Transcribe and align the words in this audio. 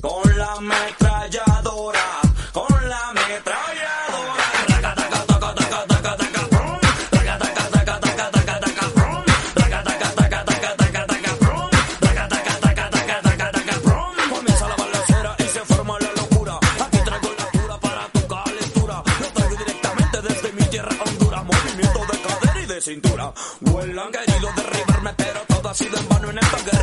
Con 0.00 0.36
la 0.36 0.52
ametralladora, 0.52 2.20
con 2.52 2.88
la 2.88 3.08
ametralladora. 3.08 4.37
Cintura. 22.88 23.32
Vuelan 23.60 24.10
querido 24.10 24.48
derribarme, 24.56 25.12
pero 25.16 25.40
todo 25.46 25.68
ha 25.68 25.74
sido 25.74 25.98
en 25.98 26.08
vano 26.08 26.30
en 26.30 26.38
esta 26.38 26.56
guerra. 26.62 26.77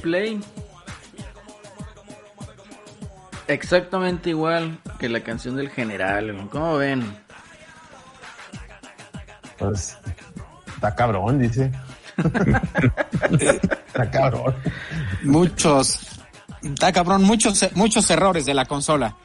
Play? 0.00 0.40
Exactamente 3.48 4.30
igual 4.30 4.78
que 4.98 5.08
la 5.08 5.20
canción 5.20 5.56
del 5.56 5.70
general. 5.70 6.48
¿Cómo 6.50 6.76
ven? 6.76 7.02
Pues 9.58 9.98
está 10.66 10.94
cabrón, 10.94 11.38
dice. 11.38 11.72
está 13.86 14.10
cabrón. 14.10 14.54
Muchos, 15.22 16.20
está 16.62 16.92
cabrón, 16.92 17.22
muchos, 17.22 17.74
muchos 17.74 18.10
errores 18.10 18.44
de 18.44 18.54
la 18.54 18.66
consola. 18.66 19.16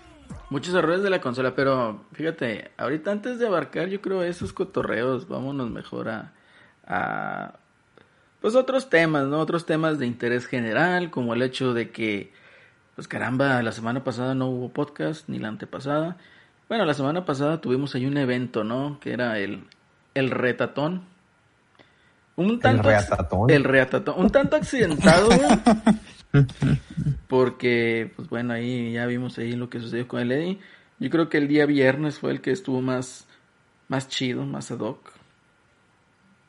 Muchos 0.50 0.73
errores 0.73 1.03
de 1.03 1.09
la 1.09 1.19
consola, 1.19 1.53
pero 1.56 2.06
fíjate, 2.13 2.72
ahorita 2.78 3.12
antes 3.12 3.39
de 3.39 3.47
abarcar 3.47 3.88
yo 3.89 4.01
creo 4.01 4.23
esos 4.23 4.53
cotorreos, 4.53 5.28
vámonos 5.28 5.69
mejor 5.69 6.09
a, 6.09 6.33
a 6.85 7.59
pues 8.44 8.56
otros 8.56 8.90
temas, 8.90 9.26
¿no? 9.28 9.40
Otros 9.40 9.66
temas 9.66 10.00
de 10.00 10.06
interés 10.06 10.48
general, 10.48 11.09
como 11.12 11.34
el 11.34 11.42
hecho 11.42 11.74
de 11.74 11.92
que, 11.92 12.34
pues 12.94 13.08
caramba, 13.08 13.64
la 13.64 13.72
semana 13.72 14.04
pasada 14.04 14.36
no 14.36 14.48
hubo 14.50 14.68
podcast, 14.68 15.30
ni 15.30 15.40
la 15.40 15.48
antepasada. 15.48 16.18
Bueno, 16.68 16.84
la 16.84 16.94
semana 16.94 17.24
pasada 17.24 17.62
tuvimos 17.62 17.96
ahí 17.96 18.06
un 18.06 18.18
evento, 18.18 18.66
¿no? 18.66 19.00
Que 19.00 19.14
era 19.14 19.40
el, 19.40 19.64
el 20.14 20.30
retatón. 20.30 21.04
Un 22.36 22.59
tanto 22.59 22.84
ac- 22.84 22.86
reatatón. 22.88 23.50
El 23.50 23.64
reatatón. 23.64 24.16
Un 24.18 24.30
tanto 24.30 24.58
accidentado, 24.58 25.28
güey. 25.28 26.44
Porque, 27.30 28.12
pues 28.14 28.28
bueno, 28.28 28.54
ahí 28.56 28.92
ya 28.92 29.06
vimos 29.06 29.38
ahí 29.38 29.54
lo 29.54 29.70
que 29.70 29.80
sucedió 29.80 30.06
con 30.08 30.20
el 30.20 30.34
Eddie. 30.34 30.60
Yo 31.00 31.10
creo 31.10 31.30
que 31.30 31.38
el 31.38 31.48
día 31.48 31.66
viernes 31.66 32.20
fue 32.20 32.31
el 32.31 32.42
que 32.42 32.52
estuvo 32.52 32.81
más, 32.81 33.25
más 33.88 34.10
chido, 34.10 34.46
más 34.46 34.70
ad 34.70 34.80
hoc. 34.80 35.12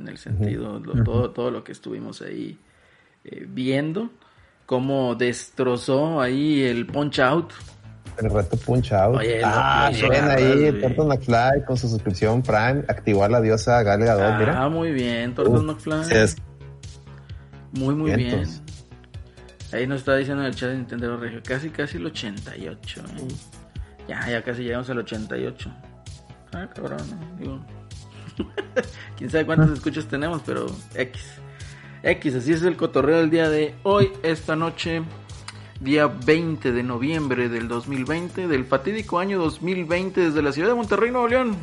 En 0.00 0.08
el 0.08 0.18
sentido, 0.18 0.78
lo- 0.80 1.02
todo, 1.04 1.30
todo 1.30 1.50
lo 1.50 1.62
que 1.64 1.72
estuvimos 1.72 2.20
ahí 2.22 2.58
eh, 3.24 3.46
viendo. 3.48 4.10
Cómo 4.66 5.14
destrozó 5.14 6.20
ahí 6.20 6.62
el 6.62 6.86
punch 6.86 7.18
out. 7.20 7.52
El 8.22 8.30
reto 8.30 8.56
Punch 8.56 8.92
Out. 8.92 9.16
Oye, 9.18 9.40
ah, 9.44 9.90
llegadas, 9.92 10.36
ahí, 10.36 10.70
güey. 10.70 11.06
McFly 11.08 11.64
con 11.66 11.76
su 11.76 11.88
suscripción 11.88 12.42
Prime, 12.42 12.84
activar 12.86 13.28
la 13.30 13.40
diosa 13.40 13.82
Gal 13.82 14.00
Gadot, 14.04 14.22
Ah, 14.22 14.38
mira. 14.38 14.68
muy 14.68 14.92
bien, 14.92 15.34
Tortos 15.34 15.60
Uf, 15.62 15.66
McFly. 15.66 16.16
es- 16.16 16.36
Muy, 17.72 17.94
muy 17.96 18.14
bien. 18.14 18.44
Ahí 19.72 19.86
nos 19.88 19.98
está 20.00 20.14
diciendo 20.16 20.42
en 20.44 20.48
el 20.50 20.54
chat 20.54 20.70
de 20.70 20.76
Nintendo 20.76 21.16
Regio, 21.16 21.40
casi, 21.44 21.70
casi 21.70 21.96
el 21.96 22.06
88. 22.06 23.00
¿eh? 23.00 23.28
Ya, 24.08 24.28
ya 24.30 24.42
casi 24.42 24.62
llegamos 24.62 24.88
al 24.90 24.98
88. 24.98 25.70
Ah, 26.52 26.68
cabrón, 26.72 27.00
¿no? 27.10 27.36
Digo, 27.36 27.66
quién 29.16 29.30
sabe 29.30 29.46
cuántos 29.46 29.70
escuchas 29.70 30.06
tenemos, 30.06 30.42
pero 30.44 30.66
X. 30.94 31.22
X, 32.02 32.34
así 32.34 32.52
es 32.52 32.62
el 32.62 32.76
cotorreo 32.76 33.18
del 33.18 33.30
día 33.30 33.48
de 33.48 33.74
hoy, 33.82 34.12
esta 34.22 34.56
noche, 34.56 35.02
día 35.80 36.06
20 36.06 36.72
de 36.72 36.82
noviembre 36.82 37.48
del 37.48 37.66
2020, 37.66 38.46
del 38.46 38.64
fatídico 38.66 39.18
año 39.18 39.38
2020, 39.38 40.20
desde 40.20 40.42
la 40.42 40.52
ciudad 40.52 40.68
de 40.68 40.74
Monterrey, 40.74 41.10
Nuevo 41.10 41.28
León. 41.28 41.56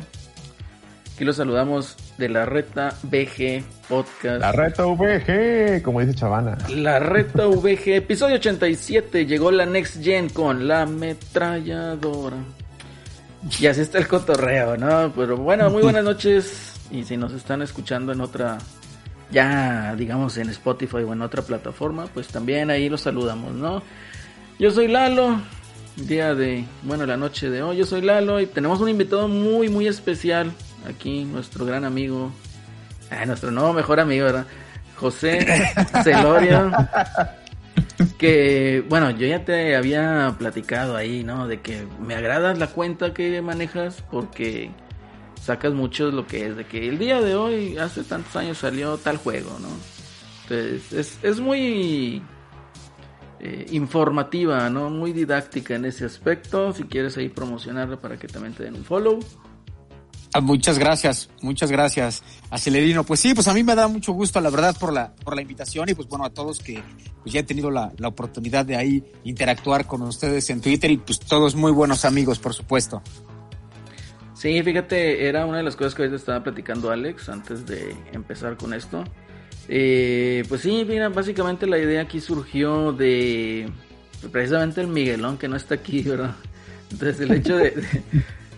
Aquí 1.14 1.24
los 1.24 1.36
saludamos 1.36 1.96
de 2.18 2.28
la 2.28 2.46
Reta 2.46 2.94
BG 3.02 3.62
Podcast. 3.88 4.40
La 4.40 4.50
reta 4.50 4.86
VG, 4.86 5.82
como 5.82 6.00
dice 6.00 6.14
Chavana. 6.14 6.56
La 6.70 6.98
Reta 6.98 7.46
VG, 7.46 7.96
episodio 7.96 8.36
87, 8.36 9.26
llegó 9.26 9.50
la 9.50 9.66
Next 9.66 10.02
Gen 10.02 10.30
con 10.30 10.66
la 10.66 10.82
ametralladora. 10.82 12.38
Y 13.58 13.66
así 13.66 13.80
está 13.80 13.98
el 13.98 14.06
cotorreo, 14.06 14.76
¿no? 14.76 15.12
Pero 15.14 15.36
bueno, 15.36 15.68
muy 15.70 15.82
buenas 15.82 16.04
noches. 16.04 16.74
Y 16.90 17.04
si 17.04 17.16
nos 17.16 17.32
están 17.32 17.62
escuchando 17.62 18.12
en 18.12 18.20
otra, 18.20 18.58
ya 19.30 19.94
digamos 19.96 20.36
en 20.36 20.48
Spotify 20.50 20.98
o 20.98 21.12
en 21.12 21.22
otra 21.22 21.42
plataforma, 21.42 22.06
pues 22.12 22.28
también 22.28 22.70
ahí 22.70 22.88
los 22.88 23.00
saludamos, 23.00 23.52
¿no? 23.54 23.82
Yo 24.58 24.70
soy 24.70 24.88
Lalo, 24.88 25.40
día 25.96 26.34
de, 26.34 26.64
bueno, 26.82 27.06
la 27.06 27.16
noche 27.16 27.50
de 27.50 27.62
hoy, 27.62 27.78
yo 27.78 27.86
soy 27.86 28.02
Lalo 28.02 28.40
y 28.40 28.46
tenemos 28.46 28.80
un 28.80 28.88
invitado 28.88 29.26
muy, 29.26 29.68
muy 29.68 29.88
especial 29.88 30.52
aquí, 30.88 31.24
nuestro 31.24 31.64
gran 31.64 31.84
amigo, 31.84 32.30
nuestro 33.26 33.50
nuevo 33.50 33.72
mejor 33.72 33.98
amigo, 33.98 34.26
¿verdad? 34.26 34.46
José 34.96 35.44
Celorio. 36.04 36.70
Que, 38.22 38.84
bueno, 38.88 39.10
yo 39.10 39.26
ya 39.26 39.44
te 39.44 39.74
había 39.74 40.36
platicado 40.38 40.96
ahí, 40.96 41.24
¿no? 41.24 41.48
De 41.48 41.60
que 41.60 41.88
me 41.98 42.14
agrada 42.14 42.54
la 42.54 42.68
cuenta 42.68 43.12
que 43.12 43.42
manejas 43.42 44.04
porque 44.12 44.70
sacas 45.40 45.72
mucho 45.72 46.12
lo 46.12 46.24
que 46.24 46.46
es, 46.46 46.56
de 46.56 46.64
que 46.64 46.88
el 46.88 47.00
día 47.00 47.20
de 47.20 47.34
hoy, 47.34 47.78
hace 47.78 48.04
tantos 48.04 48.36
años 48.36 48.58
salió 48.58 48.96
tal 48.96 49.16
juego, 49.16 49.58
¿no? 49.58 49.66
Entonces, 50.44 50.92
es, 50.92 51.18
es 51.24 51.40
muy 51.40 52.22
eh, 53.40 53.66
informativa, 53.72 54.70
¿no? 54.70 54.88
Muy 54.88 55.12
didáctica 55.12 55.74
en 55.74 55.84
ese 55.84 56.04
aspecto. 56.04 56.72
Si 56.72 56.84
quieres 56.84 57.16
ahí 57.16 57.28
promocionarla 57.28 58.00
para 58.00 58.18
que 58.18 58.28
también 58.28 58.54
te 58.54 58.62
den 58.62 58.76
un 58.76 58.84
follow. 58.84 59.18
Ah, 60.34 60.40
Muchas 60.40 60.78
gracias, 60.78 61.28
muchas 61.42 61.70
gracias 61.70 62.22
a 62.50 62.58
Celerino. 62.58 63.04
Pues 63.04 63.20
sí, 63.20 63.34
pues 63.34 63.48
a 63.48 63.54
mí 63.54 63.62
me 63.62 63.74
da 63.74 63.86
mucho 63.88 64.12
gusto, 64.12 64.40
la 64.40 64.48
verdad, 64.48 64.74
por 64.78 64.92
la, 64.92 65.12
por 65.24 65.36
la 65.36 65.42
invitación 65.42 65.88
y 65.90 65.94
pues 65.94 66.08
bueno, 66.08 66.24
a 66.24 66.30
todos 66.30 66.58
que 66.58 66.82
pues 67.22 67.34
ya 67.34 67.40
he 67.40 67.42
tenido 67.42 67.70
la, 67.70 67.92
la 67.98 68.08
oportunidad 68.08 68.64
de 68.64 68.76
ahí 68.76 69.04
interactuar 69.24 69.86
con 69.86 70.00
ustedes 70.02 70.48
en 70.48 70.62
Twitter 70.62 70.90
y 70.90 70.96
pues 70.96 71.20
todos 71.20 71.54
muy 71.54 71.70
buenos 71.70 72.06
amigos, 72.06 72.38
por 72.38 72.54
supuesto. 72.54 73.02
Sí, 74.34 74.60
fíjate, 74.62 75.28
era 75.28 75.46
una 75.46 75.58
de 75.58 75.62
las 75.62 75.76
cosas 75.76 75.94
que 75.94 76.02
ahorita 76.02 76.16
estaba 76.16 76.42
platicando 76.42 76.90
Alex 76.90 77.28
antes 77.28 77.66
de 77.66 77.94
empezar 78.12 78.56
con 78.56 78.72
esto. 78.74 79.04
Eh, 79.68 80.44
pues 80.48 80.62
sí, 80.62 80.84
mira, 80.88 81.10
básicamente 81.10 81.66
la 81.66 81.78
idea 81.78 82.02
aquí 82.02 82.20
surgió 82.20 82.92
de 82.92 83.70
precisamente 84.32 84.80
el 84.80 84.88
Miguelón 84.88 85.38
que 85.38 85.46
no 85.46 85.56
está 85.56 85.74
aquí, 85.74 86.02
¿verdad? 86.02 86.34
Entonces 86.90 87.20
el 87.20 87.32
hecho 87.32 87.56
de, 87.56 87.74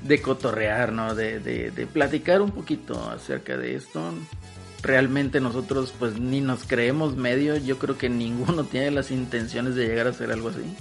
de 0.05 0.21
cotorrear, 0.21 0.93
¿no? 0.93 1.15
De, 1.15 1.41
de, 1.41 1.71
de, 1.71 1.87
platicar 1.87 2.43
un 2.43 2.51
poquito 2.51 3.11
acerca 3.11 3.57
de 3.57 3.75
esto. 3.75 4.01
Realmente 4.83 5.41
nosotros 5.41 5.95
pues 5.99 6.21
ni 6.21 6.43
nos 6.43 6.65
creemos 6.65 7.17
medio, 7.17 7.57
yo 7.57 7.79
creo 7.79 7.99
que 7.99 8.09
ninguno 8.11 8.65
tiene 8.65 8.91
las 8.91 9.11
intenciones 9.11 9.75
de 9.75 9.87
llegar 9.87 10.07
a 10.07 10.11
hacer 10.11 10.31
algo 10.31 10.51
así. 10.51 10.77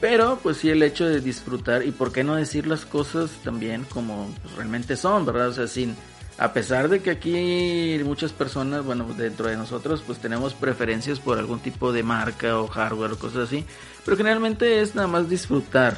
Pero 0.00 0.38
pues 0.42 0.58
sí 0.58 0.70
el 0.70 0.82
hecho 0.82 1.06
de 1.06 1.20
disfrutar 1.20 1.84
y 1.84 1.90
por 1.90 2.12
qué 2.12 2.24
no 2.24 2.36
decir 2.36 2.66
las 2.66 2.86
cosas 2.86 3.30
también 3.44 3.84
como 3.84 4.32
pues, 4.42 4.54
realmente 4.54 4.96
son, 4.96 5.26
¿verdad? 5.26 5.48
O 5.48 5.52
sea, 5.52 5.66
sin 5.66 5.96
a 6.38 6.52
pesar 6.52 6.88
de 6.88 7.00
que 7.00 7.10
aquí 7.10 8.00
muchas 8.04 8.32
personas, 8.32 8.84
bueno, 8.84 9.12
dentro 9.18 9.48
de 9.48 9.56
nosotros 9.56 10.02
pues 10.06 10.18
tenemos 10.18 10.54
preferencias 10.54 11.18
por 11.18 11.36
algún 11.36 11.58
tipo 11.58 11.92
de 11.92 12.04
marca 12.04 12.60
o 12.60 12.68
hardware 12.68 13.12
o 13.12 13.18
cosas 13.18 13.48
así, 13.48 13.64
pero 14.04 14.16
generalmente 14.16 14.80
es 14.80 14.94
nada 14.94 15.08
más 15.08 15.28
disfrutar 15.28 15.96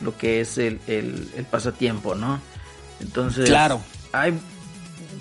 lo 0.00 0.16
que 0.16 0.40
es 0.40 0.58
el, 0.58 0.80
el, 0.86 1.28
el 1.36 1.44
pasatiempo, 1.44 2.14
¿no? 2.14 2.40
Entonces, 3.00 3.48
claro. 3.48 3.80
Hay, 4.12 4.38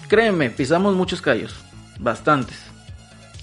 créeme, 0.08 0.50
pisamos 0.50 0.96
muchos 0.96 1.22
callos, 1.22 1.56
bastantes. 2.00 2.58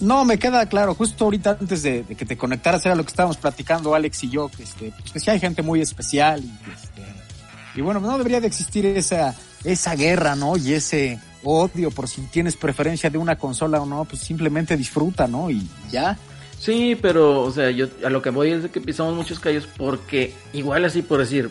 No, 0.01 0.25
me 0.25 0.39
queda 0.39 0.67
claro, 0.67 0.95
justo 0.95 1.25
ahorita 1.25 1.57
antes 1.59 1.83
de, 1.83 2.03
de, 2.03 2.15
que 2.15 2.27
te 2.27 2.37
conectaras 2.37 2.85
era 2.85 2.95
lo 2.95 3.03
que 3.03 3.09
estábamos 3.09 3.39
platicando 3.39 3.95
Alex 3.95 4.25
y 4.25 4.31
yo, 4.31 4.49
que, 4.49 4.63
este, 4.63 4.93
pues 4.99 5.13
que 5.13 5.21
sí 5.21 5.31
hay 5.31 5.41
gente 5.41 5.63
muy 5.63 5.81
especial 5.81 6.45
y, 6.45 6.53
este, 6.71 7.03
y 7.77 7.81
bueno, 7.81 8.01
no 8.01 8.19
debería 8.19 8.41
de 8.41 8.47
existir 8.47 8.85
esa, 8.85 9.35
esa 9.65 9.95
guerra, 9.95 10.35
¿no? 10.35 10.57
Y 10.57 10.75
ese 10.75 11.19
odio 11.43 11.91
por 11.91 12.09
si 12.09 12.23
tienes 12.23 12.57
preferencia 12.57 13.09
de 13.09 13.17
una 13.17 13.37
consola 13.37 13.81
o 13.81 13.87
no, 13.87 14.05
pues 14.05 14.21
simplemente 14.21 14.77
disfruta, 14.77 15.27
¿no? 15.27 15.51
Y 15.51 15.67
ya. 15.91 16.19
Sí, 16.59 16.99
pero, 17.01 17.43
o 17.43 17.51
sea, 17.51 17.71
yo 17.71 17.87
a 18.05 18.11
lo 18.11 18.23
que 18.23 18.31
voy 18.31 18.51
es 18.51 18.63
de 18.63 18.71
que 18.71 18.81
pisamos 18.81 19.15
muchos 19.15 19.39
callos 19.39 19.69
porque 19.77 20.35
igual 20.53 20.85
así 20.85 21.03
por 21.03 21.21
decir, 21.21 21.51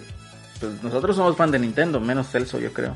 pues 0.60 0.82
nosotros 0.84 1.16
somos 1.16 1.38
fan 1.38 1.52
de 1.52 1.60
Nintendo, 1.60 2.00
menos 2.00 2.30
Celso 2.30 2.60
yo 2.60 2.74
creo. 2.74 2.96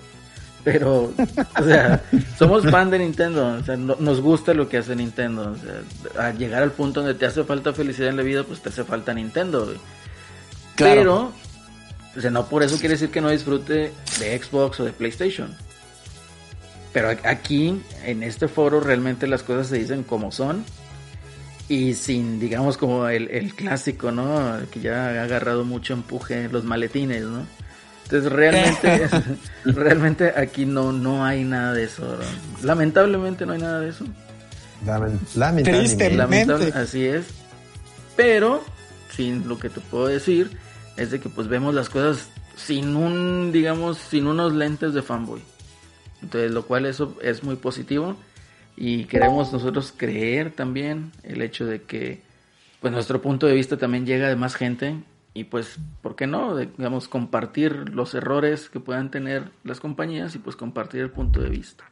Pero, 0.64 1.14
o 1.58 1.64
sea, 1.64 2.04
somos 2.38 2.70
fan 2.70 2.90
de 2.90 3.00
Nintendo, 3.00 3.58
o 3.60 3.64
sea, 3.64 3.78
no, 3.78 3.96
nos 4.00 4.20
gusta 4.22 4.54
lo 4.54 4.68
que 4.68 4.78
hace 4.78 4.96
Nintendo. 4.96 5.54
O 5.54 5.56
sea, 5.56 6.28
al 6.28 6.38
llegar 6.38 6.64
al 6.64 6.72
punto 6.72 7.02
donde 7.02 7.16
te 7.16 7.26
hace 7.26 7.44
falta 7.44 7.74
felicidad 7.74 8.10
en 8.10 8.18
la 8.18 8.24
vida, 8.24 8.44
pues 8.44 8.62
te 8.62 8.70
hace 8.70 8.84
falta 8.84 9.14
Nintendo. 9.14 9.66
Güey. 9.66 9.78
Claro. 10.76 11.02
Pero, 11.02 11.34
o 12.18 12.22
sea, 12.22 12.32
no 12.32 12.48
por 12.48 12.64
eso 12.64 12.78
quiere 12.78 12.96
decir 12.96 13.10
que 13.10 13.22
no 13.22 13.30
disfrute 13.30 13.94
de 14.20 14.42
Xbox 14.42 14.82
o 14.82 14.86
de 14.86 14.92
PlayStation. 14.92 15.56
Pero 16.92 17.10
aquí, 17.24 17.82
en 18.04 18.24
este 18.24 18.48
foro, 18.48 18.82
realmente 18.82 19.28
las 19.28 19.44
cosas 19.44 19.68
se 19.68 19.78
dicen 19.78 20.04
como 20.04 20.32
son 20.32 20.66
y 21.70 21.94
sin, 21.94 22.40
digamos, 22.40 22.78
como 22.78 23.08
el, 23.08 23.30
el, 23.30 23.54
clásico, 23.54 24.12
¿no? 24.12 24.58
Que 24.72 24.80
ya 24.82 25.10
ha 25.10 25.24
agarrado 25.24 25.64
mucho 25.64 25.94
empuje, 25.94 26.50
los 26.50 26.64
maletines, 26.64 27.24
¿no? 27.24 27.46
Entonces 28.04 28.32
realmente, 28.32 29.08
realmente 29.66 30.34
aquí 30.36 30.66
no, 30.66 30.92
no 30.92 31.24
hay 31.24 31.44
nada 31.44 31.74
de 31.74 31.84
eso. 31.84 32.04
¿no? 32.04 32.66
Lamentablemente 32.66 33.46
no 33.46 33.54
hay 33.54 33.62
nada 33.62 33.82
de 33.82 33.90
eso. 33.90 34.04
Lamentablemente. 34.84 36.10
Lamentable, 36.16 36.72
así 36.74 37.06
es. 37.06 37.26
Pero, 38.16 38.64
sin 39.16 39.48
lo 39.48 39.60
que 39.60 39.70
te 39.70 39.80
puedo 39.80 40.08
decir, 40.08 40.50
es 40.98 41.12
de 41.12 41.20
que 41.20 41.30
pues 41.30 41.48
vemos 41.48 41.76
las 41.76 41.90
cosas 41.90 42.30
sin 42.56 42.96
un, 42.96 43.52
digamos, 43.52 44.00
sin 44.00 44.26
unos 44.26 44.54
lentes 44.54 44.96
de 44.96 45.04
fanboy. 45.04 45.42
Entonces, 46.24 46.52
lo 46.52 46.66
cual 46.66 46.88
eso 46.88 47.16
es 47.22 47.44
muy 47.44 47.58
positivo 47.58 48.18
y 48.80 49.04
queremos 49.06 49.52
nosotros 49.52 49.94
creer 49.96 50.52
también 50.52 51.12
el 51.24 51.42
hecho 51.42 51.66
de 51.66 51.82
que 51.82 52.22
pues 52.80 52.94
nuestro 52.94 53.22
punto 53.22 53.46
de 53.46 53.54
vista 53.54 53.76
también 53.78 54.06
llega 54.06 54.30
de 54.30 54.38
más 54.38 54.56
gente 54.56 54.96
y 55.34 55.44
pues 55.44 55.78
por 56.02 56.16
qué 56.16 56.28
no 56.28 56.56
digamos 56.56 57.10
compartir 57.10 57.90
los 57.90 58.14
errores 58.16 58.70
que 58.70 58.80
puedan 58.80 59.12
tener 59.12 59.52
las 59.66 59.82
compañías 59.82 60.34
y 60.36 60.40
pues 60.40 60.56
compartir 60.56 61.02
el 61.02 61.10
punto 61.10 61.42
de 61.42 61.50
vista. 61.50 61.84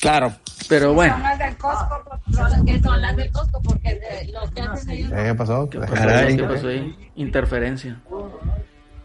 Claro. 0.00 0.32
Pero 0.66 0.94
bueno. 0.94 1.14
son 1.14 1.22
las 1.22 1.38
del 1.38 1.56
Costco 1.58 2.64
que 2.64 2.80
son 2.80 3.02
las 3.02 3.16
del 3.16 3.30
Costco 3.30 3.62
porque 3.62 4.30
los 4.32 4.50
que 4.50 4.94
ellos 4.94 5.10
¿Qué 5.12 5.34
pasó? 5.34 5.68
¿Qué 5.68 5.78
pasó? 5.78 5.94
¿Qué 6.26 6.42
pasó 6.42 6.68
ahí? 6.68 7.10
interferencia 7.16 8.00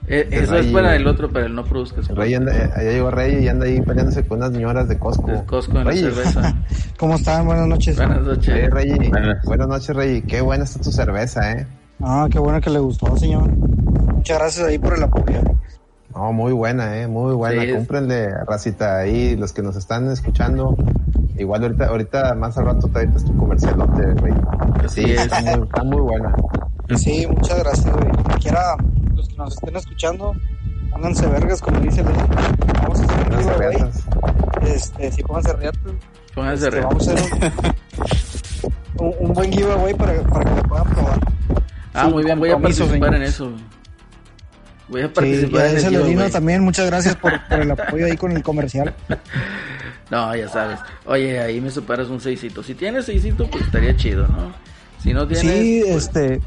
eh, 0.07 0.27
eso 0.31 0.53
Rey, 0.53 0.67
es 0.67 0.71
para 0.73 0.95
el 0.95 1.05
otro, 1.05 1.29
para 1.29 1.45
el 1.45 1.55
no 1.55 1.65
produzcas. 1.65 2.07
Rey 2.07 2.33
anda, 2.33 2.51
allá 2.75 2.91
llegó 2.91 3.11
Rey 3.11 3.43
y 3.43 3.47
anda 3.49 3.65
ahí 3.65 3.81
peleándose 3.81 4.25
con 4.25 4.37
unas 4.37 4.53
señoras 4.53 4.87
de 4.87 4.97
Costco. 4.97 5.31
De 5.31 5.43
Costco 5.45 5.79
en 5.79 5.85
Rey. 5.85 6.01
la 6.01 6.11
cerveza. 6.11 6.55
¿Cómo 6.97 7.15
están? 7.15 7.45
Buenas 7.45 7.67
noches. 7.67 7.97
Buenas 7.97 8.21
noches. 8.21 8.53
Hey, 8.55 8.67
Rey. 8.69 9.09
Buenas. 9.09 9.43
Buenas 9.43 9.67
noches, 9.67 9.95
Rey. 9.95 10.21
Qué 10.21 10.41
buena 10.41 10.63
está 10.63 10.81
tu 10.81 10.91
cerveza, 10.91 11.51
¿eh? 11.51 11.67
Ah, 12.01 12.27
qué 12.31 12.39
bueno 12.39 12.61
que 12.61 12.69
le 12.69 12.79
gustó, 12.79 13.17
señor. 13.17 13.49
Muchas 13.49 14.39
gracias 14.39 14.67
ahí 14.67 14.77
por 14.79 14.95
el 14.95 15.03
apoyo. 15.03 15.41
No, 16.15 16.31
muy 16.31 16.53
buena, 16.53 16.97
¿eh? 16.99 17.07
Muy 17.07 17.35
buena. 17.35 17.61
Sí, 17.61 17.73
Cúmprenle, 17.73 18.29
racita, 18.45 18.97
ahí 18.97 19.35
los 19.35 19.51
que 19.51 19.61
nos 19.61 19.75
están 19.75 20.09
escuchando. 20.09 20.75
Igual 21.37 21.63
ahorita, 21.63 21.85
ahorita 21.87 22.33
más 22.33 22.57
al 22.57 22.65
rato 22.65 22.87
te 22.87 23.03
es 23.03 23.25
tu 23.25 23.35
comercialote, 23.37 24.13
Rey. 24.21 24.33
Sí, 24.87 25.03
es. 25.03 25.21
Está 25.21 25.41
muy, 25.41 25.63
está 25.67 25.83
muy 25.83 26.01
buena. 26.01 26.33
Sí, 26.95 27.27
muchas 27.27 27.59
gracias, 27.59 27.93
güey. 27.93 28.39
Quiera 28.39 28.75
los 29.15 29.27
que 29.27 29.35
nos 29.35 29.53
estén 29.53 29.75
escuchando, 29.75 30.35
pónganse 30.91 31.27
vergas, 31.27 31.61
como 31.61 31.79
dice 31.79 32.01
el 32.01 32.07
Vamos 32.07 33.01
a 33.01 33.03
hacer 33.03 33.33
un 33.33 33.43
giveaway. 33.43 33.91
Este, 34.61 35.11
sí, 35.11 35.23
pónganse 35.23 35.53
reatos. 35.53 35.93
Pónganse 36.33 36.67
este, 36.67 36.81
Vamos 36.81 37.07
a 37.07 37.13
hacer 37.13 37.53
un, 38.99 39.05
un, 39.07 39.15
un, 39.19 39.33
buen 39.33 39.51
giveaway 39.51 39.93
para, 39.93 40.21
para 40.23 40.45
que 40.45 40.55
lo 40.55 40.63
puedan 40.63 40.89
probar. 40.89 41.19
Ah, 41.93 42.05
sí, 42.05 42.13
muy 42.13 42.23
bien, 42.23 42.39
voy 42.39 42.51
a 42.51 42.57
participar 42.57 43.15
en 43.15 43.21
eso. 43.23 43.51
Voy 44.87 45.01
a 45.01 45.11
participar 45.11 45.79
sí, 45.79 45.93
en 45.93 46.31
también, 46.31 46.63
muchas 46.63 46.85
gracias 46.85 47.15
por, 47.15 47.33
por, 47.49 47.59
el 47.59 47.71
apoyo 47.71 48.05
ahí 48.05 48.15
con 48.15 48.31
el 48.31 48.43
comercial. 48.43 48.93
No, 50.09 50.33
ya 50.33 50.47
sabes. 50.47 50.79
Oye, 51.05 51.37
ahí 51.37 51.59
me 51.59 51.69
separas 51.69 52.07
un 52.07 52.21
seisito. 52.21 52.63
Si 52.63 52.75
tienes 52.75 53.03
seisito, 53.03 53.45
pues 53.49 53.65
estaría 53.65 53.93
chido, 53.97 54.25
¿no? 54.25 54.53
Si 55.03 55.13
no 55.13 55.27
tienes. 55.27 55.41
Sí, 55.41 55.83
pues, 55.83 56.05
este. 56.05 56.39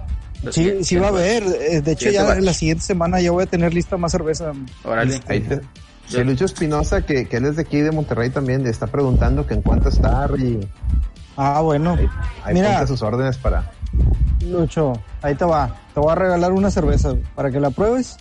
Sí, 0.50 0.82
sí 0.82 0.96
va 0.96 1.06
a 1.06 1.10
haber. 1.10 1.44
De 1.82 1.92
hecho, 1.92 2.10
ya 2.10 2.32
en 2.34 2.44
la 2.44 2.54
siguiente 2.54 2.82
semana 2.84 3.20
ya 3.20 3.31
voy 3.31 3.44
a 3.44 3.46
tener 3.46 3.75
lista 3.75 3.96
más 3.96 4.12
cerveza. 4.12 4.52
Órale. 4.84 5.20
Ahí 5.28 5.40
te, 5.40 5.60
sí, 6.08 6.25
Lucho 6.25 6.46
Espinosa, 6.46 7.02
que, 7.02 7.26
que 7.26 7.37
él 7.37 7.46
es 7.46 7.56
de 7.56 7.62
aquí 7.62 7.81
de 7.81 7.90
Monterrey 7.90 8.31
también, 8.31 8.62
le 8.62 8.70
está 8.70 8.87
preguntando 8.87 9.46
que 9.46 9.54
en 9.54 9.62
cuánto 9.62 9.90
está 9.90 10.28
y 10.38 10.60
Ah, 11.37 11.61
bueno. 11.62 11.94
Ahí, 11.94 12.09
ahí 12.44 12.54
Mira, 12.54 12.87
sus 12.87 13.02
órdenes 13.02 13.38
para. 13.38 13.70
Lucho, 14.47 14.92
ahí 15.23 15.35
te 15.35 15.44
va. 15.44 15.75
Te 15.94 16.00
voy 16.00 16.12
a 16.12 16.14
regalar 16.14 16.52
una 16.52 16.70
cerveza 16.70 17.14
para 17.35 17.50
que 17.50 17.61
la 17.61 17.70
pruebes. 17.70 18.16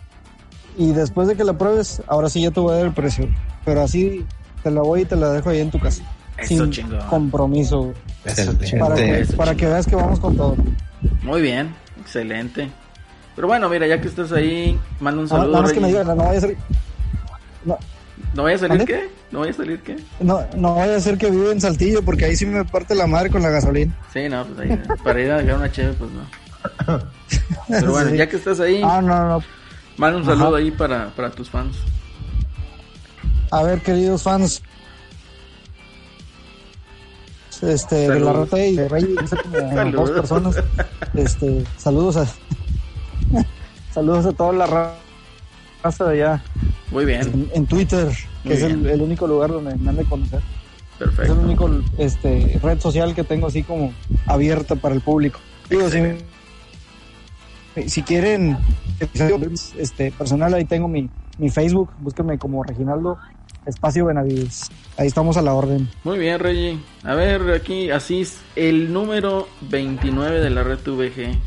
Y 0.77 0.93
después 0.93 1.27
de 1.27 1.35
que 1.35 1.43
la 1.43 1.57
pruebes, 1.57 2.01
ahora 2.07 2.29
sí 2.29 2.41
ya 2.41 2.51
te 2.51 2.59
voy 2.59 2.73
a 2.73 2.77
dar 2.77 2.85
el 2.85 2.93
precio. 2.93 3.27
Pero 3.65 3.81
así 3.81 4.25
te 4.63 4.71
la 4.71 4.81
voy 4.81 5.01
y 5.01 5.05
te 5.05 5.15
la 5.15 5.31
dejo 5.31 5.49
ahí 5.49 5.59
en 5.59 5.71
tu 5.71 5.79
casa. 5.79 6.03
Eso 6.38 6.63
sin 6.63 6.71
chingón. 6.71 7.01
compromiso. 7.09 7.93
Eso 8.23 8.53
para 8.79 8.95
que, 8.95 9.19
Eso 9.19 9.35
para 9.35 9.55
que 9.55 9.65
veas 9.65 9.85
que 9.85 9.95
vamos 9.95 10.19
con 10.19 10.38
todo. 10.38 10.55
Muy 11.23 11.41
bien, 11.41 11.75
excelente. 12.13 12.71
Pero 13.35 13.47
bueno, 13.47 13.69
mira, 13.69 13.85
ya 13.87 14.01
que 14.01 14.07
estás 14.07 14.31
ahí, 14.31 14.77
manda 14.99 15.21
un 15.21 15.27
Ah, 15.27 15.29
saludo. 15.29 15.51
nada 15.51 15.61
más 15.61 15.73
que 15.73 15.79
me 15.79 15.87
Rey. 15.87 15.91
digan, 15.99 16.07
no 16.17 16.23
vaya 16.23 16.37
a 16.37 16.41
ser. 16.41 16.57
No, 17.63 17.77
¿No 18.33 18.43
vaya 18.43 18.55
a 18.55 18.59
salir 18.59 18.85
qué? 18.85 19.09
¿No 19.31 19.39
vaya 19.39 19.51
a 19.51 19.55
salir 19.55 19.81
qué? 19.81 19.95
no, 20.19 20.41
no 20.55 20.75
vaya 20.75 20.95
a 20.97 20.99
ser 20.99 21.17
que 21.17 21.29
vive 21.29 21.51
en 21.51 21.61
Saltillo, 21.61 22.03
porque 22.03 22.25
ahí 22.25 22.35
sí 22.35 22.45
me 22.45 22.65
parte 22.65 22.95
la 22.95 23.07
madre 23.07 23.29
con 23.29 23.41
la 23.41 23.49
gasolina. 23.49 23.95
Sí, 24.11 24.27
no, 24.27 24.45
pues 24.45 24.59
ahí, 24.59 24.81
para 25.03 25.21
ir 25.21 25.31
a 25.31 25.37
dejar 25.37 25.55
una 25.55 25.71
chévere, 25.71 25.93
pues 25.93 26.11
no. 26.11 26.99
Pero 27.69 27.91
bueno, 27.91 28.09
Sí. 28.11 28.17
ya 28.17 28.27
que 28.27 28.35
estás 28.35 28.59
ahí, 28.59 28.81
Ah, 28.83 29.01
no, 29.01 29.29
no. 29.29 29.43
manda 29.97 30.17
un 30.17 30.25
saludo 30.25 30.47
Ajá. 30.49 30.57
ahí 30.57 30.71
para, 30.71 31.09
para 31.15 31.29
tus 31.31 31.49
fans. 31.49 31.77
A 33.51 33.63
ver, 33.63 33.81
queridos 33.81 34.21
fans. 34.23 34.61
Este, 37.61 38.09
de 38.09 38.19
la 38.19 38.33
rata 38.33 38.63
y 38.63 38.75
de 38.75 38.87
Rey, 38.87 39.15
no 39.19 39.27
sé, 39.27 39.35
como 39.37 39.91
dos 39.91 40.11
personas. 40.11 40.55
Este, 41.13 41.63
saludos 41.77 42.17
a 42.17 42.25
saludos 43.93 44.25
a 44.27 44.31
toda 44.31 44.53
la 44.53 44.65
ra- 44.67 44.95
raza 45.83 46.05
de 46.05 46.23
allá 46.23 46.43
Muy 46.91 47.05
bien, 47.05 47.21
en, 47.21 47.49
en 47.53 47.67
Twitter, 47.67 48.07
que 48.43 48.49
Muy 48.49 48.57
es 48.57 48.63
el, 48.63 49.01
único 49.01 49.27
lugar 49.27 49.51
donde 49.51 49.75
me 49.75 49.89
han 49.89 49.97
de 49.97 50.05
conocer. 50.05 50.39
Es 50.39 50.97
perfecto. 50.97 51.33
el 51.33 51.39
único 51.39 51.69
este, 51.97 52.59
red 52.61 52.79
social 52.79 53.13
que 53.15 53.23
tengo 53.23 53.47
así 53.47 53.63
como 53.63 53.93
abierta 54.27 54.75
para 54.75 54.95
el 54.95 55.01
público. 55.01 55.39
Digo, 55.69 55.89
si, 55.89 55.99
si 57.89 58.03
quieren 58.03 58.57
este, 59.77 60.11
personal, 60.11 60.53
ahí 60.53 60.65
tengo 60.65 60.87
mi, 60.87 61.09
mi 61.37 61.49
Facebook, 61.49 61.91
búsquenme 61.97 62.37
como 62.37 62.63
Reginaldo 62.63 63.17
Espacio 63.65 64.05
Benavides. 64.05 64.69
Ahí 64.97 65.07
estamos 65.07 65.37
a 65.37 65.41
la 65.41 65.53
orden. 65.53 65.89
Muy 66.03 66.17
bien, 66.17 66.39
Reggie. 66.39 66.79
A 67.03 67.13
ver, 67.13 67.49
aquí, 67.51 67.91
Asís, 67.91 68.39
el 68.55 68.91
número 68.91 69.47
29 69.61 70.39
de 70.39 70.49
la 70.49 70.63
red 70.63 70.79
VG. 70.85 71.37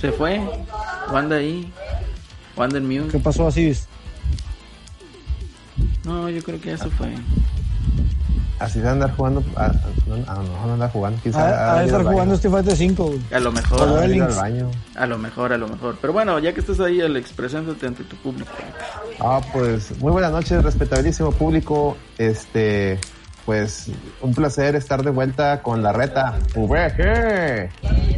¿Se 0.00 0.12
fue? 0.12 0.40
¿O 1.10 1.16
anda 1.16 1.36
ahí? 1.36 1.72
¿O 2.56 2.62
anda 2.62 2.78
en 2.78 2.88
¿Qué 2.88 3.00
mute? 3.00 3.18
pasó 3.20 3.46
así? 3.48 3.72
No, 6.04 6.28
yo 6.28 6.42
creo 6.42 6.60
que 6.60 6.70
ya 6.70 6.78
se 6.78 6.90
fue. 6.90 7.12
Así 8.58 8.80
de 8.80 8.88
andar 8.88 9.14
jugando. 9.14 9.42
A, 9.56 9.72
no, 10.06 10.16
no, 10.16 10.66
no 10.66 10.72
andar 10.72 10.90
jugando. 10.90 11.20
Quizá 11.22 11.74
a, 11.74 11.78
a 11.78 11.84
estar 11.84 12.04
jugando 12.04 12.34
Street 12.34 12.52
Fighter 12.52 12.76
5. 12.76 13.14
A 13.32 13.40
lo 13.40 13.52
mejor. 13.52 13.98
A, 13.98 14.06
ir 14.06 14.22
al 14.22 14.34
baño. 14.34 14.70
a 14.96 15.06
lo 15.06 15.18
mejor, 15.18 15.52
a 15.52 15.58
lo 15.58 15.68
mejor. 15.68 15.96
Pero 16.00 16.12
bueno, 16.12 16.38
ya 16.38 16.52
que 16.52 16.60
estás 16.60 16.80
ahí, 16.80 17.00
Alex, 17.00 17.32
preséntate 17.32 17.86
ante 17.86 18.04
tu 18.04 18.16
público. 18.16 18.50
Ah, 19.20 19.40
pues 19.52 19.96
muy 20.00 20.12
buenas 20.12 20.32
noches, 20.32 20.62
respetabilísimo 20.62 21.30
público. 21.32 21.96
Este, 22.18 22.98
pues 23.48 23.90
un 24.20 24.34
placer 24.34 24.74
estar 24.74 25.02
de 25.02 25.10
vuelta 25.10 25.62
con 25.62 25.82
la 25.82 25.92
reta 25.92 26.38
VG. 26.54 27.70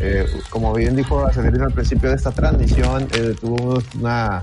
Eh, 0.02 0.26
como 0.48 0.72
bien 0.72 0.96
dijo 0.96 1.24
Acelerino 1.24 1.66
al 1.66 1.72
principio 1.72 2.08
de 2.08 2.16
esta 2.16 2.32
transmisión, 2.32 3.06
eh, 3.12 3.36
tuvimos 3.40 3.84
una 3.94 4.42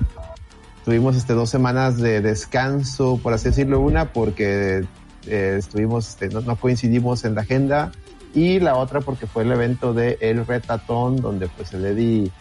tuvimos 0.85 1.17
este 1.17 1.33
dos 1.33 1.49
semanas 1.49 1.97
de 1.97 2.21
descanso, 2.21 3.19
por 3.21 3.33
así 3.33 3.49
decirlo, 3.49 3.81
una 3.81 4.13
porque 4.13 4.85
eh, 5.27 5.55
estuvimos, 5.57 6.09
este, 6.09 6.29
no, 6.29 6.55
coincidimos 6.55 7.25
en 7.25 7.35
la 7.35 7.41
agenda 7.41 7.91
y 8.33 8.59
la 8.59 8.75
otra 8.75 9.01
porque 9.01 9.27
fue 9.27 9.43
el 9.43 9.51
evento 9.51 9.93
de 9.93 10.17
El 10.21 10.45
Retatón 10.45 11.17
donde 11.17 11.47
pues 11.47 11.73
el 11.73 11.85
Eddie 11.85 12.31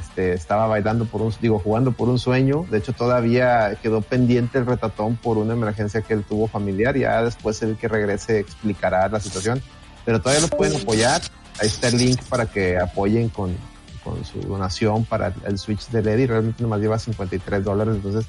este, 0.00 0.32
estaba 0.32 0.66
bailando 0.66 1.04
por 1.04 1.20
un, 1.20 1.32
digo, 1.40 1.58
jugando 1.58 1.92
por 1.92 2.08
un 2.08 2.18
sueño. 2.18 2.66
De 2.70 2.78
hecho, 2.78 2.92
todavía 2.92 3.76
quedó 3.82 4.00
pendiente 4.00 4.58
el 4.58 4.66
retatón 4.66 5.16
por 5.16 5.36
una 5.36 5.52
emergencia 5.52 6.00
que 6.02 6.14
él 6.14 6.24
tuvo 6.24 6.46
familiar. 6.48 6.96
Ya 6.96 7.22
después 7.22 7.60
el 7.62 7.76
que 7.76 7.88
regrese 7.88 8.38
explicará 8.38 9.08
la 9.08 9.20
situación. 9.20 9.62
Pero 10.04 10.20
todavía 10.20 10.42
lo 10.42 10.56
pueden 10.56 10.80
apoyar. 10.80 11.20
Ahí 11.60 11.66
está 11.66 11.88
el 11.88 11.98
link 11.98 12.22
para 12.28 12.46
que 12.46 12.78
apoyen 12.78 13.28
con, 13.28 13.54
con 14.02 14.24
su 14.24 14.40
donación 14.40 15.04
para 15.04 15.34
el 15.46 15.58
Switch 15.58 15.88
de 15.88 15.98
Eddie. 15.98 16.26
Realmente 16.26 16.62
nomás 16.62 16.80
lleva 16.80 16.98
53 16.98 17.62
dólares. 17.62 17.96
Entonces, 17.96 18.26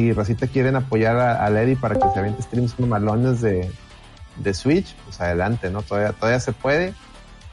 si 0.00 0.12
Rosita 0.12 0.46
quieren 0.46 0.76
apoyar 0.76 1.16
a, 1.18 1.46
a 1.46 1.50
para 1.78 1.94
que 1.94 2.08
se 2.12 2.18
aviente 2.18 2.42
streams 2.42 2.78
malones 2.80 3.42
de, 3.42 3.70
de 4.36 4.54
Switch, 4.54 4.94
pues 5.04 5.20
adelante, 5.20 5.70
¿no? 5.70 5.82
Todavía, 5.82 6.12
todavía 6.12 6.40
se 6.40 6.52
puede. 6.52 6.94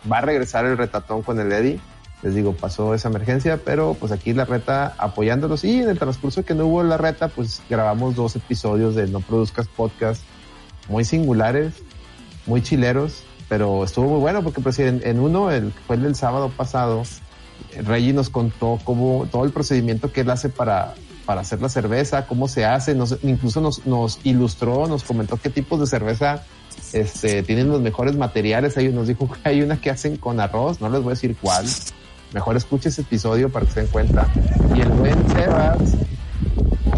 Va 0.09 0.19
a 0.19 0.21
regresar 0.21 0.65
el 0.65 0.77
retatón 0.77 1.23
con 1.23 1.39
el 1.39 1.51
Eddie. 1.51 1.79
Les 2.23 2.33
digo, 2.33 2.53
pasó 2.53 2.93
esa 2.93 3.09
emergencia, 3.09 3.59
pero 3.63 3.95
pues 3.99 4.11
aquí 4.11 4.33
la 4.33 4.45
reta 4.45 4.93
apoyándolos. 4.97 5.65
Y 5.65 5.81
en 5.81 5.89
el 5.89 5.99
transcurso 5.99 6.45
que 6.45 6.55
no 6.55 6.67
hubo 6.67 6.83
la 6.83 6.97
reta, 6.97 7.27
pues 7.27 7.61
grabamos 7.69 8.15
dos 8.15 8.35
episodios 8.35 8.95
de 8.95 9.07
No 9.07 9.19
Produzcas 9.19 9.67
Podcast 9.67 10.21
muy 10.87 11.03
singulares, 11.03 11.73
muy 12.45 12.63
chileros, 12.63 13.23
pero 13.49 13.83
estuvo 13.83 14.09
muy 14.09 14.19
bueno 14.19 14.41
porque 14.41 14.61
pues 14.61 14.79
en, 14.79 15.01
en 15.03 15.19
uno, 15.19 15.51
el, 15.51 15.73
fue 15.85 15.97
el 15.97 16.03
del 16.03 16.15
sábado 16.15 16.49
pasado, 16.49 17.03
Reggie 17.83 18.13
nos 18.13 18.29
contó 18.29 18.79
cómo 18.85 19.27
todo 19.29 19.43
el 19.43 19.51
procedimiento 19.51 20.13
que 20.13 20.21
él 20.21 20.29
hace 20.29 20.47
para, 20.47 20.95
para 21.27 21.41
hacer 21.41 21.61
la 21.61 21.67
cerveza, 21.67 22.25
cómo 22.25 22.47
se 22.47 22.63
hace, 22.63 22.97
incluso 23.21 23.59
nos, 23.59 24.19
ilustró, 24.23 24.87
nos 24.87 25.03
comentó 25.03 25.35
qué 25.35 25.49
tipos 25.49 25.77
de 25.81 25.85
cerveza 25.85 26.45
este, 26.93 27.43
tienen 27.43 27.67
los 27.67 27.81
mejores 27.81 28.15
materiales. 28.15 28.77
Ahí 28.77 28.87
nos 28.87 29.09
dijo 29.09 29.29
que 29.29 29.49
hay 29.49 29.61
una 29.61 29.75
que 29.75 29.89
hacen 29.89 30.15
con 30.15 30.39
arroz, 30.39 30.79
no 30.79 30.89
les 30.89 31.01
voy 31.01 31.11
a 31.11 31.15
decir 31.15 31.35
cuál. 31.35 31.65
Mejor 32.33 32.55
escuche 32.55 32.87
ese 32.87 33.01
episodio 33.01 33.49
para 33.49 33.65
que 33.65 33.73
se 33.73 33.81
den 33.81 33.89
cuenta. 33.89 34.25
Y 34.73 34.79
el 34.79 34.87
buen 34.87 35.29
Sebas, 35.29 35.79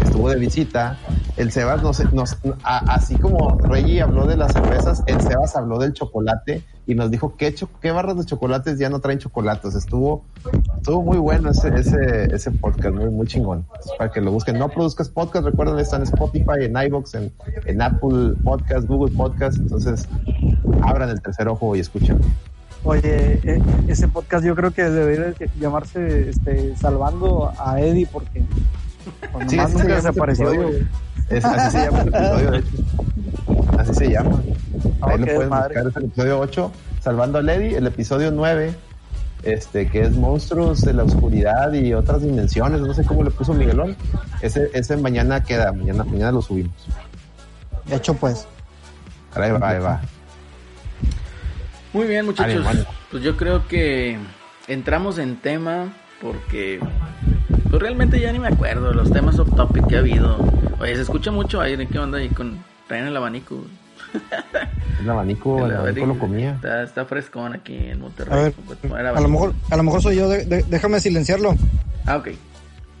estuvo 0.04 0.30
de 0.30 0.36
visita, 0.36 0.96
el 1.40 1.50
Sebas 1.52 1.82
nos, 1.82 2.36
así 2.64 3.16
como 3.16 3.58
Reggie 3.60 4.02
habló 4.02 4.26
de 4.26 4.36
las 4.36 4.52
cervezas, 4.52 5.02
el 5.06 5.20
Sebas 5.22 5.56
habló 5.56 5.78
del 5.78 5.94
chocolate 5.94 6.62
y 6.86 6.94
nos 6.94 7.10
dijo 7.10 7.34
qué, 7.38 7.54
barras 7.92 8.18
de 8.18 8.26
chocolates 8.26 8.78
ya 8.78 8.90
no 8.90 9.00
traen 9.00 9.20
chocolates. 9.20 9.74
Estuvo, 9.74 10.22
estuvo 10.76 11.02
muy 11.02 11.16
bueno 11.16 11.50
ese, 11.50 11.68
ese, 11.68 12.34
ese 12.34 12.50
podcast, 12.50 12.94
muy, 12.94 13.26
chingón. 13.26 13.64
Para 13.96 14.10
que 14.10 14.20
lo 14.20 14.32
busquen. 14.32 14.58
No 14.58 14.68
produzcas 14.68 15.08
podcast, 15.08 15.46
recuerden, 15.46 15.78
están 15.78 16.02
en 16.02 16.08
Spotify, 16.08 16.64
en 16.64 16.76
iBox, 16.76 17.14
en, 17.14 17.32
en 17.64 17.80
Apple 17.80 18.34
Podcast, 18.44 18.86
Google 18.86 19.14
Podcast. 19.16 19.56
Entonces, 19.58 20.06
abran 20.82 21.08
el 21.08 21.22
tercer 21.22 21.48
ojo 21.48 21.74
y 21.74 21.80
escuchen. 21.80 22.20
Oye, 22.84 23.40
eh, 23.44 23.62
ese 23.88 24.08
podcast 24.08 24.44
yo 24.44 24.54
creo 24.54 24.72
que 24.72 24.82
debería 24.82 25.34
llamarse 25.58 26.30
este, 26.30 26.76
Salvando 26.76 27.52
a 27.58 27.80
Eddie 27.80 28.06
porque 28.10 28.42
cuando 29.32 29.56
más 29.56 29.72
nunca 29.72 29.94
desapareció. 29.94 30.52
Es, 31.28 31.44
así 31.44 31.78
se 31.78 31.84
llama 31.84 32.00
el 32.02 32.08
episodio, 32.08 32.50
de 32.50 32.58
hecho. 32.58 32.68
Así 33.78 33.94
se 33.94 34.10
llama. 34.10 34.42
Ahí 35.02 35.18
lo 35.18 35.26
pueden 35.26 35.50
buscar, 35.50 35.86
es 35.86 35.96
el 35.96 36.04
episodio 36.04 36.40
8, 36.40 36.72
Salvando 37.00 37.38
a 37.38 37.42
Lady, 37.42 37.74
el 37.74 37.86
episodio 37.86 38.30
9, 38.30 38.74
este, 39.42 39.88
que 39.88 40.02
es 40.02 40.16
Monstruos 40.16 40.82
de 40.82 40.92
la 40.92 41.04
Oscuridad 41.04 41.72
y 41.72 41.94
otras 41.94 42.22
dimensiones, 42.22 42.80
no 42.80 42.92
sé 42.94 43.04
cómo 43.04 43.22
le 43.22 43.30
puso 43.30 43.54
Miguelón. 43.54 43.96
Ese, 44.42 44.70
ese 44.74 44.96
mañana 44.96 45.42
queda, 45.42 45.72
mañana, 45.72 46.04
mañana 46.04 46.32
lo 46.32 46.42
subimos. 46.42 46.74
De 47.86 47.96
hecho, 47.96 48.14
pues. 48.14 48.46
Ahí 49.34 49.50
va, 49.52 49.68
ahí 49.68 49.78
va. 49.78 50.00
Muy 51.92 52.06
bien, 52.06 52.26
muchachos. 52.26 52.66
Pues 53.10 53.22
yo 53.22 53.36
creo 53.36 53.66
que 53.66 54.18
entramos 54.68 55.18
en 55.18 55.36
tema 55.36 55.92
porque 56.20 56.80
pues 57.70 57.82
realmente 57.82 58.20
ya 58.20 58.32
ni 58.32 58.38
me 58.38 58.48
acuerdo 58.48 58.92
los 58.92 59.12
temas 59.12 59.38
off 59.38 59.54
topic 59.54 59.86
que 59.86 59.96
ha 59.96 60.00
habido. 60.00 60.36
Oye, 60.80 60.96
se 60.96 61.02
escucha 61.02 61.30
mucho 61.30 61.60
aire, 61.60 61.86
¿qué 61.86 61.98
onda 61.98 62.18
ahí 62.18 62.28
con 62.28 62.58
traen 62.88 63.06
el 63.06 63.16
abanico? 63.16 63.64
El 65.00 65.08
abanico, 65.08 65.64
el, 65.64 65.76
abanico, 65.76 66.04
lo 66.04 66.18
comía. 66.18 66.50
Está, 66.56 66.82
está, 66.82 67.04
frescón 67.06 67.54
aquí 67.54 67.74
en 67.74 68.00
Monterrey. 68.00 68.38
A, 68.38 68.92
ver, 68.92 69.06
a 69.06 69.20
lo 69.20 69.28
mejor, 69.28 69.54
a 69.70 69.76
lo 69.76 69.82
mejor 69.82 70.02
soy 70.02 70.16
yo, 70.16 70.28
déjame 70.28 71.00
silenciarlo. 71.00 71.54
Ah, 72.04 72.18
ok. 72.18 72.28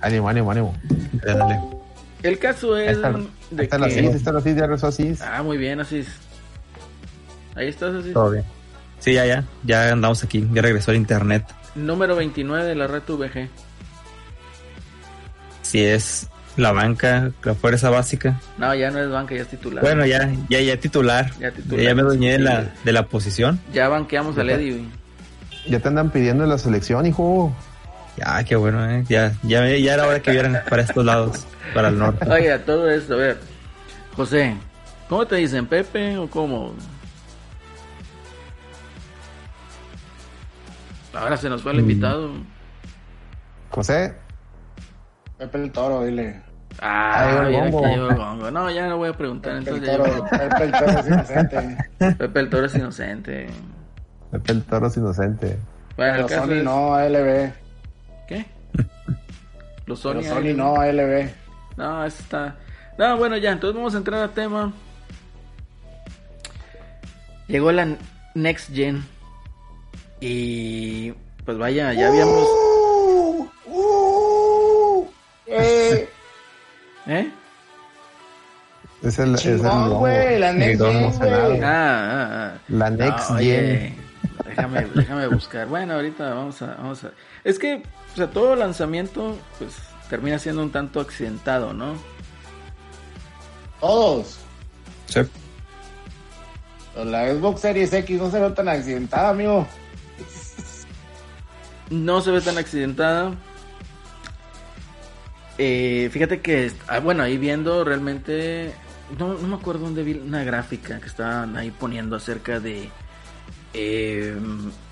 Ánimo, 0.00 0.28
ánimo, 0.30 0.50
ánimo. 0.50 0.74
Dale. 1.12 1.60
El 2.22 2.38
caso 2.38 2.76
es 2.78 2.96
está, 2.96 3.12
de 3.50 3.64
está 3.64 3.76
que... 3.76 3.84
Así, 3.84 3.98
está 4.06 4.30
así, 4.36 4.54
ya 4.54 4.66
rezó 4.66 4.86
así. 4.86 5.12
Ah, 5.20 5.42
muy 5.42 5.58
bien, 5.58 5.80
así. 5.80 6.06
Ahí 7.54 7.68
estás, 7.68 7.94
así. 7.94 8.12
Todo 8.12 8.30
bien. 8.30 8.44
Sí, 8.98 9.12
ya, 9.12 9.26
ya, 9.26 9.44
ya 9.64 9.92
andamos 9.92 10.24
aquí, 10.24 10.48
ya 10.54 10.62
regresó 10.62 10.92
el 10.92 10.96
internet. 10.96 11.44
Número 11.74 12.16
29 12.16 12.64
de 12.64 12.74
la 12.74 12.86
red 12.86 13.02
VG. 13.06 13.50
Si 15.70 15.84
es 15.84 16.28
la 16.56 16.72
banca, 16.72 17.30
la 17.44 17.54
fuerza 17.54 17.90
básica. 17.90 18.40
No, 18.58 18.74
ya 18.74 18.90
no 18.90 18.98
es 18.98 19.08
banca, 19.08 19.36
ya 19.36 19.42
es 19.42 19.46
titular. 19.46 19.84
Bueno, 19.84 20.04
ya, 20.04 20.28
ya, 20.48 20.60
ya 20.60 20.76
titular. 20.80 21.30
Ya, 21.38 21.52
titular. 21.52 21.84
ya 21.84 21.94
me 21.94 22.02
doñé 22.02 22.32
de, 22.32 22.38
la, 22.40 22.74
de 22.82 22.92
la 22.92 23.06
posición. 23.06 23.60
Ya 23.72 23.88
banqueamos 23.88 24.36
al 24.36 24.50
Eddie. 24.50 24.84
Ya 25.68 25.78
te 25.78 25.86
andan 25.86 26.10
pidiendo 26.10 26.44
la 26.44 26.58
selección, 26.58 27.06
hijo. 27.06 27.54
Ya, 28.16 28.42
qué 28.42 28.56
bueno, 28.56 28.84
¿eh? 28.90 29.04
Ya, 29.08 29.32
ya, 29.44 29.64
ya 29.76 29.94
era 29.94 30.08
hora 30.08 30.18
que 30.18 30.32
vieran 30.32 30.60
para 30.68 30.82
estos 30.82 31.04
lados, 31.04 31.46
para 31.72 31.86
el 31.86 31.98
norte. 32.00 32.28
Oye, 32.28 32.58
todo 32.58 32.90
esto, 32.90 33.14
a 33.14 33.18
ver. 33.18 33.38
José, 34.16 34.56
¿cómo 35.08 35.24
te 35.24 35.36
dicen? 35.36 35.66
¿Pepe 35.66 36.18
o 36.18 36.28
cómo? 36.28 36.74
Ahora 41.14 41.36
se 41.36 41.48
nos 41.48 41.62
fue 41.62 41.70
el 41.70 41.78
mm. 41.78 41.80
invitado. 41.82 42.32
José. 43.70 44.16
Pepe 45.40 45.56
el 45.56 45.72
Toro, 45.72 46.04
dile. 46.04 46.42
Ah, 46.82 47.44
mira 47.48 47.64
el 47.64 47.70
gongo. 48.14 48.50
No, 48.50 48.70
ya 48.70 48.88
no 48.88 48.98
voy 48.98 49.08
a 49.08 49.14
preguntar. 49.14 49.58
Pepe, 49.64 49.70
entonces, 49.70 49.88
el, 49.88 49.96
toro, 49.96 50.26
Pepe 50.28 50.64
el 50.64 50.70
Toro 50.70 51.00
es 51.00 51.06
inocente. 51.06 51.78
Pepe 52.18 52.40
el 52.40 52.50
Toro 52.50 52.66
es 52.66 52.74
inocente. 52.74 53.46
Pepe 54.30 54.52
el 54.52 54.62
Toro 54.64 54.86
es 54.86 54.96
inocente. 54.98 55.58
Bueno, 55.96 56.18
Los 56.18 56.30
Sony 56.30 56.52
es... 56.52 56.64
no, 56.64 56.94
ALB. 56.94 57.52
¿Qué? 58.28 58.44
Los 59.86 60.00
Sony, 60.00 60.14
Los 60.16 60.26
Sony 60.26 60.54
no, 60.54 60.76
ALB. 60.76 61.30
No, 61.78 62.04
eso 62.04 62.22
está... 62.22 62.56
No, 62.98 63.16
bueno, 63.16 63.38
ya, 63.38 63.52
entonces 63.52 63.74
vamos 63.74 63.94
a 63.94 63.98
entrar 63.98 64.20
al 64.20 64.30
tema. 64.30 64.74
Llegó 67.48 67.72
la 67.72 67.96
Next 68.34 68.74
Gen. 68.74 69.02
Y 70.20 71.12
pues 71.46 71.56
vaya, 71.56 71.94
ya 71.94 72.08
habíamos... 72.08 72.69
¿Eh? 77.06 77.30
Es 79.02 79.18
el, 79.18 79.34
Chingón, 79.36 79.66
es 79.66 79.86
el 79.86 79.92
güey, 79.94 80.38
la 80.38 80.52
Next 80.52 80.82
Gen, 80.82 81.64
ah, 81.64 81.64
ah, 81.64 82.52
ah, 82.54 82.58
La 82.68 82.90
Next 82.90 83.30
no, 83.30 83.38
Gen. 83.38 83.96
Déjame, 84.46 84.86
déjame 84.94 85.26
buscar. 85.28 85.66
Bueno, 85.68 85.94
ahorita 85.94 86.34
vamos 86.34 86.60
a, 86.60 86.74
vamos 86.74 87.04
a. 87.04 87.12
Es 87.42 87.58
que, 87.58 87.82
o 88.12 88.16
sea, 88.16 88.30
todo 88.30 88.54
lanzamiento, 88.56 89.38
pues, 89.58 89.74
termina 90.10 90.38
siendo 90.38 90.62
un 90.62 90.70
tanto 90.70 91.00
accidentado, 91.00 91.72
¿no? 91.72 91.94
Todos. 93.80 94.38
Sí. 95.06 95.20
La 96.96 97.32
Xbox 97.32 97.60
Series 97.60 97.92
X 97.92 98.20
no 98.20 98.30
se 98.30 98.38
ve 98.38 98.50
tan 98.50 98.68
accidentada, 98.68 99.30
amigo. 99.30 99.66
No 101.88 102.20
se 102.20 102.30
ve 102.30 102.40
tan 102.42 102.58
accidentada. 102.58 103.32
Eh, 105.62 106.08
fíjate 106.10 106.40
que, 106.40 106.72
ah, 106.88 107.00
bueno, 107.00 107.22
ahí 107.22 107.36
viendo 107.36 107.84
realmente, 107.84 108.72
no, 109.18 109.34
no, 109.34 109.46
me 109.46 109.56
acuerdo 109.56 109.84
dónde 109.84 110.02
vi 110.02 110.14
una 110.14 110.42
gráfica 110.42 110.98
que 111.00 111.06
estaban 111.06 111.54
ahí 111.58 111.70
poniendo 111.70 112.16
acerca 112.16 112.60
de, 112.60 112.88
eh, 113.74 114.34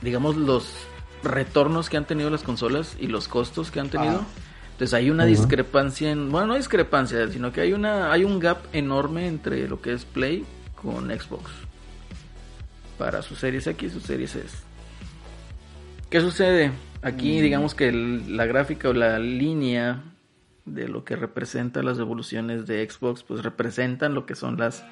digamos, 0.03 0.37
los 0.37 0.71
retornos 1.25 1.89
que 1.89 1.97
han 1.97 2.05
tenido 2.05 2.29
las 2.29 2.43
consolas 2.43 2.97
y 3.01 3.07
los 3.07 3.29
costos 3.29 3.71
que 3.71 3.81
han 3.81 3.89
tenido. 3.89 4.21
Ah. 4.21 4.27
Entonces 4.73 4.93
hay 4.93 5.09
una 5.09 5.25
uh 5.25 5.27
-huh. 5.27 5.31
discrepancia 5.31 6.11
en, 6.11 6.31
bueno, 6.31 6.49
no 6.49 6.57
discrepancia, 6.57 7.27
sino 7.29 7.51
que 7.51 7.63
hay 7.63 7.73
una, 7.73 8.13
hay 8.13 8.25
un 8.25 8.39
gap 8.39 8.59
enorme 8.75 9.27
entre 9.27 9.67
lo 9.69 9.81
que 9.81 9.95
es 9.95 10.05
Play 10.05 10.45
con 10.75 11.09
Xbox 11.09 11.51
para 12.99 13.23
sus 13.23 13.39
series 13.39 13.67
X 13.67 13.91
y 13.91 13.95
sus 13.95 14.03
series 14.03 14.37
S. 14.37 14.59
¿Qué 16.11 16.21
sucede? 16.21 16.73
Aquí 17.01 17.41
digamos 17.41 17.75
que 17.75 17.89
el- 17.89 18.37
la 18.37 18.45
gráfica 18.45 18.91
o 18.91 18.93
la 18.93 19.19
línea 19.19 20.03
de 20.75 20.89
lo 20.89 21.05
que 21.05 21.17
representa 21.17 21.83
las 21.83 21.99
evoluciones 21.99 22.67
de 22.67 22.89
Xbox, 22.89 23.23
pues 23.23 23.43
representan 23.43 24.15
lo 24.15 24.27
que 24.27 24.35
son 24.35 24.57
las 24.57 24.85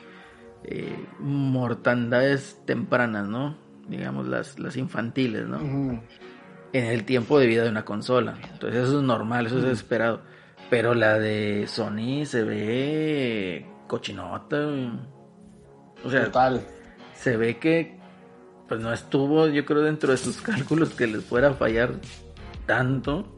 eh, 0.64 1.06
mortandades 1.18 2.60
tempranas, 2.64 3.28
¿no? 3.28 3.56
Digamos 3.88 4.26
las, 4.26 4.58
las 4.58 4.76
infantiles, 4.76 5.46
¿no? 5.46 5.60
En 6.72 6.84
el 6.84 7.04
tiempo 7.04 7.38
de 7.38 7.46
vida 7.46 7.62
de 7.62 7.70
una 7.70 7.84
consola. 7.84 8.38
Entonces 8.52 8.88
eso 8.88 8.98
es 8.98 9.04
normal, 9.04 9.46
eso 9.46 9.58
es 9.58 9.64
esperado. 9.64 10.22
Pero 10.68 10.94
la 10.94 11.18
de 11.18 11.66
Sony 11.68 12.24
se 12.24 12.42
ve 12.42 13.66
cochinota. 13.86 14.68
O 16.04 16.10
sea, 16.10 16.24
Total. 16.24 16.66
se 17.14 17.36
ve 17.36 17.58
que 17.58 17.96
pues 18.68 18.80
no 18.80 18.92
estuvo, 18.92 19.46
yo 19.46 19.64
creo, 19.64 19.82
dentro 19.82 20.10
de 20.10 20.18
sus 20.18 20.40
cálculos 20.42 20.90
que 20.90 21.06
les 21.06 21.24
fuera 21.24 21.50
a 21.50 21.54
fallar 21.54 21.94
tanto. 22.66 23.32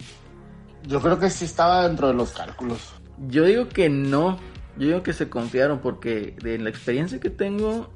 Yo 0.89 1.03
creo 1.03 1.19
que 1.19 1.29
sí 1.29 1.45
estaba 1.45 1.87
dentro 1.87 2.09
de 2.09 2.15
los 2.15 2.33
cálculos. 2.33 2.95
Yo 3.29 3.45
digo 3.45 3.69
que 3.69 3.91
no. 3.91 4.39
Yo 4.79 4.87
digo 4.87 5.03
que 5.03 5.13
se 5.13 5.29
confiaron 5.29 5.81
porque 5.81 6.35
de 6.43 6.59
la 6.59 6.71
experiencia 6.71 7.21
que 7.21 7.29
tengo 7.29 7.91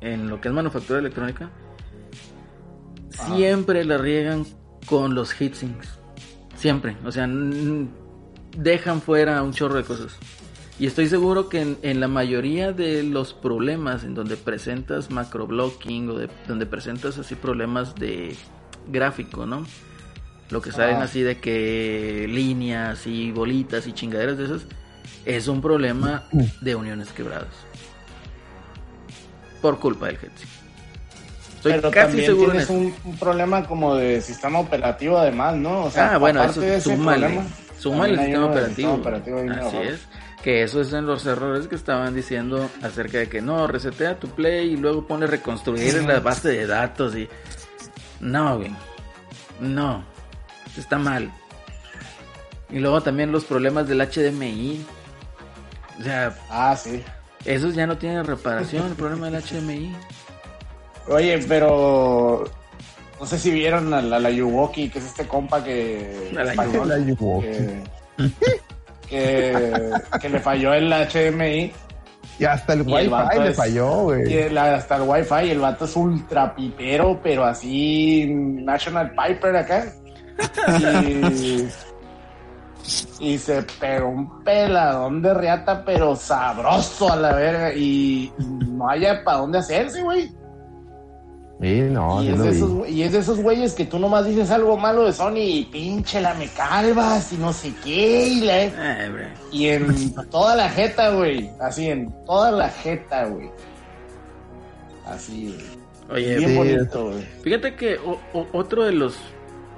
en 0.00 0.30
lo 0.30 0.40
que 0.40 0.46
es 0.46 0.54
manufactura 0.54 1.00
electrónica, 1.00 1.50
siempre 3.10 3.84
la 3.84 3.98
riegan 3.98 4.46
con 4.86 5.16
los 5.16 5.32
heatsinks. 5.32 5.98
Siempre. 6.54 6.96
O 7.04 7.10
sea, 7.10 7.28
dejan 8.56 9.00
fuera 9.00 9.42
un 9.42 9.52
chorro 9.52 9.74
de 9.74 9.84
cosas. 9.84 10.16
Y 10.78 10.86
estoy 10.86 11.08
seguro 11.08 11.48
que 11.48 11.60
en, 11.60 11.78
en 11.82 11.98
la 11.98 12.06
mayoría 12.06 12.72
de 12.72 13.02
los 13.02 13.34
problemas 13.34 14.04
en 14.04 14.14
donde 14.14 14.36
presentas 14.36 15.10
macroblocking 15.10 16.08
o 16.10 16.14
de, 16.14 16.30
donde 16.46 16.66
presentas 16.66 17.18
así 17.18 17.34
problemas 17.34 17.96
de 17.96 18.36
gráfico, 18.88 19.44
¿no? 19.44 19.64
Lo 20.52 20.60
que 20.60 20.70
salen 20.70 20.96
Ah. 20.96 21.04
así 21.04 21.22
de 21.22 21.38
que 21.38 22.26
líneas 22.28 23.06
y 23.06 23.32
bolitas 23.32 23.86
y 23.86 23.94
chingaderas 23.94 24.36
de 24.36 24.44
esas 24.44 24.66
es 25.24 25.48
un 25.48 25.62
problema 25.62 26.24
de 26.60 26.74
uniones 26.74 27.08
quebradas. 27.12 27.48
Por 29.62 29.78
culpa 29.78 30.06
del 30.06 30.16
heatsink. 30.16 30.50
Estoy 31.56 31.72
Pero 31.72 31.90
casi 31.90 32.06
también 32.08 32.26
seguro 32.26 32.52
en 32.52 32.66
tienes 32.66 32.70
un, 32.70 32.94
un 33.10 33.16
problema 33.16 33.64
como 33.66 33.94
de 33.94 34.20
sistema 34.20 34.58
operativo 34.58 35.16
además, 35.16 35.56
¿no? 35.56 35.84
O 35.84 35.90
sea, 35.90 36.14
ah, 36.14 36.18
bueno, 36.18 36.44
eso 36.44 36.60
de 36.60 36.80
súmale. 36.80 37.28
problema, 37.80 38.06
el 38.06 38.18
sistema 38.18 38.46
operativo. 38.92 39.38
Así 39.58 39.76
es. 39.78 40.00
Que 40.42 40.64
eso 40.64 40.82
es 40.82 40.92
en 40.92 41.06
los 41.06 41.24
errores 41.24 41.66
que 41.66 41.76
estaban 41.76 42.14
diciendo 42.14 42.68
acerca 42.82 43.18
de 43.18 43.28
que 43.28 43.40
no, 43.40 43.66
resetea 43.68 44.18
tu 44.18 44.28
play 44.28 44.72
y 44.72 44.76
luego 44.76 45.06
pone 45.06 45.26
reconstruir 45.26 45.96
en 45.96 46.08
la 46.08 46.20
base 46.20 46.48
de 46.48 46.66
datos 46.66 47.16
y... 47.16 47.28
No, 48.20 48.58
güey. 48.58 48.74
No. 49.60 50.11
Está 50.76 50.98
mal. 50.98 51.30
Y 52.70 52.78
luego 52.78 53.00
también 53.02 53.32
los 53.32 53.44
problemas 53.44 53.86
del 53.88 54.00
HDMI. 54.00 54.84
O 56.00 56.02
sea, 56.02 56.34
Ah, 56.50 56.74
sí. 56.76 57.02
esos 57.44 57.74
ya 57.74 57.86
no 57.86 57.98
tienen 57.98 58.24
reparación, 58.24 58.86
el 58.86 58.94
problema 58.94 59.28
del 59.30 59.42
HDMI. 59.42 59.94
Oye, 61.08 61.38
pero 61.48 62.44
no 63.20 63.26
sé 63.26 63.38
si 63.38 63.50
vieron 63.50 63.92
a 63.92 64.00
la, 64.00 64.18
la 64.18 64.30
Yuwoki, 64.30 64.88
que 64.88 64.98
es 65.00 65.04
este 65.06 65.26
compa 65.26 65.62
que 65.62 66.30
A 66.38 66.44
la 66.44 66.50
español, 66.52 66.88
La 66.88 66.98
Yuwoki. 66.98 67.46
que, 67.46 67.82
que, 69.08 69.92
que 70.20 70.28
le 70.28 70.40
falló 70.40 70.72
el 70.74 70.90
HDMI 70.90 71.72
Y 72.38 72.44
hasta 72.44 72.72
el 72.72 72.88
Y 72.88 72.94
el 72.94 73.12
Wi-Fi 73.12 73.38
le 73.40 73.50
es- 73.50 73.56
falló, 73.56 74.16
y 74.16 74.22
güey. 74.22 74.34
el- 74.38 74.58
hasta 74.58 74.96
el 74.96 75.02
Wi-Fi. 75.02 75.50
El 75.50 75.58
vato 75.60 75.84
es 75.84 75.94
ultra 75.96 76.54
pipero, 76.54 77.20
pero 77.22 77.44
así 77.44 78.26
National 78.32 79.10
Piper 79.12 79.56
acá. 79.56 79.92
Y, 80.80 81.68
y 83.20 83.38
se 83.38 83.62
pegó 83.80 84.08
un 84.08 84.42
peladón 84.42 85.22
de 85.22 85.34
riata, 85.34 85.84
pero 85.84 86.16
sabroso 86.16 87.12
a 87.12 87.16
la 87.16 87.32
verga. 87.34 87.74
Y 87.74 88.32
no 88.38 88.88
haya 88.88 89.22
para 89.24 89.38
dónde 89.38 89.58
hacerse, 89.58 90.02
güey. 90.02 90.30
Sí, 91.60 91.80
no, 91.82 92.20
y, 92.20 92.28
es 92.30 92.42
de 92.42 92.50
esos, 92.50 92.70
güey- 92.72 92.88
y 92.90 93.02
es 93.04 93.12
de 93.12 93.18
esos 93.20 93.38
güeyes 93.40 93.72
que 93.74 93.84
tú 93.84 93.96
nomás 94.00 94.26
dices 94.26 94.50
algo 94.50 94.76
malo 94.76 95.04
de 95.04 95.12
Sony 95.12 95.36
y 95.36 95.64
pinche 95.66 96.20
la 96.20 96.34
me 96.34 96.48
calvas 96.48 97.32
y 97.32 97.36
no 97.36 97.52
sé 97.52 97.72
qué. 97.84 98.26
Y, 98.26 98.40
la- 98.40 98.64
Eh, 98.64 99.32
y 99.52 99.68
en 99.68 100.12
toda 100.28 100.56
la 100.56 100.68
jeta, 100.68 101.10
güey. 101.10 101.50
Así, 101.60 101.88
en 101.88 102.10
toda 102.24 102.50
la 102.50 102.68
jeta, 102.68 103.26
güey. 103.26 103.48
Así, 105.06 105.54
güey. 106.08 106.20
Oye, 106.20 106.36
Bien 106.38 106.50
sí, 106.50 106.56
bonito, 106.56 107.04
güey. 107.10 107.22
Fíjate 107.42 107.76
que 107.76 107.96
o- 107.98 108.18
o- 108.34 108.46
otro 108.54 108.82
de 108.84 108.92
los, 108.92 109.14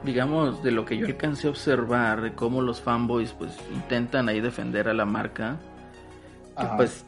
digamos, 0.04 0.62
de 0.62 0.70
lo 0.70 0.84
que 0.84 0.96
yo 0.96 1.06
alcancé 1.06 1.46
a 1.46 1.50
observar, 1.50 2.20
de 2.20 2.34
cómo 2.34 2.62
los 2.62 2.80
fanboys 2.80 3.32
pues 3.32 3.52
intentan 3.72 4.28
ahí 4.28 4.40
defender 4.40 4.88
a 4.88 4.94
la 4.94 5.04
marca, 5.04 5.56
que 6.58 6.66
pues 6.76 7.04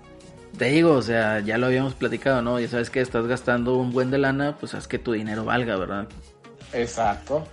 te 0.57 0.67
digo, 0.67 0.93
o 0.93 1.03
sea, 1.03 1.41
ya 1.41 1.59
lo 1.59 1.67
habíamos 1.67 1.95
platicado, 1.95 2.43
¿no? 2.43 2.59
Ya 2.59 2.69
sabes 2.69 2.91
que 2.91 3.01
estás 3.01 3.27
gastando 3.27 3.77
un 3.77 3.93
buen 3.93 4.11
de 4.11 4.19
lana, 4.19 4.57
pues 4.59 4.75
haz 4.75 4.89
que 4.89 4.99
tu 4.99 5.13
dinero 5.13 5.45
valga, 5.45 5.77
¿verdad? 5.77 6.09
Exacto. 6.73 7.47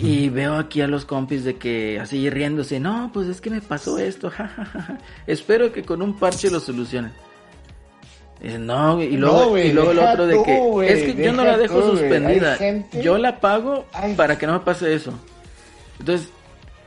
Y 0.00 0.30
veo 0.30 0.54
aquí 0.54 0.80
a 0.80 0.86
los 0.86 1.04
compis 1.04 1.44
de 1.44 1.56
que 1.56 2.00
así 2.00 2.30
riéndose, 2.30 2.80
no, 2.80 3.10
pues 3.12 3.28
es 3.28 3.40
que 3.40 3.50
me 3.50 3.60
pasó 3.60 3.98
esto, 3.98 4.30
jajaja. 4.34 4.98
Espero 5.26 5.72
que 5.72 5.82
con 5.82 6.00
un 6.00 6.18
parche 6.18 6.50
lo 6.50 6.60
solucionen. 6.60 7.12
No, 8.58 8.96
güey", 8.96 9.14
y 9.14 9.16
luego, 9.16 9.38
No, 9.40 9.48
güey, 9.50 9.68
y 9.68 9.72
luego 9.72 9.90
el 9.92 9.98
otro 9.98 10.26
de 10.26 10.34
tú, 10.34 10.44
que 10.44 10.58
güey, 10.58 10.88
es 10.88 11.14
que 11.14 11.24
yo 11.24 11.32
no 11.32 11.44
la 11.44 11.56
dejo 11.56 11.80
tú, 11.80 11.90
suspendida, 11.90 12.58
yo 13.00 13.18
la 13.18 13.40
pago 13.40 13.86
Ay. 13.92 14.14
para 14.14 14.36
que 14.38 14.46
no 14.46 14.52
me 14.54 14.60
pase 14.60 14.94
eso. 14.94 15.12
Entonces, 15.98 16.28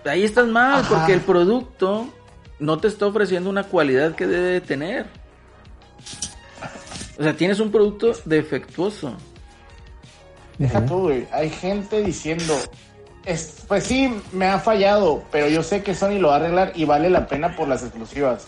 ahí 0.06 0.24
estás 0.24 0.48
mal, 0.48 0.82
Ajá. 0.82 0.90
porque 0.90 1.14
el 1.14 1.22
producto 1.22 2.08
no 2.60 2.78
te 2.80 2.88
está 2.88 3.08
ofreciendo 3.08 3.50
una 3.50 3.64
cualidad 3.64 4.16
que 4.16 4.28
debe 4.28 4.48
de 4.50 4.62
tener. 4.62 5.06
O 7.20 7.24
sea, 7.24 7.34
tienes 7.36 7.60
un 7.60 7.72
producto 7.72 8.12
defectuoso. 8.26 9.16
Deja 10.58 10.86
tú, 10.86 11.02
güey. 11.04 11.28
Hay 11.32 11.50
gente 11.50 12.04
diciendo, 12.04 12.54
es, 13.26 13.64
pues 13.68 13.84
sí, 13.84 14.14
me 14.32 14.46
ha 14.48 14.60
fallado, 14.60 15.24
pero 15.32 15.48
yo 15.48 15.64
sé 15.64 15.84
que 15.84 15.96
Sony 15.96 16.20
lo 16.20 16.30
va 16.30 16.36
a 16.36 16.38
arreglar 16.38 16.72
y 16.76 16.86
vale 16.86 17.10
la 17.10 17.28
pena 17.28 17.56
por 17.56 17.68
las 17.68 17.84
exclusivas. 17.84 18.48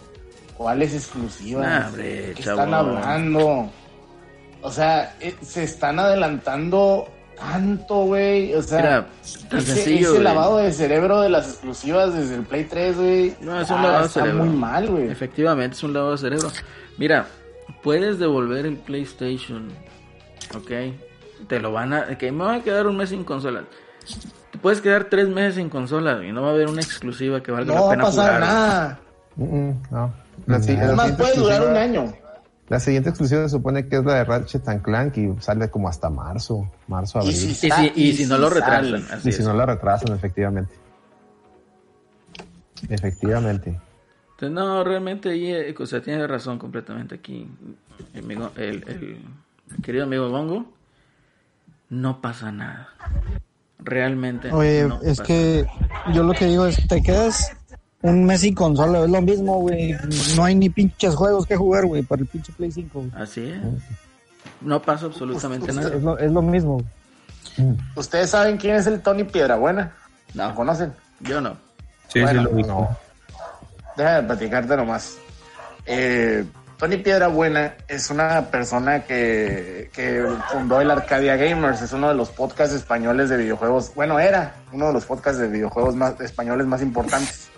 ¿Cuáles 0.59 0.93
exclusivas? 0.93 1.65
Nah, 1.65 1.87
hombre, 1.87 2.33
¿Qué 2.35 2.43
chavo. 2.43 2.59
están 2.59 2.73
hablando? 2.73 3.69
O 4.61 4.69
sea, 4.69 5.15
eh, 5.21 5.33
se 5.41 5.63
están 5.63 5.99
adelantando 5.99 7.07
tanto, 7.39 8.03
güey. 8.03 8.53
O 8.53 8.61
sea, 8.61 8.77
Mira, 8.77 9.07
tan 9.49 9.59
ese, 9.59 9.73
sencillo, 9.75 9.99
ese 9.99 10.09
güey. 10.09 10.23
lavado 10.23 10.57
de 10.57 10.73
cerebro 10.73 11.21
de 11.21 11.29
las 11.29 11.47
exclusivas 11.47 12.13
desde 12.13 12.35
el 12.35 12.43
Play 12.43 12.65
3, 12.65 12.97
güey. 12.97 13.35
No, 13.39 13.61
es 13.61 13.69
un 13.69 13.77
ah, 13.77 13.83
lavado 13.83 13.99
de 14.01 14.07
está 14.07 14.19
cerebro. 14.19 14.43
muy 14.43 14.53
mal, 14.53 14.87
güey. 14.89 15.07
Efectivamente, 15.09 15.77
es 15.77 15.83
un 15.83 15.93
lavado 15.93 16.11
de 16.11 16.17
cerebro. 16.17 16.51
Mira, 16.97 17.25
puedes 17.81 18.19
devolver 18.19 18.65
el 18.65 18.75
PlayStation, 18.75 19.69
¿ok? 20.57 20.71
Te 21.47 21.61
lo 21.61 21.71
van 21.71 21.93
a... 21.93 22.17
Que 22.17 22.33
me 22.33 22.43
va 22.43 22.55
a 22.55 22.63
quedar 22.63 22.85
un 22.85 22.97
mes 22.97 23.11
sin 23.11 23.23
consola. 23.23 23.63
Te 24.51 24.57
puedes 24.57 24.81
quedar 24.81 25.05
tres 25.05 25.29
meses 25.29 25.55
sin 25.55 25.69
consola 25.69 26.21
y 26.25 26.33
no 26.33 26.41
va 26.41 26.49
a 26.49 26.51
haber 26.51 26.67
una 26.67 26.81
exclusiva 26.81 27.41
que 27.41 27.53
valga 27.53 27.73
No 27.73 27.75
la 27.75 27.81
va 27.81 27.87
a 27.87 27.91
pena 27.91 28.03
pasar 28.03 28.25
jugar. 28.25 28.39
nada. 28.41 28.99
Mm, 29.37 29.43
mm, 29.69 29.81
no. 29.91 30.28
La, 30.45 30.59
si- 30.61 30.71
Además, 30.75 31.11
puede 31.13 31.35
durar 31.37 31.67
un 31.67 31.75
año. 31.77 32.13
La 32.69 32.79
siguiente 32.79 33.09
exclusiva 33.09 33.41
se 33.43 33.49
supone 33.49 33.87
que 33.87 33.95
es 33.97 34.05
la 34.05 34.13
de 34.15 34.23
Ratchet 34.25 34.67
and 34.69 34.83
Clank 34.83 35.17
y 35.17 35.33
sale 35.39 35.69
como 35.69 35.89
hasta 35.89 36.09
marzo, 36.11 36.69
marzo, 36.87 37.17
Y 37.19 37.21
abril. 37.23 37.35
si, 37.35 37.67
Y 37.67 37.71
si, 37.71 37.91
y 37.95 38.13
si 38.13 38.25
no 38.27 38.37
lo 38.37 38.49
retrasan, 38.49 39.03
así 39.11 39.29
Y 39.29 39.31
si 39.31 39.41
es. 39.41 39.47
no 39.47 39.53
la 39.55 39.65
retrasan, 39.65 40.15
efectivamente. 40.15 40.75
Efectivamente. 42.89 43.79
Entonces, 44.31 44.51
no, 44.55 44.83
realmente 44.83 45.29
ahí, 45.29 45.51
eh, 45.51 45.75
o 45.77 45.85
sea, 45.85 46.01
tiene 46.01 46.25
razón 46.27 46.57
completamente 46.59 47.15
aquí 47.15 47.47
el, 48.13 48.23
amigo- 48.23 48.51
el- 48.55 48.83
el- 48.87 49.17
mi 49.75 49.81
querido 49.81 50.05
amigo 50.05 50.29
Bongo. 50.29 50.65
No 51.89 52.21
pasa 52.21 52.51
nada. 52.51 52.89
Realmente. 53.79 54.51
Oye, 54.51 54.85
no 54.87 55.01
es 55.01 55.17
pasa 55.17 55.23
que 55.23 55.65
yo 56.13 56.23
lo 56.23 56.33
que 56.33 56.45
digo 56.45 56.65
es, 56.67 56.87
te 56.87 57.01
quedas 57.01 57.51
un 58.01 58.25
mes 58.25 58.41
sin 58.41 58.55
consola, 58.55 59.03
es 59.03 59.09
lo 59.09 59.21
mismo, 59.21 59.59
güey. 59.61 59.95
No 60.35 60.43
hay 60.45 60.55
ni 60.55 60.69
pinches 60.69 61.15
juegos 61.15 61.45
que 61.45 61.55
jugar, 61.55 61.85
güey, 61.85 62.01
para 62.03 62.21
el 62.21 62.27
pinche 62.27 62.51
Play 62.53 62.71
5. 62.71 62.99
güey. 62.99 63.11
Así 63.21 63.49
es. 63.49 63.59
No 64.61 64.81
pasa 64.81 65.05
absolutamente 65.07 65.69
Es 65.69 65.75
nada. 65.75 65.89
lo, 65.95 66.17
es 66.17 66.31
lo 66.31 66.41
mismo. 66.41 66.81
¿Ustedes 67.95 68.29
saben 68.29 68.57
quién 68.57 68.75
es 68.75 68.87
el 68.87 69.01
Tony 69.01 69.23
Piedrabuena? 69.25 69.93
No. 70.33 70.49
¿Lo 70.49 70.55
conocen? 70.55 70.93
Yo 71.19 71.41
no. 71.41 71.57
Sí, 72.07 72.21
Bueno, 72.21 72.41
sí 72.43 72.47
lo 72.49 72.55
vi. 72.55 72.63
No. 72.63 72.89
Déjame 73.97 74.27
platicarte 74.27 74.77
nomás. 74.77 75.17
Eh, 75.85 76.45
Tony 76.77 76.97
Piedrabuena 76.97 77.73
es 77.89 78.09
una 78.09 78.45
persona 78.49 79.03
que, 79.03 79.89
que 79.93 80.25
fundó 80.51 80.79
el 80.79 80.89
Arcadia 80.89 81.35
Gamers, 81.35 81.81
es 81.81 81.91
uno 81.91 82.07
de 82.07 82.15
los 82.15 82.29
podcasts 82.29 82.73
españoles 82.73 83.29
de 83.29 83.35
videojuegos, 83.35 83.91
bueno, 83.95 84.17
era 84.17 84.55
uno 84.71 84.87
de 84.87 84.93
los 84.93 85.03
podcasts 85.05 85.41
de 85.41 85.49
videojuegos 85.49 85.95
más 85.95 86.19
españoles 86.21 86.65
más 86.67 86.81
importantes. 86.81 87.48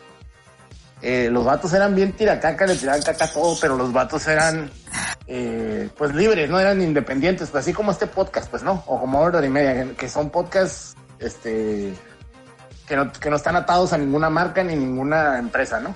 Eh, 1.02 1.30
los 1.32 1.44
vatos 1.46 1.74
eran 1.74 1.96
bien 1.96 2.14
tiracaca, 2.14 2.66
le 2.68 2.76
tiraban 2.76 3.02
caca 3.02 3.28
todo, 3.32 3.58
pero 3.60 3.76
los 3.76 3.92
vatos 3.92 4.28
eran 4.28 4.70
eh, 5.28 5.90
pues 5.98 6.14
libres, 6.14 6.50
no 6.50 6.60
eran 6.60 6.82
independientes, 6.82 7.50
pues 7.50 7.64
así 7.64 7.74
como 7.74 7.92
este 7.92 8.06
podcast, 8.08 8.50
pues 8.52 8.62
no, 8.64 8.84
o 8.86 9.00
como 9.00 9.20
Order 9.20 9.44
y 9.44 9.50
Media, 9.50 9.94
que- 9.98 10.08
son 10.10 10.30
podcasts 10.30 10.94
este, 11.20 11.94
que, 12.88 12.96
no, 12.96 13.12
que 13.12 13.30
no 13.32 13.36
están 13.36 13.56
atados 13.56 13.94
a 13.94 13.98
ninguna 13.98 14.30
marca 14.30 14.64
ni 14.64 14.76
ninguna 14.76 15.40
empresa, 15.40 15.80
¿no? 15.80 15.96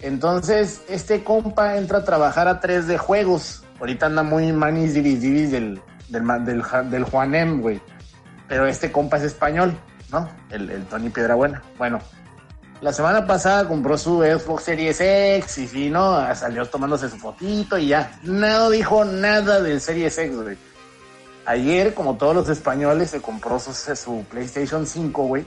Entonces, 0.00 0.82
este 0.88 1.22
compa 1.24 1.76
entra 1.76 1.98
a 1.98 2.04
trabajar 2.04 2.48
a 2.48 2.60
3 2.60 2.86
de 2.86 2.98
juegos. 2.98 3.62
Ahorita 3.80 4.06
anda 4.06 4.22
muy 4.22 4.50
manis 4.52 4.94
divis 4.94 5.20
divis 5.20 5.50
del, 5.50 5.80
del, 6.08 6.62
del 6.90 7.04
Juanem, 7.04 7.60
güey. 7.60 7.80
Pero 8.48 8.66
este 8.66 8.90
compa 8.90 9.18
es 9.18 9.24
español, 9.24 9.78
¿no? 10.10 10.28
El, 10.50 10.70
el 10.70 10.84
Tony 10.86 11.10
Piedrabuena. 11.10 11.62
Bueno, 11.76 12.00
la 12.80 12.92
semana 12.92 13.26
pasada 13.26 13.68
compró 13.68 13.98
su 13.98 14.22
Xbox 14.22 14.64
Series 14.64 15.00
X 15.00 15.58
y 15.58 15.68
sí, 15.68 15.90
¿no? 15.90 16.34
Salió 16.34 16.64
tomándose 16.66 17.10
su 17.10 17.18
fotito 17.18 17.76
y 17.76 17.88
ya. 17.88 18.18
No 18.22 18.70
dijo 18.70 19.04
nada 19.04 19.60
del 19.60 19.80
Series 19.80 20.16
X, 20.16 20.34
güey. 20.34 20.56
Ayer, 21.44 21.92
como 21.94 22.16
todos 22.16 22.34
los 22.34 22.48
españoles, 22.48 23.10
se 23.10 23.20
compró 23.20 23.58
su, 23.58 23.74
su 23.74 24.24
PlayStation 24.30 24.86
5, 24.86 25.22
güey. 25.24 25.44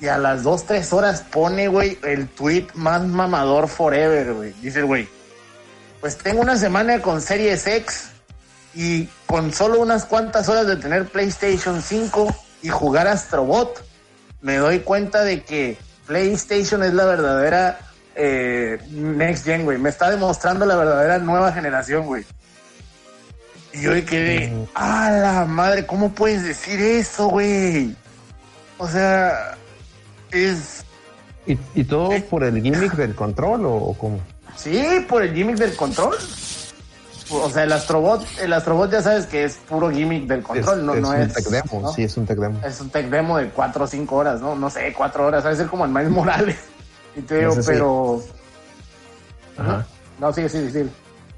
Y 0.00 0.08
a 0.08 0.18
las 0.18 0.42
2, 0.42 0.64
3 0.64 0.92
horas 0.92 1.22
pone, 1.30 1.68
güey, 1.68 1.98
el 2.02 2.28
tweet 2.28 2.66
más 2.74 3.06
mamador 3.06 3.68
forever, 3.68 4.34
güey. 4.34 4.52
Dice 4.60 4.82
güey, 4.82 5.08
pues 6.00 6.16
tengo 6.18 6.40
una 6.40 6.56
semana 6.56 7.00
con 7.00 7.20
Series 7.20 7.66
X 7.66 8.10
y 8.74 9.08
con 9.26 9.52
solo 9.52 9.80
unas 9.80 10.04
cuantas 10.04 10.48
horas 10.48 10.66
de 10.66 10.76
tener 10.76 11.06
PlayStation 11.06 11.82
5 11.82 12.34
y 12.62 12.68
jugar 12.68 13.08
Astrobot, 13.08 13.82
me 14.40 14.56
doy 14.56 14.80
cuenta 14.80 15.22
de 15.22 15.42
que 15.42 15.78
PlayStation 16.10 16.82
es 16.82 16.92
la 16.92 17.04
verdadera 17.04 17.78
eh, 18.16 18.80
Next 18.90 19.44
Gen, 19.44 19.62
güey. 19.62 19.78
Me 19.78 19.90
está 19.90 20.10
demostrando 20.10 20.66
la 20.66 20.74
verdadera 20.74 21.18
nueva 21.20 21.52
generación, 21.52 22.04
güey. 22.06 22.24
Y 23.72 23.82
yo 23.82 23.92
quedé, 24.04 24.52
a 24.74 25.10
la 25.12 25.44
madre, 25.44 25.86
¿cómo 25.86 26.10
puedes 26.10 26.42
decir 26.42 26.80
eso, 26.80 27.28
güey? 27.28 27.94
O 28.78 28.88
sea, 28.88 29.56
es... 30.32 30.84
¿Y, 31.46 31.56
y 31.76 31.84
todo 31.84 32.10
por 32.28 32.42
el 32.42 32.60
gimmick 32.60 32.94
del 32.94 33.14
control 33.14 33.66
o, 33.66 33.74
o 33.74 33.94
cómo? 33.96 34.20
Sí, 34.56 34.82
por 35.08 35.22
el 35.22 35.32
gimmick 35.32 35.58
del 35.58 35.76
control. 35.76 36.16
O 37.32 37.48
sea, 37.50 37.64
el 37.64 37.72
Astrobot, 37.72 38.22
el 38.40 38.52
Astrobot 38.52 38.90
ya 38.90 39.02
sabes 39.02 39.26
que 39.26 39.44
es 39.44 39.56
puro 39.68 39.90
gimmick 39.90 40.26
del 40.26 40.42
control, 40.42 40.78
es, 40.80 40.84
no, 40.84 40.94
es 40.94 41.00
no 41.02 41.10
un 41.10 41.16
es. 41.16 41.32
tech 41.32 41.46
demo, 41.46 41.80
¿no? 41.80 41.92
sí, 41.92 42.02
es 42.04 42.16
un 42.16 42.26
tech 42.26 42.38
demo. 42.38 42.60
Es 42.64 42.80
un 42.80 42.90
tech 42.90 43.06
demo 43.08 43.38
de 43.38 43.48
4 43.50 43.84
o 43.84 43.86
5 43.86 44.16
horas, 44.16 44.40
¿no? 44.40 44.54
No 44.56 44.68
sé, 44.70 44.92
4 44.96 45.26
horas, 45.26 45.44
a 45.44 45.54
ser 45.54 45.66
como 45.68 45.84
el 45.84 45.90
Miles 45.90 46.10
Morales. 46.10 46.56
Y 47.16 47.22
te 47.22 47.38
digo, 47.38 47.48
No 47.48 47.54
sé 47.56 47.62
si- 47.64 47.68
pero. 47.70 48.22
Ajá. 49.58 49.86
No, 50.20 50.32
sí, 50.32 50.48
sí, 50.48 50.70
sí. 50.70 50.88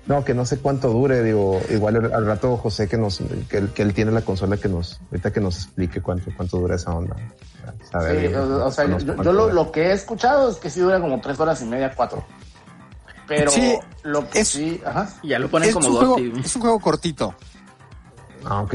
No, 0.06 0.24
que 0.24 0.34
no 0.34 0.44
sé 0.44 0.58
cuánto 0.58 0.88
dure, 0.88 1.22
digo, 1.22 1.60
igual 1.70 1.96
al- 2.12 2.26
rato 2.26 2.56
José 2.56 2.88
que 2.88 2.98
nos, 2.98 3.20
que 3.48 3.58
él, 3.58 3.70
que 3.72 3.82
él 3.82 3.94
tiene 3.94 4.10
la 4.12 4.20
consola 4.22 4.56
que 4.56 4.68
nos, 4.68 5.00
ahorita 5.10 5.32
que 5.32 5.40
nos 5.40 5.56
explique 5.56 6.00
cuánto, 6.02 6.30
cuánto 6.36 6.58
dura 6.58 6.74
esa 6.74 6.92
onda. 6.92 7.14
Sí, 7.90 8.34
o, 8.34 8.66
o 8.66 8.70
sea, 8.72 8.84
yo, 8.86 8.98
yo 8.98 9.32
lo, 9.32 9.52
lo 9.52 9.70
que 9.70 9.84
he 9.86 9.92
escuchado 9.92 10.50
es 10.50 10.56
que 10.56 10.68
sí 10.70 10.80
dura 10.80 11.00
como 11.00 11.20
3 11.20 11.38
horas 11.38 11.62
y 11.62 11.66
media, 11.66 11.92
4. 11.94 12.22
Pero 13.36 13.50
Sí, 13.52 13.74
lo 14.02 14.28
que 14.28 14.40
es- 14.40 14.48
sí, 14.48 14.80
ajá. 14.84 15.08
Y 15.22 15.28
ya 15.28 15.38
lo 15.38 15.50
ponen 15.50 15.68
Es 15.68 15.74
como 15.74 15.88
un, 15.88 15.96
juego, 15.96 16.16
es 16.44 16.54
un 16.56 16.62
juego 16.62 16.80
cortito. 16.80 17.34
Ah, 18.44 18.60
ok. 18.62 18.74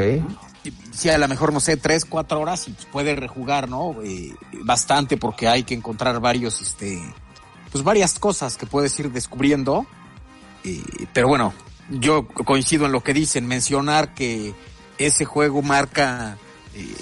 Sí, 0.91 1.09
a 1.09 1.17
lo 1.17 1.27
mejor, 1.27 1.53
no 1.53 1.59
sé, 1.59 1.77
tres, 1.77 2.03
cuatro 2.05 2.41
horas 2.41 2.67
y 2.67 2.71
pues, 2.71 2.85
puede 2.87 3.15
rejugar, 3.15 3.69
¿no? 3.69 3.95
Eh, 4.03 4.33
bastante 4.63 5.15
porque 5.17 5.47
hay 5.47 5.63
que 5.63 5.73
encontrar 5.75 6.19
varios, 6.19 6.61
este, 6.61 7.01
pues 7.71 7.83
varias 7.83 8.17
cosas 8.19 8.57
que 8.57 8.65
puedes 8.65 8.97
ir 8.99 9.11
descubriendo. 9.11 9.85
Eh, 10.63 10.81
pero 11.13 11.27
bueno, 11.27 11.53
yo 11.89 12.27
coincido 12.27 12.85
en 12.87 12.91
lo 12.91 13.01
que 13.01 13.13
dicen, 13.13 13.47
mencionar 13.47 14.13
que 14.13 14.53
ese 14.97 15.23
juego 15.25 15.61
marca 15.61 16.37
eh, 16.73 16.95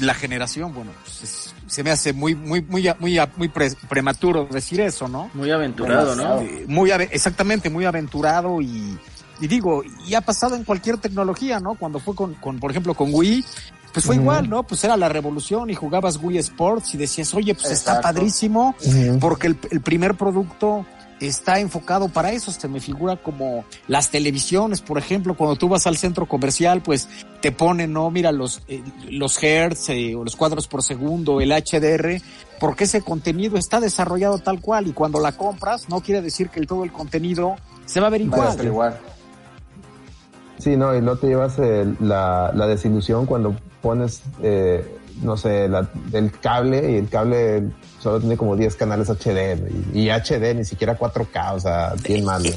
la 0.00 0.14
generación, 0.14 0.74
bueno, 0.74 0.90
pues 1.04 1.22
es- 1.22 1.47
se 1.68 1.84
me 1.84 1.90
hace 1.90 2.12
muy, 2.12 2.34
muy, 2.34 2.62
muy, 2.62 2.88
muy, 2.98 3.18
muy 3.36 3.48
pre- 3.48 3.72
prematuro 3.88 4.46
decir 4.50 4.80
eso, 4.80 5.06
¿no? 5.06 5.30
Muy 5.34 5.50
aventurado, 5.50 6.14
¿no? 6.16 6.40
Eh, 6.40 6.64
muy 6.66 6.90
ave- 6.90 7.08
exactamente 7.12 7.70
muy 7.70 7.84
aventurado 7.84 8.60
y, 8.60 8.98
y 9.40 9.46
digo 9.46 9.82
y 10.06 10.14
ha 10.14 10.20
pasado 10.20 10.56
en 10.56 10.64
cualquier 10.64 10.98
tecnología 10.98 11.60
no 11.60 11.74
cuando 11.74 12.00
fue 12.00 12.14
con, 12.14 12.34
con 12.34 12.58
por 12.58 12.70
ejemplo 12.72 12.94
con 12.94 13.10
Wii 13.14 13.44
pues 13.92 14.04
fue 14.04 14.16
igual 14.16 14.48
no 14.50 14.62
pues 14.64 14.82
era 14.84 14.96
la 14.96 15.08
revolución 15.08 15.70
y 15.70 15.74
jugabas 15.74 16.18
Wii 16.22 16.38
Sports 16.38 16.94
y 16.94 16.98
decías 16.98 17.32
oye 17.34 17.54
pues 17.54 17.70
está 17.70 17.92
padrísimo 18.02 18.74
porque 19.20 19.46
el, 19.46 19.58
el 19.70 19.80
primer 19.80 20.14
producto 20.16 20.84
está 21.20 21.60
enfocado 21.60 22.08
para 22.08 22.32
eso 22.32 22.52
se 22.52 22.68
me 22.68 22.80
figura 22.80 23.16
como 23.16 23.64
las 23.86 24.10
televisiones 24.10 24.80
por 24.80 24.98
ejemplo 24.98 25.34
cuando 25.36 25.56
tú 25.56 25.68
vas 25.68 25.86
al 25.86 25.96
centro 25.96 26.26
comercial 26.26 26.82
pues 26.82 27.08
te 27.40 27.52
ponen 27.52 27.92
no 27.92 28.10
mira 28.10 28.32
los 28.32 28.62
eh, 28.68 28.82
los 29.10 29.42
hertz 29.42 29.88
eh, 29.90 30.14
o 30.14 30.24
los 30.24 30.36
cuadros 30.36 30.68
por 30.68 30.82
segundo 30.82 31.40
el 31.40 31.50
HDR 31.50 32.20
porque 32.60 32.84
ese 32.84 33.02
contenido 33.02 33.56
está 33.56 33.80
desarrollado 33.80 34.38
tal 34.38 34.60
cual 34.60 34.86
y 34.86 34.92
cuando 34.92 35.20
la 35.20 35.32
compras 35.32 35.88
no 35.88 36.00
quiere 36.00 36.22
decir 36.22 36.50
que 36.50 36.60
el, 36.60 36.66
todo 36.66 36.84
el 36.84 36.92
contenido 36.92 37.56
se 37.86 38.00
va 38.00 38.08
a 38.08 38.10
ver 38.10 38.20
Va 38.20 38.24
a 38.24 38.26
igual. 38.26 38.48
estar 38.50 38.66
igual. 38.66 38.98
Sí, 40.58 40.76
no, 40.76 40.94
y 40.96 41.00
no 41.00 41.16
te 41.16 41.28
llevas 41.28 41.58
eh, 41.58 41.86
la, 42.00 42.50
la 42.54 42.66
desilusión 42.66 43.26
cuando 43.26 43.56
pones, 43.80 44.22
eh, 44.42 44.84
no 45.22 45.36
sé, 45.36 45.68
la, 45.68 45.88
el 46.12 46.32
cable 46.32 46.92
y 46.92 46.96
el 46.96 47.08
cable 47.08 47.70
solo 48.00 48.20
tiene 48.20 48.36
como 48.36 48.54
10 48.56 48.74
canales 48.76 49.08
HD 49.10 49.58
y, 49.94 50.02
y 50.02 50.10
HD 50.10 50.54
ni 50.54 50.64
siquiera 50.64 50.98
4K, 50.98 51.54
o 51.54 51.60
sea, 51.60 51.94
bien 52.02 52.24
mal. 52.24 52.42
¿no? 52.42 52.50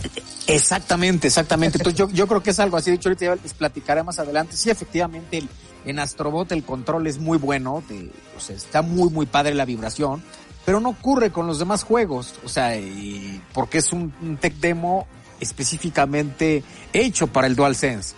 Exactamente, 0.47 1.27
exactamente. 1.27 1.77
Entonces 1.77 1.97
yo, 1.97 2.09
yo 2.09 2.27
creo 2.27 2.43
que 2.43 2.51
es 2.51 2.59
algo 2.59 2.77
así. 2.77 2.91
De 2.91 2.97
hecho, 2.97 3.09
ahorita 3.09 3.25
ya 3.25 3.35
les 3.41 3.53
platicaré 3.53 4.03
más 4.03 4.19
adelante. 4.19 4.55
Sí, 4.55 4.69
efectivamente, 4.69 5.37
el- 5.39 5.49
en 5.83 5.97
Astrobot 5.97 6.51
el 6.51 6.63
control 6.63 7.07
es 7.07 7.17
muy 7.17 7.37
bueno. 7.39 7.83
de- 7.89 8.11
o 8.37 8.39
sea, 8.39 8.55
está 8.55 8.81
muy, 8.81 9.09
muy 9.09 9.25
padre 9.25 9.53
la 9.55 9.65
vibración. 9.65 10.21
Pero 10.63 10.79
no 10.79 10.89
ocurre 10.89 11.31
con 11.31 11.47
los 11.47 11.57
demás 11.57 11.83
juegos. 11.83 12.35
O 12.45 12.49
sea, 12.49 12.77
y- 12.77 13.41
porque 13.53 13.79
es 13.79 13.91
un, 13.93 14.13
un 14.21 14.37
tech 14.37 14.53
demo 14.57 15.07
específicamente 15.39 16.63
hecho 16.93 17.27
para 17.27 17.47
el 17.47 17.55
DualSense. 17.55 18.13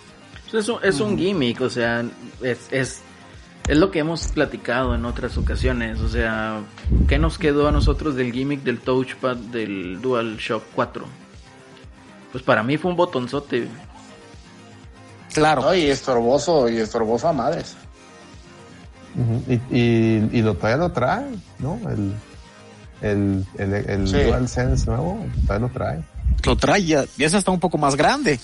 Pues 0.50 0.64
es, 0.64 0.68
un, 0.68 0.78
es 0.84 1.00
un 1.00 1.16
gimmick, 1.18 1.60
o 1.62 1.70
sea, 1.70 2.04
es, 2.42 2.58
es, 2.70 3.00
es 3.68 3.76
lo 3.78 3.90
que 3.90 4.00
hemos 4.00 4.28
platicado 4.28 4.94
en 4.94 5.04
otras 5.04 5.36
ocasiones. 5.38 6.00
O 6.00 6.08
sea, 6.08 6.60
¿qué 7.08 7.18
nos 7.18 7.38
quedó 7.38 7.68
a 7.68 7.72
nosotros 7.72 8.14
del 8.16 8.32
gimmick 8.32 8.62
del 8.62 8.80
touchpad 8.80 9.36
del 9.36 10.00
DualShock 10.02 10.64
4? 10.74 11.04
Pues 12.32 12.42
para 12.44 12.62
mí 12.62 12.76
fue 12.76 12.90
un 12.90 12.96
botonzote. 12.96 13.68
Claro. 15.32 15.62
No, 15.62 15.74
y 15.74 15.82
estorboso, 15.86 16.68
y 16.68 16.76
estorboso 16.78 17.28
a 17.28 17.32
madres. 17.32 17.76
Y, 19.48 19.54
y, 19.76 20.28
y 20.32 20.42
lo 20.42 20.54
todavía 20.54 20.76
lo 20.76 20.92
trae, 20.92 21.24
¿no? 21.60 21.78
El, 21.88 22.12
el, 23.00 23.46
el, 23.58 23.74
el 23.74 24.08
Sí. 24.08 24.22
DualSense 24.24 24.86
nuevo 24.86 25.24
todavía 25.46 25.66
lo 25.68 25.72
trae. 25.72 26.02
Lo 26.44 26.56
trae 26.56 26.84
ya, 26.84 27.04
ya 27.16 27.26
está 27.26 27.50
un 27.50 27.60
poco 27.60 27.78
más 27.78 27.96
grande. 27.96 28.38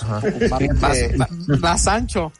Ajá. 0.00 0.20
Más, 0.50 0.80
más- 0.80 1.16
más- 1.16 1.60
más 1.60 1.86
ancho. 1.88 2.32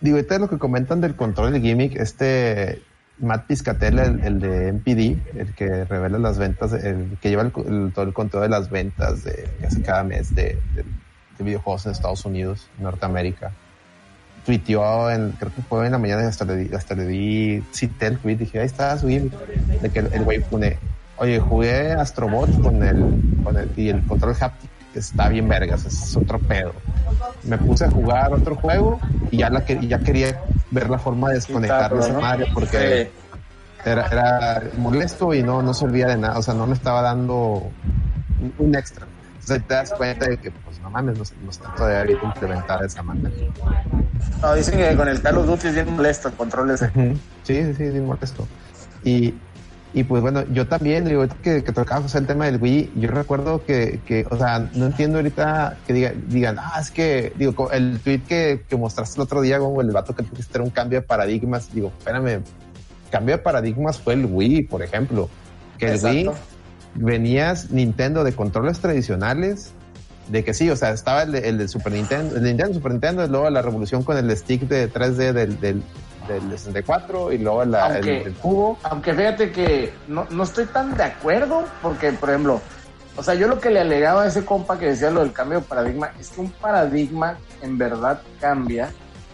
Digo, 0.00 0.16
ahorita 0.16 0.38
lo 0.38 0.48
que 0.48 0.58
comentan 0.58 1.00
del 1.00 1.14
control 1.16 1.52
del 1.52 1.62
gimmick, 1.62 1.96
este 1.96 2.82
Matt 3.18 3.46
Piscatella, 3.46 4.04
el, 4.04 4.20
el 4.20 4.40
de 4.40 4.72
MPD, 4.72 5.38
el 5.38 5.54
que 5.56 5.84
revela 5.84 6.18
las 6.18 6.36
ventas, 6.38 6.72
el 6.74 7.16
que 7.20 7.30
lleva 7.30 7.42
el, 7.42 7.92
todo 7.92 8.04
el 8.04 8.12
control 8.12 8.42
de 8.42 8.48
las 8.50 8.68
ventas 8.70 9.24
de 9.24 9.48
casi 9.60 9.80
cada 9.80 10.04
mes 10.04 10.34
de, 10.34 10.58
de- 10.74 10.84
de 11.38 11.44
videojuegos 11.44 11.84
en 11.86 11.92
Estados 11.92 12.24
Unidos, 12.24 12.66
Norteamérica. 12.78 13.52
Tuiteó 14.44 15.10
en, 15.10 15.32
creo 15.32 15.52
que 15.54 15.62
fue 15.62 15.86
en 15.86 15.92
la 15.92 15.98
mañana 15.98 16.28
hasta 16.28 16.44
le 16.44 16.74
hasta 16.76 16.94
le 16.94 17.06
di, 17.06 17.62
cité 17.72 18.06
el 18.06 18.18
tweet, 18.18 18.36
dije, 18.36 18.60
ahí 18.60 18.66
está 18.66 18.96
su 18.98 19.08
gimmick, 19.08 19.32
de 19.80 19.90
que 19.90 19.98
el 19.98 20.22
güey 20.24 20.40
pone, 20.40 20.78
oye, 21.16 21.40
jugué 21.40 21.92
Astrobot 21.92 22.60
con 22.62 22.82
el, 22.82 23.20
con 23.42 23.56
el, 23.56 23.70
y 23.76 23.88
el 23.88 24.04
control 24.06 24.34
haptic 24.38 24.70
está 24.98 25.28
bien 25.28 25.48
vergas, 25.48 25.84
es 25.84 26.16
otro 26.16 26.38
pedo 26.38 26.72
me 27.44 27.58
puse 27.58 27.84
a 27.84 27.90
jugar 27.90 28.32
otro 28.32 28.56
juego 28.56 29.00
y 29.30 29.38
ya 29.38 29.50
la 29.50 29.64
que 29.64 29.86
ya 29.86 29.98
quería 29.98 30.40
ver 30.70 30.90
la 30.90 30.98
forma 30.98 31.28
de 31.28 31.34
desconectar 31.36 31.92
de 31.92 32.00
esa 32.00 32.12
¿no? 32.12 32.20
madre 32.20 32.46
porque 32.52 33.10
Sí. 33.84 33.90
era, 33.90 34.06
era 34.06 34.62
molesto 34.78 35.32
y 35.32 35.42
no, 35.42 35.62
no 35.62 35.72
servía 35.72 36.08
de 36.08 36.16
nada, 36.16 36.38
o 36.38 36.42
sea, 36.42 36.54
no 36.54 36.66
me 36.66 36.74
estaba 36.74 37.02
dando 37.02 37.70
un, 38.58 38.74
extra. 38.74 39.06
Entonces 39.40 39.66
te 39.66 39.74
das 39.74 39.92
cuenta 39.92 40.26
de 40.26 40.38
que, 40.38 40.50
pues 40.50 40.80
no 40.80 40.90
mames, 40.90 41.16
nos, 41.16 41.32
nos 41.44 41.56
está 41.56 41.72
todavía 41.76 42.18
que 42.18 42.26
implementar 42.26 42.84
esa 42.84 43.02
manera. 43.04 43.30
No, 44.42 44.54
dicen 44.54 44.76
que 44.76 44.96
con 44.96 45.08
el 45.08 45.22
Call 45.22 45.38
of 45.38 45.46
Duty 45.46 45.68
es 45.68 45.74
bien 45.74 45.94
molesto 45.94 46.28
el 46.28 46.34
control 46.34 46.72
ese. 46.72 46.90
Sí, 47.44 47.62
sí, 47.62 47.74
sí, 47.74 47.82
bien 47.84 48.06
molesto. 48.06 48.44
Y, 49.04 49.34
y 49.96 50.04
pues 50.04 50.20
bueno, 50.20 50.44
yo 50.52 50.68
también, 50.68 51.06
digo, 51.06 51.24
que, 51.42 51.64
que 51.64 51.72
tocaba 51.72 52.02
José 52.02 52.18
el 52.18 52.26
tema 52.26 52.44
del 52.44 52.60
Wii, 52.60 52.92
yo 52.96 53.08
recuerdo 53.10 53.64
que, 53.64 54.00
que, 54.06 54.26
o 54.30 54.36
sea, 54.36 54.68
no 54.74 54.86
entiendo 54.86 55.16
ahorita 55.18 55.78
que 55.86 55.94
diga- 55.94 56.12
digan, 56.28 56.56
ah, 56.60 56.78
es 56.80 56.90
que, 56.90 57.32
digo, 57.36 57.70
el 57.72 57.98
tweet 58.00 58.20
que, 58.28 58.62
que 58.68 58.76
mostraste 58.76 59.16
el 59.18 59.22
otro 59.22 59.40
día, 59.40 59.58
como 59.58 59.80
el 59.80 59.90
vato 59.92 60.14
que 60.14 60.22
dijiste 60.22 60.58
era 60.58 60.64
un 60.64 60.70
cambio 60.70 61.00
de 61.00 61.06
paradigmas, 61.06 61.72
digo, 61.72 61.92
espérame, 61.98 62.42
cambio 63.10 63.36
de 63.38 63.42
paradigmas 63.42 63.98
fue 63.98 64.12
el 64.14 64.26
Wii, 64.26 64.64
por 64.64 64.82
ejemplo, 64.82 65.30
que 65.78 65.86
el. 65.86 65.92
Wii 65.94 66.24
venías 66.94 67.70
Nintendo 67.70 68.22
de 68.24 68.32
controles 68.32 68.78
tradicionales 68.80 69.72
de 70.28 70.42
que 70.44 70.54
sí, 70.54 70.68
o 70.70 70.76
sea, 70.76 70.90
estaba 70.90 71.22
el, 71.22 71.32
de- 71.32 71.48
el 71.48 71.58
del 71.58 71.68
Super 71.68 71.92
Nintendo, 71.92 72.36
el 72.36 72.42
de 72.42 72.48
Nintendo 72.48 72.74
Super 72.74 72.92
Nintendo, 72.92 73.24
y 73.24 73.28
luego 73.28 73.48
la 73.48 73.62
revolución 73.62 74.02
con 74.02 74.16
el 74.18 74.36
stick 74.36 74.62
de 74.62 74.92
3D 74.92 75.32
del, 75.32 75.60
del, 75.60 75.82
del 76.28 76.50
64 76.50 77.32
y 77.32 77.38
luego 77.38 77.64
la, 77.64 77.86
el, 77.88 77.94
Aunque- 77.96 78.22
el 78.22 78.34
cubo. 78.34 78.78
Aunque 78.84 79.14
fíjate 79.14 79.52
que 79.52 79.94
no, 80.08 80.26
no 80.30 80.42
estoy 80.44 80.66
tan 80.66 80.96
de 80.96 81.04
acuerdo, 81.04 81.64
porque, 81.82 82.12
por 82.12 82.30
ejemplo, 82.30 82.60
o 83.16 83.22
sea, 83.22 83.34
yo 83.34 83.48
lo 83.48 83.58
que 83.60 83.70
le 83.70 83.80
alegaba 83.80 84.22
a 84.24 84.26
ese 84.26 84.44
compa 84.44 84.78
que 84.78 84.86
decía 84.86 85.10
lo 85.10 85.20
del 85.20 85.32
cambio 85.32 85.60
de 85.60 85.64
paradigma 85.66 86.10
es 86.20 86.28
que 86.30 86.40
un 86.40 86.50
paradigma 86.50 87.36
en 87.62 87.78
verdad 87.78 88.20
cambia 88.40 88.90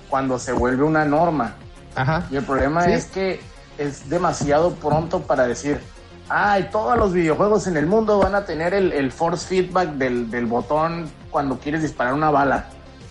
cuando 0.09 0.39
se 0.39 0.53
vuelve 0.53 0.85
una 0.85 1.05
norma. 1.05 1.55
Ajá. 1.95 2.25
Y 2.31 2.37
el 2.37 2.45
problema 2.45 2.85
Sí. 2.85 2.93
es 2.93 3.07
que 3.07 3.41
es 3.79 4.09
demasiado 4.09 4.73
pronto 4.75 5.21
para 5.23 5.47
decir, 5.47 5.81
ay, 6.29 6.69
todos 6.71 6.97
los 6.97 7.13
videojuegos 7.13 7.67
en 7.67 7.77
el 7.77 7.87
mundo 7.87 8.19
van 8.19 8.35
a 8.35 8.45
tener 8.45 8.73
el, 8.75 8.93
el 8.93 9.11
force 9.11 9.47
feedback 9.47 9.89
del, 9.95 10.31
del 10.31 10.47
botón 10.47 11.11
cuando 11.31 11.59
quieres 11.59 11.83
disparar 11.83 12.15
una 12.15 12.31
bala. 12.31 12.67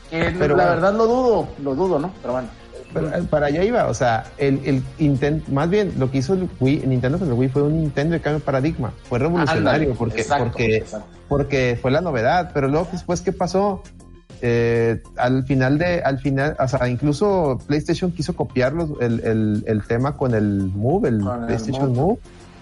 Que 0.09 0.33
Pero 0.37 0.55
la 0.55 0.65
bueno. 0.65 0.69
verdad 0.81 0.93
lo 0.93 1.05
dudo, 1.07 1.47
lo 1.61 1.75
dudo, 1.75 1.99
¿no? 1.99 2.11
Pero 2.21 2.33
bueno. 2.33 2.47
Pero, 2.93 3.07
eh, 3.09 3.23
para 3.29 3.47
allá 3.47 3.63
iba, 3.63 3.87
o 3.87 3.93
sea, 3.93 4.25
el, 4.37 4.59
el 4.65 4.83
intent, 4.99 5.47
más 5.47 5.69
bien 5.69 5.93
lo 5.97 6.09
que 6.11 6.17
hizo 6.19 6.33
el 6.33 6.49
Wii, 6.59 6.83
Nintendo 6.87 7.17
con 7.19 7.27
el 7.27 7.33
Wii 7.33 7.49
fue 7.49 7.63
un 7.63 7.79
intento 7.79 8.13
de 8.13 8.19
cambio 8.21 8.39
de 8.39 8.45
paradigma, 8.45 8.91
fue 9.03 9.19
revolucionario 9.19 9.93
porque, 9.95 10.21
exacto, 10.21 10.45
porque, 10.45 10.75
exacto. 10.77 11.07
porque 11.27 11.79
fue 11.81 11.91
la 11.91 12.01
novedad, 12.01 12.51
pero 12.53 12.67
luego 12.67 12.87
después 12.91 13.21
qué 13.21 13.31
pasó, 13.31 13.81
Eh, 14.43 15.03
al 15.17 15.43
final 15.45 15.77
de, 15.77 16.01
al 16.01 16.17
final, 16.17 16.55
o 16.57 16.67
sea, 16.67 16.87
incluso 16.89 17.59
PlayStation 17.67 18.11
quiso 18.11 18.35
copiar 18.35 18.73
los- 18.73 18.89
el, 18.99 19.19
el, 19.19 19.63
el 19.67 19.83
tema 19.83 20.17
con 20.17 20.33
el 20.33 20.71
Move, 20.73 21.09
el 21.09 21.21
Con 21.21 21.45
PlayStation 21.45 21.89
Move. 21.93 21.99
Move. 22.01 22.19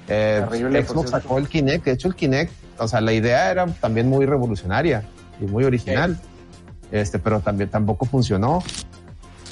Eh, 0.10 0.84
Xbox 0.86 1.12
sacó 1.12 1.38
el 1.38 1.48
Kinect, 1.48 1.86
de 1.86 1.92
hecho 1.92 2.10
el 2.10 2.16
Kinect, 2.16 2.52
o 2.80 2.88
sea, 2.90 3.00
la 3.00 3.14
idea 3.14 3.50
era 3.50 3.66
también 3.80 4.10
muy 4.10 4.26
revolucionaria 4.26 5.04
y 5.40 5.46
muy 5.46 5.64
original, 5.64 6.18
este, 6.92 7.18
pero 7.18 7.40
también 7.40 7.70
tampoco 7.70 8.06
funcionó. 8.06 8.62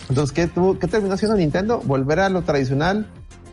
Entonces, 0.09 0.33
¿qué, 0.33 0.47
tuvo, 0.47 0.79
¿qué 0.79 0.87
terminó 0.87 1.15
haciendo 1.15 1.37
Nintendo? 1.37 1.79
Volver 1.83 2.19
a 2.19 2.29
lo 2.29 2.41
tradicional. 2.43 3.07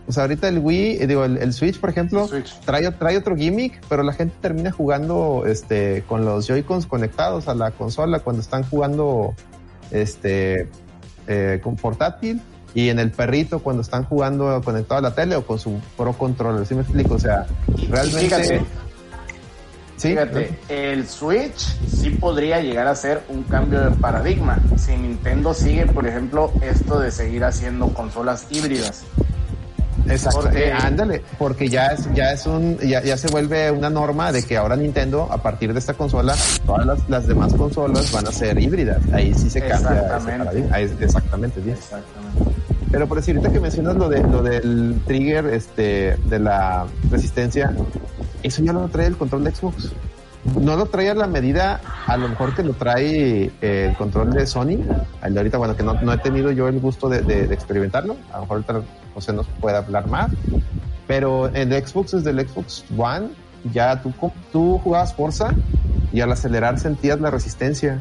O 0.06 0.12
sea, 0.12 0.24
ahorita 0.24 0.48
el 0.48 0.58
Wii, 0.58 1.02
eh, 1.02 1.06
digo, 1.06 1.24
el, 1.24 1.38
el 1.38 1.52
Switch, 1.52 1.80
por 1.80 1.90
ejemplo, 1.90 2.28
Switch. 2.28 2.60
Trae, 2.60 2.90
trae 2.92 3.16
otro 3.16 3.36
gimmick, 3.36 3.80
pero 3.88 4.02
la 4.02 4.12
gente 4.12 4.34
termina 4.40 4.70
jugando 4.70 5.44
este, 5.46 6.04
con 6.06 6.24
los 6.24 6.46
Joy-Cons 6.46 6.86
conectados 6.86 7.48
a 7.48 7.54
la 7.54 7.70
consola 7.70 8.20
cuando 8.20 8.42
están 8.42 8.64
jugando 8.64 9.34
este, 9.90 10.68
eh, 11.26 11.60
con 11.62 11.76
portátil 11.76 12.42
y 12.74 12.88
en 12.88 12.98
el 12.98 13.12
perrito 13.12 13.60
cuando 13.60 13.82
están 13.82 14.04
jugando 14.04 14.60
conectado 14.62 14.98
a 14.98 15.02
la 15.02 15.14
tele 15.14 15.36
o 15.36 15.46
con 15.46 15.58
su 15.58 15.80
Pro 15.96 16.12
Controller. 16.12 16.66
¿Sí 16.66 16.74
me 16.74 16.82
explico? 16.82 17.14
O 17.14 17.18
sea, 17.18 17.46
realmente... 17.88 18.20
Fíjate, 18.20 18.62
Sí, 20.04 20.10
Fíjate, 20.10 20.58
el 20.68 21.08
Switch 21.08 21.78
sí 21.88 22.10
podría 22.10 22.60
llegar 22.60 22.86
a 22.88 22.94
ser 22.94 23.22
un 23.30 23.42
cambio 23.44 23.80
de 23.80 23.90
paradigma. 23.96 24.58
Si 24.76 24.92
Nintendo 24.94 25.54
sigue, 25.54 25.86
por 25.86 26.06
ejemplo, 26.06 26.52
esto 26.60 27.00
de 27.00 27.10
seguir 27.10 27.42
haciendo 27.42 27.88
consolas 27.88 28.46
híbridas. 28.50 29.02
Exacto, 30.06 30.40
Porque- 30.42 30.68
eh, 30.68 30.72
ándale, 30.72 31.22
porque 31.38 31.70
ya 31.70 31.86
es, 31.86 32.06
ya 32.12 32.32
es 32.32 32.44
un, 32.44 32.76
ya, 32.80 33.02
ya 33.02 33.16
se 33.16 33.28
vuelve 33.28 33.70
una 33.70 33.88
norma 33.88 34.30
de 34.30 34.42
que 34.42 34.58
ahora 34.58 34.76
Nintendo, 34.76 35.26
a 35.32 35.38
partir 35.42 35.72
de 35.72 35.78
esta 35.78 35.94
consola, 35.94 36.34
todas 36.66 36.84
las, 36.84 37.08
las 37.08 37.26
demás 37.26 37.54
consolas 37.54 38.12
van 38.12 38.26
a 38.26 38.30
ser 38.32 38.60
híbridas. 38.60 38.98
Ahí 39.14 39.32
sí 39.32 39.48
se 39.48 39.60
cambia. 39.60 39.76
ese 39.76 40.00
Exactamente. 40.04 40.38
paradigma. 40.44 40.76
Ahí- 40.76 40.96
exactamente, 41.00 41.62
sí. 41.62 41.70
Exactamente. 41.70 42.63
Pero 42.94 43.08
por 43.08 43.16
decir, 43.18 43.34
ahorita 43.36 43.52
que 43.52 43.58
mencionas 43.58 43.96
lo 43.96 44.08
de 44.08 44.22
lo 44.22 44.40
del 44.40 45.00
trigger, 45.04 45.46
este, 45.46 46.16
de 46.26 46.38
la 46.38 46.86
resistencia, 47.10 47.72
eso 48.44 48.62
ya 48.62 48.72
lo 48.72 48.86
trae 48.88 49.08
el 49.08 49.16
control 49.16 49.42
de 49.42 49.50
Xbox. 49.52 49.90
No 50.60 50.76
lo 50.76 50.86
trae 50.86 51.10
a 51.10 51.14
la 51.14 51.26
medida, 51.26 51.80
a 52.06 52.16
lo 52.16 52.28
mejor 52.28 52.54
que 52.54 52.62
lo 52.62 52.74
trae 52.74 53.50
eh, 53.60 53.86
el 53.90 53.96
control 53.96 54.30
de 54.30 54.46
Sony. 54.46 54.78
El 55.24 55.34
de 55.34 55.40
ahorita, 55.40 55.58
bueno, 55.58 55.74
que 55.74 55.82
no, 55.82 55.94
no 56.02 56.12
he 56.12 56.18
tenido 56.18 56.52
yo 56.52 56.68
el 56.68 56.78
gusto 56.78 57.08
de, 57.08 57.22
de- 57.22 57.48
de 57.48 57.54
experimentarlo. 57.54 58.14
A 58.32 58.36
lo 58.36 58.42
mejor 58.42 58.56
ahorita 58.68 58.88
José 59.14 59.32
nos 59.32 59.46
puede 59.60 59.76
hablar 59.76 60.06
más. 60.06 60.30
Pero 61.08 61.52
en 61.52 61.72
Xbox, 61.72 62.12
desde 62.12 62.30
el 62.30 62.48
Xbox 62.48 62.84
One, 62.96 63.30
ya 63.72 64.00
tú, 64.02 64.12
tú 64.52 64.78
jugabas 64.84 65.12
Forza 65.14 65.50
y 66.12 66.20
al 66.20 66.30
acelerar 66.30 66.78
sentías 66.78 67.20
la 67.20 67.30
resistencia. 67.30 67.98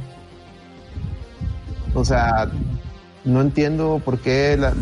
O 1.95 2.05
sea, 2.05 2.47
no 3.25 3.41
entiendo 3.41 4.01
por 4.03 4.19
qué 4.19 4.57
la- 4.57 4.73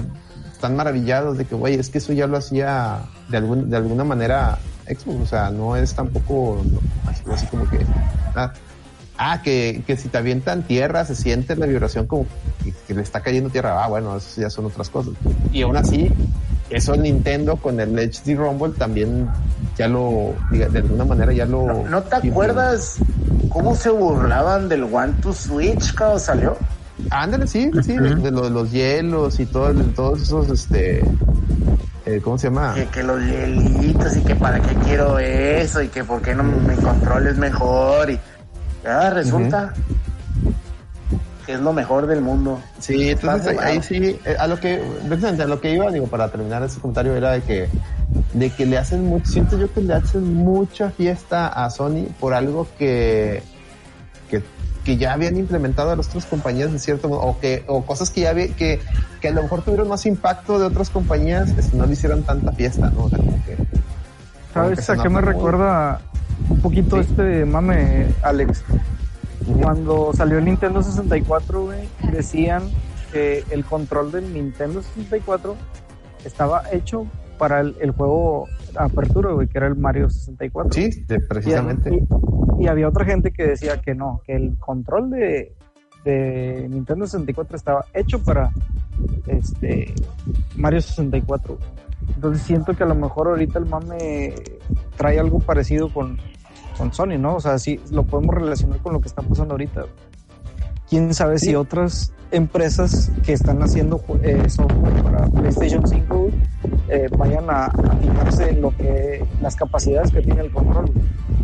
están 0.51 0.75
maravillados 0.75 1.37
de 1.37 1.45
que, 1.45 1.55
güey, 1.55 1.75
es 1.75 1.89
que 1.89 1.97
eso 1.97 2.13
ya 2.13 2.27
lo 2.27 2.37
hacía 2.37 2.99
de, 3.29 3.37
algún, 3.37 3.69
de 3.69 3.77
alguna 3.77 4.03
manera 4.03 4.59
Xbox. 4.85 5.21
O 5.21 5.25
sea, 5.25 5.49
no 5.49 5.75
es 5.75 5.93
tampoco 5.95 6.61
no, 6.71 6.79
así, 7.09 7.23
así 7.31 7.45
como 7.47 7.67
que. 7.67 7.79
Ah, 8.35 8.53
ah, 9.17 9.41
que, 9.41 9.83
que 9.87 9.97
si 9.97 10.07
te 10.09 10.19
avientan 10.19 10.61
tierra 10.63 11.03
se 11.05 11.15
siente 11.15 11.55
la 11.55 11.65
vibración 11.65 12.05
como 12.05 12.25
que, 12.63 12.73
que 12.87 12.93
le 12.93 13.01
está 13.01 13.21
cayendo 13.21 13.49
tierra. 13.49 13.83
Ah, 13.83 13.87
bueno, 13.87 14.15
eso 14.17 14.39
ya 14.39 14.49
son 14.51 14.65
otras 14.65 14.89
cosas. 14.89 15.13
Y 15.51 15.63
aún 15.63 15.77
así, 15.77 16.11
eso 16.69 16.95
Nintendo 16.95 17.55
con 17.57 17.79
el 17.79 17.97
HD 17.97 18.35
Rumble 18.35 18.73
también 18.77 19.29
ya 19.77 19.87
lo, 19.87 20.35
diga, 20.51 20.67
de 20.69 20.79
alguna 20.79 21.05
manera 21.05 21.33
ya 21.33 21.45
lo. 21.45 21.65
¿No, 21.65 21.89
no 21.89 22.03
te 22.03 22.15
acuerdas 22.29 22.97
cómo 23.49 23.75
se 23.75 23.89
burlaban 23.89 24.69
del 24.69 24.83
One 24.83 25.13
to 25.23 25.33
Switch 25.33 25.95
cuando 25.95 26.19
salió? 26.19 26.55
Ándale, 27.09 27.47
sí, 27.47 27.71
sí, 27.83 27.97
de, 27.97 28.15
de 28.15 28.31
lo 28.31 28.41
de 28.43 28.49
los 28.49 28.71
hielos 28.71 29.39
y 29.39 29.45
todo, 29.45 29.73
todos 29.95 30.21
esos, 30.21 30.49
este, 30.49 31.03
eh, 32.05 32.21
¿cómo 32.23 32.37
se 32.37 32.47
llama? 32.47 32.73
Que, 32.73 32.85
que 32.87 33.03
los 33.03 33.21
hielitos 33.21 34.17
y 34.17 34.21
que 34.21 34.35
para 34.35 34.59
qué 34.59 34.75
quiero 34.85 35.19
eso 35.19 35.81
y 35.81 35.87
que 35.87 36.03
por 36.03 36.21
qué 36.21 36.33
no 36.33 36.43
mi 36.43 36.75
control 36.75 37.27
es 37.27 37.37
mejor 37.37 38.09
y 38.09 38.19
ya 38.83 39.09
resulta 39.11 39.73
que 41.45 41.53
es 41.53 41.59
lo 41.59 41.73
mejor 41.73 42.07
del 42.07 42.21
mundo. 42.21 42.59
Sí, 42.79 43.09
entonces 43.09 43.57
ahí 43.59 43.81
sí, 43.81 44.19
eh, 44.25 44.35
a 44.37 44.47
lo 44.47 44.59
que, 44.59 44.81
precisamente 45.07 45.43
a 45.43 45.47
lo 45.47 45.59
que 45.59 45.73
iba, 45.73 45.91
digo, 45.91 46.07
para 46.07 46.29
terminar 46.29 46.63
ese 46.63 46.79
comentario 46.79 47.15
era 47.15 47.31
de 47.31 47.41
que, 47.41 47.67
de 48.33 48.49
que 48.51 48.65
le 48.65 48.77
hacen 48.77 49.05
mucho, 49.05 49.31
siento 49.31 49.57
yo 49.57 49.71
que 49.71 49.81
le 49.81 49.93
hacen 49.93 50.33
mucha 50.35 50.91
fiesta 50.91 51.47
a 51.47 51.69
Sony 51.69 52.05
por 52.19 52.33
algo 52.33 52.67
que, 52.77 53.43
que, 54.83 54.97
que 54.97 54.97
ya 54.97 55.13
habían 55.13 55.37
implementado 55.37 55.91
a 55.91 55.95
las 55.95 56.07
otras 56.09 56.25
compañías 56.25 56.71
de 56.71 56.79
cierto 56.79 57.09
modo, 57.09 57.21
o 57.21 57.39
que, 57.39 57.63
o 57.67 57.85
cosas 57.85 58.09
que 58.09 58.21
ya 58.21 58.31
había, 58.31 58.47
que, 58.49 58.79
que 59.21 59.27
a 59.27 59.31
lo 59.31 59.43
mejor 59.43 59.61
tuvieron 59.61 59.87
más 59.87 60.05
impacto 60.05 60.59
de 60.59 60.65
otras 60.65 60.89
compañías, 60.89 61.49
este, 61.57 61.77
no 61.77 61.85
le 61.85 61.93
hicieron 61.93 62.23
tanta 62.23 62.51
fiesta, 62.51 62.89
¿no? 62.89 63.05
O 63.05 63.09
sea, 63.09 63.19
como 63.19 63.43
que, 63.45 63.55
como 63.55 64.69
que 64.69 64.81
¿Sabes 64.81 64.89
a 64.89 64.97
qué 64.97 65.09
me 65.09 65.21
recuerda 65.21 66.01
un 66.49 66.59
poquito 66.61 67.01
Sí. 67.01 67.07
este 67.09 67.45
mame, 67.45 68.07
Alex? 68.21 68.63
Cuando 69.61 70.11
salió 70.13 70.37
el 70.37 70.45
Nintendo 70.45 70.83
64, 70.83 71.63
güey, 71.63 71.89
decían 72.11 72.63
que 73.11 73.43
el 73.49 73.65
control 73.65 74.11
del 74.11 74.33
Nintendo 74.33 74.81
64 74.81 75.55
estaba 76.23 76.63
hecho 76.71 77.07
para 77.41 77.59
el, 77.61 77.75
el 77.81 77.89
juego 77.89 78.47
Apertura, 78.75 79.31
güey, 79.31 79.47
que 79.47 79.57
era 79.57 79.65
el 79.65 79.75
Mario 79.75 80.11
64. 80.11 80.73
Sí, 80.73 81.03
de- 81.07 81.15
Y, 81.15 81.19
precisamente. 81.21 81.89
y- 81.95 82.63
y 82.63 82.67
había 82.67 82.87
otra 82.87 83.03
gente 83.03 83.31
que 83.31 83.47
decía 83.47 83.81
que 83.81 83.95
no, 83.95 84.21
que 84.27 84.35
el 84.35 84.59
control 84.59 85.09
de, 85.09 85.55
de 86.05 86.67
Nintendo 86.69 87.07
64 87.07 87.57
estaba 87.57 87.85
hecho 87.95 88.23
para 88.23 88.51
este 89.25 89.91
Mario 90.55 90.81
64. 90.81 91.57
Entonces 92.15 92.43
siento 92.43 92.75
que 92.75 92.83
a 92.83 92.85
lo 92.85 92.93
mejor 92.93 93.29
ahorita 93.29 93.57
el 93.57 93.65
mame 93.65 94.35
trae 94.95 95.19
algo 95.19 95.39
parecido 95.39 95.91
con, 95.91 96.19
con 96.77 96.93
Sony, 96.93 97.17
¿no? 97.17 97.37
O 97.37 97.39
sea, 97.39 97.57
sí 97.57 97.79
lo 97.91 98.03
podemos 98.03 98.35
relacionar 98.35 98.77
con 98.81 98.93
lo 98.93 99.01
que 99.01 99.07
está 99.07 99.23
pasando 99.23 99.55
ahorita. 99.55 99.85
Quién 100.91 101.13
sabe 101.13 101.39
si 101.39 101.55
otras 101.55 102.11
empresas 102.31 103.13
que 103.23 103.31
están 103.31 103.63
haciendo 103.63 104.03
eh, 104.23 104.43
software 104.49 105.01
para 105.01 105.25
PlayStation 105.27 105.87
5 105.87 106.29
eh, 106.89 107.07
vayan 107.17 107.49
a, 107.49 107.67
a 107.67 107.95
fijarse 107.95 108.49
en 108.49 108.61
lo 108.61 108.75
que 108.75 109.25
las 109.41 109.55
capacidades 109.55 110.11
que 110.11 110.21
tiene 110.21 110.41
el 110.41 110.51
control. 110.51 110.91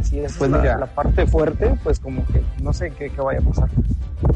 Si 0.04 0.20
esa 0.20 0.38
Pues 0.38 0.50
es 0.50 0.52
la, 0.52 0.62
mira. 0.62 0.78
la 0.78 0.88
parte 0.88 1.26
fuerte, 1.28 1.80
pues 1.82 1.98
como 1.98 2.26
que 2.28 2.44
no 2.62 2.74
sé 2.74 2.92
qué, 2.92 3.10
qué 3.10 3.22
vaya 3.22 3.40
a 3.40 3.44
pasar. 3.44 3.70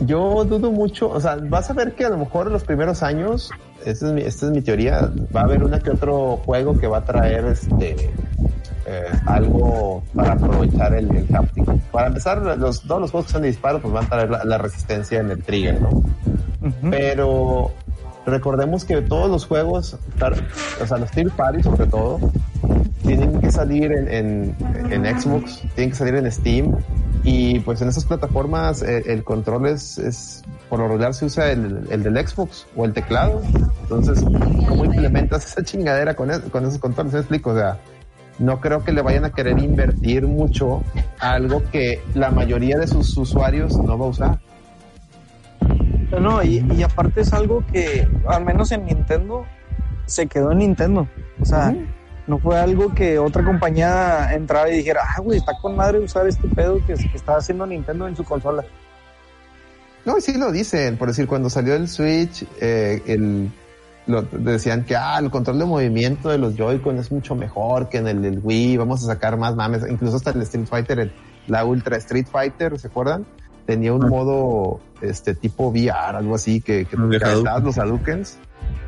Yo 0.05 0.45
dudo 0.45 0.71
mucho, 0.71 1.09
o 1.09 1.19
sea, 1.19 1.35
vas 1.35 1.69
a 1.69 1.73
ver 1.73 1.93
que 1.93 2.05
a 2.05 2.09
lo 2.09 2.17
mejor 2.17 2.47
en 2.47 2.53
los 2.53 2.63
primeros 2.63 3.03
años, 3.03 3.51
esta 3.85 4.07
es 4.07 4.13
mi, 4.13 4.21
esta 4.21 4.45
es 4.45 4.53
mi 4.53 4.61
teoría, 4.61 5.11
va 5.35 5.41
a 5.41 5.43
haber 5.43 5.61
una 5.65 5.81
que 5.81 5.89
otro 5.89 6.37
juego 6.37 6.79
que 6.79 6.87
va 6.87 6.99
a 6.99 7.03
traer 7.03 7.43
este 7.47 7.97
eh, 8.91 9.05
algo 9.25 10.03
para 10.13 10.33
aprovechar 10.33 10.93
el, 10.93 11.09
el 11.15 11.35
haptic. 11.35 11.65
Para 11.91 12.07
empezar, 12.07 12.41
los, 12.57 12.81
todos 12.81 13.01
los 13.01 13.11
juegos 13.11 13.27
que 13.27 13.33
son 13.33 13.41
de 13.43 13.47
disparo 13.47 13.81
pues 13.81 13.93
van 13.93 14.05
a 14.05 14.09
traer 14.09 14.29
la, 14.29 14.43
la 14.43 14.57
resistencia 14.57 15.19
en 15.19 15.31
el 15.31 15.41
trigger, 15.41 15.81
¿no? 15.81 15.89
Ujú. 15.89 16.89
Pero 16.89 17.71
recordemos 18.25 18.85
que 18.85 19.01
todos 19.01 19.29
los 19.29 19.45
juegos, 19.45 19.97
o 20.81 20.85
sea, 20.85 20.97
los 20.97 21.11
third 21.11 21.31
party 21.31 21.63
sobre 21.63 21.87
todo, 21.87 22.19
tienen 23.03 23.39
que 23.41 23.51
salir 23.51 23.91
en, 23.91 24.07
en, 24.07 24.55
en 24.91 25.19
Xbox, 25.19 25.61
tienen 25.75 25.91
que 25.91 25.95
salir 25.95 26.15
en 26.15 26.31
Steam. 26.31 26.75
Y 27.23 27.59
pues 27.59 27.79
en 27.83 27.89
esas 27.89 28.05
plataformas 28.05 28.81
eh, 28.81 29.03
el 29.05 29.23
control 29.23 29.67
es, 29.67 29.99
es, 29.99 30.41
por 30.69 30.79
lo 30.79 30.87
regular 30.87 31.13
se 31.13 31.25
usa 31.25 31.51
el, 31.51 31.87
el 31.91 32.01
del 32.01 32.27
Xbox 32.27 32.65
o 32.75 32.83
el 32.83 32.93
teclado. 32.93 33.43
Entonces, 33.83 34.23
¿cómo 34.67 34.85
implementas 34.85 35.45
esa 35.45 35.63
chingadera 35.63 36.15
con, 36.15 36.31
con 36.49 36.65
esos 36.65 36.79
controles? 36.79 37.13
¿Me 37.13 37.19
explico? 37.19 37.51
O 37.51 37.55
sea, 37.55 37.77
no 38.41 38.59
creo 38.59 38.83
que 38.83 38.91
le 38.91 39.03
vayan 39.03 39.23
a 39.23 39.31
querer 39.31 39.59
invertir 39.59 40.25
mucho 40.25 40.83
a 41.19 41.33
algo 41.33 41.61
que 41.71 42.01
la 42.15 42.31
mayoría 42.31 42.77
de 42.77 42.87
sus 42.87 43.15
usuarios 43.15 43.77
no 43.77 43.97
va 43.97 44.05
a 44.05 44.09
usar. 44.09 44.39
No, 46.19 46.43
y, 46.43 46.65
y 46.75 46.83
aparte 46.83 47.21
es 47.21 47.31
algo 47.33 47.63
que, 47.71 48.07
al 48.27 48.43
menos 48.43 48.71
en 48.71 48.85
Nintendo, 48.85 49.45
se 50.07 50.25
quedó 50.25 50.51
en 50.51 50.57
Nintendo. 50.57 51.07
O 51.39 51.45
sea, 51.45 51.73
no 52.25 52.39
fue 52.39 52.59
algo 52.59 52.93
que 52.95 53.19
otra 53.19 53.45
compañía 53.45 54.33
entrara 54.33 54.71
y 54.71 54.77
dijera, 54.77 55.01
ah, 55.07 55.21
güey, 55.21 55.37
está 55.37 55.53
con 55.61 55.75
madre 55.75 55.99
usar 55.99 56.27
este 56.27 56.47
pedo 56.47 56.83
que, 56.85 56.95
que 56.95 57.17
está 57.17 57.37
haciendo 57.37 57.67
Nintendo 57.67 58.07
en 58.07 58.15
su 58.15 58.23
consola. 58.23 58.65
No, 60.03 60.17
y 60.17 60.21
sí 60.21 60.35
lo 60.35 60.51
dicen, 60.51 60.97
por 60.97 61.09
decir, 61.09 61.27
cuando 61.27 61.49
salió 61.49 61.75
el 61.75 61.87
Switch, 61.87 62.43
eh, 62.59 63.03
el, 63.05 63.51
lo, 64.07 64.21
decían 64.23 64.83
que 64.83 64.95
ah, 64.95 65.17
el 65.19 65.29
control 65.29 65.59
de 65.59 65.65
movimiento 65.65 66.29
de 66.29 66.37
los 66.37 66.55
Joy-Con 66.55 66.97
es 66.97 67.11
mucho 67.11 67.35
mejor 67.35 67.87
que 67.89 67.97
en 67.99 68.07
el, 68.07 68.21
del 68.21 68.39
Wii, 68.43 68.77
vamos 68.77 69.03
a 69.03 69.07
sacar 69.07 69.37
más 69.37 69.55
mames, 69.55 69.83
incluso 69.89 70.17
hasta 70.17 70.31
el 70.31 70.41
Street 70.41 70.65
Fighter, 70.67 70.99
el- 70.99 71.11
la 71.47 71.65
Ultra 71.65 71.97
Street 71.97 72.27
Fighter, 72.31 72.77
¿se 72.79 72.87
acuerdan? 72.87 73.25
Tenía 73.65 73.93
un 73.93 74.03
Ah. 74.05 74.09
modo 74.09 74.79
este 75.01 75.33
tipo 75.35 75.67
VR, 75.69 76.17
algo 76.17 76.35
así, 76.35 76.61
que, 76.61 76.85
que, 76.85 76.97
que 76.97 77.15
estaban 77.17 77.63
los 77.63 77.75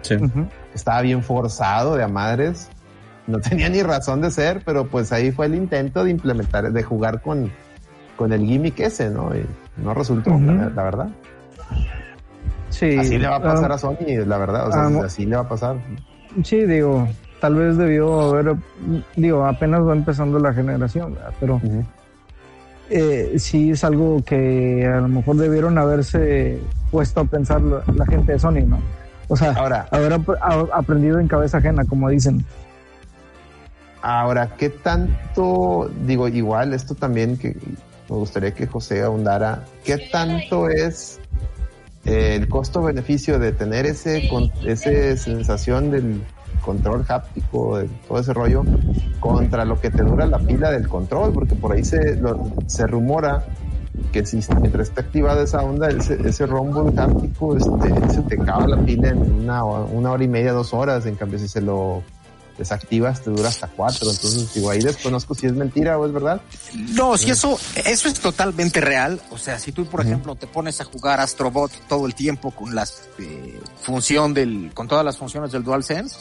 Sí. 0.01 0.15
Ujú. 0.15 0.47
estaba 0.73 1.01
bien 1.01 1.23
forzado 1.23 1.95
de 1.95 2.03
a 2.03 2.07
madres, 2.07 2.69
no 3.27 3.39
tenía 3.39 3.69
ni 3.69 3.81
razón 3.83 4.21
de 4.21 4.31
ser, 4.31 4.61
pero 4.65 4.87
pues 4.87 5.11
ahí 5.11 5.31
fue 5.31 5.45
el 5.45 5.55
intento 5.55 6.03
de 6.03 6.11
implementar, 6.11 6.71
de 6.71 6.83
jugar 6.83 7.21
con, 7.21 7.51
con 8.17 8.33
el 8.33 8.45
gimmick 8.45 8.79
ese, 8.81 9.09
¿no? 9.09 9.31
Y 9.35 9.45
no 9.77 9.93
resultó, 9.93 10.31
la 10.31 10.83
verdad. 10.83 11.07
Sí. 12.73 12.97
Así 12.97 13.17
le 13.19 13.27
va 13.27 13.35
a 13.35 13.41
pasar 13.43 13.71
ah, 13.71 13.75
a 13.75 13.77
Sony, 13.77 14.25
la 14.25 14.37
verdad. 14.39 14.67
O 14.67 14.71
sea, 14.71 14.85
ah, 14.87 15.05
así 15.05 15.25
le 15.27 15.35
va 15.35 15.43
a 15.43 15.47
pasar. 15.49 15.75
Sí, 16.43 16.65
digo, 16.65 17.07
tal 17.39 17.53
vez 17.55 17.77
debió 17.77 18.21
haber, 18.31 18.55
digo, 19.15 19.45
apenas 19.45 19.87
va 19.87 19.93
empezando 19.93 20.39
la 20.39 20.51
generación, 20.53 21.13
¿verdad? 21.13 21.33
pero 21.39 21.61
eh, 22.89 23.33
sí 23.37 23.71
es 23.71 23.83
algo 23.83 24.23
que 24.25 24.85
a 24.85 25.01
lo 25.01 25.07
mejor 25.07 25.35
debieron 25.37 25.77
haberse 25.77 26.59
puesto 26.89 27.21
a 27.21 27.25
pensar 27.25 27.61
la, 27.61 27.83
la 27.95 28.05
gente 28.07 28.31
de 28.33 28.39
Sony, 28.39 28.65
¿no? 28.65 28.79
O 29.27 29.37
sea, 29.37 29.51
Ahora, 29.53 29.87
haber 29.91 30.13
ap- 30.13 30.41
a- 30.41 30.67
aprendido 30.77 31.19
en 31.19 31.27
cabeza 31.27 31.59
ajena, 31.59 31.85
como 31.85 32.09
dicen. 32.09 32.43
ahora, 34.01 34.49
¿qué 34.57 34.69
tanto, 34.69 35.89
digo, 36.05 36.27
igual 36.27 36.73
esto 36.73 36.93
también 36.95 37.37
que 37.37 37.55
me 38.09 38.15
gustaría 38.17 38.51
que 38.53 38.67
José 38.67 39.01
ahondara, 39.03 39.63
¿qué 39.85 39.97
tanto 40.11 40.67
es 40.69 41.19
el 42.05 42.47
costo-beneficio 42.49 43.39
de 43.39 43.51
tener 43.51 43.85
ese, 43.85 44.27
con, 44.29 44.51
ese 44.65 45.15
sensación 45.17 45.91
del 45.91 46.21
control 46.63 47.05
háptico, 47.09 47.77
de 47.77 47.89
todo 48.07 48.19
ese 48.19 48.33
rollo, 48.33 48.63
contra 49.19 49.65
lo 49.65 49.79
que 49.79 49.89
te 49.89 50.03
dura 50.03 50.25
la 50.25 50.39
pila 50.39 50.71
del 50.71 50.87
control? 50.87 51.33
Porque 51.33 51.55
por 51.55 51.73
ahí 51.73 51.83
se, 51.83 52.15
lo- 52.15 52.39
se 52.67 52.87
rumora 52.87 53.43
que 54.11 54.25
si 54.25 54.39
mientras 54.59 54.89
está 54.89 55.01
activada 55.01 55.43
esa 55.43 55.61
onda, 55.61 55.89
ese, 55.89 56.17
ese 56.27 56.45
rumble 56.45 56.91
háptico, 56.99 57.55
este, 57.55 58.09
se 58.09 58.21
te 58.23 58.41
acaba 58.41 58.67
la 58.67 58.77
pila 58.77 59.09
en 59.09 59.19
una, 59.41 59.63
una 59.63 60.11
hora 60.11 60.23
y 60.23 60.27
media, 60.27 60.51
dos 60.51 60.73
horas. 60.73 61.05
En 61.05 61.15
cambio, 61.15 61.37
si 61.39 61.47
se 61.47 61.61
lo 61.61 62.01
desactivas, 62.57 63.21
te 63.23 63.29
dura 63.29 63.49
hasta 63.49 63.67
cuatro. 63.67 64.09
Entonces, 64.11 64.53
digo, 64.53 64.69
ahí 64.69 64.79
desconozco 64.79 65.33
si 65.35 65.47
es 65.47 65.53
mentira 65.53 65.97
o 65.97 66.05
es 66.05 66.13
verdad. 66.13 66.41
No, 66.93 67.17
si 67.17 67.31
eso, 67.31 67.59
eso 67.85 68.07
es 68.07 68.19
totalmente 68.19 68.79
real. 68.81 69.21
O 69.31 69.37
sea, 69.37 69.59
si 69.59 69.71
tú, 69.71 69.85
por 69.85 70.01
ejemplo, 70.01 70.35
te 70.35 70.47
pones 70.47 70.79
a 70.81 70.83
jugar 70.85 71.19
Astrobot 71.19 71.71
todo 71.87 72.05
el 72.05 72.15
tiempo 72.15 72.51
con 72.51 72.75
las 72.75 73.03
eh, 73.19 73.59
función 73.81 74.33
del, 74.33 74.71
con 74.73 74.87
todas 74.87 75.03
las 75.05 75.17
funciones 75.17 75.51
del 75.51 75.63
DualSense, 75.63 76.15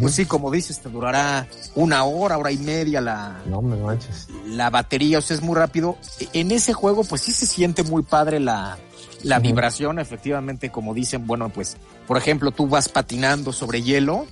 pues 0.00 0.14
sí, 0.14 0.26
como 0.26 0.50
dices, 0.50 0.80
te 0.80 0.90
durará 0.90 1.46
una 1.74 2.04
hora, 2.04 2.36
hora 2.36 2.50
y 2.52 2.58
media 2.58 3.00
la, 3.00 3.40
No 3.46 3.62
me 3.62 3.74
manches. 3.76 4.28
la 4.46 4.68
batería, 4.68 5.16
o 5.18 5.22
sea, 5.22 5.34
es 5.36 5.42
muy 5.42 5.56
rápido. 5.56 5.96
E- 6.20 6.28
En 6.40 6.50
ese 6.50 6.74
juego, 6.74 7.04
pues 7.04 7.22
sí 7.22 7.32
se 7.32 7.46
siente 7.46 7.82
muy 7.84 8.02
padre 8.02 8.38
la, 8.38 8.76
la 9.22 9.38
vibración, 9.38 9.98
efectivamente, 9.98 10.68
como 10.70 10.92
dicen, 10.92 11.26
bueno, 11.26 11.48
pues, 11.48 11.78
por 12.06 12.18
ejemplo, 12.18 12.50
tú 12.50 12.66
vas 12.68 12.90
patinando 12.90 13.50
sobre 13.50 13.80
hielo 13.82 14.26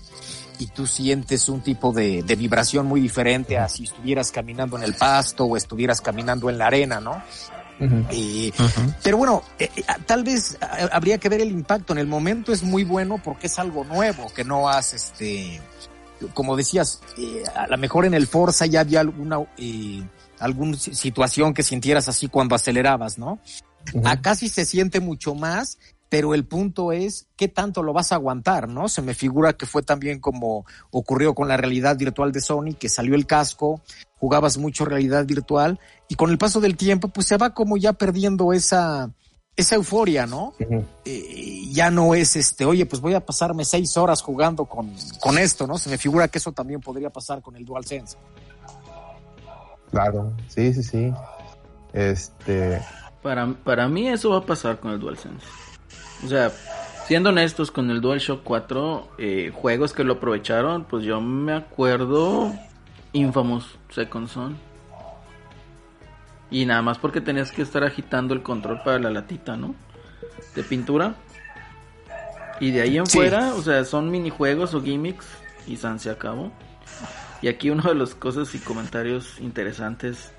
y 0.58 0.66
tú 0.68 0.86
sientes 0.86 1.48
un 1.48 1.60
tipo 1.60 1.92
de, 1.92 2.22
de 2.22 2.36
vibración 2.36 2.86
muy 2.86 3.00
diferente 3.00 3.58
a 3.58 3.68
si 3.68 3.84
estuvieras 3.84 4.30
caminando 4.32 4.76
en 4.76 4.82
el 4.84 4.94
pasto 4.94 5.44
o 5.44 5.56
estuvieras 5.56 6.00
caminando 6.00 6.48
en 6.50 6.58
la 6.58 6.66
arena, 6.68 7.00
¿no? 7.00 7.22
Pero 9.02 9.18
bueno, 9.18 9.42
eh, 9.58 9.70
eh, 9.76 9.82
tal 10.06 10.24
vez 10.24 10.56
habría 10.92 11.18
que 11.18 11.28
ver 11.28 11.40
el 11.42 11.50
impacto. 11.50 11.92
En 11.92 11.98
el 11.98 12.06
momento 12.06 12.52
es 12.52 12.62
muy 12.62 12.84
bueno 12.84 13.20
porque 13.22 13.48
es 13.48 13.58
algo 13.58 13.84
nuevo 13.84 14.32
que 14.34 14.44
no 14.44 14.68
has, 14.68 14.94
este, 14.94 15.60
como 16.32 16.56
decías, 16.56 17.00
eh, 17.18 17.42
a 17.54 17.66
lo 17.66 17.76
mejor 17.76 18.06
en 18.06 18.14
el 18.14 18.26
Forza 18.26 18.64
ya 18.66 18.80
había 18.80 19.00
alguna, 19.00 19.40
eh, 19.58 20.02
alguna 20.38 20.76
si- 20.78 20.94
situación 20.94 21.52
que 21.52 21.62
sintieras 21.62 22.08
así 22.08 22.28
cuando 22.28 22.54
acelerabas, 22.54 23.18
¿no? 23.18 23.38
Acá 24.04 24.34
sí 24.34 24.48
se 24.48 24.64
siente 24.64 24.98
mucho 25.00 25.34
más, 25.34 25.78
pero 26.08 26.34
el 26.34 26.44
punto 26.44 26.92
es 26.92 27.26
qué 27.36 27.48
tanto 27.48 27.82
lo 27.82 27.92
vas 27.92 28.12
a 28.12 28.16
aguantar, 28.16 28.68
¿no? 28.68 28.88
Se 28.88 29.02
me 29.02 29.14
figura 29.14 29.54
que 29.54 29.66
fue 29.66 29.82
también 29.82 30.20
como 30.20 30.64
ocurrió 30.90 31.34
con 31.34 31.48
la 31.48 31.56
realidad 31.56 31.96
virtual 31.96 32.32
de 32.32 32.40
Sony, 32.40 32.74
que 32.78 32.88
salió 32.88 33.14
el 33.14 33.26
casco, 33.26 33.80
jugabas 34.18 34.58
mucho 34.58 34.84
realidad 34.84 35.26
virtual 35.26 35.80
y 36.08 36.14
con 36.14 36.30
el 36.30 36.38
paso 36.38 36.60
del 36.60 36.76
tiempo 36.76 37.08
pues 37.08 37.26
se 37.26 37.36
va 37.36 37.54
como 37.54 37.76
ya 37.76 37.92
perdiendo 37.92 38.52
esa 38.52 39.10
esa 39.56 39.74
euforia, 39.74 40.26
¿no? 40.26 40.52
Eh, 41.06 41.62
ya 41.72 41.90
no 41.90 42.14
es 42.14 42.36
este, 42.36 42.66
oye, 42.66 42.84
pues 42.84 43.00
voy 43.00 43.14
a 43.14 43.24
pasarme 43.24 43.64
seis 43.64 43.96
horas 43.96 44.20
jugando 44.20 44.66
con, 44.66 44.94
con 45.18 45.38
esto, 45.38 45.66
¿no? 45.66 45.78
Se 45.78 45.88
me 45.88 45.96
figura 45.96 46.28
que 46.28 46.38
eso 46.38 46.52
también 46.52 46.80
podría 46.80 47.08
pasar 47.08 47.40
con 47.40 47.56
el 47.56 47.64
DualSense. 47.64 48.18
Claro, 49.90 50.34
sí, 50.48 50.74
sí, 50.74 50.82
sí. 50.82 51.12
Este, 51.94 52.82
Para, 53.22 53.54
para 53.64 53.88
mí 53.88 54.08
eso 54.08 54.30
va 54.30 54.38
a 54.38 54.46
pasar 54.46 54.78
con 54.78 54.92
el 54.92 55.00
DualSense. 55.00 55.46
O 56.24 56.28
sea, 56.28 56.50
siendo 57.06 57.30
honestos 57.30 57.70
con 57.70 57.90
el 57.90 58.00
DualShock 58.00 58.42
4, 58.42 59.08
eh, 59.18 59.52
juegos 59.54 59.92
que 59.92 60.04
lo 60.04 60.14
aprovecharon, 60.14 60.84
pues 60.84 61.04
yo 61.04 61.20
me 61.20 61.52
acuerdo 61.52 62.52
Infamous 63.12 63.78
Second 63.90 64.28
Son. 64.28 64.56
Y 66.50 66.64
nada 66.64 66.82
más 66.82 66.98
porque 66.98 67.20
tenías 67.20 67.50
que 67.50 67.62
estar 67.62 67.82
agitando 67.84 68.32
el 68.34 68.42
control 68.42 68.80
para 68.84 68.98
la 68.98 69.10
latita, 69.10 69.56
¿no? 69.56 69.74
De 70.54 70.62
pintura. 70.62 71.14
Y 72.60 72.70
de 72.70 72.82
ahí 72.82 72.96
en 72.98 73.06
Sí. 73.06 73.18
fuera, 73.18 73.54
o 73.54 73.62
sea, 73.62 73.84
son 73.84 74.10
minijuegos 74.10 74.72
o 74.74 74.82
gimmicks 74.82 75.26
y 75.66 75.76
San 75.76 75.98
se 75.98 76.10
acabó. 76.10 76.52
Y 77.42 77.48
aquí 77.48 77.68
uno 77.70 77.82
de 77.82 77.94
los 77.94 78.14
cosas 78.14 78.54
y 78.54 78.58
comentarios 78.58 79.38
interesantes 79.40 80.32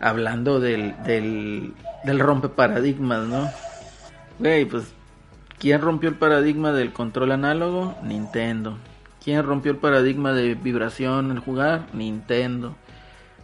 hablando 0.00 0.58
del, 0.60 1.00
del, 1.04 1.74
del 2.04 2.18
rompe 2.18 2.48
paradigmas, 2.48 3.26
¿no? 3.28 3.48
Güey, 4.38 4.64
pues, 4.64 4.84
¿quién 5.60 5.80
rompió 5.80 6.08
el 6.08 6.16
paradigma 6.16 6.72
del 6.72 6.92
control 6.92 7.30
análogo? 7.30 7.94
Nintendo. 8.02 8.76
¿Quién 9.22 9.44
rompió 9.44 9.70
el 9.70 9.78
paradigma 9.78 10.32
de 10.32 10.54
vibración 10.54 11.30
al 11.30 11.38
jugar? 11.38 11.86
Nintendo. 11.92 12.74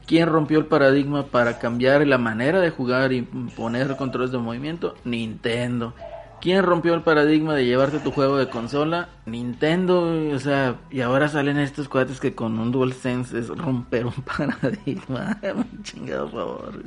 ¿Quién 0.06 0.28
rompió 0.28 0.58
el 0.58 0.66
paradigma 0.66 1.26
para 1.26 1.58
cambiar 1.58 2.04
la 2.06 2.18
manera 2.18 2.60
de 2.60 2.70
jugar 2.70 3.12
y 3.12 3.22
poner 3.22 3.94
controles 3.96 4.32
de 4.32 4.38
movimiento? 4.38 4.94
Nintendo. 5.04 5.94
¿Quién 6.40 6.62
rompió 6.62 6.94
el 6.94 7.02
paradigma 7.02 7.54
de 7.54 7.64
llevarte 7.64 7.98
tu 7.98 8.10
juego 8.10 8.36
de 8.36 8.48
consola? 8.48 9.08
Nintendo, 9.26 10.32
o 10.34 10.38
sea, 10.38 10.76
y 10.90 11.00
ahora 11.00 11.28
salen 11.28 11.58
estos 11.58 11.88
cuates 11.88 12.20
que 12.20 12.34
con 12.34 12.58
un 12.58 12.72
DualSense 12.72 13.38
es 13.38 13.48
romper 13.48 14.06
un 14.06 14.12
paradigma. 14.38 15.38
Chingado 15.82 16.28
favor. 16.28 16.82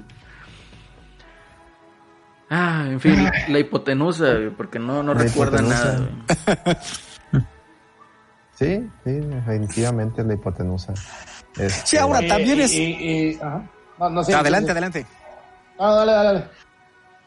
Ah, 2.50 2.86
en 2.88 3.00
fin, 3.00 3.30
la 3.48 3.60
hipotenusa, 3.60 4.26
porque 4.58 4.80
no, 4.80 5.04
no 5.04 5.14
La 5.14 5.22
recuerda 5.24 5.60
hipotenusa. 5.60 6.00
nada. 6.00 6.80
sí, 8.56 8.90
sí, 9.06 9.12
definitivamente 9.12 10.24
la 10.24 10.34
hipotenusa. 10.34 10.94
Este, 11.58 11.70
Sí, 11.86 11.98
ahora 11.98 12.26
también 12.28 12.60
es... 12.62 12.74
y- 12.74 12.82
y- 12.84 13.36
ajá. 13.42 13.64
No, 14.00 14.10
no 14.10 14.24
sé. 14.24 14.34
adelante, 14.34 14.72
entonces- 14.72 14.72
adelante. 14.72 15.06
No, 15.80 15.96
dale, 15.96 16.12
dale, 16.12 16.28
dale. 16.40 16.46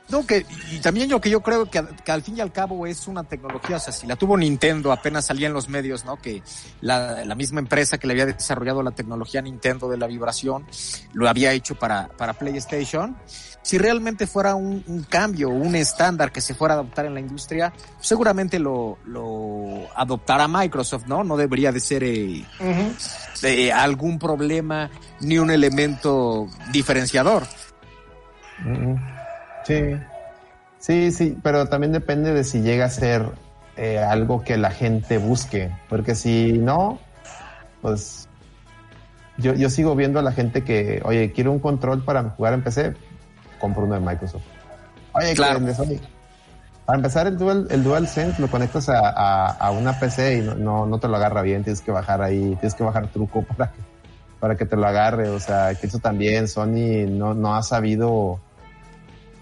No, 0.08 0.26
que, 0.26 0.44
y 0.70 0.78
también 0.80 1.08
yo 1.08 1.20
que 1.20 1.30
yo 1.30 1.40
creo 1.40 1.70
que, 1.70 1.82
que 2.04 2.12
al 2.12 2.22
fin 2.22 2.36
y 2.36 2.40
al 2.40 2.52
cabo 2.52 2.86
es 2.86 3.06
una 3.06 3.22
tecnología, 3.24 3.76
o 3.76 3.80
sea, 3.80 3.92
si 3.92 4.06
la 4.06 4.16
tuvo 4.16 4.36
Nintendo, 4.36 4.92
apenas 4.92 5.24
salía 5.26 5.46
en 5.46 5.54
los 5.54 5.68
medios, 5.68 6.04
¿no? 6.04 6.16
Que 6.20 6.42
la, 6.80 7.24
la 7.24 7.34
misma 7.34 7.60
empresa 7.60 7.96
que 7.96 8.06
le 8.08 8.12
había 8.14 8.26
desarrollado 8.26 8.82
la 8.82 8.90
tecnología 8.90 9.40
Nintendo 9.40 9.88
de 9.88 9.96
la 9.96 10.06
vibración, 10.08 10.66
lo 11.14 11.28
había 11.28 11.52
hecho 11.52 11.76
para, 11.76 12.08
para 12.08 12.34
PlayStation. 12.34 13.16
Si 13.62 13.78
realmente 13.78 14.26
fuera 14.26 14.54
un, 14.54 14.82
un 14.86 15.04
cambio, 15.04 15.48
un 15.48 15.76
estándar 15.76 16.32
que 16.32 16.40
se 16.40 16.54
fuera 16.54 16.74
a 16.74 16.78
adoptar 16.78 17.06
en 17.06 17.14
la 17.14 17.20
industria, 17.20 17.72
seguramente 18.00 18.58
lo, 18.58 18.98
lo 19.06 19.88
adoptará 19.94 20.48
Microsoft, 20.48 21.06
¿no? 21.06 21.22
No 21.22 21.36
debería 21.36 21.70
de 21.70 21.80
ser 21.80 22.02
eh, 22.02 22.44
eh, 23.42 23.72
algún 23.72 24.18
problema 24.18 24.90
ni 25.20 25.38
un 25.38 25.50
elemento 25.50 26.48
diferenciador. 26.72 27.44
Sí, 29.64 29.96
sí, 30.78 31.12
sí, 31.12 31.38
pero 31.42 31.66
también 31.66 31.92
depende 31.92 32.32
de 32.32 32.44
si 32.44 32.62
llega 32.62 32.86
a 32.86 32.90
ser 32.90 33.30
eh, 33.76 33.98
algo 33.98 34.42
que 34.42 34.56
la 34.56 34.70
gente 34.70 35.18
busque, 35.18 35.70
porque 35.88 36.14
si 36.14 36.52
no, 36.58 36.98
pues 37.80 38.28
yo, 39.38 39.54
yo 39.54 39.70
sigo 39.70 39.96
viendo 39.96 40.18
a 40.18 40.22
la 40.22 40.32
gente 40.32 40.62
que, 40.62 41.00
oye, 41.04 41.32
quiero 41.32 41.52
un 41.52 41.58
control 41.58 42.04
para 42.04 42.22
jugar 42.30 42.54
en 42.54 42.62
PC, 42.62 42.94
compro 43.62 43.84
uno 43.84 43.94
de 43.94 44.00
Microsoft. 44.00 44.42
Oye, 45.14 45.34
Claro. 45.34 45.60
Sony. 45.74 45.98
Para 46.84 46.96
empezar, 46.96 47.28
el 47.28 47.38
Dual, 47.38 47.68
el 47.70 47.84
DualSense 47.84 48.42
lo 48.42 48.48
conectas 48.50 48.88
a, 48.88 48.98
a, 49.08 49.52
a 49.52 49.70
una 49.70 49.98
PC 50.00 50.38
y 50.38 50.40
no, 50.40 50.56
no, 50.56 50.84
no 50.86 50.98
te 50.98 51.06
lo 51.06 51.16
agarra 51.16 51.40
bien, 51.42 51.62
tienes 51.62 51.80
que 51.80 51.92
bajar 51.92 52.20
ahí, 52.22 52.56
tienes 52.56 52.74
que 52.74 52.82
bajar 52.82 53.06
truco 53.06 53.42
para 53.56 53.70
que, 53.70 53.80
para 54.40 54.56
que 54.56 54.66
te 54.66 54.76
lo 54.76 54.86
agarre. 54.86 55.28
O 55.28 55.38
sea, 55.38 55.74
que 55.76 55.86
eso 55.86 56.00
también 56.00 56.48
Sony 56.48 57.06
no, 57.08 57.34
no 57.34 57.54
ha 57.54 57.62
sabido, 57.62 58.40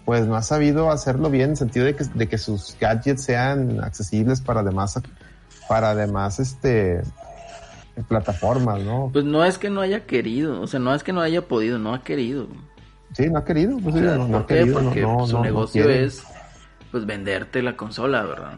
pues 0.04 0.26
no 0.26 0.36
ha 0.36 0.42
sabido 0.42 0.90
hacerlo 0.90 1.30
bien 1.30 1.44
en 1.44 1.50
el 1.52 1.56
sentido 1.56 1.86
de 1.86 1.96
que, 1.96 2.04
de 2.04 2.28
que 2.28 2.36
sus 2.36 2.76
gadgets 2.78 3.24
sean 3.24 3.82
accesibles 3.82 4.42
para 4.42 4.62
demás, 4.62 5.00
para 5.66 5.94
demás, 5.94 6.40
este, 6.40 7.00
plataformas, 8.08 8.82
¿no? 8.82 9.10
Pues 9.12 9.24
no 9.24 9.44
es 9.44 9.58
que 9.58 9.70
no 9.70 9.80
haya 9.80 10.04
querido, 10.06 10.60
o 10.60 10.66
sea, 10.66 10.80
no 10.80 10.94
es 10.94 11.02
que 11.02 11.12
no 11.12 11.20
haya 11.20 11.48
podido, 11.48 11.78
no 11.78 11.94
ha 11.94 12.02
querido. 12.02 12.48
Sí, 13.12 13.28
no 13.28 13.38
ha 13.38 13.44
querido, 13.44 13.78
pues 13.78 13.94
O 13.94 13.98
sea, 13.98 14.16
no, 14.16 14.28
no 14.28 14.32
¿Por 14.32 14.42
ha 14.42 14.46
qué? 14.46 14.54
querido, 14.60 14.80
Porque 14.82 15.00
no, 15.02 15.26
su 15.26 15.40
negocio 15.40 15.88
es 15.88 16.22
pues 16.90 17.06
venderte 17.06 17.62
la 17.62 17.76
consola, 17.76 18.22
¿verdad? 18.22 18.54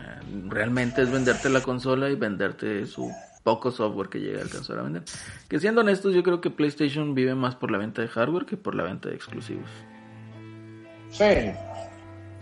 Eh, 0.00 0.20
Realmente 0.48 1.02
es 1.02 1.10
venderte 1.10 1.48
la 1.48 1.60
consola 1.60 2.08
y 2.10 2.14
venderte 2.14 2.86
su 2.86 3.10
poco 3.42 3.70
software 3.70 4.08
que 4.08 4.18
llega 4.20 4.40
a 4.40 4.42
alcanzar 4.42 4.78
a 4.78 4.82
vender. 4.82 5.02
Que 5.48 5.58
siendo 5.60 5.80
honestos, 5.80 6.14
yo 6.14 6.22
creo 6.22 6.40
que 6.40 6.50
PlayStation 6.50 7.14
vive 7.14 7.34
más 7.34 7.54
por 7.54 7.70
la 7.70 7.78
venta 7.78 8.02
de 8.02 8.08
hardware 8.08 8.44
que 8.46 8.56
por 8.56 8.74
la 8.74 8.82
venta 8.84 9.08
de 9.08 9.14
exclusivos. 9.14 9.68
Sí. 11.10 11.24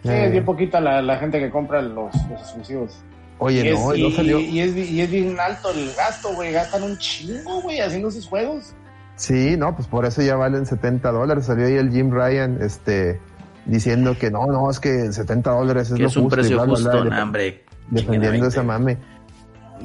Sí, 0.02 0.12
es 0.12 0.30
bien 0.32 0.44
poquita 0.44 0.80
la, 0.80 1.02
la 1.02 1.16
gente 1.18 1.38
que 1.40 1.50
compra 1.50 1.82
los, 1.82 2.14
los 2.30 2.40
exclusivos. 2.40 2.96
Oye, 3.38 3.68
y, 3.68 3.74
no, 3.74 3.92
es, 3.92 3.98
y 3.98 4.02
no 4.02 4.09
y- 4.09 4.12
salió. 4.12 4.38
y 4.40 4.61
es, 4.61 4.76
y 4.76 5.00
es 5.00 5.11
bien 5.11 5.36
alto 5.38 5.70
el 5.70 5.92
gasto, 5.94 6.32
güey. 6.34 6.52
Gastan 6.52 6.82
un 6.84 6.96
chingo, 6.98 7.61
güey, 7.62 7.80
haciendo 7.80 8.11
sus 8.11 8.26
juegos. 8.26 8.74
Sí, 9.17 9.57
no, 9.57 9.75
pues 9.75 9.89
por 9.89 10.05
eso 10.05 10.23
ya 10.23 10.37
valen 10.37 10.67
70 10.67 11.11
dólares. 11.11 11.47
Salió 11.47 11.67
ahí 11.67 11.75
el 11.75 11.91
Jim 11.91 12.11
Ryan, 12.11 12.59
este, 12.61 13.21
diciendo 13.64 14.17
que 14.19 14.31
no, 14.31 14.47
no, 14.47 14.71
es 14.71 14.79
que 14.79 15.12
70 15.12 15.51
dólares 15.51 15.91
es 15.91 15.97
Que 15.97 16.03
lo 16.03 16.09
es 16.09 16.17
un 16.17 16.25
justo 16.25 16.37
precio 16.37 16.57
bla, 16.57 16.64
bla, 16.67 16.75
bla, 16.75 17.01
justo, 17.01 17.23
hombre. 17.23 17.64
defendiendo 17.91 18.47
esa 18.47 18.62
mame. 18.62 18.99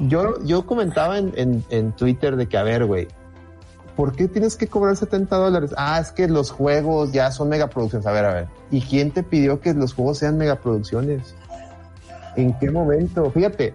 Yo, 0.00 0.42
yo 0.44 0.66
comentaba 0.66 1.18
en, 1.18 1.32
en, 1.36 1.64
en 1.70 1.92
Twitter 1.92 2.36
de 2.36 2.46
que, 2.46 2.56
a 2.58 2.62
ver, 2.62 2.84
güey, 2.84 3.08
¿por 3.96 4.14
qué 4.14 4.28
tienes 4.28 4.56
que 4.56 4.66
cobrar 4.66 4.96
70 4.96 5.34
dólares? 5.36 5.74
Ah, 5.76 5.98
es 6.00 6.12
que 6.12 6.28
los 6.28 6.50
juegos 6.50 7.12
ya 7.12 7.30
son 7.30 7.48
megaproducciones. 7.48 8.06
A 8.06 8.12
ver, 8.12 8.24
a 8.26 8.34
ver. 8.34 8.48
¿Y 8.70 8.82
quién 8.82 9.10
te 9.10 9.22
pidió 9.22 9.60
que 9.60 9.72
los 9.74 9.94
juegos 9.94 10.18
sean 10.18 10.36
megaproducciones? 10.36 11.34
¿En 12.36 12.58
qué 12.58 12.70
momento? 12.70 13.30
Fíjate, 13.30 13.74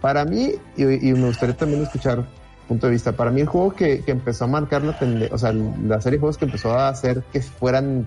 para 0.00 0.24
mí, 0.24 0.54
y, 0.76 1.08
y 1.08 1.12
me 1.12 1.26
gustaría 1.26 1.56
también 1.56 1.82
escuchar 1.82 2.24
punto 2.68 2.86
de 2.86 2.92
vista, 2.92 3.12
para 3.12 3.30
mí 3.30 3.40
el 3.40 3.46
juego 3.46 3.72
que, 3.74 4.00
que 4.00 4.12
empezó 4.12 4.44
a 4.44 4.48
marcar 4.48 4.82
la 4.82 4.98
tendencia, 4.98 5.34
o 5.34 5.38
sea, 5.38 5.52
la 5.52 6.00
serie 6.00 6.16
de 6.18 6.20
juegos 6.20 6.38
que 6.38 6.44
empezó 6.46 6.72
a 6.72 6.88
hacer 6.88 7.22
que 7.32 7.40
fueran 7.40 8.06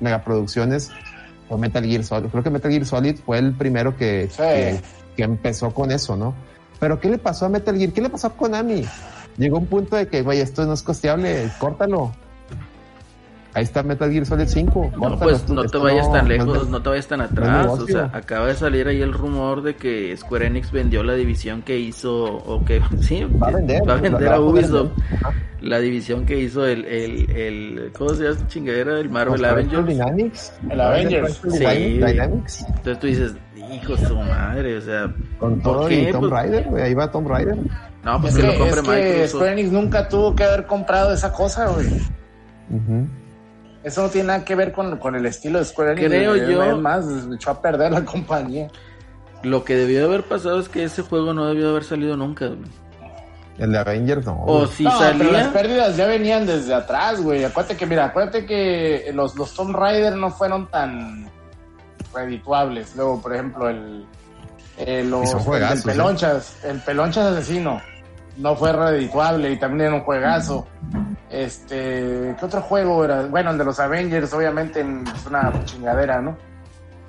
megaproducciones 0.00 0.90
fue 1.48 1.58
Metal 1.58 1.84
Gear 1.84 2.04
Solid. 2.04 2.28
Creo 2.28 2.42
que 2.42 2.50
Metal 2.50 2.70
Gear 2.70 2.84
Solid 2.86 3.16
fue 3.24 3.38
el 3.38 3.52
primero 3.54 3.96
que, 3.96 4.28
Sí. 4.30 4.36
que, 4.42 4.80
que 5.16 5.22
empezó 5.22 5.72
con 5.72 5.90
eso, 5.92 6.16
¿no? 6.16 6.34
Pero 6.78 7.00
¿qué 7.00 7.08
le 7.08 7.18
pasó 7.18 7.46
a 7.46 7.48
Metal 7.48 7.76
Gear? 7.76 7.92
¿Qué 7.92 8.00
le 8.02 8.10
pasó 8.10 8.26
a 8.28 8.30
Konami? 8.36 8.84
Llegó 9.38 9.58
un 9.58 9.66
punto 9.66 9.96
de 9.96 10.08
que, 10.08 10.22
güey, 10.22 10.40
esto 10.40 10.64
no 10.66 10.72
es 10.72 10.82
costeable, 10.82 11.50
córtalo. 11.58 12.12
Ahí 13.56 13.64
está 13.64 13.82
Metal 13.82 14.12
Gear 14.12 14.26
Solid 14.26 14.48
5. 14.48 14.92
No, 15.00 15.18
pues 15.18 15.48
no 15.48 15.64
te 15.64 15.78
vayas 15.78 16.12
tan 16.12 16.28
lejos, 16.28 16.68
no 16.68 16.82
te 16.82 16.90
vayas 16.90 17.06
tan 17.06 17.22
atrás. 17.22 17.66
O 17.68 17.86
sea, 17.86 18.10
acaba 18.12 18.48
de 18.48 18.54
salir 18.54 18.86
ahí 18.86 19.00
el 19.00 19.14
rumor 19.14 19.62
de 19.62 19.74
que 19.76 20.14
Square 20.14 20.48
Enix 20.48 20.70
vendió 20.70 21.02
la 21.02 21.14
división 21.14 21.62
que 21.62 21.78
hizo, 21.78 22.22
o 22.22 22.62
que 22.66 22.82
sí, 23.00 23.24
Va 23.42 23.48
a 23.48 23.52
vender. 23.52 23.80
va 23.88 23.94
a 23.94 23.96
vender 23.96 24.20
la 24.28 24.34
a 24.34 24.40
Ubisoft. 24.40 24.90
La 25.62 25.78
división 25.78 26.26
que 26.26 26.38
hizo 26.38 26.66
el, 26.66 26.84
el, 26.84 27.30
el 27.30 27.92
¿cómo 27.96 28.10
se 28.10 28.24
llama 28.24 28.46
chingadera? 28.46 29.00
El 29.00 29.08
Marvel 29.08 29.42
Avengers. 29.42 29.86
Dynamics. 29.86 30.52
El 30.68 30.78
Avengers. 30.82 31.40
Sí. 31.48 31.58
Dynamics. 31.58 32.66
Entonces 32.68 32.98
tú 32.98 33.06
dices, 33.06 33.34
hijo 33.72 33.96
de 33.96 34.06
su 34.06 34.16
madre, 34.16 34.76
o 34.76 34.80
sea, 34.82 35.10
Con 35.40 35.60
¿por 35.60 35.78
todo 35.78 35.90
y 35.90 36.10
Tomb 36.12 36.28
Pues, 36.28 36.30
Raider, 36.30 36.64
güey. 36.68 36.82
Ahí 36.82 36.92
va 36.92 37.10
Tomb 37.10 37.26
Raider. 37.26 37.56
no, 38.04 38.20
pues 38.20 38.34
Es 38.36 38.40
que 38.42 38.46
que, 38.46 38.52
lo 38.52 38.58
compre 38.58 38.80
es 38.80 38.86
que 38.86 38.90
Microsoft. 39.12 39.30
Square 39.30 39.52
Enix 39.52 39.72
nunca 39.72 40.08
tuvo 40.10 40.34
que 40.36 40.44
haber 40.44 40.66
comprado 40.66 41.14
esa 41.14 41.32
cosa, 41.32 41.68
güey. 41.68 41.86
Eso 43.86 44.02
no 44.02 44.08
tiene 44.08 44.26
nada 44.28 44.44
que 44.44 44.56
ver 44.56 44.72
con, 44.72 44.98
con 44.98 45.14
el 45.14 45.24
estilo 45.26 45.60
de 45.60 45.64
Square 45.64 45.92
Enix. 45.92 46.08
Creo 46.08 46.30
güey. 46.34 46.50
yo- 46.52 46.62
Es 46.64 46.76
más, 46.76 47.04
echó 47.32 47.52
a 47.52 47.62
perder 47.62 47.92
la 47.92 48.04
compañía. 48.04 48.68
Lo 49.44 49.62
que 49.64 49.76
debió 49.76 50.00
de 50.00 50.04
haber 50.06 50.24
pasado 50.24 50.58
es 50.58 50.68
que 50.68 50.82
ese 50.82 51.02
juego 51.02 51.32
no 51.32 51.46
debió 51.46 51.66
de 51.66 51.70
haber 51.70 51.84
salido 51.84 52.16
nunca. 52.16 52.46
güey. 52.48 52.58
El 53.58 53.70
de 53.72 53.78
Avengers, 53.78 54.26
no. 54.26 54.42
O 54.44 54.66
si 54.66 54.82
no, 54.84 54.90
pero 54.98 55.30
las 55.30 55.44
salía, 55.44 55.52
pérdidas 55.52 55.96
ya 55.96 56.06
venían 56.06 56.46
desde 56.46 56.74
atrás, 56.74 57.22
güey. 57.22 57.44
Acuérdate 57.44 57.76
que, 57.76 57.86
mira, 57.86 58.06
acuérdate 58.06 58.44
que 58.44 59.10
los, 59.14 59.36
los 59.36 59.54
Tomb 59.54 59.74
Raider 59.76 60.16
no 60.16 60.30
fueron 60.30 60.66
tan 60.68 61.30
redituables. 62.12 62.94
Luego, 62.96 63.22
por 63.22 63.34
ejemplo, 63.34 63.68
el, 63.68 64.04
eh, 64.78 65.04
los, 65.04 65.30
el 65.72 65.82
Pelonchas, 65.92 66.64
el 66.64 66.80
Pelonchas 66.80 67.26
Asesino, 67.32 67.80
no 68.36 68.54
fue 68.56 68.72
redituable 68.72 69.50
y 69.52 69.58
también 69.58 69.88
era 69.88 69.94
un 69.96 70.02
juegazo. 70.02 70.66
Este, 71.30 72.34
¿qué 72.38 72.44
otro 72.44 72.60
juego 72.62 73.04
era? 73.04 73.22
Bueno, 73.26 73.50
el 73.50 73.58
de 73.58 73.64
los 73.64 73.78
Avengers, 73.80 74.32
obviamente, 74.32 74.80
es 74.80 75.26
una 75.26 75.52
chingadera, 75.64 76.20
¿no? 76.20 76.36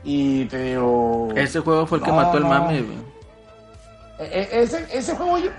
Y 0.04 0.46
te 0.46 0.58
digo. 0.64 1.30
ese 1.36 1.60
juego 1.60 1.86
fue 1.86 1.98
el 2.00 2.04
que 2.04 2.12
mató 2.12 2.38
el 2.38 2.44
no. 2.44 2.50
mame. 2.50 2.82
güey. 2.82 2.98
e- 4.20 4.24
e- 4.52 4.62
ese, 4.64 4.86
ese 4.92 5.16
juego 5.16 5.38
yo- 5.38 5.52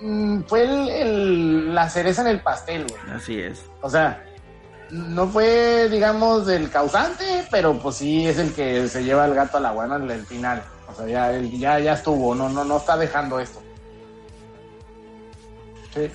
mm, 0.00 0.40
fue 0.48 0.62
el- 0.64 0.88
el- 0.88 1.74
la 1.74 1.88
cereza 1.88 2.22
en 2.22 2.28
el 2.28 2.40
pastel, 2.40 2.86
güey. 2.88 3.16
Así 3.16 3.38
es. 3.40 3.64
O 3.80 3.88
sea, 3.90 4.20
no 4.90 5.26
fue, 5.28 5.88
digamos, 5.88 6.48
el 6.48 6.68
causante, 6.70 7.44
pero 7.50 7.78
pues 7.78 7.96
sí 7.96 8.26
es 8.26 8.38
el 8.38 8.52
que 8.54 8.88
se 8.88 9.04
lleva 9.04 9.26
el 9.26 9.34
gato 9.34 9.58
a 9.58 9.60
la 9.60 9.70
guana 9.70 9.96
en 9.96 10.10
el 10.10 10.26
final. 10.26 10.62
O 10.90 10.94
sea, 10.94 11.06
ya, 11.06 11.38
ya, 11.38 11.78
ya 11.78 11.92
estuvo, 11.92 12.34
no, 12.34 12.48
no, 12.48 12.64
no 12.64 12.76
está 12.78 12.96
dejando 12.96 13.38
esto. 13.38 13.62
Sí, 15.94 16.10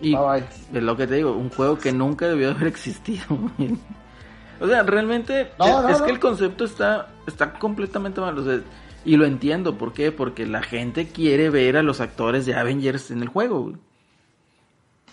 Y 0.00 0.14
bye 0.16 0.24
bye. 0.24 0.44
es 0.78 0.82
lo 0.82 0.96
que 0.96 1.06
te 1.06 1.14
digo, 1.14 1.32
un 1.36 1.50
juego 1.50 1.78
que 1.78 1.92
nunca 1.92 2.26
debió 2.28 2.50
haber 2.50 2.66
existido. 2.68 3.24
O 4.60 4.66
sea, 4.66 4.82
realmente 4.84 5.50
No, 5.58 5.66
es, 5.66 5.72
no, 5.72 5.88
es 5.90 5.98
no. 6.00 6.04
que 6.06 6.10
el 6.12 6.18
concepto 6.20 6.64
está, 6.64 7.08
está 7.26 7.52
completamente 7.54 8.20
mal. 8.20 8.38
O 8.38 8.44
sea, 8.44 8.60
y 9.04 9.16
lo 9.16 9.24
entiendo, 9.26 9.76
¿por 9.76 9.92
qué? 9.92 10.12
Porque 10.12 10.46
la 10.46 10.62
gente 10.62 11.06
quiere 11.08 11.50
ver 11.50 11.76
a 11.76 11.82
los 11.82 12.00
actores 12.00 12.46
de 12.46 12.54
Avengers 12.54 13.10
en 13.10 13.22
el 13.22 13.28
juego. 13.28 13.74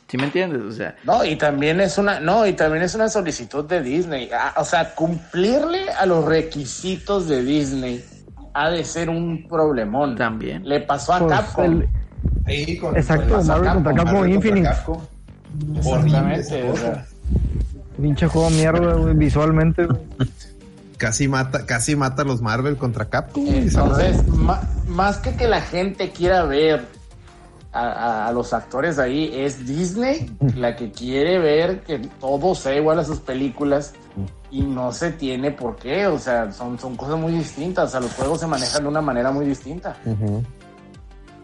¿Sí 0.07 0.17
me 0.17 0.25
entiendes? 0.25 0.61
O 0.61 0.71
sea, 0.71 0.95
No, 1.03 1.25
y 1.25 1.35
también 1.35 1.79
es 1.81 1.97
una, 1.97 2.19
no, 2.19 2.45
y 2.45 2.53
también 2.53 2.83
es 2.83 2.93
una 2.95 3.09
solicitud 3.09 3.65
de 3.65 3.81
Disney. 3.81 4.29
Ah, 4.33 4.53
o 4.57 4.63
sea, 4.65 4.93
cumplirle 4.95 5.89
a 5.89 6.05
los 6.05 6.23
requisitos 6.25 7.27
de 7.27 7.43
Disney 7.43 8.03
ha 8.53 8.69
de 8.69 8.83
ser 8.85 9.09
un 9.09 9.47
problemón. 9.47 10.15
también. 10.15 10.67
Le 10.67 10.81
pasó 10.81 11.13
a 11.13 11.19
Pues, 11.19 11.31
Capcom. 11.33 11.65
el- 11.81 11.89
Ahí 12.45 12.77
con- 12.77 12.95
Exacto, 12.97 13.35
con 13.37 13.47
Marvel 13.47 13.73
contra 13.73 13.93
Capcom 13.93 14.05
Marvel 14.13 14.33
contra 14.33 14.49
Infinite. 14.49 14.69
Capcom. 14.75 15.01
Exactamente. 15.77 17.03
Pinche 18.01 18.27
juego 18.27 18.49
mierda, 18.49 18.93
güey, 18.95 19.13
visualmente. 19.15 19.85
güey. 19.85 19.99
Casi 20.97 21.27
mata, 21.27 21.65
casi 21.65 21.95
mata 21.97 22.21
a 22.21 22.25
los 22.25 22.41
Marvel 22.41 22.77
contra 22.77 23.05
Capcom. 23.05 23.45
Entonces, 23.45 24.23
más 24.87 25.17
que 25.17 25.35
que 25.35 25.47
la 25.47 25.59
gente 25.59 26.11
quiera 26.11 26.45
ver 26.45 26.85
a, 27.73 27.81
a- 27.89 28.27
a 28.27 28.31
los 28.31 28.53
actores 28.53 28.99
ahí, 28.99 29.29
es 29.33 29.65
Disney 29.65 30.31
la 30.55 30.75
que 30.77 30.91
quiere 30.91 31.39
ver 31.39 31.81
que 31.81 31.99
todo 32.21 32.55
sea 32.55 32.75
igual 32.75 32.99
a 32.99 33.03
sus 33.03 33.19
películas 33.19 33.93
y 34.49 34.61
no 34.61 34.91
se 34.93 35.11
tiene 35.11 35.51
por 35.51 35.75
qué. 35.75 36.07
O 36.07 36.17
sea, 36.19 36.51
son, 36.53 36.79
son 36.79 36.95
cosas 36.95 37.17
muy 37.19 37.33
distintas. 37.33 37.85
O 37.85 37.91
sea, 37.91 37.99
los 37.99 38.13
juegos 38.13 38.39
se 38.39 38.47
manejan 38.47 38.83
de 38.83 38.87
una 38.87 39.01
manera 39.01 39.29
muy 39.31 39.45
distinta. 39.45 39.97
Ujú. 40.05 40.41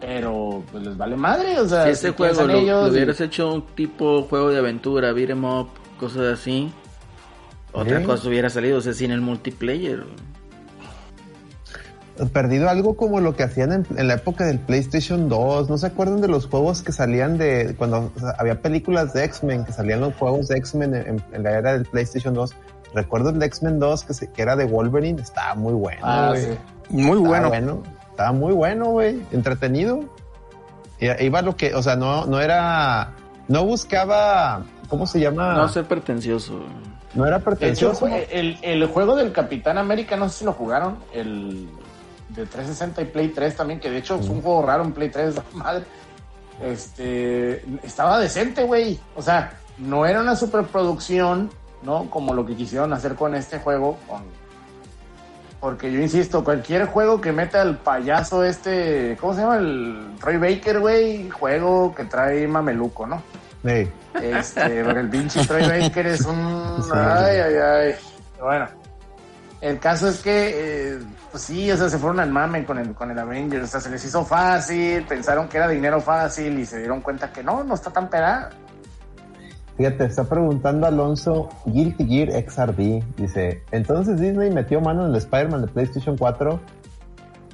Pero 0.00 0.62
pues 0.72 0.82
les 0.84 0.96
vale 0.96 1.16
madre. 1.16 1.60
O 1.60 1.68
sea, 1.68 1.84
Si 1.84 1.90
este 1.90 2.08
si 2.08 2.14
juego 2.14 2.42
lo, 2.46 2.52
ellos 2.54 2.82
lo 2.82 2.88
y- 2.88 2.90
hubieras 2.96 3.20
hecho 3.20 3.52
un 3.52 3.66
tipo 3.74 4.22
juego 4.22 4.48
de 4.50 4.58
aventura, 4.58 5.12
beat 5.12 5.30
'em 5.30 5.44
up, 5.44 5.68
cosas 5.98 6.38
así, 6.40 6.72
otra 7.72 8.00
Sí. 8.00 8.04
cosa 8.06 8.28
hubiera 8.28 8.48
salido, 8.50 8.78
o 8.78 8.80
sea, 8.80 8.94
sin 8.94 9.10
el 9.10 9.20
multiplayer. 9.20 10.04
Perdido 12.34 12.68
algo 12.68 12.96
como 12.96 13.20
lo 13.20 13.34
que 13.34 13.44
hacían 13.44 13.72
en, 13.72 13.86
en 13.96 14.06
la 14.08 14.14
época 14.14 14.44
del 14.44 14.58
PlayStation 14.58 15.30
2. 15.30 15.70
¿No 15.70 15.78
se 15.78 15.86
acuerdan 15.86 16.20
de 16.20 16.28
los 16.28 16.46
juegos 16.46 16.82
que 16.82 16.92
salían 16.92 17.38
de 17.38 17.74
cuando 17.78 18.12
o 18.14 18.20
sea, 18.20 18.34
había 18.38 18.60
películas 18.60 19.14
de 19.14 19.24
X-Men, 19.24 19.64
que 19.64 19.72
salían 19.72 20.00
los 20.00 20.14
juegos 20.16 20.48
de 20.48 20.58
X-Men 20.58 20.94
en, 20.94 21.22
en 21.32 21.42
la 21.42 21.52
era 21.52 21.72
del 21.72 21.86
PlayStation 21.86 22.34
2? 22.34 22.50
Recuerdo 22.94 23.30
el 23.30 23.38
de 23.38 23.46
X-Men 23.46 23.78
2 23.78 24.04
que, 24.04 24.12
se- 24.12 24.30
que 24.30 24.42
era 24.42 24.54
de 24.54 24.66
Wolverine, 24.66 25.22
estaba 25.22 25.54
muy 25.54 25.72
bueno. 25.72 26.00
Ah, 26.02 26.34
sí. 26.36 26.48
Muy 26.90 27.22
Estaba 27.22 27.48
bueno. 27.48 27.82
Estaba 28.20 28.36
muy 28.36 28.52
bueno, 28.52 28.84
güey. 28.90 29.22
Entretenido. 29.32 30.04
Iba 31.00 31.40
lo 31.40 31.56
que, 31.56 31.74
o 31.74 31.82
sea, 31.82 31.96
no, 31.96 32.26
no 32.26 32.38
era, 32.38 33.12
no 33.48 33.64
buscaba, 33.64 34.62
¿cómo 34.90 35.06
se 35.06 35.20
llama? 35.20 35.54
No 35.54 35.66
ser 35.70 35.86
pretencioso. 35.86 36.56
güey. 36.58 36.68
No 37.14 37.24
era 37.26 37.36
hecho, 37.38 37.44
pretencioso. 37.46 38.00
fue- 38.00 38.28
el, 38.30 38.58
el 38.60 38.86
juego 38.88 39.16
del 39.16 39.32
Capitán 39.32 39.78
América, 39.78 40.16
no 40.18 40.28
sé 40.28 40.40
si 40.40 40.44
lo 40.44 40.52
jugaron, 40.52 40.98
el 41.14 41.66
de 42.28 42.44
360 42.44 43.00
y 43.00 43.04
Play 43.06 43.28
3 43.28 43.56
también, 43.56 43.80
que 43.80 43.90
de 43.90 43.96
hecho 43.96 44.16
es 44.16 44.28
un 44.28 44.42
juego 44.42 44.66
raro 44.66 44.84
en 44.84 44.92
Play 44.92 45.08
3, 45.08 45.36
madre. 45.54 45.84
este, 46.62 47.64
estaba 47.82 48.18
decente, 48.18 48.64
güey. 48.64 49.00
O 49.16 49.22
sea, 49.22 49.54
no 49.78 50.04
era 50.04 50.20
una 50.20 50.36
superproducción, 50.36 51.48
¿no? 51.82 52.10
Como 52.10 52.34
lo 52.34 52.44
que 52.44 52.54
quisieron 52.54 52.92
hacer 52.92 53.14
con 53.14 53.34
este 53.34 53.60
juego, 53.60 53.96
con... 54.06 54.24
porque 55.60 55.92
yo 55.92 56.00
insisto, 56.00 56.42
cualquier 56.42 56.86
juego 56.86 57.20
que 57.20 57.32
meta 57.32 57.60
al 57.60 57.76
payaso 57.76 58.42
este, 58.42 59.16
¿cómo 59.20 59.34
se 59.34 59.42
llama? 59.42 59.56
El 59.58 60.18
Roy 60.20 60.38
Baker, 60.38 60.80
güey, 60.80 61.28
juego 61.28 61.94
que 61.94 62.04
trae 62.04 62.48
mameluco, 62.48 63.06
¿no? 63.06 63.22
Sí. 63.62 63.90
Este, 64.22 64.80
el 64.80 65.08
pinche 65.10 65.44
Troy 65.46 65.62
Baker 65.62 66.06
es 66.06 66.22
un. 66.22 66.60
Sí. 66.82 66.90
Ay, 66.94 67.36
ay, 67.36 67.54
ay. 67.56 67.94
Bueno, 68.40 68.66
el 69.60 69.78
caso 69.78 70.08
es 70.08 70.22
que, 70.22 70.94
eh, 70.94 70.98
pues 71.30 71.42
sí, 71.42 71.70
o 71.70 71.76
sea, 71.76 71.90
se 71.90 71.98
fueron 71.98 72.20
al 72.20 72.30
mame 72.30 72.64
con 72.64 72.78
el, 72.78 72.94
con 72.94 73.10
el 73.10 73.18
Avengers. 73.18 73.64
O 73.64 73.66
sea, 73.66 73.80
se 73.80 73.90
les 73.90 74.02
hizo 74.04 74.24
fácil, 74.24 75.04
pensaron 75.04 75.48
que 75.48 75.58
era 75.58 75.68
dinero 75.68 76.00
fácil 76.00 76.58
y 76.58 76.64
se 76.64 76.78
dieron 76.78 77.02
cuenta 77.02 77.30
que 77.30 77.42
no, 77.42 77.62
no 77.62 77.74
está 77.74 77.90
tan 77.90 78.08
pedada. 78.08 78.50
Fíjate, 79.80 80.04
está 80.04 80.24
preguntando 80.24 80.86
Alonso 80.86 81.48
Guilty 81.64 82.04
Gear 82.06 82.44
XRD. 82.50 83.02
Dice, 83.16 83.62
entonces 83.72 84.20
Disney 84.20 84.50
metió 84.50 84.78
mano 84.82 85.04
en 85.06 85.12
el 85.12 85.16
Spider-Man 85.16 85.62
de 85.62 85.68
PlayStation 85.68 86.18
4. 86.18 86.60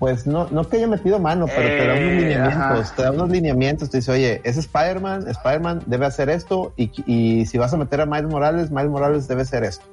Pues 0.01 0.27
no, 0.27 0.49
no 0.51 0.68
que 0.68 0.79
haya 0.79 0.89
metido 0.89 1.20
mano, 1.20 1.47
pero 1.47 1.68
te 1.68 1.87
da 1.87 1.93
unos 1.95 2.03
Eh, 2.03 2.16
lineamientos. 2.16 2.81
ajá. 2.81 2.97
Te 2.97 3.03
da 3.05 3.12
unos 3.12 3.31
lineamientos. 3.31 3.91
Te 3.91 3.99
dice, 3.99 4.11
oye, 4.11 4.41
es 4.43 4.57
Spider-Man, 4.57 5.29
Spider-Man 5.29 5.83
debe 5.87 6.07
hacer 6.07 6.29
esto. 6.29 6.72
Y, 6.77 6.91
y 7.07 7.47
si 7.47 7.59
vas 7.59 7.72
a 7.72 7.77
meter 7.77 8.01
a 8.01 8.07
Miles 8.07 8.29
Morales, 8.29 8.72
Miles 8.72 8.91
Morales 8.91 9.29
debe 9.29 9.43
hacer 9.43 9.62
esto. 9.62 9.87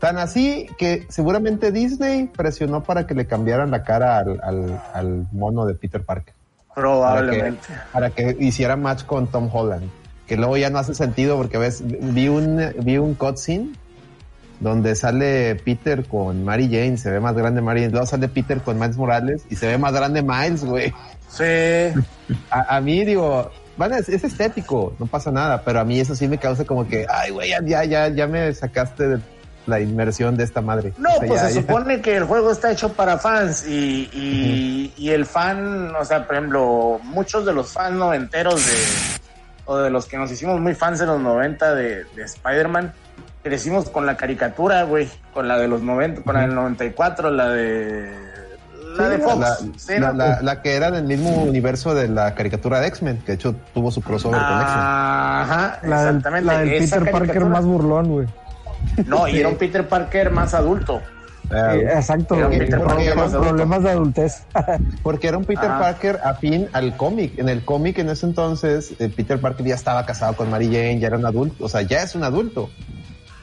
Tan 0.00 0.18
así 0.18 0.66
que 0.78 1.06
seguramente 1.10 1.70
Disney 1.70 2.26
presionó 2.26 2.82
para 2.82 3.06
que 3.06 3.14
le 3.14 3.26
cambiaran 3.28 3.70
la 3.70 3.84
cara 3.84 4.18
al, 4.18 4.40
al, 4.42 4.82
al 4.94 5.26
mono 5.30 5.64
de 5.64 5.74
Peter 5.74 6.02
Parker 6.04 6.34
Probablemente. 6.74 7.68
para 7.92 8.10
que 8.10 8.36
hiciera 8.40 8.74
match 8.76 9.04
con 9.04 9.28
Tom 9.28 9.48
Holland. 9.52 9.88
Que 10.30 10.36
luego 10.36 10.56
ya 10.56 10.70
no 10.70 10.78
hace 10.78 10.94
sentido 10.94 11.36
porque 11.36 11.58
ves, 11.58 11.82
vi 11.84 12.28
un, 12.28 12.72
vi 12.84 12.98
un 12.98 13.14
cutscene 13.14 13.70
donde 14.60 14.94
sale 14.94 15.56
Peter 15.56 16.04
con 16.04 16.44
Mary 16.44 16.66
Jane, 16.70 16.98
se 16.98 17.10
ve 17.10 17.18
más 17.18 17.34
grande 17.34 17.60
Mary 17.60 17.80
Jane, 17.80 17.90
luego 17.90 18.06
sale 18.06 18.28
Peter 18.28 18.60
con 18.60 18.78
Miles 18.78 18.96
Morales 18.96 19.42
y 19.50 19.56
se 19.56 19.66
ve 19.66 19.76
más 19.76 19.92
grande 19.92 20.22
Miles, 20.22 20.64
güey. 20.64 20.94
Sí. 21.28 21.42
A, 22.48 22.76
a 22.76 22.80
mí 22.80 23.04
digo, 23.04 23.50
bueno, 23.76 23.96
es, 23.96 24.08
es 24.08 24.22
estético, 24.22 24.94
no 25.00 25.06
pasa 25.06 25.32
nada, 25.32 25.62
pero 25.64 25.80
a 25.80 25.84
mí 25.84 25.98
eso 25.98 26.14
sí 26.14 26.28
me 26.28 26.38
causa 26.38 26.64
como 26.64 26.86
que, 26.86 27.06
ay, 27.12 27.32
güey, 27.32 27.50
ya, 27.66 27.82
ya, 27.84 28.06
ya, 28.06 28.26
me 28.28 28.54
sacaste 28.54 29.08
de 29.08 29.20
la 29.66 29.80
inmersión 29.80 30.36
de 30.36 30.44
esta 30.44 30.60
madre. 30.60 30.92
No, 30.96 31.08
O 31.08 31.18
sea, 31.18 31.26
pues 31.26 31.40
ya- 31.42 31.48
se 31.48 31.54
ya- 31.56 31.60
supone 31.62 32.00
que 32.00 32.16
el 32.18 32.22
juego 32.24 32.52
está 32.52 32.70
hecho 32.70 32.92
para 32.92 33.18
fans 33.18 33.66
y, 33.66 34.08
y, 34.12 34.94
y 34.96 35.10
el 35.10 35.26
fan, 35.26 35.92
o 35.96 36.04
sea, 36.04 36.24
por 36.24 36.36
ejemplo, 36.36 37.00
muchos 37.02 37.44
de 37.44 37.52
los 37.52 37.72
fans 37.72 37.96
noventeros 37.96 38.64
de, 38.64 38.72
o 39.66 39.76
de 39.78 39.90
los 39.90 40.06
que 40.06 40.16
nos 40.18 40.30
hicimos 40.30 40.60
muy 40.60 40.74
fans 40.74 40.98
de 40.98 41.06
los 41.06 41.20
90 41.20 41.74
de, 41.74 42.04
de 42.16 42.22
Spider-Man, 42.22 42.92
crecimos 43.42 43.88
con 43.90 44.06
la 44.06 44.16
caricatura, 44.16 44.82
güey, 44.84 45.08
con 45.32 45.48
la 45.48 45.58
de 45.58 45.68
los 45.68 45.82
90, 45.82 46.22
con 46.22 46.34
la 46.34 46.40
del 46.42 46.54
94, 46.54 47.30
la 47.30 47.48
de... 47.50 48.12
La 48.96 49.08
de 49.08 49.16
Sí, 49.18 49.22
Fox. 49.22 49.38
La, 49.38 49.56
sí, 49.56 49.92
la- 49.98 50.08
¿no? 50.08 50.12
la- 50.14 50.42
la 50.42 50.62
que 50.62 50.74
era 50.74 50.90
del 50.90 51.04
mismo 51.04 51.30
universo 51.44 51.94
de 51.94 52.08
la 52.08 52.34
caricatura 52.34 52.80
de 52.80 52.88
X-Men, 52.88 53.18
que 53.18 53.26
de 53.28 53.34
hecho 53.34 53.54
tuvo 53.72 53.90
su 53.92 54.02
crossover 54.02 54.40
con 54.40 54.48
X-Men. 54.60 54.68
Ajá, 54.68 55.78
La 55.84 56.00
del, 56.02 56.08
exactamente. 56.16 56.46
la 56.46 56.58
del 56.58 56.68
Peter 56.70 56.98
Parker 56.98 57.12
caricatura. 57.12 57.46
más 57.48 57.64
burlón, 57.64 58.08
güey. 58.08 58.26
No, 59.06 59.28
y 59.28 59.38
era 59.38 59.48
un 59.48 59.56
Peter 59.56 59.86
Parker 59.86 60.30
más 60.32 60.54
adulto. 60.54 61.00
Eh, 61.52 61.88
Exacto, 61.94 62.34
adulto. 62.36 63.40
problemas 63.40 63.82
de 63.82 63.90
adultez. 63.90 64.42
Porque 65.02 65.28
era 65.28 65.36
un 65.38 65.44
Peter 65.44 65.70
Ajá. 65.70 65.80
Parker 65.80 66.20
afín 66.22 66.68
al 66.72 66.96
cómic. 66.96 67.38
En 67.38 67.48
el 67.48 67.64
cómic 67.64 67.98
en 67.98 68.08
ese 68.10 68.26
entonces, 68.26 68.92
eh, 69.00 69.08
Peter 69.14 69.40
Parker 69.40 69.66
ya 69.66 69.74
estaba 69.74 70.06
casado 70.06 70.34
con 70.36 70.48
Mary 70.50 70.66
Jane, 70.66 71.00
ya 71.00 71.08
era 71.08 71.16
un 71.18 71.26
adulto, 71.26 71.64
o 71.64 71.68
sea, 71.68 71.82
ya 71.82 72.02
es 72.02 72.14
un 72.14 72.22
adulto. 72.24 72.70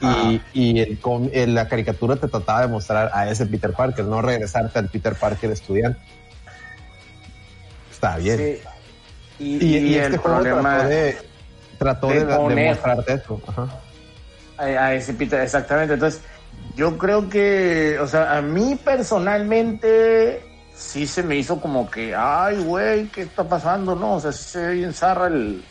Y, 0.00 0.40
y 0.54 0.78
el, 0.80 1.00
com- 1.00 1.28
en 1.32 1.54
la 1.54 1.66
caricatura 1.68 2.14
te 2.16 2.28
trataba 2.28 2.60
de 2.62 2.68
mostrar 2.68 3.10
a 3.12 3.28
ese 3.28 3.46
Peter 3.46 3.72
Parker, 3.72 4.04
no 4.04 4.22
regresarte 4.22 4.78
al 4.78 4.88
Peter 4.88 5.14
Parker 5.16 5.50
estudiante. 5.50 5.98
Está 7.90 8.16
bien. 8.16 8.38
Sí. 8.38 8.58
Y, 9.40 9.44
Y, 9.44 9.76
y 9.76 9.78
y 9.88 9.94
este 9.96 10.06
el 10.14 10.16
juego 10.18 10.36
problema 10.38 10.78
trató 10.78 10.88
de, 10.88 11.16
trató 11.78 12.06
de 12.08 12.14
de, 12.20 12.24
de 12.26 12.36
poner- 12.36 12.68
mostrarte 12.68 13.12
eso. 13.14 13.40
Ajá. 13.48 13.68
a, 14.56 14.62
a 14.64 14.94
ese 14.94 15.14
Peter, 15.14 15.40
exactamente. 15.40 15.94
Entonces, 15.94 16.20
yo 16.76 16.96
creo 16.98 17.28
que, 17.28 17.98
o 18.00 18.06
sea, 18.06 18.36
a 18.36 18.42
mí 18.42 18.78
personalmente 18.84 20.42
sí 20.74 21.06
se 21.06 21.22
me 21.22 21.36
hizo 21.36 21.60
como 21.60 21.90
que, 21.90 22.14
ay, 22.14 22.58
güey, 22.62 23.08
¿qué 23.08 23.22
está 23.22 23.44
pasando? 23.48 23.94
No, 23.96 24.14
o 24.14 24.20
sea, 24.20 24.32
sí 24.32 24.44
se 24.50 24.66
ve 24.66 24.74
bien 24.74 24.92
zarra 24.94 25.26
el, 25.26 25.62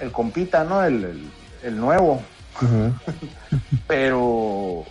el 0.00 0.12
compita, 0.12 0.64
¿no? 0.64 0.82
El, 0.82 1.04
el, 1.04 1.30
el 1.62 1.80
nuevo. 1.80 2.20
Ujú. 2.60 2.92
Pero, 3.86 4.84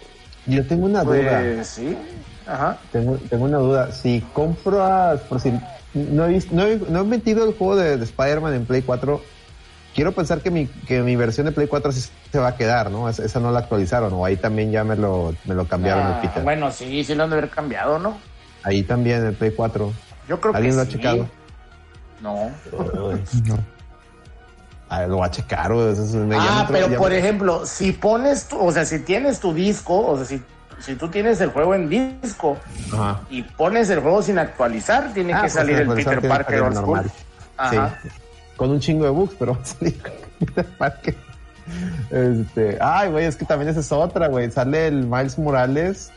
Yo 0.45 0.65
tengo 0.67 0.85
una 0.85 1.03
duda. 1.03 1.41
pues 1.55 1.67
sí, 1.67 1.97
ajá. 2.45 2.79
Tengo, 2.91 3.17
tengo 3.29 3.45
una 3.45 3.57
duda. 3.57 3.91
Si 3.91 4.21
compras, 4.33 5.19
por 5.21 5.39
si 5.41 5.51
no 5.93 6.25
he, 6.25 6.29
visto- 6.29 6.55
no 6.55 6.63
he, 6.65 6.77
no 6.77 7.01
he 7.01 7.03
metido 7.03 7.45
el 7.45 7.53
juego 7.55 7.75
de, 7.75 7.97
de 7.97 8.03
Spider-Man 8.05 8.53
en 8.53 8.65
Play 8.65 8.81
4, 8.83 9.21
quiero 9.97 10.11
pensar 10.11 10.41
que 10.41 10.51
mi, 10.51 10.67
que 10.67 11.01
mi 11.01 11.15
versión 11.15 11.47
de 11.47 11.51
Play 11.51 11.65
4 11.67 11.91
sí 11.91 12.07
se 12.31 12.37
va 12.37 12.49
a 12.49 12.55
quedar, 12.55 12.91
¿no? 12.91 13.09
Esa, 13.09 13.25
esa 13.25 13.39
no 13.39 13.49
la 13.51 13.57
actualizaron, 13.59 14.13
o 14.13 14.23
ahí 14.23 14.37
también 14.37 14.71
ya 14.71 14.83
me 14.83 14.95
lo, 14.95 15.33
me 15.45 15.55
lo 15.55 15.67
cambiaron 15.67 16.05
Ah, 16.05 16.19
el 16.21 16.27
Peter. 16.29 16.43
bueno, 16.43 16.71
sí, 16.71 17.03
sí 17.03 17.15
lo 17.15 17.23
han 17.23 17.31
de 17.31 17.37
haber 17.37 17.49
cambiado, 17.49 17.97
¿no? 17.97 18.19
Ahí 18.61 18.83
también 18.83 19.25
el 19.25 19.33
Play 19.33 19.51
4. 19.55 19.91
Yo 20.29 20.39
creo 20.39 20.51
que 20.53 20.57
¿Alguien 20.57 20.75
lo 20.75 20.81
ha 20.83 20.87
checado? 20.87 21.27
No. 22.21 22.51
Ah, 24.89 25.05
lo 25.05 25.17
va 25.17 25.25
a 25.25 25.31
checar, 25.31 25.73
güey, 25.73 25.91
eso 25.91 26.03
es- 26.05 26.13
me 26.13 26.35
Ah, 26.37 26.45
llama 26.45 26.61
otro- 26.63 26.73
pero 26.73 26.97
por 26.97 27.09
me- 27.09 27.17
ejemplo, 27.17 27.65
si 27.65 27.91
pones, 27.91 28.47
tu, 28.47 28.57
o 28.57 28.71
sea, 28.71 28.85
si 28.85 28.99
tienes 28.99 29.37
tu 29.41 29.53
disco, 29.53 29.99
o 30.07 30.15
sea, 30.15 30.25
si, 30.25 30.41
si 30.79 30.95
tú 30.95 31.09
tienes 31.09 31.41
el 31.41 31.49
juego 31.49 31.75
en 31.75 31.89
disco 31.89 32.57
Ajá. 32.93 33.19
y 33.29 33.41
pones 33.43 33.89
el 33.89 33.99
juego 33.99 34.21
sin 34.21 34.39
actualizar, 34.39 35.11
tiene 35.13 35.33
Ah, 35.33 35.37
que 35.37 35.41
pues, 35.41 35.53
salir 35.53 35.75
el 35.79 35.89
Peter 35.89 36.21
Parker 36.25 36.45
salir 36.59 36.61
old 36.61 36.75
school. 36.77 36.85
normal. 36.95 37.11
Ajá. 37.57 37.99
Sí, 38.01 38.09
con 38.57 38.71
un 38.71 38.79
chingo 38.81 39.05
de 39.05 39.11
bugs, 39.11 39.35
pero 39.39 39.53
va 39.55 39.61
a 39.61 39.65
salir 39.65 39.97
con 40.01 40.11
Peter 40.39 40.65
Parker. 40.77 41.15
Este, 42.11 42.77
ay, 42.81 43.09
güey, 43.11 43.25
es 43.25 43.35
que 43.35 43.45
también 43.45 43.69
esa 43.69 43.79
es 43.79 43.91
otra, 43.91 44.27
güey. 44.27 44.51
Sale 44.51 44.87
el 44.87 45.05
Miles 45.05 45.37
Morales 45.37 46.11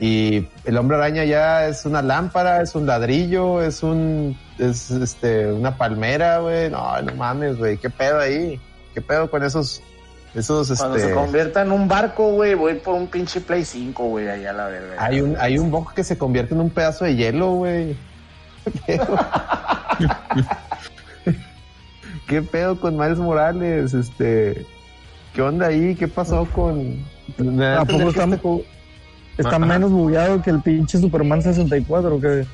y 0.00 0.48
el 0.64 0.76
hombre 0.78 0.96
araña 0.96 1.24
ya 1.24 1.66
es 1.66 1.84
una 1.84 2.02
lámpara, 2.02 2.62
es 2.62 2.74
un 2.74 2.86
ladrillo, 2.86 3.62
es 3.62 3.82
un, 3.82 4.36
es 4.58 4.90
este, 4.90 5.52
una 5.52 5.76
palmera, 5.76 6.38
güey. 6.38 6.70
No, 6.70 7.00
no 7.02 7.14
mames, 7.14 7.58
güey, 7.58 7.78
qué 7.78 7.90
pedo 7.90 8.20
ahí, 8.20 8.60
qué 8.94 9.00
pedo 9.00 9.30
con 9.30 9.42
esos, 9.42 9.82
esos, 10.34 10.68
Cuando 10.76 10.96
este. 10.96 11.08
se 11.08 11.14
convierta 11.14 11.62
en 11.62 11.72
un 11.72 11.88
barco, 11.88 12.32
güey, 12.32 12.54
voy 12.54 12.74
por 12.74 12.94
un 12.94 13.06
pinche 13.06 13.40
Play 13.40 13.64
5, 13.64 14.04
güey, 14.04 14.28
allá 14.28 14.50
a 14.50 14.54
la 14.54 14.66
verga. 14.66 14.94
Hay 14.98 15.20
un, 15.20 15.36
hay 15.38 15.58
un 15.58 15.70
bug 15.70 15.94
que 15.94 16.04
se 16.04 16.18
convierte 16.18 16.54
en 16.54 16.60
un 16.60 16.70
pedazo 16.70 17.04
de 17.04 17.16
hielo, 17.16 17.52
güey. 17.52 17.96
¿Qué 22.32 22.40
pedo? 22.40 22.42
¿Qué 22.42 22.48
pedo 22.50 22.80
con 22.80 22.96
Miles 22.96 23.18
Morales? 23.18 23.92
Este, 23.92 24.64
¿qué 25.34 25.42
onda 25.42 25.66
ahí? 25.66 25.94
¿Qué 25.94 26.08
pasó 26.08 26.46
con? 26.46 27.04
A 27.60 27.80
¿A 27.80 27.84
poco 27.84 28.08
está- 28.08 28.24
este 28.24 28.38
juego- 28.38 28.62
Está 29.38 29.58
menos 29.58 29.90
bugueado 29.90 30.40
que 30.42 30.50
el 30.50 30.60
pinche 30.60 30.98
Superman 30.98 31.42
64, 31.42 32.20
que 32.20 32.46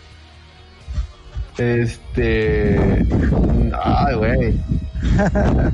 Este, 1.59 3.05
ay, 3.83 4.15
güey. 4.15 4.61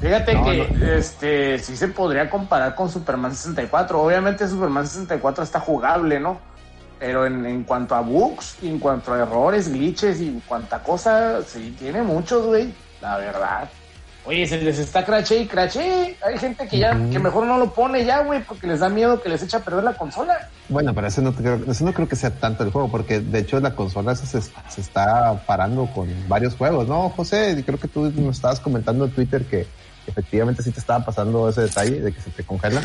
Fíjate 0.00 0.34
No, 0.34 0.44
que 0.44 0.96
este 0.98 1.58
sí 1.58 1.76
se 1.76 1.88
podría 1.88 2.30
comparar 2.30 2.74
con 2.74 2.88
Superman 2.90 3.34
64. 3.34 4.00
Obviamente 4.00 4.46
Superman 4.48 4.86
64 4.86 5.44
está 5.44 5.60
jugable, 5.60 6.20
¿no? 6.20 6.40
Pero 6.98 7.26
en, 7.26 7.44
en 7.46 7.64
cuanto 7.64 7.94
a 7.94 8.00
bugs, 8.00 8.56
y 8.62 8.68
en 8.68 8.78
cuanto 8.78 9.12
a 9.12 9.18
errores, 9.20 9.70
glitches 9.72 10.20
y 10.20 10.40
cuanta 10.46 10.82
cosa, 10.82 11.42
sí 11.42 11.74
tiene 11.78 12.02
muchos, 12.02 12.46
güey. 12.46 12.72
La 13.00 13.16
verdad. 13.16 13.68
Oye, 14.24 14.46
se 14.46 14.58
les 14.58 14.78
está 14.78 15.06
crache 15.06 15.38
y 15.40 15.46
crache. 15.46 16.16
Hay 16.22 16.38
gente 16.38 16.68
que 16.68 16.78
ya, 16.78 16.90
que 17.10 17.18
mejor 17.18 17.46
no 17.46 17.56
lo 17.56 17.72
pone 17.72 18.04
ya, 18.04 18.22
güey, 18.24 18.42
porque 18.42 18.66
les 18.66 18.80
da 18.80 18.90
miedo 18.90 19.22
que 19.22 19.30
les 19.30 19.42
eche 19.42 19.56
a 19.56 19.60
perder 19.60 19.84
la 19.84 19.94
consola. 19.94 20.50
Bueno, 20.68 20.94
pero 20.94 21.06
eso 21.06 21.22
no, 21.22 21.34
creo, 21.34 21.58
eso 21.66 21.82
no 21.82 21.94
creo 21.94 22.06
que 22.06 22.16
sea 22.16 22.30
tanto 22.30 22.62
el 22.62 22.70
juego, 22.70 22.90
porque 22.90 23.20
de 23.20 23.38
hecho 23.38 23.58
la 23.58 23.74
consola 23.74 24.14
se, 24.14 24.26
se, 24.26 24.80
está 24.80 25.42
parando 25.46 25.86
con 25.94 26.08
varios 26.28 26.56
juegos, 26.56 26.86
¿no, 26.86 27.08
José? 27.08 27.62
Creo 27.64 27.78
que 27.78 27.88
tú 27.88 28.12
nos 28.16 28.36
estabas 28.36 28.60
comentando 28.60 29.06
en 29.06 29.12
Twitter 29.12 29.46
que 29.46 29.66
efectivamente 30.06 30.62
sí 30.62 30.72
te 30.72 30.80
estaba 30.80 31.02
pasando 31.04 31.48
ese 31.48 31.62
detalle 31.62 32.00
de 32.00 32.12
que 32.12 32.20
se 32.20 32.30
te 32.30 32.44
congela. 32.44 32.82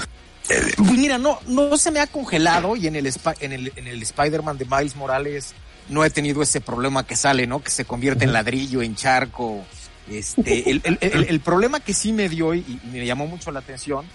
Pues 0.47 0.91
mira, 0.91 1.17
no, 1.17 1.39
no 1.47 1.77
se 1.77 1.91
me 1.91 1.99
ha 1.99 2.07
congelado 2.07 2.77
y 2.77 2.87
en 2.87 2.95
el, 2.95 3.11
en 3.39 3.51
el, 3.51 3.73
en 3.75 3.87
el 3.87 4.01
Spider-Man 4.01 4.57
de 4.57 4.65
Miles 4.65 4.95
Morales 4.95 5.53
no 5.89 6.05
he 6.05 6.09
tenido 6.09 6.41
ese 6.41 6.61
problema 6.61 7.05
que 7.05 7.15
sale, 7.15 7.47
¿no? 7.47 7.61
Que 7.61 7.69
se 7.69 7.85
convierte 7.85 8.23
en 8.25 8.33
ladrillo, 8.33 8.81
en 8.81 8.95
charco. 8.95 9.65
Este, 10.09 10.69
el, 10.69 10.81
el- 10.83 10.97
el- 11.01 11.23
el 11.29 11.39
problema 11.39 11.79
que 11.79 11.93
sí 11.93 12.11
me 12.11 12.27
dio 12.29 12.53
y, 12.53 12.59
y 12.59 12.79
me 12.91 13.05
llamó 13.05 13.25
mucho 13.27 13.51
la 13.51 13.59
atención 13.59 14.05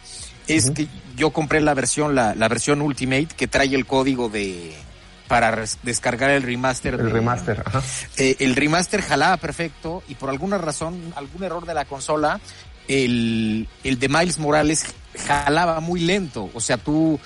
es 0.47 0.71
que 0.71 0.87
yo 1.17 1.31
compré 1.31 1.61
la 1.61 1.75
versión, 1.75 2.15
la, 2.15 2.35
la 2.35 2.49
versión 2.49 2.81
Ultimate 2.83 3.29
que 3.37 3.47
trae 3.49 3.75
el 3.75 3.85
código 3.87 4.29
de, 4.31 4.73
para 5.29 5.51
res- 5.51 5.79
descargar 5.83 6.31
el 6.31 6.43
remaster. 6.43 6.95
El 6.95 7.05
de- 7.07 7.11
remaster, 7.11 7.63
ajá. 7.67 7.83
eh, 8.17 8.37
el 8.39 8.57
remaster 8.57 9.03
jalaba 9.03 9.37
perfecto 9.37 10.03
y 10.09 10.15
por 10.15 10.31
alguna 10.31 10.57
razón, 10.59 11.13
algún 11.17 11.43
error 11.45 11.67
de 11.67 11.75
la 11.75 11.85
consola, 11.85 12.41
el, 12.87 13.69
el 13.85 13.99
de 13.99 14.09
Miles 14.09 14.39
Morales 14.39 14.87
jalaba 15.27 15.81
muy 15.81 16.01
lento. 16.01 16.51
O 16.55 16.61
sea, 16.61 16.79
tú, 16.79 17.21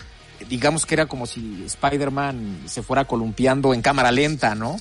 digamos 0.48 0.84
que 0.86 0.94
era 0.96 1.06
como 1.06 1.26
si 1.26 1.62
Spider-Man 1.66 2.62
se 2.66 2.82
fuera 2.82 3.04
columpiando 3.04 3.72
en 3.72 3.82
cámara 3.82 4.10
lenta, 4.10 4.54
¿no? 4.56 4.78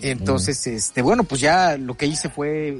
Entonces, 0.00 0.66
este, 0.66 1.02
bueno, 1.02 1.24
pues 1.24 1.40
ya 1.40 1.76
lo 1.76 1.96
que 1.96 2.06
hice 2.06 2.28
fue 2.30 2.76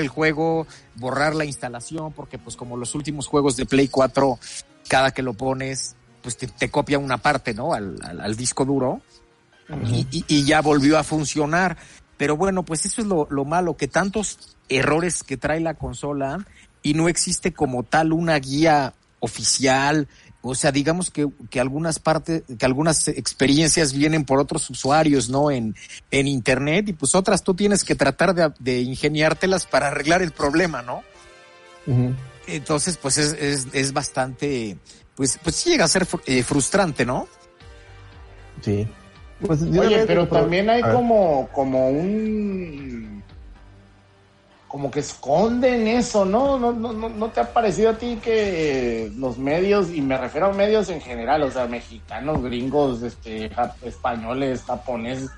el 0.00 0.08
juego, 0.08 0.66
borrar 0.96 1.34
la 1.34 1.44
instalación, 1.44 2.12
porque 2.12 2.38
pues 2.38 2.56
como 2.56 2.76
los 2.76 2.94
últimos 2.94 3.26
juegos 3.26 3.56
de 3.56 3.66
Play 3.66 3.88
4, 3.88 4.38
cada 4.88 5.10
que 5.12 5.22
lo 5.22 5.34
pones, 5.34 5.94
pues 6.22 6.36
te, 6.36 6.46
te 6.46 6.70
copia 6.70 6.98
una 6.98 7.18
parte, 7.18 7.54
¿no? 7.54 7.72
Al, 7.74 7.96
al- 8.02 8.20
al 8.20 8.36
disco 8.36 8.64
duro 8.64 9.00
y, 9.86 10.06
y- 10.10 10.24
y 10.28 10.44
ya 10.44 10.60
volvió 10.60 10.98
a 10.98 11.02
funcionar. 11.04 11.76
Pero 12.16 12.36
bueno, 12.36 12.64
pues 12.64 12.84
eso 12.84 13.00
es 13.00 13.06
lo, 13.06 13.26
lo 13.30 13.44
malo, 13.44 13.76
que 13.76 13.88
tantos 13.88 14.56
errores 14.68 15.22
que 15.22 15.36
trae 15.36 15.60
la 15.60 15.74
consola 15.74 16.44
y 16.82 16.94
no 16.94 17.08
existe 17.08 17.52
como 17.52 17.82
tal 17.82 18.12
una 18.12 18.38
guía 18.38 18.92
oficial. 19.20 20.06
O 20.42 20.54
sea, 20.54 20.72
digamos 20.72 21.10
que, 21.10 21.28
que 21.50 21.60
algunas 21.60 21.98
partes, 21.98 22.42
que 22.58 22.64
algunas 22.64 23.08
experiencias 23.08 23.92
vienen 23.92 24.24
por 24.24 24.40
otros 24.40 24.70
usuarios, 24.70 25.28
¿no? 25.28 25.50
En, 25.50 25.74
en 26.10 26.26
internet 26.26 26.88
y 26.88 26.92
pues 26.94 27.14
otras 27.14 27.42
tú 27.44 27.54
tienes 27.54 27.84
que 27.84 27.94
tratar 27.94 28.34
de, 28.34 28.50
de 28.58 28.80
ingeniártelas 28.80 29.66
para 29.66 29.88
arreglar 29.88 30.22
el 30.22 30.30
problema, 30.32 30.80
¿no? 30.82 31.02
Entonces, 32.46 32.96
pues 32.96 33.18
es, 33.18 33.32
es, 33.34 33.66
es 33.72 33.92
bastante, 33.92 34.78
pues, 35.14 35.38
pues 35.42 35.56
sí 35.56 35.70
llega 35.70 35.84
a 35.84 35.88
ser 35.88 36.06
fr- 36.06 36.22
eh, 36.26 36.42
frustrante, 36.42 37.04
¿no? 37.04 37.28
Sí. 38.62 38.86
Pues, 39.46 39.62
Oye, 39.62 40.04
pero 40.06 40.26
también 40.28 40.68
hay 40.70 40.82
como, 40.82 41.48
como 41.52 41.88
un 41.90 43.22
como 44.70 44.90
que 44.90 45.00
esconden 45.00 45.88
eso, 45.88 46.24
¿no? 46.24 46.58
¿No, 46.58 46.72
no, 46.72 46.92
no, 46.92 47.08
no 47.08 47.28
te 47.30 47.40
ha 47.40 47.52
parecido 47.52 47.90
a 47.90 47.98
ti 47.98 48.18
que 48.22 49.10
los 49.16 49.36
medios, 49.36 49.90
y 49.90 50.00
me 50.00 50.16
refiero 50.16 50.46
a 50.46 50.52
medios 50.52 50.88
en 50.90 51.00
general, 51.00 51.42
o 51.42 51.50
sea, 51.50 51.66
mexicanos, 51.66 52.40
gringos, 52.42 53.02
este, 53.02 53.50
españoles, 53.82 54.62
japoneses, 54.62 55.28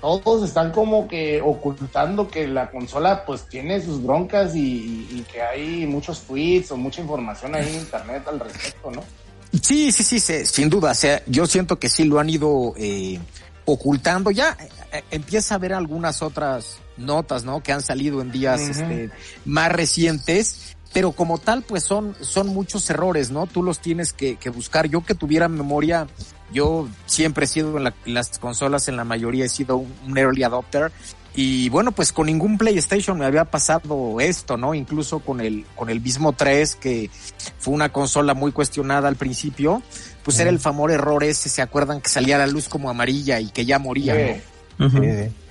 todos 0.00 0.44
están 0.48 0.70
como 0.72 1.08
que 1.08 1.42
ocultando 1.42 2.28
que 2.28 2.46
la 2.46 2.70
consola 2.70 3.24
pues 3.26 3.46
tiene 3.48 3.82
sus 3.82 4.02
broncas 4.02 4.54
y, 4.54 4.60
y- 4.60 5.08
y 5.18 5.26
que 5.30 5.42
hay 5.42 5.86
muchos 5.86 6.20
tweets 6.22 6.70
o 6.70 6.76
mucha 6.76 7.02
información 7.02 7.54
ahí 7.54 7.68
en 7.68 7.74
internet 7.80 8.22
al 8.26 8.40
respecto, 8.40 8.90
¿no? 8.92 9.02
Sí, 9.60 9.90
sí, 9.92 10.02
sí, 10.04 10.20
sí, 10.20 10.46
sin 10.46 10.70
duda. 10.70 10.92
O 10.92 10.94
sea, 10.94 11.20
yo 11.26 11.44
siento 11.44 11.78
que 11.78 11.90
sí 11.90 12.04
lo 12.04 12.18
han 12.20 12.30
ido 12.30 12.72
eh, 12.78 13.18
ocultando. 13.66 14.30
Ya 14.30 14.56
eh, 14.92 15.02
empieza 15.10 15.54
a 15.54 15.56
haber 15.56 15.74
algunas 15.74 16.22
otras 16.22 16.78
notas, 17.00 17.44
¿no? 17.44 17.62
Que 17.62 17.72
han 17.72 17.82
salido 17.82 18.20
en 18.22 18.30
días 18.30 18.60
este, 18.60 19.10
más 19.44 19.72
recientes. 19.72 20.76
Pero 20.92 21.12
como 21.12 21.38
tal, 21.38 21.62
pues 21.62 21.84
son, 21.84 22.16
son 22.20 22.48
muchos 22.48 22.90
errores, 22.90 23.30
¿no? 23.30 23.46
Tú 23.46 23.62
los 23.62 23.78
tienes 23.78 24.12
que, 24.12 24.36
que 24.36 24.50
buscar. 24.50 24.88
Yo 24.88 25.02
que 25.04 25.14
tuviera 25.14 25.46
memoria, 25.48 26.08
yo 26.52 26.88
siempre 27.06 27.44
he 27.44 27.48
sido 27.48 27.76
en, 27.78 27.84
la- 27.84 27.94
las 28.06 28.40
consolas, 28.40 28.88
en 28.88 28.96
la 28.96 29.04
mayoría 29.04 29.44
he 29.44 29.48
sido 29.48 29.76
un, 29.76 29.92
un 30.08 30.18
early 30.18 30.42
adopter. 30.42 30.90
Y 31.32 31.68
bueno, 31.68 31.92
pues 31.92 32.10
con 32.12 32.26
ningún 32.26 32.58
PlayStation 32.58 33.16
me 33.16 33.24
había 33.24 33.44
pasado 33.44 34.18
esto, 34.18 34.56
¿no? 34.56 34.74
Incluso 34.74 35.20
con 35.20 35.40
el, 35.40 35.64
con 35.76 35.90
el 35.90 36.00
mismo 36.00 36.32
3, 36.32 36.74
que 36.74 37.08
fue 37.60 37.72
una 37.72 37.92
consola 37.92 38.34
muy 38.34 38.50
cuestionada 38.50 39.06
al 39.06 39.14
principio, 39.14 39.80
pues 40.24 40.40
era 40.40 40.50
el 40.50 40.58
famoso 40.58 40.92
error 40.92 41.22
ese, 41.22 41.48
¿se 41.48 41.62
acuerdan? 41.62 42.00
Que 42.00 42.08
salía 42.08 42.36
la 42.36 42.48
luz 42.48 42.68
como 42.68 42.90
amarilla 42.90 43.38
y 43.38 43.46
que 43.50 43.64
ya 43.64 43.78
moría. 43.78 44.14
¿no? 44.78 44.88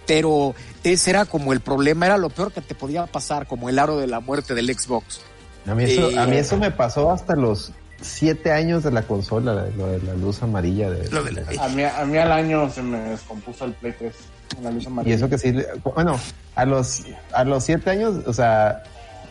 Pero 0.09 0.55
ese 0.83 1.11
era 1.11 1.25
como 1.25 1.53
el 1.53 1.59
problema, 1.59 2.07
era 2.07 2.17
lo 2.17 2.31
peor 2.31 2.51
que 2.51 2.61
te 2.61 2.73
podía 2.73 3.05
pasar, 3.05 3.45
como 3.45 3.69
el 3.69 3.77
aro 3.77 3.99
de 3.99 4.07
la 4.07 4.19
muerte 4.21 4.55
del 4.55 4.73
Xbox. 4.75 5.21
A 5.67 5.75
mí, 5.75 5.83
eso, 5.83 6.09
Eh, 6.09 6.17
a 6.17 6.25
mí 6.25 6.35
eso 6.35 6.57
me 6.57 6.71
pasó 6.71 7.11
hasta 7.11 7.35
los 7.35 7.71
siete 8.01 8.51
años 8.51 8.81
de 8.83 8.89
la 8.91 9.03
consola, 9.03 9.53
la- 9.53 9.67
lo 9.67 9.85
de 9.85 9.99
la 10.01 10.15
luz 10.15 10.41
amarilla. 10.41 10.89
De, 10.89 11.07
Lo 11.11 11.21
de 11.23 11.33
la- 11.33 11.43
A 11.63 11.67
mí, 11.69 11.83
a 11.83 12.05
mí 12.05 12.17
al 12.17 12.31
año 12.31 12.71
se 12.71 12.81
me 12.81 12.97
descompuso 12.97 13.65
el 13.65 13.73
Play 13.73 13.93
3 13.99 14.15
con 14.55 14.63
la 14.63 14.71
luz 14.71 14.87
y 15.05 15.11
eso 15.11 15.29
que 15.29 15.37
sí, 15.37 15.53
bueno, 15.95 16.19
a 16.55 16.65
los, 16.65 17.03
a 17.31 17.43
los 17.43 17.63
siete 17.63 17.91
años, 17.91 18.15
o 18.25 18.33
sea, 18.33 18.81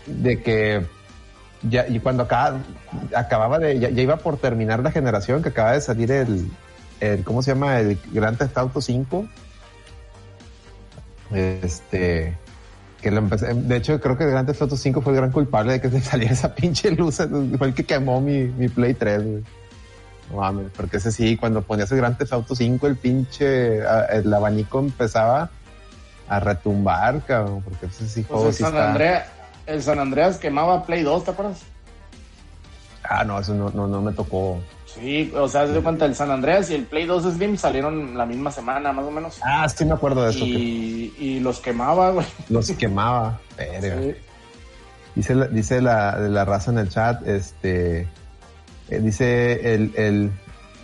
de 0.06 0.40
que 0.44 0.86
ya, 1.68 1.88
y 1.88 1.98
cuando 1.98 2.22
acaba, 2.22 2.58
acababa 3.16 3.58
de, 3.58 3.80
ya, 3.80 3.90
ya 3.90 4.02
iba 4.02 4.16
por 4.18 4.36
terminar 4.36 4.78
la 4.78 4.92
generación, 4.92 5.42
que 5.42 5.48
acaba 5.48 5.72
de 5.72 5.80
salir 5.80 6.12
el, 6.12 6.48
el 7.00 7.24
¿cómo 7.24 7.42
se 7.42 7.50
llama? 7.50 7.80
El 7.80 7.98
Grand 8.12 8.38
Theft 8.38 8.56
Auto 8.58 8.80
5. 8.80 9.26
Este, 11.32 12.36
que 13.02 13.10
lo 13.10 13.18
empecé, 13.18 13.52
de 13.54 13.76
hecho 13.76 14.00
creo 14.00 14.16
que 14.16 14.24
el 14.24 14.30
Grand 14.30 14.46
Theft 14.46 14.62
Auto 14.62 14.76
5 14.76 15.00
fue 15.02 15.12
el 15.12 15.18
gran 15.18 15.30
culpable 15.32 15.72
de 15.72 15.80
que 15.80 15.90
se 15.90 16.00
saliera 16.02 16.32
esa 16.32 16.54
pinche 16.54 16.90
luz, 16.90 17.16
fue 17.58 17.68
el 17.68 17.74
que 17.74 17.84
quemó 17.84 18.20
mi, 18.20 18.44
mi 18.44 18.68
Play 18.68 18.94
3, 18.94 19.22
güey. 19.22 19.44
No 20.30 20.36
mames, 20.38 20.66
porque 20.76 20.98
ese 20.98 21.10
sí, 21.10 21.36
cuando 21.38 21.62
ponías 21.62 21.90
el 21.92 21.98
Grand 21.98 22.18
Theft 22.18 22.32
Auto 22.34 22.54
5, 22.54 22.86
el 22.86 22.96
pinche, 22.96 23.78
el 24.10 24.32
abanico 24.34 24.78
empezaba 24.78 25.50
a 26.28 26.40
retumbar, 26.40 27.24
cabrón, 27.24 27.62
porque 27.62 27.86
ese 27.86 28.06
sí 28.06 28.22
Pues 28.22 28.26
juego 28.28 28.48
el 28.48 28.54
sí 28.54 28.62
San, 28.62 28.74
está- 28.74 28.88
Andrea, 28.88 29.26
el 29.66 29.82
San 29.82 29.98
Andreas 29.98 30.36
quemaba 30.36 30.84
Play 30.84 31.02
2, 31.02 31.24
¿te 31.24 31.30
acuerdas? 31.30 31.62
Ah, 33.08 33.24
no, 33.24 33.38
eso 33.40 33.54
no, 33.54 33.70
no, 33.70 33.86
no 33.86 34.02
me 34.02 34.12
tocó. 34.12 34.60
Sí, 34.84 35.32
o 35.34 35.48
sea, 35.48 35.62
haz 35.62 35.70
de 35.70 35.80
cuenta, 35.80 36.04
el 36.04 36.14
San 36.14 36.30
Andreas 36.30 36.70
y 36.70 36.74
el 36.74 36.84
Play 36.84 37.06
2 37.06 37.34
Slim 37.34 37.56
salieron 37.56 38.16
la 38.16 38.26
misma 38.26 38.50
semana, 38.50 38.92
más 38.92 39.04
o 39.04 39.10
menos. 39.10 39.38
Ah, 39.42 39.68
sí 39.68 39.84
me 39.84 39.94
acuerdo 39.94 40.24
de 40.24 40.30
eso, 40.30 40.44
que 40.44 40.50
Y, 40.50 41.40
los 41.40 41.60
quemaba, 41.60 42.10
güey. 42.10 42.26
los 42.48 42.70
quemaba. 42.78 43.40
Sí. 43.80 44.14
Dice, 45.14 45.34
la, 45.34 45.46
dice 45.48 45.80
la, 45.80 46.18
la 46.18 46.44
raza 46.44 46.70
en 46.70 46.78
el 46.78 46.88
chat, 46.90 47.26
este, 47.26 48.08
eh, 48.88 49.00
dice 49.00 49.74
el, 49.74 49.92
el 49.96 50.30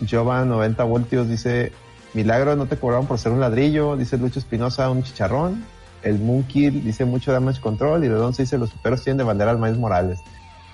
Jova 0.09 0.43
90 0.45 0.83
voltios, 0.83 1.29
dice, 1.29 1.71
Milagro 2.13 2.55
no 2.55 2.65
te 2.65 2.77
cobraron 2.77 3.07
por 3.07 3.19
ser 3.19 3.31
un 3.31 3.39
ladrillo, 3.39 3.95
dice 3.97 4.17
Lucho 4.17 4.39
Espinosa, 4.39 4.89
un 4.89 5.03
chicharrón. 5.03 5.63
El 6.01 6.19
Moonkill 6.19 6.83
dice 6.83 7.03
mucho 7.03 7.31
damage 7.31 7.59
control 7.59 8.03
y 8.03 8.07
Alonso 8.07 8.43
dice 8.43 8.57
los 8.59 8.69
piperos 8.71 9.03
tienen 9.03 9.17
de 9.17 9.23
bandera 9.23 9.51
al 9.51 9.57
Miles 9.57 9.77
Morales. 9.77 10.19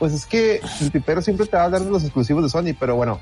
Pues 0.02 0.14
es 0.14 0.26
que 0.26 0.62
el 0.82 0.90
pipero 0.90 1.22
siempre 1.22 1.46
te 1.46 1.56
va 1.56 1.62
a 1.62 1.66
hablar 1.66 1.84
de 1.84 1.92
los 1.92 2.02
exclusivos 2.04 2.42
de 2.42 2.50
Sony, 2.50 2.76
pero 2.80 2.96
bueno, 2.96 3.20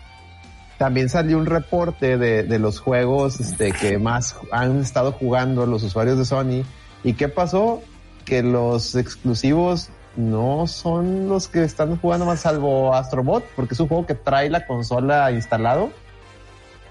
también 0.78 1.10
salió 1.10 1.38
un 1.38 1.46
reporte 1.46 2.18
de, 2.18 2.44
de 2.44 2.58
los 2.58 2.80
juegos 2.80 3.42
este, 3.42 3.74
que 3.74 3.98
más 3.98 4.38
han 4.54 4.80
estado 4.80 5.12
jugando 5.12 5.66
los 5.66 5.84
usuarios 5.84 6.18
de 6.18 6.24
Sony. 6.24 6.64
¿Y 7.04 7.16
qué 7.16 7.28
pasó? 7.28 7.82
Que 8.24 8.44
los 8.44 8.96
exclusivos 8.96 9.90
no 10.16 10.68
son 10.68 11.28
los 11.28 11.50
que 11.50 11.66
están 11.66 11.98
jugando 11.98 12.26
más 12.26 12.40
salvo 12.40 12.96
Astrobot, 12.96 13.44
porque 13.58 13.74
es 13.74 13.80
un 13.82 13.90
juego 13.90 14.06
que 14.06 14.16
trae 14.16 14.50
la 14.50 14.66
consola 14.66 15.30
instalado. 15.34 15.90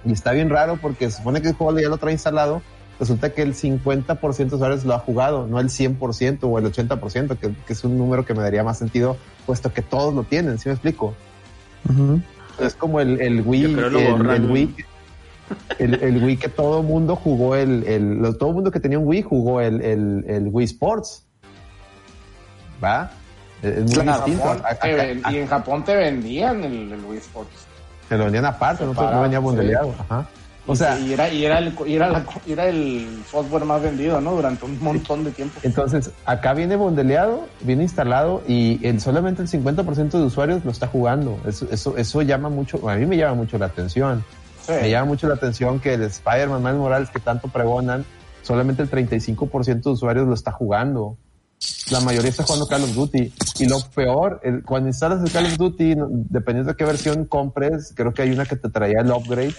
Y 0.05 0.13
está 0.13 0.33
bien 0.33 0.51
raro 0.51 0.77
porque 0.83 1.11
se 1.11 1.17
supone 1.17 1.41
que 1.41 1.49
el 1.49 1.55
juego 1.55 1.81
ya 1.81 1.89
lo 1.89 1.97
trae 1.97 2.13
instalado. 2.13 2.61
Resulta 3.01 3.31
que 3.33 3.41
el 3.41 3.55
50% 3.55 4.37
de 4.37 4.55
usuarios 4.55 4.85
lo 4.85 4.93
ha 4.93 4.99
jugado, 4.99 5.47
no 5.47 5.59
el 5.61 5.71
100% 5.71 6.41
o 6.43 6.59
el 6.59 6.71
80%, 6.71 7.39
que, 7.39 7.55
que 7.55 7.73
es 7.73 7.85
un 7.85 7.97
número 7.97 8.27
que 8.27 8.35
me 8.35 8.43
daría 8.43 8.63
más 8.63 8.77
sentido, 8.77 9.17
puesto 9.49 9.73
que 9.73 9.81
todos 9.81 10.13
lo 10.13 10.25
tienen, 10.25 10.59
¿sí 10.59 10.69
me 10.69 10.75
explico? 10.75 11.15
Es 12.61 12.75
como 12.75 13.01
el, 13.01 13.19
el 13.19 13.41
Wii, 13.41 13.65
el, 13.65 13.79
el 14.31 14.51
Wii, 14.51 14.75
el, 15.79 15.95
el 16.03 16.23
Wii 16.23 16.37
que 16.37 16.51
todo 16.51 16.83
mundo 16.83 17.17
jugó 17.17 17.57
el, 17.57 17.83
el, 17.85 18.19
lo- 18.19 18.37
todo 18.37 18.53
mundo 18.53 18.71
que 18.71 18.79
tenía 18.79 18.99
un 18.99 19.07
Wii 19.09 19.23
jugó 19.23 19.63
el, 19.63 19.81
el, 19.81 20.25
el 20.29 20.49
Wii 20.53 20.67
Sports. 20.67 21.25
¿Va? 22.85 23.11
Es 23.63 23.85
muy 23.85 23.93
Claro. 24.05 24.25
distinto. 24.27 24.45
Japón 24.45 24.63
Acá- 24.67 24.79
te 24.81 24.93
acá- 24.93 25.03
ven- 25.07 25.23
y 25.31 25.37
en 25.39 25.47
Japón 25.47 25.85
te 25.85 25.97
vendían 25.97 26.63
el, 26.65 26.93
el 26.93 27.05
Wii 27.07 27.19
Sports. 27.21 27.67
se 28.09 28.19
lo 28.19 28.25
vendían 28.25 28.45
aparte, 28.45 28.85
no, 28.85 28.93
no 28.93 29.23
venía 29.23 29.39
sí. 29.39 29.45
bundeleado. 29.45 29.95
Ajá. 30.11 30.29
O 30.71 30.77
sea, 30.77 30.99
y 31.01 31.13
era, 31.15 31.33
y 31.33 31.45
era, 31.45 31.59
el, 31.59 31.75
y 31.87 31.95
era, 31.95 32.09
la- 32.09 32.25
y 32.47 32.53
era 32.53 32.67
el 32.69 33.23
software 33.31 33.65
más 33.65 33.83
vendido, 33.83 34.21
¿no? 34.21 34.33
Durante 34.37 34.67
un 34.67 34.79
montón 34.83 35.25
de 35.25 35.31
tiempo. 35.31 35.59
entonces 35.63 36.11
acá 36.27 36.53
viene 36.53 36.77
bundeleado, 36.77 37.47
viene 37.63 37.83
instalado 37.85 38.43
y 38.47 38.79
el, 38.87 39.01
solamente 39.01 39.41
el 39.43 39.49
50% 39.49 40.11
de 40.11 40.23
usuarios 40.25 40.65
lo 40.65 40.71
está 40.71 40.87
jugando. 40.87 41.39
Eso, 41.47 41.67
eso, 41.71 41.97
eso 41.97 42.23
llama 42.23 42.51
mucho, 42.51 42.87
a 42.89 42.97
mí 42.97 43.07
me 43.07 43.17
llama 43.17 43.35
mucho 43.35 43.57
la 43.59 43.67
atención. 43.67 44.23
Sí. 44.67 44.73
Me 44.83 44.91
llama 44.91 45.07
mucho 45.07 45.27
la 45.27 45.35
atención 45.35 45.81
que 45.81 45.95
el 45.95 46.03
Spider-Man 46.03 46.63
Miles 46.63 46.77
Morales 46.79 47.09
que 47.11 47.19
tanto 47.21 47.49
pregonan, 47.49 48.05
solamente 48.43 48.83
el 48.83 48.91
35% 48.91 49.83
de 49.83 49.91
usuarios 49.91 50.27
lo 50.29 50.35
está 50.35 50.53
jugando. 50.53 51.17
La 51.91 52.01
mayoría 52.01 52.29
está 52.31 52.45
jugando 52.45 52.67
Call 52.69 52.85
of 52.85 52.95
Duty. 52.95 53.33
Y 53.61 53.67
lo 53.67 53.81
peor, 53.95 54.41
el- 54.45 54.63
cuando 54.63 54.89
instalas 54.91 55.23
el 55.25 55.33
Call 55.33 55.47
of 55.47 55.57
Duty, 55.57 55.95
dependiendo 56.29 56.71
de 56.73 56.77
qué 56.77 56.85
versión 56.85 57.25
compres, 57.25 57.93
creo 57.97 58.13
que 58.13 58.21
hay 58.23 58.31
una 58.31 58.45
que 58.45 58.57
te 58.57 58.69
traía 58.69 59.01
el 59.01 59.11
upgrade. 59.11 59.55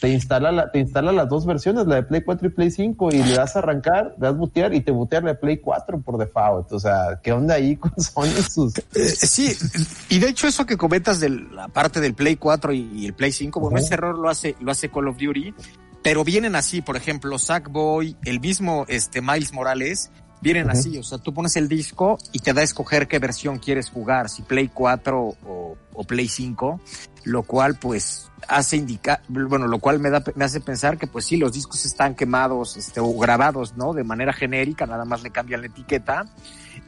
Te 0.00 0.08
instala, 0.08 0.52
la, 0.52 0.70
te 0.70 0.78
instala 0.78 1.12
las 1.12 1.28
dos 1.28 1.46
versiones, 1.46 1.86
la 1.86 1.96
de 1.96 2.02
Play 2.02 2.22
4 2.22 2.48
y 2.48 2.50
Play 2.50 2.70
5, 2.70 3.08
y 3.12 3.22
le 3.22 3.34
das 3.34 3.56
a 3.56 3.60
arrancar, 3.60 4.14
le 4.18 4.26
das 4.26 4.36
bootear 4.36 4.74
y 4.74 4.80
te 4.80 4.90
bootea 4.90 5.20
la 5.20 5.28
de 5.28 5.34
Play 5.36 5.58
4 5.58 6.00
por 6.00 6.18
default. 6.18 6.72
O 6.72 6.80
sea, 6.80 7.20
¿qué 7.22 7.32
onda 7.32 7.54
ahí 7.54 7.76
con 7.76 7.92
Sony? 7.96 8.42
Sus... 8.48 8.76
Eh, 8.78 8.82
sí, 9.04 9.56
y 10.08 10.18
de 10.18 10.28
hecho 10.28 10.46
eso 10.46 10.66
que 10.66 10.76
comentas 10.76 11.20
de 11.20 11.30
la 11.30 11.68
parte 11.68 12.00
del 12.00 12.14
Play 12.14 12.36
4 12.36 12.72
y, 12.72 13.06
el 13.06 13.14
Play 13.14 13.32
5, 13.32 13.60
bueno, 13.60 13.78
ese 13.78 13.94
error 13.94 14.18
lo 14.18 14.28
hace, 14.28 14.56
lo 14.60 14.72
hace 14.72 14.90
Call 14.90 15.08
of 15.08 15.16
Duty, 15.16 15.54
pero 16.02 16.24
vienen 16.24 16.54
así, 16.54 16.82
por 16.82 16.96
ejemplo, 16.96 17.38
Sackboy, 17.38 18.16
el 18.24 18.40
mismo 18.40 18.84
este 18.88 19.20
Miles 19.20 19.52
Morales, 19.52 20.10
vienen 20.40 20.70
así, 20.70 20.98
o 20.98 21.02
sea, 21.02 21.18
tú 21.18 21.32
pones 21.32 21.56
el 21.56 21.68
disco 21.68 22.18
y 22.32 22.40
te 22.40 22.52
da 22.52 22.60
a 22.60 22.64
escoger 22.64 23.08
qué 23.08 23.18
versión 23.18 23.58
quieres 23.58 23.90
jugar, 23.90 24.28
si 24.28 24.42
Play 24.42 24.70
4 24.72 25.18
o, 25.20 25.76
o 25.92 26.04
Play 26.04 26.28
5, 26.28 26.80
lo 27.24 27.42
cual 27.42 27.76
pues 27.76 28.30
hace 28.48 28.76
indicar, 28.76 29.20
bueno, 29.28 29.66
lo 29.66 29.78
cual 29.78 29.98
me 29.98 30.10
da, 30.10 30.22
me 30.34 30.44
hace 30.44 30.60
pensar 30.60 30.98
que 30.98 31.06
pues 31.06 31.24
sí, 31.24 31.36
los 31.36 31.52
discos 31.52 31.84
están 31.84 32.14
quemados, 32.14 32.76
este, 32.76 33.00
o 33.00 33.12
grabados, 33.18 33.76
¿no? 33.76 33.92
De 33.92 34.04
manera 34.04 34.32
genérica, 34.32 34.86
nada 34.86 35.04
más 35.04 35.22
le 35.22 35.30
cambian 35.30 35.62
la 35.62 35.66
etiqueta 35.66 36.26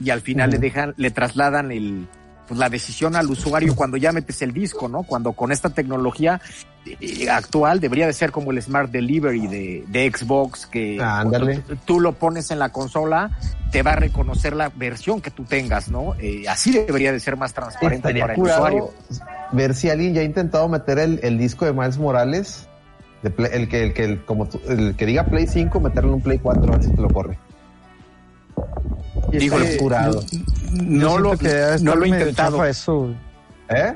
y 0.01 0.11
al 0.11 0.20
final 0.20 0.51
le 0.51 0.59
dejan, 0.59 0.94
le 0.96 1.11
trasladan 1.11 1.72
el, 1.72 2.07
pues 2.49 2.59
la 2.59 2.68
decisión 2.70 3.14
al 3.14 3.28
usuario 3.30 3.76
cuando 3.76 3.96
ya 3.99 4.11
metes 4.12 4.40
el 4.42 4.53
disco, 4.53 4.88
¿no? 4.88 5.03
Cuando 5.03 5.32
con 5.32 5.53
esta 5.53 5.68
tecnología 5.68 6.40
eh, 6.86 7.28
actual 7.28 7.78
debería 7.80 8.07
de 8.07 8.12
ser 8.14 8.32
como 8.32 8.51
el 8.51 8.62
Smart 8.62 8.90
Delivery 8.90 9.46
de, 9.46 9.84
de 9.86 10.11
Xbox, 10.11 10.66
que 10.66 10.99
Ah, 11.01 11.24
tú- 11.30 11.76
tú 11.84 12.01
lo 12.01 12.12
pones 12.14 12.51
en 12.51 12.59
la 12.59 12.70
consola, 12.70 13.30
te 13.70 13.82
va 13.82 13.92
a 13.92 13.96
reconocer 13.96 14.57
la 14.57 14.70
versión 14.70 15.20
que 15.20 15.30
tú 15.30 15.44
tengas, 15.44 15.90
¿no? 15.90 16.14
Eh, 16.18 16.44
así 16.49 16.72
debería 16.72 17.12
de 17.12 17.20
ser 17.20 17.36
más 17.36 17.53
transparente 17.53 18.09
Estaría 18.09 18.22
para 18.24 18.34
el 18.34 18.40
usuario. 18.40 18.90
ver 19.53 19.74
si 19.74 19.90
alguien 19.90 20.14
ya 20.14 20.22
ha 20.22 20.24
intentado 20.24 20.66
meter 20.68 20.99
el, 20.99 21.20
el 21.22 21.36
disco 21.36 21.66
de 21.66 21.72
Miles 21.74 21.99
Morales, 21.99 22.66
de 23.22 23.30
Play- 23.30 23.51
el 23.53 23.68
que 23.68 23.82
el 23.82 23.92
que 23.92 24.05
el, 24.05 24.24
como 24.24 24.49
el 24.68 24.96
que 24.96 25.05
diga 25.05 25.24
Play 25.26 25.46
5, 25.46 25.80
meterlo 25.80 26.11
en 26.11 26.14
un 26.14 26.22
Play 26.22 26.38
4 26.38 26.62
a 26.72 26.76
ver 26.76 26.84
si 26.84 26.90
te 26.92 27.03
lo 27.03 27.09
corre. 27.11 27.38
Híjole, 29.33 29.64
estaría 29.64 29.79
curado. 29.79 30.20
No 30.85 31.18
lo, 31.18 31.37
que 31.37 31.76
no 31.83 31.95
lo 31.97 32.05
he 32.05 32.09
intentado. 32.09 32.64
eso. 32.64 33.14
¿Eh? 33.68 33.95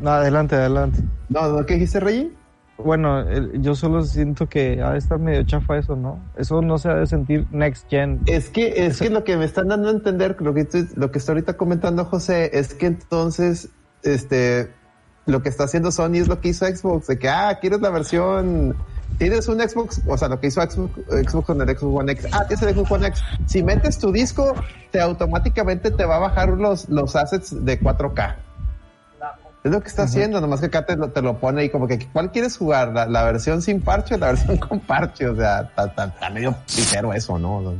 No, 0.00 0.10
adelante, 0.10 0.54
adelante. 0.56 1.00
No, 1.28 1.64
¿qué 1.66 1.74
dijiste, 1.74 2.00
Rey? 2.00 2.34
Bueno, 2.78 3.24
yo 3.58 3.74
solo 3.74 4.02
siento 4.02 4.48
que 4.48 4.80
ha 4.82 4.92
de 4.92 4.98
estar 4.98 5.18
medio 5.18 5.42
chafa 5.44 5.76
eso, 5.76 5.96
¿no? 5.96 6.18
Eso 6.38 6.62
no 6.62 6.78
se 6.78 6.88
ha 6.88 6.94
de 6.94 7.06
sentir 7.06 7.46
next 7.50 7.86
gen. 7.90 8.20
Es 8.26 8.48
que, 8.48 8.86
es 8.86 8.98
que 9.00 9.10
lo 9.10 9.22
que 9.22 9.36
me 9.36 9.44
están 9.44 9.68
dando 9.68 9.88
a 9.88 9.92
entender, 9.92 10.36
lo 10.40 10.54
que, 10.54 10.60
estoy- 10.62 10.88
lo 10.96 11.10
que 11.10 11.18
está 11.18 11.32
ahorita 11.32 11.58
comentando 11.58 12.06
José, 12.06 12.50
es 12.58 12.72
que 12.72 12.86
entonces, 12.86 13.68
este, 14.02 14.70
lo 15.26 15.42
que 15.42 15.50
está 15.50 15.64
haciendo 15.64 15.92
Sony 15.92 16.14
es 16.14 16.28
lo 16.28 16.40
que 16.40 16.48
hizo 16.48 16.64
Xbox, 16.66 17.08
de 17.08 17.18
que, 17.18 17.28
ah, 17.28 17.58
quieres 17.60 17.82
la 17.82 17.90
versión, 17.90 18.74
tienes 19.20 19.46
un 19.48 19.60
Xbox, 19.60 20.00
o 20.06 20.16
sea, 20.16 20.28
lo 20.28 20.40
que 20.40 20.46
hizo 20.48 20.60
Xbox, 20.62 20.90
Xbox 21.08 21.46
con 21.46 21.60
el 21.60 21.68
Xbox 21.76 22.00
One 22.00 22.12
X, 22.12 22.26
ah, 22.32 22.44
tienes 22.48 22.62
el 22.66 22.74
Xbox 22.74 22.90
One 22.90 23.06
X, 23.08 23.22
si 23.46 23.62
metes 23.62 23.98
tu 23.98 24.10
disco, 24.10 24.54
te 24.90 25.00
automáticamente 25.00 25.90
te 25.90 26.04
va 26.06 26.16
a 26.16 26.18
bajar 26.20 26.48
los, 26.48 26.88
los 26.88 27.14
assets 27.14 27.64
de 27.64 27.78
4K. 27.80 28.34
Es 29.62 29.70
lo 29.70 29.82
que 29.82 29.88
está 29.88 30.04
haciendo, 30.04 30.40
nomás 30.40 30.60
que 30.60 30.66
acá 30.66 30.86
te 30.86 30.96
lo, 30.96 31.10
te 31.10 31.20
lo 31.20 31.38
pone 31.38 31.60
ahí 31.60 31.68
como 31.68 31.86
que, 31.86 31.98
¿cuál 32.14 32.32
quieres 32.32 32.56
jugar? 32.56 32.92
¿La, 32.94 33.04
la 33.06 33.24
versión 33.24 33.60
sin 33.60 33.82
parche 33.82 34.14
o 34.14 34.18
la 34.18 34.28
versión 34.32 34.56
con 34.56 34.80
parche? 34.80 35.28
O 35.28 35.36
sea, 35.36 35.70
está, 35.76 36.30
medio 36.32 36.56
pitero 36.74 37.12
eso, 37.12 37.38
¿no? 37.38 37.74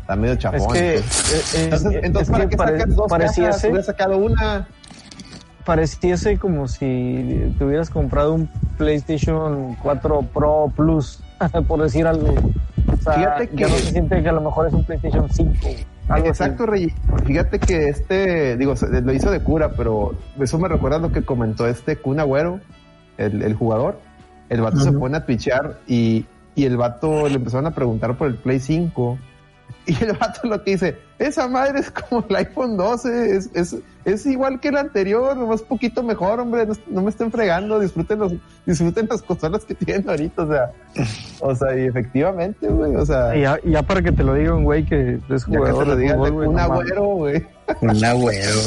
Está 0.00 0.16
medio 0.16 0.34
chafón. 0.34 0.74
Es 0.76 0.82
que, 0.82 0.94
entonces. 0.96 1.54
eh, 1.54 1.58
eh, 1.60 1.64
Entonces, 1.64 2.00
entonces 2.02 2.28
es 2.28 2.32
¿para 2.32 2.44
que 2.44 2.50
qué 2.50 2.56
pare- 2.56 2.78
sacas 2.80 2.96
dos 2.96 3.06
pareciese, 3.08 3.42
cajas? 3.48 3.64
Hubiera 3.64 3.82
sacado 3.84 4.16
una. 4.16 4.68
Pareciese 5.68 6.38
como 6.38 6.66
si 6.66 7.52
te 7.58 7.62
hubieras 7.62 7.90
comprado 7.90 8.32
un 8.32 8.48
PlayStation 8.78 9.74
4 9.82 10.22
Pro 10.32 10.72
Plus, 10.74 11.22
por 11.68 11.82
decir 11.82 12.06
algo. 12.06 12.32
O 12.90 12.96
sea, 13.02 13.12
Fíjate 13.12 13.50
ya 13.52 13.54
que- 13.56 13.62
no 13.64 13.68
se 13.76 13.90
siente 13.92 14.22
que 14.22 14.28
a 14.30 14.32
lo 14.32 14.40
mejor 14.40 14.66
es 14.66 14.72
un 14.72 14.82
PlayStation 14.84 15.28
5. 15.30 15.52
algo 16.08 16.22
así. 16.22 16.28
Exacto, 16.28 16.64
Rey. 16.64 16.90
Fíjate 17.26 17.58
que 17.58 17.90
este, 17.90 18.56
digo, 18.56 18.72
lo 19.02 19.12
hizo 19.12 19.30
de 19.30 19.40
cura, 19.42 19.72
pero 19.76 20.14
eso 20.40 20.58
me 20.58 20.68
recuerda 20.68 20.96
lo 20.98 21.12
que 21.12 21.20
comentó 21.22 21.66
este 21.66 21.96
Kun 21.96 22.18
Agüero, 22.18 22.60
el, 23.18 23.42
el 23.42 23.52
jugador. 23.52 24.00
El 24.48 24.62
vato 24.62 24.78
se 24.80 24.92
pone 24.92 25.18
a 25.18 25.26
twitchear 25.26 25.80
y, 25.86 26.24
y 26.54 26.64
el 26.64 26.78
vato 26.78 27.28
le 27.28 27.34
empezaron 27.34 27.66
a 27.66 27.72
preguntar 27.72 28.16
por 28.16 28.28
el 28.28 28.36
Play 28.36 28.58
5. 28.58 29.18
Y 29.86 30.04
el 30.04 30.12
vato 30.12 30.46
lo 30.46 30.62
que 30.62 30.72
dice, 30.72 30.98
esa 31.18 31.48
madre 31.48 31.80
es 31.80 31.90
como 31.90 32.22
el 32.28 32.36
iPhone 32.36 32.76
12, 32.76 33.36
es, 33.36 33.50
es, 33.54 33.76
es 34.04 34.26
igual 34.26 34.60
que 34.60 34.68
el 34.68 34.76
anterior, 34.76 35.34
nomás 35.34 35.62
poquito 35.62 36.02
mejor, 36.02 36.40
hombre, 36.40 36.66
no, 36.66 36.74
no 36.88 37.02
me 37.02 37.08
estén 37.08 37.32
fregando, 37.32 37.80
disfruten 37.80 38.18
los, 38.18 38.34
disfruten 38.66 39.08
las 39.10 39.22
consolas 39.22 39.64
que 39.64 39.74
tienen 39.74 40.08
ahorita, 40.08 40.42
o 40.42 40.46
sea, 40.46 40.72
o 41.40 41.54
sea, 41.54 41.78
y 41.78 41.86
efectivamente, 41.86 42.68
güey, 42.68 42.94
o 42.96 43.06
sea, 43.06 43.34
Y 43.34 43.40
ya, 43.40 43.58
ya 43.64 43.82
para 43.82 44.02
que 44.02 44.12
te 44.12 44.22
lo 44.22 44.34
diga 44.34 44.52
un 44.52 44.64
güey 44.64 44.84
que 44.84 45.20
es 45.30 45.44
que 45.46 45.56
jugador 45.56 45.86
lo 45.86 45.96
digan 45.96 46.18
fútbol, 46.18 46.48
un 46.48 46.54
no 46.54 46.60
agüero, 46.60 47.04
güey. 47.04 47.46
Un 47.80 48.04
agüero. 48.04 48.60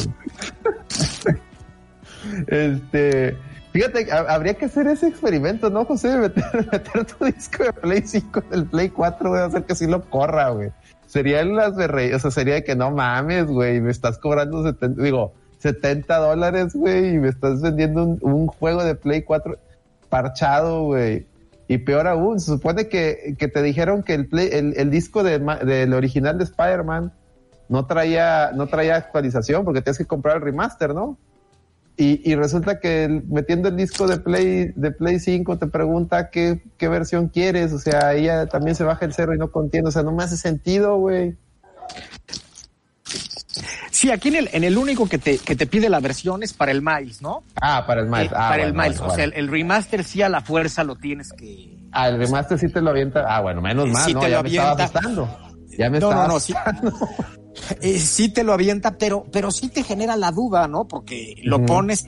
Este, 2.47 3.35
fíjate, 3.71 4.11
ha- 4.11 4.33
habría 4.33 4.53
que 4.55 4.65
hacer 4.65 4.87
ese 4.87 5.07
experimento, 5.07 5.69
¿no, 5.69 5.85
José? 5.85 6.17
Meter, 6.17 7.05
tu 7.17 7.25
disco 7.25 7.63
de 7.63 7.73
Play 7.73 8.01
5 8.05 8.43
en 8.51 8.59
el 8.59 8.65
Play 8.65 8.89
4, 8.89 9.29
güey, 9.29 9.41
hacer 9.41 9.63
que 9.63 9.75
sí 9.75 9.87
lo 9.87 10.03
corra, 10.09 10.49
güey. 10.49 10.71
Sería 11.07 11.41
el 11.41 11.55
las 11.55 11.75
berre- 11.75 12.13
o 12.15 12.19
sea, 12.19 12.31
sería 12.31 12.53
de 12.55 12.63
que 12.63 12.75
no 12.75 12.91
mames, 12.91 13.47
güey, 13.47 13.81
me 13.81 13.91
estás 13.91 14.17
cobrando 14.17 14.63
70, 14.63 15.01
digo, 15.01 15.33
70 15.59 16.17
dólares, 16.17 16.73
güey, 16.73 17.15
y 17.15 17.19
me 17.19 17.27
estás 17.29 17.61
vendiendo 17.61 18.03
un, 18.03 18.19
un 18.21 18.47
juego 18.47 18.83
de 18.83 18.95
Play 18.95 19.21
4 19.23 19.57
parchado, 20.09 20.83
güey. 20.83 21.25
Y 21.67 21.77
peor 21.79 22.07
aún, 22.07 22.39
se 22.39 22.47
supone 22.51 22.87
que, 22.89 23.35
que 23.37 23.47
te 23.47 23.61
dijeron 23.61 24.03
que 24.03 24.13
el, 24.13 24.27
play, 24.27 24.49
el, 24.51 24.73
el 24.77 24.89
disco 24.91 25.23
de, 25.23 25.39
ma- 25.39 25.57
del 25.57 25.93
original 25.93 26.37
de 26.37 26.43
Spider-Man 26.43 27.13
no 27.69 27.85
traía, 27.85 28.51
no 28.53 28.67
traía 28.67 28.97
actualización 28.97 29.63
porque 29.63 29.81
tienes 29.81 29.97
que 29.97 30.05
comprar 30.05 30.35
el 30.37 30.41
remaster, 30.41 30.93
¿no? 30.93 31.17
Y, 32.01 32.19
y 32.25 32.33
resulta 32.33 32.79
que 32.79 33.03
el- 33.03 33.23
metiendo 33.27 33.69
el 33.69 33.75
disco 33.75 34.07
de 34.07 34.17
Play, 34.17 34.71
de 34.75 34.89
Play 34.89 35.19
5 35.19 35.59
te 35.59 35.67
pregunta 35.67 36.31
qué, 36.31 36.63
qué 36.79 36.87
versión 36.87 37.27
quieres, 37.27 37.73
o 37.73 37.77
sea, 37.77 38.15
ella 38.15 38.47
también 38.47 38.75
se 38.75 38.83
baja 38.83 39.05
el 39.05 39.13
cero 39.13 39.35
y 39.35 39.37
no 39.37 39.51
contiene, 39.51 39.87
o 39.89 39.91
sea, 39.91 40.01
no 40.01 40.11
me 40.11 40.23
hace 40.23 40.35
sentido, 40.35 40.97
güey. 40.97 41.35
Sí, 43.91 44.09
aquí 44.09 44.29
en 44.29 44.35
el, 44.37 44.49
en 44.53 44.63
el 44.63 44.79
único 44.79 45.07
que 45.07 45.19
te, 45.19 45.37
que 45.37 45.55
te 45.55 45.67
pide 45.67 45.89
la 45.89 45.99
versión 45.99 46.41
es 46.41 46.53
para 46.53 46.71
el 46.71 46.81
Miles, 46.81 47.21
¿no? 47.21 47.43
Ah, 47.61 47.83
para 47.85 48.01
el 48.01 48.07
Miles. 48.07 48.31
Eh, 48.31 48.35
ah, 48.35 48.49
para 48.49 48.63
el 48.63 48.73
Miles. 48.73 48.97
bueno, 48.97 49.13
o 49.13 49.15
sea, 49.15 49.25
bueno. 49.25 49.33
el, 49.37 49.45
el 49.45 49.51
remaster 49.51 50.03
sí 50.03 50.23
a 50.23 50.29
la 50.29 50.41
fuerza 50.41 50.83
lo 50.83 50.95
tienes 50.95 51.31
que. 51.33 51.77
Ah, 51.91 52.09
el 52.09 52.17
remaster 52.17 52.57
sí 52.57 52.67
te 52.69 52.81
lo 52.81 52.89
avienta. 52.89 53.25
Ah, 53.27 53.41
bueno, 53.41 53.61
menos 53.61 53.87
mal, 53.89 54.05
Sí 54.05 54.13
no, 54.15 54.21
te 54.21 54.31
ya 54.31 54.37
lo 54.37 54.43
me 54.43 54.49
estaba 54.49 54.71
asustando. 54.71 55.37
Ya 55.77 55.89
me 55.91 55.99
No, 55.99 56.07
estaba 56.09 56.27
no, 56.27 56.33
no, 56.33 56.39
sí. 56.39 56.53
Eh, 57.81 57.99
sí 57.99 58.29
te 58.29 58.43
lo 58.43 58.53
avienta, 58.53 58.97
pero, 58.97 59.25
pero 59.31 59.51
sí 59.51 59.69
te 59.69 59.83
genera 59.83 60.15
la 60.15 60.31
duda, 60.31 60.67
¿no? 60.67 60.87
Porque 60.87 61.35
lo 61.43 61.65
pones. 61.65 62.07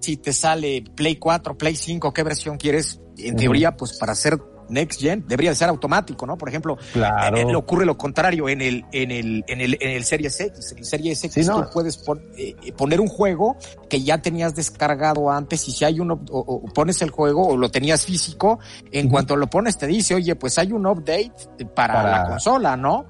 Si 0.00 0.18
te 0.18 0.32
sale 0.34 0.84
Play 0.94 1.16
4, 1.16 1.56
Play 1.56 1.74
5, 1.76 2.12
¿qué 2.12 2.22
versión 2.22 2.58
quieres? 2.58 3.00
En 3.16 3.36
teoría, 3.36 3.74
pues 3.76 3.96
para 3.98 4.12
hacer 4.12 4.38
Next 4.68 5.00
Gen 5.00 5.24
debería 5.26 5.50
de 5.50 5.56
ser 5.56 5.68
automático, 5.70 6.26
¿no? 6.26 6.36
Por 6.36 6.48
ejemplo, 6.50 6.76
Claro. 6.92 7.36
eh, 7.36 7.40
eh, 7.42 7.44
le 7.46 7.54
ocurre 7.56 7.86
lo 7.86 7.96
contrario 7.96 8.48
en 8.50 8.60
el, 8.60 8.84
en 8.92 9.10
el, 9.10 9.44
en 9.46 9.60
el, 9.62 9.78
en 9.80 9.90
el 9.92 10.04
Series 10.04 10.38
X. 10.40 10.72
En 10.72 10.78
el 10.78 10.84
Series 10.84 11.24
X 11.24 11.32
Sí, 11.46 11.50
no. 11.50 11.62
tú 11.62 11.70
puedes 11.72 11.96
pon- 11.98 12.22
eh, 12.36 12.54
poner 12.76 13.00
un 13.00 13.08
juego 13.08 13.56
que 13.88 14.02
ya 14.02 14.20
tenías 14.20 14.54
descargado 14.54 15.30
antes 15.30 15.66
y 15.68 15.72
si 15.72 15.84
hay 15.86 16.00
uno, 16.00 16.20
o, 16.30 16.38
o 16.40 16.72
pones 16.72 17.00
el 17.00 17.10
juego 17.10 17.46
o 17.48 17.56
lo 17.56 17.70
tenías 17.70 18.04
físico, 18.04 18.58
en 18.90 19.08
cuanto 19.08 19.36
lo 19.36 19.48
pones 19.48 19.78
te 19.78 19.86
dice, 19.86 20.14
oye, 20.14 20.34
pues 20.36 20.58
hay 20.58 20.72
un 20.72 20.86
update 20.86 21.32
para, 21.74 21.94
Para- 21.94 22.10
la 22.10 22.24
consola, 22.26 22.76
¿no? 22.76 23.06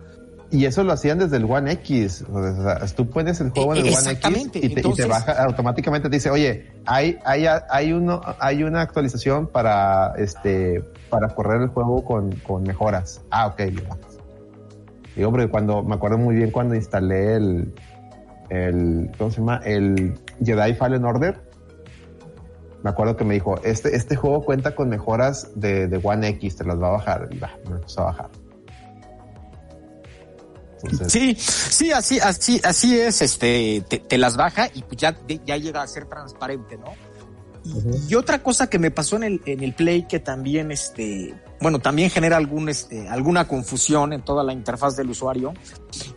Y 0.54 0.66
eso 0.66 0.84
lo 0.84 0.92
hacían 0.92 1.18
desde 1.18 1.38
el 1.38 1.50
One 1.50 1.72
X. 1.72 2.24
O 2.32 2.62
sea, 2.62 2.86
tú 2.94 3.10
pones 3.10 3.40
el 3.40 3.50
juego 3.50 3.74
en 3.74 3.86
el 3.86 3.92
One 3.92 4.12
X 4.12 4.50
y 4.54 4.68
te, 4.68 4.88
y 4.88 4.94
te 4.94 5.04
baja 5.04 5.42
automáticamente. 5.42 6.08
Te 6.08 6.14
dice, 6.14 6.30
oye, 6.30 6.70
hay, 6.86 7.18
hay, 7.24 7.46
hay, 7.68 7.92
uno, 7.92 8.20
hay 8.38 8.62
una 8.62 8.80
actualización 8.80 9.48
para 9.48 10.14
este 10.16 10.84
para 11.10 11.30
correr 11.30 11.60
el 11.62 11.68
juego 11.70 12.04
con, 12.04 12.30
con 12.36 12.62
mejoras. 12.62 13.20
Ah, 13.30 13.48
ok. 13.48 13.58
le 13.58 13.82
bajas. 13.82 14.18
Digo, 15.16 15.32
porque 15.32 15.48
cuando 15.48 15.82
me 15.82 15.96
acuerdo 15.96 16.18
muy 16.18 16.36
bien 16.36 16.52
cuando 16.52 16.76
instalé 16.76 17.34
el, 17.34 17.74
el 18.48 19.10
¿cómo 19.18 19.32
se 19.32 19.38
llama? 19.38 19.60
El 19.64 20.14
Jedi 20.44 20.74
Fallen 20.74 21.04
Order. 21.04 21.40
Me 22.84 22.90
acuerdo 22.90 23.16
que 23.16 23.24
me 23.24 23.34
dijo, 23.34 23.58
este, 23.64 23.96
este 23.96 24.14
juego 24.14 24.44
cuenta 24.44 24.76
con 24.76 24.88
mejoras 24.88 25.50
de, 25.56 25.88
de 25.88 26.00
One 26.00 26.28
X, 26.28 26.58
te 26.58 26.64
las 26.64 26.80
va 26.80 26.90
a 26.90 26.92
bajar. 26.92 27.28
Y 27.32 27.40
va, 27.40 27.50
me 27.68 27.74
empezó 27.74 28.02
a 28.02 28.04
bajar. 28.04 28.43
Entonces, 30.84 31.12
Sí, 31.12 31.34
sí, 31.38 31.92
así, 31.92 32.18
así, 32.20 32.60
así 32.64 32.98
es, 33.00 33.22
este, 33.22 33.82
te, 33.88 33.98
te 33.98 34.18
las 34.18 34.36
baja 34.36 34.68
y 34.74 34.82
pues 34.82 34.96
ya, 34.98 35.16
ya 35.44 35.56
llega 35.56 35.82
a 35.82 35.86
ser 35.86 36.06
transparente, 36.06 36.76
¿no? 36.78 36.92
Y, 37.64 38.12
y 38.12 38.14
otra 38.14 38.42
cosa 38.42 38.68
que 38.68 38.78
me 38.78 38.90
pasó 38.90 39.16
en 39.16 39.22
el, 39.22 39.40
en 39.46 39.62
el 39.64 39.72
Play 39.74 40.06
que 40.06 40.18
también, 40.20 40.70
este, 40.70 41.34
bueno, 41.62 41.78
también 41.78 42.10
genera 42.10 42.36
algún, 42.36 42.68
este, 42.68 43.08
alguna 43.08 43.48
confusión 43.48 44.12
en 44.12 44.20
toda 44.20 44.44
la 44.44 44.52
interfaz 44.52 44.96
del 44.96 45.08
usuario, 45.08 45.54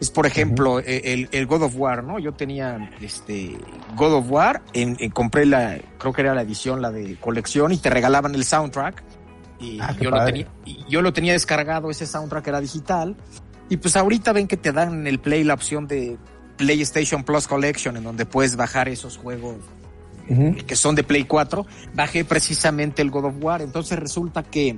es 0.01 0.09
por 0.11 0.25
ejemplo 0.25 0.79
e- 0.81 1.13
el, 1.13 1.29
el 1.31 1.45
God 1.47 1.63
of 1.63 1.75
War, 1.77 2.03
¿no? 2.03 2.19
Yo 2.19 2.33
tenía, 2.33 2.91
este, 2.99 3.57
God 3.95 4.15
of 4.15 4.25
War, 4.29 4.61
en, 4.73 4.97
en- 4.99 5.09
compré 5.11 5.45
la, 5.45 5.77
creo 5.97 6.11
que 6.11 6.19
era 6.19 6.35
la 6.35 6.41
edición, 6.41 6.81
la 6.81 6.91
de 6.91 7.15
colección 7.17 7.71
y 7.71 7.77
te 7.77 7.89
regalaban 7.89 8.35
el 8.35 8.43
soundtrack 8.43 9.01
y 9.61 9.79
Ah, 9.81 9.95
yo 10.01 10.11
lo 10.11 10.17
tenía, 10.25 10.47
y 10.65 10.83
yo 10.89 11.01
lo 11.01 11.13
tenía 11.13 11.31
descargado, 11.31 11.89
ese 11.89 12.05
soundtrack 12.05 12.45
era 12.45 12.59
digital 12.59 13.15
y 13.69 13.77
pues 13.77 13.95
ahorita 13.95 14.33
ven 14.33 14.47
que 14.47 14.57
te 14.57 14.71
dan 14.71 14.93
en 14.93 15.07
el 15.07 15.19
Play 15.19 15.43
la 15.43 15.53
opción 15.53 15.87
de 15.87 16.17
PlayStation 16.57 17.23
Plus 17.23 17.47
Collection, 17.47 17.97
en 17.97 18.03
donde 18.03 18.25
puedes 18.25 18.55
bajar 18.55 18.89
esos 18.89 19.17
juegos 19.17 19.55
que 20.67 20.75
son 20.75 20.95
de 20.95 21.03
Play 21.03 21.23
4, 21.23 21.65
bajé 21.93 22.25
precisamente 22.25 23.01
el 23.01 23.11
God 23.11 23.25
of 23.25 23.35
War. 23.39 23.61
Entonces 23.61 23.97
resulta 23.97 24.43
que 24.43 24.75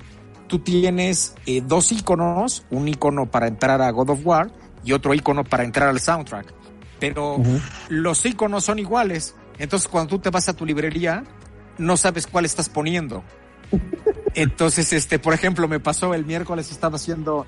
tú 0.48 0.60
tienes 0.60 1.36
eh, 1.46 1.62
dos 1.66 1.92
iconos, 1.92 2.66
un 2.70 2.88
icono 2.88 3.26
para 3.26 3.48
entrar 3.48 3.82
a 3.82 3.90
God 3.90 4.12
of 4.12 4.20
War 4.24 4.52
y 4.84 4.92
otro 4.92 5.14
icono 5.14 5.44
para 5.44 5.64
entrar 5.64 5.90
al 5.90 6.00
soundtrack. 6.00 6.54
Pero 7.00 7.38
los 7.88 8.26
iconos 8.26 8.66
son 8.66 8.78
iguales. 8.78 9.36
Entonces 9.58 9.88
cuando 9.88 10.18
tú 10.18 10.20
te 10.20 10.30
vas 10.30 10.50
a 10.50 10.54
tu 10.54 10.66
librería, 10.66 11.24
no 11.78 11.98
sabes 11.98 12.28
cuál 12.28 12.46
estás 12.46 12.70
poniendo. 12.70 13.24
Entonces, 14.36 14.94
este, 14.94 15.18
por 15.18 15.34
ejemplo, 15.34 15.68
me 15.68 15.80
pasó 15.80 16.14
el 16.14 16.24
miércoles, 16.26 16.72
estaba 16.72 16.98
haciendo 16.98 17.48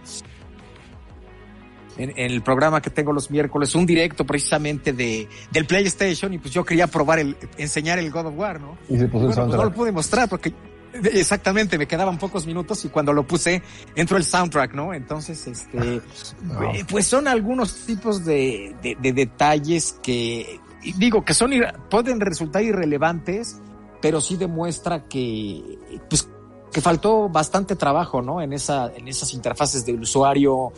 en, 2.04 2.12
en 2.12 2.32
el 2.32 2.42
programa 2.42 2.82
que 2.82 2.90
tengo 2.90 3.14
los 3.14 3.30
miércoles 3.30 3.76
un 3.76 3.86
directo 3.86 4.26
precisamente 4.26 4.94
de 4.94 5.28
del 5.52 5.66
PlayStation 5.66 6.34
y 6.34 6.38
pues 6.38 6.54
yo 6.54 6.64
quería 6.64 6.88
probar 6.88 7.20
el 7.20 7.38
enseñar 7.58 8.00
el 8.00 8.12
God 8.12 8.28
of 8.28 8.38
War, 8.38 8.60
¿no? 8.60 8.78
Y 8.90 8.98
se 8.98 9.08
puso 9.08 9.28
el 9.28 9.34
Bueno, 9.34 9.46
pues 9.46 9.58
no 9.58 9.64
lo 9.66 9.74
pude 9.74 9.92
mostrar 9.92 10.30
porque 10.30 10.54
exactamente 10.94 11.78
me 11.78 11.88
quedaban 11.88 12.18
pocos 12.18 12.46
minutos 12.46 12.84
y 12.86 12.90
cuando 12.90 13.14
lo 13.14 13.26
puse 13.26 13.62
entró 13.96 14.18
el 14.18 14.24
soundtrack, 14.24 14.74
¿no? 14.74 14.94
Entonces, 14.94 15.48
este, 15.48 15.96
eh, 15.96 16.86
pues 16.90 17.08
son 17.08 17.28
algunos 17.28 17.86
tipos 17.86 18.26
de, 18.26 18.76
de, 18.82 18.98
de 19.00 19.14
detalles 19.14 19.98
que 20.04 20.60
digo 20.98 21.24
que 21.24 21.34
son 21.34 21.52
pueden 21.90 22.20
resultar 22.20 22.64
irrelevantes, 22.64 23.60
pero 24.02 24.20
sí 24.22 24.36
demuestra 24.36 25.06
que 25.08 25.78
pues 26.10 26.28
que 26.72 26.82
faltó 26.82 27.28
bastante 27.30 27.76
trabajo, 27.76 28.22
¿no? 28.22 28.42
En 28.42 28.54
esa 28.54 28.92
en 28.96 29.08
esas 29.08 29.34
interfaces 29.34 29.86
del 29.86 30.02
usuario, 30.02 30.72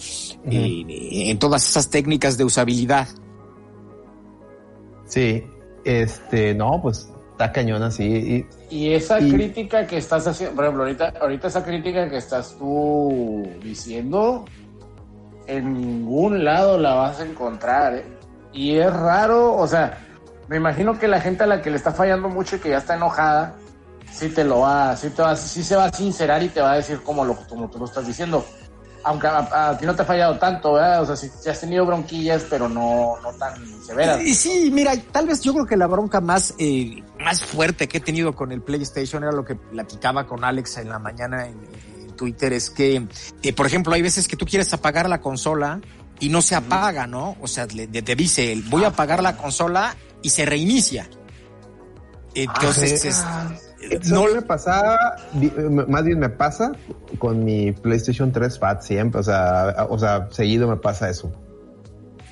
en, 0.46 0.90
en 0.90 1.40
todas 1.40 1.68
esas 1.70 1.90
técnicas 1.90 2.38
de 2.38 2.44
usabilidad. 2.44 3.08
Sí, 5.06 5.44
este, 5.86 6.54
no, 6.56 6.82
pues 6.82 7.10
está 7.32 7.52
cañón 7.52 7.84
así. 7.84 8.04
Y, 8.70 8.76
Y 8.76 8.94
esa 8.94 9.20
Y- 9.20 9.32
crítica 9.32 9.86
que 9.86 9.98
estás 9.98 10.26
haciendo, 10.28 10.56
por 10.56 10.66
ejemplo, 10.66 10.84
ahorita, 10.84 11.14
ahorita 11.22 11.48
esa 11.48 11.64
crítica 11.64 12.10
que 12.10 12.18
estás 12.18 12.56
tú 12.58 13.48
diciendo, 13.62 14.46
en 15.48 15.74
ningún 15.74 16.44
lado 16.44 16.78
la 16.78 16.96
vas 16.96 17.20
a 17.20 17.26
encontrar, 17.26 17.96
¿eh? 17.96 18.06
Y 18.54 18.76
es 18.78 18.92
raro, 18.94 19.56
o 19.56 19.68
sea, 19.68 19.98
me 20.48 20.58
imagino 20.58 20.98
que 20.98 21.08
la 21.08 21.20
gente 21.20 21.44
a 21.44 21.48
la 21.48 21.62
que 21.62 21.70
le 21.70 21.76
está 21.78 21.92
fallando 21.92 22.30
mucho 22.30 22.56
y 22.56 22.60
que 22.60 22.70
ya 22.70 22.78
está 22.78 22.96
enojada, 22.96 23.56
sí 24.14 24.30
te 24.30 24.44
lo 24.44 24.60
va, 24.60 24.96
sí, 24.96 25.10
te 25.10 25.22
va, 25.22 25.36
sí 25.36 25.64
se 25.64 25.76
va 25.76 25.86
a 25.86 25.92
sincerar 25.94 26.42
y 26.44 26.50
te 26.50 26.62
va 26.62 26.74
a 26.74 26.76
decir 26.76 27.02
como, 27.04 27.26
lo, 27.26 27.36
como 27.48 27.70
tú 27.70 27.80
lo 27.80 27.86
estás 27.86 28.06
diciendo. 28.08 28.46
Aunque 29.06 29.28
a, 29.28 29.70
a 29.70 29.78
ti 29.78 29.86
no 29.86 29.94
te 29.94 30.04
ha 30.04 30.06
fallado 30.06 30.38
tanto, 30.40 30.74
¿verdad? 30.74 31.02
O 31.02 31.06
sea, 31.06 31.16
sí, 31.18 31.30
sí 31.38 31.50
has 31.50 31.60
tenido 31.60 31.86
bronquillas, 31.86 32.46
pero 32.50 32.70
no, 32.70 33.16
no 33.22 33.34
tan 33.34 33.54
severas. 33.86 34.22
Y 34.22 34.34
sí, 34.34 34.70
mira, 34.72 34.94
tal 35.12 35.28
vez 35.28 35.42
yo 35.42 35.52
creo 35.54 35.66
que 35.66 35.76
la 35.76 35.88
bronca 35.88 36.22
más, 36.22 36.54
eh, 36.58 37.04
más 37.20 37.44
fuerte 37.44 37.90
que 37.90 37.98
he 37.98 38.02
tenido 38.02 38.34
con 38.34 38.54
el 38.54 38.62
PlayStation 38.62 39.22
era 39.24 39.34
lo 39.34 39.44
que 39.44 39.56
platicaba 39.56 40.26
con 40.26 40.46
Alex 40.46 40.78
en 40.78 40.88
la 40.88 41.00
mañana 41.00 41.48
en, 41.48 41.58
en 42.00 42.16
Twitter, 42.16 42.54
es 42.54 42.70
que, 42.70 43.06
eh, 43.42 43.52
por 43.54 43.66
ejemplo, 43.66 43.94
hay 43.94 44.02
veces 44.02 44.26
que 44.30 44.38
tú 44.38 44.46
quieres 44.46 44.72
apagar 44.74 45.10
la 45.10 45.20
consola 45.20 45.82
y 46.22 46.30
no 46.30 46.42
se 46.42 46.56
apaga, 46.56 47.06
¿no? 47.06 47.36
O 47.42 47.48
sea, 47.50 47.66
le- 47.66 47.88
te 47.88 48.16
dice, 48.16 48.54
el, 48.54 48.62
voy 48.64 48.86
a 48.86 48.90
apagar 48.90 49.22
la 49.22 49.36
consola 49.36 49.98
y 50.22 50.30
se 50.30 50.46
reinicia. 50.46 51.10
Entonces, 52.36 53.04
es- 53.06 53.26
no 54.10 54.26
me 54.34 54.42
pasaba, 54.42 55.16
más 55.88 56.04
bien 56.04 56.20
me 56.20 56.30
pasa 56.30 56.72
con 57.20 57.44
mi 57.44 57.72
PlayStation 57.72 58.32
3 58.32 58.60
Fat 58.60 58.82
siempre, 58.82 59.20
o 59.20 59.24
sea, 59.24 59.88
o 59.90 59.98
sea, 60.00 60.28
seguido 60.32 60.68
me 60.68 60.78
pasa 60.78 61.10
eso. 61.10 61.32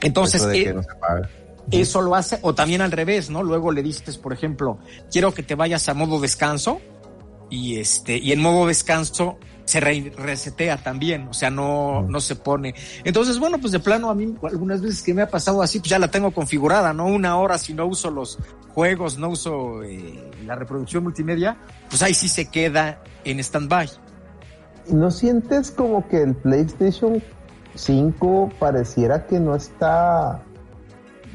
entonces 0.02 0.42
eso 0.42 0.52
eh, 0.52 0.74
no 0.74 0.82
eso 1.72 2.02
lo 2.02 2.16
hace, 2.16 2.40
o 2.42 2.54
también 2.56 2.82
al 2.82 2.92
revés, 2.92 3.30
¿no? 3.30 3.44
Luego 3.44 3.72
le 3.72 3.84
dices, 3.84 4.18
por 4.18 4.34
ejemplo, 4.34 4.80
quiero 5.12 5.34
que 5.34 5.44
te 5.44 5.56
vayas 5.56 5.88
a 5.90 5.94
modo 5.94 6.20
descanso 6.20 6.82
y 7.50 7.78
este, 7.80 8.18
y 8.18 8.32
en 8.32 8.42
modo 8.42 8.68
descanso 8.68 9.38
se 9.64 9.80
re- 9.80 10.12
resetea 10.18 10.78
también, 10.84 11.28
o 11.30 11.34
sea, 11.34 11.50
no, 11.50 12.02
no 12.02 12.20
se 12.20 12.36
pone. 12.36 12.74
Entonces, 13.06 13.38
bueno, 13.40 13.58
pues 13.60 13.72
de 13.72 13.80
plano 13.80 14.10
a 14.10 14.16
mí 14.16 14.34
algunas 14.44 14.82
veces 14.82 15.02
que 15.04 15.14
me 15.14 15.22
ha 15.22 15.30
pasado 15.30 15.62
así, 15.62 15.80
pues 15.80 15.92
ya 15.92 16.00
la 16.00 16.10
tengo 16.10 16.32
configurada, 16.32 16.94
¿no? 16.94 17.06
Una 17.06 17.38
hora 17.38 17.58
si 17.58 17.74
no 17.74 17.86
uso 17.86 18.10
los 18.10 18.38
juegos, 18.74 19.18
no 19.18 19.30
uso 19.30 19.84
eh, 19.84 20.31
la 20.52 20.60
reproducción 20.60 21.04
multimedia, 21.04 21.58
pues 21.90 22.02
ahí 22.02 22.14
sí 22.14 22.28
se 22.28 22.50
queda 22.50 23.02
en 23.24 23.40
stand-by. 23.40 23.90
¿No 24.90 25.10
sientes 25.12 25.72
como 25.72 26.08
que 26.08 26.22
el 26.22 26.36
PlayStation 26.36 27.24
5 27.76 28.52
pareciera 28.60 29.26
que 29.28 29.40
no 29.40 29.56
está 29.56 30.42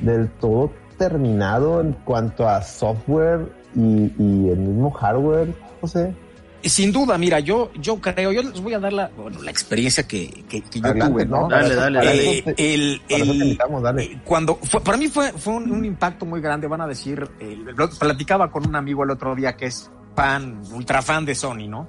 del 0.02 0.28
todo 0.32 0.70
terminado 0.98 1.80
en 1.80 1.92
cuanto 2.04 2.46
a 2.46 2.60
software 2.62 3.50
y, 3.74 4.12
y 4.18 4.50
el 4.50 4.58
mismo 4.58 4.90
hardware, 4.90 5.54
José? 5.80 6.14
Sin 6.62 6.90
duda, 6.92 7.16
mira, 7.18 7.38
yo, 7.40 7.70
yo 7.74 8.00
creo, 8.00 8.32
yo 8.32 8.42
les 8.42 8.60
voy 8.60 8.74
a 8.74 8.78
dar 8.80 8.92
la, 8.92 9.08
bueno, 9.16 9.40
la 9.42 9.50
experiencia 9.50 10.06
que, 10.08 10.44
que, 10.48 10.62
que 10.62 10.80
yo 10.80 10.86
Adelante, 10.86 11.12
tuve, 11.12 11.26
¿no? 11.26 11.48
Dale, 11.48 11.74
dale, 11.74 11.98
dale. 12.04 12.42
te- 12.42 12.74
el, 12.74 13.00
el- 13.08 13.26
invitamos, 13.42 13.82
dale. 13.82 14.02
eh, 14.04 14.20
cuando 14.24 14.56
fue, 14.56 14.80
para 14.80 14.98
mí 14.98 15.08
fue, 15.08 15.32
fue 15.32 15.54
un, 15.54 15.70
un 15.70 15.84
impacto 15.84 16.26
muy 16.26 16.40
grande, 16.40 16.66
van 16.66 16.80
a 16.80 16.86
decir, 16.86 17.28
eh, 17.38 17.58
platicaba 18.00 18.50
con 18.50 18.66
un 18.66 18.74
amigo 18.74 19.04
el 19.04 19.10
otro 19.10 19.34
día 19.36 19.56
que 19.56 19.66
es 19.66 19.90
fan, 20.16 20.62
ultra 20.72 21.02
fan 21.02 21.24
de 21.24 21.34
Sony, 21.34 21.68
¿no? 21.68 21.88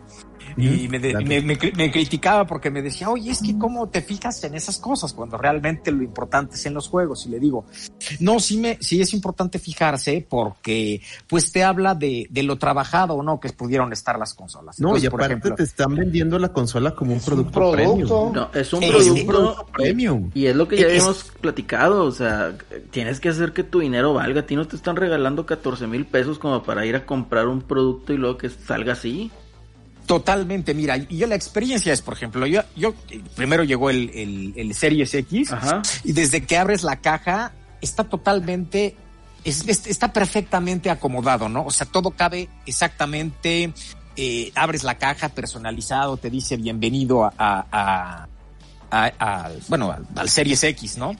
Y 0.58 0.88
me, 0.88 1.00
de- 1.00 1.14
me, 1.24 1.42
me 1.42 1.58
cri- 1.58 1.76
me 1.76 1.92
criticaba 1.92 2.46
porque 2.48 2.70
me 2.72 2.82
decía, 2.82 3.10
oye, 3.10 3.32
es 3.32 3.42
que 3.42 3.58
cómo 3.58 3.88
te 3.90 4.02
fijas 4.02 4.44
en 4.44 4.56
esas 4.56 4.80
cosas 4.80 5.14
cuando 5.14 5.38
realmente 5.38 5.92
lo 5.92 6.04
importante 6.04 6.56
es 6.56 6.66
en 6.66 6.74
los 6.74 6.88
juegos. 6.88 7.26
Y 7.26 7.30
le 7.30 7.40
digo, 7.40 7.66
no, 8.20 8.40
sí, 8.40 8.58
me, 8.58 8.78
sí 8.82 9.00
es 9.02 9.14
importante 9.14 9.60
fijarse 9.60 10.26
porque 10.28 11.02
pues 11.28 11.52
te 11.52 11.64
habla 11.64 11.94
de, 11.96 12.28
de 12.30 12.44
lo 12.44 12.58
trabajado 12.58 13.14
o 13.14 13.24
no 13.24 13.40
que 13.40 13.50
pudieron 13.50 13.94
estar 13.94 14.18
las 14.18 14.34
consolas. 14.34 14.80
No, 14.80 14.90
Entonces, 14.90 15.08
y 15.08 15.10
por 15.10 15.20
aparte 15.22 15.34
ejemplo, 15.34 15.56
te 15.56 15.64
están 15.64 15.96
vendiendo 15.96 16.40
la 16.40 16.50
consola 16.54 16.96
como 16.96 17.14
un 17.14 17.20
producto, 17.20 17.72
premium. 17.72 18.34
No, 18.34 18.50
es 18.54 18.74
un 18.74 18.80
producto 19.26 19.66
premium. 19.74 20.32
y 20.34 20.46
es 20.48 20.56
lo 20.56 20.68
que 20.68 20.78
ya 20.78 20.88
Es- 20.88 20.92
habíamos 20.94 21.24
platicado, 21.40 22.04
o 22.06 22.12
sea, 22.12 22.58
tienes 22.92 23.20
que 23.20 23.30
hacer 23.30 23.54
que 23.54 23.64
tu 23.64 23.80
dinero 23.80 24.14
valga, 24.14 24.42
a 24.42 24.46
ti 24.46 24.56
no 24.56 24.68
te 24.68 24.76
están 24.76 24.96
regalando 24.96 25.46
14 25.46 25.86
mil 25.88 26.06
pesos 26.06 26.40
como 26.40 26.64
para 26.64 26.86
ir 26.86 26.96
a 26.96 27.06
comprar 27.06 27.48
un 27.48 27.62
producto 27.62 28.14
y 28.14 28.18
luego 28.18 28.38
que 28.38 28.50
salga 28.50 28.94
así. 28.94 29.32
Totalmente, 30.08 30.74
mira, 30.74 30.98
y 30.98 31.18
yo 31.18 31.28
la 31.28 31.36
experiencia 31.36 31.92
es, 31.94 32.02
por 32.02 32.14
ejemplo, 32.16 32.48
yo, 32.48 32.62
yo 32.76 32.96
primero 33.36 33.64
llegó 33.66 33.90
el, 33.90 34.10
el, 34.16 34.54
el 34.56 34.74
Series 34.74 35.14
X 35.14 35.52
Ajá. 35.52 35.82
y 36.06 36.14
desde 36.14 36.44
que 36.46 36.58
abres 36.58 36.82
la 36.84 36.96
caja 36.96 37.52
está 37.82 38.06
totalmente, 38.06 38.96
es- 39.44 39.68
es- 39.68 39.86
está 39.86 40.14
perfectamente 40.14 40.90
acomodado, 40.90 41.50
¿no? 41.50 41.66
O 41.66 41.72
sea, 41.72 41.86
todo 41.86 42.12
cabe 42.12 42.48
exactamente, 42.66 43.74
eh, 44.16 44.52
abres 44.56 44.84
la 44.84 44.96
caja 44.98 45.28
personalizado, 45.30 46.16
te 46.16 46.30
dice 46.30 46.56
bienvenido 46.56 47.26
a, 47.26 47.34
a, 47.38 47.66
a- 47.70 48.28
a- 48.90 49.12
a- 49.20 49.52
bueno, 49.68 49.92
al, 49.92 50.08
al 50.16 50.30
Series 50.30 50.64
X, 50.64 50.98
¿no? 50.98 51.12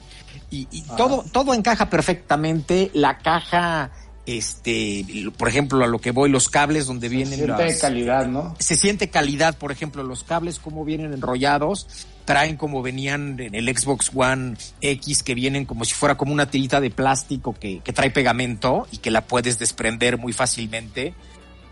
Y, 0.50 0.66
y 0.70 0.80
todo, 0.96 1.26
todo 1.30 1.52
encaja 1.52 1.90
perfectamente, 1.90 2.90
la 2.94 3.18
caja, 3.18 3.90
este, 4.28 5.06
por 5.38 5.48
ejemplo, 5.48 5.82
a 5.82 5.88
lo 5.88 6.00
que 6.00 6.10
voy, 6.10 6.28
los 6.28 6.50
cables 6.50 6.86
donde 6.86 7.08
vienen 7.08 7.38
Siente 7.38 7.64
las, 7.64 7.78
calidad, 7.78 8.26
¿no? 8.26 8.54
se 8.58 8.76
siente 8.76 9.08
calidad, 9.08 9.56
por 9.56 9.72
ejemplo, 9.72 10.02
los 10.02 10.22
cables 10.22 10.58
como 10.58 10.84
vienen 10.84 11.14
enrollados, 11.14 11.86
traen 12.26 12.58
como 12.58 12.82
venían 12.82 13.40
en 13.40 13.54
el 13.54 13.74
Xbox 13.74 14.10
One 14.14 14.56
X, 14.82 15.22
que 15.22 15.34
vienen 15.34 15.64
como 15.64 15.86
si 15.86 15.94
fuera 15.94 16.16
como 16.18 16.34
una 16.34 16.50
tirita 16.50 16.78
de 16.78 16.90
plástico 16.90 17.54
que, 17.58 17.80
que 17.80 17.92
trae 17.94 18.10
pegamento 18.10 18.86
y 18.92 18.98
que 18.98 19.10
la 19.10 19.22
puedes 19.22 19.58
desprender 19.58 20.18
muy 20.18 20.34
fácilmente. 20.34 21.14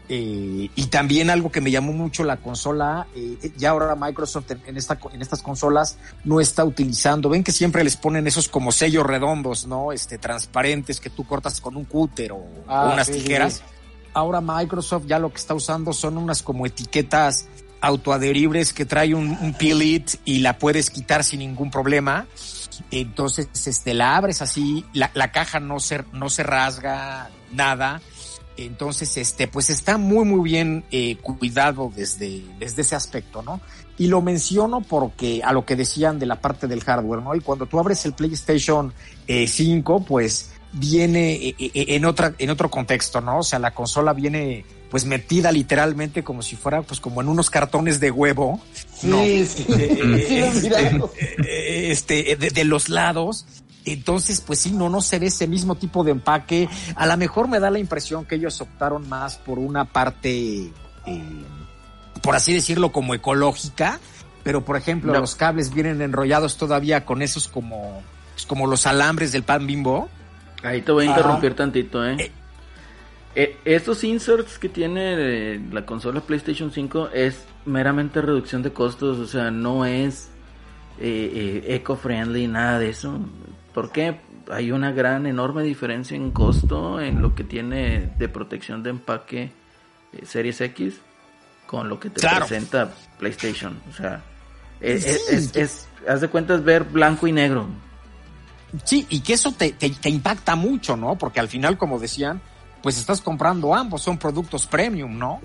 Eh, 0.09 0.71
y 0.75 0.87
también 0.87 1.31
algo 1.31 1.51
que 1.51 1.61
me 1.61 1.71
llamó 1.73 1.93
mucho 1.93 2.23
la 2.23 2.37
consola, 2.37 3.09
eh, 3.17 3.53
ya 3.57 3.71
ahora 3.71 3.97
Microsoft 3.97 4.53
en, 4.65 4.77
esta, 4.77 4.99
en 5.13 5.21
estas 5.21 5.43
consolas 5.43 5.99
no 6.23 6.41
está 6.41 6.65
utilizando, 6.65 7.29
ven 7.29 7.43
que 7.43 7.51
siempre 7.51 7.83
les 7.83 7.97
ponen 7.97 8.27
esos 8.29 8.49
como 8.49 8.71
sellos 8.71 9.05
redondos, 9.05 9.67
¿no? 9.67 9.91
Este, 9.91 10.17
transparentes 10.19 11.01
que 11.01 11.11
tú 11.11 11.27
cortas 11.27 11.61
con 11.61 11.77
un 11.77 11.85
cúter 11.85 12.31
o, 12.33 12.45
Ah, 12.69 12.87
o 12.89 12.93
unas 12.93 13.09
sí, 13.09 13.15
tijeras 13.15 13.55
sí. 13.55 13.63
ahora 14.15 14.41
Microsoft 14.41 15.07
ya 15.07 15.19
lo 15.19 15.31
que 15.31 15.39
está 15.39 15.55
usando 15.55 15.93
son 15.93 16.19
unas 16.19 16.43
como 16.43 16.67
etiquetas 16.67 17.49
autoadheribles 17.81 18.73
que 18.73 18.85
trae 18.85 19.13
un, 19.15 19.37
un 19.41 19.55
peel 19.55 19.83
it 19.83 20.11
y 20.25 20.39
la 20.39 20.59
puedes 20.59 20.89
quitar 20.91 21.25
sin 21.25 21.41
ningún 21.41 21.71
problema. 21.71 22.27
Entonces, 22.91 23.49
este, 23.67 23.95
la 23.95 24.17
abres 24.17 24.43
así, 24.43 24.85
la, 24.93 25.11
la 25.15 25.33
caja 25.33 25.61
no 25.61 25.81
se, 25.81 26.05
no 26.13 26.29
se 26.29 26.43
rasga 26.43 27.31
nada. 27.53 28.01
Entonces, 28.57 29.17
este, 29.17 29.49
pues 29.49 29.71
está 29.71 29.99
muy, 29.99 30.25
muy 30.25 30.43
bien 30.49 30.85
eh, 30.91 31.17
cuidado 31.17 31.93
desde, 31.95 32.43
desde 32.59 32.83
ese 32.83 32.97
aspecto, 32.97 33.43
¿no? 33.43 33.61
Y 33.99 34.09
lo 34.09 34.23
menciono 34.23 34.81
porque 34.83 35.43
a 35.45 35.53
lo 35.53 35.65
que 35.65 35.77
decían 35.77 36.19
de 36.19 36.27
la 36.27 36.41
parte 36.41 36.67
del 36.67 36.83
hardware, 36.83 37.23
¿no? 37.23 37.35
Y 37.35 37.41
cuando 37.41 37.67
tú 37.67 37.79
abres 37.79 38.05
el 38.05 38.15
PlayStation 38.15 38.93
eh, 39.27 39.47
5, 39.47 40.05
pues 40.05 40.51
viene 40.73 41.35
eh, 41.35 41.55
eh, 41.59 41.71
en 41.75 42.05
otra, 42.05 42.35
en 42.39 42.51
otro 42.51 42.71
contexto, 42.71 43.21
¿no? 43.21 43.39
O 43.39 43.43
sea, 43.43 43.59
la 43.59 43.73
consola 43.73 44.13
viene 44.13 44.65
pues 44.91 45.05
metida 45.05 45.51
literalmente 45.51 46.23
como 46.23 46.43
si 46.43 46.57
fuera 46.57 46.83
pues 46.83 47.01
como 47.01 47.21
en 47.21 47.29
unos 47.29 47.51
cartones 47.51 47.99
de 48.01 48.11
huevo. 48.11 48.61
Sí, 48.95 49.07
¿no? 49.09 49.19
sí. 49.19 49.67
Eh, 49.69 50.23
Sí, 50.27 50.37
este, 50.39 50.87
eh, 51.45 51.91
este, 51.91 52.37
de, 52.37 52.51
de 52.51 52.65
los 52.65 52.89
lados 52.89 53.47
Entonces, 53.87 54.41
pues 54.41 54.59
sí, 54.59 54.73
no, 54.73 54.89
no 54.91 55.01
se 55.01 55.19
ve 55.21 55.27
ese 55.27 55.47
mismo 55.47 55.77
tipo 55.77 56.03
de 56.05 56.11
empaque. 56.11 56.69
A 56.97 57.07
lo 57.07 57.17
mejor 57.17 57.47
me 57.49 57.61
da 57.61 57.71
la 57.71 57.79
impresión 57.79 58.25
que 58.25 58.35
ellos 58.35 58.61
optaron 58.61 59.09
más 59.09 59.37
por 59.39 59.61
una 59.61 59.85
parte, 59.85 60.73
eh, 61.07 61.45
por 62.21 62.35
así 62.35 62.53
decirlo, 62.53 62.91
como 62.93 63.15
ecológica. 63.15 64.01
Pero, 64.43 64.65
por 64.65 64.77
ejemplo, 64.77 65.13
No. 65.13 65.21
los 65.21 65.35
cables 65.37 65.73
vienen 65.73 66.03
enrollados 66.03 66.57
todavía 66.57 67.05
con 67.05 67.23
esos 67.23 67.49
como, 67.49 68.03
pues, 68.35 68.45
como 68.47 68.67
los 68.67 68.87
alambres 68.87 69.33
del 69.33 69.45
pan 69.45 69.67
bimbo. 69.67 70.09
Ahí 70.63 70.83
te 70.83 70.91
voy 70.93 71.07
a 71.07 71.11
interrumpir 71.11 71.55
tantito, 71.55 72.05
¿eh? 72.05 72.33
Eh, 73.37 73.57
estos 73.65 74.03
inserts 74.03 74.59
que 74.59 74.69
tiene 74.69 75.15
eh, 75.55 75.61
la 75.71 75.85
consola 75.85 76.21
PlayStation 76.21 76.73
5 76.73 77.11
es 77.13 77.45
meramente 77.67 78.21
reducción 78.23 78.63
de 78.63 78.73
costos, 78.73 79.19
o 79.19 79.27
sea, 79.27 79.51
no 79.51 79.85
es 79.85 80.29
eh, 80.99 81.63
eh, 81.67 81.75
eco-friendly, 81.77 82.49
nada 82.49 82.79
de 82.79 82.89
eso. 82.91 83.19
¿Por 83.77 83.93
qué? 83.93 84.17
Hay 84.51 84.73
una 84.73 84.91
gran, 84.91 85.27
enorme 85.27 85.63
diferencia 85.63 86.17
en 86.17 86.31
costo 86.31 86.99
en 86.99 87.21
lo 87.21 87.35
que 87.35 87.45
tiene 87.45 88.11
de 88.17 88.27
protección 88.27 88.83
de 88.83 88.89
empaque 88.89 89.53
eh, 90.15 90.25
Series 90.25 90.63
X 90.63 90.95
con 91.67 91.87
lo 91.91 92.01
que 92.01 92.09
te 92.09 92.23
Claro. 92.23 92.47
presenta 92.47 92.95
PlayStation. 93.19 93.79
O 93.91 93.93
sea, 93.93 94.23
es, 94.81 95.05
Sí. 95.05 95.11
es, 95.11 95.29
es- 95.29 95.57
es- 95.57 95.89
haz 96.09 96.23
de 96.23 96.29
cuentas 96.29 96.65
ver 96.65 96.85
blanco 96.85 97.27
y 97.27 97.33
negro. 97.33 97.67
Sí, 98.83 99.05
y 99.11 99.21
que 99.21 99.35
eso 99.35 99.53
te, 99.53 99.73
te, 99.73 99.91
te 99.91 100.09
impacta 100.09 100.57
mucho, 100.57 100.97
¿no? 100.97 101.17
Porque 101.19 101.39
al 101.41 101.49
final, 101.49 101.77
como 101.77 101.99
decían, 101.99 102.41
pues 102.83 102.97
estás 102.97 103.21
comprando 103.21 103.75
ambos, 103.75 104.01
son 104.01 104.17
productos 104.17 104.67
premium, 104.67 105.19
¿no? 105.19 105.43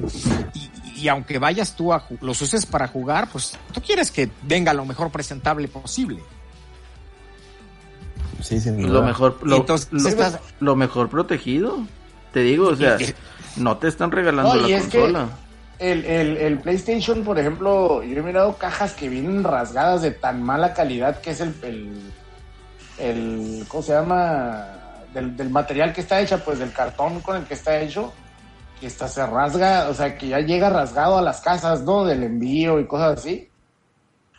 Y, 0.53 1.01
y 1.01 1.07
aunque 1.09 1.38
vayas 1.38 1.75
tú 1.75 1.91
a 1.91 2.05
los 2.21 2.41
uses 2.41 2.65
para 2.65 2.88
jugar, 2.88 3.27
pues 3.29 3.57
tú 3.73 3.82
quieres 3.82 4.09
que 4.09 4.29
venga 4.43 4.73
lo 4.73 4.86
mejor 4.86 5.11
presentable 5.11 5.67
posible. 5.67 6.21
Sí, 8.42 8.60
sin 8.60 8.80
Y 8.80 8.84
duda. 8.84 8.94
lo 9.00 9.04
mejor 9.04 9.38
lo, 9.44 9.58
entonces 9.58 9.88
lo- 9.92 10.10
estás- 10.10 10.39
lo 10.60 10.76
mejor 10.76 11.10
protegido 11.10 11.80
te 12.34 12.42
digo 12.42 12.70
o 12.70 12.76
sea 12.76 12.98
no 13.58 13.78
te 13.78 13.88
están 13.88 14.12
regalando 14.12 14.56
No, 14.56 14.62
la 14.62 14.68
y 14.70 14.74
es 14.74 14.88
que- 14.88 15.00
consola 15.00 15.28
El, 15.80 16.06
el, 16.06 16.38
el 16.38 16.60
PlayStation, 16.60 17.24
por 17.24 17.39
ejemplo, 17.39 18.04
yo 18.04 18.20
he 18.20 18.22
mirado 18.22 18.56
cajas 18.58 18.94
que 18.94 19.10
vienen 19.10 19.44
rasgadas 19.44 20.04
de 20.04 20.12
tan 20.12 20.44
mala 20.44 20.74
calidad 20.76 21.20
que 21.22 21.32
es 21.32 21.42
el, 21.42 21.56
el, 21.64 22.12
el 23.00 23.66
¿cómo 23.68 23.82
se 23.84 23.94
llama? 23.94 24.68
Del, 25.14 25.36
del 25.36 25.50
material 25.50 25.92
que 25.92 26.02
está 26.02 26.22
hecha, 26.22 26.38
pues 26.38 26.60
del 26.60 26.72
cartón 26.72 27.20
con 27.22 27.36
el 27.38 27.44
que 27.46 27.56
está 27.56 27.80
hecho, 27.80 28.14
que 28.80 28.88
está 28.88 29.08
se 29.08 29.26
rasga, 29.26 29.88
o 29.89 29.94
sea, 29.96 30.18
que 30.18 30.28
ya 30.30 30.39
llega 30.39 30.70
rasgado 30.70 31.18
a 31.18 31.22
las 31.24 31.42
casas, 31.42 31.82
¿no? 31.82 32.06
Del 32.06 32.24
envío 32.24 32.80
y 32.80 32.86
cosas 32.88 33.20
así. 33.20 33.50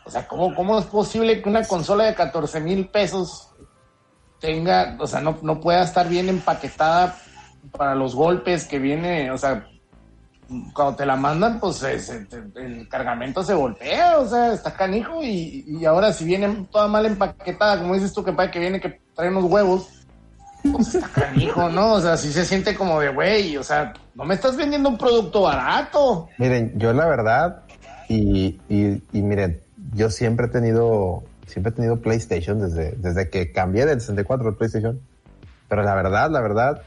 O 0.05 0.09
sea, 0.11 0.27
¿cómo, 0.27 0.55
cómo 0.55 0.79
es 0.79 0.85
posible 0.85 1.41
que 1.41 1.49
una 1.49 1.63
consola 1.67 2.05
de 2.05 2.15
14 2.15 2.59
mil 2.61 2.87
pesos 2.87 3.49
tenga, 4.43 4.97
o 4.99 5.07
sea, 5.07 5.21
no, 5.21 5.37
no 5.41 5.61
pueda 5.61 5.83
estar 5.83 6.09
bien 6.09 6.27
empaquetada 6.27 7.15
para 7.77 7.95
los 7.95 8.13
golpes 8.13 8.65
que 8.65 8.77
viene, 8.77 9.31
o 9.31 9.37
sea, 9.37 9.65
cuando 10.73 10.97
te 10.97 11.05
la 11.05 11.15
mandan, 11.15 11.61
pues 11.61 11.81
el 11.81 12.89
cargamento 12.89 13.41
se 13.41 13.53
voltea, 13.53 14.17
o 14.19 14.27
sea, 14.27 14.51
está 14.51 14.73
canijo 14.73 15.23
y, 15.23 15.63
y 15.65 15.85
ahora 15.85 16.11
si 16.11 16.25
viene 16.25 16.67
toda 16.69 16.89
mal 16.89 17.05
empaquetada, 17.05 17.79
como 17.79 17.93
dices 17.93 18.11
tú, 18.11 18.21
que 18.21 18.33
para 18.33 18.51
que 18.51 18.59
viene 18.59 18.81
que 18.81 18.99
trae 19.15 19.29
unos 19.29 19.45
huevos, 19.45 20.05
pues 20.69 20.93
está 20.93 21.07
canijo, 21.07 21.69
¿no? 21.69 21.93
O 21.93 22.01
sea, 22.01 22.17
sí 22.17 22.33
se 22.33 22.43
siente 22.43 22.75
como 22.75 22.99
de, 22.99 23.13
güey, 23.13 23.55
o 23.55 23.63
sea, 23.63 23.93
no 24.13 24.25
me 24.25 24.35
estás 24.35 24.57
vendiendo 24.57 24.89
un 24.89 24.97
producto 24.97 25.43
barato. 25.43 26.27
Miren, 26.37 26.77
yo 26.77 26.91
la 26.91 27.05
verdad, 27.05 27.63
y, 28.09 28.59
y 28.67 29.21
miren, 29.21 29.61
yo 29.93 30.09
siempre 30.09 30.47
he 30.47 30.49
tenido, 30.49 31.23
siempre 31.53 31.71
he 31.71 31.75
tenido 31.75 32.01
PlayStation 32.01 32.59
desde, 32.59 32.91
desde 32.97 33.29
que 33.29 33.51
cambié 33.51 33.85
del 33.85 34.01
64 34.01 34.49
al 34.49 34.55
PlayStation. 34.55 34.99
Pero 35.69 35.83
la 35.83 35.95
verdad, 35.95 36.29
la 36.29 36.41
verdad, 36.41 36.81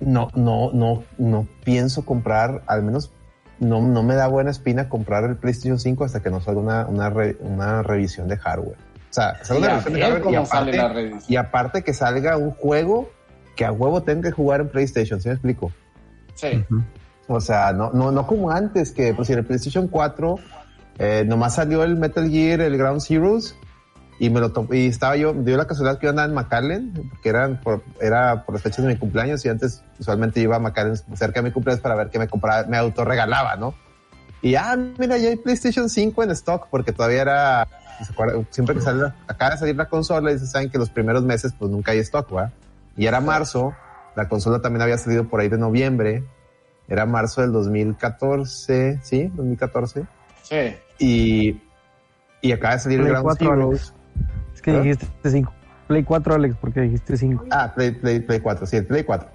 no, 0.00 0.28
no, 0.34 0.70
no, 0.72 1.04
no 1.18 1.48
pienso 1.64 2.04
comprar, 2.04 2.62
al 2.66 2.82
menos 2.82 3.10
no, 3.58 3.80
no 3.80 4.02
me 4.02 4.14
da 4.14 4.26
buena 4.26 4.50
espina 4.50 4.88
comprar 4.88 5.24
el 5.24 5.36
PlayStation 5.36 5.78
5 5.78 6.04
hasta 6.04 6.22
que 6.22 6.30
no 6.30 6.40
salga 6.40 6.60
una, 6.60 6.86
una, 6.86 7.08
re- 7.10 7.36
una 7.40 7.82
revisión 7.82 8.28
de 8.28 8.36
hardware. 8.36 8.76
O 9.10 9.12
sea, 9.16 9.34
una 9.56 9.66
a 9.66 9.70
revisión 9.70 9.94
de 9.94 10.00
hardware 10.02 10.20
y 10.20 10.22
cómo 10.22 10.46
sale 10.46 10.76
la 10.76 10.84
aparte, 10.84 11.16
y 11.28 11.36
aparte 11.36 11.82
que 11.82 11.94
salga 11.94 12.36
un 12.36 12.50
juego 12.50 13.10
que 13.54 13.64
a 13.64 13.72
huevo 13.72 14.02
tenga 14.02 14.28
que 14.28 14.32
jugar 14.32 14.60
en 14.60 14.68
PlayStation, 14.68 15.20
¿sí 15.20 15.28
me 15.28 15.34
explico? 15.34 15.72
Sí. 16.34 16.62
O 17.28 17.40
sea, 17.40 17.72
no, 17.72 17.90
no, 17.92 18.12
no 18.12 18.26
como 18.26 18.50
antes, 18.50 18.92
que 18.92 19.14
pues 19.14 19.30
en 19.30 19.38
el 19.38 19.46
PlayStation 19.46 19.88
4 19.88 20.36
eh, 20.98 21.24
nomás 21.26 21.54
salió 21.56 21.82
el 21.82 21.96
Metal 21.96 22.28
Gear, 22.28 22.60
el 22.60 22.76
Ground 22.78 23.02
Zeroes, 23.02 23.56
y 24.18 24.30
me 24.30 24.40
lo 24.40 24.50
y 24.72 24.86
estaba 24.86 25.16
yo, 25.16 25.34
dio 25.34 25.56
la 25.56 25.66
casualidad 25.66 25.98
que 25.98 26.06
yo 26.06 26.10
andaba 26.10 26.28
en 26.28 26.34
McAllen, 26.34 27.10
porque 27.10 27.28
eran 27.28 27.60
por, 27.60 27.82
era 28.00 28.44
por 28.44 28.54
las 28.54 28.62
fechas 28.62 28.84
de 28.84 28.92
mi 28.92 28.98
cumpleaños, 28.98 29.44
y 29.44 29.48
antes 29.50 29.82
usualmente 29.98 30.40
iba 30.40 30.56
a 30.56 30.58
McAllen 30.58 30.96
cerca 31.14 31.40
de 31.40 31.48
mi 31.48 31.52
cumpleaños 31.52 31.82
para 31.82 31.94
ver 31.94 32.08
qué 32.08 32.18
me 32.18 32.28
compraba, 32.28 32.66
me 32.66 32.78
autorregalaba, 32.78 33.56
¿no? 33.56 33.74
Y 34.40 34.54
ah, 34.54 34.76
mira, 34.98 35.18
ya 35.18 35.28
hay 35.28 35.36
PlayStation 35.36 35.88
5 35.88 36.22
en 36.22 36.30
stock, 36.30 36.68
porque 36.70 36.92
todavía 36.92 37.22
era, 37.22 37.68
¿se 37.98 38.14
siempre 38.50 38.74
que 38.74 38.80
sale, 38.80 39.12
acaba 39.26 39.52
de 39.52 39.58
salir 39.58 39.76
la 39.76 39.88
consola, 39.88 40.32
y 40.32 40.38
se 40.38 40.46
saben 40.46 40.70
que 40.70 40.78
los 40.78 40.88
primeros 40.88 41.22
meses 41.22 41.52
pues 41.58 41.70
nunca 41.70 41.92
hay 41.92 41.98
stock, 41.98 42.30
¿verdad? 42.30 42.52
Y 42.96 43.06
era 43.06 43.20
marzo, 43.20 43.74
la 44.14 44.28
consola 44.28 44.62
también 44.62 44.80
había 44.80 44.96
salido 44.96 45.28
por 45.28 45.40
ahí 45.40 45.48
de 45.48 45.58
noviembre, 45.58 46.24
era 46.88 47.04
marzo 47.04 47.42
del 47.42 47.52
2014, 47.52 49.00
¿sí? 49.02 49.30
2014. 49.34 50.06
Sí. 50.42 50.76
Y, 50.98 51.60
y 52.40 52.52
acaba 52.52 52.74
de 52.74 52.80
salir 52.80 52.98
el 52.98 53.04
Play 53.04 53.12
Ground 53.12 53.26
4, 53.38 53.48
Zero. 53.48 53.68
Alex. 53.68 53.94
Es 54.54 54.62
que 54.62 54.70
¿Ah? 54.70 54.80
dijiste 54.80 55.06
5. 55.30 55.52
Play 55.86 56.02
4, 56.02 56.34
Alex, 56.34 56.56
porque 56.60 56.80
dijiste 56.80 57.16
5. 57.16 57.44
Ah, 57.50 57.72
Play, 57.74 57.92
Play, 57.92 58.20
Play 58.20 58.40
4, 58.40 58.66
sí, 58.66 58.76
el 58.76 58.86
Play 58.86 59.04
4. 59.04 59.28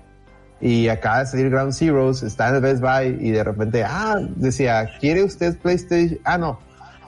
Y 0.59 0.89
acaba 0.89 1.19
de 1.19 1.25
salir 1.25 1.49
Ground 1.49 1.73
Zeroes, 1.73 2.21
está 2.21 2.49
en 2.49 2.55
el 2.55 2.61
Best 2.61 2.81
Buy 2.81 3.17
y 3.19 3.31
de 3.31 3.43
repente, 3.43 3.83
ah, 3.83 4.17
decía, 4.35 4.89
¿quiere 4.99 5.23
usted 5.23 5.57
PlayStation? 5.57 6.19
Ah, 6.23 6.37
no. 6.37 6.59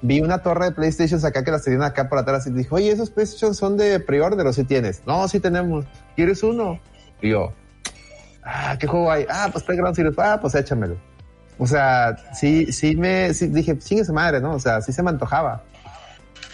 Vi 0.02 0.22
una 0.22 0.40
torre 0.40 0.66
de 0.66 0.72
PlayStation 0.72 1.24
acá 1.24 1.44
que 1.44 1.52
las 1.52 1.64
tenían 1.64 1.84
acá 1.84 2.10
por 2.10 2.18
atrás 2.18 2.48
y 2.48 2.52
dijo, 2.52 2.76
oye, 2.76 2.92
esos 2.92 3.10
PlayStation 3.10 3.54
son 3.54 3.78
de 3.78 4.00
pre-order 4.00 4.46
o 4.48 4.54
si 4.54 4.64
tienes. 4.64 5.04
No, 5.06 5.28
sí 5.28 5.40
tenemos. 5.40 5.86
¿Quieres 6.16 6.42
uno? 6.44 6.80
Y 7.22 7.30
yo, 7.30 7.54
ah, 8.44 8.76
¿qué 8.80 8.88
juego 8.88 9.12
hay? 9.12 9.26
Ah, 9.30 9.50
pues 9.52 9.64
Play 9.64 9.78
Ground 9.78 9.96
Zeroes. 9.96 10.18
Ah, 10.18 10.40
pues 10.42 10.56
échamelo. 10.56 10.98
O 11.58 11.68
sea, 11.68 12.16
sí, 12.34 12.72
sí 12.72 12.96
me, 12.96 13.34
sí, 13.34 13.48
dije, 13.48 13.78
chingue 13.78 14.06
su 14.06 14.14
madre, 14.14 14.42
¿no? 14.42 14.54
O 14.54 14.60
sea, 14.60 14.82
sí 14.82 14.92
se 14.92 15.04
me 15.04 15.10
antojaba. 15.10 15.64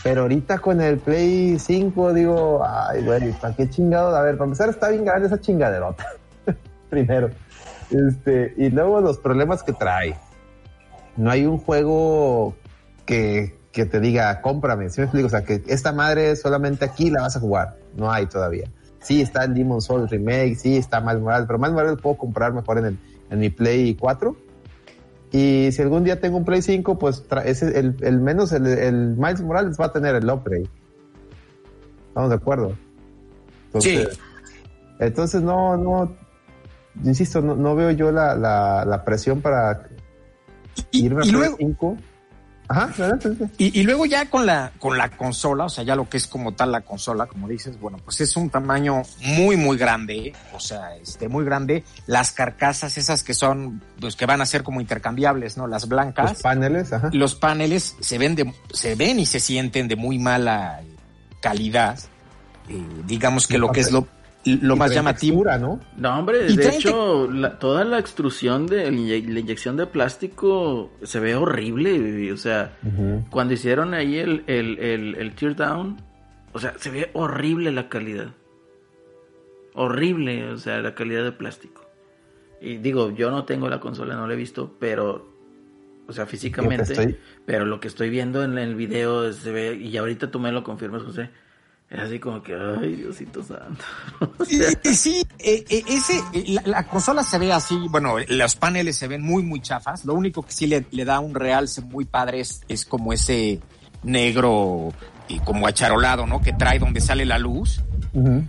Pero 0.04 0.22
ahorita 0.22 0.60
con 0.60 0.82
el 0.82 0.98
Play 0.98 1.60
5 1.60 2.14
digo, 2.14 2.64
ay, 2.66 3.04
güey, 3.04 3.32
¿para 3.34 3.56
qué 3.56 3.70
chingado? 3.70 4.16
A 4.16 4.22
ver, 4.22 4.38
para 4.38 4.46
empezar 4.46 4.70
está 4.70 4.90
bien 4.90 5.04
grande 5.04 5.28
esa 5.28 5.40
chingaderota. 5.40 6.06
Primero. 6.90 7.30
Este, 7.90 8.54
y 8.58 8.70
luego 8.70 9.02
los 9.02 9.18
problemas 9.18 9.64
que 9.64 9.74
trae. 9.74 10.16
No 11.18 11.32
hay 11.32 11.46
un 11.46 11.58
juego 11.58 12.56
que, 13.06 13.58
que 13.72 13.86
te 13.86 14.00
diga, 14.00 14.42
cómprame, 14.42 14.90
¿sí 14.90 15.02
me 15.02 15.06
explico? 15.06 15.28
O 15.28 15.30
sea, 15.30 15.44
que 15.44 15.64
esta 15.68 15.92
madre 15.92 16.36
solamente 16.36 16.86
aquí 16.86 17.10
la 17.10 17.24
vas 17.24 17.36
a 17.36 17.40
jugar. 17.40 17.76
No 17.96 18.12
hay 18.12 18.28
todavía. 18.28 18.70
Sí, 19.02 19.22
está 19.22 19.44
el 19.44 19.54
Demon 19.54 19.82
Souls 19.82 20.10
Remake, 20.10 20.56
sí, 20.56 20.78
está 20.78 21.02
Miles 21.02 21.22
Morales, 21.22 21.48
pero 21.48 21.58
Miles 21.58 21.74
Morales 21.74 22.00
puedo 22.02 22.18
comprar 22.18 22.54
mejor 22.54 22.80
en, 22.80 22.86
el, 22.86 23.00
en 23.30 23.40
mi 23.40 23.50
Play 23.50 23.96
4. 23.96 24.36
Y 25.32 25.72
si 25.72 25.82
algún 25.82 26.04
día 26.04 26.20
tengo 26.20 26.38
un 26.38 26.46
Play 26.46 26.62
5, 26.62 26.98
pues 26.98 27.24
ese, 27.46 27.80
el, 27.80 27.96
el 28.02 28.20
menos 28.20 28.52
el, 28.52 28.66
el 28.66 29.16
Miles 29.16 29.42
Morales 29.42 29.78
va 29.80 29.86
a 29.86 29.94
tener 29.94 30.16
el 30.16 30.30
upgrade. 30.30 30.68
Estamos 32.08 32.30
de 32.30 32.36
acuerdo. 32.36 32.76
Entonces, 33.68 34.20
entonces 35.00 35.42
no, 35.42 35.78
no, 35.78 36.16
insisto, 37.04 37.42
no, 37.42 37.56
no 37.56 37.76
veo 37.76 37.92
yo 37.92 38.12
la, 38.12 38.36
la, 38.36 38.84
la 38.86 39.06
presión 39.06 39.42
para 39.42 39.88
Y, 40.92 41.06
irme 41.06 41.22
a 41.22 41.26
y 41.26 41.30
Play 41.30 41.42
luego, 41.42 41.58
5. 41.60 41.98
Ajá. 42.70 43.18
Y, 43.58 43.80
y 43.80 43.84
luego 43.84 44.06
ya 44.06 44.30
con 44.30 44.46
la, 44.46 44.72
con 44.78 44.96
la 44.96 45.10
consola, 45.10 45.66
o 45.66 45.70
sea, 45.70 45.84
ya 45.84 45.96
lo 45.96 46.08
que 46.08 46.18
es 46.18 46.28
como 46.28 46.54
tal 46.54 46.72
la 46.72 46.82
consola, 46.82 47.26
como 47.26 47.48
dices, 47.48 47.80
bueno, 47.80 47.98
pues 48.06 48.22
es 48.22 48.38
un 48.38 48.52
tamaño 48.52 49.02
muy, 49.22 49.58
muy 49.58 49.76
grande, 49.76 50.34
o 50.54 50.60
sea, 50.60 50.96
este, 50.96 51.28
muy 51.28 51.44
grande. 51.44 51.84
Las 52.06 52.32
carcasas 52.32 52.96
esas 53.00 53.24
que 53.24 53.34
son, 53.34 53.82
pues 54.00 54.16
que 54.16 54.28
van 54.28 54.42
a 54.42 54.46
ser 54.46 54.62
como 54.62 54.82
intercambiables, 54.82 55.58
¿no? 55.58 55.66
Las 55.66 55.88
blancas. 55.88 56.30
Los 56.30 56.42
paneles, 56.44 56.94
ajá. 56.94 57.10
los 57.12 57.34
paneles 57.34 57.96
se 58.00 58.20
ven 58.20 58.36
de, 58.36 58.54
se 58.72 58.94
ven 58.94 59.20
y 59.20 59.26
se 59.26 59.40
sienten 59.40 59.88
de 59.88 59.96
muy 59.96 60.20
mala 60.20 60.82
calidad. 61.42 61.98
Eh, 62.70 62.86
digamos 63.08 63.48
que 63.48 63.58
lo 63.58 63.72
que 63.72 63.80
es 63.80 63.92
lo, 63.92 64.08
lo 64.46 64.76
Y 64.76 64.78
más 64.80 64.94
llamativo. 64.94 65.38
textura, 65.44 65.58
¿no? 65.58 65.80
No, 65.98 66.20
hombre, 66.20 66.50
Y 66.52 66.56
de 66.56 66.70
hecho, 66.70 67.30
la- 67.32 67.60
toda 67.60 67.84
la 67.84 68.00
extrusión 68.00 68.68
de 68.68 68.90
la 68.92 69.40
inyección 69.40 69.76
de 69.78 69.86
plástico 69.86 70.92
se 71.04 71.20
ve 71.20 71.36
horrible. 71.36 72.32
O 72.32 72.38
sea, 72.38 72.78
cuando 73.30 73.54
hicieron 73.54 73.94
ahí 73.94 74.18
el, 74.18 74.44
el, 74.48 74.80
el, 74.80 75.16
el 75.16 75.36
tear 75.36 75.56
down, 75.56 75.98
o 76.54 76.60
sea, 76.60 76.74
se 76.78 76.90
ve 76.90 77.10
horrible 77.14 77.72
la 77.72 77.90
calidad. 77.90 78.28
Horrible, 79.74 80.50
o 80.52 80.58
sea, 80.58 80.80
la 80.82 80.96
calidad 80.96 81.24
de 81.24 81.32
plástico. 81.32 81.86
Y 82.62 82.78
digo, 82.78 83.12
yo 83.12 83.32
no 83.32 83.46
tengo 83.46 83.70
la 83.70 83.80
consola, 83.80 84.16
no 84.16 84.28
la 84.28 84.34
he 84.34 84.38
visto, 84.38 84.76
pero, 84.80 85.30
o 86.08 86.12
sea, 86.14 86.26
físicamente, 86.26 86.94
estoy- 86.94 87.16
pero 87.46 87.66
lo 87.66 87.80
que 87.80 87.88
estoy 87.88 88.10
viendo 88.10 88.44
en 88.44 88.58
el 88.58 88.76
video 88.76 89.32
se 89.32 89.52
ve, 89.52 89.76
y 89.76 89.96
ahorita 89.96 90.32
tú 90.32 90.40
me 90.40 90.52
lo 90.52 90.64
confirmas, 90.64 91.04
José, 91.04 91.30
Es 91.90 92.00
así 92.00 92.20
como 92.20 92.42
que, 92.44 92.54
ay, 92.54 92.96
Diosito 92.98 93.42
santo. 93.44 93.84
O 94.38 94.44
Y- 94.44 94.58
sea, 94.58 94.70
y 94.84 94.94
sí, 94.94 95.26
eh, 95.40 95.64
eh, 95.70 95.84
ese, 95.88 96.22
eh, 96.34 96.44
la, 96.50 96.62
la 96.66 96.84
consola 96.88 97.24
se 97.24 97.40
ve 97.40 97.52
así, 97.52 97.76
bueno, 97.90 98.16
los 98.28 98.56
paneles 98.56 98.96
se 98.96 99.08
ven 99.08 99.24
muy, 99.24 99.42
muy 99.42 99.60
chafas. 99.60 100.06
Lo 100.06 100.14
único 100.14 100.44
que 100.44 100.52
sí 100.52 100.68
le, 100.68 100.86
le 100.92 101.04
da 101.06 101.20
un 101.20 101.34
realce 101.34 101.82
muy 101.82 102.06
padre 102.06 102.42
es, 102.42 102.62
es 102.68 102.86
como 102.86 103.12
ese 103.12 103.60
negro 104.04 104.94
y 105.28 105.40
como 105.40 105.66
acharolado, 105.68 106.26
¿no? 106.28 106.42
Que 106.42 106.54
trae 106.54 106.78
donde 106.80 107.02
sale 107.02 107.26
la 107.26 107.40
luz. 107.40 107.82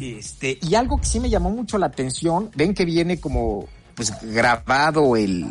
Este, 0.00 0.58
y 0.62 0.74
algo 0.74 0.98
que 0.98 1.06
sí 1.06 1.18
me 1.20 1.28
llamó 1.30 1.50
mucho 1.50 1.76
la 1.78 1.86
atención, 1.86 2.50
ven 2.54 2.74
que 2.74 2.84
viene 2.84 3.20
como, 3.20 3.66
pues, 3.94 4.12
grabado 4.22 5.16
el, 5.16 5.46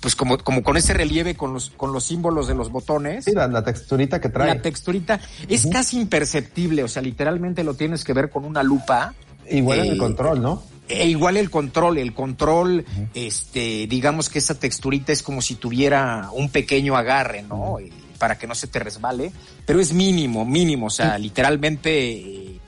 pues, 0.00 0.14
como, 0.14 0.38
como 0.38 0.62
con 0.62 0.76
ese 0.76 0.94
relieve 0.94 1.34
con 1.34 1.52
los, 1.52 1.70
con 1.70 1.92
los 1.92 2.04
símbolos 2.04 2.46
de 2.48 2.54
los 2.54 2.70
botones. 2.70 3.24
Sí, 3.24 3.32
la, 3.32 3.48
la 3.48 3.64
texturita 3.64 4.20
que 4.20 4.28
trae. 4.28 4.54
La 4.54 4.62
texturita 4.62 5.20
es 5.48 5.66
casi 5.66 5.98
imperceptible, 5.98 6.84
o 6.84 6.88
sea, 6.88 7.02
literalmente 7.02 7.64
lo 7.64 7.74
tienes 7.74 8.04
que 8.04 8.12
ver 8.12 8.30
con 8.30 8.44
una 8.44 8.62
lupa. 8.62 9.14
Igual 9.50 9.80
en 9.80 9.86
Eh, 9.86 9.88
el 9.90 9.98
control, 9.98 10.40
¿no? 10.42 10.62
E 10.88 11.06
igual 11.08 11.36
el 11.36 11.50
control, 11.50 11.98
el 11.98 12.12
control, 12.12 12.84
este, 13.14 13.86
digamos 13.86 14.28
que 14.28 14.40
esa 14.40 14.56
texturita 14.56 15.12
es 15.12 15.22
como 15.22 15.40
si 15.40 15.54
tuviera 15.54 16.30
un 16.32 16.50
pequeño 16.50 16.96
agarre, 16.96 17.42
¿no? 17.42 17.78
Eh, 17.78 17.90
Para 18.18 18.36
que 18.36 18.46
no 18.46 18.54
se 18.56 18.66
te 18.66 18.80
resbale, 18.80 19.32
pero 19.64 19.80
es 19.80 19.92
mínimo, 19.92 20.44
mínimo, 20.44 20.86
o 20.86 20.90
sea, 20.90 21.16
literalmente 21.16 22.10
eh, 22.10 22.58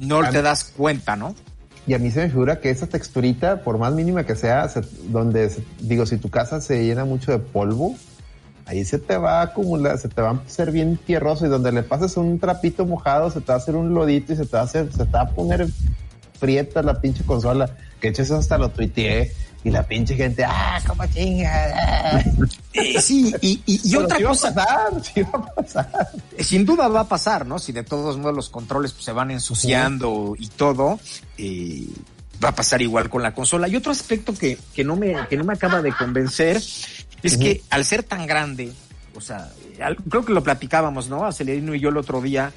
no 0.00 0.26
te 0.30 0.42
das 0.42 0.72
cuenta, 0.76 1.16
¿no? 1.16 1.34
Y 1.86 1.94
a 1.94 1.98
mí 1.98 2.10
se 2.10 2.20
me 2.20 2.28
figura 2.30 2.60
que 2.60 2.70
esa 2.70 2.86
texturita, 2.86 3.62
por 3.62 3.76
más 3.78 3.92
mínima 3.92 4.24
que 4.24 4.36
sea, 4.36 4.68
se- 4.68 4.82
donde, 5.08 5.50
digo, 5.80 6.06
si 6.06 6.16
tu 6.18 6.30
casa 6.30 6.60
se 6.60 6.84
llena 6.84 7.04
mucho 7.04 7.32
de 7.32 7.38
polvo, 7.38 7.96
ahí 8.66 8.84
se 8.84 8.98
te 9.00 9.16
va 9.16 9.40
a 9.40 9.42
acumular, 9.42 9.98
se 9.98 10.08
te 10.08 10.22
va 10.22 10.30
a 10.30 10.32
hacer 10.46 10.70
bien 10.70 10.96
tierroso 10.96 11.44
y 11.44 11.48
donde 11.48 11.72
le 11.72 11.82
pases 11.82 12.16
un 12.16 12.38
trapito 12.38 12.86
mojado, 12.86 13.30
se 13.30 13.40
te 13.40 13.48
va 13.48 13.54
a 13.54 13.56
hacer 13.56 13.74
un 13.74 13.92
lodito 13.94 14.32
y 14.32 14.36
se 14.36 14.44
te 14.46 14.52
va 14.56 14.60
a 14.60 14.64
hacer, 14.64 14.92
se 14.92 15.04
te 15.04 15.12
va 15.12 15.22
a 15.22 15.30
poner 15.30 15.66
prieta 16.42 16.82
la 16.82 17.00
pinche 17.00 17.22
consola. 17.24 17.70
Que 18.00 18.08
hecho 18.08 18.22
eso 18.22 18.36
hasta 18.36 18.58
lo 18.58 18.68
tuiteé 18.70 19.32
y 19.64 19.70
la 19.70 19.84
pinche 19.86 20.16
gente, 20.16 20.44
ah, 20.44 20.80
cómo 20.88 21.04
chinga. 21.06 22.20
Eh, 22.72 23.00
sí, 23.00 23.32
y, 23.40 23.62
y- 23.64 23.80
y 23.84 23.96
otra 23.96 24.16
sí 24.16 24.24
cosa, 24.24 24.50
va 24.50 24.62
a 24.64 24.66
pasar, 24.66 25.04
sí 25.04 25.22
va 25.22 25.38
a 25.38 25.54
pasar. 25.54 26.08
Eh, 26.36 26.42
sin 26.42 26.64
duda 26.64 26.88
va 26.88 27.00
a 27.00 27.08
pasar, 27.08 27.46
¿no? 27.46 27.60
Si 27.60 27.70
de 27.70 27.84
todos 27.84 28.18
modos 28.18 28.34
los 28.34 28.48
controles 28.50 28.92
pues, 28.92 29.04
se 29.04 29.12
van 29.12 29.30
ensuciando 29.30 30.34
y 30.36 30.48
todo, 30.48 30.98
eh, 31.38 31.86
va 32.44 32.48
a 32.48 32.54
pasar 32.56 32.82
igual 32.82 33.08
con 33.08 33.22
la 33.22 33.32
consola. 33.34 33.68
Y 33.68 33.76
otro 33.76 33.92
aspecto 33.92 34.34
que, 34.34 34.58
que, 34.74 34.82
no, 34.82 34.96
me, 34.96 35.14
que 35.28 35.36
no 35.36 35.44
me 35.44 35.52
acaba 35.52 35.80
de 35.80 35.92
convencer 35.92 36.56
es 37.22 37.36
que 37.38 37.62
al 37.70 37.84
ser 37.84 38.02
tan 38.02 38.26
grande, 38.26 38.72
o 39.14 39.20
sea, 39.20 39.48
creo 40.10 40.24
que 40.24 40.32
lo 40.32 40.42
platicábamos, 40.42 41.08
¿no? 41.08 41.24
Acelerino 41.24 41.72
y 41.76 41.78
yo 41.78 41.90
el 41.90 41.98
otro 41.98 42.20
día, 42.20 42.52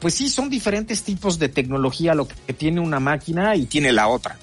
pues 0.00 0.14
sí, 0.14 0.28
son 0.28 0.48
diferentes 0.48 1.02
tipos 1.02 1.38
de 1.38 1.48
tecnología 1.48 2.14
lo 2.14 2.26
que 2.26 2.52
tiene 2.52 2.80
una 2.80 3.00
máquina 3.00 3.54
y 3.56 3.66
tiene 3.66 3.92
la 3.92 4.08
otra. 4.08 4.36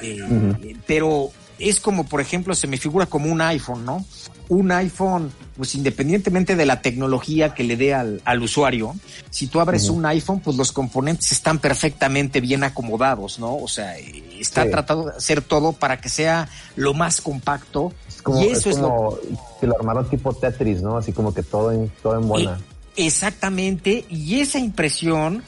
Eh, 0.00 0.76
Pero 0.86 1.30
es 1.58 1.78
como, 1.80 2.04
por 2.04 2.20
ejemplo, 2.20 2.54
se 2.54 2.66
me 2.66 2.76
figura 2.76 3.06
como 3.06 3.30
un 3.30 3.40
iPhone, 3.40 3.84
¿no? 3.84 4.04
Un 4.48 4.72
iPhone, 4.72 5.32
pues 5.56 5.74
independientemente 5.76 6.56
de 6.56 6.66
la 6.66 6.82
tecnología 6.82 7.54
que 7.54 7.64
le 7.64 7.76
dé 7.76 7.94
al, 7.94 8.20
al 8.24 8.42
usuario, 8.42 8.94
si 9.30 9.46
tú 9.46 9.60
abres 9.60 9.88
un 9.88 10.04
iPhone, 10.04 10.40
pues 10.40 10.56
los 10.56 10.72
componentes 10.72 11.32
están 11.32 11.60
perfectamente 11.60 12.40
bien 12.40 12.64
acomodados, 12.64 13.38
¿no? 13.38 13.56
O 13.56 13.68
sea, 13.68 13.96
eh, 13.98 14.22
está 14.38 14.64
Sí. 14.64 14.70
tratado 14.70 15.06
de 15.06 15.16
hacer 15.16 15.40
todo 15.42 15.72
para 15.72 16.00
que 16.00 16.08
sea 16.08 16.48
lo 16.76 16.92
más 16.92 17.20
compacto. 17.20 17.92
Es 18.08 18.20
como, 18.20 18.42
y 18.42 18.46
eso 18.48 18.68
es 18.68 18.76
es, 18.76 18.82
lo 18.82 19.18
que 19.60 19.66
lo 19.66 19.76
armaron 19.78 20.10
tipo 20.10 20.34
Tetris, 20.34 20.82
¿no? 20.82 20.98
Así 20.98 21.12
como 21.12 21.32
que 21.32 21.42
todo 21.42 21.72
en, 21.72 21.90
todo 22.02 22.18
en 22.20 22.28
buena. 22.28 22.58
Eh, 22.60 22.73
Exactamente, 22.96 24.04
y 24.08 24.40
esa 24.40 24.58
impresión 24.58 25.42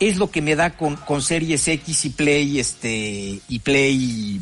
es 0.00 0.16
lo 0.16 0.30
que 0.30 0.42
me 0.42 0.56
da 0.56 0.76
con, 0.76 0.96
con 0.96 1.20
Series 1.22 1.68
X 1.68 2.06
y 2.06 2.10
Play, 2.10 2.58
este, 2.58 3.40
y 3.48 3.58
Play, 3.58 4.40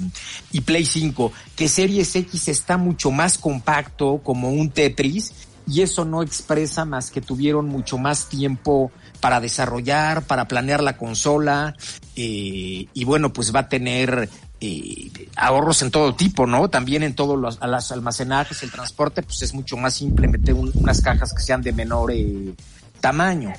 y 0.53 0.61
Play 0.61 0.85
5, 0.85 1.33
que 1.57 1.69
Series 1.69 2.15
X 2.15 2.49
está 2.49 2.77
mucho 2.77 3.11
más 3.11 3.39
compacto, 3.39 4.21
como 4.23 4.51
un 4.51 4.71
Tetris, 4.71 5.33
y 5.67 5.83
eso 5.83 6.05
no 6.05 6.23
expresa 6.23 6.85
más 6.85 7.11
que 7.11 7.21
tuvieron 7.21 7.67
mucho 7.67 7.99
más 7.99 8.29
tiempo 8.29 8.91
para 9.21 9.41
desarrollar, 9.41 10.23
para 10.23 10.49
planear 10.49 10.83
la 10.83 10.97
consola, 10.97 11.77
eh, 12.17 12.87
y 12.93 13.05
bueno, 13.05 13.33
pues 13.33 13.55
va 13.55 13.61
a 13.61 13.69
tener 13.69 14.29
eh, 14.61 15.11
ahorros 15.37 15.83
en 15.83 15.91
todo 15.91 16.15
tipo, 16.15 16.47
¿no? 16.47 16.69
También 16.69 17.03
en 17.03 17.15
todos 17.15 17.39
los, 17.39 17.59
a 17.63 17.67
las 17.67 17.93
almacenajes, 17.93 18.63
el 18.63 18.71
transporte, 18.73 19.23
pues 19.23 19.43
es 19.43 19.55
mucho 19.55 19.77
más 19.77 19.95
simple 19.95 20.27
meter 20.29 20.55
un- 20.55 20.73
unas 20.75 21.01
cajas 21.01 21.33
que 21.33 21.43
sean 21.43 21.63
de 21.63 21.73
menor 21.73 22.11
eh, 22.13 22.55
tamaño. 23.01 23.53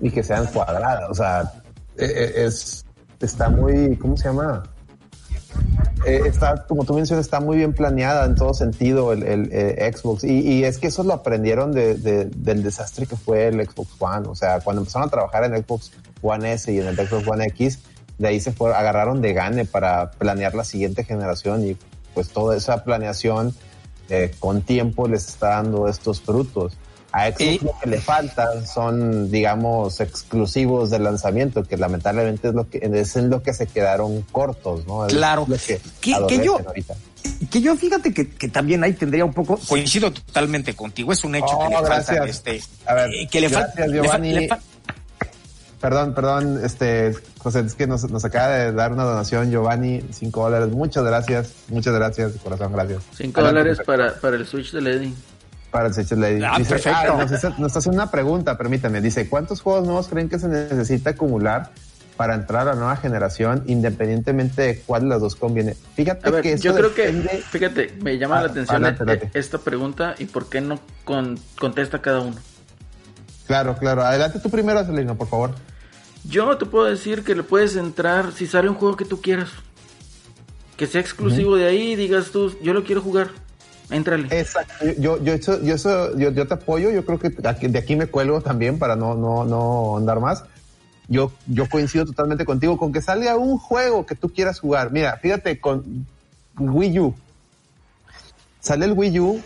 y 0.00 0.10
que 0.10 0.22
sean 0.22 0.46
cuadradas. 0.46 1.10
O 1.10 1.14
sea, 1.14 1.52
eh, 1.98 2.06
eh, 2.06 2.32
es, 2.46 2.84
está 3.20 3.50
muy, 3.50 3.96
¿cómo 3.98 4.16
se 4.16 4.24
llama? 4.28 4.62
Eh, 6.06 6.22
está, 6.24 6.64
como 6.66 6.84
tú 6.84 6.94
mencionas, 6.94 7.26
está 7.26 7.40
muy 7.40 7.58
bien 7.58 7.74
planeada 7.74 8.24
en 8.24 8.34
todo 8.34 8.54
sentido 8.54 9.12
el, 9.12 9.22
Xbox. 9.94 10.24
Y, 10.24 10.40
y 10.40 10.64
es 10.64 10.78
que 10.78 10.86
eso 10.86 11.02
lo 11.02 11.12
aprendieron 11.12 11.72
de, 11.72 11.96
de- 11.96 12.24
del 12.24 12.62
desastre 12.62 13.04
que 13.06 13.16
fue 13.16 13.48
el 13.48 13.62
Xbox 13.68 13.90
One. 13.98 14.28
O 14.28 14.34
sea, 14.34 14.60
cuando 14.60 14.80
empezaron 14.82 15.08
a 15.08 15.10
trabajar 15.10 15.44
en 15.44 15.62
Xbox 15.62 15.92
One 16.22 16.50
S 16.54 16.72
y 16.72 16.78
en 16.78 16.86
el 16.86 16.96
Xbox 16.96 17.26
One 17.28 17.44
X, 17.48 17.78
de 18.20 18.28
ahí 18.28 18.38
se 18.40 18.52
fue, 18.52 18.74
agarraron 18.74 19.22
de 19.22 19.32
gane 19.32 19.64
para 19.64 20.10
planear 20.12 20.54
la 20.54 20.62
siguiente 20.64 21.04
generación 21.04 21.66
y 21.66 21.76
pues 22.14 22.28
toda 22.28 22.54
esa 22.56 22.84
planeación 22.84 23.54
eh, 24.10 24.32
con 24.38 24.60
tiempo 24.62 25.08
les 25.08 25.26
está 25.26 25.48
dando 25.50 25.88
estos 25.88 26.20
frutos. 26.20 26.76
A 27.12 27.28
Xbox 27.32 27.62
lo 27.62 27.72
que 27.82 27.88
le 27.90 28.00
faltan 28.00 28.66
son, 28.68 29.30
digamos, 29.32 29.98
exclusivos 30.00 30.90
de 30.90 30.98
lanzamiento, 31.00 31.64
que 31.64 31.76
lamentablemente 31.76 32.48
es 32.48 32.54
lo 32.54 32.68
que 32.68 32.78
es 32.82 33.16
en 33.16 33.30
lo 33.30 33.42
que 33.42 33.52
se 33.52 33.66
quedaron 33.66 34.22
cortos, 34.30 34.86
¿no? 34.86 35.06
Es 35.06 35.12
Claro. 35.14 35.46
que, 35.46 35.80
Que- 36.00 36.14
adolecen 36.14 36.38
que 36.40 36.46
yo- 36.46 36.58
ahorita. 36.64 36.94
Que 37.50 37.60
yo 37.60 37.76
fíjate 37.76 38.14
que, 38.14 38.28
que 38.30 38.48
también 38.48 38.82
ahí 38.84 38.92
tendría 38.92 39.24
un 39.24 39.32
poco, 39.34 39.58
coincido 39.68 40.12
totalmente 40.12 40.74
contigo, 40.74 41.12
es 41.12 41.24
un 41.24 41.34
hecho 41.34 41.56
Oh, 41.58 41.68
que 41.68 41.74
le 41.74 41.82
gracias. 41.82 42.06
faltan 42.06 42.28
este, 42.28 42.60
A 42.86 42.94
ver, 42.94 43.10
eh, 43.14 43.28
que 43.30 43.40
le 43.40 43.48
gracias, 43.48 43.74
falta, 43.74 43.86
le 43.86 43.98
fa- 43.98 44.04
Giovanni. 44.04 44.32
le 44.32 44.48
fa- 44.48 44.58
Perdón, 45.80 46.12
perdón, 46.14 46.60
este, 46.62 47.14
José, 47.38 47.60
es 47.60 47.74
que 47.74 47.86
nos, 47.86 48.08
nos 48.10 48.22
acaba 48.24 48.48
de 48.48 48.72
dar 48.72 48.92
una 48.92 49.04
donación, 49.04 49.50
Giovanni, 49.50 50.04
cinco 50.12 50.42
dólares. 50.42 50.68
Muchas 50.68 51.02
gracias, 51.04 51.54
muchas 51.68 51.94
gracias, 51.94 52.34
de 52.34 52.38
corazón, 52.38 52.72
gracias. 52.72 53.02
Cinco 53.14 53.40
Adelante, 53.40 53.58
dólares 53.70 53.78
José. 53.78 53.86
para, 53.86 54.14
para 54.20 54.36
el 54.36 54.46
Switch 54.46 54.72
de 54.72 54.80
Lady. 54.82 55.14
Para 55.70 55.86
el 55.88 55.94
Switch 55.94 56.10
Lady. 56.12 56.42
Ah, 56.44 56.56
Dice, 56.58 56.74
perfecto. 56.74 57.16
nos, 57.16 57.32
está, 57.32 57.48
nos 57.50 57.66
está 57.68 57.78
haciendo 57.78 58.02
una 58.02 58.10
pregunta, 58.10 58.58
permítame. 58.58 59.00
Dice, 59.00 59.26
¿cuántos 59.30 59.62
juegos 59.62 59.84
nuevos 59.86 60.08
creen 60.08 60.28
que 60.28 60.38
se 60.38 60.48
necesita 60.48 61.10
acumular 61.10 61.70
para 62.18 62.34
entrar 62.34 62.68
a 62.68 62.72
la 62.72 62.74
nueva 62.74 62.96
generación, 62.96 63.62
independientemente 63.66 64.60
de 64.60 64.80
cuál 64.80 65.02
de 65.04 65.08
las 65.08 65.20
dos 65.22 65.34
conviene? 65.34 65.76
Fíjate 65.94 66.28
A 66.28 66.30
ver, 66.30 66.42
que 66.42 66.58
yo 66.58 66.74
creo 66.74 66.92
que, 66.94 67.10
fíjate, 67.48 67.94
me 68.02 68.18
llama 68.18 68.40
Ah, 68.40 68.42
la 68.42 68.48
atención 68.48 68.84
adelante, 68.84 69.02
eh, 69.04 69.06
adelante. 69.14 69.38
esta 69.38 69.56
pregunta 69.56 70.14
y 70.18 70.26
por 70.26 70.50
qué 70.50 70.60
no 70.60 70.78
con- 71.04 71.38
contesta 71.58 72.02
cada 72.02 72.20
uno. 72.20 72.36
Claro, 73.46 73.76
claro. 73.78 74.02
Adelante 74.02 74.38
tú 74.40 74.50
primero, 74.50 74.84
Celino, 74.84 75.16
por 75.16 75.26
favor. 75.28 75.54
Yo 76.28 76.56
te 76.58 76.66
puedo 76.66 76.84
decir 76.86 77.24
que 77.24 77.34
le 77.34 77.42
puedes 77.42 77.76
entrar 77.76 78.32
si 78.32 78.46
sale 78.46 78.68
un 78.68 78.74
juego 78.74 78.96
que 78.96 79.04
tú 79.04 79.20
quieras. 79.20 79.50
Que 80.76 80.86
sea 80.86 81.00
exclusivo 81.00 81.56
de 81.56 81.66
ahí 81.66 81.92
y 81.92 81.96
digas 81.96 82.30
tú, 82.30 82.54
yo 82.62 82.72
lo 82.72 82.84
quiero 82.84 83.02
jugar. 83.02 83.28
Éntrale. 83.90 84.28
Exacto. 84.30 84.72
Yo, 84.98 85.22
yo, 85.22 85.32
eso, 85.32 85.60
yo, 85.62 85.74
eso, 85.74 86.16
yo, 86.16 86.30
yo 86.30 86.46
te 86.46 86.54
apoyo. 86.54 86.90
Yo 86.90 87.04
creo 87.04 87.18
que 87.18 87.32
aquí- 87.44 87.66
de 87.66 87.78
aquí 87.78 87.96
me 87.96 88.06
cuelgo 88.06 88.40
también 88.40 88.78
para 88.78 88.94
no, 88.96 89.14
no, 89.14 89.44
no 89.44 89.96
andar 89.96 90.20
más. 90.20 90.44
Yo, 91.08 91.32
yo 91.48 91.68
coincido 91.68 92.04
totalmente 92.06 92.44
contigo 92.44 92.78
con 92.78 92.92
que 92.92 93.02
salga 93.02 93.36
un 93.36 93.58
juego 93.58 94.06
que 94.06 94.14
tú 94.14 94.32
quieras 94.32 94.60
jugar. 94.60 94.92
Mira, 94.92 95.16
fíjate 95.16 95.58
con 95.58 96.06
Wii 96.56 97.00
U. 97.00 97.14
Sale 98.60 98.84
el 98.84 98.92
Wii 98.92 99.18
U, 99.20 99.42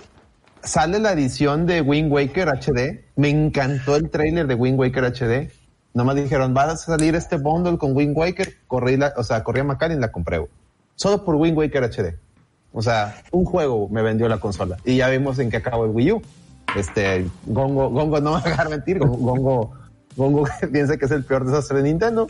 sale 0.63 0.99
la 0.99 1.13
edición 1.13 1.65
de 1.67 1.81
Wind 1.81 2.13
Waker 2.13 2.49
HD. 2.51 3.05
Me 3.17 3.31
encantó 3.31 3.97
el 3.97 4.11
trailer 4.11 4.47
de 4.47 4.55
Wind 4.55 4.79
Waker 4.79 5.05
HD. 5.05 5.51
Nomás 5.95 6.16
dijeron, 6.16 6.55
va 6.57 6.65
a 6.65 6.77
salir 6.77 7.15
este 7.15 7.37
bundle 7.37 7.79
con 7.79 7.97
Wind 7.97 8.16
Waker. 8.16 8.55
Corrí 8.66 8.97
la, 8.97 9.15
o 9.16 9.23
sea, 9.23 9.45
corrí 9.45 9.61
a 9.61 9.93
y 9.93 9.97
la 9.97 10.11
compré. 10.11 10.39
güey. 10.39 10.51
Solo 10.97 11.25
por 11.25 11.37
Wind 11.37 11.57
Waker 11.57 11.85
HD. 11.85 12.16
O 12.73 12.83
sea, 12.83 13.23
un 13.31 13.45
juego 13.45 13.89
me 13.89 14.03
vendió 14.03 14.29
la 14.29 14.39
consola. 14.39 14.77
Y 14.85 14.97
ya 14.97 15.09
vimos 15.09 15.39
en 15.39 15.51
qué 15.51 15.59
acabó 15.59 15.85
el 15.85 15.93
Wii 15.93 16.12
U. 16.12 16.23
Este, 16.77 17.27
Gongo, 17.47 17.89
Gongo 17.91 18.21
no 18.21 18.33
va 18.33 18.41
a 18.41 18.43
dejar 18.43 18.69
mentir. 18.69 18.99
Gongo, 18.99 19.73
Gongo, 20.16 20.49
piensa 20.73 20.97
que 20.97 21.05
es 21.05 21.11
el 21.12 21.25
peor 21.25 21.45
desastre 21.47 21.79
de 21.79 21.85
Nintendo. 21.85 22.27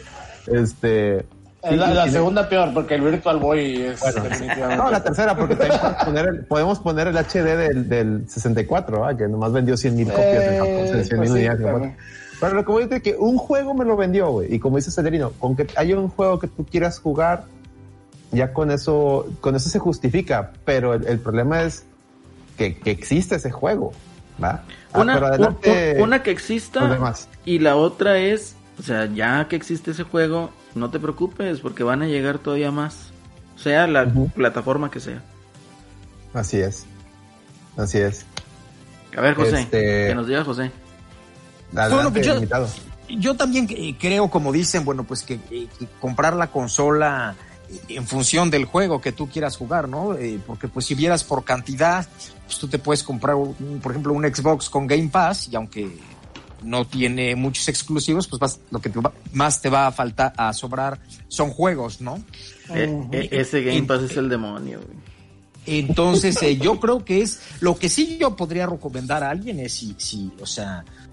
Este. 0.47 1.25
Es 1.63 1.79
la, 1.79 2.07
segunda 2.11 2.47
peor, 2.47 2.75
porque 2.75 2.97
el 2.97 3.01
Virtual 3.01 3.39
Boy 3.39 3.81
es 3.81 4.01
bueno, 4.01 4.25
definitivamente. 4.25 4.77
no, 4.77 4.91
la 4.91 5.03
tercera, 5.03 5.35
porque 5.35 5.57
podemos 5.57 5.95
poner 6.05 6.27
el, 6.27 6.45
podemos 6.45 6.79
poner 6.81 7.07
el 7.07 7.17
HD 7.17 7.57
del, 7.57 7.89
del 7.89 8.29
64, 8.29 9.07
¿ah? 9.07 9.17
que 9.17 9.27
nomás 9.29 9.51
vendió 9.51 9.75
100 9.75 9.97
mil 9.97 10.09
copias 10.09 10.45
en 10.45 10.59
Japón, 10.59 11.01
Eh, 11.01 11.05
100 11.05 11.21
mil 11.21 11.31
pues 11.31 11.41
sí, 11.41 11.49
Pero 12.41 12.55
lo 12.55 12.65
que 12.65 12.73
voy 12.73 12.83
a 12.83 12.87
decir 12.87 12.97
es 12.99 13.03
que 13.15 13.19
un 13.21 13.39
juego 13.39 13.75
me 13.75 13.85
lo 13.85 13.97
vendió, 13.97 14.31
güey. 14.31 14.55
Y 14.55 14.59
como 14.59 14.77
dice 14.77 14.91
Celerino, 14.91 15.31
con 15.39 15.57
que 15.57 15.67
haya 15.77 15.99
un 15.99 16.09
juego 16.09 16.39
que 16.39 16.49
tú 16.49 16.65
quieras 16.67 16.99
jugar, 16.99 17.45
ya 18.33 18.53
con 18.53 18.71
eso, 18.71 19.27
con 19.41 19.55
eso 19.57 19.69
se 19.71 19.79
justifica. 19.79 20.53
Pero 20.65 20.95
el, 20.95 21.07
el 21.07 21.19
problema 21.21 21.63
es 21.63 21.85
que, 22.59 22.77
que 22.77 22.91
existe 22.91 23.37
ese 23.37 23.51
juego, 23.51 23.93
¿va? 24.43 24.65
Ah, 24.93 25.01
una, 25.01 25.15
pero 25.15 25.27
adelante, 25.27 25.93
un- 25.93 25.97
un- 25.99 26.03
una 26.09 26.23
que 26.23 26.31
exista 26.31 26.99
y 27.45 27.59
la 27.61 27.77
otra 27.77 28.19
es 28.19 28.57
O 28.79 28.83
sea, 28.83 29.07
ya 29.07 29.47
que 29.49 29.55
existe 29.55 29.93
ese 29.93 30.03
juego, 30.03 30.51
no 30.75 30.91
te 30.91 30.99
preocupes 30.99 31.61
porque 31.61 31.85
van 31.85 32.03
a 32.03 32.07
llegar 32.07 32.39
todavía 32.41 32.73
más. 32.73 33.11
Sea 33.57 33.87
la 33.87 34.03
Ujú. 34.03 34.29
plataforma 34.31 34.91
que 34.91 34.99
sea. 34.99 35.23
Así 36.33 36.59
es. 36.61 36.85
Así 37.77 37.99
es. 37.99 38.27
A 39.17 39.21
ver, 39.21 39.35
José, 39.35 39.61
Este- 39.61 40.09
que 40.09 40.15
nos 40.17 40.27
diga 40.27 40.43
José. 40.43 40.73
Adelante, 41.75 41.95
Bueno, 41.95 42.13
pues 42.13 42.27
yo- 42.27 42.35
invitado. 42.37 42.69
Yo 43.09 43.35
también 43.35 43.67
eh, 43.71 43.95
creo, 44.01 44.31
como 44.31 44.51
dicen, 44.53 44.85
bueno, 44.85 45.05
pues 45.05 45.23
que, 45.23 45.39
que- 45.43 45.67
que 45.79 45.87
comprar 46.01 46.35
la 46.35 46.47
consola 46.47 47.35
eh, 47.71 47.79
en 47.97 48.07
función 48.07 48.51
del 48.51 48.65
juego 48.65 49.01
que 49.01 49.13
tú 49.13 49.29
quieras 49.29 49.57
jugar, 49.57 49.89
¿no? 49.89 50.15
Eh, 50.15 50.41
porque 50.47 50.69
pues 50.69 50.87
si 50.87 50.95
vieras 50.95 51.23
por 51.23 51.45
cantidad, 51.45 52.07
pues 52.47 52.59
tú 52.59 52.67
te 52.69 52.79
puedes 52.79 53.03
comprar, 53.03 53.37
un- 53.37 53.81
por 53.83 53.93
ejemplo, 53.93 54.13
un 54.15 54.25
Xbox 54.25 54.71
con 54.71 54.87
Game 54.87 55.09
Pass 55.09 55.49
y 55.53 55.57
aunque 55.57 55.97
no 56.63 56.87
tiene 56.87 57.37
muchos 57.37 57.69
exclusivos, 57.69 58.27
pues 58.27 58.41
vas- 58.41 58.59
lo 58.71 58.81
que 58.81 58.89
te 58.89 58.99
va- 58.99 59.13
más 59.35 59.61
te 59.61 59.69
va 59.69 59.87
a 59.87 59.93
faltar 59.93 60.33
a 60.39 60.51
sobrar 60.55 60.99
son 61.29 61.51
juegos, 61.51 62.01
¿no? 62.01 62.17
Eh, 62.75 63.07
eh, 63.13 63.29
ese 63.33 63.63
Game 63.63 63.83
Pass 63.83 64.03
es 64.05 64.17
el 64.17 64.31
demonio, 64.31 64.81
güey. 64.81 65.05
Entonces, 65.67 66.43
eh, 66.43 66.57
yo 66.59 66.79
creo 66.81 67.05
que 67.05 67.23
es 67.23 67.41
lo 67.61 67.77
que 67.79 67.89
sí 67.89 68.19
yo 68.21 68.37
podría 68.37 68.67
recomendar 68.67 69.23
a 69.25 69.31
alguien 69.31 69.61
es 69.61 69.73
si, 69.75 69.95
si 69.99 70.31
o 70.41 70.47
sea, 70.47 70.85
eh, 70.87 71.04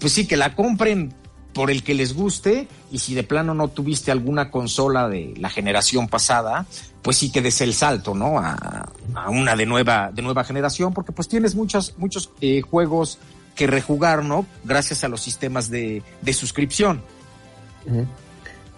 pues 0.00 0.12
sí, 0.12 0.26
que 0.26 0.36
la 0.36 0.54
compren 0.54 1.12
por 1.52 1.70
el 1.70 1.82
que 1.82 1.94
les 1.94 2.14
guste 2.14 2.68
y 2.90 2.98
si 2.98 3.14
de 3.14 3.22
plano 3.24 3.54
no 3.54 3.68
tuviste 3.68 4.10
alguna 4.12 4.50
consola 4.50 5.08
de 5.08 5.34
la 5.38 5.50
generación 5.50 6.08
pasada, 6.08 6.66
pues 7.02 7.16
sí 7.16 7.30
que 7.32 7.40
des 7.42 7.60
el 7.60 7.74
salto, 7.74 8.14
¿no? 8.14 8.38
A, 8.38 8.88
a 9.14 9.30
una 9.30 9.56
de 9.56 9.66
nueva, 9.66 10.10
de 10.12 10.22
nueva 10.22 10.44
generación, 10.44 10.92
porque 10.92 11.12
pues 11.12 11.26
tienes 11.28 11.54
muchos, 11.54 11.94
muchos 11.98 12.30
eh, 12.40 12.60
juegos 12.60 13.18
que 13.54 13.66
rejugar, 13.66 14.24
¿no? 14.24 14.46
Gracias 14.64 15.02
a 15.04 15.08
los 15.08 15.20
sistemas 15.20 15.68
de, 15.70 16.02
de 16.22 16.32
suscripción. 16.32 17.02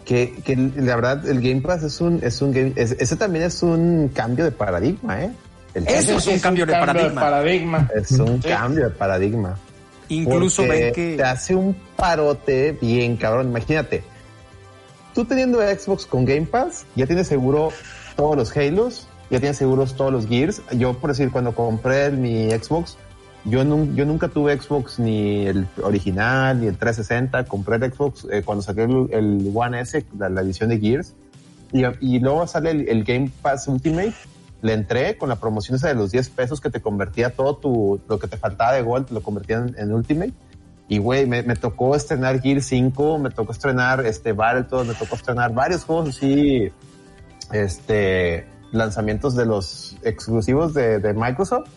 Que, 0.05 0.35
que 0.45 0.57
la 0.57 0.97
verdad, 0.97 1.29
el 1.29 1.41
Game 1.41 1.61
Pass 1.61 1.83
es 1.83 2.01
un, 2.01 2.21
es 2.23 2.41
un 2.43 2.53
game, 2.53 2.73
es- 2.77 2.93
ese 2.99 3.17
también 3.17 3.45
es 3.45 3.63
un 3.63 4.09
cambio 4.15 4.45
de 4.45 4.51
paradigma, 4.51 5.23
¿eh? 5.23 5.31
El 5.75 5.87
Eso 5.87 6.17
es 6.19 6.27
un 6.27 6.39
cambio 6.41 6.67
de 6.67 6.73
paradigma. 6.73 7.21
paradigma. 7.21 7.89
es 7.95 8.11
un 8.13 8.43
Sí. 8.43 8.49
cambio 8.49 8.85
de 8.85 8.91
paradigma. 8.91 9.57
Incluso 10.11 10.63
ven 10.67 10.93
que... 10.93 11.17
te 11.17 11.23
hace 11.23 11.55
un 11.55 11.75
parote 11.97 12.77
bien 12.81 13.17
cabrón. 13.17 13.49
Imagínate, 13.49 14.03
tú 15.15 15.25
teniendo 15.25 15.61
Xbox 15.61 16.07
con 16.07 16.25
Game 16.25 16.47
Pass, 16.47 16.85
ya 16.97 17.07
tienes 17.07 17.27
seguro 17.29 17.71
todos 18.17 18.37
los 18.37 18.57
Halos, 18.57 19.07
ya 19.31 19.39
tienes 19.39 19.57
seguros 19.57 19.95
todos 19.97 20.13
los 20.13 20.27
Gears. 20.27 20.63
Yo, 20.77 20.95
por 20.95 21.11
decir, 21.11 21.31
cuando 21.31 21.55
compré 21.55 22.11
mi 22.11 22.51
Xbox, 22.51 22.97
yo, 23.45 23.65
nun- 23.65 23.95
yo 23.95 24.05
nunca 24.05 24.29
tuve 24.29 24.59
Xbox 24.61 24.99
ni 24.99 25.47
el 25.47 25.67
original 25.83 26.61
ni 26.61 26.67
el 26.67 26.77
360. 26.77 27.45
Compré 27.45 27.77
el 27.77 27.93
Xbox 27.93 28.27
eh, 28.31 28.43
cuando 28.45 28.63
saqué 28.63 28.83
el, 28.83 29.07
el 29.13 29.51
One 29.55 29.81
S, 29.81 30.05
la, 30.19 30.29
la 30.29 30.41
edición 30.43 30.69
de 30.71 30.79
Gears. 30.79 31.15
Y, 31.73 31.85
y 32.01 32.19
luego 32.19 32.47
sale 32.49 32.73
el, 32.73 32.89
el 32.89 33.05
Game 33.05 33.31
Pass 33.43 33.69
Ultimate. 33.69 34.13
Le 34.63 34.75
entré 34.75 35.17
con 35.17 35.29
la 35.29 35.37
promoción 35.37 35.77
esa 35.77 35.89
de 35.89 35.95
los 35.95 36.11
10 36.11 36.31
pesos 36.31 36.61
que 36.61 36.71
te 36.71 36.81
convertía 36.81 37.31
todo 37.31 37.57
tu, 37.57 38.01
lo 38.09 38.19
que 38.19 38.29
te 38.29 38.37
faltaba 38.37 38.73
de 38.73 38.83
Gold, 38.83 39.11
lo 39.11 39.23
convertía 39.23 39.59
en, 39.59 39.75
en 39.79 39.93
Ultimate. 39.93 40.33
Y 40.89 40.99
güey, 40.99 41.27
me, 41.27 41.43
me 41.43 41.55
tocó 41.57 41.95
estrenar 41.95 42.41
Gear 42.41 42.61
5, 42.61 43.19
me 43.19 43.31
tocó 43.31 43.53
estrenar 43.53 44.05
este 44.05 44.33
Battletoads, 44.33 44.89
me 44.89 44.95
tocó 44.95 45.15
estrenar 45.15 45.55
varios 45.55 45.85
juegos 45.85 46.11
así, 46.11 46.71
este, 47.53 48.47
lanzamientos 48.73 49.37
de 49.37 49.47
los 49.47 49.97
exclusivos 50.03 50.75
de, 50.75 50.99
de 50.99 51.15
Microsoft. 51.15 51.69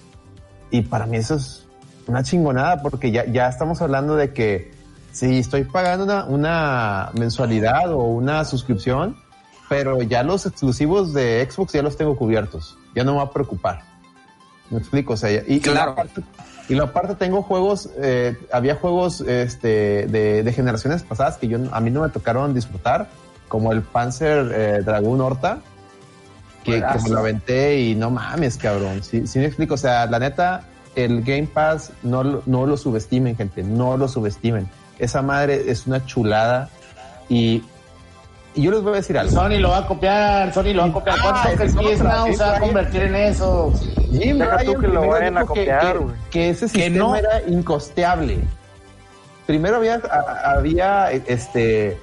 Y 0.71 0.81
para 0.81 1.05
mí 1.05 1.17
eso 1.17 1.35
es 1.35 1.67
una 2.07 2.23
chingonada 2.23 2.81
porque 2.81 3.11
ya, 3.11 3.25
ya 3.25 3.47
estamos 3.47 3.81
hablando 3.81 4.15
de 4.15 4.33
que 4.33 4.71
si 5.11 5.37
estoy 5.37 5.63
pagando 5.63 6.05
una, 6.05 6.25
una 6.25 7.11
mensualidad 7.13 7.93
o 7.93 8.05
una 8.05 8.43
suscripción, 8.45 9.15
pero 9.69 10.01
ya 10.01 10.23
los 10.23 10.45
exclusivos 10.45 11.13
de 11.13 11.47
Xbox 11.49 11.73
ya 11.73 11.81
los 11.81 11.97
tengo 11.97 12.15
cubiertos. 12.15 12.77
Ya 12.95 13.03
no 13.03 13.13
me 13.13 13.17
va 13.17 13.23
a 13.25 13.31
preocupar. 13.31 13.81
Me 14.69 14.77
explico, 14.79 15.13
o 15.13 15.17
sea, 15.17 15.31
y, 15.47 15.59
Claro. 15.59 15.95
y 16.69 16.75
lo 16.75 16.85
aparte 16.85 17.15
tengo 17.15 17.43
juegos, 17.43 17.89
eh, 17.97 18.37
había 18.51 18.75
juegos 18.75 19.21
este, 19.21 20.07
de, 20.07 20.43
de 20.43 20.53
generaciones 20.53 21.03
pasadas 21.03 21.37
que 21.37 21.47
yo 21.47 21.59
a 21.71 21.79
mí 21.79 21.91
no 21.91 22.01
me 22.01 22.09
tocaron 22.09 22.53
disfrutar, 22.53 23.09
como 23.47 23.71
el 23.71 23.81
Panzer 23.81 24.51
eh, 24.53 24.81
Dragoon 24.83 25.21
Horta, 25.21 25.59
que, 26.63 26.81
que 26.81 26.99
me 27.03 27.09
lo 27.09 27.19
aventé 27.19 27.79
y 27.81 27.95
no 27.95 28.09
mames, 28.09 28.57
cabrón. 28.57 29.03
Sí, 29.03 29.27
sí 29.27 29.39
me 29.39 29.45
explico, 29.45 29.75
o 29.75 29.77
sea, 29.77 30.05
la 30.05 30.17
neta, 30.17 30.63
el 30.95 31.21
Game 31.23 31.47
Pass 31.53 31.91
no, 32.03 32.41
no 32.45 32.65
lo 32.65 32.77
subestimen, 32.77 33.35
gente, 33.35 33.63
no 33.63 33.97
lo 33.97 34.07
subestimen. 34.07 34.69
Esa 34.97 35.21
madre 35.21 35.69
es 35.69 35.85
una 35.87 36.05
chulada 36.05 36.69
y, 37.29 37.63
y 38.55 38.61
yo 38.63 38.71
les 38.71 38.81
voy 38.81 38.93
a 38.93 38.95
decir 38.97 39.17
algo. 39.17 39.31
Sony 39.33 39.57
lo 39.59 39.69
va 39.69 39.79
a 39.79 39.87
copiar, 39.87 40.53
Sony 40.53 40.73
lo 40.73 40.83
va 40.83 40.87
a 40.89 40.91
copiar. 40.93 41.15
¿Cuánto 41.21 41.39
Ah, 41.39 41.51
otra, 41.53 41.65
Now 41.67 42.27
se 42.33 42.43
va 42.43 42.57
a 42.57 42.59
convertir 42.59 43.01
en 43.03 43.15
eso? 43.15 43.73
Jim 44.11 44.37
Deja 44.37 44.57
tú 44.63 44.73
que 44.79 44.87
lo 44.87 45.07
vayan 45.07 45.37
a 45.37 45.41
que- 45.41 45.47
copiar, 45.47 45.93
que, 45.93 45.97
güey. 45.99 46.15
que 46.29 46.49
ese 46.51 46.65
Que 46.65 46.71
sistema 46.85 46.97
no. 46.97 47.15
era 47.15 47.41
incosteable. 47.47 48.39
Primero 49.47 49.77
había, 49.77 50.01
había 50.45 51.11
este 51.11 51.97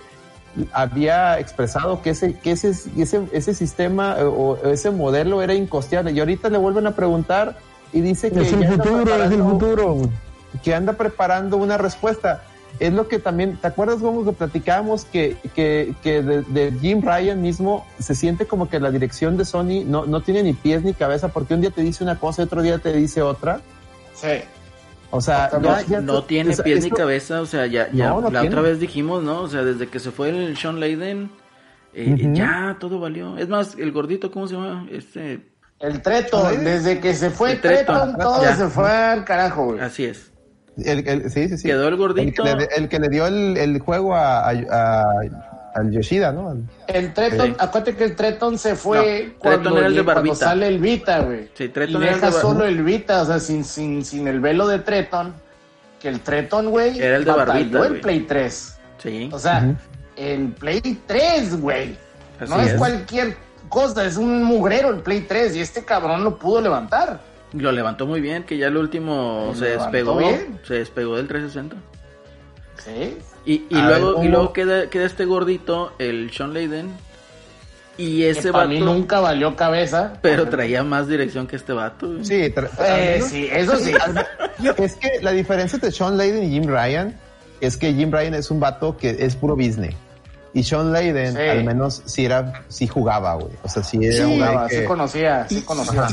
había 0.72 1.38
expresado 1.38 2.02
que 2.02 2.10
ese, 2.10 2.34
que 2.38 2.50
ese, 2.52 2.70
ese, 2.98 3.22
ese 3.32 3.54
sistema 3.54 4.16
eh, 4.18 4.24
o 4.24 4.58
ese 4.64 4.90
modelo 4.90 5.42
era 5.42 5.54
incosteable 5.54 6.10
y 6.10 6.18
ahorita 6.18 6.48
le 6.50 6.58
vuelven 6.58 6.88
a 6.88 6.90
preguntar 6.90 7.56
y 7.92 8.00
dice 8.00 8.32
que 8.32 8.40
Es 8.40 8.52
el 8.52 8.66
futuro, 8.66 9.14
es 9.24 9.30
el 9.30 9.42
futuro. 9.42 9.96
que 10.64 10.74
anda 10.74 10.94
preparando 10.94 11.56
una 11.56 11.78
respuesta. 11.78 12.42
Es 12.78 12.92
lo 12.94 13.08
que 13.08 13.18
también, 13.18 13.56
¿te 13.58 13.66
acuerdas 13.66 13.98
cómo 14.00 14.24
que 14.24 14.32
platicábamos 14.32 15.04
que, 15.04 15.36
que, 15.54 15.94
que 16.02 16.22
de, 16.22 16.42
de 16.42 16.72
Jim 16.80 17.02
Ryan 17.02 17.42
mismo 17.42 17.86
se 17.98 18.14
siente 18.14 18.46
como 18.46 18.70
que 18.70 18.80
la 18.80 18.90
dirección 18.90 19.36
de 19.36 19.44
Sony 19.44 19.84
no, 19.84 20.06
no 20.06 20.22
tiene 20.22 20.42
ni 20.42 20.52
pies 20.54 20.82
ni 20.82 20.94
cabeza 20.94 21.28
porque 21.28 21.54
un 21.54 21.60
día 21.60 21.70
te 21.70 21.82
dice 21.82 22.02
una 22.04 22.18
cosa 22.18 22.40
y 22.42 22.44
otro 22.46 22.62
día 22.62 22.78
te 22.78 22.92
dice 22.94 23.20
otra? 23.20 23.60
Sí. 24.14 24.28
O 25.10 25.20
sea, 25.20 25.50
No, 25.54 25.60
ya- 25.62 25.82
ya- 25.86 26.00
no 26.00 26.22
tiene 26.24 26.50
o 26.50 26.54
sea, 26.54 26.64
pies 26.64 26.84
ni 26.84 26.90
cabeza, 26.90 27.40
o 27.42 27.46
sea, 27.46 27.66
ya, 27.66 27.90
ya 27.92 28.10
No, 28.10 28.20
no 28.22 28.30
la 28.30 28.40
tiene. 28.40 28.54
otra 28.54 28.62
vez 28.62 28.78
dijimos, 28.80 29.22
¿no? 29.24 29.42
O 29.42 29.48
sea, 29.48 29.62
desde 29.62 29.88
que 29.88 29.98
se 29.98 30.10
fue 30.12 30.28
el 30.30 30.56
Sean 30.56 30.78
Layden, 30.80 31.30
eh, 31.92 32.30
ya 32.32 32.76
todo 32.78 33.00
valió. 33.00 33.36
Es 33.36 33.48
más, 33.48 33.74
el 33.76 33.90
gordito, 33.92 34.30
¿cómo 34.30 34.46
se 34.46 34.54
llama? 34.54 34.86
Este, 34.90 35.40
El 35.80 36.00
Treton, 36.00 36.64
desde 36.64 37.00
que 37.00 37.12
se 37.14 37.30
fue 37.30 37.52
El 37.52 37.60
Treton, 37.60 38.16
todo 38.18 38.42
ya. 38.42 38.54
se 38.54 38.68
fue 38.68 38.88
al 38.90 39.24
carajo, 39.24 39.64
güey. 39.66 39.80
así 39.80 40.04
es. 40.04 40.30
El, 40.78 41.06
el- 41.06 41.30
sí, 41.30 41.48
sí, 41.48 41.58
sí. 41.58 41.68
Quedó 41.68 41.88
el 41.88 41.94
El 41.94 41.96
gordito. 41.98 42.42
que, 42.44 42.54
le, 42.54 42.68
el 42.76 42.88
que 42.88 42.98
le 42.98 43.08
dio 43.08 43.26
el, 43.26 43.56
el 43.56 43.78
juego 43.80 44.14
a, 44.14 44.48
a, 44.48 44.52
a- 44.52 45.04
al 45.74 45.90
Yoshida, 45.92 46.32
¿no? 46.32 46.56
El 46.88 47.12
Treton, 47.14 47.46
Sí. 47.48 47.54
acuérdate 47.58 47.94
que 47.96 48.04
el 48.04 48.16
Treton 48.16 48.58
se 48.58 48.74
fue 48.74 49.26
No, 49.28 49.38
cuando, 49.38 49.60
Treton 49.62 49.78
era 49.78 49.86
el 49.86 49.94
de 49.94 50.04
cuando 50.04 50.34
sale 50.34 50.66
el 50.68 50.78
Vita, 50.80 51.20
güey. 51.20 51.48
Sí, 51.54 51.64
y 51.64 51.68
Treton 51.68 52.02
era 52.02 52.12
el 52.14 52.20
deja 52.20 52.34
de 52.34 52.40
solo 52.40 52.64
el 52.64 52.82
Vita, 52.82 53.22
o 53.22 53.26
sea, 53.26 53.38
sin, 53.38 53.64
sin, 53.64 54.04
sin 54.04 54.26
el 54.26 54.40
velo 54.40 54.66
de 54.66 54.80
Treton. 54.80 55.32
Que 56.00 56.08
el 56.08 56.20
Treton, 56.20 56.70
güey, 56.70 56.98
Era 56.98 57.16
el 57.16 57.24
de 57.24 57.30
barbita, 57.30 57.86
el. 57.86 58.00
Play 58.00 58.20
3. 58.20 58.78
Sí, 58.98 59.28
O 59.32 59.38
sea, 59.38 59.62
Ujú. 59.64 59.76
el 60.16 60.48
Play 60.52 60.80
3, 61.06 61.60
güey. 61.60 61.96
No 62.48 62.58
es, 62.60 62.68
es. 62.72 62.74
cualquier 62.74 63.36
cosa, 63.68 64.04
es 64.06 64.16
un 64.16 64.42
mugrero 64.42 64.88
el 64.90 65.00
Play 65.02 65.20
3 65.20 65.54
y 65.56 65.60
este 65.60 65.84
cabrón 65.84 66.24
lo 66.24 66.38
pudo 66.38 66.60
levantar. 66.62 67.20
Lo 67.52 67.72
levantó 67.72 68.06
muy 68.06 68.20
bien, 68.20 68.44
que 68.44 68.56
ya 68.58 68.68
el 68.68 68.76
último 68.76 69.46
Lo 69.48 69.54
se 69.58 69.66
despegó, 69.70 70.16
bien. 70.18 70.60
se 70.66 70.74
despegó 70.74 71.16
del 71.16 71.26
360. 71.28 71.76
Sí. 72.84 73.16
Y, 73.44 73.52
y 73.68 73.80
luego, 73.82 74.22
y 74.22 74.28
luego 74.28 74.52
queda, 74.52 74.88
queda 74.88 75.06
este 75.06 75.24
gordito, 75.24 75.92
el 75.98 76.30
Sean 76.32 76.54
Layden. 76.54 76.90
Y 77.98 78.22
ese 78.22 78.44
que 78.44 78.52
para 78.52 78.64
vato, 78.64 78.70
mí 78.70 78.80
nunca 78.80 79.20
valió 79.20 79.56
cabeza. 79.56 80.14
pero 80.22 80.48
traía 80.48 80.82
más 80.82 81.06
dirección 81.08 81.46
que 81.46 81.56
este 81.56 81.72
vato. 81.72 82.06
güey. 82.08 82.24
Sí, 82.24 82.34
Eh, 82.78 83.22
sí, 83.26 83.48
eso 83.50 83.76
sí. 83.78 83.92
Es 84.78 84.94
que 84.96 85.20
la 85.22 85.32
diferencia 85.32 85.76
entre 85.76 85.90
Sean 85.90 86.16
Layden 86.16 86.44
y 86.44 86.50
Jim 86.50 86.64
Ryan 86.66 87.18
es 87.60 87.76
que 87.76 87.92
Jim 87.92 88.10
Ryan 88.10 88.34
es 88.34 88.50
un 88.50 88.60
vato 88.60 88.96
que 88.96 89.16
es 89.18 89.34
puro 89.36 89.54
business. 89.56 89.94
Y 90.54 90.62
Sean 90.62 90.92
Layden, 90.92 91.34
Sí. 91.34 91.40
al 91.42 91.64
menos, 91.64 92.02
sí 92.06 92.24
era, 92.24 92.62
sí 92.68 92.86
jugaba, 92.86 93.34
güey. 93.34 93.52
O 93.62 93.68
sea, 93.68 93.82
sí 93.82 93.98
era 94.02 94.16
Sí, 94.26 94.34
jugaba, 94.34 94.66
que- 94.68 94.80
sí 94.80 94.84
conocía, 94.86 95.46
sí 95.48 95.62
conocía. 95.62 96.08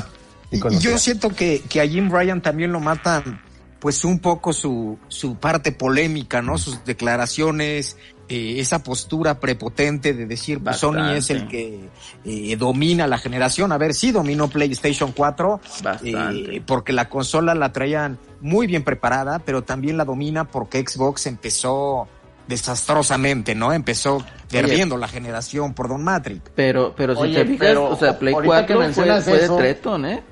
Y 0.51 0.79
yo 0.79 0.97
siento 0.97 1.29
que, 1.29 1.61
que 1.69 1.81
a 1.81 1.87
Jim 1.87 2.09
Ryan 2.11 2.41
también 2.41 2.71
lo 2.71 2.79
matan, 2.79 3.41
pues 3.79 4.05
un 4.05 4.19
poco 4.19 4.53
su, 4.53 4.97
su 5.07 5.35
parte 5.35 5.71
polémica, 5.71 6.41
¿no? 6.41 6.57
Sus 6.57 6.83
declaraciones, 6.85 7.97
eh, 8.29 8.59
esa 8.59 8.83
postura 8.83 9.39
prepotente 9.39 10.13
de 10.13 10.25
decir, 10.25 10.59
pues 10.61 10.77
Sony 10.77 11.13
es 11.15 11.29
el 11.29 11.47
que 11.47 11.89
eh, 12.25 12.55
domina 12.57 13.07
la 13.07 13.17
generación. 13.17 13.71
A 13.71 13.77
ver, 13.77 13.93
sí 13.93 14.11
dominó 14.11 14.49
PlayStation 14.49 15.11
4, 15.11 15.61
Bastante. 15.83 16.55
eh, 16.57 16.63
porque 16.65 16.91
la 16.91 17.07
consola 17.07 17.55
la 17.55 17.71
traían 17.71 18.17
muy 18.41 18.67
bien 18.67 18.83
preparada, 18.83 19.39
pero 19.39 19.63
también 19.63 19.97
la 19.97 20.05
domina 20.05 20.45
porque 20.45 20.83
Xbox 20.85 21.25
empezó 21.27 22.07
desastrosamente, 22.47 23.55
¿no? 23.55 23.73
Empezó 23.73 24.23
perdiendo 24.49 24.97
la 24.97 25.07
generación 25.07 25.73
por 25.73 25.89
Don 25.89 26.03
Matrix. 26.03 26.41
Pero, 26.55 26.93
pero 26.95 27.15
si 27.15 27.21
Oye, 27.21 27.35
te 27.35 27.45
fijas, 27.45 27.59
pero 27.59 27.89
o 27.89 27.95
sea, 27.97 28.17
Play 28.17 28.33
ahorita 28.33 28.65
que 28.65 28.73
4 28.73 28.75
fue, 28.75 28.85
mencionas 28.85 29.23
fue 29.25 29.39
de 29.39 29.49
Treton, 29.49 30.05
¿eh? 30.05 30.23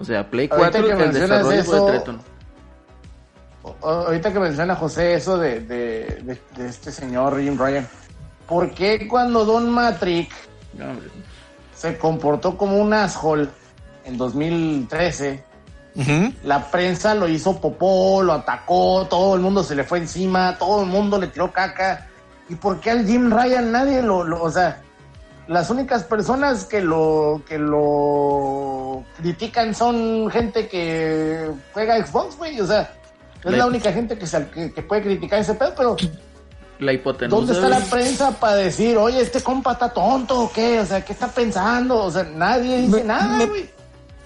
O 0.00 0.04
sea, 0.04 0.28
Play 0.30 0.48
Ahorita 0.50 0.80
4, 0.80 0.96
que 0.96 1.04
el 1.04 1.12
desarrollo 1.12 1.44
fue 1.44 1.54
de 1.54 1.60
eso- 1.60 1.86
Treton. 1.86 2.20
ahorita 3.82 4.32
que 4.32 4.38
menciona 4.40 4.74
José 4.74 5.14
eso 5.14 5.38
de, 5.38 5.60
de, 5.60 6.04
de- 6.22 6.40
de 6.56 6.68
este 6.68 6.90
señor 6.90 7.38
Jim 7.40 7.58
Ryan, 7.58 7.86
¿por 8.48 8.72
qué 8.72 9.06
cuando 9.06 9.44
Don 9.44 9.68
Matrix 9.70 10.34
No, 10.72 10.86
se 11.74 11.98
comportó 11.98 12.56
como 12.56 12.78
un 12.78 12.92
asshole 12.94 13.48
en 14.04 14.16
2013? 14.16 15.44
Ujú. 15.96 16.32
La 16.44 16.70
prensa 16.70 17.14
lo 17.14 17.28
hizo 17.28 17.60
popó, 17.60 18.22
lo 18.22 18.32
atacó, 18.32 19.06
todo 19.10 19.34
el 19.34 19.40
mundo 19.40 19.62
se 19.64 19.74
le 19.74 19.84
fue 19.84 19.98
encima, 19.98 20.56
todo 20.58 20.82
el 20.82 20.86
mundo 20.86 21.18
le 21.18 21.26
tiró 21.26 21.52
caca. 21.52 22.06
¿Y 22.48 22.54
por 22.54 22.80
qué 22.80 22.90
al 22.92 23.04
Jim 23.06 23.30
Ryan 23.30 23.70
nadie 23.72 24.00
lo, 24.02 24.24
lo- 24.24 24.42
o 24.42 24.50
sea, 24.50 24.80
las 25.50 25.68
únicas 25.68 26.04
personas 26.04 26.64
que 26.64 26.80
lo 26.80 27.42
que 27.48 27.58
lo 27.58 29.04
critican 29.18 29.74
son 29.74 30.30
gente 30.30 30.68
que 30.68 31.50
juega 31.72 32.04
Xbox, 32.06 32.36
güey, 32.36 32.60
o 32.60 32.66
sea, 32.66 32.94
es 33.44 33.52
la 33.52 33.66
única 33.66 33.92
gente 33.92 34.16
que, 34.16 34.26
se- 34.26 34.48
que, 34.50 34.72
que 34.72 34.82
puede 34.82 35.02
criticar 35.02 35.40
ese 35.40 35.54
pedo, 35.54 35.72
pero 35.76 35.96
La 36.78 36.92
hipotenusa. 36.92 37.36
¿dónde 37.36 37.52
está 37.54 37.68
la 37.68 37.80
prensa 37.84 38.30
para 38.38 38.54
decir, 38.56 38.96
oye, 38.96 39.20
este 39.20 39.42
compa 39.42 39.72
está 39.72 39.92
tonto 39.92 40.40
o 40.42 40.52
qué? 40.52 40.78
O 40.80 40.86
sea, 40.86 41.04
¿qué 41.04 41.12
está 41.12 41.26
pensando? 41.28 41.98
O 42.04 42.10
sea, 42.10 42.22
nadie 42.22 42.82
dice 42.82 42.98
Me- 42.98 43.04
nada, 43.04 43.36
me- 43.38 43.46
güey. 43.46 43.70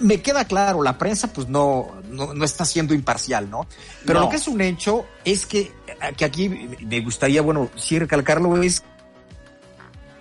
me 0.00 0.20
queda 0.20 0.44
claro, 0.44 0.82
la 0.82 0.98
prensa 0.98 1.28
pues 1.32 1.48
no, 1.48 1.90
no, 2.10 2.34
no 2.34 2.44
está 2.44 2.66
siendo 2.66 2.92
imparcial, 2.92 3.48
¿no? 3.48 3.66
Pero 4.04 4.18
No. 4.20 4.26
lo 4.26 4.30
que 4.30 4.36
es 4.36 4.46
un 4.46 4.60
hecho 4.60 5.06
es 5.24 5.46
que, 5.46 5.72
que 6.18 6.24
aquí 6.26 6.48
me 6.84 7.00
gustaría, 7.00 7.40
bueno, 7.40 7.70
sí 7.76 7.98
recalcarlo, 7.98 8.62
es 8.62 8.82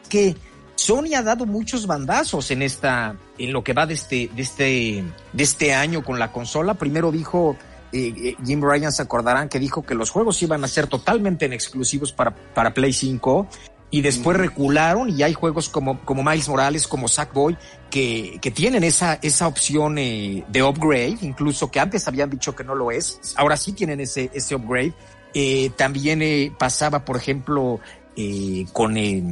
que 0.07 0.35
Sony 0.84 1.15
ha 1.15 1.22
dado 1.22 1.45
muchos 1.45 1.88
bandazos 1.88 2.51
en 2.51 2.61
esta, 2.61 3.15
en 3.38 3.53
lo 3.53 3.64
que 3.64 3.72
va 3.72 3.85
de 3.85 3.93
este, 3.93 4.30
de 4.35 4.41
este, 4.41 5.03
de 5.31 5.43
este 5.43 5.73
año 5.73 6.03
con 6.03 6.19
la 6.19 6.34
consola. 6.34 6.73
Primero 6.73 7.10
dijo, 7.10 7.55
eh, 7.93 8.14
eh, 8.18 8.35
Jim 8.45 8.61
Ryan 8.61 8.91
se 8.91 9.01
acordarán 9.01 9.47
que 9.47 9.60
dijo 9.60 9.84
que 9.84 9.95
los 9.95 10.10
juegos 10.10 10.41
iban 10.43 10.61
a 10.64 10.68
ser 10.68 10.88
totalmente 10.88 11.45
en 11.45 11.53
exclusivos 11.53 12.11
para, 12.11 12.35
para 12.35 12.73
Play 12.73 12.91
5 12.91 13.47
y 13.91 14.01
después 14.01 14.35
recularon 14.35 15.10
y 15.10 15.23
hay 15.23 15.34
juegos 15.34 15.69
como, 15.69 16.01
como 16.01 16.22
Miles 16.22 16.49
Morales, 16.49 16.85
como 16.85 17.07
Sackboy, 17.07 17.55
que, 17.89 18.39
que 18.41 18.51
tienen 18.51 18.84
esa, 18.84 19.19
esa 19.22 19.47
opción 19.47 19.97
eh, 19.97 20.43
de 20.49 20.64
upgrade, 20.64 21.19
incluso 21.22 21.72
que 21.72 21.80
antes 21.80 22.05
habían 22.10 22.30
dicho 22.30 22.55
que 22.55 22.65
no 22.65 22.76
lo 22.76 22.91
es, 22.91 23.22
ahora 23.38 23.55
sí 23.55 23.72
tienen 23.72 24.01
ese, 24.01 24.31
ese 24.34 24.55
upgrade. 24.55 24.93
Eh, 25.34 25.72
también 25.77 26.22
eh, 26.22 26.51
pasaba, 26.57 27.05
por 27.05 27.15
ejemplo, 27.15 27.80
eh, 28.15 28.65
con, 28.73 28.97
eh, 28.97 29.23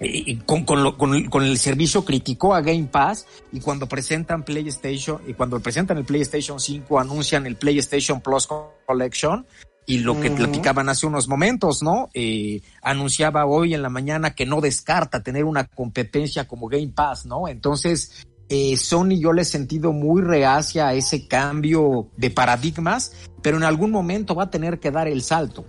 eh, 0.00 0.38
con, 0.46 0.64
con, 0.64 0.82
lo- 0.82 0.96
con 0.98 1.14
el- 1.14 1.30
con 1.30 1.42
el 1.44 1.58
servicio 1.58 2.04
crítico 2.04 2.54
a 2.54 2.60
Game 2.60 2.84
Pass 2.90 3.26
y 3.52 3.60
cuando 3.60 3.86
presentan 3.88 4.42
PlayStation 4.44 5.20
y 5.26 5.32
cuando 5.34 5.60
presentan 5.60 5.98
el 5.98 6.04
PlayStation 6.04 6.60
5 6.60 7.00
anuncian 7.00 7.46
el 7.46 7.56
PlayStation 7.56 8.20
Plus 8.20 8.48
Collection 8.86 9.46
y 9.86 9.98
lo 9.98 10.18
que 10.18 10.28
Ujú. 10.28 10.36
platicaban 10.38 10.88
hace 10.88 11.06
unos 11.06 11.28
momentos, 11.28 11.82
¿no? 11.82 12.08
Eh, 12.12 12.60
anunciaba 12.82 13.46
hoy 13.46 13.72
en 13.72 13.82
la 13.82 13.88
mañana 13.88 14.34
que 14.34 14.44
no 14.44 14.60
descarta 14.60 15.22
tener 15.22 15.44
una 15.44 15.64
competencia 15.68 16.46
como 16.48 16.68
Game 16.68 16.88
Pass, 16.94 17.24
¿no? 17.24 17.46
Entonces, 17.48 18.26
eh, 18.48 18.76
Sony 18.76 19.18
yo 19.20 19.32
le 19.32 19.42
he 19.42 19.44
sentido 19.44 19.92
muy 19.92 20.22
reacia 20.22 20.88
a 20.88 20.94
ese 20.94 21.26
cambio 21.28 22.08
de 22.16 22.30
paradigmas, 22.30 23.12
pero 23.42 23.56
en 23.56 23.62
algún 23.64 23.90
momento 23.92 24.34
va 24.34 24.44
a 24.44 24.50
tener 24.50 24.78
que 24.80 24.90
dar 24.90 25.06
el 25.08 25.22
salto. 25.22 25.64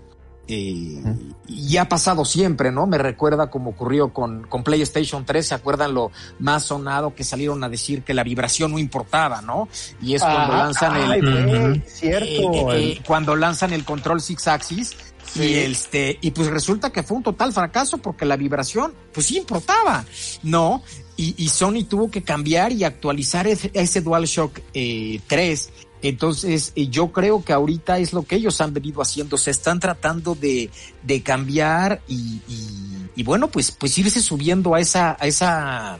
Eh, 0.49 1.01
y 1.47 1.77
ha 1.77 1.89
pasado 1.89 2.23
siempre, 2.25 2.71
¿no? 2.71 2.87
Me 2.87 2.97
recuerda 2.97 3.49
como 3.49 3.71
ocurrió 3.71 4.13
con, 4.13 4.47
con 4.47 4.63
PlayStation 4.63 5.25
3, 5.25 5.45
¿se 5.47 5.53
acuerdan 5.55 5.93
lo 5.93 6.11
más 6.39 6.63
sonado 6.65 7.13
que 7.15 7.23
salieron 7.23 7.63
a 7.63 7.69
decir 7.69 8.03
que 8.03 8.13
la 8.13 8.23
vibración 8.23 8.71
no 8.71 8.79
importaba, 8.79 9.41
¿no? 9.41 9.67
Y 10.01 10.15
es 10.15 10.21
cuando 10.21 10.53
lanzan 10.55 10.95
el, 10.95 11.11
Ay, 11.11 11.83
Cierto. 11.87 12.25
eh, 12.25 12.41
eh, 12.41 12.93
el- 12.97 13.03
cuando 13.03 13.35
lanzan 13.35 13.73
el 13.73 13.83
control 13.83 14.21
Six 14.21 14.47
Axis 14.47 14.95
Sí. 15.33 15.43
y 15.43 15.53
este 15.55 16.17
y 16.21 16.31
pues 16.31 16.47
resulta 16.47 16.89
que 16.89 17.03
fue 17.03 17.17
un 17.17 17.23
total 17.23 17.51
fracaso 17.51 17.97
porque 17.97 18.23
la 18.23 18.37
vibración 18.37 18.93
pues 19.13 19.25
sí 19.27 19.37
importaba 19.37 20.05
no 20.43 20.81
y, 21.17 21.35
y 21.37 21.49
Sony 21.49 21.83
tuvo 21.83 22.09
que 22.09 22.23
cambiar 22.23 22.71
y 22.71 22.85
actualizar 22.85 23.45
ese, 23.45 24.01
DualShock 24.01 24.57
eh, 24.73 25.19
3 25.27 25.69
entonces 26.01 26.73
eh, 26.75 26.87
yo 26.89 27.11
creo 27.11 27.43
que 27.43 27.53
ahorita 27.53 27.97
es 27.99 28.13
lo 28.13 28.23
que 28.23 28.35
ellos 28.35 28.61
han 28.61 28.73
venido 28.73 29.01
haciendo 29.01 29.37
se 29.37 29.51
están 29.51 29.79
tratando 29.79 30.35
de, 30.35 30.69
de 31.03 31.21
cambiar 31.23 32.01
y, 32.07 32.41
y- 32.47 32.97
y 33.15 33.23
bueno 33.23 33.47
pues 33.49 33.71
pues 33.71 33.97
irse 33.97 34.21
subiendo 34.21 34.75
a 34.75 34.79
esa 34.79 35.17
a 35.19 35.25
esa 35.27 35.97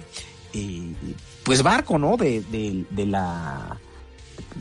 eh, 0.54 0.94
pues 1.44 1.64
barco 1.64 1.98
no 1.98 2.16
de, 2.18 2.42
de, 2.42 2.86
de 2.92 3.06
la 3.08 3.80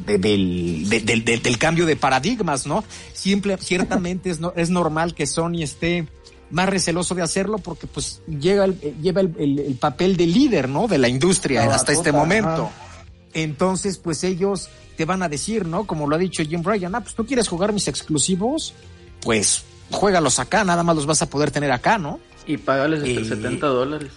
de- 0.07 0.19
del, 0.19 0.89
de- 0.89 1.01
del, 1.01 1.25
del- 1.25 1.43
del 1.43 1.59
cambio 1.59 1.85
de 1.87 1.97
paradigmas, 1.97 2.67
¿no? 2.67 2.85
Siempre, 3.13 3.57
ciertamente 3.59 4.31
es, 4.31 4.41
no, 4.41 4.53
es 4.57 4.69
normal 4.71 5.15
que 5.15 5.27
Sony 5.27 5.63
esté 5.63 6.07
más 6.51 6.69
receloso 6.69 7.15
de 7.15 7.23
hacerlo 7.23 7.59
porque 7.59 7.87
pues 7.87 8.21
llega 8.27 8.65
el, 8.67 8.79
eh, 8.83 8.95
lleva 9.03 9.21
el, 9.23 9.35
el- 9.39 9.59
el 9.59 9.75
papel 9.75 10.17
de 10.17 10.27
líder, 10.27 10.69
¿no? 10.69 10.87
De 10.87 10.99
la 10.99 11.09
industria 11.09 11.67
La 11.67 11.75
hasta 11.75 11.93
este 11.93 12.13
momento. 12.13 12.67
ajá. 12.67 13.05
Entonces, 13.35 13.99
pues 13.99 14.23
ellos 14.25 14.69
te 14.97 15.05
van 15.05 15.23
a 15.23 15.29
decir, 15.29 15.67
¿no? 15.67 15.87
Como 15.87 16.09
lo 16.09 16.17
ha 16.17 16.19
dicho 16.19 16.43
Jim 16.43 16.63
Ryan, 16.65 16.95
ah, 16.95 17.01
pues 17.01 17.15
tú 17.15 17.27
quieres 17.27 17.49
jugar 17.49 17.73
mis 17.73 17.89
exclusivos, 17.89 18.75
pues 19.21 19.65
juégalos 19.91 20.39
acá, 20.39 20.65
nada 20.65 20.83
más 20.83 20.97
los 20.97 21.07
vas 21.07 21.23
a 21.23 21.31
poder 21.31 21.51
tener 21.51 21.71
acá, 21.73 21.99
¿no? 21.99 22.19
Y 22.47 22.57
págales 22.57 23.03
entre 23.05 23.23
Eh, 23.23 23.29
70 23.29 23.67
dólares. 23.67 24.11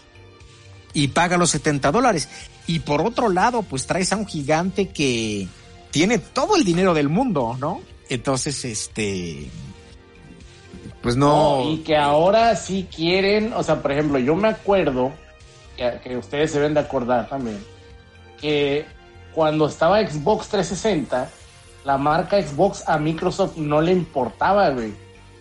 y 0.94 1.08
paga 1.10 1.38
los 1.38 1.52
70 1.52 1.92
dólares. 1.92 2.28
Y 2.68 2.80
por 2.80 3.02
otro 3.02 3.30
lado, 3.30 3.62
pues 3.64 3.86
traes 3.86 4.12
a 4.14 4.16
un 4.18 4.26
gigante 4.28 4.90
que 4.90 5.48
tiene 5.92 6.18
todo 6.20 6.56
el 6.56 6.64
dinero 6.64 6.94
del 6.94 7.10
mundo, 7.10 7.56
¿no? 7.60 7.82
Entonces, 8.10 8.64
este, 8.66 9.48
pues 11.02 11.16
no. 11.16 11.64
No, 11.64 11.72
y 11.72 11.78
que 11.80 11.96
ahora 11.96 12.56
sí 12.56 12.88
quieren, 12.94 13.54
o 13.54 13.64
sea, 13.64 13.82
por 13.82 13.92
ejemplo, 13.92 14.20
yo 14.20 14.36
me 14.36 14.48
acuerdo, 14.50 15.12
que, 15.78 16.00
que 16.04 16.18
ustedes 16.18 16.52
se 16.52 16.58
deben 16.60 16.74
de 16.74 16.80
acordar 16.82 17.30
también, 17.30 17.58
que 18.42 18.86
cuando 19.40 19.68
estaba 19.68 20.06
Xbox 20.06 20.50
360, 20.50 21.30
la 21.86 21.98
marca 21.98 22.42
Xbox 22.42 22.84
a 22.90 22.98
Microsoft 22.98 23.56
no 23.56 23.80
le 23.80 23.94
importaba, 23.94 24.70
güey. 24.72 24.94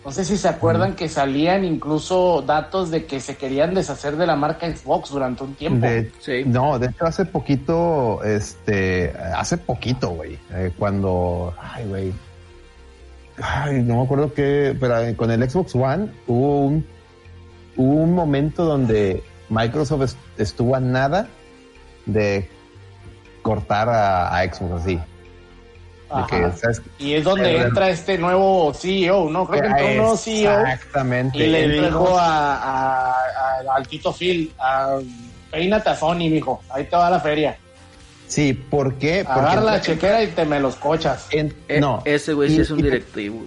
No 0.05 0.11
sé 0.13 0.23
si 0.23 0.37
se 0.37 0.47
acuerdan 0.47 0.95
que 0.95 1.09
salían 1.09 1.65
incluso 1.65 2.41
datos 2.41 2.91
de 2.91 3.03
que 3.05 3.19
se 3.19 3.35
querían 3.35 3.73
deshacer 3.73 4.15
de 4.15 4.25
la 4.25 4.37
marca 4.37 4.73
Xbox 4.73 5.09
durante 5.09 5.43
un 5.43 5.53
tiempo. 5.55 5.85
de- 5.85 6.13
Sí. 6.21 6.43
No, 6.45 6.79
de 6.79 6.87
hecho 6.87 7.05
hace 7.07 7.25
poquito, 7.25 8.23
este, 8.23 9.11
hace 9.35 9.57
poquito, 9.57 10.11
güey, 10.11 10.39
eh, 10.53 10.71
cuando, 10.79 11.53
ay, 11.61 11.85
güey, 11.85 12.13
ay, 13.41 13.83
no 13.83 13.97
me 13.97 14.03
acuerdo 14.03 14.33
qué, 14.33 14.77
pero 14.79 14.95
con 15.17 15.29
el 15.29 15.49
Xbox 15.49 15.75
One 15.75 16.09
hubo 16.25 16.61
un, 16.61 16.85
hubo 17.75 17.95
un 17.95 18.15
momento 18.15 18.63
donde 18.63 19.21
Microsoft 19.49 20.03
est- 20.03 20.17
estuvo 20.37 20.73
a 20.73 20.79
nada 20.79 21.27
de 22.05 22.49
cortar 23.49 23.89
a, 23.89 24.37
a 24.37 24.43
Xbox 24.53 24.83
así. 24.83 24.99
Y 26.99 27.13
es 27.13 27.23
donde 27.23 27.55
Eh, 27.55 27.61
entra 27.61 27.89
este 27.89 28.17
nuevo 28.17 28.71
CEO, 28.73 29.29
¿no? 29.29 29.47
Creo 29.47 29.61
que 29.61 29.67
entró 29.67 29.85
un 29.87 29.97
nuevo 29.97 30.17
CEO. 30.17 30.59
Exactamente. 30.61 31.37
Y 31.37 31.47
le 31.47 31.67
dijo 31.67 32.17
a, 32.17 32.55
a- 32.55 33.11
a- 33.13 33.75
al 33.75 33.87
Tito 33.87 34.13
Phil, 34.13 34.51
a, 34.59 34.97
peínate 35.51 35.89
a 35.89 35.95
Sony, 35.95 36.29
mijo, 36.29 36.61
ahí 36.69 36.83
te 36.85 36.95
va 36.95 37.09
la 37.09 37.19
feria. 37.19 37.57
Sí, 38.27 38.53
¿por 38.53 38.95
qué? 38.95 39.23
Porque 39.25 39.39
Agarra 39.39 39.61
la 39.61 39.81
chequera 39.81 40.21
y 40.23 40.27
te 40.27 40.45
me 40.45 40.59
los 40.59 40.75
cochas. 40.75 41.25
en- 41.31 41.53
Eh, 41.67 41.79
no. 41.79 42.01
Ese 42.05 42.33
güey 42.33 42.49
sí 42.49 42.61
es 42.61 42.69
un 42.69 42.79
y- 42.79 42.83
directivo. 42.83 43.41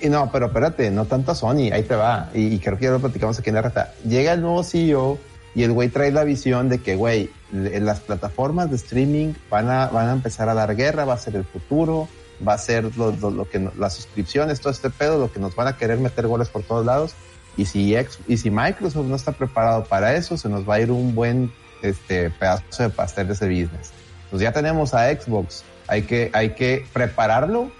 Y 0.00 0.08
no, 0.08 0.30
pero 0.30 0.46
espérate, 0.46 0.90
no 0.90 1.04
tanto 1.06 1.32
a 1.32 1.34
Sony, 1.34 1.70
ahí 1.72 1.82
te 1.84 1.94
va. 1.96 2.28
Y, 2.34 2.54
y 2.54 2.58
creo 2.60 2.76
que 2.78 2.84
ya 2.84 2.90
lo 2.90 3.00
platicamos 3.00 3.38
aquí 3.38 3.48
en 3.48 3.54
la 3.56 3.62
rata. 3.62 3.92
Llega 4.06 4.32
el 4.32 4.40
nuevo 4.42 4.62
CEO 4.62 5.18
y 5.54 5.62
el 5.62 5.72
güey 5.72 5.88
trae 5.88 6.10
la 6.10 6.24
visión 6.24 6.68
de 6.68 6.78
que, 6.78 6.96
güey, 6.96 7.30
las 7.52 8.00
plataformas 8.00 8.70
de 8.70 8.76
streaming 8.76 9.34
van 9.50 9.70
a, 9.70 9.86
van 9.88 10.08
a 10.08 10.12
empezar 10.12 10.48
a 10.48 10.54
dar 10.54 10.74
guerra, 10.76 11.04
va 11.04 11.14
a 11.14 11.18
ser 11.18 11.36
el 11.36 11.44
futuro, 11.44 12.08
va 12.46 12.54
a 12.54 12.58
ser 12.58 12.96
lo, 12.96 13.12
lo- 13.12 13.30
lo 13.30 13.48
que 13.48 13.58
no- 13.60 13.72
las 13.78 13.94
suscripciones, 13.94 14.60
todo 14.60 14.72
este 14.72 14.90
pedo, 14.90 15.18
lo 15.18 15.32
que 15.32 15.38
nos 15.38 15.54
van 15.54 15.68
a 15.68 15.76
querer 15.76 15.98
meter 15.98 16.26
goles 16.26 16.48
por 16.48 16.62
todos 16.64 16.84
lados. 16.84 17.14
Y 17.56 17.66
si, 17.66 17.94
ex- 17.94 18.18
y 18.26 18.36
si 18.36 18.50
Microsoft 18.50 19.06
no 19.06 19.14
está 19.14 19.30
preparado 19.32 19.84
para 19.84 20.16
eso, 20.16 20.36
se 20.36 20.48
nos 20.48 20.68
va 20.68 20.74
a 20.74 20.80
ir 20.80 20.90
un 20.90 21.14
buen 21.14 21.52
este, 21.82 22.30
pedazo 22.30 22.82
de 22.82 22.88
pastel 22.90 23.28
de 23.28 23.34
ese 23.34 23.46
business. 23.46 23.92
Pues 24.30 24.42
ya 24.42 24.50
tenemos 24.50 24.92
a 24.94 25.08
Xbox, 25.14 25.62
hay 25.86 26.02
que, 26.02 26.30
hay 26.32 26.50
que 26.54 26.84
prepararlo 26.92 27.70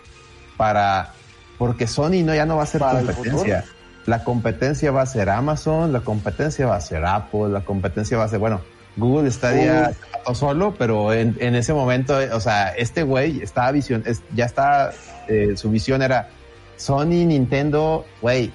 para 0.56 1.12
porque 1.58 1.86
Sony 1.86 2.22
no 2.24 2.34
ya 2.34 2.46
no 2.46 2.56
va 2.56 2.64
a 2.64 2.66
ser 2.66 2.80
competencia. 3.14 3.64
La 4.06 4.22
competencia 4.24 4.90
va 4.90 5.02
a 5.02 5.06
ser 5.06 5.30
Amazon, 5.30 5.92
la 5.92 6.00
competencia 6.00 6.66
va 6.66 6.76
a 6.76 6.80
ser 6.80 7.04
Apple, 7.06 7.48
la 7.50 7.62
competencia 7.62 8.18
va 8.18 8.24
a 8.24 8.28
ser, 8.28 8.38
bueno, 8.38 8.60
Google 8.96 9.30
Stadia 9.30 9.92
mató 10.12 10.34
solo, 10.34 10.74
pero 10.78 11.12
en, 11.12 11.36
en 11.40 11.54
ese 11.54 11.72
momento, 11.72 12.16
o 12.32 12.40
sea, 12.40 12.68
este 12.76 13.02
güey 13.02 13.40
estaba 13.42 13.70
visión, 13.72 14.02
es- 14.06 14.22
ya 14.34 14.44
está, 14.44 14.92
eh, 15.26 15.54
su 15.56 15.70
visión 15.70 16.02
era 16.02 16.28
Sony, 16.76 17.24
Nintendo, 17.26 18.04
güey, 18.20 18.52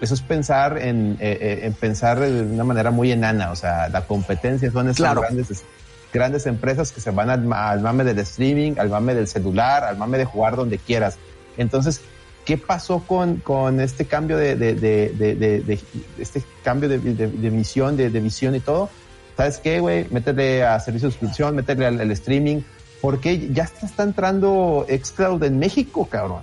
eso 0.00 0.14
es 0.14 0.22
pensar 0.22 0.78
en, 0.78 1.16
eh, 1.20 1.36
eh, 1.40 1.60
en 1.64 1.72
pensar 1.72 2.20
de 2.20 2.42
una 2.42 2.62
manera 2.64 2.90
muy 2.92 3.10
enana, 3.10 3.50
o 3.50 3.56
sea, 3.56 3.88
la 3.88 4.02
competencia 4.02 4.70
son 4.70 4.86
esas 4.86 4.98
Claro. 4.98 5.22
grandes, 5.22 5.64
grandes 6.12 6.46
empresas 6.46 6.92
que 6.92 7.00
se 7.00 7.10
van 7.10 7.28
al, 7.30 7.52
al 7.52 7.80
mame 7.80 8.04
del 8.04 8.20
streaming, 8.20 8.74
al 8.78 8.88
mame 8.90 9.14
del 9.14 9.26
celular, 9.26 9.82
al 9.84 9.96
mame 9.98 10.16
de 10.18 10.24
jugar 10.24 10.54
donde 10.56 10.78
quieras. 10.78 11.16
Entonces, 11.56 12.00
¿qué 12.48 12.56
pasó 12.56 13.00
con, 13.06 13.36
con 13.36 13.78
este 13.78 14.06
cambio 14.06 14.38
de, 14.38 14.56
de, 14.56 14.72
de, 14.74 15.10
de, 15.10 15.34
de- 15.34 15.60
de- 15.60 15.78
este 16.18 16.42
cambio 16.64 16.88
de, 16.88 16.98
de, 16.98 17.26
de 17.28 17.50
misión, 17.50 17.94
de, 17.98 18.08
de 18.08 18.20
visión 18.20 18.54
y 18.54 18.60
todo? 18.60 18.88
¿Sabes 19.36 19.58
qué, 19.58 19.80
güey? 19.80 20.06
Métele 20.10 20.64
a 20.64 20.80
servicio 20.80 21.08
de 21.08 21.12
suscripción, 21.12 21.54
métele 21.54 21.84
al, 21.84 22.00
al 22.00 22.10
streaming, 22.12 22.62
porque 23.02 23.50
ya 23.52 23.64
está, 23.64 23.84
está 23.84 24.02
entrando 24.02 24.86
Xcloud 24.88 25.44
en 25.44 25.58
México, 25.58 26.08
cabrón. 26.10 26.40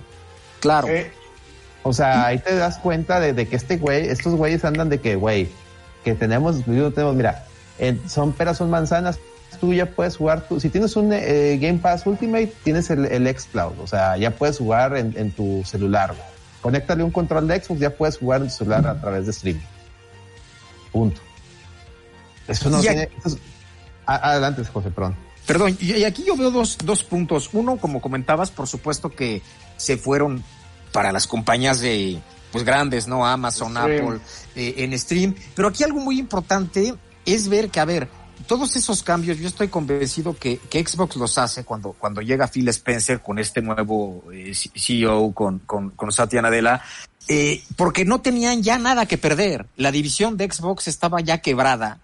Claro. 0.60 0.86
Eh, 0.86 1.10
O 1.82 1.92
sea, 1.92 2.26
ahí 2.26 2.38
te 2.38 2.54
das 2.54 2.78
cuenta 2.78 3.18
de, 3.18 3.32
de 3.32 3.48
que 3.48 3.56
este 3.56 3.76
güey, 3.76 4.06
estos 4.08 4.34
güeyes 4.36 4.64
andan 4.64 4.88
de 4.88 5.00
que, 5.00 5.16
güey, 5.16 5.48
que 6.04 6.14
tenemos, 6.14 6.64
tenemos, 6.64 7.16
mira, 7.16 7.44
en- 7.80 8.08
son 8.08 8.32
peras, 8.32 8.58
son 8.58 8.70
manzanas, 8.70 9.18
tú 9.60 9.72
ya 9.72 9.86
puedes 9.86 10.16
jugar, 10.16 10.46
tú, 10.48 10.60
si 10.60 10.68
tienes 10.68 10.96
un 10.96 11.12
eh, 11.12 11.58
Game 11.60 11.78
Pass 11.78 12.06
Ultimate, 12.06 12.52
tienes 12.64 12.90
el, 12.90 13.06
el 13.06 13.26
xCloud, 13.38 13.78
o 13.80 13.86
sea, 13.86 14.16
ya 14.16 14.30
puedes 14.32 14.58
jugar 14.58 14.96
en, 14.96 15.14
en 15.16 15.30
tu 15.32 15.62
celular, 15.64 16.10
güey. 16.14 16.26
Conéctale 16.62 17.02
un 17.04 17.10
control 17.10 17.46
de 17.48 17.62
Xbox, 17.62 17.80
ya 17.80 17.90
puedes 17.90 18.18
jugar 18.18 18.40
en 18.42 18.48
tu 18.48 18.54
celular 18.54 18.86
a 18.86 19.00
través 19.00 19.24
de 19.26 19.30
streaming. 19.30 19.62
Punto. 20.92 21.20
Eso 22.48 22.70
no 22.70 22.80
tiene... 22.80 23.08
eso 23.18 23.28
es- 23.36 23.38
a- 24.06 24.30
adelante, 24.32 24.64
José, 24.64 24.90
perdón. 24.90 25.16
Perdón, 25.46 25.76
y 25.80 25.92
y 25.94 26.04
aquí 26.04 26.24
yo 26.26 26.36
veo 26.36 26.50
dos, 26.50 26.76
dos 26.84 27.02
puntos. 27.04 27.50
Uno, 27.52 27.76
como 27.76 28.00
comentabas, 28.00 28.50
por 28.50 28.66
supuesto 28.66 29.10
que 29.10 29.42
se 29.76 29.96
fueron 29.96 30.42
para 30.92 31.12
las 31.12 31.26
compañías 31.26 31.80
de 31.80 32.18
pues 32.52 32.64
grandes, 32.64 33.06
¿no? 33.06 33.26
Amazon, 33.26 33.72
Stream. 33.76 34.06
Apple, 34.06 34.20
eh, 34.56 34.74
en 34.78 34.98
stream. 34.98 35.34
Pero 35.54 35.68
aquí 35.68 35.84
algo 35.84 36.00
muy 36.00 36.18
importante 36.18 36.94
es 37.24 37.48
ver 37.48 37.68
que, 37.70 37.78
a 37.80 37.84
ver, 37.84 38.08
todos 38.46 38.76
esos 38.76 39.02
cambios, 39.02 39.38
yo 39.38 39.48
estoy 39.48 39.68
convencido 39.68 40.36
que, 40.36 40.58
que 40.58 40.86
Xbox 40.86 41.16
los 41.16 41.38
hace 41.38 41.64
cuando, 41.64 41.92
cuando 41.92 42.20
llega 42.20 42.48
Phil 42.48 42.68
Spencer 42.68 43.20
con 43.20 43.38
este 43.38 43.62
nuevo 43.62 44.24
eh, 44.32 44.52
CEO, 44.54 45.32
con, 45.32 45.60
con, 45.60 45.90
con 45.90 46.12
Satya 46.12 46.42
Nadella, 46.42 46.82
eh, 47.28 47.62
porque 47.76 48.04
no 48.04 48.20
tenían 48.20 48.62
ya 48.62 48.78
nada 48.78 49.06
que 49.06 49.18
perder. 49.18 49.66
La 49.76 49.90
división 49.90 50.36
de 50.36 50.50
Xbox 50.50 50.88
estaba 50.88 51.20
ya 51.20 51.38
quebrada. 51.38 52.00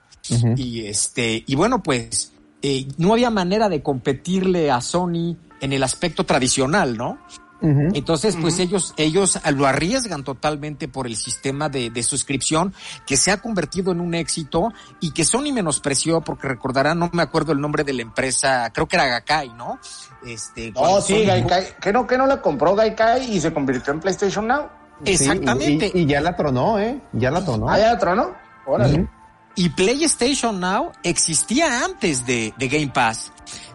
Y 0.57 0.87
este, 0.87 1.43
y 1.47 1.55
bueno, 1.57 1.83
pues 1.83 2.33
eh, 2.63 2.87
no 2.97 3.13
había 3.13 3.31
manera 3.31 3.69
de 3.69 3.83
competirle 3.83 4.71
a 4.71 4.81
Sony 4.81 5.37
en 5.61 5.73
el 5.73 5.83
aspecto 5.83 6.25
tradicional, 6.25 6.97
¿no? 6.97 7.19
Entonces, 7.63 8.37
pues 8.41 8.59
ellos, 8.59 8.93
ellos 8.97 9.39
lo 9.55 9.67
arriesgan 9.67 10.25
totalmente 10.25 10.89
por 10.89 11.07
el 11.07 11.17
sistema 11.17 11.69
de, 11.69 11.91
de 11.91 12.03
suscripción 12.03 12.75
que 13.07 13.17
se 13.17 13.31
ha 13.31 13.41
convertido 13.41 13.93
en 13.93 14.01
un 14.01 14.15
éxito 14.15 14.73
y 15.01 15.13
que 15.13 15.25
Sony 15.25 15.53
menospreció 15.53 16.21
porque 16.21 16.49
recordarán, 16.49 16.99
no 16.99 17.11
me 17.13 17.23
acuerdo 17.23 17.53
el 17.53 17.61
nombre 17.61 17.85
de 17.85 17.93
la 17.93 18.03
empresa, 18.03 18.71
creo 18.73 18.87
que 18.89 18.97
era 18.97 19.07
Gakai, 19.07 19.51
¿no? 19.51 19.79
Este, 20.27 20.73
No, 20.73 20.81
cuando 20.81 21.01
sí, 21.01 21.15
Sony- 21.15 21.27
Gaikai. 21.27 21.77
¿Que 21.81 21.93
no, 21.93 22.07
que 22.07 22.19
no 22.19 22.27
la 22.27 22.41
compró 22.41 22.75
Gaikai 22.75 23.33
y 23.35 23.41
se 23.41 23.53
convirtió 23.53 23.93
en 23.93 24.01
PlayStation 24.01 24.47
Now? 24.47 24.69
Exactamente. 25.05 25.91
Sí, 25.93 25.99
y, 26.01 26.07
ya 26.07 26.21
la 26.21 26.37
tronó, 26.37 26.79
¿eh? 26.79 27.01
Ya 27.13 27.31
la 27.31 27.45
tronó. 27.45 27.69
Ah, 27.69 27.79
ya 27.79 27.95
otro, 27.95 28.15
¿no? 28.15 28.35
Órale. 28.67 29.09
Y 29.55 29.69
PlayStation 29.71 30.61
Now 30.61 30.93
existía 31.03 31.85
antes 31.85 32.25
de, 32.25 32.55
de 32.57 32.69
Game 32.69 32.89
Pass, 32.89 33.33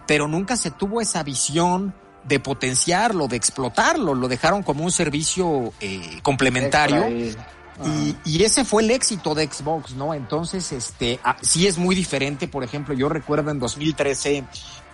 pero 0.08 0.28
nunca 0.28 0.56
se 0.58 0.72
tuvo 0.72 1.02
esa 1.02 1.22
visión 1.24 1.94
de 2.28 2.40
potenciarlo, 2.40 3.28
de 3.28 3.38
explotarlo. 3.38 4.14
Lo 4.14 4.28
dejaron 4.28 4.64
como 4.64 4.84
un 4.84 4.92
servicio 4.92 5.74
eh, 5.80 6.20
complementario. 6.24 7.08
Y 8.26 8.44
ese 8.44 8.66
fue 8.66 8.82
el 8.82 8.90
éxito 8.90 9.36
de 9.36 9.48
Xbox, 9.48 9.94
¿no? 9.94 10.16
Entonces, 10.16 10.72
este, 10.72 11.20
ah, 11.24 11.38
sí 11.42 11.68
es 11.68 11.78
muy 11.78 11.96
diferente. 11.96 12.48
Por 12.48 12.64
ejemplo, 12.64 12.96
yo 12.96 13.08
recuerdo 13.08 13.52
en 13.52 13.60
2013 13.60 14.44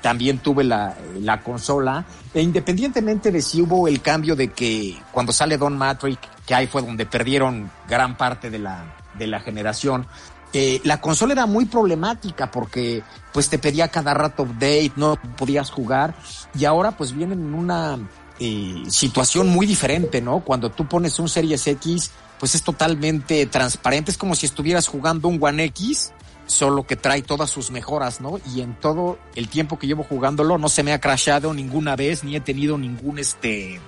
también 0.01 0.39
tuve 0.39 0.65
la, 0.65 0.97
la 1.21 1.41
consola, 1.41 2.03
e 2.33 2.41
independientemente 2.41 3.31
de 3.31 3.41
si 3.41 3.61
hubo 3.61 3.87
el 3.87 4.01
cambio 4.01 4.35
de 4.35 4.49
que 4.49 4.97
cuando 5.13 5.31
sale 5.31 5.57
Don 5.57 5.77
Matrix, 5.77 6.19
que 6.45 6.53
ahí 6.53 6.67
fue 6.67 6.81
donde 6.81 7.05
perdieron 7.05 7.71
gran 7.87 8.17
parte 8.17 8.49
de 8.49 8.59
la, 8.59 8.83
de 9.17 9.27
la 9.27 9.39
generación, 9.39 10.05
eh, 10.53 10.81
la 10.83 11.01
consola 11.01 11.33
era 11.33 11.45
muy 11.47 11.65
problemática 11.65 12.51
porque 12.51 13.01
pues 13.31 13.49
te 13.49 13.57
pedía 13.57 13.87
cada 13.87 14.13
rato 14.13 14.43
update, 14.43 14.93
no 14.95 15.17
podías 15.35 15.71
jugar 15.71 16.15
y 16.53 16.65
ahora 16.65 16.95
pues 16.95 17.15
vienen 17.15 17.39
en 17.39 17.55
una 17.55 17.97
eh, 18.39 18.83
situación 18.87 19.49
muy 19.49 19.65
diferente, 19.65 20.21
¿no? 20.21 20.41
Cuando 20.41 20.69
tú 20.69 20.87
pones 20.87 21.17
un 21.17 21.27
Series 21.27 21.65
X, 21.65 22.11
pues 22.39 22.53
es 22.53 22.61
totalmente 22.61 23.45
transparente, 23.47 24.11
es 24.11 24.17
como 24.17 24.35
si 24.35 24.45
estuvieras 24.45 24.87
jugando 24.87 25.27
un 25.27 25.43
One 25.43 25.63
X, 25.65 26.13
solo 26.45 26.85
que 26.85 26.95
trae 26.95 27.23
todas 27.23 27.49
sus 27.49 27.71
mejoras, 27.71 28.21
¿no? 28.21 28.39
Y 28.53 28.61
en 28.61 28.75
todo 28.75 29.17
el 29.35 29.49
tiempo 29.49 29.79
que 29.79 29.87
llevo 29.87 30.03
jugándolo 30.03 30.59
no 30.59 30.69
se 30.69 30.83
me 30.83 30.93
ha 30.93 31.01
crashado 31.01 31.51
ninguna 31.53 31.95
vez 31.95 32.23
ni 32.23 32.35
he 32.35 32.41
tenido 32.41 32.77
ningún 32.77 33.17
este 33.17 33.79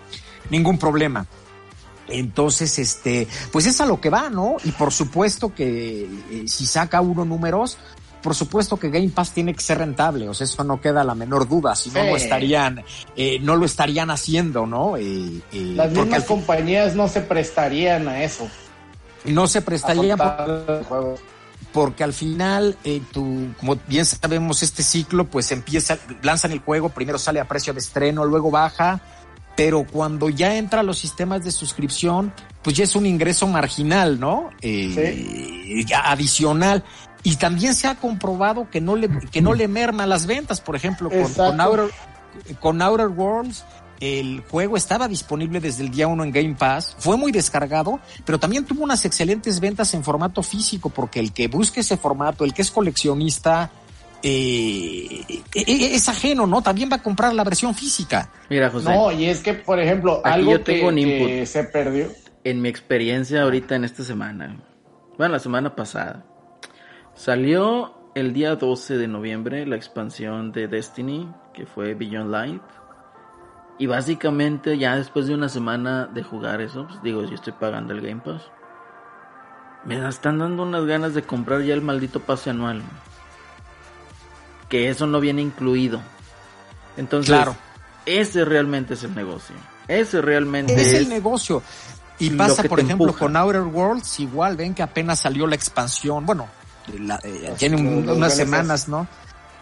ningún 0.49 0.79
problema. 0.79 1.27
Entonces, 2.07 2.77
este, 2.79 3.27
pues 3.51 3.65
es 3.65 3.81
a 3.81 3.85
lo 3.85 3.99
que 3.99 4.09
va, 4.09 4.29
¿no? 4.29 4.57
Y 4.63 4.71
por 4.71 4.91
supuesto 4.93 5.53
que 5.53 6.03
eh, 6.31 6.43
si 6.47 6.65
saca 6.65 7.01
uno 7.01 7.25
números, 7.25 7.77
por 8.21 8.33
supuesto 8.35 8.77
que 8.77 8.89
Game 8.89 9.09
Pass 9.09 9.31
tiene 9.31 9.53
que 9.53 9.61
ser 9.61 9.77
rentable, 9.79 10.27
o 10.29 10.33
sea, 10.33 10.45
eso 10.45 10.63
no 10.63 10.81
queda 10.81 11.03
la 11.03 11.13
menor 11.15 11.47
duda, 11.47 11.75
si 11.75 11.89
no 11.91 12.01
Sí. 12.01 12.07
lo 12.09 12.15
estarían, 12.17 12.83
eh, 13.15 13.39
no 13.41 13.55
lo 13.55 13.65
estarían 13.65 14.09
haciendo, 14.09 14.65
¿no? 14.65 14.97
Eh, 14.97 15.41
eh, 15.51 15.73
Las 15.75 15.91
mismas 15.91 16.21
al 16.21 16.25
compañías 16.25 16.95
no 16.95 17.07
se 17.07 17.21
prestarían 17.21 18.07
a 18.07 18.23
eso. 18.23 18.47
no 19.25 19.47
se 19.47 19.61
prestarían 19.61 20.17
por- 20.17 20.27
soltar 20.37 20.75
el 20.77 20.83
juego. 20.85 21.15
porque 21.71 22.03
al 22.05 22.13
final, 22.13 22.77
eh, 22.83 23.01
tú, 23.11 23.47
como 23.59 23.75
bien 23.87 24.05
sabemos, 24.05 24.63
este 24.63 24.81
ciclo, 24.81 25.25
pues 25.25 25.51
empieza, 25.51 25.97
lanzan 26.21 26.51
el 26.51 26.59
juego, 26.59 26.89
primero 26.89 27.17
sale 27.19 27.39
a 27.41 27.47
precio 27.47 27.73
de 27.73 27.79
estreno, 27.79 28.23
luego 28.25 28.49
baja, 28.49 29.01
pero 29.55 29.85
cuando 29.85 30.29
ya 30.29 30.55
entra 30.55 30.81
a 30.81 30.83
los 30.83 30.97
sistemas 30.97 31.43
de 31.43 31.51
suscripción, 31.51 32.33
pues 32.61 32.75
ya 32.75 32.83
es 32.83 32.95
un 32.95 33.05
ingreso 33.05 33.47
marginal, 33.47 34.19
¿no? 34.19 34.49
Eh, 34.61 35.83
ya 35.87 36.11
adicional. 36.11 36.83
Y 37.23 37.37
también 37.37 37.73
se 37.73 37.87
ha 37.87 37.95
comprobado 37.95 38.69
que 38.69 38.81
no 38.81 38.95
le, 38.95 39.09
que 39.31 39.41
no 39.41 39.53
le 39.53 39.67
merma 39.67 40.05
las 40.05 40.25
ventas, 40.25 40.61
por 40.61 40.75
ejemplo, 40.75 41.09
con, 41.09 41.33
con 41.33 41.61
Outer, 41.61 41.89
con 42.59 42.81
Outer 42.81 43.07
Worlds. 43.07 43.65
El 43.99 44.43
juego 44.49 44.75
estaba 44.75 45.07
disponible 45.07 45.61
desde 45.61 45.83
el 45.83 45.89
día 45.89 46.07
uno 46.07 46.23
en 46.25 46.31
Game 46.31 46.55
Pass, 46.55 46.97
fue 46.99 47.15
muy 47.15 47.31
descargado, 47.31 48.01
pero 48.25 48.37
también 48.37 48.65
tuvo 48.65 48.83
unas 48.83 49.05
excelentes 49.05 49.61
ventas 49.61 49.93
en 49.93 50.03
formato 50.03 50.43
físico, 50.43 50.89
porque 50.89 51.21
el 51.21 51.31
que 51.31 51.47
busque 51.47 51.79
ese 51.79 51.95
formato, 51.95 52.43
el 52.43 52.53
que 52.53 52.61
es 52.61 52.71
coleccionista, 52.71 53.71
eh, 54.27 55.25
eh, 55.29 55.43
eh, 55.53 55.95
es 55.95 56.09
ajeno, 56.09 56.47
¿no? 56.47 56.61
También 56.63 56.89
va 56.91 56.95
a 56.95 57.03
comprar 57.03 57.31
la 57.33 57.43
versión 57.43 57.75
física. 57.75 58.31
Mira, 58.49 58.71
José, 58.71 58.89
No, 58.89 59.11
y 59.11 59.25
es 59.25 59.41
que, 59.41 59.53
por 59.53 59.79
ejemplo, 59.79 60.21
Aquí 60.23 60.39
algo 60.39 60.51
yo 60.53 60.61
tengo 60.61 60.79
que, 60.79 60.87
un 60.87 60.97
input. 60.97 61.27
que 61.27 61.45
se 61.45 61.63
perdió. 61.65 62.07
en 62.43 62.61
mi 62.61 62.69
experiencia 62.69 63.43
ahorita 63.43 63.75
en 63.75 63.85
esta 63.85 64.03
semana, 64.03 64.57
bueno, 65.17 65.33
la 65.33 65.39
semana 65.39 65.75
pasada, 65.75 66.25
salió 67.13 68.11
el 68.15 68.33
día 68.33 68.55
12 68.55 68.97
de 68.97 69.07
noviembre 69.07 69.65
la 69.67 69.75
expansión 69.75 70.51
de 70.51 70.67
Destiny, 70.67 71.31
que 71.53 71.67
fue 71.67 71.93
Beyond 71.93 72.31
Light. 72.31 72.63
Y 73.77 73.85
básicamente 73.87 74.77
ya 74.77 74.95
después 74.95 75.27
de 75.27 75.35
una 75.35 75.49
semana 75.49 76.07
de 76.07 76.23
jugar 76.23 76.61
eso, 76.61 76.87
pues 76.87 76.99
digo, 77.03 77.23
yo 77.25 77.35
estoy 77.35 77.53
pagando 77.53 77.93
el 77.93 78.01
Game 78.01 78.21
Pass. 78.21 78.41
Me 79.83 80.07
están 80.07 80.39
dando 80.39 80.63
unas 80.63 80.85
ganas 80.85 81.13
de 81.13 81.21
comprar 81.21 81.61
ya 81.61 81.75
el 81.75 81.81
maldito 81.81 82.21
pase 82.21 82.49
anual. 82.49 82.81
Que 84.69 84.89
eso 84.89 85.05
no 85.07 85.19
viene 85.19 85.41
incluido. 85.41 86.01
Entonces, 86.97 87.35
Claro. 87.35 87.55
ese 88.05 88.45
realmente 88.45 88.93
es 88.95 89.03
el 89.03 89.13
negocio. 89.15 89.55
Ese 89.87 90.21
realmente 90.21 90.73
Es 90.73 90.87
es, 90.87 90.93
el 90.93 91.09
negocio. 91.09 91.61
Y 92.17 92.29
pasa, 92.31 92.63
por 92.63 92.79
ejemplo, 92.79 93.07
empuja. 93.07 93.19
con 93.19 93.35
Outer 93.35 93.61
Worlds, 93.61 94.19
igual 94.21 94.55
ven 94.55 94.73
que 94.73 94.81
apenas 94.81 95.19
salió 95.19 95.45
la 95.47 95.55
expansión. 95.55 96.25
Bueno, 96.25 96.47
la- 96.99 97.19
eh, 97.23 97.53
tiene 97.57 97.75
un- 97.75 98.07
unas 98.09 98.35
semanas, 98.35 98.87
¿no? 98.87 99.07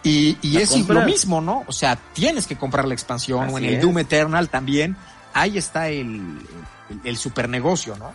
Y, 0.02 0.38
y 0.42 0.58
es 0.58 0.70
compras. 0.70 1.00
lo 1.00 1.04
mismo, 1.06 1.40
¿no? 1.40 1.64
O 1.66 1.72
sea, 1.72 1.96
tienes 2.12 2.46
que 2.46 2.56
comprar 2.56 2.86
la 2.86 2.94
expansión 2.94 3.48
o 3.50 3.58
en 3.58 3.64
el 3.64 3.74
es. 3.74 3.82
Doom 3.82 3.98
Eternal 3.98 4.48
también. 4.48 4.96
Ahí 5.32 5.58
está 5.58 5.88
el, 5.88 6.38
el, 6.90 7.00
el 7.04 7.16
super 7.16 7.48
negocio, 7.48 7.96
¿no? 7.96 8.12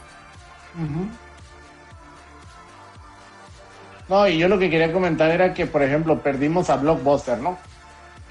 No, 4.09 4.27
y 4.27 4.37
yo 4.37 4.47
lo 4.47 4.57
que 4.57 4.69
quería 4.69 4.91
comentar 4.91 5.29
era 5.29 5.53
que, 5.53 5.67
por 5.67 5.83
ejemplo, 5.83 6.19
perdimos 6.19 6.69
a 6.69 6.77
Blockbuster, 6.77 7.37
¿no? 7.37 7.57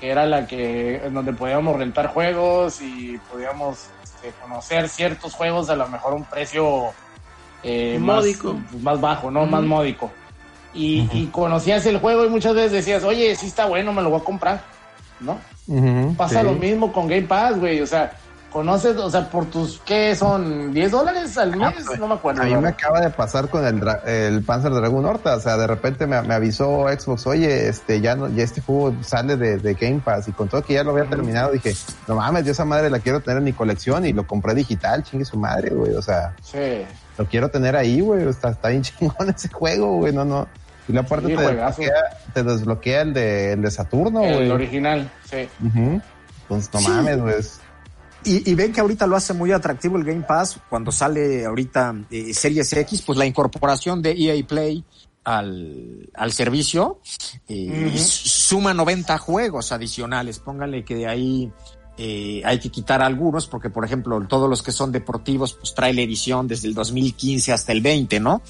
Que 0.01 0.11
era 0.11 0.27
la 0.27 0.47
que, 0.47 0.97
en 0.97 1.15
donde 1.15 1.33
podíamos 1.33 1.77
rentar 1.77 2.09
juegos 2.09 2.81
y 2.81 3.19
podíamos 3.31 3.87
este, 4.03 4.33
conocer 4.43 4.89
ciertos 4.89 5.35
juegos 5.35 5.71
a 5.71 5.77
lo 5.77 5.87
mejor 5.89 6.13
a 6.13 6.17
un 6.17 6.25
precio 6.25 6.89
eh, 7.63 7.97
más- 8.01 8.17
Módico. 8.19 8.57
más, 8.83 9.01
bajo, 9.01 9.31
¿no? 9.31 9.47
Más 9.47 9.63
módico. 9.63 10.11
Y, 10.75 11.09
y 11.13 11.27
conocías 11.27 11.87
el 11.87 11.99
juego 11.99 12.25
y 12.25 12.29
muchas 12.29 12.55
veces 12.55 12.73
decías, 12.73 13.03
oye, 13.05 13.35
sí 13.37 13.47
está 13.47 13.67
bueno, 13.67 13.93
me 13.93 14.03
lo 14.03 14.11
voy 14.11 14.21
a 14.21 14.25
comprar, 14.25 14.61
¿no? 15.21 15.39
Pasa 16.17 16.41
sí. 16.41 16.47
lo 16.47 16.53
mismo 16.53 16.93
con 16.93 17.07
Game 17.09 17.23
Pass, 17.23 17.59
güey. 17.59 17.81
O 17.81 17.87
sea, 17.87 18.13
conoces, 18.53 18.97
o 18.97 19.11
sea, 19.11 19.29
por 19.31 19.47
tus, 19.47 19.81
¿qué 19.85 20.15
son? 20.17 20.73
¿10 20.73 20.91
dólares 20.91 21.37
al 21.39 21.57
mes? 21.57 21.75
No 21.99 22.09
me 22.09 22.15
acuerdo. 22.15 22.43
A 22.43 22.45
mí 22.47 22.55
me 22.57 22.69
acaba 22.69 23.01
de 23.01 23.11
pasar 23.11 23.49
con 23.49 23.65
el, 23.67 23.83
el 24.07 24.43
Panzer 24.43 24.73
Dragon 24.73 25.05
Horta, 25.05 25.37
o 25.37 25.41
sea, 25.41 25.57
de 25.57 25.67
repente 25.67 26.07
me, 26.07 26.21
me 26.23 26.35
avisó 26.35 26.87
Xbox, 26.89 27.27
oye, 27.27 27.69
este, 27.69 28.01
ya 28.01 28.15
no, 28.17 28.29
ya 28.29 28.43
este 28.45 28.61
juego 28.61 28.95
sale 29.03 29.37
de, 29.37 29.59
de 29.59 29.75
Game 29.75 30.01
Pass 30.05 30.29
y 30.29 30.33
con 30.33 30.49
todo 30.49 30.63
que 30.63 30.75
ya 30.75 30.83
lo 30.85 30.93
había 30.93 31.05
terminado 31.09 31.53
dije, 31.53 31.75
no 32.07 32.15
mames, 32.17 32.45
yo 32.45 32.53
esa 32.53 32.65
madre 32.65 32.89
la 32.91 33.01
quiero 33.01 33.21
tener 33.21 33.39
en 33.39 33.45
mi 33.45 33.53
colección 33.53 34.05
y 34.07 34.13
lo 34.13 34.27
compré 34.27 34.55
digital, 34.55 35.03
chingue 35.03 35.25
su 35.25 35.39
madre, 35.39 35.71
güey, 35.75 35.95
o 35.95 36.03
sea, 36.03 36.35
Sí. 36.43 36.85
lo 37.19 37.27
quiero 37.27 37.51
tener 37.51 37.77
ahí, 37.77 38.01
güey, 38.01 38.27
está, 38.29 38.51
está 38.51 38.69
bien 38.69 38.83
chingón 38.83 39.29
ese 39.35 39.49
juego, 39.49 39.97
güey, 39.99 40.13
no, 40.13 40.25
no. 40.25 40.47
Y 40.89 40.93
la 40.95 41.03
parte 41.03 41.27
Sí, 41.27 41.37
te, 41.37 41.43
desbloquea, 41.43 41.95
te 42.33 42.43
desbloquea 42.43 43.03
el 43.03 43.13
de, 43.13 43.53
el 43.53 43.61
de 43.61 43.71
Saturno, 43.71 44.23
el 44.25 44.35
güey. 44.37 44.51
original, 44.51 45.11
sí. 45.31 45.47
Ujú. 45.63 46.01
Pues 46.49 46.73
no 46.73 46.81
Sí. 46.81 46.89
mames, 46.89 47.21
güey. 47.21 47.35
Y, 48.25 48.51
y 48.51 48.55
ven 48.55 48.73
que 48.73 48.81
ahorita 48.81 49.07
lo 49.07 49.17
hace 49.17 49.33
muy 49.33 49.53
atractivo 49.53 49.97
el 49.97 50.05
Game 50.05 50.23
Pass 50.23 50.59
cuando 50.69 50.91
sale 50.91 51.45
ahorita 51.47 51.95
eh, 52.11 52.35
Series 52.35 52.73
X, 52.73 53.03
pues 53.03 53.19
la 53.19 53.27
incorporación 53.27 54.03
de 54.03 54.13
EA 54.13 54.47
Play 54.47 54.85
al, 55.25 56.11
al 56.15 56.33
servicio 56.33 57.01
eh, 57.49 57.93
suma 57.97 58.75
90 58.75 59.19
juegos 59.19 59.73
adicionales. 59.73 60.39
Póngale 60.39 60.85
que 60.85 60.95
de 60.95 61.07
ahí 61.07 61.53
eh, 62.01 62.43
hay 62.45 62.61
que 62.61 62.71
quitar 62.71 63.03
algunos 63.03 63.49
porque, 63.49 63.71
por 63.71 63.85
ejemplo, 63.85 64.25
todos 64.29 64.49
los 64.49 64.63
que 64.63 64.71
son 64.71 64.93
deportivos, 64.93 65.55
pues 65.55 65.75
trae 65.75 65.93
la 65.93 66.03
edición 66.03 66.47
desde 66.47 66.69
el 66.69 66.75
2015 66.75 67.53
hasta 67.53 67.73
el 67.73 67.81
20, 67.81 68.21
¿no? 68.21 68.41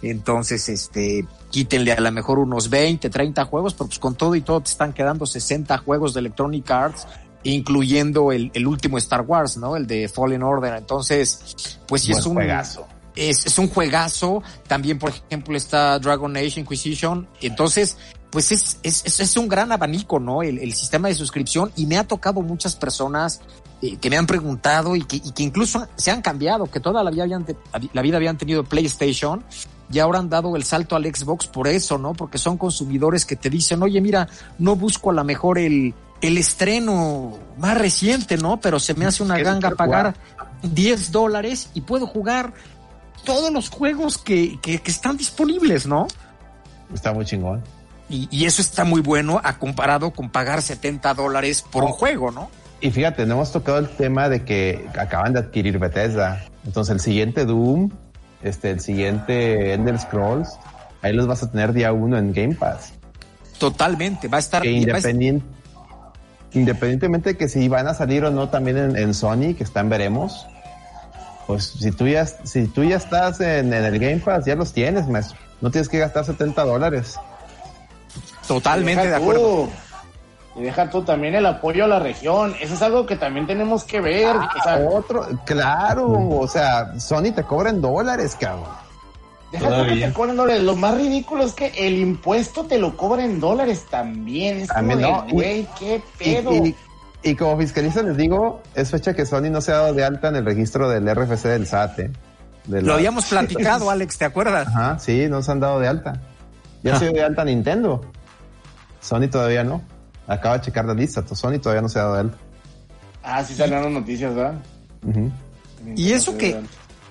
Entonces, 0.00 0.68
este, 0.70 1.26
quítenle 1.50 1.92
a 1.92 2.00
lo 2.00 2.10
mejor 2.10 2.38
unos 2.38 2.70
20, 2.70 3.10
30 3.10 3.44
juegos, 3.44 3.74
pero 3.74 3.88
pues 3.88 3.98
con 3.98 4.14
todo 4.14 4.34
y 4.34 4.40
todo 4.40 4.62
te 4.62 4.70
están 4.70 4.94
quedando 4.94 5.26
60 5.26 5.76
juegos 5.78 6.14
de 6.14 6.20
Electronic 6.20 6.70
Arts 6.70 7.06
incluyendo 7.44 8.32
el, 8.32 8.50
el 8.54 8.66
último 8.66 8.98
Star 8.98 9.22
Wars, 9.22 9.56
¿no? 9.56 9.76
El 9.76 9.86
de 9.86 10.08
Fallen 10.08 10.42
Order. 10.42 10.74
Entonces, 10.74 11.78
pues 11.86 12.02
sí 12.02 12.12
es 12.12 12.24
un 12.26 12.34
juegazo. 12.34 12.86
Es, 13.14 13.46
es 13.46 13.58
un 13.58 13.68
juegazo. 13.68 14.42
También, 14.66 14.98
por 14.98 15.10
ejemplo, 15.10 15.56
está 15.56 15.98
Dragon 15.98 16.36
Age 16.36 16.60
Inquisition. 16.60 17.28
Entonces, 17.40 17.96
pues 18.30 18.50
es, 18.50 18.78
es, 18.82 19.04
es, 19.04 19.20
es 19.20 19.36
un 19.36 19.46
gran 19.46 19.70
abanico, 19.70 20.18
¿no? 20.18 20.42
El, 20.42 20.58
el 20.58 20.72
sistema 20.74 21.08
de 21.08 21.14
suscripción. 21.14 21.70
Y 21.76 21.86
me 21.86 21.96
ha 21.98 22.04
tocado 22.04 22.42
muchas 22.42 22.74
personas 22.74 23.40
eh, 23.82 23.96
que 23.98 24.10
me 24.10 24.16
han 24.16 24.26
preguntado 24.26 24.96
y 24.96 25.04
que, 25.04 25.16
y 25.16 25.30
que 25.32 25.42
incluso 25.44 25.86
se 25.96 26.10
han 26.10 26.22
cambiado, 26.22 26.66
que 26.66 26.80
toda 26.80 27.04
la 27.04 27.10
vida 27.10 27.22
habían, 27.22 27.44
te- 27.44 27.56
la 27.92 28.02
vida 28.02 28.16
habían 28.16 28.36
tenido 28.38 28.64
PlayStation 28.64 29.44
y 29.92 29.98
ahora 29.98 30.18
han 30.18 30.30
dado 30.30 30.56
el 30.56 30.64
salto 30.64 30.96
al 30.96 31.04
Xbox 31.04 31.46
por 31.46 31.68
eso, 31.68 31.98
¿no? 31.98 32.14
Porque 32.14 32.38
son 32.38 32.56
consumidores 32.56 33.24
que 33.26 33.36
te 33.36 33.50
dicen, 33.50 33.82
oye, 33.82 34.00
mira, 34.00 34.26
no 34.58 34.74
busco 34.74 35.10
a 35.10 35.12
lo 35.12 35.22
mejor 35.22 35.58
el, 35.58 35.94
el 36.20 36.38
estreno 36.38 37.38
más 37.58 37.76
reciente, 37.78 38.36
¿no? 38.36 38.60
Pero 38.60 38.78
se 38.80 38.94
me 38.94 39.06
hace 39.06 39.22
una 39.22 39.36
¿Qué 39.36 39.42
ganga 39.42 39.70
pagar 39.72 40.14
10 40.62 41.12
dólares 41.12 41.68
y 41.74 41.82
puedo 41.82 42.06
jugar 42.06 42.52
todos 43.24 43.50
los 43.52 43.68
juegos 43.70 44.18
que, 44.18 44.58
que, 44.60 44.80
que 44.80 44.90
están 44.90 45.16
disponibles, 45.16 45.86
¿no? 45.86 46.06
Está 46.92 47.12
muy 47.12 47.24
chingón. 47.24 47.62
Y, 48.08 48.28
y 48.30 48.44
eso 48.44 48.60
está 48.62 48.84
muy 48.84 49.00
bueno 49.00 49.40
a 49.42 49.58
comparado 49.58 50.10
con 50.12 50.30
pagar 50.30 50.60
70 50.62 51.14
dólares 51.14 51.62
por 51.62 51.84
un 51.84 51.92
juego, 51.92 52.30
¿no? 52.30 52.50
Y 52.80 52.90
fíjate, 52.90 53.24
no 53.24 53.34
hemos 53.34 53.50
tocado 53.52 53.78
el 53.78 53.88
tema 53.88 54.28
de 54.28 54.44
que 54.44 54.86
acaban 54.98 55.32
de 55.32 55.40
adquirir 55.40 55.78
Bethesda. 55.78 56.44
Entonces 56.66 56.92
el 56.92 57.00
siguiente 57.00 57.46
Doom, 57.46 57.90
este, 58.42 58.70
el 58.70 58.80
siguiente 58.80 59.72
Elder 59.72 59.98
Scrolls, 59.98 60.50
ahí 61.00 61.14
los 61.14 61.26
vas 61.26 61.42
a 61.42 61.50
tener 61.50 61.72
día 61.72 61.92
uno 61.94 62.18
en 62.18 62.32
Game 62.34 62.54
Pass. 62.56 62.92
Totalmente, 63.58 64.28
va 64.28 64.36
a 64.36 64.40
estar... 64.40 64.62
Que 64.62 64.70
va 64.70 64.96
a 64.96 64.98
estar- 64.98 65.12
independien- 65.14 65.42
independientemente 66.54 67.30
de 67.30 67.36
que 67.36 67.48
si 67.48 67.68
van 67.68 67.86
a 67.88 67.94
salir 67.94 68.24
o 68.24 68.30
no 68.30 68.48
también 68.48 68.78
en, 68.78 68.96
en 68.96 69.14
Sony, 69.14 69.54
que 69.56 69.64
están 69.64 69.88
veremos. 69.88 70.46
Pues 71.46 71.64
si 71.78 71.90
tú 71.92 72.06
ya, 72.08 72.24
si 72.26 72.66
tú 72.68 72.84
ya 72.84 72.96
estás 72.96 73.40
en, 73.40 73.72
en 73.74 73.84
el 73.84 73.98
Game 73.98 74.18
Pass, 74.18 74.44
ya 74.46 74.54
los 74.56 74.72
tienes, 74.72 75.06
maestro. 75.08 75.36
No 75.60 75.70
tienes 75.70 75.88
que 75.88 75.98
gastar 75.98 76.24
70 76.24 76.64
dólares. 76.64 77.18
Totalmente 78.46 79.08
de 79.08 79.14
acuerdo. 79.16 79.40
tú- 79.42 79.70
Y 80.60 80.62
deja 80.62 80.88
tú 80.88 81.02
también 81.02 81.34
el 81.34 81.44
apoyo 81.46 81.84
a 81.84 81.88
la 81.88 81.98
región. 81.98 82.54
Eso 82.60 82.74
es 82.74 82.82
algo 82.82 83.06
que 83.06 83.16
también 83.16 83.46
tenemos 83.46 83.84
que 83.84 84.00
ver. 84.00 84.36
o 84.36 84.62
sea, 84.62 84.78
Otro, 84.88 85.26
claro, 85.44 86.06
o 86.38 86.46
sea, 86.46 86.98
Sony 87.00 87.32
te 87.34 87.42
cobra 87.42 87.70
en 87.70 87.80
dólares, 87.80 88.36
cabrón. 88.38 88.83
Deja 89.58 89.64
tú 89.64 89.70
que 89.70 89.76
todavía. 90.12 90.12
te. 90.56 90.62
Lo 90.62 90.76
más 90.76 90.96
ridículo 90.96 91.44
es 91.44 91.52
que 91.52 91.72
el 91.76 91.94
impuesto 91.98 92.64
te 92.64 92.78
lo 92.78 92.96
cobra 92.96 93.24
en 93.24 93.40
dólares 93.40 93.84
también. 93.90 94.58
Es 94.60 94.68
También, 94.68 95.02
como 95.02 95.22
no, 95.24 95.26
güey, 95.32 95.66
qué 95.78 96.02
pedo. 96.18 96.52
y- 96.54 96.74
y 97.22 97.34
como 97.36 97.56
fiscalista 97.58 98.02
les 98.02 98.16
digo, 98.16 98.60
es 98.74 98.90
fecha 98.90 99.14
que 99.14 99.24
Sony 99.24 99.50
no 99.50 99.60
se 99.62 99.72
ha 99.72 99.76
dado 99.76 99.94
de 99.94 100.04
alta 100.04 100.28
en 100.28 100.36
el 100.36 100.44
registro 100.44 100.88
del 100.90 101.08
RFC 101.08 101.48
del 101.48 101.66
SAT. 101.66 101.98
¿eh? 102.00 102.10
De 102.66 102.82
Lo 102.82 102.88
la- 102.88 102.94
habíamos 102.94 103.24
platicado, 103.26 103.88
Alex, 103.90 104.18
¿te 104.18 104.24
acuerdas? 104.26 104.68
Ajá, 104.68 104.98
sí, 104.98 105.26
no 105.28 105.42
se 105.42 105.50
han 105.52 105.60
dado 105.60 105.80
de 105.80 105.88
alta. 105.88 106.20
Ya 106.82 106.98
se 106.98 107.06
dio 107.06 107.14
de 107.14 107.22
alta 107.22 107.44
Nintendo. 107.44 108.02
Sony 109.00 109.28
todavía 109.30 109.64
no. 109.64 109.80
Acaba 110.26 110.58
de 110.58 110.64
checar 110.64 110.84
la 110.84 110.94
lista. 110.94 111.22
Sony 111.34 111.58
todavía 111.58 111.80
no 111.82 111.88
se 111.88 111.98
ha 111.98 112.02
dado 112.02 112.14
de 112.14 112.20
alta. 112.20 112.36
Ah, 113.22 113.42
sí 113.42 113.54
salieron 113.54 113.94
noticias, 113.94 114.34
¿verdad? 114.34 114.54
Y 115.96 116.12
eso 116.12 116.36
que, 116.36 116.60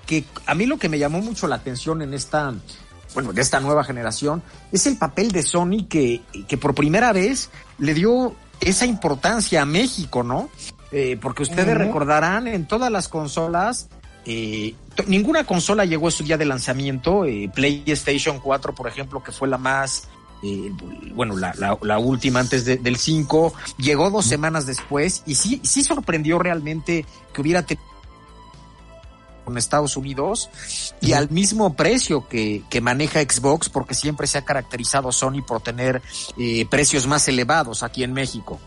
que 0.05 0.25
a 0.45 0.55
mí 0.55 0.65
lo 0.65 0.77
que 0.77 0.89
me 0.89 0.99
llamó 0.99 1.21
mucho 1.21 1.47
la 1.47 1.55
atención 1.55 2.01
en 2.01 2.13
esta, 2.13 2.53
bueno, 3.13 3.33
de 3.33 3.41
esta 3.41 3.59
nueva 3.59 3.83
generación, 3.83 4.43
es 4.71 4.85
el 4.87 4.97
papel 4.97 5.31
de 5.31 5.43
Sony 5.43 5.85
que, 5.89 6.21
que 6.47 6.57
por 6.57 6.73
primera 6.75 7.13
vez 7.13 7.49
le 7.79 7.93
dio 7.93 8.35
esa 8.59 8.85
importancia 8.85 9.61
a 9.61 9.65
México, 9.65 10.23
¿no? 10.23 10.49
Eh, 10.91 11.17
porque 11.21 11.43
ustedes 11.43 11.75
recordarán 11.77 12.47
en 12.47 12.67
todas 12.67 12.91
las 12.91 13.07
consolas, 13.09 13.87
eh, 14.25 14.75
ninguna 15.07 15.43
consola 15.45 15.85
llegó 15.85 16.07
a 16.07 16.11
su 16.11 16.23
día 16.23 16.37
de 16.37 16.45
lanzamiento, 16.45 17.25
eh, 17.25 17.49
PlayStation 17.53 18.39
4, 18.39 18.75
por 18.75 18.87
ejemplo, 18.87 19.23
que 19.23 19.31
fue 19.31 19.47
la 19.47 19.57
más, 19.57 20.07
eh, 20.43 20.71
bueno, 21.15 21.35
la, 21.35 21.53
la- 21.57 21.77
la 21.81 21.97
última 21.99 22.39
antes 22.41 22.63
de- 22.65 22.77
del 22.77 22.97
5, 22.97 23.53
llegó 23.77 24.11
dos 24.11 24.25
semanas 24.25 24.65
después 24.65 25.23
y 25.25 25.35
sí, 25.35 25.59
sí 25.63 25.83
sorprendió 25.83 26.37
realmente 26.39 27.05
que 27.33 27.41
hubiera 27.41 27.63
tenido 27.63 27.85
con 29.43 29.57
Estados 29.57 29.97
Unidos 29.97 30.49
y 31.01 31.13
al 31.13 31.29
mismo 31.29 31.73
precio 31.75 32.27
que, 32.27 32.63
que 32.69 32.81
maneja 32.81 33.21
Xbox, 33.21 33.69
porque 33.69 33.93
siempre 33.93 34.27
se 34.27 34.37
ha 34.37 34.45
caracterizado 34.45 35.11
Sony 35.11 35.41
por 35.45 35.61
tener 35.61 36.01
eh, 36.37 36.65
precios 36.69 37.07
más 37.07 37.27
elevados 37.27 37.83
aquí 37.83 38.03
en 38.03 38.13
México. 38.13 38.59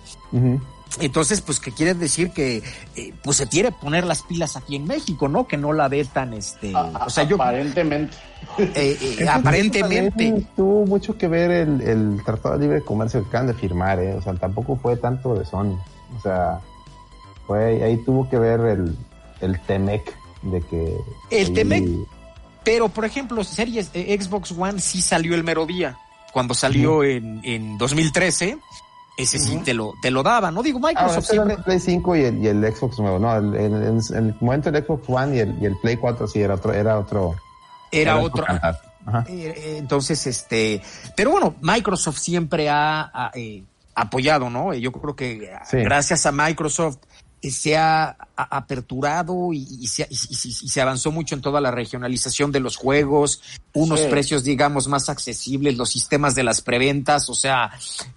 Entonces, 1.00 1.40
pues, 1.42 1.60
¿qué 1.60 1.72
quiere 1.72 1.94
decir? 1.94 2.30
Que 2.30 2.62
eh, 2.96 3.12
pues 3.22 3.36
se 3.36 3.46
quiere 3.48 3.70
poner 3.70 4.04
las 4.04 4.22
pilas 4.22 4.56
aquí 4.56 4.76
en 4.76 4.86
México, 4.86 5.28
¿no? 5.28 5.46
Que 5.46 5.56
no 5.56 5.72
la 5.72 5.88
ve 5.88 6.04
tan, 6.04 6.32
este, 6.32 6.72
o 6.74 7.10
sea, 7.10 7.24
yo, 7.24 7.36
Aparentemente. 7.36 8.16
eh, 8.58 8.96
eh, 9.18 9.28
aparentemente, 9.28 10.46
Tuvo 10.56 10.86
mucho 10.86 11.18
que 11.18 11.28
ver 11.28 11.50
el, 11.50 11.80
el 11.82 12.22
Tratado 12.24 12.56
de 12.56 12.62
Libre 12.62 12.82
Comercio 12.82 13.22
que 13.22 13.28
acaban 13.28 13.48
de 13.48 13.54
firmar, 13.54 13.98
¿eh? 14.00 14.14
O 14.14 14.22
sea, 14.22 14.34
tampoco 14.34 14.76
fue 14.76 14.96
tanto 14.96 15.34
de 15.34 15.44
Sony. 15.44 15.76
O 16.16 16.20
sea, 16.22 16.60
fue, 17.46 17.82
ahí 17.82 17.96
tuvo 18.04 18.28
que 18.30 18.38
ver 18.38 18.60
el, 18.60 18.96
el 19.40 19.60
Temec 19.62 20.16
de 20.42 20.60
que... 20.62 20.96
El 21.30 21.46
ahí- 21.48 21.52
Temec. 21.54 21.84
pero, 22.64 22.88
por 22.88 23.04
ejemplo, 23.04 23.42
series 23.44 23.90
eh, 23.94 24.16
Xbox 24.20 24.52
One 24.52 24.80
sí 24.80 25.00
salió 25.02 25.34
el 25.34 25.44
mero 25.44 25.66
día, 25.66 25.96
cuando 26.32 26.54
salió 26.54 27.02
en, 27.04 27.40
en 27.44 27.78
2013, 27.78 28.58
ese 29.18 29.38
sí 29.38 29.56
te 29.64 29.72
lo, 29.72 29.94
te 30.02 30.10
lo 30.10 30.22
daba, 30.22 30.50
¿no? 30.50 30.62
Digo, 30.62 30.78
Ah, 30.82 30.88
Microsoft 30.88 31.24
siempre... 31.30 31.54
el 31.54 31.62
Play 31.62 31.80
5 31.80 32.16
y 32.16 32.20
el, 32.24 32.38
y 32.44 32.48
el 32.48 32.74
Xbox 32.74 32.98
nuevo, 32.98 33.18
no, 33.18 33.34
el- 33.36 33.54
en, 33.54 33.74
en- 33.82 34.00
en 34.10 34.26
el 34.28 34.34
momento 34.40 34.68
el 34.68 34.84
Xbox 34.84 35.04
One 35.08 35.36
y 35.36 35.40
el, 35.40 35.56
y 35.62 35.64
el 35.66 35.76
Play 35.78 35.96
4 35.96 36.26
sí 36.26 36.40
era 36.40 36.54
otro, 36.54 36.72
era 36.74 36.98
otro. 36.98 37.34
Era 37.90 38.18
otro. 38.18 38.44
Ajá. 38.46 38.76
Eh, 39.28 39.54
eh, 39.56 39.76
Entonces, 39.78 40.26
este, 40.26 40.82
pero 41.16 41.30
bueno, 41.30 41.54
Microsoft 41.62 42.18
siempre 42.18 42.68
ha, 42.68 43.02
ha, 43.14 43.30
eh, 43.34 43.62
apoyado, 43.94 44.50
¿no? 44.50 44.74
Yo 44.74 44.92
creo 44.92 45.14
que 45.16 45.50
Sí. 45.70 45.78
gracias 45.78 46.26
a 46.26 46.32
Microsoft 46.32 46.98
se 47.50 47.76
ha, 47.76 48.16
aperturado 48.36 49.52
y, 49.52 49.66
y 49.80 49.86
se, 49.86 50.02
y- 50.10 50.14
y- 50.14 50.48
y 50.64 50.68
se 50.68 50.80
avanzó 50.80 51.10
mucho 51.10 51.34
en 51.34 51.40
toda 51.40 51.60
la 51.60 51.70
regionalización 51.70 52.52
de 52.52 52.60
los 52.60 52.76
juegos, 52.76 53.40
unos 53.72 54.00
Sí. 54.00 54.06
precios, 54.10 54.44
digamos, 54.44 54.88
más 54.88 55.08
accesibles, 55.08 55.76
los 55.76 55.90
sistemas 55.90 56.34
de 56.34 56.42
las 56.44 56.60
preventas, 56.60 57.28
o 57.30 57.34
sea, 57.34 57.70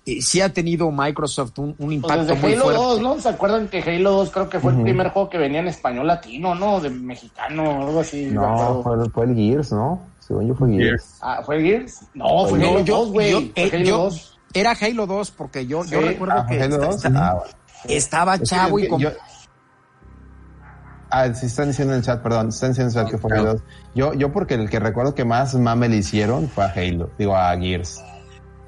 eh, 0.06 0.22
sí 0.22 0.41
ha 0.41 0.51
tenido 0.51 0.91
Microsoft 0.91 1.57
un, 1.60 1.69
un 1.69 1.76
Pues 1.77 1.91
impacto 1.93 2.26
desde 2.26 2.35
muy 2.41 2.53
Halo 2.53 2.64
fuerte. 2.64 2.81
2, 2.81 3.01
¿no? 3.01 3.19
¿Se 3.22 3.30
acuerdan 3.30 3.68
que 3.69 3.80
Halo 3.81 4.11
2 4.11 4.30
creo 4.31 4.49
que 4.49 4.60
fue 4.60 4.72
Ujú. 4.72 4.80
el 4.80 4.84
primer 4.85 5.10
juego 5.10 5.30
que 5.30 5.38
venía 5.38 5.60
en 5.60 5.68
español 5.68 6.07
latino, 6.07 6.56
¿no? 6.56 6.80
De 6.81 6.89
mexicano, 6.89 7.88
algo 7.88 7.99
así. 8.01 8.26
No, 8.26 8.81
fue, 8.84 9.10
fue 9.10 9.26
el 9.26 9.35
Gears, 9.35 9.72
¿no? 9.72 10.01
Según 10.19 10.47
yo 10.47 10.56
fue 10.56 10.69
Gears. 10.72 11.15
Ah, 11.22 11.41
¿Fue 11.45 11.61
Gears? 11.61 12.01
No, 12.14 12.45
fue 12.47 12.60
No, 12.60 12.69
Halo 12.69 12.80
yo- 12.85 12.97
2, 12.97 13.11
güey. 13.11 13.31
yo- 13.31 13.41
eh, 13.56 13.69
Halo 13.73 13.84
yo- 13.85 13.97
2. 13.97 14.35
Era 14.53 14.72
Halo 14.80 15.06
2 15.07 15.31
porque 15.31 15.65
yo, 15.65 15.84
yo 15.85 15.99
Sí. 16.01 16.06
recuerdo 16.06 16.35
Ah, 16.38 16.45
que 16.47 16.56
¿fue 16.56 16.64
Halo 16.64 16.76
esta- 16.76 16.85
2? 16.88 16.95
esta- 17.06 17.10
Ah, 17.30 17.34
bueno. 17.35 17.53
Estaba 17.88 18.35
Es 18.35 18.39
que 18.41 18.45
chavo 18.47 18.80
y 18.80 18.88
con... 18.88 18.99
yo- 18.99 19.11
Ah, 21.11 21.34
sí 21.34 21.47
están 21.47 21.69
diciendo 21.69 21.93
en 21.93 21.99
el 21.99 22.06
chat, 22.06 22.22
perdón, 22.22 22.49
están 22.49 22.69
diciendo 22.69 22.93
en 22.93 22.97
el 22.99 23.03
chat 23.06 23.11
que 23.11 23.18
fue 23.18 23.34
Halo 23.35 23.53
2. 23.53 23.61
Yo, 23.95 24.14
yo 24.14 24.31
porque 24.31 24.53
el 24.53 24.69
que 24.69 24.80
recuerdo 24.80 25.15
que 25.15 25.26
más 25.26 25.56
mame 25.56 25.89
le 25.89 25.97
hicieron 25.97 26.47
fue 26.49 26.65
a 26.65 26.72
Halo, 26.76 27.10
digo 27.18 27.35
a 27.35 27.57
Gears. 27.57 27.99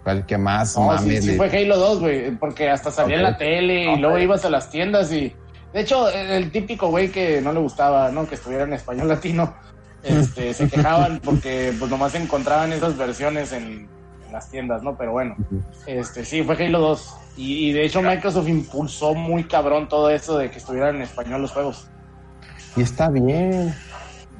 Fue 0.03 0.13
el 0.13 0.25
que 0.25 0.39
más 0.39 0.75
No, 0.75 0.87
mame 0.87 1.17
sí, 1.17 1.21
sí 1.21 1.27
le- 1.31 1.37
fue 1.37 1.49
Halo 1.55 1.77
2, 1.77 1.99
güey, 1.99 2.31
porque 2.37 2.69
hasta 2.71 2.89
salía 2.89 3.17
en 3.17 3.23
la 3.23 3.37
tele 3.37 3.93
y 3.93 3.97
luego 3.97 4.17
ibas 4.17 4.43
a 4.43 4.49
las 4.49 4.69
tiendas 4.71 5.11
y 5.11 5.35
De 5.73 5.81
hecho, 5.81 6.09
el, 6.09 6.51
típico 6.51 6.87
güey 6.89 7.11
que 7.11 7.39
no 7.41 7.53
le 7.53 7.59
gustaba, 7.59 8.09
¿no? 8.11 8.27
Que 8.27 8.35
estuviera 8.35 8.63
en 8.65 8.73
español 8.73 9.07
latino, 9.07 9.55
este, 10.03 10.53
se 10.55 10.67
quejaban 10.67 11.21
porque 11.23 11.73
pues 11.77 11.89
nomás 11.91 12.13
encontraban 12.15 12.73
esas 12.73 12.97
versiones 12.97 13.53
en, 13.53 13.63
en 13.63 13.89
las 14.31 14.49
tiendas, 14.49 14.81
¿no? 14.83 14.95
Pero 14.97 15.11
bueno, 15.11 15.35
este, 15.85 16.23
sí, 16.25 16.43
fue 16.43 16.55
Halo 16.55 16.79
2. 16.79 17.15
Y, 17.37 17.69
y 17.69 17.73
de 17.73 17.85
hecho 17.85 18.01
Microsoft 18.01 18.47
impulsó 18.47 19.13
muy 19.13 19.43
cabrón 19.45 19.87
todo 19.87 20.09
eso 20.09 20.37
de 20.37 20.49
que 20.51 20.57
estuvieran 20.57 20.95
en 20.97 21.01
español 21.03 21.41
los 21.41 21.51
juegos. 21.51 21.87
Y 22.75 22.81
está 22.81 23.09
bien. 23.09 23.73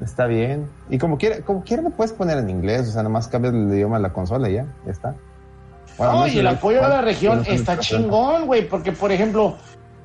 Está 0.01 0.25
bien. 0.25 0.67
Y 0.89 0.97
como 0.97 1.17
quiera, 1.17 1.41
como 1.41 1.63
quiera 1.63 1.83
lo 1.83 1.91
puedes 1.91 2.11
poner 2.11 2.37
en 2.39 2.49
inglés, 2.49 2.89
o 2.89 2.91
sea, 2.91 3.03
nomás 3.03 3.27
cambias 3.27 3.53
el 3.53 3.71
idioma 3.71 3.97
de 3.97 4.03
la 4.03 4.13
consola 4.13 4.49
y 4.49 4.53
ya, 4.55 4.65
ya 4.85 4.91
está. 4.91 5.15
Bueno, 5.97 6.13
No, 6.13 6.27
y 6.27 6.39
el 6.39 6.47
apoyo 6.47 6.83
a 6.83 6.87
la 6.87 7.01
región 7.01 7.43
está- 7.47 7.77
chingón, 7.77 8.47
güey, 8.47 8.67
porque 8.67 8.91
por 8.91 9.11
ejemplo, 9.11 9.57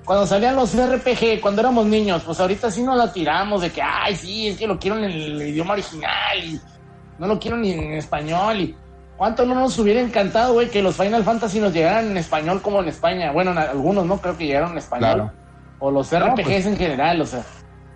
cuando 0.04 0.26
salían 0.26 0.54
los 0.54 0.74
RPG, 0.76 1.40
cuando 1.40 1.62
éramos 1.62 1.86
niños, 1.86 2.22
pues 2.26 2.38
ahorita 2.38 2.70
sí 2.70 2.82
nos 2.82 2.96
la 2.98 3.10
tiramos 3.12 3.62
de 3.62 3.70
que, 3.70 3.80
ay, 3.80 4.14
sí, 4.14 4.48
es 4.48 4.58
que 4.58 4.66
lo 4.66 4.78
quiero 4.78 4.98
en 4.98 5.04
el 5.04 5.42
idioma 5.42 5.72
original 5.72 6.38
y 6.44 6.60
no 7.18 7.26
lo 7.26 7.38
quiero 7.38 7.56
ni 7.56 7.70
en 7.72 7.92
español 7.94 8.60
y 8.60 8.76
cuánto 9.16 9.44
no 9.46 9.54
nos 9.54 9.78
hubiera 9.78 10.00
encantado, 10.00 10.52
güey, 10.54 10.68
que 10.70 10.82
los 10.82 10.96
Final 10.96 11.24
Fantasy 11.24 11.60
nos 11.60 11.72
llegaran 11.72 12.10
en 12.10 12.16
español 12.16 12.60
como 12.62 12.80
en 12.80 12.88
España. 12.88 13.32
Bueno, 13.32 13.52
en 13.52 13.58
algunos 13.58 14.06
no 14.06 14.18
creo 14.20 14.36
que 14.36 14.46
llegaron 14.46 14.72
en 14.72 14.78
español. 14.78 15.14
Claro. 15.14 15.32
O 15.78 15.90
los 15.90 16.10
No, 16.12 16.18
RPGs 16.18 16.44
pues- 16.44 16.66
en 16.66 16.76
general, 16.76 17.20
o 17.20 17.26
sea. 17.26 17.42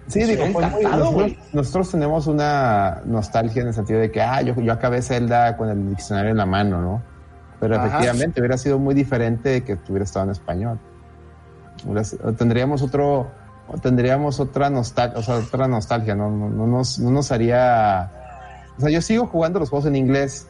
Sí, 0.06 0.24
digo, 0.24 0.42
hubiera 0.44 0.52
fue 0.52 0.62
muy- 0.70 0.80
encantado, 0.80 1.04
nosotros, 1.04 1.14
güey. 1.22 1.38
nosotros 1.52 1.90
tenemos 1.92 2.26
una 2.26 3.00
nostalgia 3.04 3.62
en 3.62 3.68
el 3.68 3.74
sentido 3.74 4.00
de 4.00 4.10
que, 4.10 4.20
ah, 4.20 4.42
yo, 4.42 4.54
yo 4.60 4.72
acabé 4.72 5.02
Zelda 5.02 5.56
con 5.56 5.68
el 5.68 5.88
diccionario 5.90 6.32
en 6.32 6.36
la 6.36 6.46
mano, 6.46 6.80
¿no? 6.82 7.02
Pero 7.60 7.76
Ajá. 7.76 7.86
efectivamente 7.86 8.40
hubiera 8.40 8.58
sido 8.58 8.78
muy 8.78 8.94
diferente 8.94 9.62
que 9.62 9.78
hubiera 9.88 10.04
estado 10.04 10.24
en 10.24 10.32
español. 10.32 10.78
Tendríamos 12.38 12.82
otro, 12.82 13.30
tendríamos 13.82 14.40
otra 14.40 14.68
nostalgia, 14.68 15.18
o 15.18 15.22
sea, 15.22 15.36
otra 15.36 15.66
nostalgia, 15.68 16.14
¿no? 16.14 16.30
No, 16.30 16.48
no 16.50 16.66
nos, 16.66 16.98
no 16.98 17.10
nos 17.10 17.32
haría, 17.32 18.10
o 18.76 18.80
sea, 18.80 18.90
yo 18.90 19.00
sigo 19.00 19.26
jugando 19.26 19.58
los 19.60 19.70
juegos 19.70 19.86
en 19.86 19.96
inglés, 19.96 20.46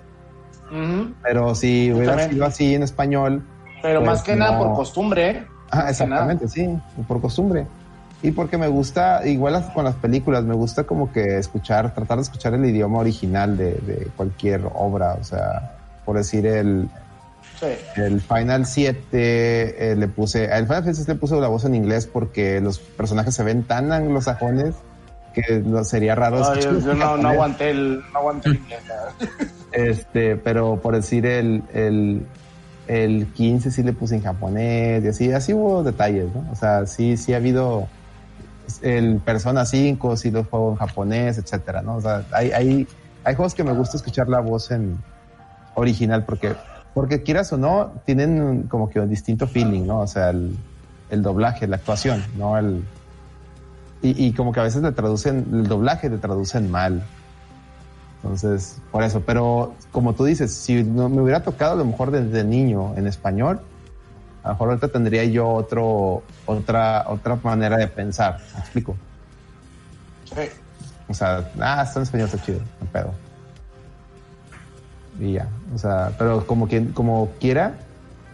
Ujú. 0.71 1.13
pero 1.23 1.55
si 1.55 1.93
hubiera 1.93 2.29
sido 2.29 2.45
así 2.47 2.75
en 2.75 2.83
español, 2.83 3.43
Pero 3.83 4.01
Pues 4.01 4.11
más 4.11 4.23
que 4.23 4.37
nada 4.37 4.53
no. 4.53 4.59
por 4.59 4.75
costumbre, 4.77 5.31
¿eh? 5.31 5.47
Ah, 5.71 5.77
nada. 5.79 5.91
exactamente, 5.91 6.49
sí, 6.49 6.69
por 7.09 7.21
costumbre. 7.21 7.67
Y 8.23 8.33
porque 8.33 8.59
me 8.59 8.69
gusta, 8.69 9.27
igual 9.27 9.65
con 9.73 9.85
las 9.85 9.95
películas, 9.95 10.45
me 10.45 10.55
gusta 10.55 10.85
como 10.85 11.11
que 11.11 11.39
escuchar, 11.39 11.95
tratar 11.95 12.19
de 12.19 12.23
escuchar 12.25 12.53
el 12.53 12.65
idioma 12.67 12.99
original 12.99 13.57
de, 13.57 13.73
de 13.77 14.09
cualquier 14.17 14.61
obra. 14.75 15.15
O 15.19 15.25
sea, 15.25 15.77
por 16.05 16.17
decir 16.19 16.45
el, 16.47 16.89
Sí. 17.59 17.67
el 17.97 18.21
Final 18.21 18.67
7, 18.67 19.07
eh, 19.93 19.97
le 19.97 20.09
puse, 20.09 20.51
al 20.53 20.65
Final 20.67 20.83
Fantasy 20.85 21.05
le 21.07 21.15
puse 21.15 21.37
la 21.37 21.49
voz 21.49 21.65
en 21.65 21.75
inglés 21.75 22.07
porque 22.07 22.61
los 22.61 22.79
personajes 22.79 23.35
se 23.35 23.43
ven 23.45 23.65
tan 23.65 23.93
anglosajones 23.93 24.75
que 25.35 25.61
no, 25.65 25.85
sería 25.85 26.15
raro 26.15 26.41
escucharlos 26.41 26.85
yo 26.85 26.93
en 26.93 26.99
no, 26.99 27.17
no 27.17 27.29
aguanté 27.29 27.71
el, 27.71 28.01
no 28.13 28.19
aguanté 28.19 28.49
el 28.51 28.57
inglés. 28.57 28.81
Este, 29.73 30.37
pero 30.37 30.81
por 30.81 30.95
decir 30.95 31.27
el, 31.27 31.63
el, 31.73 32.27
el 32.89 33.27
15 33.27 33.71
sí 33.71 33.83
le 33.83 33.93
puse 33.93 34.17
en 34.17 34.23
japonés 34.23 35.05
y 35.05 35.09
así, 35.09 35.33
así 35.33 35.53
hubo 35.55 35.83
detalles, 35.83 36.35
¿no? 36.35 36.45
O 36.51 36.57
sea, 36.57 36.87
sí, 36.87 37.17
sí 37.17 37.35
ha 37.35 37.37
habido 37.37 37.87
el 38.83 39.19
Persona 39.19 39.65
5, 39.65 40.17
sí 40.17 40.31
lo 40.31 40.45
juego 40.45 40.73
en 40.73 40.77
japonés, 40.77 41.39
etcétera, 41.39 41.83
¿no? 41.83 41.97
O 41.97 42.01
sea, 42.01 42.25
hay, 42.33 42.51
hay, 42.53 42.89
hay 43.25 43.35
juegos 43.35 43.55
que 43.55 43.65
me 43.65 43.73
gusta 43.73 43.97
escuchar 43.97 44.29
la 44.29 44.41
voz 44.41 44.71
en 44.71 44.99
original 45.75 46.25
porque, 46.25 46.55
porque 46.95 47.23
quieras 47.23 47.53
o 47.53 47.59
no, 47.59 47.93
tienen 48.05 48.65
como 48.65 48.89
que 48.91 49.01
un 49.01 49.09
distinto 49.09 49.47
feeling, 49.47 49.87
¿no? 49.87 50.01
O 50.01 50.07
sea, 50.07 50.31
el, 50.31 50.57
el 51.11 51.23
doblaje, 51.23 51.67
la 51.67 51.77
actuación, 51.77 52.25
¿no? 52.37 52.59
El, 52.59 52.85
y, 54.03 54.27
y 54.27 54.33
como 54.33 54.53
que 54.53 54.61
a 54.61 54.65
veces 54.65 54.83
le 54.83 54.93
traducen, 54.93 55.47
el 55.53 55.69
doblaje 55.69 56.09
le 56.09 56.19
traducen 56.19 56.71
mal. 56.71 57.03
Entonces, 58.23 58.77
por 58.93 59.03
eso, 59.03 59.21
pero 59.23 59.75
como 59.93 60.15
tú 60.15 60.25
dices, 60.25 60.55
si 60.55 60.83
no 60.85 61.09
me 61.09 61.23
hubiera 61.23 61.43
tocado 61.43 61.73
a 61.73 61.77
lo 61.77 61.85
mejor 61.87 62.11
desde 62.11 62.45
niño 62.45 62.95
en 62.97 63.07
español, 63.07 63.61
a 64.43 64.49
lo 64.49 64.55
mejor 64.55 64.69
ahorita 64.69 64.89
tendría 64.89 65.25
yo 65.25 65.49
otro, 65.49 66.23
otra, 66.47 67.05
otra 67.09 67.37
manera 67.43 67.79
de 67.79 67.89
pensar. 67.89 68.39
¿Me 68.55 68.61
explico? 68.61 68.97
Sí. 70.27 70.43
O 71.09 71.15
sea, 71.15 71.51
ah, 71.61 71.83
está 71.83 72.01
en 72.01 72.03
español, 72.05 72.27
está 72.33 72.43
chido, 72.45 72.61
no 72.81 72.87
pedo. 72.89 73.11
Y 75.19 75.33
ya, 75.35 75.49
o 75.75 75.79
sea, 75.79 76.13
pero 76.19 76.47
como 76.47 76.69
quien, 76.69 76.93
como 76.93 77.31
quiera 77.41 77.75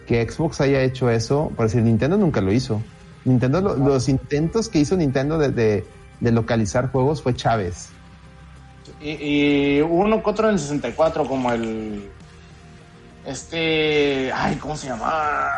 que 0.05 0.29
Xbox 0.29 0.61
haya 0.61 0.81
hecho 0.81 1.09
eso, 1.09 1.51
por 1.55 1.65
decir, 1.65 1.81
Nintendo 1.81 2.17
nunca 2.17 2.39
lo 2.39 2.51
hizo. 2.51 2.81
Nintendo, 3.25 3.59
lo- 3.61 3.75
los 3.75 4.07
intentos 4.07 4.69
que 4.69 4.79
hizo 4.79 4.95
Nintendo 4.95 5.37
de, 5.37 5.49
de, 5.51 5.85
de 6.19 6.31
localizar 6.31 6.91
juegos 6.91 7.21
fue 7.23 7.33
Chávez. 7.35 7.89
Y, 9.01 9.09
y 9.77 9.81
uno 9.81 10.23
que 10.23 10.29
otro 10.29 10.47
en 10.47 10.53
el 10.55 10.59
64, 10.59 11.25
como 11.25 11.51
el. 11.51 12.09
Este. 13.25 14.31
Ay, 14.33 14.55
¿cómo 14.55 14.75
se 14.75 14.87
llama? 14.87 15.49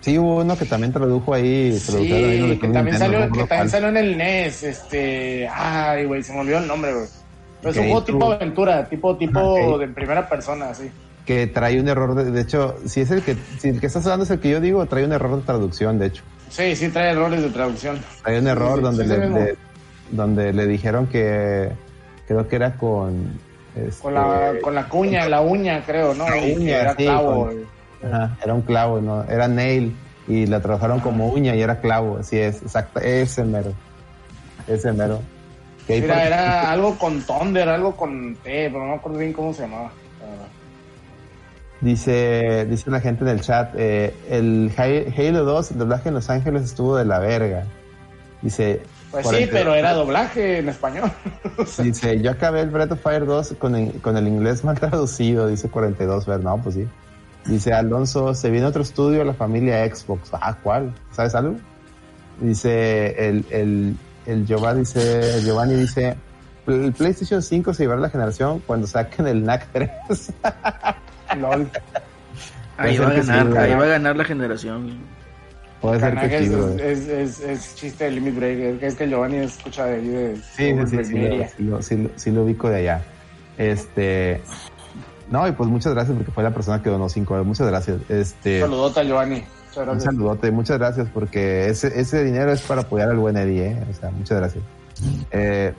Sí, 0.00 0.18
hubo 0.18 0.36
uno 0.42 0.56
que 0.56 0.64
también 0.64 0.92
tradujo 0.92 1.34
ahí. 1.34 1.78
Sí, 1.78 1.92
que 2.08 2.68
también, 2.68 2.84
Nintendo, 2.86 2.98
salió, 2.98 3.32
que 3.32 3.44
también 3.44 3.70
salió 3.70 3.88
en 3.88 3.96
el 3.96 4.16
NES. 4.18 4.62
Este. 4.64 5.48
Ay, 5.52 6.04
güey, 6.04 6.22
se 6.22 6.32
me 6.32 6.40
olvidó 6.40 6.58
el 6.58 6.66
nombre, 6.66 6.92
güey. 6.94 7.06
Pero 7.60 7.70
es 7.72 7.76
un 7.78 7.84
juego 7.86 8.04
tipo 8.04 8.32
aventura, 8.32 8.88
tipo, 8.88 9.16
tipo 9.16 9.40
Ok. 9.40 9.80
de 9.80 9.88
primera 9.88 10.28
persona, 10.28 10.72
sí. 10.74 10.90
Que 11.26 11.46
trae 11.48 11.78
un 11.80 11.88
error, 11.88 12.14
de, 12.14 12.30
de 12.30 12.40
hecho, 12.40 12.76
si 12.86 13.00
es 13.00 13.10
el 13.10 13.22
que, 13.22 13.36
si 13.58 13.68
el 13.68 13.80
que 13.80 13.86
estás 13.88 14.04
hablando 14.06 14.24
es 14.24 14.30
el 14.30 14.38
que 14.40 14.48
yo 14.50 14.60
digo, 14.60 14.86
trae 14.86 15.04
un 15.04 15.12
error 15.12 15.36
de 15.36 15.42
traducción, 15.42 15.98
de 15.98 16.06
hecho. 16.06 16.22
Sí, 16.48 16.74
sí, 16.76 16.88
trae 16.88 17.10
errores 17.10 17.42
de 17.42 17.50
traducción. 17.50 17.98
Hay 18.24 18.36
un 18.38 18.46
error 18.46 18.76
sí, 18.76 18.82
donde, 18.82 19.04
sí, 19.04 19.10
le- 19.10 19.56
donde 20.12 20.52
le 20.52 20.66
dijeron 20.66 21.06
que 21.08 21.70
creo 22.28 22.46
que 22.46 22.56
era 22.56 22.74
con 22.76 23.32
este, 23.74 24.02
Con 24.02 24.14
la, 24.14 24.52
con 24.62 24.74
la 24.74 24.88
cuña, 24.88 25.28
la 25.28 25.40
uña, 25.40 25.82
creo, 25.84 26.14
¿no? 26.14 26.28
La 26.28 26.36
uña, 26.36 26.80
era 26.82 26.90
sí, 26.94 27.04
clavo. 27.04 27.46
con- 28.00 28.10
ajá, 28.12 28.36
era 28.44 28.54
un 28.54 28.62
clavo, 28.62 29.00
no, 29.00 29.24
era 29.24 29.48
nail 29.48 29.96
y 30.28 30.46
la 30.46 30.60
trabajaron 30.60 31.00
como 31.00 31.28
uña 31.28 31.54
y 31.56 31.62
era 31.62 31.80
clavo, 31.80 32.18
así 32.18 32.38
es, 32.38 32.62
exacto, 32.62 33.00
ese 33.00 33.44
mero, 33.44 33.72
ese 34.66 34.92
mero. 34.92 35.20
Mira, 35.88 36.14
por- 36.16 36.22
era 36.26 36.70
algo 36.70 36.98
con 36.98 37.22
Thunder, 37.22 37.68
algo 37.68 37.96
con 37.96 38.34
T, 38.36 38.68
pero 38.70 38.80
no 38.80 38.90
me 38.90 38.94
acuerdo 38.96 39.18
bien 39.18 39.32
cómo 39.32 39.54
se 39.54 39.62
llamaba. 39.62 39.90
Dice, 41.80 42.66
dice 42.68 42.90
la 42.90 43.00
gente 43.00 43.22
en 43.22 43.30
el 43.30 43.40
chat, 43.40 43.72
eh, 43.76 44.12
el 44.28 44.72
Halo 44.76 45.44
2, 45.44 45.70
el 45.70 45.78
doblaje 45.78 46.08
en 46.08 46.16
Los 46.16 46.28
Ángeles 46.28 46.64
estuvo 46.64 46.96
de 46.96 47.04
la 47.04 47.20
verga. 47.20 47.64
Dice, 48.42 48.82
Pues 49.10 49.24
sí, 49.24 49.30
42 49.30 49.50
pero 49.52 49.74
era 49.74 49.94
doblaje 49.94 50.58
en 50.58 50.68
español. 50.68 51.10
Dice, 51.78 52.20
yo 52.20 52.30
acabé 52.30 52.60
el 52.60 52.70
Breath 52.70 52.92
of 52.92 53.02
Fire 53.02 53.24
2 53.24 53.54
con 53.58 53.74
el, 53.74 53.92
con 54.00 54.16
el 54.16 54.28
inglés 54.28 54.64
mal 54.64 54.78
traducido, 54.78 55.46
dice 55.48 55.68
42, 55.68 56.26
ver, 56.26 56.44
no, 56.44 56.60
pues 56.62 56.74
sí. 56.74 56.86
Dice 57.46 57.72
Alonso, 57.72 58.34
se 58.34 58.50
viene 58.50 58.66
otro 58.66 58.82
estudio, 58.82 59.24
la 59.24 59.32
familia 59.32 59.84
Xbox. 59.86 60.30
Ah, 60.32 60.56
¿cuál? 60.62 60.92
¿Sabes 61.12 61.34
algo? 61.34 61.56
Dice 62.40 63.28
el, 63.28 63.44
el, 63.50 63.96
el 64.26 64.46
Giovanni 64.46 64.80
dice, 64.80 65.38
el 65.38 65.44
Giovanni 65.44 65.74
dice, 65.74 66.16
el 66.66 66.92
PlayStation 66.92 67.42
5 67.42 67.72
se 67.72 67.84
llevará 67.84 68.00
la 68.00 68.10
generación 68.10 68.62
cuando 68.66 68.86
saquen 68.86 69.26
el 69.26 69.44
NAC 69.44 69.66
3. 69.72 69.90
LOL. 71.40 71.70
Ahí 72.76 72.98
va 72.98 73.08
a 73.08 73.12
ganar, 73.14 73.48
güey. 73.48 73.58
ahí 73.58 73.74
va 73.74 73.84
a 73.84 73.88
ganar 73.88 74.16
la 74.16 74.24
generación. 74.24 74.98
Puede 75.80 76.00
ser 76.00 76.14
que 76.18 76.38
sí, 76.44 76.52
es, 76.54 76.80
es, 76.80 77.08
es, 77.08 77.40
es 77.40 77.74
chiste 77.76 78.04
de 78.04 78.10
Limit 78.12 78.34
Break. 78.36 78.58
Es 78.58 78.78
que, 78.80 78.86
es 78.86 78.94
que 78.96 79.08
Giovanni 79.08 79.36
escucha 79.36 79.84
de 79.86 79.94
ahí 79.94 80.08
de 80.08 80.36
Sí, 80.36 80.42
sí, 80.56 80.74
sí, 80.86 81.04
sí, 81.04 81.04
sí, 81.56 81.62
lo, 81.62 81.82
sí 81.82 81.96
lo- 81.96 82.10
sí 82.16 82.30
lo 82.32 82.42
ubico 82.44 82.68
de 82.68 82.76
allá. 82.78 83.02
Este, 83.56 84.40
no, 85.30 85.46
y 85.46 85.52
pues 85.52 85.68
muchas 85.68 85.94
gracias 85.94 86.16
porque 86.16 86.32
fue 86.32 86.42
la 86.42 86.50
persona 86.52 86.82
que 86.82 86.90
donó 86.90 87.08
5 87.08 87.44
Muchas 87.44 87.66
gracias. 87.68 87.98
Este, 88.08 88.60
Saludota, 88.60 89.02
Giovanni. 89.04 89.36
Muchas 89.68 89.76
Un 89.76 89.84
gracias. 89.84 90.04
saludote, 90.04 90.50
muchas 90.50 90.78
gracias 90.78 91.08
porque 91.14 91.68
ese, 91.68 92.00
ese 92.00 92.24
dinero 92.24 92.50
es 92.52 92.60
para 92.62 92.80
apoyar 92.82 93.10
al 93.10 93.18
buen 93.18 93.36
Eddie, 93.36 93.66
¿eh? 93.68 93.84
O 93.88 93.94
sea, 93.94 94.10
muchas 94.10 94.38
gracias. 94.38 94.64
Eh, 95.30 95.72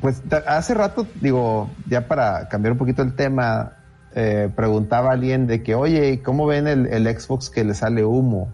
pues 0.00 0.22
hace 0.46 0.72
rato, 0.74 1.06
digo, 1.20 1.68
ya 1.88 2.06
para 2.06 2.48
cambiar 2.48 2.72
un 2.72 2.78
poquito 2.78 3.02
el 3.02 3.14
tema, 3.14 3.72
eh, 4.14 4.48
preguntaba 4.54 5.10
a 5.10 5.12
alguien 5.12 5.46
de 5.46 5.62
que, 5.62 5.74
oye, 5.74 6.22
¿cómo 6.22 6.46
ven 6.46 6.66
el, 6.68 6.86
el 6.86 7.06
Xbox 7.20 7.50
que 7.50 7.64
le 7.64 7.74
sale 7.74 8.04
humo? 8.04 8.52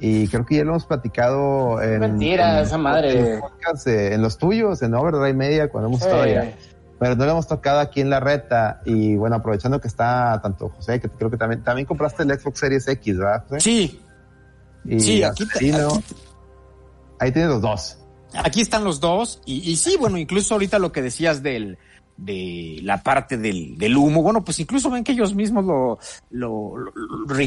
Y 0.00 0.28
creo 0.28 0.46
que 0.46 0.56
ya 0.56 0.64
lo 0.64 0.70
hemos 0.70 0.86
platicado 0.86 1.82
en, 1.82 1.98
Mentira, 2.00 2.58
en- 2.60 2.64
esa 2.66 2.78
madre. 2.78 3.34
en 3.34 3.40
los 3.40 3.86
eh, 3.86 4.14
en 4.14 4.22
los 4.22 4.38
tuyos, 4.38 4.80
en 4.82 4.94
Overdrive 4.94 5.34
Media, 5.34 5.68
cuando 5.68 5.88
hemos 5.88 6.00
Sí. 6.00 6.06
estado 6.06 6.22
allá 6.24 6.52
pero 7.00 7.14
no 7.14 7.24
lo 7.26 7.30
hemos 7.30 7.46
tocado 7.46 7.78
aquí 7.78 8.00
en 8.00 8.10
la 8.10 8.18
reta. 8.18 8.80
Y 8.84 9.14
bueno, 9.14 9.36
aprovechando 9.36 9.80
que 9.80 9.86
está 9.86 10.40
tanto 10.42 10.68
José, 10.68 10.98
que 11.00 11.08
creo 11.08 11.30
que 11.30 11.36
también, 11.36 11.62
también 11.62 11.86
compraste 11.86 12.24
el 12.24 12.30
Xbox 12.36 12.58
Series 12.58 12.88
X, 12.88 13.16
¿verdad? 13.18 13.44
José? 13.48 13.60
Sí, 13.60 14.00
Y 14.84 14.98
Sí, 14.98 15.22
aquí 15.22 15.44
aquí- 15.44 15.70
ahí 17.20 17.32
tienes 17.32 17.50
los 17.50 17.60
dos. 17.62 17.98
aquí 18.34 18.60
están 18.60 18.82
los 18.84 18.98
dos. 19.00 19.40
Y, 19.44 19.70
y 19.70 19.76
sí, 19.76 19.96
bueno, 19.98 20.18
incluso 20.18 20.54
ahorita 20.54 20.78
lo 20.80 20.90
que 20.92 21.02
decías 21.02 21.40
del, 21.42 21.78
de 22.18 22.80
la 22.82 23.00
parte 23.00 23.38
del, 23.38 23.78
del 23.78 23.96
humo, 23.96 24.22
bueno, 24.22 24.44
pues 24.44 24.58
incluso 24.58 24.90
ven 24.90 25.04
que 25.04 25.12
ellos 25.12 25.34
mismos 25.36 25.64
lo, 25.64 25.98
lo, 26.30 26.76
lo, 26.76 26.92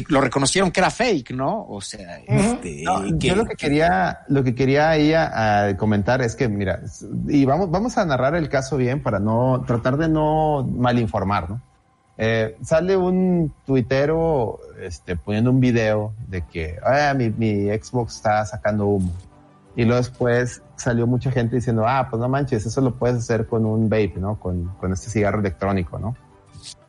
lo 0.08 0.20
reconocieron 0.20 0.70
que 0.70 0.80
era 0.80 0.90
fake, 0.90 1.32
¿no? 1.32 1.66
O 1.68 1.80
sea, 1.82 2.18
este, 2.26 2.82
No, 2.82 3.02
que- 3.02 3.28
yo 3.28 3.36
lo 3.36 3.44
que 3.44 3.54
quería, 3.54 4.20
lo 4.28 4.42
que 4.42 4.54
quería 4.54 4.96
ella 4.96 5.30
ah, 5.34 5.76
comentar 5.76 6.22
es 6.22 6.34
que, 6.34 6.48
mira, 6.48 6.80
y 7.28 7.44
vamos, 7.44 7.70
vamos 7.70 7.98
a 7.98 8.06
narrar 8.06 8.34
el 8.34 8.48
caso 8.48 8.78
bien 8.78 9.02
para 9.02 9.18
no, 9.20 9.62
tratar 9.66 9.98
de 9.98 10.08
no 10.08 10.64
malinformar, 10.64 11.50
¿no? 11.50 11.60
Eh, 12.16 12.56
sale 12.62 12.96
un 12.96 13.52
tuitero, 13.66 14.58
este, 14.80 15.16
poniendo 15.16 15.50
un 15.50 15.60
video 15.60 16.14
de 16.28 16.42
que, 16.46 16.76
ah, 16.84 17.12
mi, 17.14 17.28
mi 17.30 17.66
Xbox 17.78 18.16
está 18.16 18.44
sacando 18.46 18.86
humo. 18.86 19.12
Y 19.74 19.84
luego 19.84 19.98
después 19.98 20.62
salió 20.76 21.06
mucha 21.06 21.30
gente 21.30 21.56
diciendo, 21.56 21.84
ah, 21.86 22.06
pues 22.10 22.20
no 22.20 22.28
manches, 22.28 22.66
eso 22.66 22.80
lo 22.80 22.94
puedes 22.94 23.18
hacer 23.18 23.46
con 23.46 23.64
un 23.64 23.88
vape, 23.88 24.14
¿no? 24.16 24.38
Con, 24.38 24.66
con 24.78 24.92
este 24.92 25.10
cigarro 25.10 25.40
electrónico, 25.40 25.98
¿no? 25.98 26.14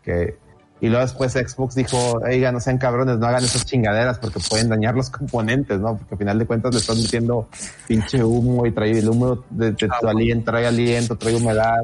Que, 0.01 0.38
y 0.84 0.89
luego 0.89 1.01
después 1.05 1.31
Xbox 1.31 1.76
dijo, 1.76 2.19
oiga, 2.26 2.51
no 2.51 2.60
sean 2.60 2.77
cabrones, 2.77 3.18
no 3.18 3.26
hagan 3.26 3.41
esas 3.41 3.65
chingaderas 3.65 4.19
porque 4.19 4.41
pueden 4.49 4.68
dañar 4.68 4.95
los 4.95 5.10
componentes, 5.18 5.80
¿no? 5.80 5.95
Porque 5.95 6.15
al 6.15 6.18
final 6.18 6.39
de 6.39 6.45
cuentas 6.45 6.73
le 6.73 6.81
están 6.81 7.01
metiendo 7.01 7.47
pinche 7.88 8.22
humo 8.22 8.65
y 8.65 8.72
trae 8.72 8.91
el 8.91 9.07
humo 9.07 9.45
de, 9.49 9.72
de 9.72 9.89
tu 10.01 10.07
aliento, 10.10 10.51
trae 10.51 10.68
aliento, 10.68 11.15
trae 11.15 11.38
humedad. 11.38 11.84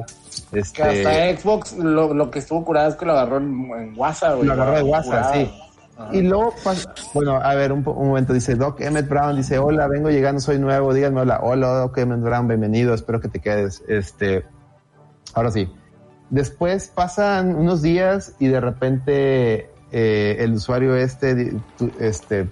Que 0.50 0.58
Este, 0.58 0.82
hasta 0.82 1.40
Xbox 1.40 1.78
lo, 1.78 2.12
lo 2.12 2.30
que 2.30 2.40
estuvo 2.40 2.62
curado 2.62 2.90
es 2.90 2.96
que 2.96 3.06
lo 3.06 3.12
agarró 3.12 3.38
en, 3.38 3.70
en 3.78 3.98
WhatsApp, 3.98 4.34
güey. 4.36 4.48
Lo 4.48 4.52
agarró 4.52 4.76
de 4.76 4.82
WhatsApp, 4.82 5.32
Curado. 5.32 5.69
Y 6.12 6.22
luego, 6.22 6.54
bueno, 7.14 7.36
a 7.36 7.54
ver, 7.54 7.72
un, 7.72 7.86
un 7.86 8.08
momento, 8.08 8.32
dice 8.32 8.54
Doc 8.54 8.80
Emmett 8.80 9.08
Brown, 9.08 9.36
dice, 9.36 9.58
hola, 9.58 9.86
vengo 9.86 10.10
llegando, 10.10 10.40
soy 10.40 10.58
nuevo, 10.58 10.92
díganme 10.94 11.20
hola, 11.20 11.40
hola 11.42 11.68
Doc 11.68 11.98
Emmett 11.98 12.20
Brown, 12.20 12.48
bienvenido, 12.48 12.94
espero 12.94 13.20
que 13.20 13.28
te 13.28 13.40
quedes. 13.40 13.82
Este, 13.88 14.44
ahora 15.34 15.50
sí. 15.50 15.72
Después 16.30 16.88
pasan 16.94 17.54
unos 17.56 17.82
días 17.82 18.34
y 18.38 18.48
de 18.48 18.60
repente 18.60 19.70
eh, 19.92 20.36
el 20.38 20.52
usuario 20.54 20.94
este, 20.96 21.56
este, 21.98 22.48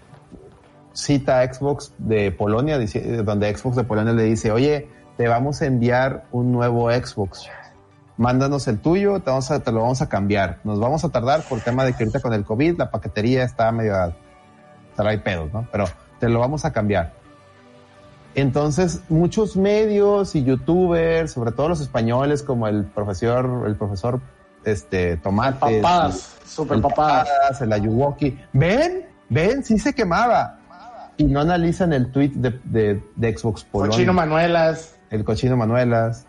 cita 0.93 1.41
a 1.41 1.53
Xbox 1.53 1.93
de 1.99 2.33
Polonia, 2.33 2.77
dice- 2.79 3.23
donde 3.23 3.55
Xbox 3.57 3.77
de 3.77 3.85
Polonia 3.85 4.13
le 4.13 4.25
dice, 4.25 4.51
oye, 4.51 4.89
te 5.17 5.29
vamos 5.29 5.63
a 5.63 5.67
enviar 5.67 6.25
un 6.33 6.53
nuevo 6.53 6.91
Xbox 6.91 7.49
mándanos 8.19 8.69
el 8.69 8.79
tuyo, 8.79 9.21
te, 9.21 9.31
vamos 9.31 9.51
a- 9.51 9.61
te 9.61 9.73
lo 9.73 9.81
vamos 9.81 10.03
a 10.03 10.09
cambiar. 10.11 10.59
Nos 10.65 10.79
vamos 10.79 11.03
a 11.05 11.09
tardar 11.09 11.43
por 11.49 11.61
tema 11.61 11.85
de 11.87 11.95
que 11.95 12.05
ahorita 12.05 12.21
con 12.21 12.35
el 12.35 12.45
COVID 12.45 12.77
la 12.77 12.91
paquetería 12.91 13.45
está 13.45 13.73
medio, 13.73 13.95
trae 14.95 15.19
pedos, 15.19 15.51
¿no? 15.53 15.67
Pero 15.73 15.87
te 16.21 16.29
lo 16.29 16.41
vamos 16.41 16.65
a 16.67 16.73
cambiar. 16.73 17.15
Entonces, 18.35 19.01
muchos 19.09 19.57
medios 19.57 20.35
y 20.37 20.45
youtubers, 20.45 21.33
sobre 21.33 21.51
todo 21.53 21.69
los 21.71 21.81
españoles, 21.81 22.43
como 22.43 22.69
el 22.69 22.85
profesor, 22.85 23.65
el 23.67 23.75
profesor 23.77 24.21
este 24.65 25.17
Tomate, 25.17 25.81
Papadas, 25.81 26.37
super 26.45 26.77
el 26.77 26.83
papadas. 26.83 27.29
Papadas, 27.29 27.61
el 27.63 27.73
Ayuwoki, 27.73 28.39
ven, 28.53 29.07
ven, 29.29 29.65
sí 29.65 29.79
se 29.79 29.93
quemaba. 29.95 30.59
Y 31.17 31.25
no 31.25 31.41
analizan 31.41 31.93
el 31.93 32.13
tweet 32.13 32.31
de, 32.35 32.61
de, 32.65 33.03
de 33.17 33.37
Xbox 33.37 33.65
Polonia 33.65 33.91
Cochino 33.97 34.13
Manuelas. 34.13 34.95
el 35.11 35.25
cochino 35.25 35.57
Manuelas. 35.57 36.27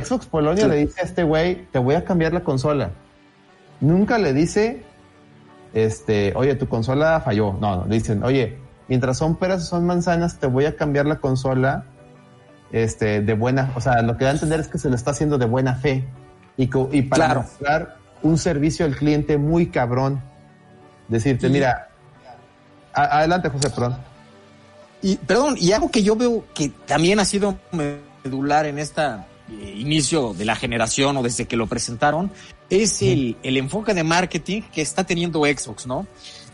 Xbox 0.00 0.26
Polonia 0.26 0.64
Sí. 0.64 0.70
le 0.70 0.76
dice 0.76 1.00
a 1.00 1.04
este 1.04 1.22
güey, 1.24 1.66
te 1.70 1.78
voy 1.78 1.94
a 1.94 2.04
cambiar 2.04 2.32
la 2.32 2.40
consola. 2.40 2.90
Nunca 3.80 4.18
le 4.18 4.32
dice, 4.32 4.82
este, 5.74 6.32
oye, 6.36 6.54
tu 6.54 6.68
consola 6.68 7.20
falló. 7.20 7.52
No, 7.60 7.76
no, 7.76 7.86
le 7.86 7.94
dicen, 7.96 8.22
oye, 8.24 8.58
mientras 8.88 9.18
son 9.18 9.36
peras 9.36 9.62
o 9.62 9.66
son 9.66 9.86
manzanas, 9.86 10.38
te 10.38 10.46
voy 10.46 10.64
a 10.66 10.76
cambiar 10.76 11.06
la 11.06 11.16
consola, 11.16 11.84
este, 12.70 13.20
de 13.20 13.34
buena, 13.34 13.72
o 13.74 13.80
sea, 13.80 14.00
lo 14.02 14.16
que 14.16 14.24
da 14.24 14.30
a 14.30 14.34
entender 14.34 14.60
es 14.60 14.68
que 14.68 14.78
se 14.78 14.88
lo 14.88 14.94
está 14.94 15.10
haciendo 15.10 15.36
de 15.38 15.46
buena 15.46 15.74
fe. 15.74 16.04
Y, 16.56 16.66
para 17.02 17.24
Claro. 17.26 17.40
mostrar 17.42 17.96
un 18.22 18.38
servicio 18.38 18.84
al 18.86 18.94
cliente 18.94 19.36
muy 19.38 19.66
cabrón. 19.66 20.20
Decirte, 21.08 21.48
mira, 21.48 21.88
a- 22.94 23.18
adelante, 23.18 23.48
José, 23.48 23.68
perdón. 23.70 23.96
Y, 25.02 25.16
perdón, 25.16 25.56
y 25.58 25.72
algo 25.72 25.90
que 25.90 26.02
yo 26.02 26.14
veo 26.14 26.44
que 26.54 26.68
también 26.86 27.18
ha 27.18 27.24
sido 27.24 27.56
medular 27.72 28.66
en 28.66 28.78
esta 28.78 29.26
eh, 29.60 29.74
inicio 29.76 30.34
de 30.34 30.44
la 30.44 30.56
generación 30.56 31.16
o 31.16 31.22
desde 31.22 31.46
que 31.46 31.56
lo 31.56 31.66
presentaron, 31.66 32.30
es 32.70 33.02
el, 33.02 33.36
el 33.42 33.56
enfoque 33.56 33.94
de 33.94 34.04
marketing 34.04 34.62
que 34.72 34.82
está 34.82 35.04
teniendo 35.04 35.40
Xbox, 35.44 35.86
¿no? 35.86 36.06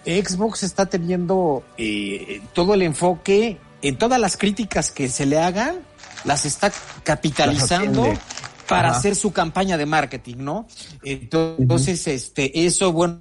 Xbox 0.05 0.63
está 0.63 0.87
teniendo 0.87 1.63
eh, 1.77 2.41
todo 2.55 2.75
el 2.75 2.83
enfoque 2.83 3.59
en 3.83 3.97
todas 3.99 4.21
las 4.21 4.37
críticas 4.37 4.91
que 4.91 5.09
se 5.09 5.27
le 5.27 5.39
hagan, 5.39 5.77
las 6.25 6.47
está 6.47 6.73
capitalizando 7.05 8.03
atiende. 8.03 8.21
para 8.67 8.89
Ajá. 8.89 8.99
hacer 8.99 9.15
su 9.15 9.33
campaña 9.33 9.77
de 9.77 9.87
marketing, 9.87 10.37
¿no? 10.39 10.67
Entonces, 11.05 12.07
este, 12.09 12.67
eso, 12.67 12.93
bueno, 12.93 13.21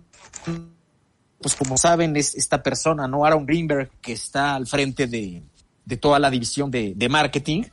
pues 1.41 1.55
como 1.55 1.77
saben, 1.77 2.15
es 2.15 2.35
esta 2.35 2.63
persona, 2.63 3.07
¿no? 3.07 3.25
Aaron 3.25 3.45
Greenberg, 3.45 3.91
que 4.01 4.13
está 4.13 4.55
al 4.55 4.65
frente 4.65 5.07
de, 5.07 5.43
de 5.85 5.97
toda 5.97 6.19
la 6.19 6.29
división 6.29 6.71
de, 6.71 6.93
de 6.95 7.09
marketing. 7.09 7.63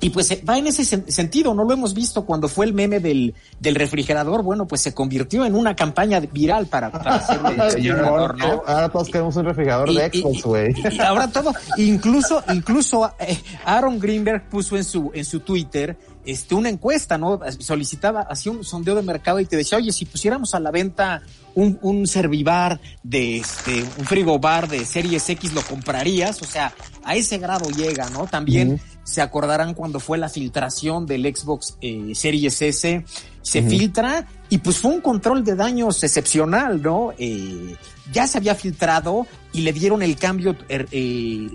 Y 0.00 0.10
pues 0.10 0.30
eh, 0.32 0.42
va 0.46 0.58
en 0.58 0.66
ese 0.66 0.82
sen- 0.82 1.08
sentido, 1.08 1.54
no 1.54 1.64
lo 1.64 1.72
hemos 1.72 1.94
visto 1.94 2.26
cuando 2.26 2.48
fue 2.48 2.66
el 2.66 2.74
meme 2.74 3.00
del, 3.00 3.34
del 3.60 3.74
refrigerador, 3.74 4.42
bueno, 4.42 4.66
pues 4.66 4.82
se 4.82 4.92
convirtió 4.92 5.44
en 5.46 5.54
una 5.54 5.74
campaña 5.74 6.20
viral 6.20 6.66
para, 6.66 6.90
para 6.92 7.14
hacerlo 7.14 7.48
refrigerador, 7.50 8.36
¿no? 8.36 8.62
Ahora 8.66 8.88
todos 8.90 9.08
queremos 9.08 9.34
un 9.36 9.44
refrigerador 9.46 9.88
Y- 9.90 9.96
de 9.96 10.10
Xbox, 10.10 10.42
güey. 10.42 10.74
y 10.92 11.00
ahora 11.00 11.28
todo, 11.28 11.52
incluso, 11.78 12.42
incluso 12.52 13.10
eh, 13.18 13.38
Aaron 13.64 13.98
Greenberg 13.98 14.48
puso 14.50 14.76
en 14.76 14.84
su, 14.84 15.10
en 15.14 15.24
su 15.24 15.40
Twitter 15.40 15.96
este, 16.26 16.54
una 16.54 16.68
encuesta, 16.70 17.16
¿no? 17.16 17.40
Solicitaba, 17.58 18.22
hacía 18.22 18.52
un 18.52 18.64
sondeo 18.64 18.94
de 18.94 19.02
mercado 19.02 19.40
y 19.40 19.46
te 19.46 19.56
decía, 19.56 19.78
oye, 19.78 19.92
si 19.92 20.04
pusiéramos 20.06 20.54
a 20.54 20.60
la 20.60 20.70
venta 20.70 21.22
un, 21.54 21.78
un 21.82 22.06
servibar 22.06 22.80
de 23.02 23.38
este, 23.38 23.82
un 23.98 24.04
frigobar 24.04 24.68
de 24.68 24.84
series 24.84 25.28
X, 25.28 25.52
¿lo 25.52 25.62
comprarías? 25.62 26.42
O 26.42 26.44
sea, 26.46 26.72
a 27.04 27.14
ese 27.16 27.38
grado 27.38 27.70
llega, 27.70 28.08
¿no? 28.10 28.26
También 28.26 28.80
se 29.04 29.20
acordarán 29.20 29.74
cuando 29.74 30.00
fue 30.00 30.16
la 30.18 30.28
filtración 30.28 31.06
del 31.06 31.22
Xbox 31.34 31.76
eh, 31.80 32.12
Series 32.14 32.60
S, 32.62 33.04
se 33.42 33.62
filtra 33.62 34.26
y 34.48 34.58
pues 34.58 34.78
fue 34.78 34.92
un 34.92 35.00
control 35.02 35.44
de 35.44 35.54
daños 35.54 36.02
excepcional, 36.02 36.80
¿no? 36.82 37.12
Eh, 37.18 37.76
ya 38.12 38.26
se 38.26 38.38
había 38.38 38.54
filtrado 38.54 39.26
y 39.52 39.60
le 39.60 39.72
dieron 39.72 40.02
el 40.02 40.16
cambio 40.16 40.56
er, 40.68 40.88
eh, 40.92 41.48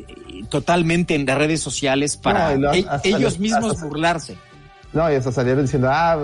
totalmente 0.49 1.15
en 1.15 1.25
las 1.25 1.37
redes 1.37 1.59
sociales 1.61 2.17
para 2.17 2.55
No, 2.55 2.71
e- 2.73 2.85
ellos 3.03 3.21
los- 3.21 3.39
mismos 3.39 3.71
hasta- 3.73 3.85
burlarse. 3.85 4.37
No, 4.91 5.11
y 5.11 5.15
hasta 5.15 5.31
salieron 5.31 5.63
diciendo, 5.65 5.87
ah, 5.91 6.17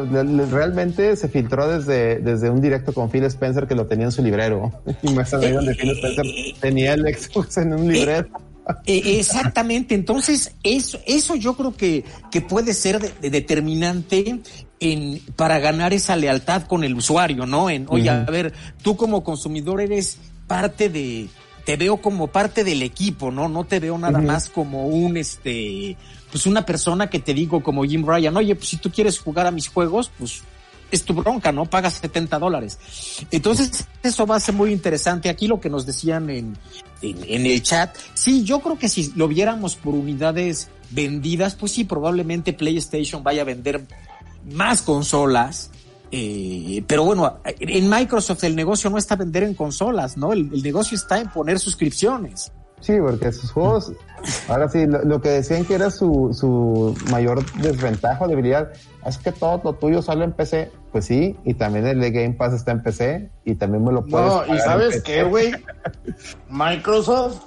realmente 0.50 1.16
se 1.16 1.28
filtró 1.30 1.68
desde, 1.68 2.20
desde 2.20 2.50
un 2.50 2.62
directo 2.62 2.94
con 2.94 3.12
Phil 3.12 3.24
Spencer 3.26 3.68
que 3.68 3.76
lo 3.76 3.86
tenía 3.86 4.06
en 4.06 4.12
su 4.12 4.24
librero. 4.24 4.72
Y 5.04 5.10
me 5.14 5.24
salieron 5.26 5.66
de 5.66 5.76
Phil 5.76 5.92
Spencer 5.92 6.26
tenía 6.60 6.94
el 6.94 7.02
Xbox 7.16 7.58
en 7.58 7.74
un 7.74 7.92
librero. 7.92 8.28
Eh, 8.88 9.20
exactamente, 9.20 9.94
entonces 9.94 10.56
eso, 10.64 10.98
eso 11.06 11.36
yo 11.36 11.54
creo 11.56 11.76
que, 11.78 12.04
que 12.32 12.42
puede 12.42 12.74
ser 12.74 13.00
de- 13.00 13.14
de 13.22 13.30
determinante 13.30 14.40
en, 14.80 15.20
para 15.36 15.60
ganar 15.60 15.94
esa 15.94 16.16
lealtad 16.16 16.64
con 16.64 16.84
el 16.84 16.96
usuario, 16.96 17.46
¿no? 17.46 17.70
En, 17.70 17.86
oye, 17.90 18.10
a 18.10 18.22
ver, 18.24 18.54
tú 18.82 18.96
como 18.98 19.24
consumidor 19.24 19.82
eres 19.82 20.18
parte 20.48 20.90
de, 20.90 21.28
te 21.64 21.78
veo 21.78 21.98
como 21.98 22.26
parte 22.26 22.64
del 22.64 22.82
equipo, 22.82 23.30
¿no? 23.30 23.48
No 23.50 23.66
te 23.66 23.80
veo 23.80 24.00
nada 24.00 24.20
más 24.20 24.50
como 24.50 24.88
un, 24.88 25.16
este, 25.18 25.96
pues 26.36 26.48
una 26.48 26.66
persona 26.66 27.10
que 27.10 27.20
te 27.20 27.34
digo 27.34 27.64
como 27.64 27.86
Jim 27.86 28.06
Ryan, 28.06 28.36
oye, 28.36 28.56
pues 28.56 28.68
si 28.68 28.76
tú 28.76 28.92
quieres 28.92 29.20
jugar 29.20 29.48
a 29.48 29.52
mis 29.52 29.70
juegos, 29.70 30.12
pues 30.20 30.44
es 30.92 31.06
tu 31.06 31.14
bronca, 31.14 31.54
¿no? 31.54 31.64
Pagas 31.64 31.94
70 31.94 32.38
dólares. 32.40 32.78
Entonces, 33.32 33.86
eso 34.04 34.28
va 34.28 34.36
a 34.36 34.42
ser 34.42 34.54
muy 34.54 34.74
interesante. 34.74 35.30
Aquí 35.30 35.48
lo 35.48 35.62
que 35.62 35.70
nos 35.70 35.86
decían 35.86 36.30
en, 36.30 36.58
en, 37.02 37.46
el 37.46 37.64
chat, 37.64 37.96
sí, 38.16 38.44
yo 38.44 38.60
creo 38.60 38.78
que 38.78 38.90
si 38.90 39.14
lo 39.16 39.30
viéramos 39.30 39.78
por 39.78 39.94
unidades 39.94 40.68
vendidas, 40.90 41.56
pues 41.56 41.72
sí, 41.72 41.86
probablemente 41.86 42.52
PlayStation 42.52 43.24
vaya 43.24 43.44
a 43.44 43.46
vender 43.46 43.86
más 44.52 44.82
consolas. 44.82 45.72
eh, 46.12 46.84
pero 46.86 47.06
bueno, 47.06 47.40
en 47.46 47.90
Microsoft 47.90 48.44
el 48.44 48.58
negocio 48.58 48.90
no 48.90 48.98
está 48.98 49.16
vender 49.16 49.44
en 49.44 49.54
consolas, 49.54 50.18
¿no? 50.18 50.34
El 50.34 50.62
negocio 50.62 50.98
está 50.98 51.18
en 51.18 51.30
poner 51.30 51.60
suscripciones. 51.60 52.52
Sí, 52.86 52.94
porque 53.02 53.32
sus 53.32 53.52
juegos, 53.52 53.94
ahora 54.48 54.70
sí, 54.70 54.86
lo, 54.86 55.04
lo 55.04 55.20
que 55.20 55.30
decían 55.30 55.66
que 55.66 55.74
era 55.74 55.90
su, 55.90 56.30
su 56.40 56.96
mayor 57.10 57.44
desventaja 57.56 58.26
o 58.26 58.28
debilidad, 58.28 58.74
es 59.04 59.18
que 59.18 59.32
todo 59.32 59.60
lo 59.64 59.74
tuyo 59.74 60.04
sale 60.04 60.24
en 60.24 60.34
PC. 60.34 60.72
Pues 60.92 61.06
sí, 61.06 61.36
y 61.44 61.56
también 61.56 61.88
el 61.88 62.00
de 62.00 62.12
Game 62.12 62.36
Pass 62.36 62.54
está 62.54 62.74
en 62.74 62.84
PC 62.84 63.32
y 63.44 63.56
también 63.56 63.84
me 63.84 63.92
lo 63.92 64.06
puedes 64.06 64.28
No, 64.28 64.42
pagar 64.42 64.56
y 64.56 64.60
¿sabes 64.60 65.02
qué, 65.02 65.24
güey? 65.24 65.52
Microsoft 66.48 67.42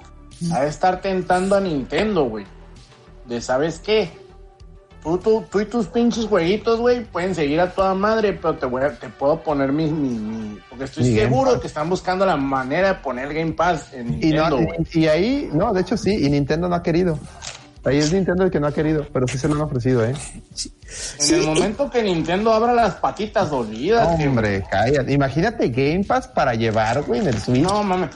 ha 0.51 0.59
de 0.63 0.67
estar 0.67 0.99
tentando 0.99 1.55
a 1.55 1.61
Nintendo, 1.61 2.25
güey. 2.25 2.45
De, 3.25 3.39
¿sabes 3.39 3.79
qué? 3.79 4.11
Tú, 5.03 5.17
tú, 5.17 5.43
tú 5.49 5.61
y 5.61 5.65
tus 5.65 5.87
pinches 5.87 6.25
jueguitos, 6.25 6.79
güey, 6.79 7.05
pueden 7.05 7.33
seguir 7.33 7.61
a 7.61 7.71
toda 7.71 7.93
madre, 7.93 8.33
pero 8.33 8.55
te, 8.55 8.65
voy 8.65 8.83
a- 8.83 8.93
te 8.99 9.07
puedo 9.07 9.39
poner 9.41 9.71
mi, 9.71 9.85
mi, 9.89 10.09
mi- 10.09 10.59
Porque 10.69 10.83
estoy 10.85 11.03
Mi 11.05 11.15
seguro 11.17 11.59
que 11.59 11.67
están 11.67 11.89
buscando 11.89 12.25
la 12.25 12.35
manera 12.35 12.89
de 12.89 12.93
poner 12.95 13.33
Game 13.33 13.53
Pass 13.53 13.93
en 13.93 14.21
Y, 14.21 14.31
no, 14.33 14.49
Nintendo, 14.49 14.55
güey. 14.57 14.87
y 14.93 15.07
ahí, 15.07 15.49
no, 15.53 15.71
de 15.73 15.81
hecho 15.81 15.95
sí, 15.95 16.11
y 16.25 16.29
Nintendo 16.29 16.67
no 16.67 16.75
ha 16.75 16.83
querido. 16.83 17.17
Ahí 17.85 17.97
es 17.97 18.11
Nintendo 18.11 18.43
el 18.43 18.51
que 18.51 18.59
no 18.59 18.67
ha 18.67 18.73
querido, 18.73 19.07
pero 19.13 19.25
sí 19.25 19.37
se 19.37 19.47
lo 19.47 19.55
han 19.55 19.61
ofrecido, 19.61 20.03
¿eh? 20.05 20.13
En 21.29 21.35
el 21.35 21.45
momento 21.45 21.89
que 21.89 22.03
Nintendo 22.03 22.51
abra 22.53 22.73
las 22.73 22.95
patitas, 22.95 23.49
olvídate. 23.53 24.27
Hombre, 24.27 24.63
cállate. 24.69 25.13
Imagínate 25.13 25.69
Game 25.69 26.03
Pass 26.03 26.27
para 26.27 26.55
llevar, 26.55 27.01
güey, 27.03 27.21
en 27.21 27.27
el 27.27 27.39
Switch. 27.39 27.61
No, 27.63 27.81
mames. 27.83 28.09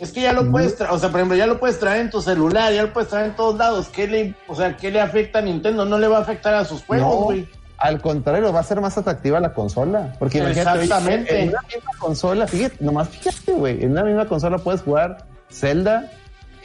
Es 0.00 0.12
que 0.12 0.22
ya 0.22 0.32
lo 0.32 0.50
puedes 0.50 0.76
traer, 0.76 0.92
o 0.94 0.98
sea, 0.98 1.10
por 1.10 1.20
ejemplo, 1.20 1.36
ya 1.36 1.46
lo 1.46 1.60
puedes 1.60 1.78
traer 1.78 2.00
en 2.00 2.10
tu 2.10 2.22
celular, 2.22 2.72
ya 2.72 2.82
lo 2.82 2.92
puedes 2.92 3.10
traer 3.10 3.26
en 3.26 3.36
todos 3.36 3.56
lados. 3.56 3.88
¿Qué 3.88 4.06
le, 4.08 4.34
o 4.48 4.54
sea, 4.56 4.74
qué 4.76 4.90
le 4.90 5.00
afecta 5.00 5.40
a 5.40 5.42
Nintendo? 5.42 5.84
No 5.84 5.98
le 5.98 6.08
va 6.08 6.18
a 6.18 6.20
afectar 6.22 6.54
a 6.54 6.64
sus 6.64 6.82
juegos, 6.84 7.06
No, 7.06 7.24
güey. 7.24 7.46
al 7.76 8.00
contrario, 8.00 8.50
va 8.50 8.60
a 8.60 8.64
ser 8.64 8.80
más 8.80 8.96
atractiva 8.96 9.38
la 9.40 9.52
consola. 9.52 10.14
Porque 10.18 10.38
Exactamente. 10.38 11.42
en 11.42 11.48
una 11.50 11.60
misma 11.62 11.90
consola, 11.98 12.46
fíjate, 12.46 12.76
nomás 12.80 13.08
fíjate, 13.10 13.52
güey, 13.52 13.84
en 13.84 13.92
una 13.92 14.04
misma 14.04 14.26
consola 14.26 14.56
puedes 14.56 14.80
jugar 14.80 15.26
Zelda, 15.50 16.10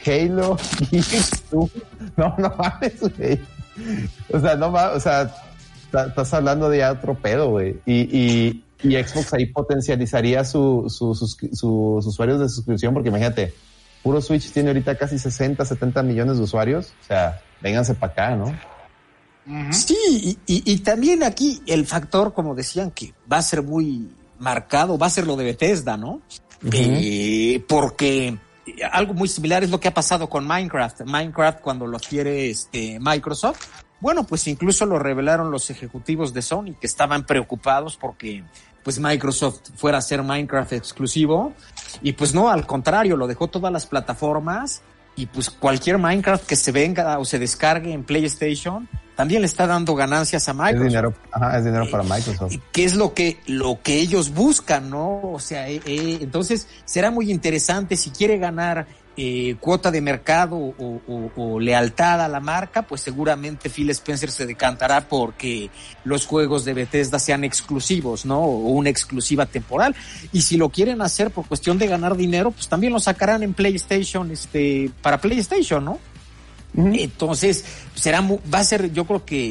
Halo, 0.06 0.56
Gears, 0.90 1.42
tú. 1.50 1.70
No, 2.16 2.34
no 2.38 2.54
mames, 2.56 3.00
güey. 3.00 3.40
O 4.32 4.40
sea, 4.40 4.54
no 4.56 4.72
va, 4.72 4.92
o 4.92 5.00
sea, 5.00 5.30
estás 5.92 6.32
hablando 6.32 6.70
de 6.70 6.78
ya 6.78 6.92
otro 6.92 7.14
pedo, 7.14 7.50
güey. 7.50 7.80
Y, 7.84 8.08
y, 8.18 8.64
y 8.82 8.94
Xbox 8.96 9.32
ahí 9.34 9.46
potencializaría 9.46 10.44
su, 10.44 10.86
su, 10.88 11.14
sus, 11.14 11.36
sus 11.52 12.06
usuarios 12.06 12.40
de 12.40 12.48
suscripción, 12.48 12.92
porque 12.94 13.08
imagínate, 13.08 13.54
puro 14.02 14.20
Switch 14.20 14.50
tiene 14.52 14.68
ahorita 14.70 14.96
casi 14.96 15.18
60, 15.18 15.64
70 15.64 16.02
millones 16.02 16.36
de 16.36 16.42
usuarios. 16.44 16.92
O 17.02 17.06
sea, 17.06 17.40
vénganse 17.60 17.94
para 17.94 18.12
acá, 18.12 18.36
¿no? 18.36 18.56
Sí, 19.72 19.96
y, 20.10 20.38
y- 20.54 20.62
y 20.72 20.78
también 20.80 21.22
aquí 21.22 21.62
el 21.66 21.86
factor, 21.86 22.34
como 22.34 22.54
decían, 22.56 22.90
que 22.90 23.14
va 23.32 23.38
a 23.38 23.42
ser 23.42 23.62
muy 23.62 24.08
marcado, 24.40 24.98
va 24.98 25.06
a 25.06 25.10
ser 25.10 25.26
lo 25.26 25.36
de 25.36 25.44
Bethesda, 25.44 25.96
¿no? 25.96 26.20
Eh, 26.72 27.62
porque 27.68 28.36
algo 28.90 29.14
muy 29.14 29.28
similar 29.28 29.62
es 29.62 29.70
lo 29.70 29.78
que 29.78 29.86
ha 29.86 29.94
pasado 29.94 30.28
con 30.28 30.44
Minecraft. 30.46 31.02
Minecraft 31.02 31.60
cuando 31.60 31.86
lo 31.86 31.96
adquiere 31.96 32.50
este, 32.50 32.98
Microsoft, 33.00 33.60
bueno, 34.00 34.24
pues 34.24 34.46
incluso 34.46 34.86
lo 34.86 34.98
revelaron 34.98 35.50
los 35.50 35.70
ejecutivos 35.70 36.34
de 36.34 36.42
Sony 36.42 36.74
que 36.80 36.86
estaban 36.86 37.24
preocupados 37.24 37.96
porque 37.96 38.44
pues 38.82 39.00
Microsoft 39.00 39.60
fuera 39.74 39.98
a 39.98 40.02
ser 40.02 40.22
Minecraft 40.22 40.74
exclusivo 40.74 41.52
y 42.02 42.12
pues 42.12 42.34
no, 42.34 42.50
al 42.50 42.66
contrario, 42.66 43.16
lo 43.16 43.26
dejó 43.26 43.48
todas 43.48 43.72
las 43.72 43.86
plataformas 43.86 44.82
y 45.16 45.26
pues 45.26 45.50
cualquier 45.50 45.98
Minecraft 45.98 46.46
que 46.46 46.56
se 46.56 46.72
venga 46.72 47.18
o 47.18 47.24
se 47.24 47.38
descargue 47.38 47.92
en 47.92 48.04
PlayStation 48.04 48.88
también 49.16 49.40
le 49.40 49.46
está 49.46 49.66
dando 49.66 49.94
ganancias 49.94 50.46
a 50.46 50.52
Es 50.52 50.56
Microsoft. 50.58 50.86
dinero, 50.88 51.14
ajá, 51.32 51.58
es 51.58 51.64
dinero 51.64 51.90
para 51.90 52.02
Microsoft. 52.02 52.54
¿Qué 52.70 52.84
es 52.84 52.94
lo 52.94 53.14
que, 53.14 53.40
lo 53.46 53.80
que 53.82 53.98
ellos 53.98 54.30
buscan, 54.34 54.90
no? 54.90 55.20
O 55.22 55.40
sea, 55.40 55.70
eh, 55.70 55.80
eh, 55.86 56.18
entonces 56.20 56.68
será 56.84 57.10
muy 57.10 57.30
interesante 57.30 57.96
si 57.96 58.10
quiere 58.10 58.36
ganar 58.36 58.86
eh, 59.16 59.56
cuota 59.60 59.90
de 59.90 60.00
mercado 60.02 60.56
o, 60.56 61.00
o- 61.08 61.30
o 61.36 61.58
lealtad 61.60 62.20
a 62.20 62.28
la 62.28 62.38
marca, 62.40 62.82
pues 62.82 63.00
seguramente 63.00 63.70
Phil 63.70 63.88
Spencer 63.90 64.30
se 64.30 64.44
decantará 64.46 65.08
porque 65.08 65.70
los 66.04 66.26
juegos 66.26 66.64
de 66.66 66.74
Bethesda 66.74 67.18
sean 67.18 67.42
exclusivos, 67.44 68.26
¿no? 68.26 68.40
O 68.40 68.68
una 68.72 68.90
exclusiva 68.90 69.46
temporal. 69.46 69.96
Y 70.32 70.42
si 70.42 70.56
lo 70.58 70.68
quieren 70.68 71.00
hacer 71.00 71.30
por 71.30 71.46
cuestión 71.46 71.78
de 71.78 71.86
ganar 71.86 72.16
dinero, 72.16 72.50
pues 72.50 72.68
también 72.68 72.92
lo 72.92 73.00
sacarán 73.00 73.42
en 73.42 73.54
PlayStation, 73.54 74.30
este, 74.30 74.90
para 75.00 75.18
PlayStation, 75.20 75.84
¿no? 75.84 75.98
Entonces, 76.78 77.64
será 77.94 78.20
va 78.20 78.58
a 78.58 78.64
ser, 78.64 78.92
yo 78.92 79.06
creo 79.06 79.24
que, 79.24 79.46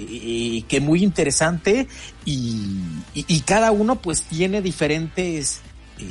eh, 0.57 0.63
que 0.67 0.79
muy 0.79 1.03
interesante 1.03 1.87
y, 2.23 2.77
y- 3.15 3.25
y 3.27 3.39
cada 3.41 3.71
uno 3.71 3.95
pues 3.95 4.21
tiene 4.23 4.61
diferentes 4.61 5.61
eh, 5.97 6.03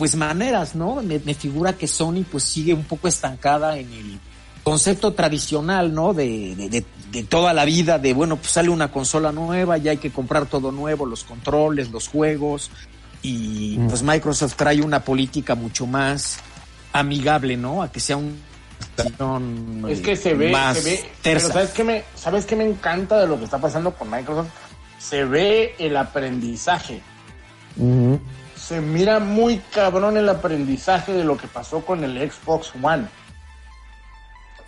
pues 0.00 0.16
maneras, 0.16 0.74
¿no? 0.74 1.02
Me, 1.02 1.18
me 1.20 1.34
figura 1.34 1.74
que 1.74 1.86
Sony 1.86 2.24
pues 2.30 2.42
sigue 2.44 2.72
un 2.72 2.84
poco 2.84 3.06
estancada 3.06 3.76
en 3.76 3.92
el 3.92 4.18
concepto 4.64 5.12
tradicional, 5.12 5.92
¿no? 5.94 6.14
De, 6.14 6.54
de, 6.56 6.68
de- 6.70 6.84
de 7.12 7.22
toda 7.24 7.52
la 7.52 7.64
vida, 7.66 7.98
de 7.98 8.14
bueno, 8.14 8.36
pues 8.36 8.52
sale 8.52 8.70
una 8.70 8.90
consola 8.90 9.30
nueva, 9.32 9.76
ya 9.76 9.90
hay 9.90 9.96
que 9.98 10.10
comprar 10.10 10.46
todo 10.46 10.70
nuevo, 10.72 11.04
los 11.04 11.24
controles, 11.24 11.90
los 11.90 12.06
juegos, 12.08 12.70
y 13.20 13.76
pues 13.88 14.02
Microsoft 14.02 14.54
trae 14.54 14.80
una 14.80 15.04
política 15.04 15.54
mucho 15.56 15.86
más 15.86 16.38
amigable, 16.94 17.56
¿no? 17.58 17.82
A 17.82 17.92
que 17.92 18.00
sea 18.00 18.16
un 18.16 18.38
Es 19.88 20.00
que 20.00 20.16
se 20.16 20.32
ve, 20.34 20.50
más 20.50 20.78
se 20.78 20.90
ve. 20.90 21.10
Pero. 21.22 21.40
¿sabes 21.40 21.70
qué, 21.70 21.84
me, 21.84 22.04
¿sabes 22.14 22.46
qué 22.46 22.56
me 22.56 22.64
encanta 22.64 23.18
de 23.20 23.26
lo 23.26 23.36
que 23.38 23.44
está 23.44 23.58
pasando 23.58 23.92
con 23.92 24.08
Microsoft? 24.10 24.48
Se 24.98 25.24
ve 25.24 25.74
el 25.78 25.96
aprendizaje. 25.96 27.02
Se 28.70 28.80
mira 28.80 29.18
muy 29.18 29.58
cabrón 29.74 30.16
el 30.16 30.28
aprendizaje 30.28 31.12
de 31.12 31.24
lo 31.24 31.36
que 31.36 31.48
pasó 31.48 31.80
con 31.84 32.04
el 32.04 32.30
Xbox 32.30 32.70
One. 32.80 33.08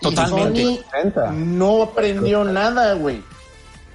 Y 0.01 0.05
Totalmente. 0.07 0.65
Sony 0.91 1.31
no 1.33 1.83
aprendió 1.85 2.43
nada, 2.43 2.95
güey. 2.95 3.23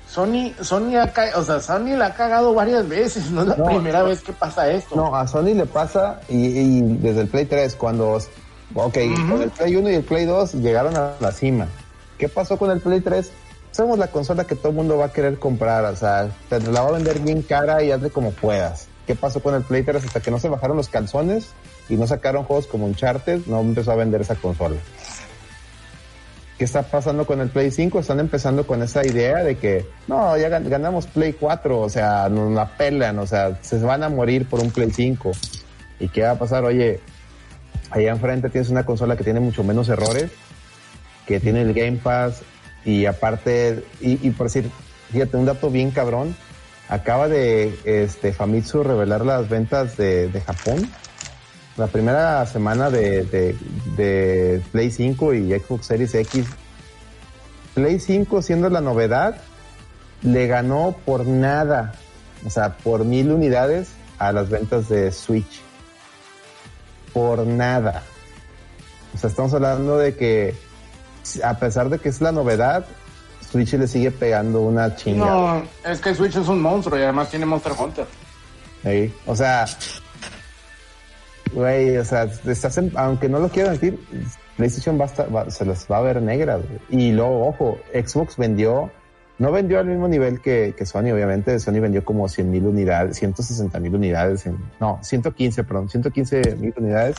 Sony, 0.09 0.53
Sony, 0.61 0.95
ha 0.95 1.11
ca- 1.11 1.33
o 1.35 1.43
sea, 1.43 1.59
Sony 1.59 1.97
la 1.97 2.05
ha 2.05 2.13
cagado 2.13 2.53
varias 2.53 2.87
veces. 2.87 3.29
No 3.31 3.41
es 3.41 3.47
la 3.49 3.57
No, 3.57 3.65
primera 3.65 3.99
no. 3.99 4.05
vez 4.05 4.21
que 4.21 4.31
pasa 4.31 4.71
esto. 4.71 4.95
No, 4.95 5.13
a 5.13 5.27
Sony 5.27 5.53
le 5.53 5.65
pasa 5.65 6.21
y, 6.29 6.45
y 6.57 6.81
desde 6.99 7.19
el 7.23 7.27
Play 7.27 7.43
3 7.45 7.75
cuando, 7.75 8.13
ok, 8.75 8.97
con 9.29 9.41
el 9.41 9.49
Play 9.49 9.75
1 9.75 9.89
y 9.89 9.95
el 9.95 10.03
Play 10.05 10.23
2 10.25 10.53
llegaron 10.53 10.95
a 10.95 11.15
la 11.19 11.33
cima. 11.33 11.67
¿Qué 12.17 12.29
pasó 12.29 12.57
con 12.57 12.71
el 12.71 12.79
Play 12.79 13.01
3? 13.01 13.29
Somos 13.71 13.99
la 13.99 14.07
consola 14.07 14.45
que 14.45 14.55
todo 14.55 14.69
el 14.69 14.75
mundo 14.75 14.97
va 14.97 15.07
a 15.07 15.11
querer 15.11 15.37
comprar, 15.37 15.83
o 15.83 15.95
sea, 15.97 16.29
te 16.47 16.61
la 16.61 16.81
va 16.81 16.87
a 16.87 16.91
vender 16.93 17.19
bien 17.19 17.41
cara 17.41 17.83
y 17.83 17.91
hazle 17.91 18.09
como 18.09 18.31
puedas. 18.31 18.87
¿Qué 19.07 19.15
pasó 19.15 19.41
con 19.41 19.55
el 19.55 19.61
Play 19.63 19.83
3? 19.83 20.03
Hasta 20.05 20.19
que 20.19 20.29
no 20.29 20.37
se 20.37 20.49
bajaron 20.49 20.77
los 20.77 20.89
calzones 20.89 21.47
y 21.89 21.95
no 21.95 22.05
sacaron 22.05 22.43
juegos 22.43 22.67
como 22.67 22.85
Uncharted, 22.85 23.41
no 23.47 23.61
empezó 23.61 23.93
a 23.93 23.95
vender 23.95 24.21
esa 24.21 24.35
consola. 24.35 24.75
¿Qué 26.57 26.63
está 26.65 26.81
pasando 26.83 27.25
con 27.25 27.39
el 27.39 27.49
Play 27.49 27.69
5? 27.71 27.99
Están 27.99 28.19
empezando 28.19 28.65
con 28.67 28.81
esa 28.81 29.05
idea 29.05 29.37
de 29.43 29.57
que, 29.57 29.85
no, 30.07 30.35
ya 30.37 30.49
gan- 30.49 30.67
ganamos 30.67 31.05
Play 31.07 31.33
4, 31.33 31.79
o 31.79 31.89
sea, 31.89 32.27
nos 32.29 32.51
la 32.51 32.75
pelan, 32.77 33.19
o 33.19 33.27
sea, 33.27 33.57
se 33.61 33.77
van 33.79 34.03
a 34.03 34.09
morir 34.09 34.49
por 34.49 34.59
un 34.59 34.71
Play 34.71 34.89
5. 34.91 35.31
¿Y 35.99 36.09
qué 36.09 36.23
va 36.23 36.31
a 36.31 36.39
pasar? 36.39 36.63
Oye, 36.65 36.99
allá 37.91 38.11
enfrente 38.11 38.49
tienes 38.49 38.69
una 38.69 38.85
consola 38.85 39.15
que 39.15 39.23
tiene 39.23 39.39
mucho 39.39 39.63
menos 39.63 39.87
errores, 39.87 40.31
que 41.27 41.39
tiene 41.39 41.61
el 41.61 41.73
Game 41.73 41.97
Pass, 42.03 42.41
y 42.83 43.05
aparte, 43.05 43.83
y 44.01 44.29
por 44.31 44.47
decir, 44.47 44.69
fíjate, 45.11 45.37
un 45.37 45.45
dato 45.45 45.69
bien 45.69 45.91
cabrón, 45.91 46.35
acaba 46.89 47.27
de 47.27 47.77
este, 47.85 48.33
Famitsu 48.33 48.83
revelar 48.83 49.25
las 49.25 49.49
ventas 49.49 49.97
de, 49.97 50.41
Japón. 50.45 50.89
La 51.75 51.87
primera 51.87 52.45
semana 52.45 52.89
de, 52.89 53.23
de, 53.25 53.55
de 53.95 54.61
Play 54.71 54.89
5 54.89 55.33
y 55.35 55.59
Xbox 55.59 55.85
Series 55.85 56.15
X, 56.15 56.45
Play 57.75 57.99
5 57.99 58.41
siendo 58.41 58.69
la 58.69 58.81
novedad, 58.81 59.39
le 60.23 60.47
ganó 60.47 60.95
por 61.05 61.27
nada, 61.27 61.93
o 62.45 62.49
sea, 62.49 62.77
por 62.77 63.05
mil 63.05 63.31
unidades 63.31 63.89
a 64.17 64.31
las 64.31 64.49
ventas 64.49 64.89
de 64.89 65.11
Switch. 65.11 65.61
Por 67.13 67.45
nada. 67.45 68.03
O 69.13 69.17
sea, 69.17 69.29
estamos 69.29 69.53
hablando 69.53 69.97
de 69.97 70.15
que, 70.15 70.55
a 71.43 71.59
pesar 71.59 71.89
de 71.89 71.99
que 71.99 72.09
es 72.09 72.21
la 72.21 72.31
novedad, 72.31 72.85
Switch 73.49 73.73
le 73.73 73.87
sigue 73.87 74.11
pegando 74.11 74.61
una 74.61 74.95
chingada. 74.95 75.59
No, 75.59 75.63
es 75.89 76.01
que 76.01 76.13
Switch 76.13 76.35
es 76.35 76.47
un 76.47 76.61
monstruo 76.61 76.97
y 76.99 77.03
además 77.03 77.29
tiene 77.29 77.45
Monster 77.45 77.71
Hunter. 77.77 78.05
Sí, 78.83 79.13
O 79.25 79.35
sea, 79.35 79.65
güey, 81.53 81.97
o 81.97 82.05
sea, 82.05 82.23
estás 82.45 82.77
en- 82.77 82.91
aunque 82.95 83.29
no 83.29 83.39
lo 83.39 83.49
quieran 83.49 83.73
decir, 83.73 83.99
PlayStation 84.57 84.99
va 84.99 85.05
a 85.05 85.07
estar- 85.07 85.33
va- 85.35 85.49
se 85.49 85.65
las 85.65 85.87
va 85.89 85.97
a 85.97 86.01
ver 86.01 86.21
negras. 86.21 86.61
Y 86.89 87.11
luego, 87.11 87.47
ojo, 87.47 87.77
Xbox 87.93 88.37
vendió, 88.37 88.91
no 89.39 89.51
vendió 89.51 89.79
al 89.79 89.85
mismo 89.85 90.07
nivel 90.07 90.41
que, 90.41 90.73
que 90.77 90.85
Sony, 90.85 91.11
obviamente. 91.13 91.59
Sony 91.59 91.79
vendió 91.79 92.03
como 92.03 92.27
100 92.27 92.49
mil 92.51 92.65
unidades, 92.65 93.17
160 93.17 93.79
mil 93.79 93.95
unidades, 93.95 94.45
en- 94.45 94.57
no, 94.79 94.99
115, 95.01 95.63
perdón, 95.63 95.89
115 95.89 96.55
mil 96.57 96.73
unidades. 96.77 97.17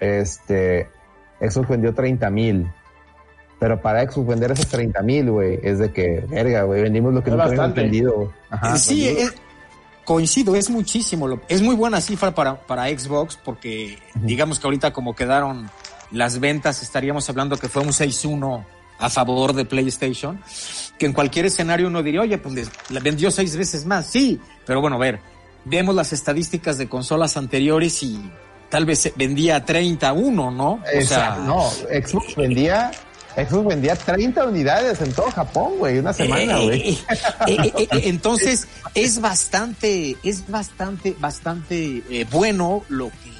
Este, 0.00 0.88
Xbox 1.40 1.68
vendió 1.68 1.94
30 1.94 2.30
mil. 2.30 2.70
Pero 3.58 3.80
para 3.80 4.02
Xbox 4.10 4.26
vender 4.28 4.50
esos 4.50 4.66
30 4.66 5.00
mil, 5.02 5.30
güey, 5.30 5.58
es 5.62 5.78
de 5.78 5.90
que, 5.92 6.24
verga, 6.28 6.62
güey, 6.64 6.82
vendimos 6.82 7.14
lo 7.14 7.24
que 7.24 7.30
nunca 7.30 7.44
habíamos 7.44 7.74
vendido. 7.74 8.32
Ajá, 8.50 8.76
sí, 8.78 9.08
es- 9.08 9.32
coincido, 10.04 10.54
es 10.54 10.70
muchísimo. 10.70 11.26
lo- 11.26 11.40
Es 11.48 11.62
muy 11.62 11.74
buena 11.74 12.00
cifra 12.00 12.34
para, 12.34 12.56
para 12.66 12.86
Xbox 12.88 13.36
porque 13.42 13.98
digamos 14.14 14.60
que 14.60 14.66
ahorita 14.66 14.92
como 14.92 15.16
quedaron 15.16 15.68
las 16.12 16.38
ventas, 16.38 16.82
estaríamos 16.82 17.28
hablando 17.28 17.56
que 17.56 17.68
fue 17.68 17.82
un 17.82 17.92
6-1 17.92 18.64
a 18.98 19.10
favor 19.10 19.52
de 19.52 19.64
PlayStation, 19.64 20.40
que 20.98 21.06
en 21.06 21.12
cualquier 21.12 21.46
escenario 21.46 21.88
uno 21.88 22.02
diría, 22.02 22.20
oye, 22.20 22.38
pues 22.38 22.54
les- 22.54 22.70
la 22.90 23.00
vendió 23.00 23.30
seis 23.30 23.56
veces 23.56 23.84
más. 23.84 24.06
Sí, 24.06 24.40
pero 24.64 24.80
bueno, 24.80 24.96
a 24.96 25.00
ver, 25.00 25.18
vemos 25.64 25.94
las 25.94 26.12
estadísticas 26.12 26.78
de 26.78 26.88
consolas 26.88 27.36
anteriores 27.36 28.00
y 28.02 28.30
tal 28.70 28.86
vez 28.86 29.12
vendía 29.16 29.64
31, 29.64 30.50
¿no? 30.52 30.72
O 30.74 30.80
Exacto, 30.92 31.36
sea, 31.36 31.44
no, 31.44 31.68
Xbox 32.06 32.36
vendía 32.36 32.90
Xbox 33.36 33.66
vendía 33.68 33.94
30 33.96 34.46
unidades 34.46 35.00
en 35.02 35.12
todo 35.12 35.30
Japón, 35.30 35.74
güey, 35.78 35.98
una 35.98 36.12
semana, 36.12 36.58
Eh, 36.58 36.64
güey. 36.64 36.98
eh, 37.46 37.72
eh, 37.78 37.88
entonces 38.04 38.66
es 38.94 39.20
bastante, 39.20 40.16
es 40.22 40.48
bastante, 40.48 41.14
bastante 41.20 42.02
bueno 42.30 42.82
lo 42.88 43.10
que 43.10 43.36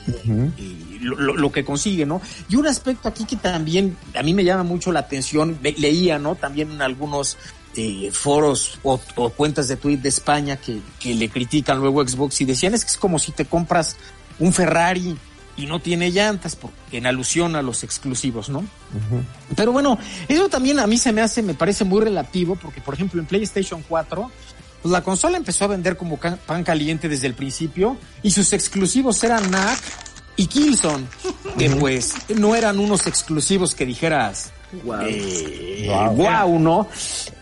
lo, 1.01 1.51
que 1.53 1.65
consigue, 1.65 2.07
¿no? 2.07 2.21
Y 2.49 2.57
un 2.57 2.67
aspecto 2.67 3.09
aquí 3.09 3.25
que 3.25 3.37
también 3.37 3.97
a 4.15 4.23
mí 4.23 4.35
me 4.35 4.45
llama 4.45 4.63
mucho 4.63 4.93
la 4.93 5.01
atención, 5.01 5.59
leía, 5.63 6.19
¿no? 6.19 6.35
También 6.35 6.71
en 6.73 6.83
algunos 6.83 7.37
eh, 7.77 8.11
foros 8.13 8.79
o, 8.83 9.01
o 9.17 9.31
cuentas 9.31 9.69
de 9.69 9.77
tweet 9.77 9.99
de 9.99 10.09
España 10.09 10.57
que, 10.57 10.79
que 10.99 11.15
le 11.15 11.29
critican 11.29 11.79
luego 11.79 12.07
Xbox 12.07 12.41
y 12.41 12.45
decían 12.45 12.75
es 12.75 12.85
que 12.85 12.93
es 12.93 12.97
como 12.99 13.19
si 13.19 13.33
te 13.33 13.45
compras 13.45 13.97
un 14.39 14.53
Ferrari 14.53 15.17
y 15.57 15.67
no 15.67 15.81
tiene 15.81 16.11
llantas, 16.11 16.57
porque 16.57 16.99
en 16.99 17.07
alusión 17.07 17.57
a 17.57 17.63
los 17.63 17.83
exclusivos, 17.83 18.49
¿no? 18.49 18.65
Pero 19.55 19.73
bueno, 19.73 19.99
eso 20.29 20.49
también 20.49 20.79
a 20.79 20.87
mí 20.87 20.99
se 20.99 21.13
me 21.13 21.23
hace, 21.23 21.43
me 21.43 21.55
parece 21.55 21.85
muy 21.85 22.03
relativo, 22.03 22.57
porque 22.57 22.81
por 22.81 22.95
ejemplo 22.95 23.21
en 23.21 23.27
PlayStation 23.27 23.83
4, 23.89 24.31
pues 24.83 24.93
la 24.93 25.03
consola 25.03 25.37
empezó 25.37 25.65
a 25.65 25.69
vender 25.69 25.97
como 25.97 26.19
pan 26.19 26.63
caliente 26.63 27.09
desde 27.09 27.27
el 27.27 27.35
principio 27.35 27.97
y 28.23 28.31
sus 28.31 28.53
exclusivos 28.53 29.23
eran 29.25 29.51
NAC 29.51 29.79
y 30.37 30.47
Killzone, 30.47 31.07
que 31.59 31.71
pues 31.71 32.15
no 32.37 32.55
eran 32.55 32.79
unos 32.79 33.07
exclusivos 33.07 33.75
que 33.75 33.87
dijeras, 33.87 34.53
Wow. 34.85 34.97
eh, 35.03 35.87
Wow. 36.17 36.59
¿no? 36.59 36.89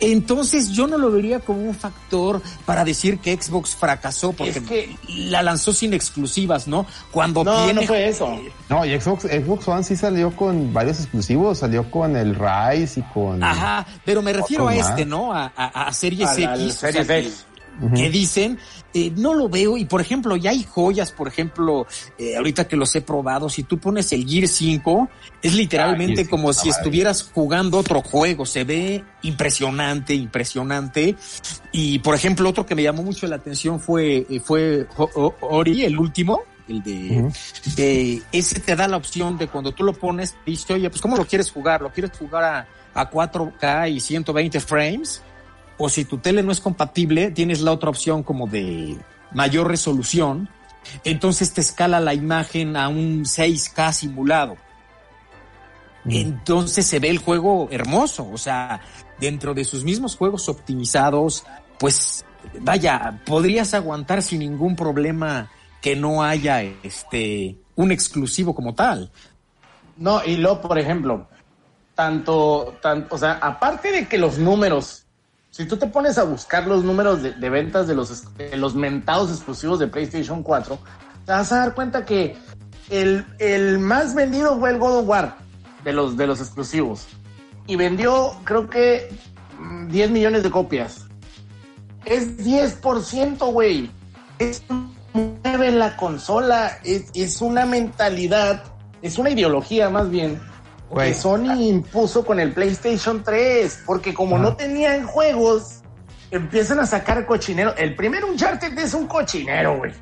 Entonces 0.01 0.71
yo 0.71 0.87
no 0.87 0.99
lo 0.99 1.11
vería 1.11 1.41
como 1.41 1.61
un 1.63 1.75
factor 1.75 2.43
para 2.67 2.85
decir 2.85 3.19
que 3.19 3.35
Xbox 3.41 3.75
fracasó 3.75 4.33
porque 4.33 4.59
Es 4.59 4.61
que- 4.65 4.97
la 5.09 5.43
lanzó 5.43 5.73
sin 5.73 5.95
exclusivas, 5.95 6.69
¿no? 6.69 6.87
Cuando 7.11 7.43
No, 7.45 7.65
tiene 7.65 7.81
no 7.83 7.87
fue 7.87 8.09
eso. 8.09 8.39
No, 8.69 8.85
y 8.85 8.99
Xbox, 9.01 9.23
Xbox 9.25 9.69
One 9.69 9.85
sí 9.85 9.97
salió 9.97 10.35
con 10.37 10.73
varios 10.73 11.01
exclusivos, 11.01 11.59
salió 11.59 11.91
con 11.91 12.17
el 12.17 12.35
Rise 12.35 13.01
y 13.01 13.03
con... 13.15 13.43
Ajá, 13.43 13.87
pero 14.05 14.21
me 14.23 14.33
refiero 14.33 14.69
a 14.69 14.75
este, 14.75 15.05
más. 15.05 15.07
¿no? 15.07 15.33
A, 15.33 15.53
a, 15.57 15.87
a 15.89 15.93
Series 15.93 16.29
A 16.29 16.39
la- 16.39 16.57
la 16.57 16.63
X. 16.65 16.75
o 16.77 16.79
sea, 16.93 17.05
Series 17.05 17.47
que- 17.95 18.11
dicen, 18.11 18.59
eh, 18.93 19.13
no 19.17 19.35
lo 19.35 19.49
veo 19.49 19.77
y 19.77 19.85
por 19.85 20.01
ejemplo 20.01 20.37
ya 20.37 20.51
hay 20.51 20.65
joyas, 20.65 21.11
por 21.13 21.29
ejemplo, 21.29 21.87
eh, 22.19 22.37
ahorita 22.37 22.69
que 22.69 22.77
los 22.77 22.95
he 22.95 23.01
probado, 23.01 23.49
si 23.49 23.63
tú 23.65 23.79
pones 23.79 24.13
el 24.13 24.27
Gear 24.27 24.47
5, 24.49 25.09
es 25.43 25.55
literalmente 25.55 26.13
Ah, 26.13 26.17
Gear 26.17 26.27
5, 26.27 26.31
como 26.37 26.53
si 26.53 26.69
estuvieras 26.69 27.31
jugando 27.35 27.79
otro 27.79 28.01
juego, 28.03 28.47
se 28.47 28.65
ve 28.65 29.05
impresionante, 29.23 30.15
impresionante. 30.15 31.17
Y 31.73 31.99
por 31.99 32.15
ejemplo, 32.15 32.49
otro 32.49 32.65
que 32.67 32.75
me 32.75 32.83
llamó 32.83 33.03
mucho 33.03 33.27
la 33.27 33.37
atención 33.37 33.81
fue, 33.81 34.27
eh, 34.31 34.41
fue 34.41 34.87
Ori, 35.41 35.85
el 35.85 35.99
último. 35.99 36.41
El 36.67 36.83
de 36.83 37.31
eh, 37.77 38.23
ese 38.33 38.59
te 38.61 38.75
da 38.75 38.89
la 38.89 38.97
opción 38.97 39.37
de 39.37 39.49
cuando 39.49 39.73
tú 39.73 39.85
lo 39.85 39.93
pones, 39.93 40.35
dice, 40.47 40.73
oye, 40.73 40.89
pues 40.89 41.03
¿cómo 41.03 41.15
lo 41.17 41.27
quieres 41.27 41.51
jugar? 41.51 41.83
¿Lo 41.83 41.93
quieres 41.93 42.17
jugar 42.17 42.43
a, 42.45 42.69
a 42.95 43.11
4K 43.11 43.91
y 43.91 44.01
120 44.01 44.61
frames? 44.61 45.21
O 45.79 45.89
si 45.89 46.05
tu 46.05 46.19
tele 46.19 46.43
no 46.43 46.53
es 46.53 46.61
compatible, 46.61 47.31
tienes 47.31 47.61
la 47.61 47.73
otra 47.73 47.91
opción 47.91 48.23
como 48.23 48.47
de 48.47 48.97
mayor 49.33 49.69
resolución, 49.69 50.49
entonces 51.05 51.53
te 51.53 51.61
escala 51.61 52.01
la 52.01 52.15
imagen 52.15 52.77
a 52.77 52.89
un 52.89 53.25
6K 53.25 53.93
simulado. 53.93 54.57
Entonces 56.07 56.87
se 56.87 56.99
ve 56.99 57.09
el 57.09 57.19
juego 57.19 57.69
hermoso, 57.71 58.29
o 58.31 58.37
sea, 58.37 58.81
dentro 59.19 59.55
de 59.55 59.65
sus 59.65 59.85
mismos 59.85 60.17
juegos 60.17 60.49
optimizados, 60.49 61.45
pues 61.79 62.25
vaya, 62.61 63.21
podrías 63.25 63.73
aguantar 63.75 64.23
sin 64.23 64.41
ningún 64.41 64.77
problema 64.77 65.51
que 65.81 65.97
no 65.97 66.23
haya 66.23 66.63
este 66.83 67.57
un 67.77 67.91
exclusivo 67.91 68.55
como 68.55 68.75
tal. 68.75 69.11
No, 69.97 70.25
y 70.25 70.37
luego, 70.37 70.61
por 70.61 70.79
ejemplo, 70.79 71.27
tanto, 71.95 72.77
tanto, 72.83 73.15
o 73.15 73.19
sea, 73.19 73.39
aparte 73.41 73.91
de 73.91 74.09
que 74.09 74.19
los 74.19 74.39
números, 74.39 75.03
si 75.55 75.66
tú 75.66 75.76
te 75.76 75.86
pones 75.86 76.18
a 76.18 76.24
buscar 76.24 76.66
los 76.66 76.82
números 76.82 77.22
de, 77.22 77.48
ventas 77.48 77.86
de 77.86 77.94
los, 77.94 78.35
de 78.35 78.56
los 78.56 78.74
mentados 78.74 79.31
exclusivos 79.31 79.78
de 79.78 79.86
PlayStation 79.86 80.43
4, 80.43 80.76
te 81.24 81.31
vas 81.31 81.52
a 81.52 81.59
dar 81.59 81.74
cuenta 81.76 82.05
que 82.05 82.36
el, 82.90 83.24
el 83.39 83.78
más 83.78 84.16
vendido 84.16 84.59
fue 84.59 84.70
el 84.70 84.78
God 84.78 84.97
of 84.97 85.09
War 85.09 85.36
de 85.85 85.93
los, 85.93 86.16
de 86.16 86.26
los 86.26 86.40
exclusivos. 86.40 87.06
Y 87.68 87.76
vendió, 87.76 88.32
creo 88.43 88.68
que, 88.68 89.16
mm, 89.60 89.90
10 89.90 90.10
millones 90.10 90.43
de 90.43 90.51
copias. 90.51 91.06
Es 92.05 92.36
10%, 92.36 93.52
güey. 93.52 93.93
Es 94.40 94.60
mueve 95.12 95.70
la 95.70 95.97
consola. 95.97 96.78
Es 96.82 97.40
una 97.40 97.64
mentalidad, 97.64 98.64
es 99.02 99.18
una 99.18 99.31
ideología 99.31 99.89
más 99.89 100.10
bien. 100.10 100.40
Güey. 100.90 101.09
Que 101.12 101.15
Sony 101.19 101.55
impuso 101.61 102.24
con 102.24 102.39
el 102.40 102.52
PlayStation 102.52 103.23
3. 103.24 103.82
Porque 103.86 104.15
como 104.15 104.39
no 104.39 104.55
tenían 104.56 105.06
juegos, 105.06 105.81
empiezan 106.31 106.81
a 106.81 106.86
sacar 106.86 107.27
cochinero. 107.27 107.74
El 107.77 107.94
primer 107.97 108.24
Uncharted 108.24 108.78
es 108.78 108.94
un 108.94 109.06
cochinero, 109.06 109.78
güey. 109.78 109.93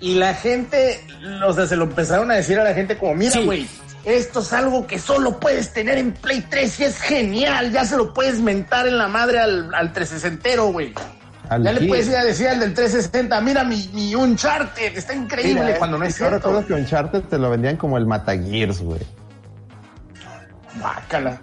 Y 0.00 0.14
la 0.14 0.34
gente, 0.34 1.04
o 1.46 1.52
sea, 1.52 1.66
se 1.66 1.74
lo 1.76 1.84
empezaron 1.84 2.30
a 2.30 2.34
decir 2.34 2.58
a 2.58 2.64
la 2.64 2.72
gente 2.74 2.96
como, 2.96 3.14
mira, 3.16 3.32
Sí. 3.32 3.44
güey, 3.44 3.66
esto 4.04 4.40
es 4.40 4.52
algo 4.52 4.86
que 4.86 4.98
solo 5.00 5.40
puedes 5.40 5.72
tener 5.72 5.98
en 5.98 6.12
Play 6.12 6.42
3 6.48 6.78
y 6.80 6.84
es 6.84 7.00
genial. 7.00 7.72
Ya 7.72 7.84
se 7.84 7.96
lo 7.96 8.14
puedes 8.14 8.40
mentar 8.40 8.86
en 8.86 8.96
la 8.96 9.08
madre 9.08 9.40
al, 9.40 9.74
al 9.74 9.92
360, 9.92 10.62
güey. 10.70 10.94
Ya 11.50 11.58
le 11.72 11.88
puedes 11.88 12.06
ir 12.08 12.16
a 12.16 12.24
decir 12.24 12.46
al 12.46 12.60
del 12.60 12.74
360, 12.74 13.40
mira 13.40 13.64
mi, 13.64 13.88
mi 13.94 14.14
Uncharted, 14.14 14.96
está 14.98 15.14
increíble 15.14 15.62
Mira, 15.64 15.78
cuando 15.78 15.96
no 15.96 16.04
es 16.04 16.14
cierto. 16.14 16.36
recuerdo 16.36 16.66
que 16.66 16.74
Uncharted 16.74 17.22
te 17.22 17.38
lo 17.38 17.48
vendían 17.48 17.76
como 17.78 17.96
el 17.96 18.04
Matagears, 18.06 18.82
güey. 18.82 19.00
Bácala. 20.82 21.40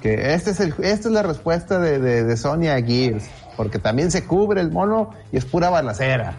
Que 0.00 0.34
este 0.34 0.50
es 0.50 0.60
el, 0.60 0.74
esta 0.80 1.08
es 1.08 1.14
la 1.14 1.22
respuesta 1.22 1.78
de, 1.78 1.98
de, 1.98 2.24
de 2.24 2.36
Sony 2.36 2.68
a 2.68 2.82
Gears. 2.82 3.24
Porque 3.56 3.78
también 3.78 4.10
se 4.10 4.24
cubre 4.24 4.60
el 4.60 4.70
mono 4.70 5.10
y 5.32 5.36
es 5.38 5.44
pura 5.44 5.70
balacera. 5.70 6.34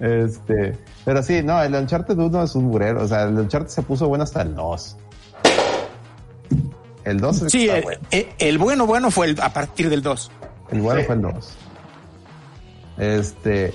este, 0.00 0.78
pero 1.04 1.22
sí, 1.22 1.42
no, 1.42 1.62
el 1.62 1.74
Uncharted 1.74 2.16
1 2.16 2.42
es 2.44 2.54
un 2.54 2.70
burero. 2.70 3.02
O 3.02 3.08
sea, 3.08 3.22
el 3.24 3.38
Uncharted 3.38 3.68
se 3.70 3.82
puso 3.82 4.08
bueno 4.08 4.24
hasta 4.24 4.42
el 4.42 4.54
2. 4.54 4.96
El 7.04 7.18
2 7.20 7.36
es 7.36 7.42
el 7.42 7.50
Sí, 7.50 7.68
el, 7.68 7.82
bueno. 7.82 8.00
el- 8.10 8.28
el 8.38 8.58
bueno 8.58 8.86
bueno 8.86 9.10
fue 9.10 9.26
el- 9.26 9.40
a 9.40 9.52
partir 9.52 9.88
del 9.90 10.02
2. 10.02 10.30
El 10.70 10.80
bueno 10.80 11.00
Sí. 11.00 11.06
fue 11.06 11.14
el 11.16 11.22
2. 11.22 11.50
Este, 12.98 13.74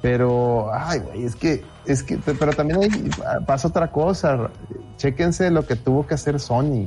pero, 0.00 0.70
ay, 0.72 1.00
güey, 1.00 1.24
es 1.24 1.34
que, 1.36 1.64
es 1.86 2.02
que, 2.02 2.18
pero 2.18 2.52
también 2.52 2.82
ahí 2.82 3.10
pasa 3.46 3.68
otra 3.68 3.90
cosa. 3.90 4.50
Chéquense 4.96 5.50
lo 5.50 5.66
que 5.66 5.76
tuvo 5.76 6.06
que 6.06 6.14
hacer 6.14 6.38
Sony. 6.40 6.86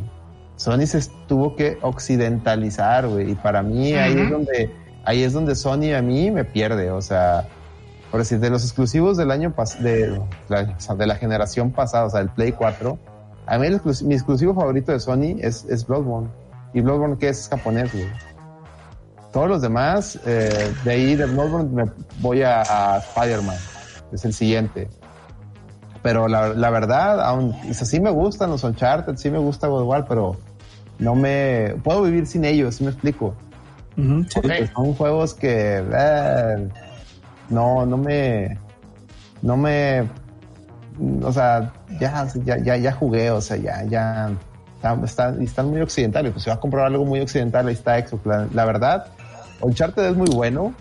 Sony 0.57 0.85
se 0.85 1.01
tuvo 1.27 1.55
que 1.55 1.77
occidentalizar, 1.81 3.07
güey, 3.07 3.31
y 3.31 3.35
para 3.35 3.61
mí 3.61 3.93
ahí 3.93 4.17
es 4.17 4.29
donde, 4.31 4.71
ahí 5.03 5.23
es 5.23 5.33
donde 5.33 5.53
Sony 5.55 5.93
a 5.97 6.01
mí 6.01 6.31
me 6.31 6.45
pierde, 6.45 6.91
o 6.91 7.01
sea, 7.01 7.45
por 8.09 8.21
decir, 8.21 8.39
de 8.39 8.49
los 8.49 8.63
exclusivos 8.63 9.17
del 9.17 9.31
año 9.31 9.53
pas 9.53 9.81
de, 9.83 10.17
la, 10.47 10.61
o 10.77 10.79
sea, 10.79 10.95
de 10.95 11.07
la 11.07 11.15
generación 11.15 11.71
pasada, 11.71 12.05
o 12.05 12.09
sea, 12.09 12.21
el 12.21 12.29
Play 12.29 12.53
4, 12.53 12.97
a 13.47 13.57
mí 13.57 13.67
el 13.67 13.81
exclus- 13.81 14.01
mi 14.03 14.13
exclusivo 14.15 14.53
favorito 14.53 14.93
de 14.93 14.99
Sony 15.01 15.35
es, 15.41 15.65
es 15.65 15.85
Bloodborne. 15.85 16.29
Y 16.73 16.79
Bloodborne 16.81 17.17
que 17.17 17.27
es 17.29 17.49
japonés, 17.49 17.91
güey. 17.93 18.07
Todos 19.33 19.49
los 19.49 19.61
demás, 19.61 20.17
eh, 20.25 20.73
de 20.85 20.91
ahí 20.91 21.15
de 21.15 21.25
Bloodborne 21.25 21.69
me 21.69 21.91
voy 22.21 22.41
a, 22.43 22.61
a 22.61 22.97
Spider-Man. 22.99 23.57
Es 24.11 24.25
el 24.25 24.33
siguiente. 24.33 24.89
Pero 26.01 26.27
la, 26.27 26.49
la 26.49 26.69
verdad, 26.69 27.19
aún, 27.19 27.55
o 27.69 27.73
sea, 27.73 27.85
sí 27.87 27.99
me 27.99 28.11
gustan 28.11 28.51
los 28.51 28.63
Uncharted, 28.63 29.15
sí 29.17 29.31
me 29.31 29.39
gusta 29.39 29.67
God 29.67 29.81
of 29.81 29.87
War, 29.87 30.05
pero 30.07 30.37
no 30.99 31.15
me... 31.15 31.75
Puedo 31.83 32.03
vivir 32.03 32.27
sin 32.27 32.45
ellos, 32.45 32.75
¿sí 32.75 32.83
me 32.83 32.91
explico? 32.91 33.33
Porque 33.95 34.67
son 34.73 34.93
juegos 34.93 35.33
que... 35.33 35.83
eh, 35.83 36.69
no, 37.49 37.85
no 37.85 37.97
me... 37.97 38.59
No 39.41 39.57
me... 39.57 40.07
O 41.23 41.31
sea, 41.31 41.73
ya, 41.99 42.27
ya, 42.45 42.57
ya, 42.57 42.77
ya 42.77 42.91
jugué, 42.91 43.31
o 43.31 43.41
sea, 43.41 43.57
ya, 43.57 43.83
ya... 43.85 44.31
Están, 45.03 45.41
están 45.41 45.71
muy 45.71 45.81
occidentales. 45.81 46.31
Pues 46.31 46.43
si 46.43 46.51
vas 46.51 46.57
a 46.57 46.61
comprar 46.61 46.85
algo 46.85 47.05
muy 47.05 47.19
occidental, 47.19 47.67
ahí 47.67 47.73
está 47.73 47.99
Xbox. 47.99 48.23
La, 48.27 48.47
la 48.53 48.65
verdad, 48.65 49.07
Uncharted 49.61 50.05
es 50.11 50.15
muy 50.15 50.29
bueno. 50.29 50.75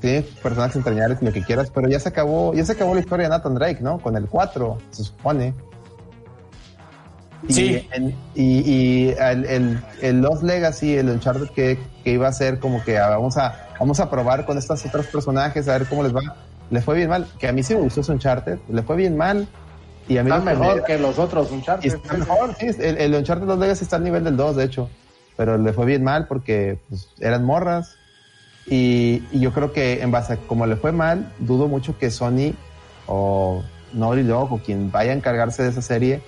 Tiene 0.00 0.22
personajes 0.42 0.76
entrañables 0.76 1.20
lo 1.22 1.32
que 1.32 1.42
quieras, 1.42 1.70
pero 1.74 1.88
ya 1.88 1.98
se 1.98 2.08
acabó, 2.08 2.54
ya 2.54 2.64
se 2.64 2.72
acabó 2.72 2.94
la 2.94 3.00
historia 3.00 3.24
de 3.24 3.30
Nathan 3.30 3.54
Drake, 3.54 3.78
¿no? 3.80 3.98
Con 3.98 4.16
el 4.16 4.26
4, 4.26 4.78
se 4.90 5.04
supone. 5.04 5.54
Y, 7.48 7.52
Sí. 7.52 7.88
en- 7.92 8.14
y, 8.34 8.58
y 8.72 9.08
el, 9.18 9.44
el, 9.44 9.80
el 10.02 10.20
Lost 10.20 10.42
Legacy, 10.42 10.96
el 10.96 11.10
Uncharted 11.10 11.48
que, 11.50 11.78
que 12.02 12.12
iba 12.12 12.28
a 12.28 12.32
ser 12.32 12.58
como 12.58 12.82
que 12.82 12.98
ah, 12.98 13.08
vamos 13.10 13.36
a, 13.36 13.68
vamos 13.78 14.00
a 14.00 14.10
probar 14.10 14.46
con 14.46 14.56
estos 14.58 14.84
otros 14.86 15.06
personajes, 15.06 15.68
a 15.68 15.78
ver 15.78 15.86
cómo 15.88 16.02
les 16.02 16.14
va. 16.14 16.20
Le 16.70 16.80
fue 16.80 16.96
bien 16.96 17.08
mal, 17.10 17.26
que 17.38 17.46
a 17.48 17.52
mí 17.52 17.62
sí 17.62 17.74
me 17.74 17.80
gustó 17.82 18.00
ese 18.00 18.12
Uncharted, 18.12 18.58
le 18.68 18.82
fue 18.82 18.96
bien 18.96 19.16
mal. 19.16 19.46
Y 20.08 20.18
a 20.18 20.22
mí 20.24 20.30
Está 20.30 20.42
mejor 20.44 20.76
me- 20.76 20.82
que 20.84 20.98
los 20.98 21.18
otros 21.18 21.50
Uncharted. 21.50 21.92
está 21.94 22.16
mejor, 22.16 22.54
sí, 22.58 22.66
el, 22.80 22.98
el 22.98 23.14
Uncharted 23.14 23.46
2 23.46 23.58
Legacy 23.58 23.84
está 23.84 23.96
al 23.96 24.04
nivel 24.04 24.24
del 24.24 24.36
2, 24.36 24.56
de 24.56 24.64
hecho. 24.64 24.88
Pero 25.36 25.58
le 25.58 25.72
fue 25.72 25.84
bien 25.84 26.02
mal 26.02 26.26
porque 26.28 26.78
pues, 26.88 27.08
eran 27.20 27.44
morras. 27.44 27.96
Y, 28.68 29.22
y 29.30 29.40
yo 29.40 29.52
creo 29.52 29.72
que 29.72 30.02
en 30.02 30.10
base 30.10 30.34
a 30.34 30.36
como 30.36 30.66
le 30.66 30.76
fue 30.76 30.92
mal, 30.92 31.32
dudo 31.38 31.68
mucho 31.68 31.98
que 31.98 32.10
Sony 32.10 32.54
o 33.06 33.62
Naughty 33.92 34.22
Dog 34.22 34.52
o 34.52 34.58
quien 34.58 34.90
vaya 34.90 35.12
a 35.12 35.14
encargarse 35.14 35.62
de 35.62 35.70
esa 35.70 35.82
serie 35.82 36.20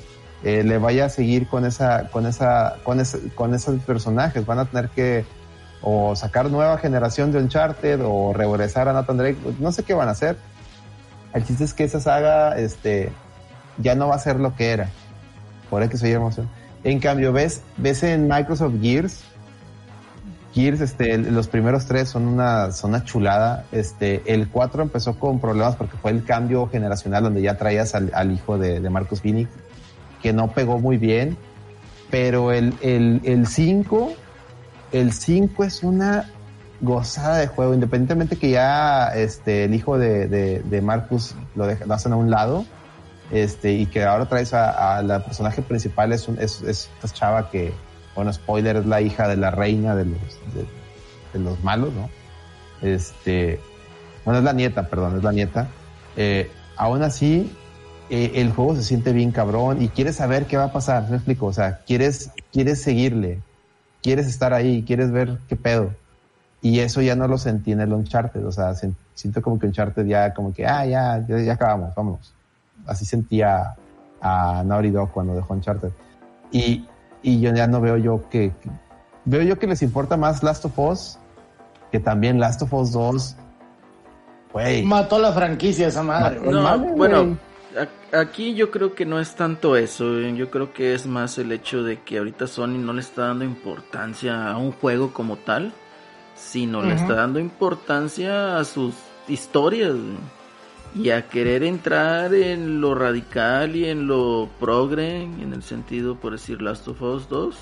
eh, 0.45 0.63
le 0.63 0.79
vaya 0.79 1.07
a 1.07 1.09
seguir 1.09 1.49
con 1.49 1.65
esa, 1.65 2.09
con 2.11 2.27
esa, 2.27 2.77
con 2.85 3.01
ese, 3.01 3.29
con 3.35 3.55
esos 3.55 3.81
personajes. 3.83 4.47
Van 4.47 4.61
a 4.61 4.65
tener 4.67 4.89
que 4.91 5.25
o 5.81 6.17
sacar 6.17 6.51
nueva 6.51 6.79
generación 6.79 7.33
de 7.33 7.39
Uncharted 7.39 8.01
o 8.05 8.33
regresar 8.33 8.89
a 8.89 8.93
Nathan 8.93 9.19
Drake. 9.19 9.39
No 9.59 9.73
sé 9.73 9.83
qué 9.83 9.95
van 9.95 10.09
a 10.09 10.13
hacer. 10.13 10.37
El 11.35 11.45
chiste 11.45 11.65
es 11.65 11.75
que 11.75 11.85
esa 11.85 12.01
saga, 12.01 12.59
este, 12.59 13.13
ya 13.79 13.95
no 13.95 14.09
va 14.09 14.17
a 14.17 14.19
ser 14.19 14.41
lo 14.41 14.55
que 14.55 14.71
era. 14.71 14.89
Por 15.71 15.83
eso 15.83 15.91
que 15.91 15.99
soy 15.99 16.13
emoción. 16.13 16.49
En 16.85 17.01
cambio, 17.01 17.33
ves, 17.33 17.63
ves 17.77 18.03
en 18.03 18.29
Microsoft 18.29 18.81
Gears, 18.81 19.25
Este, 20.67 21.19
los 21.19 21.47
primeros 21.47 21.87
tres 21.87 22.09
son 22.09 22.27
una, 22.27 22.73
son 22.73 22.91
una 22.91 23.05
chulada. 23.05 23.65
Este, 23.71 24.23
el 24.27 24.49
4 24.49 24.83
empezó 24.83 25.19
con 25.19 25.41
problemas 25.41 25.77
porque 25.77 25.97
fue 25.97 26.11
el 26.11 26.25
cambio 26.25 26.67
generacional 26.69 27.23
donde 27.23 27.43
ya 27.43 27.57
traías 27.57 27.95
al, 27.95 28.33
hijo 28.33 28.59
de, 28.59 28.81
de 28.81 28.91
Marcus 28.91 29.21
Phoenix, 29.21 29.51
que 30.23 30.33
no 30.33 30.51
pegó 30.53 30.79
muy 30.79 30.97
bien. 30.99 31.37
Pero 32.11 32.53
el, 32.53 32.75
el, 32.81 33.21
el 33.25 33.47
5, 33.47 34.13
el 34.93 35.13
5 35.13 35.65
es 35.65 35.83
una 35.85 36.31
gozada 36.81 37.39
de 37.39 37.47
juego, 37.49 37.75
independientemente 37.75 38.37
que 38.37 38.51
ya 38.51 39.09
este, 39.15 39.65
el 39.65 39.75
hijo 39.75 39.99
de, 39.99 40.27
de, 40.29 40.61
de 40.61 40.81
Marcus 40.81 41.35
lo, 41.55 41.67
deja- 41.67 41.85
lo 41.87 41.95
hacen 41.95 42.13
a 42.13 42.17
un 42.17 42.31
lado. 42.31 42.65
Este, 43.31 43.73
y 43.73 43.87
que 43.87 44.05
ahora 44.05 44.27
traes 44.27 44.55
a, 44.55 45.03
la 45.03 45.23
personaje 45.23 45.61
principal 45.61 46.13
es, 46.13 46.27
es 46.31 46.63
esta 46.63 47.09
chava 47.13 47.51
que, 47.51 47.75
bueno, 48.19 48.33
spoiler, 48.33 48.75
es 48.75 48.87
la 48.87 49.01
hija 49.01 49.29
de 49.29 49.37
la 49.37 49.53
reina 49.53 49.95
de 49.95 50.05
los, 50.05 50.21
de, 50.53 50.67
de 51.33 51.39
los 51.39 51.63
malos, 51.63 51.93
¿no? 51.95 52.11
Este, 52.83 53.61
bueno, 54.25 54.41
es 54.41 54.45
la 54.45 54.53
nieta, 54.53 54.89
perdón, 54.89 55.19
es 55.19 55.23
la 55.23 55.31
nieta. 55.31 55.69
Eh, 56.17 56.51
aún 56.77 57.05
así, 57.05 57.57
eh, 58.11 58.33
el 58.35 58.51
juego 58.51 58.75
se 58.75 58.83
siente 58.83 59.13
bien 59.13 59.31
cabrón 59.31 59.81
y 59.81 59.89
quieres 59.89 60.17
saber 60.17 60.47
qué 60.47 60.57
va 60.57 60.65
a 60.65 60.73
pasar, 60.73 61.09
¿me 61.09 61.15
explico? 61.15 61.47
O 61.47 61.53
sea, 61.53 61.79
quieres, 61.87 62.33
quieres 62.51 62.83
seguirle, 62.83 63.41
quieres 64.03 64.27
estar 64.27 64.53
ahí, 64.53 64.83
quieres 64.85 65.13
ver 65.13 65.39
qué 65.47 65.55
pedo. 65.55 65.95
Y 66.61 66.81
eso 66.81 67.01
ya 67.01 67.15
no 67.15 67.29
lo 67.29 67.39
sentí 67.39 67.71
en 67.71 67.83
el 67.83 67.93
Uncharted, 67.93 68.45
o 68.45 68.51
sea, 68.51 68.73
sen- 68.73 68.97
siento 69.15 69.41
como 69.43 69.61
que 69.61 69.67
Uncharted 69.69 70.05
ya, 70.07 70.35
como 70.35 70.53
que, 70.53 70.67
ah, 70.67 70.85
ya, 70.85 71.25
ya, 71.25 71.39
ya 71.39 71.53
acabamos, 71.53 71.95
vámonos. 71.95 72.35
Así 72.85 73.05
sentía 73.05 73.77
a 74.21 74.65
Naughty 74.67 74.91
Dog 74.91 75.13
cuando 75.13 75.37
dejó 75.37 75.55
Uncharted. 75.55 75.91
Y, 76.51 76.85
y 77.23 77.41
yo 77.41 77.53
ya 77.55 77.67
no 77.67 77.81
veo 77.81 77.97
yo 77.97 78.29
que, 78.31 78.53
que- 78.61 78.71
veo 79.25 79.43
yo 79.43 79.59
que 79.59 79.67
les 79.67 79.83
importa 79.83 80.17
más 80.17 80.43
Last 80.43 80.65
of 80.65 80.79
Us, 80.79 81.19
que 81.93 82.01
también 82.01 82.39
Last 82.41 82.63
of 82.63 82.73
Us 82.73 82.93
2, 82.93 83.37
güey. 84.53 84.83
Mató 84.85 85.19
la 85.19 85.33
franquicia 85.33 85.89
esa 85.89 86.03
madre. 86.03 86.41
No, 86.41 86.79
bueno, 86.97 87.37
aquí 88.13 88.55
yo 88.55 88.71
creo 88.71 88.95
que 88.95 89.05
no 89.05 89.21
es 89.21 89.35
tanto 89.35 89.77
eso, 89.77 90.19
yo 90.21 90.51
creo 90.51 90.73
que 90.73 90.95
es 90.95 91.07
más 91.07 91.39
el 91.39 91.53
hecho 91.53 91.83
de 91.83 92.01
que 92.01 92.19
ahorita 92.19 92.47
Sony 92.47 92.79
no 92.79 92.93
le 92.93 93.01
está 93.01 93.29
dando 93.29 93.45
importancia 93.45 94.51
a 94.51 94.57
un 94.57 94.73
juego 94.73 95.13
como 95.13 95.37
tal, 95.37 95.73
sino 96.35 96.83
le 96.83 96.95
está 96.95 97.15
dando 97.15 97.41
importancia 97.41 98.59
a 98.59 98.65
sus 98.65 98.95
historias 99.27 99.93
y 100.95 101.11
a 101.11 101.29
querer 101.29 101.63
entrar 101.63 102.35
en 102.35 102.81
lo 102.81 102.95
radical 102.95 103.77
y 103.77 103.87
en 103.87 104.07
lo 104.07 104.49
progre, 104.59 105.23
en 105.23 105.53
el 105.53 105.63
sentido, 105.63 106.17
por 106.17 106.33
decir, 106.33 106.63
Last 106.63 106.89
of 106.89 107.03
Us 107.03 107.29
2, 107.29 107.57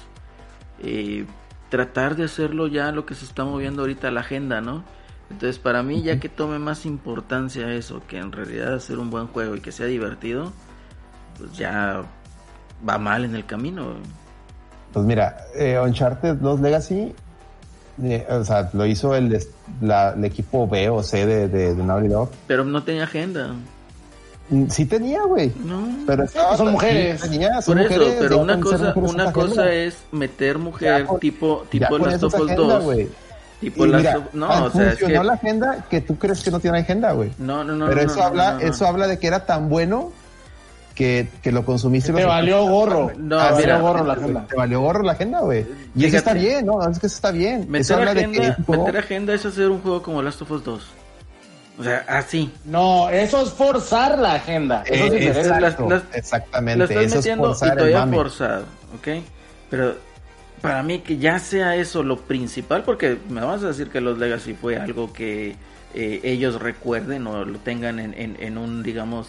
eh, 0.82 1.26
tratar 1.68 2.16
de 2.16 2.24
hacerlo 2.24 2.66
ya 2.66 2.92
lo 2.92 3.06
que 3.06 3.14
se 3.14 3.24
está 3.24 3.44
moviendo 3.44 3.82
ahorita 3.82 4.10
la 4.10 4.20
agenda, 4.20 4.60
¿no? 4.60 4.84
Entonces, 5.30 5.58
para 5.58 5.82
mí, 5.82 6.02
ya 6.02 6.20
que 6.20 6.28
tome 6.28 6.58
más 6.58 6.86
importancia 6.86 7.72
eso, 7.72 8.02
que 8.06 8.18
en 8.18 8.30
realidad 8.30 8.74
hacer 8.74 8.98
un 8.98 9.10
buen 9.10 9.26
juego 9.26 9.56
y 9.56 9.60
que 9.60 9.72
sea 9.72 9.86
divertido, 9.86 10.52
pues 11.36 11.52
ya 11.56 12.02
va 12.88 12.98
mal 12.98 13.24
en 13.24 13.34
el 13.34 13.44
camino. 13.44 13.94
Pues 14.92 15.04
mira, 15.04 15.36
eh, 15.54 15.78
Uncharted 15.78 16.36
2 16.36 16.60
Legacy, 16.60 17.14
eh, 18.02 18.26
o 18.28 18.44
sea, 18.44 18.68
lo 18.72 18.86
hizo 18.86 19.14
el, 19.14 19.38
la- 19.80 20.10
el 20.10 20.24
equipo 20.24 20.66
B 20.68 20.88
o 20.90 21.02
C 21.02 21.24
de, 21.26 21.48
de, 21.48 21.74
de 21.74 21.82
Naughty 21.82 22.08
Dog. 22.08 22.30
Pero 22.46 22.64
no 22.64 22.82
tenía 22.82 23.04
agenda. 23.04 23.54
Mm, 24.50 24.68
Sí 24.68 24.84
tenía, 24.84 25.22
güey. 25.24 25.52
No. 25.64 25.88
Pero 26.06 26.24
estaba- 26.24 26.56
Son 26.56 26.70
mujeres. 26.72 27.20
sí 27.20 27.30
tenía, 27.30 27.60
son 27.62 27.78
Por 27.78 27.86
eso, 27.86 27.94
mujeres, 28.00 28.16
pero 28.20 28.38
una 28.38 28.60
cosa, 28.60 28.92
una 28.96 29.24
es 29.26 29.32
cosa 29.32 29.72
es 29.72 29.96
meter 30.12 30.58
mujer 30.58 31.04
Ya 31.06 31.18
tipo, 31.18 31.64
Ya 31.64 31.70
tipo 31.88 32.08
es 32.08 32.22
Us 32.22 32.34
agenda, 32.34 32.54
2. 32.54 32.84
güey. 32.84 33.08
Tipo 33.60 33.86
Y 33.86 33.88
Last 33.88 34.04
mira, 34.04 34.28
No, 34.34 34.64
o 34.66 34.70
sea, 34.70 34.82
es 34.92 34.98
funcionó 34.98 35.20
que. 35.22 35.26
la 35.26 35.32
agenda 35.32 35.86
que 35.88 36.00
tú 36.02 36.16
crees 36.18 36.42
que 36.44 36.50
no 36.50 36.60
tiene 36.60 36.78
agenda, 36.80 37.12
güey. 37.12 37.32
No, 37.38 37.64
no, 37.64 37.74
no. 37.74 37.86
Pero 37.86 38.02
no, 38.02 38.06
eso 38.12 38.20
no, 38.20 38.26
habla, 38.26 38.52
no, 38.52 38.58
no. 38.60 38.66
eso 38.66 38.86
habla 38.86 39.06
de 39.08 39.18
que 39.18 39.26
era 39.26 39.46
tan 39.46 39.68
bueno 39.70 40.12
que, 40.96 41.28
que 41.42 41.52
lo 41.52 41.64
consumiste. 41.64 42.10
y 42.10 42.14
Te 42.16 42.24
valió 42.24 42.64
gorro. 42.66 43.12
No, 43.16 43.36
Te 43.48 43.54
mira, 43.62 43.74
valió 43.76 43.80
gorro 43.80 44.04
la 44.04 44.12
agenda. 44.14 44.46
Te 44.48 44.56
valió 44.56 44.80
gorro 44.80 45.02
la 45.04 45.12
agenda, 45.12 45.40
güey. 45.42 45.60
Y 45.60 45.64
Fíjate. 46.00 46.06
eso 46.08 46.16
está 46.16 46.32
bien, 46.34 46.66
¿no? 46.66 46.82
Es 46.90 46.98
que 46.98 47.06
eso 47.06 47.14
está 47.16 47.30
bien. 47.30 47.60
eso 47.62 47.68
Meter 47.70 47.96
habla 47.96 48.10
agenda, 48.12 48.40
de 48.42 48.54
que 48.66 48.72
meter 48.72 48.96
agenda 48.96 49.34
es 49.34 49.46
hacer 49.46 49.68
un 49.70 49.80
juego 49.80 50.02
como 50.02 50.20
Last 50.22 50.42
of 50.42 50.50
Us 50.50 50.64
2. 50.64 50.82
O 51.78 51.84
sea, 51.84 52.04
así. 52.08 52.50
No, 52.64 53.08
eso 53.10 53.42
es 53.42 53.50
forzar 53.50 54.18
la 54.18 54.32
agenda. 54.34 54.82
Eso 54.86 55.04
es 55.04 55.12
Eh, 55.12 55.16
diferente. 55.18 55.40
exacto, 55.50 55.88
Las- 55.88 56.02
las- 56.04 56.16
exactamente. 56.16 56.78
Lo 56.78 56.84
estás 56.86 57.04
eso 57.04 57.16
metiendo 57.16 57.52
es 57.52 57.58
forzar 57.58 57.68
y 57.68 57.70
el 57.82 57.92
todavía 57.92 58.16
forzado, 58.16 58.62
¿ok? 58.98 59.08
Pero 59.68 59.94
para 60.62 60.82
mí 60.82 61.00
que 61.00 61.18
ya 61.18 61.38
sea 61.38 61.76
eso 61.76 62.02
lo 62.02 62.16
principal, 62.16 62.82
porque 62.82 63.18
me 63.28 63.42
vas 63.42 63.62
a 63.62 63.66
decir 63.68 63.90
que 63.90 64.00
los 64.00 64.18
Legacy 64.18 64.54
fue 64.54 64.78
algo 64.78 65.12
que 65.12 65.54
eh, 65.94 66.20
ellos 66.24 66.60
recuerden 66.60 67.26
o 67.26 67.44
lo 67.44 67.58
tengan 67.58 67.98
en, 67.98 68.14
en- 68.14 68.36
en 68.40 68.58
un, 68.58 68.82
digamos, 68.82 69.28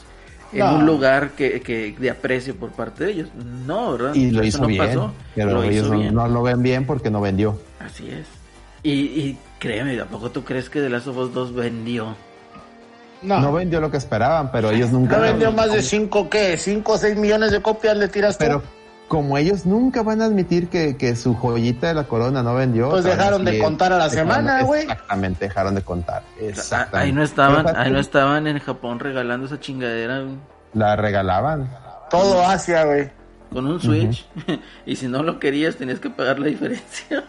en 0.54 0.60
No. 0.60 0.76
un 0.76 0.86
lugar 0.86 1.32
que, 1.32 1.62
que 1.62 1.96
de 1.98 2.10
aprecio 2.10 2.56
por 2.56 2.72
parte 2.72 3.06
de 3.06 3.12
ellos. 3.12 3.30
No, 3.66 3.92
¿verdad? 3.94 4.14
Y 4.16 4.32
lo 4.32 4.40
Eso 4.42 4.48
hizo 4.48 4.62
no 4.62 4.68
bien. 4.68 4.86
pasó. 4.88 5.14
Pero 5.36 5.52
lo 5.52 5.64
ellos 5.64 5.86
hizo 5.86 5.94
no, 5.94 6.00
bien. 6.00 6.14
no 6.16 6.28
lo 6.28 6.44
ven 6.44 6.62
bien 6.64 6.86
porque 6.86 7.10
no 7.10 7.22
vendió. 7.22 7.60
Así 7.80 8.10
es. 8.10 8.26
Y, 8.84 8.92
y 8.92 9.38
créeme, 9.60 10.00
¿a 10.00 10.06
poco 10.06 10.32
tú 10.32 10.44
crees 10.44 10.70
que 10.70 10.80
The 10.82 10.90
Last 10.90 11.08
of 11.08 11.18
Us 11.18 11.34
2 11.34 11.54
vendió? 11.54 12.16
No, 13.24 13.40
No 13.40 13.52
vendió 13.52 13.82
lo 13.82 13.90
que 13.90 13.98
esperaban, 13.98 14.52
pero 14.52 14.70
ellos 14.70 14.92
nunca. 14.92 15.18
no 15.18 15.24
vendió 15.24 15.52
más 15.52 15.72
de 15.74 15.82
5, 15.82 16.30
¿qué? 16.30 16.56
5 16.56 16.92
o 16.92 16.98
6 16.98 17.18
millones 17.18 17.52
de 17.52 17.62
copias 17.62 17.98
le 17.98 18.08
tiras 18.08 18.38
tú. 18.38 18.46
Como 19.08 19.38
ellos 19.38 19.66
nunca 19.66 20.04
van 20.04 20.22
a 20.22 20.26
admitir 20.26 20.68
que, 20.68 20.98
que 20.98 21.16
su 21.16 21.34
joyita 21.34 21.88
de 21.88 21.94
la 21.94 22.04
corona 22.04 22.44
no 22.44 22.56
vendió. 22.56 22.90
Pues 22.90 23.06
dejaron 23.06 23.46
de 23.46 23.60
contar 23.60 23.94
a 23.94 23.98
la 23.98 24.10
semana, 24.10 24.64
güey. 24.64 24.82
Exactamente, 24.82 25.46
dejaron 25.46 25.76
de 25.76 25.82
contar. 25.82 26.24
Exactamente. 26.40 26.98
Ahí 26.98 27.14
no 27.14 27.24
estaban, 27.24 27.76
ahí 27.76 27.92
no 27.92 28.00
estaban 28.00 28.48
en 28.48 28.60
Japón 28.60 29.00
regalando 29.00 29.46
esa 29.46 29.60
chingadera 29.60 30.22
güey, 30.22 30.36
La 30.74 30.96
regalaban. 30.96 31.70
Todo 32.10 32.46
Asia, 32.46 32.84
güey. 32.84 33.10
con 33.52 33.66
un 33.66 33.80
Switch. 33.80 34.28
y 34.86 34.96
si 34.96 35.08
no 35.08 35.24
lo 35.24 35.40
querías, 35.40 35.78
tenías 35.78 36.00
que 36.00 36.10
pagar 36.10 36.40
la 36.40 36.48
diferencia. 36.48 37.24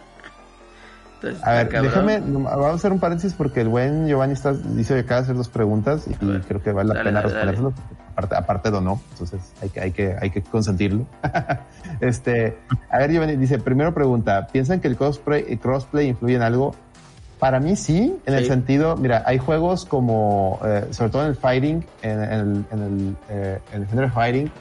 Entonces, 1.21 1.45
A 1.45 1.51
ver, 1.53 1.69
cabrón. 1.69 1.91
déjame, 1.91 2.19
vamos 2.41 2.65
a 2.65 2.73
hacer 2.73 2.91
un 2.93 2.99
paréntesis 2.99 3.33
porque 3.33 3.61
el 3.61 3.67
buen 3.67 4.07
Giovanni 4.07 4.33
está, 4.33 4.53
dice 4.53 4.93
que 4.93 4.99
acaba 5.01 5.21
de 5.21 5.23
hacer 5.25 5.35
dos 5.35 5.49
preguntas 5.49 6.05
y, 6.07 6.13
creo 6.13 6.61
que 6.63 6.71
vale 6.71 6.89
la 6.89 6.95
Dale, 6.95 7.09
pena 7.09 7.21
porque 7.21 7.81
Aparte, 8.11 8.35
aparte 8.35 8.69
donó, 8.71 9.01
entonces 9.11 9.39
hay 9.61 9.69
que, 9.69 9.79
hay 9.81 9.91
que, 9.91 10.15
hay 10.19 10.29
que 10.29 10.41
consentirlo. 10.41 11.05
este, 12.01 12.57
a 12.89 12.97
ver, 12.97 13.11
Giovanni 13.11 13.35
dice, 13.37 13.59
primero 13.59 13.93
pregunta, 13.93 14.47
¿piensan 14.51 14.79
que 14.79 14.87
el 14.87 14.97
crossplay, 14.97 15.45
el 15.49 15.59
crossplay 15.59 16.07
influye 16.07 16.35
en 16.35 16.41
algo? 16.41 16.75
Para 17.39 17.61
mí 17.61 17.75
sí, 17.77 18.17
en 18.25 18.33
el 18.33 18.43
Sí. 18.43 18.49
sentido, 18.49 18.97
mira, 18.97 19.23
hay 19.25 19.37
juegos 19.37 19.85
como, 19.85 20.59
eh, 20.65 20.87
sobre 20.91 21.09
todo 21.11 21.21
en 21.23 21.29
el 21.29 21.35
fighting, 21.35 21.85
en, 22.01 22.23
en 22.23 22.31
el, 22.31 22.65
en 22.71 22.81
el, 22.83 23.15
eh, 23.29 23.59
en 23.73 23.81
el 23.83 23.87
género 23.87 24.09
fighting, 24.11 24.51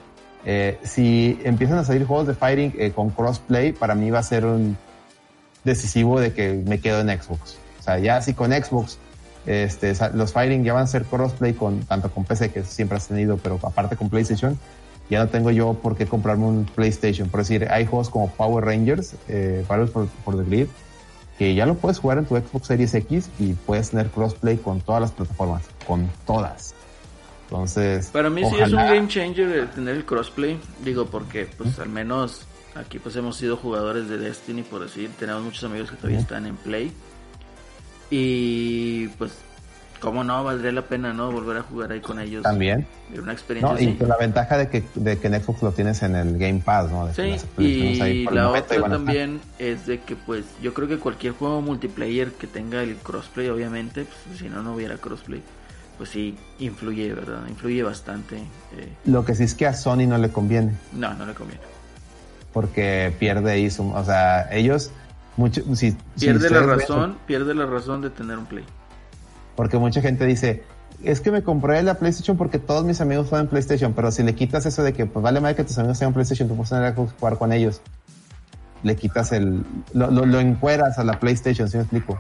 eh, 0.44 0.78
si 0.84 1.40
empiezan 1.42 1.78
a 1.78 1.84
salir 1.84 2.06
juegos 2.06 2.28
de 2.28 2.34
fighting 2.34 2.72
eh, 2.78 2.92
con 2.92 3.10
crossplay, 3.10 3.72
para 3.72 3.96
mí 3.96 4.10
va 4.10 4.20
a 4.20 4.22
ser 4.22 4.44
un 4.46 4.76
decisivo 5.68 6.20
de 6.20 6.32
que 6.32 6.52
me 6.66 6.80
quedo 6.80 7.00
en 7.00 7.08
Xbox. 7.08 7.56
O 7.78 7.82
sea, 7.82 7.98
ya 7.98 8.20
si 8.22 8.34
con 8.34 8.50
Xbox 8.52 8.98
este, 9.46 9.94
los 10.14 10.32
fighting 10.32 10.64
ya 10.64 10.74
van 10.74 10.82
a 10.84 10.86
ser 10.86 11.04
crossplay 11.04 11.54
con 11.54 11.80
tanto 11.80 12.10
con 12.10 12.24
PC 12.24 12.50
que 12.50 12.62
siempre 12.64 12.96
has 12.98 13.08
tenido, 13.08 13.36
pero 13.38 13.58
aparte 13.62 13.96
con 13.96 14.10
PlayStation, 14.10 14.58
ya 15.08 15.20
no 15.20 15.28
tengo 15.28 15.50
yo 15.50 15.74
por 15.74 15.96
qué 15.96 16.06
comprarme 16.06 16.44
un 16.46 16.64
PlayStation. 16.66 17.28
Por 17.30 17.40
decir, 17.40 17.66
hay 17.70 17.86
juegos 17.86 18.10
como 18.10 18.28
Power 18.30 18.64
Rangers, 18.64 19.14
eh, 19.28 19.64
Battles 19.66 19.90
for, 19.90 20.06
for 20.24 20.36
the 20.36 20.44
Grid, 20.44 20.66
que 21.38 21.54
ya 21.54 21.64
lo 21.64 21.76
puedes 21.76 21.98
jugar 21.98 22.18
en 22.18 22.26
tu 22.26 22.36
Xbox 22.36 22.66
Series 22.66 22.92
X 22.94 23.30
y 23.38 23.52
puedes 23.54 23.90
tener 23.90 24.08
crossplay 24.10 24.56
con 24.58 24.80
todas 24.82 25.00
las 25.00 25.12
plataformas, 25.12 25.62
con 25.86 26.10
todas. 26.26 26.74
Entonces, 27.44 28.08
Para 28.08 28.28
mí 28.28 28.42
sí 28.42 28.56
es 28.60 28.68
un 28.68 28.74
ojalá- 28.74 28.92
game 28.94 29.08
changer 29.08 29.48
el 29.48 29.68
tener 29.70 29.96
el 29.96 30.04
crossplay. 30.04 30.60
Digo, 30.84 31.06
porque 31.06 31.46
pues 31.56 31.78
al 31.78 31.88
menos 31.88 32.42
aquí 32.78 32.98
pues 32.98 33.14
hemos 33.16 33.36
sido 33.36 33.56
jugadores 33.56 34.08
de 34.08 34.18
Destiny, 34.18 34.62
por 34.62 34.82
decir. 34.82 35.10
Tenemos 35.18 35.42
muchos 35.42 35.64
amigos 35.64 35.90
que 35.90 35.96
todavía 35.96 36.18
están 36.20 36.46
en 36.46 36.56
Play. 36.56 36.92
Y 38.10 39.08
pues, 39.18 39.32
cómo 40.00 40.24
no, 40.24 40.42
valdría 40.44 40.72
la 40.72 40.82
pena, 40.82 41.12
¿no? 41.12 41.30
Volver 41.30 41.58
a 41.58 41.62
jugar 41.62 41.92
ahí 41.92 42.00
con 42.00 42.18
ellos. 42.20 42.42
también. 42.42 42.86
Una 43.20 43.32
experiencia 43.32 43.74
No, 43.74 43.80
y 43.80 43.94
así. 43.94 44.04
la 44.06 44.16
ventaja 44.16 44.56
de 44.58 44.68
que, 44.68 44.82
de 44.94 45.18
que 45.18 45.28
Xbox 45.28 45.62
lo 45.62 45.72
tienes 45.72 46.02
en 46.02 46.14
el 46.16 46.38
Game 46.38 46.60
Pass, 46.64 46.90
¿no? 46.90 47.06
De 47.06 47.14
Sí, 47.14 47.22
ahí 47.22 48.20
y 48.22 48.24
por 48.24 48.32
el 48.32 48.38
la 48.38 48.46
momento 48.46 48.74
otra 48.76 48.88
también 48.90 49.40
es 49.58 49.86
de 49.86 50.00
que 50.00 50.16
pues 50.16 50.44
yo 50.62 50.72
creo 50.74 50.88
que 50.88 50.98
cualquier 50.98 51.32
juego 51.34 51.60
multiplayer 51.60 52.32
que 52.32 52.46
tenga 52.46 52.82
el 52.82 52.96
crossplay, 52.96 53.48
obviamente, 53.48 54.06
pues, 54.06 54.38
si 54.38 54.48
no, 54.48 54.62
no 54.62 54.74
hubiera 54.74 54.96
crossplay. 54.96 55.42
pues 55.98 56.10
sí, 56.10 56.36
influye, 56.60 57.12
¿verdad? 57.12 57.40
Influye 57.48 57.82
bastante. 57.82 58.36
eh, 58.36 58.88
Lo 59.04 59.24
que 59.24 59.34
sí 59.34 59.42
es 59.44 59.54
que 59.54 59.66
a 59.66 59.74
Sony 59.74 60.06
no 60.06 60.16
le 60.16 60.30
conviene, 60.30 60.72
no, 60.92 61.12
no 61.14 61.26
le 61.26 61.34
conviene. 61.34 61.60
Porque 62.58 63.14
pierde 63.20 63.52
ahí 63.52 63.70
su, 63.70 63.88
o 63.88 64.04
sea, 64.04 64.48
ellos 64.52 64.90
mucho, 65.36 65.62
si, 65.76 65.92
si 65.92 65.96
Pierde 66.18 66.50
la 66.50 66.58
ven- 66.62 66.68
razón, 66.80 67.16
pierde 67.24 67.54
la 67.54 67.66
razón 67.66 68.02
de 68.02 68.10
tener 68.10 68.36
un 68.36 68.46
Play. 68.46 68.64
porque 69.54 69.78
mucha 69.78 70.00
gente 70.00 70.26
dice, 70.26 70.64
es 71.04 71.20
que 71.20 71.30
me 71.30 71.44
compré 71.44 71.80
la 71.84 71.94
PlayStation 71.94 72.36
porque 72.36 72.58
todos 72.58 72.84
mis 72.84 73.00
amigos 73.00 73.28
juegan 73.28 73.46
PlayStation, 73.46 73.92
pero 73.92 74.10
si 74.10 74.24
le 74.24 74.34
quitas 74.34 74.66
eso 74.66 74.82
de 74.82 74.92
que 74.92 75.06
pues 75.06 75.22
vale 75.22 75.40
más 75.40 75.54
que 75.54 75.62
tus 75.62 75.78
amigos 75.78 76.00
tengan 76.00 76.14
PlayStation, 76.14 76.48
tú 76.48 76.56
puedes 76.56 76.70
tener 76.70 76.92
Xbox 76.92 77.12
jugar 77.20 77.38
con 77.38 77.52
ellos, 77.52 77.80
le 78.82 78.96
quitas 78.96 79.30
el, 79.30 79.62
lo, 79.92 80.10
lo, 80.10 80.26
lo 80.26 80.40
encueras 80.40 80.98
a 80.98 81.04
la 81.04 81.20
PlayStation, 81.20 81.68
¿sí 81.68 81.76
me 81.76 81.84
explico? 81.84 82.18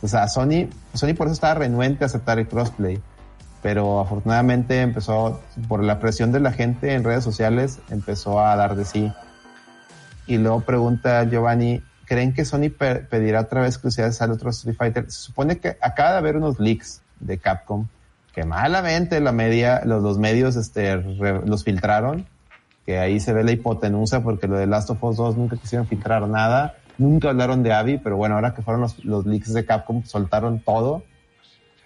O 0.00 0.08
sea, 0.08 0.26
Sony, 0.28 0.68
Sony 0.94 1.12
por 1.14 1.26
eso 1.26 1.34
estaba 1.34 1.52
renuente 1.52 2.04
a 2.04 2.06
aceptar 2.06 2.38
el 2.38 2.48
crossplay, 2.48 2.98
pero 3.62 4.00
afortunadamente 4.00 4.80
empezó, 4.80 5.42
por 5.68 5.84
la 5.84 6.00
presión 6.00 6.32
de 6.32 6.40
la 6.40 6.52
gente 6.52 6.94
en 6.94 7.04
redes 7.04 7.24
sociales, 7.24 7.80
empezó 7.90 8.40
a 8.40 8.56
dar 8.56 8.74
de 8.74 8.86
sí. 8.86 9.12
Y 10.26 10.38
luego 10.38 10.60
pregunta 10.60 11.24
Giovanni, 11.24 11.82
¿creen 12.06 12.32
que 12.32 12.44
Sony 12.44 12.70
pe- 12.76 12.96
pedirá 12.96 13.40
otra 13.42 13.60
vez 13.62 13.74
exclusividades 13.74 14.20
al 14.22 14.30
otro 14.32 14.50
Street 14.50 14.76
Fighter? 14.76 15.10
Se 15.10 15.18
supone 15.20 15.58
que 15.58 15.76
acaba 15.80 16.12
de 16.12 16.18
haber 16.18 16.36
unos 16.36 16.58
leaks 16.60 17.02
de 17.20 17.38
Capcom 17.38 17.86
que 18.34 18.44
malamente 18.44 19.20
la 19.20 19.30
media, 19.32 19.82
los, 19.84 20.02
los 20.02 20.18
medios 20.18 20.56
este, 20.56 20.96
los 20.96 21.62
filtraron, 21.62 22.26
que 22.84 22.98
ahí 22.98 23.20
se 23.20 23.32
ve 23.32 23.44
la 23.44 23.52
hipotenusa 23.52 24.22
porque 24.24 24.48
lo 24.48 24.56
de 24.56 24.66
Last 24.66 24.90
of 24.90 25.02
Us 25.04 25.16
2 25.16 25.36
nunca 25.36 25.56
quisieron 25.56 25.86
filtrar 25.86 26.26
nada, 26.26 26.74
nunca 26.98 27.28
hablaron 27.30 27.62
de 27.62 27.72
Abby, 27.72 27.98
pero 27.98 28.16
bueno, 28.16 28.34
ahora 28.34 28.52
que 28.54 28.62
fueron 28.62 28.80
los, 28.80 29.04
los 29.04 29.24
leaks 29.24 29.52
de 29.54 29.64
Capcom, 29.64 30.02
soltaron 30.04 30.58
todo. 30.58 31.04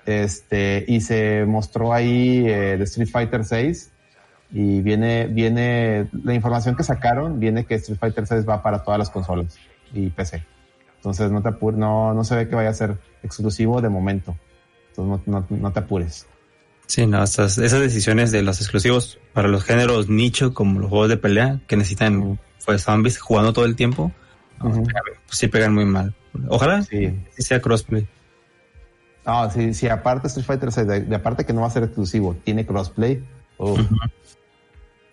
Este, 0.07 0.85
y 0.89 1.03
se 1.03 1.45
mostró 1.47 1.93
ahí 1.93 2.45
eh, 2.47 2.77
de 2.79 2.85
Street 2.85 3.11
Fighter 3.11 3.45
6 3.45 3.91
y 4.51 4.81
viene, 4.81 5.27
viene, 5.27 6.09
la 6.25 6.35
información 6.35 6.75
que 6.75 6.83
sacaron 6.83 7.39
viene 7.39 7.65
que 7.67 7.75
Street 7.75 7.99
Fighter 7.99 8.27
6 8.27 8.49
va 8.49 8.63
para 8.63 8.83
todas 8.83 8.99
las 8.99 9.11
consolas 9.11 9.57
y 9.93 10.09
PC. 10.11 10.45
Entonces 10.97 11.31
no 11.31 11.43
te 11.43 11.51
apures, 11.51 11.79
no, 11.79 12.15
no 12.15 12.25
se 12.25 12.35
ve 12.35 12.49
que 12.49 12.55
vaya 12.57 12.71
a 12.71 12.75
ser 12.75 12.99
exclusivo 13.23 13.81
de 13.81 13.89
momento. 13.89 14.37
Entonces 14.91 15.27
no, 15.27 15.45
no, 15.49 15.57
no 15.57 15.73
te 15.73 15.81
apures. 15.81 16.27
Sí, 16.87 17.07
no, 17.07 17.23
esas 17.23 17.57
decisiones 17.57 18.33
de 18.33 18.43
los 18.43 18.61
exclusivos 18.61 19.19
para 19.35 19.49
los 19.49 19.63
géneros 19.63 20.09
nicho, 20.09 20.55
como 20.55 20.81
los 20.81 20.89
juegos 20.89 21.11
de 21.11 21.19
pelea, 21.19 21.61
que 21.67 21.77
necesitan 21.77 22.39
pues 22.65 22.83
zombies 22.83 23.19
jugando 23.19 23.53
todo 23.53 23.67
el 23.67 23.77
tiempo, 23.77 24.11
pues 24.59 24.75
sí 25.29 25.49
pegan 25.49 25.75
muy 25.75 25.85
mal. 25.85 26.15
Ojalá 26.49 26.83
Sí. 26.83 27.15
sí 27.37 27.43
sea 27.43 27.61
crossplay. 27.61 28.09
No, 29.27 29.51
si, 29.51 29.75
si 29.75 29.89
aparte 29.89 30.29
Street 30.29 30.47
Fighter 30.47 30.73
6, 30.73 30.87
de, 30.87 31.01
de 31.03 31.17
aparte 31.17 31.45
que 31.45 31.53
no 31.53 31.61
va 31.61 31.67
a 31.67 31.71
ser 31.71 31.83
exclusivo, 31.85 32.35
tiene 32.45 32.65
crossplay. 32.65 33.23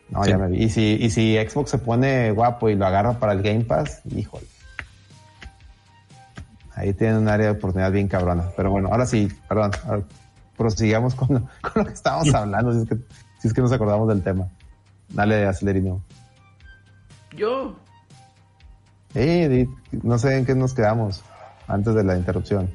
No, 0.09 0.23
Sí. 0.23 0.29
ya 0.29 0.37
me 0.37 0.47
vi. 0.49 0.63
Y 0.63 0.69
si, 0.69 0.97
y 1.01 1.09
si 1.09 1.35
Xbox 1.37 1.71
se 1.71 1.77
pone 1.79 2.31
guapo 2.31 2.69
y 2.69 2.75
lo 2.75 2.85
agarra 2.85 3.13
para 3.19 3.33
el 3.33 3.41
Game 3.41 3.65
Pass, 3.65 4.01
híjole. 4.15 4.45
Ahí 6.75 6.93
tienen 6.93 7.17
un 7.17 7.29
área 7.29 7.47
de 7.47 7.51
oportunidad 7.53 7.91
bien 7.91 8.07
cabrona. 8.07 8.49
Pero 8.57 8.69
bueno, 8.71 8.89
ahora 8.91 9.05
sí, 9.05 9.29
perdón. 9.47 9.71
ahora 9.87 10.03
prosigamos 10.57 11.15
con 11.15 11.27
lo, 11.33 11.39
con 11.61 11.71
lo 11.75 11.85
que 11.85 11.93
estábamos 11.93 12.33
hablando, 12.33 12.73
si 12.73 12.79
es, 12.81 12.89
que, 12.89 12.95
si 13.39 13.47
es 13.47 13.53
que 13.53 13.61
nos 13.61 13.71
acordamos 13.71 14.07
del 14.09 14.21
tema. 14.23 14.47
Dale, 15.09 15.45
Acelerino. 15.45 16.01
Yo, 17.35 17.75
Eh, 19.13 19.47
di- 19.49 19.99
no 20.03 20.17
sé 20.17 20.37
en 20.37 20.45
qué 20.45 20.55
nos 20.55 20.73
quedamos 20.73 21.23
antes 21.67 21.93
de 21.95 22.03
la 22.03 22.17
interrupción. 22.17 22.69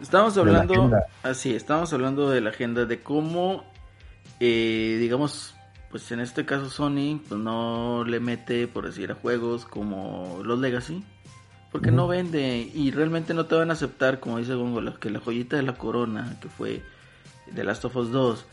Estamos 0.00 0.36
hablando, 0.38 0.90
así, 1.22 1.54
estamos 1.54 1.92
hablando 1.92 2.30
de 2.30 2.40
la 2.40 2.50
agenda, 2.50 2.84
de 2.86 3.02
cómo, 3.02 3.62
eh, 4.40 4.96
digamos, 4.98 5.54
pues 5.90 6.10
en 6.12 6.20
este 6.20 6.46
caso 6.46 6.70
Sony, 6.70 7.20
pues 7.28 7.40
no 7.40 8.04
le 8.06 8.20
mete, 8.20 8.68
por 8.68 8.86
decir, 8.86 9.10
a 9.10 9.14
juegos 9.14 9.64
como 9.64 10.40
los 10.44 10.58
Legacy, 10.58 11.02
porque 11.72 11.90
no 11.90 12.06
vende 12.08 12.70
y 12.74 12.90
realmente 12.90 13.34
no 13.34 13.46
te 13.46 13.54
van 13.54 13.70
a 13.70 13.74
aceptar, 13.74 14.20
como 14.20 14.38
dice 14.38 14.54
Gongola, 14.54 14.94
que 15.00 15.10
la 15.10 15.20
joyita 15.20 15.56
de 15.56 15.62
la 15.62 15.74
corona, 15.74 16.36
que 16.40 16.48
fue 16.48 16.82
The 17.54 17.64
Last 17.64 17.84
of 17.84 17.96
Us 17.96 18.10
2, 18.12 18.44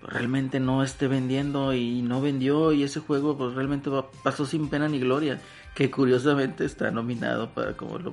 pues 0.00 0.12
realmente 0.12 0.60
no 0.60 0.82
esté 0.84 1.08
vendiendo 1.08 1.72
y 1.74 2.02
no 2.02 2.20
vendió 2.20 2.72
y 2.72 2.84
ese 2.84 3.00
juego 3.00 3.36
pues 3.36 3.54
realmente 3.54 3.90
va- 3.90 4.10
pasó 4.22 4.46
sin 4.46 4.68
pena 4.68 4.88
ni 4.88 5.00
gloria, 5.00 5.40
que 5.74 5.90
curiosamente 5.90 6.64
está 6.64 6.90
nominado 6.92 7.50
para 7.50 7.72
como 7.72 7.96
el 7.96 8.04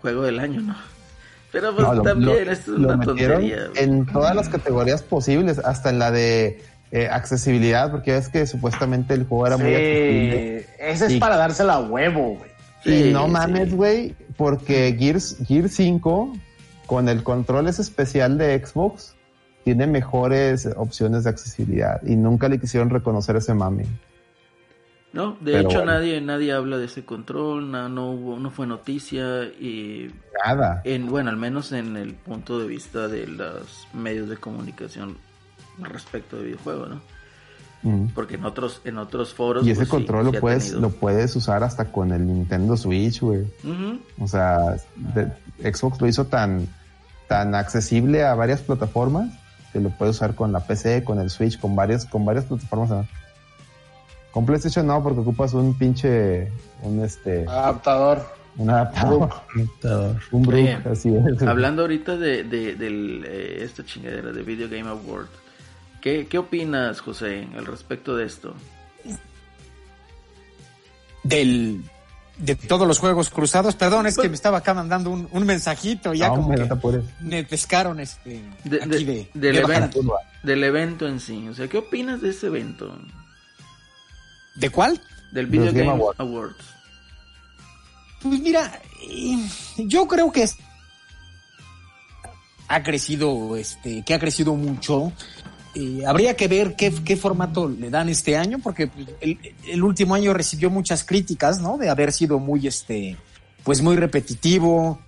juego 0.00 0.22
del 0.22 0.38
año, 0.38 0.60
¿no? 0.62 0.74
Pero 1.52 1.74
pues 1.74 1.86
No, 1.86 1.94
lo- 1.94 2.02
también 2.02 2.46
lo- 2.46 2.52
esto 2.52 2.72
es 2.72 2.78
una 2.78 3.00
tontería. 3.00 3.68
En 3.76 4.06
todas 4.06 4.34
las 4.34 4.48
categorías 4.48 5.02
posibles, 5.02 5.58
hasta 5.60 5.90
en 5.90 5.98
la 5.98 6.10
de 6.10 6.62
eh, 6.96 7.08
accesibilidad, 7.10 7.90
porque 7.90 8.16
es 8.16 8.28
que 8.28 8.46
supuestamente 8.46 9.14
el 9.14 9.24
juego 9.26 9.48
era 9.48 9.56
muy 9.56 9.74
accesible. 9.74 10.66
Ese 10.78 11.06
es 11.06 11.12
Y- 11.14 11.18
para 11.18 11.36
dársela 11.36 11.74
a 11.74 11.80
huevo, 11.80 12.36
güey. 12.38 12.50
Y 12.84 13.04
Sí, 13.06 13.12
no 13.12 13.26
mames, 13.26 13.74
güey, 13.74 14.14
porque 14.36 14.94
Gears, 14.96 15.38
Gears 15.44 15.74
5, 15.74 16.32
con 16.86 17.08
el 17.08 17.24
control 17.24 17.66
ese 17.66 17.82
especial 17.82 18.38
de 18.38 18.64
Xbox, 18.64 19.16
tiene 19.64 19.88
mejores 19.88 20.68
opciones 20.76 21.24
de 21.24 21.30
accesibilidad. 21.30 22.00
Y 22.06 22.14
nunca 22.14 22.48
le 22.48 22.60
quisieron 22.60 22.90
reconocer 22.90 23.34
ese 23.36 23.54
mame. 23.54 23.86
No, 25.12 25.36
de 25.40 25.52
Pero 25.52 25.68
hecho 25.68 25.78
bueno. 25.78 25.92
nadie 25.92 26.20
nadie 26.20 26.52
habla 26.52 26.76
de 26.76 26.86
ese 26.86 27.04
control, 27.04 27.70
no, 27.70 27.88
no 27.88 28.10
hubo, 28.12 28.38
no 28.38 28.50
fue 28.50 28.66
noticia 28.66 29.44
y 29.44 30.10
Nada. 30.44 30.80
en 30.84 31.06
bueno, 31.08 31.30
al 31.30 31.36
menos 31.36 31.72
en 31.72 31.96
el 31.96 32.14
punto 32.14 32.58
de 32.58 32.66
vista 32.66 33.06
de 33.08 33.26
los 33.28 33.88
medios 33.94 34.28
de 34.28 34.36
comunicación 34.36 35.16
respecto 35.80 36.36
de 36.36 36.44
videojuegos, 36.44 36.90
¿no? 36.90 37.00
Mm. 37.82 38.08
Porque 38.14 38.36
en 38.36 38.44
otros 38.46 38.80
en 38.84 38.96
otros 38.96 39.34
foros 39.34 39.66
Y 39.66 39.70
ese 39.70 39.80
pues, 39.80 39.90
control 39.90 40.26
sí 40.26 40.32
lo 40.32 40.40
puedes, 40.40 40.72
lo 40.72 40.88
puedes 40.90 41.36
usar 41.36 41.62
hasta 41.62 41.92
con 41.92 42.12
el 42.12 42.26
Nintendo 42.26 42.76
Switch, 42.76 43.20
güey. 43.20 43.44
O 44.18 44.26
sea, 44.26 44.76
de- 44.96 45.72
Xbox 45.72 46.00
lo 46.00 46.06
hizo 46.06 46.24
tan, 46.26 46.66
tan 47.28 47.54
accesible 47.54 48.24
a 48.24 48.34
varias 48.34 48.62
plataformas 48.62 49.30
que 49.72 49.80
lo 49.80 49.90
puedes 49.90 50.16
usar 50.16 50.34
con 50.34 50.52
la 50.52 50.60
PC, 50.60 51.04
con 51.04 51.18
el 51.18 51.28
Switch, 51.30 51.58
con 51.60 51.76
varias, 51.76 52.06
con 52.06 52.24
varias 52.24 52.44
plataformas. 52.46 52.90
¿no? 52.90 53.06
Con 54.30 54.46
PlayStation 54.46 54.86
no, 54.86 55.02
porque 55.02 55.20
ocupas 55.20 55.52
un 55.52 55.76
pinche, 55.78 56.50
un 56.82 57.04
este, 57.04 57.44
Adaptador. 57.46 58.24
un 58.56 58.70
adaptador, 58.70 59.30
un 60.32 60.42
brook, 60.42 60.54
Oye, 60.54 60.78
así 60.90 61.14
es. 61.14 61.42
Hablando 61.42 61.82
ahorita 61.82 62.16
de, 62.16 62.44
de, 62.44 62.74
del, 62.74 63.24
eh, 63.26 63.58
esta 63.62 63.84
chingadera 63.84 64.32
de 64.32 64.42
Video 64.42 64.68
Game 64.68 64.88
Award, 64.88 65.28
¿qué, 66.04 66.26
¿qué 66.28 66.36
opinas, 66.36 67.00
José, 67.00 67.48
al 67.56 67.64
respecto 67.64 68.14
de 68.14 68.26
esto? 68.26 68.54
Del, 71.22 71.82
de 72.36 72.54
todos 72.54 72.86
los 72.86 72.98
juegos 72.98 73.30
cruzados. 73.30 73.74
Perdón, 73.74 74.06
es 74.06 74.18
que 74.18 74.28
me 74.28 74.34
estaba 74.34 74.58
acá 74.58 74.74
mandando 74.74 75.08
un, 75.10 75.26
un 75.32 75.46
mensajito 75.46 76.12
ya 76.12 76.28
No, 76.28 76.34
como 76.36 76.54
que 76.54 76.68
me 77.20 77.44
pescaron 77.44 77.98
este 78.00 78.42
De- 78.64 78.82
aquí 78.82 79.04
de- 79.04 79.30
de, 79.32 79.40
del 79.52 79.56
evento. 79.58 80.00
Del 80.42 80.62
evento 80.64 81.08
en 81.08 81.20
sí, 81.20 81.48
o 81.48 81.54
sea, 81.54 81.68
¿qué 81.68 81.78
opinas 81.78 82.20
de 82.20 82.30
ese 82.30 82.48
evento? 82.48 82.94
¿De 84.56 84.68
cuál? 84.68 85.00
Del 85.32 85.46
Video 85.46 85.72
Game 85.72 85.88
Awards. 85.90 86.20
Awards. 86.20 86.64
Pues 88.22 88.40
mira, 88.40 88.78
eh, 89.08 89.48
yo 89.78 90.06
creo 90.06 90.30
que 90.30 90.42
es- 90.42 90.56
ha 92.68 92.82
crecido, 92.82 93.56
este, 93.56 94.04
que 94.04 94.12
ha 94.14 94.18
crecido 94.18 94.54
mucho. 94.54 95.10
Eh, 95.74 96.04
habría 96.06 96.36
que 96.36 96.46
ver 96.46 96.76
qué, 96.76 97.16
formato 97.16 97.68
le 97.68 97.90
dan 97.90 98.08
este 98.08 98.36
año, 98.36 98.58
porque 98.62 98.90
el, 99.20 99.82
último 99.82 100.14
año 100.14 100.32
recibió 100.32 100.70
muchas 100.70 101.04
críticas, 101.04 101.60
¿no? 101.60 101.78
De 101.78 101.90
haber 101.90 102.12
sido 102.12 102.38
muy, 102.38 102.66
este, 102.66 103.16
pues 103.64 103.82
muy 103.82 103.96
repetitivo, 103.96 105.00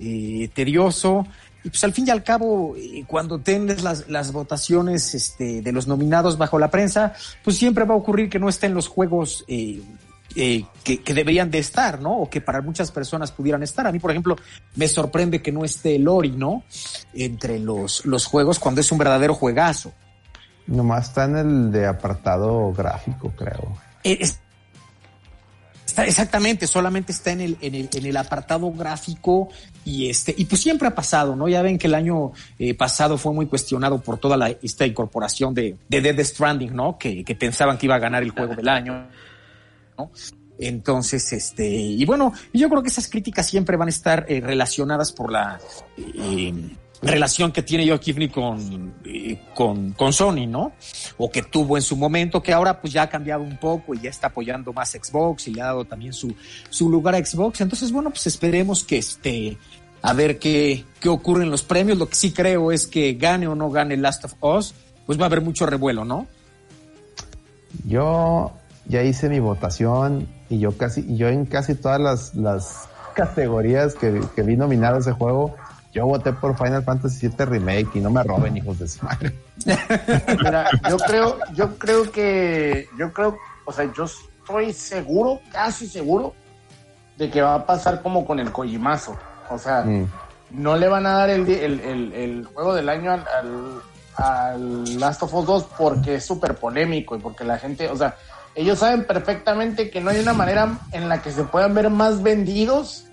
eh, 0.00 0.50
tedioso. 0.54 1.26
Y 1.62 1.68
pues 1.68 1.84
al 1.84 1.92
fin 1.92 2.08
y 2.08 2.10
al 2.10 2.24
cabo, 2.24 2.74
eh, 2.76 3.04
cuando 3.06 3.38
tienes 3.38 3.82
las, 3.82 4.08
las 4.08 4.32
votaciones 4.32 5.14
este, 5.14 5.62
de 5.62 5.72
los 5.72 5.86
nominados 5.86 6.36
bajo 6.36 6.58
la 6.58 6.70
prensa, 6.70 7.14
pues 7.44 7.58
siempre 7.58 7.84
va 7.84 7.94
a 7.94 7.98
ocurrir 7.98 8.28
que 8.28 8.40
no 8.40 8.48
estén 8.48 8.74
los 8.74 8.88
juegos 8.88 9.44
eh, 10.36 10.64
que, 10.84 11.02
que 11.02 11.14
deberían 11.14 11.50
de 11.50 11.58
estar, 11.58 12.00
¿no? 12.00 12.16
O 12.18 12.30
que 12.30 12.40
para 12.40 12.60
muchas 12.62 12.90
personas 12.90 13.32
pudieran 13.32 13.62
estar. 13.62 13.86
A 13.86 13.92
mí, 13.92 13.98
por 13.98 14.10
ejemplo, 14.10 14.36
me 14.76 14.86
sorprende 14.88 15.42
que 15.42 15.52
no 15.52 15.64
esté 15.64 15.96
el 15.96 16.06
Ori, 16.08 16.30
¿no? 16.30 16.62
Entre 17.14 17.58
los, 17.58 18.04
los 18.06 18.26
juegos 18.26 18.58
cuando 18.58 18.80
es 18.80 18.90
un 18.92 18.98
verdadero 18.98 19.34
juegazo. 19.34 19.92
Nomás 20.66 21.08
está 21.08 21.24
en 21.24 21.36
el 21.36 21.72
de 21.72 21.86
apartado 21.86 22.72
gráfico, 22.72 23.32
creo. 23.36 23.76
Eh, 24.04 24.18
es- 24.20 24.38
está 25.84 26.04
exactamente, 26.06 26.68
solamente 26.68 27.10
está 27.10 27.32
en 27.32 27.40
el, 27.40 27.58
en 27.60 27.74
el, 27.74 27.88
en 27.92 28.06
el 28.06 28.16
apartado 28.16 28.70
gráfico 28.70 29.48
y 29.84 30.08
este, 30.08 30.32
y 30.38 30.44
pues 30.44 30.60
siempre 30.62 30.86
ha 30.86 30.94
pasado, 30.94 31.34
¿no? 31.34 31.48
Ya 31.48 31.62
ven 31.62 31.78
que 31.78 31.88
el 31.88 31.96
año 31.96 32.30
eh, 32.60 32.74
pasado 32.74 33.18
fue 33.18 33.32
muy 33.32 33.46
cuestionado 33.46 34.00
por 34.00 34.18
toda 34.18 34.36
la, 34.36 34.50
esta 34.62 34.86
incorporación 34.86 35.52
de, 35.52 35.76
de 35.88 36.00
Dead 36.00 36.24
Stranding, 36.24 36.72
¿no? 36.76 36.96
Que, 36.96 37.24
que 37.24 37.34
pensaban 37.34 37.76
que 37.76 37.86
iba 37.86 37.96
a 37.96 37.98
ganar 37.98 38.22
el 38.22 38.30
juego 38.30 38.54
del 38.54 38.68
año, 38.68 39.08
Entonces, 40.58 41.32
este, 41.32 41.66
y 41.66 42.04
bueno, 42.04 42.32
yo 42.52 42.68
creo 42.68 42.82
que 42.82 42.88
esas 42.88 43.08
críticas 43.08 43.46
siempre 43.46 43.76
van 43.76 43.88
a 43.88 43.90
estar 43.90 44.26
eh, 44.28 44.40
relacionadas 44.40 45.10
por 45.10 45.32
la, 45.32 45.58
eh, 45.96 46.52
relación 47.02 47.50
que 47.50 47.62
tiene 47.62 47.88
Joe 47.88 47.98
Kifney 47.98 48.28
con, 48.28 48.94
eh, 49.04 49.40
con, 49.54 49.92
con 49.92 50.12
Sony, 50.12 50.46
¿no? 50.46 50.72
O 51.16 51.30
que 51.30 51.42
tuvo 51.42 51.76
en 51.76 51.82
su 51.82 51.96
momento, 51.96 52.42
que 52.42 52.52
ahora 52.52 52.80
pues 52.80 52.92
ya 52.92 53.02
ha 53.02 53.08
cambiado 53.08 53.42
un 53.42 53.56
poco 53.56 53.94
y 53.94 54.00
ya 54.00 54.10
está 54.10 54.28
apoyando 54.28 54.72
más 54.72 54.90
Xbox 54.90 55.48
y 55.48 55.54
le 55.54 55.62
ha 55.62 55.66
dado 55.66 55.84
también 55.84 56.12
su, 56.12 56.34
su 56.68 56.90
lugar 56.90 57.14
a 57.14 57.24
Xbox. 57.24 57.60
Entonces, 57.60 57.90
bueno, 57.90 58.10
pues 58.10 58.26
esperemos 58.26 58.84
que 58.84 58.98
este, 58.98 59.56
a 60.02 60.12
ver 60.12 60.38
qué, 60.38 60.84
qué 61.00 61.08
ocurre 61.08 61.44
en 61.44 61.50
los 61.50 61.62
premios. 61.62 61.98
Lo 61.98 62.08
que 62.08 62.16
sí 62.16 62.32
creo 62.32 62.70
es 62.70 62.86
que 62.86 63.14
gane 63.14 63.46
o 63.46 63.54
no 63.54 63.70
gane 63.70 63.96
Last 63.96 64.24
of 64.26 64.34
Us, 64.42 64.74
pues 65.06 65.18
va 65.18 65.24
a 65.24 65.26
haber 65.26 65.40
mucho 65.40 65.64
revuelo, 65.64 66.04
¿no? 66.04 66.26
Yo 67.86 68.52
ya 68.90 69.02
hice 69.02 69.28
mi 69.28 69.38
votación 69.40 70.26
y 70.48 70.58
yo 70.58 70.76
casi, 70.76 71.00
y 71.08 71.16
yo 71.16 71.28
en 71.28 71.46
casi 71.46 71.74
todas 71.74 72.00
las, 72.00 72.34
las 72.34 72.88
categorías 73.14 73.94
que, 73.94 74.20
que 74.34 74.42
vi 74.42 74.56
nominado 74.56 74.98
ese 74.98 75.12
juego, 75.12 75.54
yo 75.92 76.06
voté 76.06 76.32
por 76.32 76.56
Final 76.56 76.82
Fantasy 76.84 77.28
VII 77.28 77.44
Remake 77.46 77.88
y 77.94 78.00
no 78.00 78.10
me 78.10 78.22
roben, 78.22 78.56
hijos 78.56 78.78
de 78.78 78.88
su 78.88 79.04
madre. 79.04 79.32
Mira, 79.64 80.68
yo 80.88 80.96
creo, 80.98 81.38
yo 81.54 81.78
creo 81.78 82.10
que, 82.10 82.88
yo 82.98 83.12
creo, 83.12 83.36
o 83.64 83.72
sea, 83.72 83.90
yo 83.96 84.04
estoy 84.04 84.72
seguro, 84.72 85.40
casi 85.52 85.86
seguro, 85.88 86.34
de 87.16 87.30
que 87.30 87.42
va 87.42 87.54
a 87.54 87.66
pasar 87.66 88.02
como 88.02 88.24
con 88.24 88.38
el 88.40 88.50
Kojimazo. 88.52 89.16
O 89.50 89.58
sea, 89.58 89.82
Mm. 89.82 90.06
no 90.50 90.76
le 90.76 90.88
van 90.88 91.06
a 91.06 91.10
dar 91.14 91.30
el, 91.30 91.48
el, 91.48 91.80
el- 91.80 92.12
el 92.12 92.46
juego 92.46 92.74
del 92.74 92.88
año 92.88 93.12
al, 93.12 93.24
al- 93.28 93.82
al 94.16 95.00
Last 95.00 95.22
of 95.22 95.34
Us 95.34 95.46
2 95.46 95.66
porque 95.78 96.16
es 96.16 96.24
súper 96.24 96.54
polémico 96.56 97.16
y 97.16 97.20
porque 97.20 97.44
la 97.44 97.58
gente, 97.58 97.88
o 97.88 97.96
sea, 97.96 98.16
ellos 98.60 98.78
saben 98.78 99.04
perfectamente 99.04 99.90
que 99.90 100.00
no 100.00 100.10
hay 100.10 100.20
una 100.20 100.34
manera 100.34 100.78
en 100.92 101.08
la 101.08 101.22
que 101.22 101.32
se 101.32 101.44
puedan 101.44 101.74
ver 101.74 101.88
más 101.88 102.22
vendidos 102.22 103.06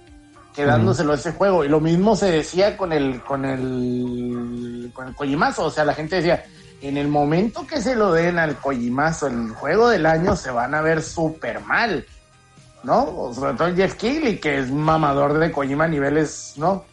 que 0.54 0.66
dándoselo 0.66 1.14
a 1.14 1.16
ese 1.16 1.32
juego. 1.34 1.64
Y 1.64 1.70
lo 1.70 1.80
mismo 1.80 2.16
se 2.16 2.32
decía 2.32 2.76
con 2.76 2.92
el, 2.92 3.22
con 3.22 3.46
el, 3.46 4.90
con 4.92 5.08
el 5.08 5.16
Kojimazo. 5.16 5.66
O 5.66 5.70
sea, 5.70 5.86
la 5.86 5.94
gente 5.94 6.18
decía, 6.18 6.44
en 6.82 6.98
el 6.98 7.08
momento 7.08 7.66
que 7.66 7.80
se 7.80 7.96
lo 7.96 8.12
den 8.12 8.40
al 8.40 8.58
Kojimazo, 8.58 9.28
el 9.28 9.52
juego 9.52 9.88
del 9.90 10.06
año, 10.06 10.36
se 10.36 10.52
van 10.52 10.74
a 10.74 10.82
ver 10.82 11.04
súper 11.04 11.62
mal. 11.62 12.06
¿No? 12.84 13.04
O 13.04 13.34
Sobre 13.34 13.54
todo 13.54 13.76
Jeff 13.76 13.96
Keighley, 13.96 14.40
que 14.40 14.60
es 14.60 14.72
mamador 14.72 15.38
de 15.38 15.52
Kojima 15.52 15.86
a 15.86 15.88
niveles, 15.88 16.54
¿no? 16.58 16.84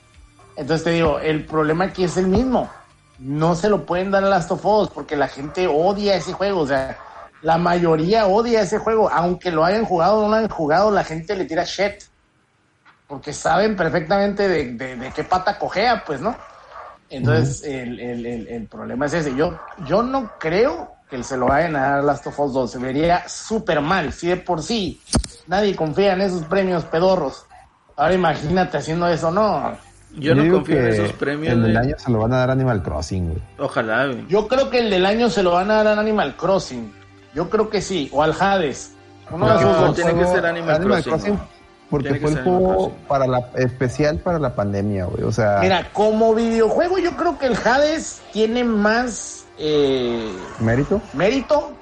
Entonces 0.56 0.84
te 0.84 0.90
digo, 0.90 1.18
el 1.18 1.44
problema 1.44 1.86
aquí 1.86 2.04
es 2.04 2.16
el 2.16 2.26
mismo. 2.28 2.70
No 3.18 3.54
se 3.54 3.68
lo 3.68 3.86
pueden 3.86 4.10
dar 4.10 4.24
a 4.24 4.28
Last 4.28 4.50
of 4.50 4.64
Us 4.64 4.90
porque 4.90 5.16
la 5.16 5.28
gente 5.28 5.66
odia 5.66 6.16
ese 6.16 6.32
juego. 6.32 6.60
O 6.60 6.66
sea, 6.66 6.98
la 7.44 7.58
mayoría 7.58 8.26
odia 8.26 8.62
ese 8.62 8.78
juego. 8.78 9.08
Aunque 9.12 9.50
lo 9.52 9.64
hayan 9.64 9.84
jugado 9.84 10.18
o 10.18 10.22
no 10.22 10.28
lo 10.30 10.34
hayan 10.36 10.48
jugado, 10.50 10.90
la 10.90 11.04
gente 11.04 11.36
le 11.36 11.44
tira 11.44 11.62
shit. 11.64 12.02
Porque 13.06 13.32
saben 13.32 13.76
perfectamente 13.76 14.48
de, 14.48 14.72
de- 14.72 14.96
de 14.96 15.10
qué 15.12 15.24
pata 15.24 15.58
cojea, 15.58 16.02
pues, 16.04 16.20
¿no? 16.20 16.34
Entonces, 17.10 17.62
el, 17.64 18.00
el- 18.00 18.26
el- 18.26 18.48
el 18.48 18.66
problema 18.66 19.06
es 19.06 19.12
ese. 19.14 19.36
Yo, 19.36 19.58
yo 19.86 20.02
no 20.02 20.32
creo 20.38 20.90
que 21.10 21.22
se 21.22 21.36
lo 21.36 21.46
vayan 21.46 21.76
a 21.76 21.80
dar 21.80 21.92
a 21.98 22.02
Last 22.02 22.26
of 22.26 22.40
Us 22.40 22.52
2. 22.54 22.70
Se 22.72 22.78
vería 22.78 23.28
súper 23.28 23.80
mal. 23.82 24.12
Si 24.12 24.26
de 24.26 24.36
por 24.38 24.62
sí 24.62 25.00
nadie 25.46 25.76
confía 25.76 26.14
en 26.14 26.22
esos 26.22 26.44
premios 26.44 26.84
pedorros. 26.86 27.44
Ahora 27.96 28.14
imagínate 28.14 28.78
haciendo 28.78 29.06
eso, 29.06 29.30
¿no? 29.30 29.76
Yo 30.16 30.34
no 30.34 30.42
confío 30.50 30.78
en 30.78 30.86
esos 30.94 31.12
premios. 31.12 31.52
El 31.52 31.62
del 31.62 31.76
año 31.76 31.94
se 31.98 32.10
lo 32.10 32.18
van 32.20 32.32
a 32.32 32.38
dar 32.38 32.48
a 32.50 32.52
Animal 32.54 32.82
Crossing, 32.82 33.28
güey. 33.30 33.42
Ojalá, 33.58 34.06
güey. 34.06 34.26
Yo 34.28 34.48
creo 34.48 34.70
que 34.70 34.78
el 34.78 34.88
del 34.90 35.04
año 35.06 35.28
se 35.28 35.42
lo 35.42 35.52
van 35.52 35.70
a 35.70 35.82
dar 35.84 35.98
a 35.98 36.00
Animal 36.00 36.36
Crossing. 36.36 37.03
Yo 37.34 37.50
creo 37.50 37.68
que 37.68 37.80
sí. 37.80 38.08
O 38.12 38.22
al 38.22 38.34
Hades. 38.38 38.92
Uno 39.30 39.46
No, 39.48 39.60
dos. 39.86 39.94
tiene 39.96 40.14
que 40.14 40.26
ser 40.26 40.44
Animal 40.46 40.80
Crossing, 41.02 41.38
porque 41.90 42.14
fue 42.16 42.30
el 42.30 42.42
juego 42.42 42.92
para 43.08 43.26
la 43.26 43.38
especial 43.56 44.18
para 44.18 44.38
la 44.38 44.54
pandemia, 44.54 45.06
güey. 45.06 45.24
O 45.24 45.32
sea, 45.32 45.58
Mira, 45.60 45.88
como 45.92 46.34
videojuego, 46.34 46.98
yo 46.98 47.16
creo 47.16 47.38
que 47.38 47.46
el 47.46 47.56
Hades 47.56 48.20
tiene 48.32 48.64
más 48.64 49.46
eh, 49.58 50.30
mérito. 50.60 51.00
mérito, 51.14 51.72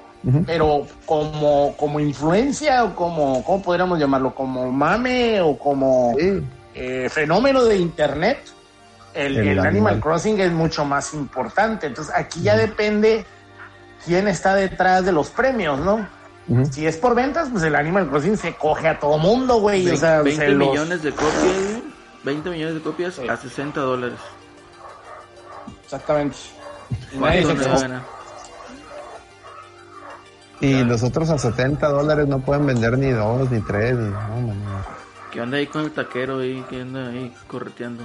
pero 0.45 0.85
como, 1.05 1.75
como 1.77 1.99
influencia 1.99 2.83
o 2.85 2.95
como, 2.95 3.43
¿cómo 3.43 3.61
podríamos 3.61 3.99
llamarlo? 3.99 4.33
Como 4.33 4.71
mame 4.71 5.41
o 5.41 5.57
como 5.57 6.13
Sí. 6.17 6.41
eh, 6.75 7.07
fenómeno 7.09 7.63
de 7.65 7.77
internet, 7.77 8.39
el, 9.13 9.37
El 9.37 9.47
el 9.47 9.47
Animal. 9.59 9.67
Animal. 9.67 9.99
Crossing 9.99 10.39
es 10.39 10.51
mucho 10.51 10.85
más 10.85 11.13
importante. 11.13 11.87
Entonces 11.87 12.13
aquí 12.15 12.41
ya 12.41 12.55
depende 12.55 13.25
quién 14.05 14.27
está 14.27 14.55
detrás 14.55 15.05
de 15.05 15.11
los 15.11 15.29
premios, 15.29 15.79
¿no? 15.79 16.07
Si 16.71 16.85
es 16.85 16.97
por 16.97 17.15
ventas, 17.15 17.47
pues 17.51 17.63
el 17.63 17.75
Animal 17.75 18.09
Crossing 18.09 18.35
se 18.37 18.53
coge 18.55 18.87
a 18.89 18.99
todo 18.99 19.17
mundo, 19.17 19.59
güey. 19.61 19.89
O 19.89 19.95
sea, 19.95 20.21
20 20.21 20.45
se 20.45 20.51
los- 20.51 20.69
millones 20.69 21.01
de 21.03 21.11
copias, 21.11 21.33
güey. 21.43 21.83
20 22.23 22.49
millones 22.49 22.75
de 22.75 22.81
copias 22.81 23.13
Sí. 23.15 23.27
a 23.29 23.37
60 23.37 23.79
dólares. 23.79 24.19
Exactamente. 25.85 26.35
Y. 30.61 30.65
Y 30.65 30.83
los 30.83 31.03
otros 31.03 31.29
a 31.29 31.37
70 31.37 31.87
dólares 31.89 32.27
no 32.27 32.39
pueden 32.39 32.65
vender 32.65 32.97
ni 32.97 33.11
dos, 33.11 33.49
ni 33.51 33.59
tres, 33.61 33.95
ni... 33.97 34.09
No, 34.09 34.17
man, 34.19 34.63
no. 34.63 34.85
¿Qué 35.31 35.41
onda 35.41 35.57
ahí 35.57 35.67
con 35.67 35.81
el 35.83 35.91
taquero 35.91 36.39
ahí? 36.39 36.63
¿Qué 36.69 36.81
anda 36.81 37.07
ahí 37.07 37.33
correteando? 37.47 38.03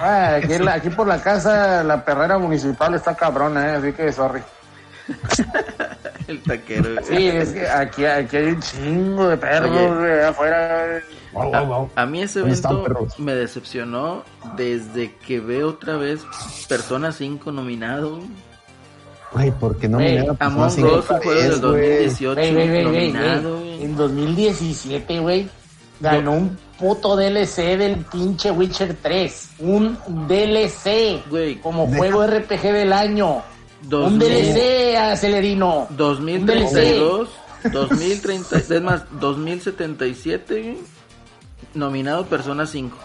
Ah, 0.00 0.34
aquí, 0.36 0.58
la- 0.58 0.74
aquí 0.74 0.90
por 0.90 1.06
la 1.06 1.20
casa 1.20 1.82
la 1.82 2.04
perrera 2.04 2.38
municipal 2.38 2.94
está 2.94 3.14
cabrona, 3.16 3.72
¿eh? 3.72 3.76
así 3.76 3.92
que 3.92 4.12
sorry. 4.12 4.42
El 6.28 6.42
taquero, 6.42 6.94
güey. 6.94 7.04
Sí, 7.04 7.28
es 7.28 7.50
que 7.50 7.66
aquí, 7.68 8.04
aquí 8.04 8.36
hay 8.36 8.46
un 8.48 8.60
chingo 8.60 9.28
de 9.28 9.36
perros 9.36 9.70
Oye. 9.70 10.24
afuera. 10.24 11.02
Wow, 11.32 11.50
wow, 11.50 11.66
wow. 11.66 11.90
A 11.94 12.06
mí 12.06 12.22
ese 12.22 12.40
¿Dónde 12.40 12.54
están, 12.54 12.72
evento 12.78 13.08
me 13.18 13.34
decepcionó 13.34 14.24
desde 14.56 15.14
que 15.14 15.40
veo 15.40 15.70
otra 15.70 15.96
vez 15.96 16.22
Persona 16.68 17.12
5 17.12 17.52
nominado. 17.52 18.20
Güey, 19.32 19.50
¿por 19.52 19.76
qué 19.76 19.88
no 19.88 19.98
me 19.98 20.26
Among 20.38 20.66
Us, 20.66 20.74
5 20.74 20.94
un 20.94 21.02
juego 21.02 21.32
del 21.32 21.52
otra 21.52 21.70
vez, 21.70 22.20
güey? 22.20 22.30
2018 22.30 22.34
Güey, 22.34 22.52
güey, 22.52 22.68
güey, 22.68 22.84
güey, 22.84 23.12
nominado. 23.12 23.62
En 23.62 23.96
2017, 23.96 25.20
güey, 25.20 25.48
ganó 26.00 26.32
un 26.32 26.58
puto 26.78 27.16
DLC 27.16 27.76
del 27.76 27.96
pinche 28.04 28.50
Witcher 28.50 28.96
3. 29.00 29.50
Un 29.60 29.98
DLC. 30.26 31.22
Güey, 31.28 31.56
como 31.56 31.86
juego 31.88 32.26
RPG 32.26 32.62
del 32.62 32.92
año. 32.92 33.42
Dos 33.82 34.12
un 34.12 34.18
mil- 34.18 34.28
DLC, 34.28 34.96
Acelerino. 34.96 35.86
2032, 35.90 37.28
2030, 37.72 38.56
es 38.58 38.82
más, 38.82 39.02
2077, 39.20 40.62
güey, 40.62 40.78
nominado 41.74 42.26
Persona 42.26 42.66
5. 42.66 42.96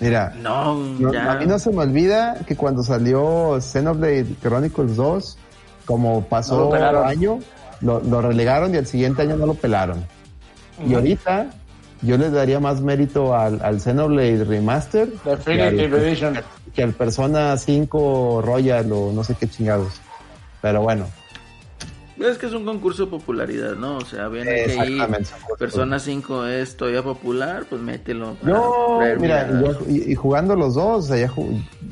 Mira, 0.00 0.34
No, 0.40 0.74
no- 0.74 1.12
ya. 1.12 1.32
a 1.32 1.36
mí 1.36 1.46
no 1.46 1.58
se 1.58 1.70
me 1.70 1.78
olvida 1.82 2.40
que 2.46 2.56
cuando 2.56 2.82
salió 2.82 3.60
Xenoblade 3.60 4.26
Chronicles 4.42 4.96
2, 4.96 5.38
como 5.86 6.14
No 6.14 6.20
lo 6.20 6.26
pasó 6.26 6.70
pelaron. 6.70 7.06
año, 7.06 7.38
lo, 7.80 8.00
lo 8.00 8.20
relegaron 8.20 8.74
y 8.74 8.78
al 8.78 8.86
siguiente 8.86 9.22
año 9.22 9.36
no 9.36 9.46
lo 9.46 9.54
pelaron. 9.54 10.04
Y 10.84 10.94
ahorita 10.94 11.50
yo 12.02 12.18
les 12.18 12.32
daría 12.32 12.60
más 12.60 12.80
mérito 12.80 13.34
al, 13.34 13.60
al 13.62 13.80
Xenoblade 13.80 14.44
Remaster 14.44 15.08
que 15.44 15.62
al, 15.62 15.78
Edition. 15.80 16.38
que 16.74 16.82
al 16.82 16.92
Persona 16.92 17.56
5 17.56 18.42
Royal 18.44 18.90
o 18.92 19.12
no 19.12 19.24
sé 19.24 19.34
qué 19.38 19.48
chingados. 19.48 20.00
Pero 20.60 20.82
bueno, 20.82 21.06
Es 22.20 22.38
que 22.38 22.46
es 22.46 22.52
un 22.52 22.64
concurso 22.64 23.06
de 23.06 23.10
popularidad, 23.10 23.74
¿no? 23.74 23.96
O 23.96 24.04
sea, 24.04 24.28
viene 24.28 24.50
que 24.64 24.72
ahí 24.80 24.92
exactamente. 24.94 25.30
Persona 25.58 25.98
5 25.98 26.46
es 26.46 26.76
todavía 26.76 27.02
popular, 27.02 27.64
pues 27.68 27.80
mételo. 27.80 28.36
traer 28.40 29.18
mira, 29.18 29.48
yo- 29.60 29.78
y, 29.88 30.12
y 30.12 30.14
jugando 30.14 30.54
los 30.54 30.74
dos, 30.74 31.04
o 31.04 31.08
sea, 31.08 31.16
ya 31.16 31.32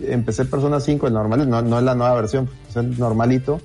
empecé 0.07 0.45
Persona 0.45 0.79
5, 0.79 1.09
el 1.09 1.15
normal, 1.15 1.49
no, 1.51 1.63
no 1.63 1.79
es 1.79 1.85
la 1.85 1.95
nueva 1.97 2.15
versión, 2.15 2.49
es 2.69 2.77
el 2.77 2.97
normalito. 2.99 3.61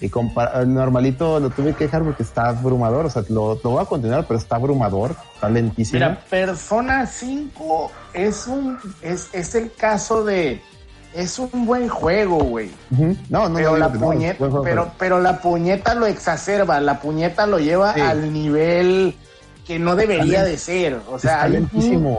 Y 0.00 0.10
el 0.54 0.74
normalito 0.74 1.40
lo 1.40 1.50
tuve 1.50 1.72
que 1.74 1.84
dejar 1.84 2.02
porque 2.02 2.22
está 2.22 2.48
abrumador, 2.48 3.06
o 3.06 3.10
sea, 3.10 3.22
lo, 3.30 3.58
lo 3.62 3.70
voy 3.70 3.82
a 3.82 3.86
continuar, 3.86 4.26
pero 4.26 4.38
está 4.38 4.56
abrumador, 4.56 5.16
está 5.34 5.48
lentísimo. 5.48 5.98
Mira, 5.98 6.20
Persona 6.28 7.06
5 7.06 7.90
es 8.12 8.46
un 8.46 8.78
es, 9.00 9.28
es 9.32 9.54
el 9.54 9.72
caso 9.72 10.24
de 10.24 10.60
es 11.14 11.38
un 11.38 11.64
buen 11.64 11.88
juego, 11.88 12.44
güey. 12.44 12.70
No, 13.30 13.48
no, 13.48 13.54
Pero 13.56 13.70
no, 13.70 13.76
la 13.78 13.88
no, 13.88 14.00
puñeta, 14.00 14.46
pero, 14.62 14.92
pero 14.98 15.20
la 15.20 15.40
puñeta 15.40 15.94
lo 15.94 16.04
exacerba, 16.06 16.78
la 16.80 17.00
puñeta 17.00 17.46
lo 17.46 17.58
lleva 17.58 17.94
Sí. 17.94 18.00
al 18.00 18.32
nivel 18.34 19.14
que 19.66 19.78
no 19.78 19.96
debería 19.96 20.44
de 20.44 20.58
ser. 20.58 21.00
O 21.10 21.18
sea, 21.18 21.46
está 21.46 21.56
hay 21.56 21.56
un-. 21.56 22.18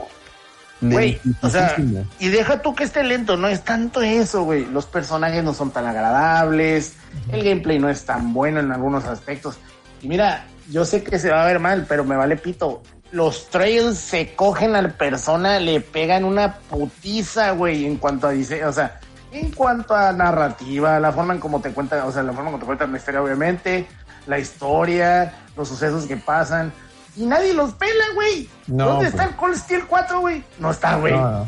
Güey, 0.79 1.19
o 1.41 1.49
sea, 1.49 1.75
y 2.19 2.29
deja 2.29 2.61
tú 2.61 2.75
que 2.75 2.83
esté 2.83 3.03
lento, 3.03 3.35
no 3.35 3.47
es 3.47 3.63
tanto 3.63 4.01
eso, 4.01 4.43
güey. 4.43 4.65
Los 4.65 4.85
personajes 4.85 5.43
no 5.43 5.53
son 5.53 5.71
tan 5.71 5.87
agradables, 5.87 6.93
el 7.31 7.43
gameplay 7.43 7.79
no 7.79 7.89
es 7.89 8.05
tan 8.05 8.33
bueno 8.33 8.59
en 8.59 8.71
algunos 8.71 9.05
aspectos. 9.05 9.57
Y 10.01 10.07
mira, 10.07 10.45
yo 10.69 10.85
sé 10.85 11.03
que 11.03 11.17
se 11.17 11.31
va 11.31 11.43
a 11.43 11.47
ver 11.47 11.59
mal, 11.59 11.85
pero 11.89 12.03
me 12.03 12.15
vale 12.15 12.37
pito. 12.37 12.83
Los 13.11 13.49
trails 13.49 13.97
se 13.97 14.35
cogen 14.35 14.75
al 14.75 14.91
persona, 14.91 15.59
le 15.59 15.81
pegan 15.81 16.25
una 16.25 16.57
putiza, 16.57 17.51
güey, 17.51 17.85
en 17.85 17.97
cuanto 17.97 18.27
a 18.27 18.31
diseño, 18.31 18.67
o 18.67 18.73
sea, 18.73 18.99
en 19.31 19.51
cuanto 19.51 19.95
a 19.95 20.11
narrativa, 20.11 20.99
la 20.99 21.11
forma 21.11 21.33
en 21.33 21.39
cómo 21.39 21.59
te 21.59 21.71
cuentan, 21.71 22.01
o 22.01 22.11
sea, 22.11 22.21
la 22.21 22.33
forma 22.33 22.49
en 22.49 22.53
cómo 22.53 22.59
te 22.59 22.65
cuentan 22.65 22.91
la 22.91 22.97
historia, 22.97 23.23
obviamente, 23.23 23.87
la 24.27 24.37
historia, 24.37 25.33
los 25.55 25.67
sucesos 25.67 26.05
que 26.05 26.17
pasan. 26.17 26.71
Y 27.18 27.26
nadie 27.26 27.53
los 27.53 27.73
pela, 27.73 28.06
güey. 28.15 28.48
No, 28.68 28.85
¿Dónde 28.85 29.06
pues. 29.06 29.10
está 29.10 29.23
el 29.26 29.35
Cold 29.35 29.56
Steel 29.57 29.85
4, 29.88 30.19
güey? 30.22 30.44
No 30.60 30.72
está, 30.72 30.95
güey. 30.98 31.14
No, 31.14 31.31
no. 31.31 31.48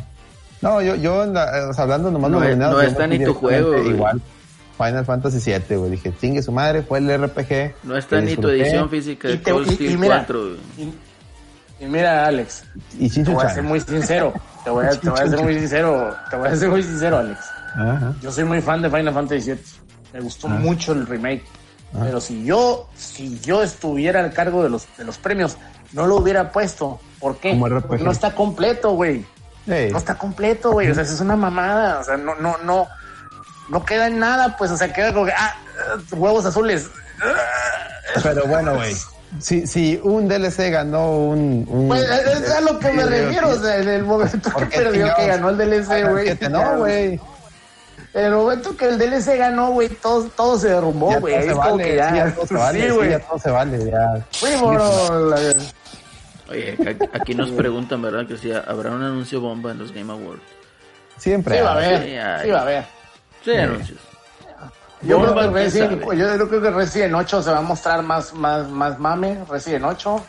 No, 0.61 0.81
yo, 0.81 0.95
yo 0.95 1.23
en 1.23 1.33
la- 1.33 1.67
o 1.69 1.73
sea, 1.73 1.83
hablando 1.83 2.11
nomás 2.11 2.31
No 2.31 2.39
de 2.41 2.55
no 2.55 2.71
yo 2.73 2.81
está 2.81 3.07
me 3.07 3.17
ni 3.17 3.23
tu 3.25 3.33
juego, 3.33 3.71
güey. 3.73 3.89
Igual, 3.89 4.21
Final 4.77 5.05
Fantasy 5.05 5.39
7, 5.39 5.77
güey. 5.77 5.91
Dije, 5.91 6.13
chingue 6.19 6.41
su 6.41 6.51
madre, 6.51 6.81
fue 6.81 6.99
el 6.99 7.09
RPG. 7.09 7.75
No 7.83 7.95
está 7.95 8.19
ni 8.19 8.35
tu 8.35 8.49
edición 8.49 8.89
física 8.89 9.27
de 9.29 9.35
Y 9.35 9.37
te- 9.37 9.51
Cold 9.51 9.67
y- 9.67 9.71
y 9.71 9.75
Steel 9.75 9.97
mira, 9.99 10.15
4. 10.17 10.39
güey. 10.41 10.57
Y, 10.77 10.93
y 11.85 11.87
mira, 11.87 12.25
Alex, 12.25 12.63
Y 12.97 13.09
te 13.09 13.31
voy 13.31 13.45
a 13.45 13.49
ser 13.49 13.63
muy 13.63 13.79
sincero. 13.79 14.33
Te 14.65 14.69
voy 14.69 14.85
a, 14.85 14.89
te 14.89 15.09
voy 15.09 15.19
a 15.19 15.27
ser 15.27 15.41
muy 15.41 15.53
sincero. 15.59 16.15
Te 16.29 16.35
voy 16.35 16.49
a 16.49 16.55
ser 16.55 16.69
muy 16.69 16.83
sincero, 16.83 17.17
Alex. 17.19 17.39
Ajá. 17.75 18.13
Yo 18.21 18.31
soy 18.31 18.43
muy 18.43 18.61
fan 18.61 18.81
de 18.81 18.89
Final 18.89 19.13
Fantasy 19.13 19.51
VII. 19.51 19.61
Me 20.13 20.19
gustó 20.21 20.47
Ah. 20.47 20.51
mucho 20.51 20.91
el 20.91 21.05
remake. 21.07 21.43
Pero 21.91 22.21
si 22.21 22.43
yo, 22.43 22.87
si 22.95 23.39
yo 23.39 23.63
estuviera 23.63 24.19
al 24.19 24.33
cargo 24.33 24.63
de 24.63 24.69
los, 24.69 24.87
de 24.97 25.03
los 25.03 25.17
premios, 25.17 25.57
no 25.91 26.05
lo 26.05 26.17
hubiera 26.17 26.51
puesto. 26.51 26.99
¿Por 27.19 27.37
qué? 27.37 27.57
Porque 27.87 28.03
no 28.03 28.11
está 28.11 28.35
completo, 28.35 28.91
güey. 28.91 29.25
Ey, 29.67 29.91
No 29.91 29.97
está 29.97 30.15
completo, 30.15 30.71
güey. 30.71 30.89
O 30.89 30.95
sea, 30.95 31.03
es 31.03 31.19
una 31.19 31.35
mamada. 31.35 31.99
O 31.99 32.03
sea, 32.03 32.17
no, 32.17 32.35
no, 32.35 32.57
no, 32.63 32.87
no 33.69 33.85
queda 33.85 34.07
en 34.07 34.19
nada, 34.19 34.55
pues. 34.57 34.71
O 34.71 34.77
sea, 34.77 34.91
queda 34.93 35.13
como 35.13 35.25
que, 35.25 35.33
ah, 35.33 35.55
eh, 35.77 36.15
huevos 36.15 36.45
azules. 36.45 36.89
Pero 38.23 38.45
bueno, 38.45 38.75
güey. 38.75 38.95
Si, 39.39 39.67
si 39.67 39.99
un 40.03 40.27
DLC 40.27 40.71
ganó 40.71 41.11
un. 41.11 41.65
un 41.69 41.87
Pues 41.87 42.01
es 42.03 42.49
a 42.49 42.61
lo 42.61 42.79
que 42.79 42.91
me 42.91 43.05
refiero. 43.05 43.49
O 43.49 43.59
sea, 43.59 43.77
en 43.77 43.89
el 43.89 44.03
momento 44.03 44.49
que 44.49 44.49
¿Por 44.49 44.69
qué 44.69 44.77
perdió, 44.79 45.13
que 45.15 45.27
ganó 45.27 45.49
el 45.49 45.57
DLC, 45.57 46.09
güey. 46.09 46.25
7 46.25 46.49
no, 46.49 46.77
güey. 46.77 47.19
En 48.13 48.25
el 48.25 48.31
momento 48.33 48.75
que 48.75 48.85
el 48.87 48.97
DLC 48.97 49.37
ganó, 49.37 49.71
güey, 49.71 49.87
todo, 49.89 50.23
todo 50.35 50.57
se 50.57 50.69
derrumbó, 50.69 51.19
güey. 51.19 51.33
todo 51.35 51.43
Ahí 51.43 51.47
como 51.49 51.77
vale, 51.77 51.83
que 51.83 51.95
ya. 51.95 52.15
ya 52.15 52.33
todo 52.35 52.45
se 52.47 52.53
vale, 52.55 52.81
Sí, 52.81 52.87
sí, 52.89 52.95
güey. 52.95 53.09
ya 53.11 53.19
todo 53.19 53.39
se 53.39 53.51
vale, 53.51 53.85
ya. 53.91 54.25
Fuimos. 54.31 55.09
la- 55.11 55.53
Oye, 56.49 56.97
aquí 57.13 57.35
nos 57.35 57.51
preguntan, 57.51 58.01
¿verdad? 58.01 58.25
Que 58.27 58.35
si 58.35 58.51
habrá 58.51 58.89
un 58.91 59.03
anuncio 59.03 59.39
bomba 59.39 59.69
en 59.71 59.77
los 59.77 59.91
Game 59.91 60.11
Awards. 60.11 60.41
Siempre. 61.17 61.57
Sí 61.57 61.61
va 61.63 61.69
a 61.69 61.73
haber. 61.73 62.03
Sí, 62.43 62.49
va 62.49 62.57
a 62.59 62.61
haber. 62.63 62.85
Sí, 63.45 63.55
anuncios. 63.55 63.99
Yo, 65.01 65.21
creo 65.21 65.53
que 65.53 65.69
sabe. 65.71 65.99
yo, 66.17 66.35
yo 66.37 66.49
creo 66.49 66.61
que 66.61 66.71
Resident 66.71 67.13
8 67.13 67.41
se 67.43 67.51
va 67.51 67.59
a 67.59 67.61
mostrar 67.61 68.01
más, 68.01 68.33
más, 68.33 68.67
más 68.67 68.99
mame. 68.99 69.37
Resident 69.49 69.85
8. 69.85 70.25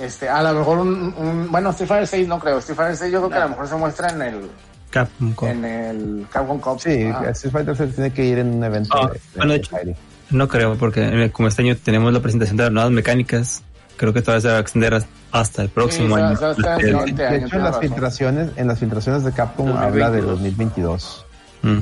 Este, 0.00 0.28
a 0.28 0.42
lo 0.42 0.52
mejor 0.54 0.78
un, 0.78 1.14
un- 1.16 1.52
bueno, 1.52 1.70
Street 1.70 1.88
Fighter 1.88 2.06
6 2.08 2.26
no 2.28 2.40
creo. 2.40 2.58
Street 2.58 2.76
Fighter 2.76 2.96
6 2.96 3.12
yo 3.12 3.18
creo 3.20 3.30
que 3.30 3.36
a 3.36 3.40
lo 3.44 3.48
mejor 3.50 3.68
se 3.68 3.76
muestra 3.76 4.08
en 4.08 4.22
el, 4.22 4.50
Capcom. 4.94 5.32
Co- 5.34 5.48
en 5.48 5.64
el 5.64 6.26
Capcom 6.30 6.58
Cup. 6.60 6.80
Sí, 6.80 7.02
Ah. 7.12 7.24
Street 7.30 7.52
Fighter 7.52 7.76
se 7.76 7.86
tiene 7.88 8.12
que 8.12 8.24
ir 8.24 8.38
en 8.38 8.54
un 8.54 8.64
evento. 8.64 8.90
Ah, 8.96 9.10
de- 9.12 9.20
bueno, 9.36 9.52
de 9.52 9.58
hecho-. 9.58 9.76
No 10.30 10.48
creo, 10.48 10.76
porque 10.76 11.24
eh, 11.24 11.30
como 11.30 11.48
este 11.48 11.62
año 11.62 11.76
tenemos 11.76 12.12
la 12.12 12.20
presentación 12.20 12.56
de 12.56 12.62
las 12.64 12.72
nuevas 12.72 12.90
mecánicas, 12.92 13.62
creo 13.96 14.12
que 14.12 14.22
todavía 14.22 14.40
se 14.40 14.48
va 14.48 14.56
a 14.56 14.60
extender 14.60 14.94
as- 14.94 15.06
hasta 15.32 15.62
el 15.62 15.68
próximo 15.68 16.08
Sí, 16.08 16.14
se 16.14 16.20
va- 16.20 16.28
año. 16.28 16.36
se 16.36 16.42
va 16.44 16.48
a 16.48 16.52
extender 16.52 16.78
El- 16.80 16.86
el 16.94 16.98
siguiente 17.00 17.22
De 17.22 17.36
hecho, 17.36 17.56
en 17.56 17.62
las 17.62 17.74
razón. 17.74 17.80
filtraciones, 17.82 18.48
en 18.56 18.68
las 18.68 18.78
filtraciones 18.78 19.24
de 19.24 19.32
Capcom 19.32 19.66
2022. 19.66 20.04
habla 20.06 20.16
de 20.16 20.22
2022. 20.22 21.26
Mm, 21.62 21.78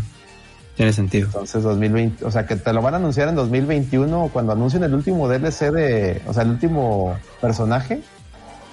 tiene 0.77 0.93
sentido. 0.93 1.27
Entonces, 1.27 1.63
2020, 1.63 2.25
o 2.25 2.31
sea, 2.31 2.47
que 2.47 2.57
te 2.57 2.73
lo 2.73 2.83
van 2.83 2.95
a 2.95 2.97
anunciar 2.97 3.29
en 3.29 3.35
2021 3.37 4.31
cuando 4.33 4.53
anuncien 4.53 4.83
el 4.85 4.95
último 4.95 5.29
DLC 5.29 5.71
de, 5.71 6.23
o 6.27 6.33
sea, 6.33 6.43
el 6.43 6.51
último 6.51 7.17
personaje, 7.41 8.01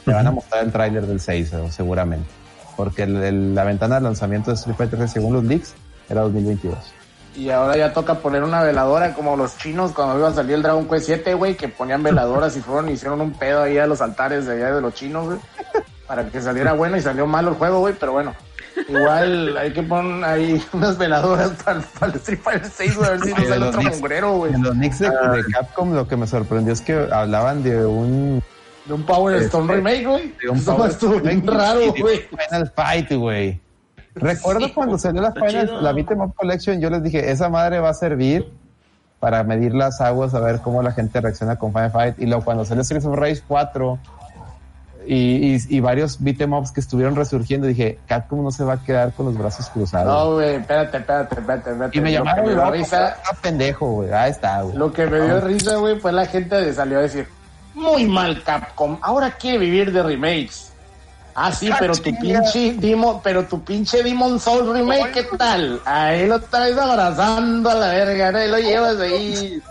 te 0.05 0.13
van 0.13 0.25
a 0.25 0.31
mostrar 0.31 0.63
el 0.63 0.71
tráiler 0.71 1.05
del 1.05 1.19
6, 1.19 1.53
eh, 1.53 1.57
seguramente. 1.71 2.27
Porque 2.79 3.03
el- 3.03 3.21
el- 3.21 3.55
la 3.55 3.65
ventana 3.65 3.95
de 3.95 4.01
lanzamiento 4.01 4.51
de 4.51 4.55
Street 4.55 4.77
Fighter 4.77 4.99
6, 4.99 5.11
según 5.11 5.33
los 5.33 5.43
leaks, 5.43 5.73
era 6.09 6.21
2022. 6.21 6.77
Y 7.35 7.49
ahora 7.49 7.75
ya 7.75 7.91
toca 7.91 8.15
poner 8.19 8.41
una 8.41 8.63
veladora 8.63 9.13
como 9.13 9.35
los 9.35 9.57
chinos 9.57 9.91
cuando 9.91 10.17
iban 10.17 10.31
a 10.31 10.35
salir 10.35 10.53
el 10.55 10.61
Dragon 10.61 10.87
Quest 10.87 11.07
7, 11.07 11.33
güey, 11.33 11.57
que 11.57 11.67
ponían 11.67 12.03
veladoras 12.03 12.55
y 12.55 12.61
fueron 12.61 12.87
y 12.87 12.93
hicieron 12.93 13.19
un 13.19 13.33
pedo 13.33 13.63
ahí 13.63 13.77
a 13.77 13.85
los 13.85 13.99
altares 13.99 14.45
de 14.45 14.53
allá 14.53 14.75
de 14.75 14.79
los 14.79 14.93
chinos, 14.93 15.25
güey, 15.25 15.39
para 16.07 16.29
que 16.29 16.41
saliera 16.41 16.71
bueno 16.71 16.95
y 16.95 17.01
salió 17.01 17.27
malo 17.27 17.49
el 17.49 17.55
juego, 17.55 17.79
güey, 17.79 17.95
pero 17.99 18.13
bueno. 18.13 18.33
Igual 18.87 19.57
hay 19.57 19.73
que 19.73 19.83
poner 19.83 20.23
ahí 20.23 20.63
unas 20.71 20.97
veladoras 20.97 21.49
para, 21.61 21.81
para 21.99 22.13
el 22.13 22.17
Street 22.19 22.39
Fighter 22.41 22.71
6, 22.73 22.95
güey, 22.95 23.07
a 23.07 23.11
ver 23.11 23.19
si 23.23 23.29
no 23.31 23.35
Oye, 23.35 23.47
sale 23.49 23.65
otro 23.65 24.31
güey. 24.37 24.53
En 24.53 24.63
los 24.63 24.77
leaks 24.77 24.99
de, 24.99 25.09
de 25.09 25.43
Capcom, 25.51 25.93
lo 25.93 26.07
que 26.07 26.15
me 26.15 26.27
sorprendió 26.27 26.71
es 26.71 26.79
que 26.79 26.93
hablaban 27.11 27.61
de 27.61 27.85
un, 27.85 28.41
De 28.89 28.93
un 28.95 29.03
Power 29.03 29.35
Stone 29.43 29.63
Este, 29.65 29.75
remake, 29.75 30.05
güey. 30.05 30.33
de 30.41 30.49
un 30.49 30.61
Power 30.65 30.91
Remake 31.23 31.47
raro, 31.49 31.79
güey. 31.97 32.19
Final 32.27 32.71
Fight, 32.75 33.11
güey. 33.13 33.61
Recuerdo 34.15 34.73
cuando 34.73 34.97
salió 34.97 35.21
la 35.21 35.31
Final, 35.31 35.67
chido. 35.67 35.81
la 35.81 35.93
Beat'em 35.93 36.19
Up 36.19 36.33
Collection, 36.35 36.81
yo 36.81 36.89
les 36.89 37.01
dije, 37.03 37.31
esa 37.31 37.47
madre 37.49 37.79
va 37.79 37.89
a 37.89 37.93
servir 37.93 38.51
para 39.19 39.43
medir 39.43 39.73
las 39.75 40.01
aguas, 40.01 40.33
a 40.33 40.39
ver 40.39 40.59
cómo 40.61 40.81
la 40.81 40.91
gente 40.91 41.21
reacciona 41.21 41.57
con 41.57 41.71
Final 41.71 41.91
Fight. 41.91 42.15
Y 42.19 42.25
luego 42.25 42.43
cuando 42.43 42.65
salió 42.65 42.83
Streets 42.83 43.05
of 43.05 43.15
Rage 43.15 43.41
4 43.47 43.99
y, 45.05 45.55
y, 45.55 45.57
y 45.69 45.79
varios 45.79 46.21
beat'em 46.21 46.53
ups 46.53 46.71
que 46.71 46.79
estuvieron 46.81 47.15
resurgiendo, 47.15 47.67
dije, 47.67 47.99
Capcom 48.07 48.43
no 48.43 48.51
se 48.51 48.63
va 48.63 48.73
a 48.73 48.83
quedar 48.83 49.13
con 49.13 49.27
los 49.27 49.37
brazos 49.37 49.69
cruzados. 49.69 50.07
No, 50.13 50.33
güey, 50.35 50.55
espérate, 50.55 50.97
espérate, 50.97 51.35
espérate, 51.39 51.71
espérate. 51.71 51.97
y 51.97 52.01
me 52.01 52.11
llamaron 52.11 52.45
me 52.45 52.51
y 52.51 52.55
dio 52.55 52.71
risa, 52.71 53.15
a 53.29 53.33
pendejo, 53.35 53.91
güey. 53.91 54.11
Ahí 54.11 54.31
está, 54.31 54.61
güey. 54.63 54.75
Lo 54.75 54.91
que 54.91 55.05
me 55.05 55.21
dio 55.21 55.39
risa, 55.41 55.75
güey, 55.77 55.99
fue 55.99 56.11
la 56.11 56.25
gente 56.25 56.63
que 56.63 56.73
salió 56.73 56.99
a 56.99 57.01
decir, 57.01 57.27
muy 57.73 58.05
mal 58.05 58.43
Capcom, 58.43 58.97
ahora 59.01 59.31
quiere 59.31 59.57
vivir 59.57 59.91
de 59.91 60.03
remakes. 60.03 60.69
Ah, 61.41 61.53
sí, 61.53 61.69
pero 61.79 61.95
tu 61.95 62.13
pinche 62.17 62.73
Demon, 62.73 63.21
pero 63.23 63.45
tu 63.45 63.63
pinche 63.63 64.03
Demon 64.03 64.41
Soul 64.41 64.73
remake, 64.73 65.11
¿qué 65.13 65.23
tal? 65.37 65.79
Ahí 65.85 66.27
lo 66.27 66.41
traes 66.41 66.77
abrazando 66.77 67.69
a 67.69 67.75
la 67.75 67.87
verga, 67.87 68.31
¿no? 68.33 68.43
Y 68.43 68.47
lo 68.49 68.59
llevas 68.59 68.99
ahí, 68.99 69.61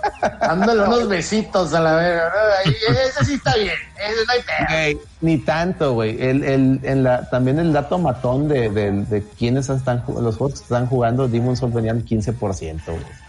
dándole 0.40 0.84
unos 0.84 1.08
besitos 1.08 1.74
a 1.74 1.80
la 1.80 1.96
verga, 1.96 2.32
¿no? 2.64 2.72
Ese 2.72 3.24
sí 3.24 3.34
está 3.34 3.54
bien, 3.56 3.74
ese 3.96 4.24
no 4.24 4.32
hay. 4.32 4.94
Güey, 4.94 5.02
ni 5.20 5.38
tanto, 5.38 5.92
güey. 5.92 6.16
El, 6.22 6.42
el, 6.42 6.80
en 6.84 7.02
la, 7.02 7.28
también 7.28 7.58
el 7.58 7.72
dato 7.74 7.98
matón 7.98 8.48
de, 8.48 8.70
de, 8.70 8.92
de 9.04 9.22
quienes 9.38 9.68
están 9.68 10.02
los 10.06 10.38
juegos 10.38 10.60
que 10.60 10.64
están 10.64 10.86
jugando 10.86 11.28
Demon 11.28 11.54
Souls 11.54 11.74
venían 11.74 12.02
15%, 12.02 12.80
güey. 12.86 13.27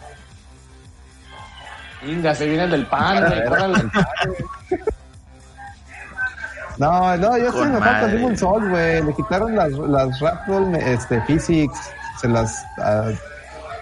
Venga, 2.01 2.33
se 2.35 2.47
viene 2.47 2.67
del 2.67 2.85
pan, 2.85 3.25
güey. 3.27 4.79
No, 6.77 7.17
no, 7.17 7.37
yo 7.37 7.47
estoy 7.47 7.59
Con 7.63 7.69
enojado 7.71 8.01
con. 8.03 8.11
Demon 8.15 8.37
Souls, 8.37 8.69
güey. 8.69 9.03
Le 9.03 9.13
quitaron 9.13 9.53
las, 9.53 9.71
las 9.73 10.17
Raptor, 10.21 10.75
este, 10.77 11.19
Physics, 11.23 11.77
se 12.21 12.29
las... 12.29 12.63
ah, 12.77 13.11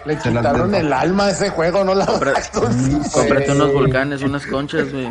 Le 0.04 0.18
Se 0.18 0.32
las 0.32 0.44
quitaron 0.44 0.74
el 0.74 0.92
alma 0.92 1.30
ese 1.30 1.48
juego, 1.50 1.84
no 1.84 1.94
la. 1.94 2.06
Cómprate 2.06 3.52
unos 3.52 3.72
volcanes, 3.72 4.22
unas 4.22 4.44
conchas, 4.46 4.90
güey. 4.92 5.08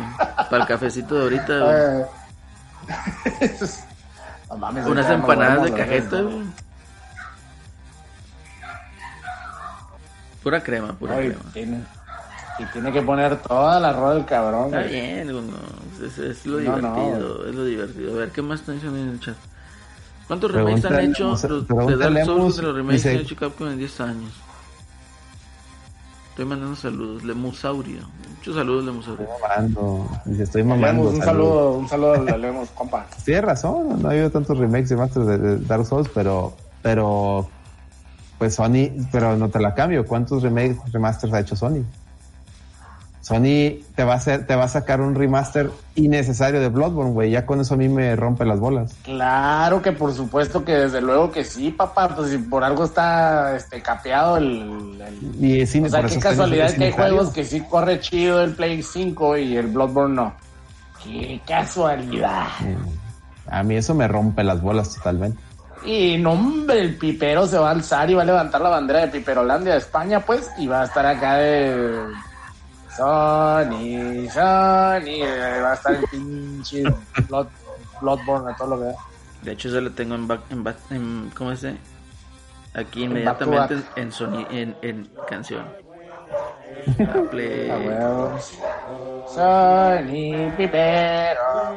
Para 0.50 0.64
el 0.64 0.66
cafecito 0.68 1.14
de 1.14 1.22
ahorita, 1.22 1.58
güey. 1.58 2.04
No 4.50 4.56
mames, 4.56 4.86
Unas 4.86 5.10
empanadas 5.10 5.62
de 5.64 5.72
cajeta, 5.72 6.20
güey. 6.22 6.42
Pura 10.42 10.60
crema, 10.62 10.92
pura 10.94 11.16
Ay, 11.16 11.28
crema. 11.28 11.42
tiene, 11.52 11.80
y 12.58 12.64
tiene 12.72 12.92
que 12.92 13.02
poner 13.02 13.36
toda 13.42 13.78
la 13.80 13.92
rola 13.92 14.14
del 14.14 14.24
cabrón. 14.24 14.66
Está 14.66 14.80
güey. 14.80 14.90
bien, 14.92 15.26
no, 15.28 16.06
es, 16.06 16.18
es 16.18 16.46
lo 16.46 16.60
No, 16.60 16.76
no, 16.78 16.94
divertido, 16.94 17.46
es 17.48 17.54
lo 17.54 17.64
divertido. 17.64 18.14
A 18.14 18.18
ver, 18.18 18.30
¿qué 18.30 18.42
más 18.42 18.60
están 18.60 18.74
diciendo 18.76 18.98
en 18.98 19.08
el 19.10 19.20
chat? 19.20 19.36
¿Cuántos 20.26 20.50
remakes 20.52 20.84
han 20.84 21.00
hecho 21.00 21.30
o 21.30 21.36
sea, 21.36 21.48
los- 21.50 21.66
de 21.66 21.96
Dark 21.96 22.24
Souls 22.24 22.28
Lemus, 22.38 22.56
de 22.56 22.62
los 22.62 22.74
remakes 22.76 23.02
dice- 23.02 23.12
que 23.12 23.18
ha 23.18 23.22
hecho 23.22 23.36
Capcom 23.36 23.68
en 23.68 23.78
10 23.78 24.00
años? 24.00 24.32
Estoy 26.30 26.44
mandando 26.44 26.76
saludos. 26.76 27.24
Lemusaurio. 27.24 28.00
Muchos 28.36 28.54
saludos, 28.54 28.84
Lemusaurio. 28.84 29.26
Estoy 29.26 29.40
mamando. 29.48 30.08
Dice, 30.24 30.42
estoy 30.44 30.62
mamando. 30.62 31.02
Lemus, 31.04 31.14
un 31.18 31.24
saludo, 31.24 31.72
un 31.72 31.88
saludo 31.88 32.12
a 32.12 32.36
Lemos, 32.36 32.68
compa. 32.70 33.06
Tienes 33.24 33.44
razón, 33.44 34.00
no 34.02 34.08
ha 34.08 34.12
habido 34.12 34.30
tantos 34.30 34.56
remakes 34.58 34.90
y 34.92 34.96
masters 34.96 35.26
de, 35.26 35.38
de 35.38 35.56
Dark 35.58 35.84
Souls, 35.86 36.08
pero, 36.14 36.52
pero, 36.82 37.48
pues 38.38 38.54
Sony, 38.54 38.90
pero 39.10 39.36
no 39.36 39.48
te 39.48 39.58
la 39.58 39.74
cambio. 39.74 40.04
¿Cuántos 40.06 40.42
remakes, 40.44 40.76
remasters 40.92 41.32
ha 41.32 41.40
hecho 41.40 41.56
Sony? 41.56 41.82
Sony 43.28 43.84
te 43.94 44.04
va 44.04 44.14
a 44.14 44.16
hacer, 44.16 44.46
te 44.46 44.56
va 44.56 44.64
a 44.64 44.68
sacar 44.68 45.02
un 45.02 45.14
remaster 45.14 45.70
innecesario 45.96 46.60
de 46.60 46.68
Bloodborne, 46.70 47.12
güey. 47.12 47.30
Ya 47.30 47.44
con 47.44 47.60
eso 47.60 47.74
a 47.74 47.76
mí 47.76 47.86
me 47.86 48.16
rompe 48.16 48.46
las 48.46 48.58
bolas. 48.58 48.94
Claro 49.04 49.82
que 49.82 49.92
por 49.92 50.14
supuesto 50.14 50.64
que 50.64 50.72
desde 50.72 51.02
luego 51.02 51.30
que 51.30 51.44
sí, 51.44 51.70
papá, 51.70 52.08
pues 52.16 52.30
si 52.30 52.38
por 52.38 52.64
algo 52.64 52.84
está 52.84 53.54
este 53.54 53.82
capeado 53.82 54.38
el, 54.38 54.98
el- 55.06 55.44
Y 55.44 55.66
sí, 55.66 55.82
o 55.84 55.88
sea, 55.90 56.02
qué 56.04 56.18
casualidad 56.18 56.72
que 56.74 56.84
hay 56.84 56.92
juegos 56.92 57.28
que 57.28 57.44
sí 57.44 57.60
corre 57.68 58.00
chido 58.00 58.42
el 58.42 58.54
Play 58.54 58.82
5 58.82 59.36
y 59.36 59.56
el 59.58 59.66
Bloodborne 59.66 60.14
no. 60.14 60.32
Qué 61.04 61.40
casualidad. 61.46 62.46
A 63.50 63.62
mí 63.62 63.76
eso 63.76 63.94
me 63.94 64.08
rompe 64.08 64.42
las 64.42 64.62
bolas 64.62 64.94
totalmente. 64.94 65.38
Y 65.84 66.16
no, 66.16 66.32
hombre, 66.32 66.80
el 66.80 66.96
pipero 66.96 67.46
se 67.46 67.58
va 67.58 67.68
a 67.68 67.72
alzar 67.72 68.10
y 68.10 68.14
va 68.14 68.22
a 68.22 68.24
levantar 68.24 68.60
la 68.62 68.68
bandera 68.70 69.00
de 69.00 69.08
Piperolandia 69.08 69.72
de 69.74 69.78
España, 69.78 70.20
pues, 70.20 70.50
y 70.58 70.66
va 70.66 70.80
a 70.82 70.84
estar 70.86 71.06
acá 71.06 71.36
de 71.36 71.92
Sony, 72.98 74.28
Sony, 74.28 75.22
eh, 75.22 75.60
va 75.62 75.70
a 75.70 75.74
estar 75.74 75.94
el 75.94 76.04
pinche 76.10 76.82
Blood, 77.28 77.46
Bloodborne 78.00 78.50
a 78.50 78.56
todo 78.56 78.76
lo 78.76 78.80
que. 78.82 78.94
De 79.42 79.52
hecho, 79.52 79.70
se 79.70 79.80
lo 79.80 79.90
tengo 79.92 80.16
en, 80.16 80.26
back, 80.26 80.40
en, 80.50 80.64
back- 80.64 80.90
en- 80.90 81.30
¿cómo 81.36 81.54
se 81.54 81.68
dice? 81.68 81.80
Aquí 82.74 83.04
En 83.04 83.24
back 83.24 83.40
inmediatamente 83.40 83.76
en, 83.94 84.10
soni- 84.10 84.46
en, 84.50 84.76
en 84.82 85.08
canción. 85.26 85.64
Play. 87.30 87.70
Sony, 89.26 90.50
Pipero. 90.56 91.76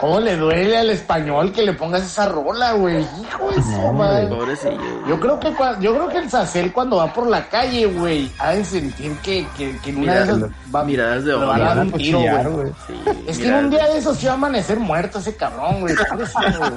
¿Cómo 0.00 0.20
le 0.20 0.36
duele 0.36 0.76
al 0.76 0.90
español 0.90 1.52
que 1.52 1.62
le 1.62 1.72
pongas 1.72 2.02
esa 2.02 2.26
rola, 2.28 2.72
güey? 2.72 3.00
Hijo 3.22 3.50
de 3.50 3.62
su 3.62 3.92
madre. 3.92 4.26
Pobrecillo. 4.26 5.06
Yo 5.08 5.18
creo 5.18 5.40
que 5.40 5.48
cua- 5.54 5.78
yo 5.80 5.94
creo 5.94 6.08
que 6.08 6.18
el 6.18 6.30
Sacel 6.30 6.72
cuando 6.72 6.96
va 6.96 7.12
por 7.12 7.26
la 7.26 7.48
calle, 7.48 7.86
güey, 7.86 8.30
ha 8.38 8.50
de 8.52 8.64
sentir 8.64 9.16
que, 9.18 9.46
que, 9.56 9.76
que 9.78 9.90
en 9.90 9.96
una 10.02 10.14
de 10.16 10.22
esas 10.24 10.42
va, 10.74 10.84
Miradas 10.84 11.24
de 11.24 11.32
le 11.32 11.44
van 11.46 11.62
a 11.62 11.64
dar 11.74 11.78
un 11.78 11.92
tiro, 11.92 12.18
cuchillar, 12.18 12.48
güey. 12.50 12.56
güey. 12.66 12.72
Sí, 12.86 13.22
Es 13.26 13.38
que 13.38 13.44
mira, 13.44 13.58
en 13.58 13.64
un 13.64 13.70
día 13.70 13.86
de 13.88 13.98
esos 13.98 14.16
sí 14.18 14.26
va 14.26 14.32
a 14.32 14.34
amanecer 14.34 14.78
muerto 14.78 15.18
ese 15.18 15.34
cabrón, 15.34 15.80
güey. 15.80 15.94
pobrecito, 15.96 16.58
güey. 16.58 16.72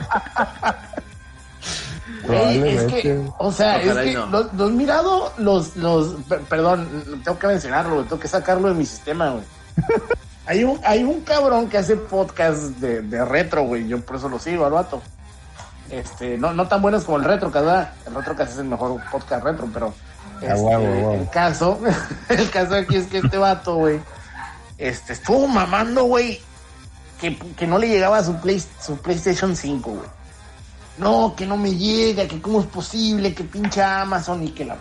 Güey, 2.24 2.70
es 2.76 2.84
que, 2.84 3.02
Probablemente. 3.02 3.34
o 3.38 3.52
sea, 3.52 3.78
Ojalá 3.84 4.02
es 4.04 4.08
y 4.08 4.12
que 4.12 4.18
no. 4.18 4.26
los, 4.28 4.54
los 4.54 4.72
mirado, 4.72 5.34
los, 5.38 5.76
los, 5.78 6.08
per- 6.28 6.42
perdón, 6.42 7.22
tengo 7.24 7.38
que 7.40 7.48
mencionarlo, 7.48 7.96
güey, 7.96 8.06
tengo 8.08 8.20
que 8.20 8.28
sacarlo 8.28 8.68
de 8.70 8.74
mi 8.76 8.86
sistema, 8.86 9.30
güey. 9.30 9.44
Hay 10.50 10.64
un, 10.64 10.80
hay 10.84 11.04
un 11.04 11.22
cabrón 11.22 11.70
que 11.70 11.78
hace 11.78 11.96
podcast 11.96 12.60
de, 12.80 13.04
de 13.04 13.24
retro, 13.24 13.66
güey, 13.66 13.88
yo 13.88 14.02
por 14.02 14.16
eso 14.16 14.28
lo 14.30 14.40
sigo 14.40 14.66
al 14.66 14.72
vato. 14.72 15.00
Este, 15.92 16.40
no, 16.40 16.56
no 16.56 16.68
tan 16.68 16.82
buenos 16.82 17.04
como 17.04 17.20
el 17.20 17.24
retro, 17.24 17.52
¿verdad? 17.52 17.94
El 18.08 18.16
retro 18.16 18.36
casi 18.36 18.54
es 18.54 18.58
el 18.58 18.66
mejor 18.66 19.00
podcast 19.12 19.44
retro, 19.44 19.70
pero 19.72 19.94
este, 20.42 20.56
huevo, 20.56 20.84
huevo. 20.84 21.14
el 21.14 21.30
caso, 21.30 21.80
el 22.30 22.50
caso 22.50 22.74
aquí 22.74 22.96
es 22.96 23.06
que 23.06 23.20
este 23.20 23.38
vato, 23.38 23.76
güey, 23.76 24.00
este, 24.80 25.14
estuvo 25.14 25.48
mamando, 25.48 26.06
güey, 26.06 26.42
que, 27.22 27.38
que 27.38 27.68
no 27.68 27.78
le 27.78 27.88
llegaba 27.88 28.18
a 28.18 28.24
su, 28.24 28.36
Play, 28.38 28.60
su 28.82 28.98
PlayStation 28.98 29.56
5, 29.56 29.88
güey. 29.88 30.10
No, 30.98 31.36
que 31.38 31.46
no 31.46 31.58
me 31.58 31.76
llega, 31.76 32.28
que 32.28 32.42
cómo 32.42 32.62
es 32.62 32.66
posible, 32.66 33.36
que 33.36 33.44
pinche 33.44 33.84
Amazon 33.84 34.42
y 34.42 34.50
que 34.50 34.66
la... 34.66 34.78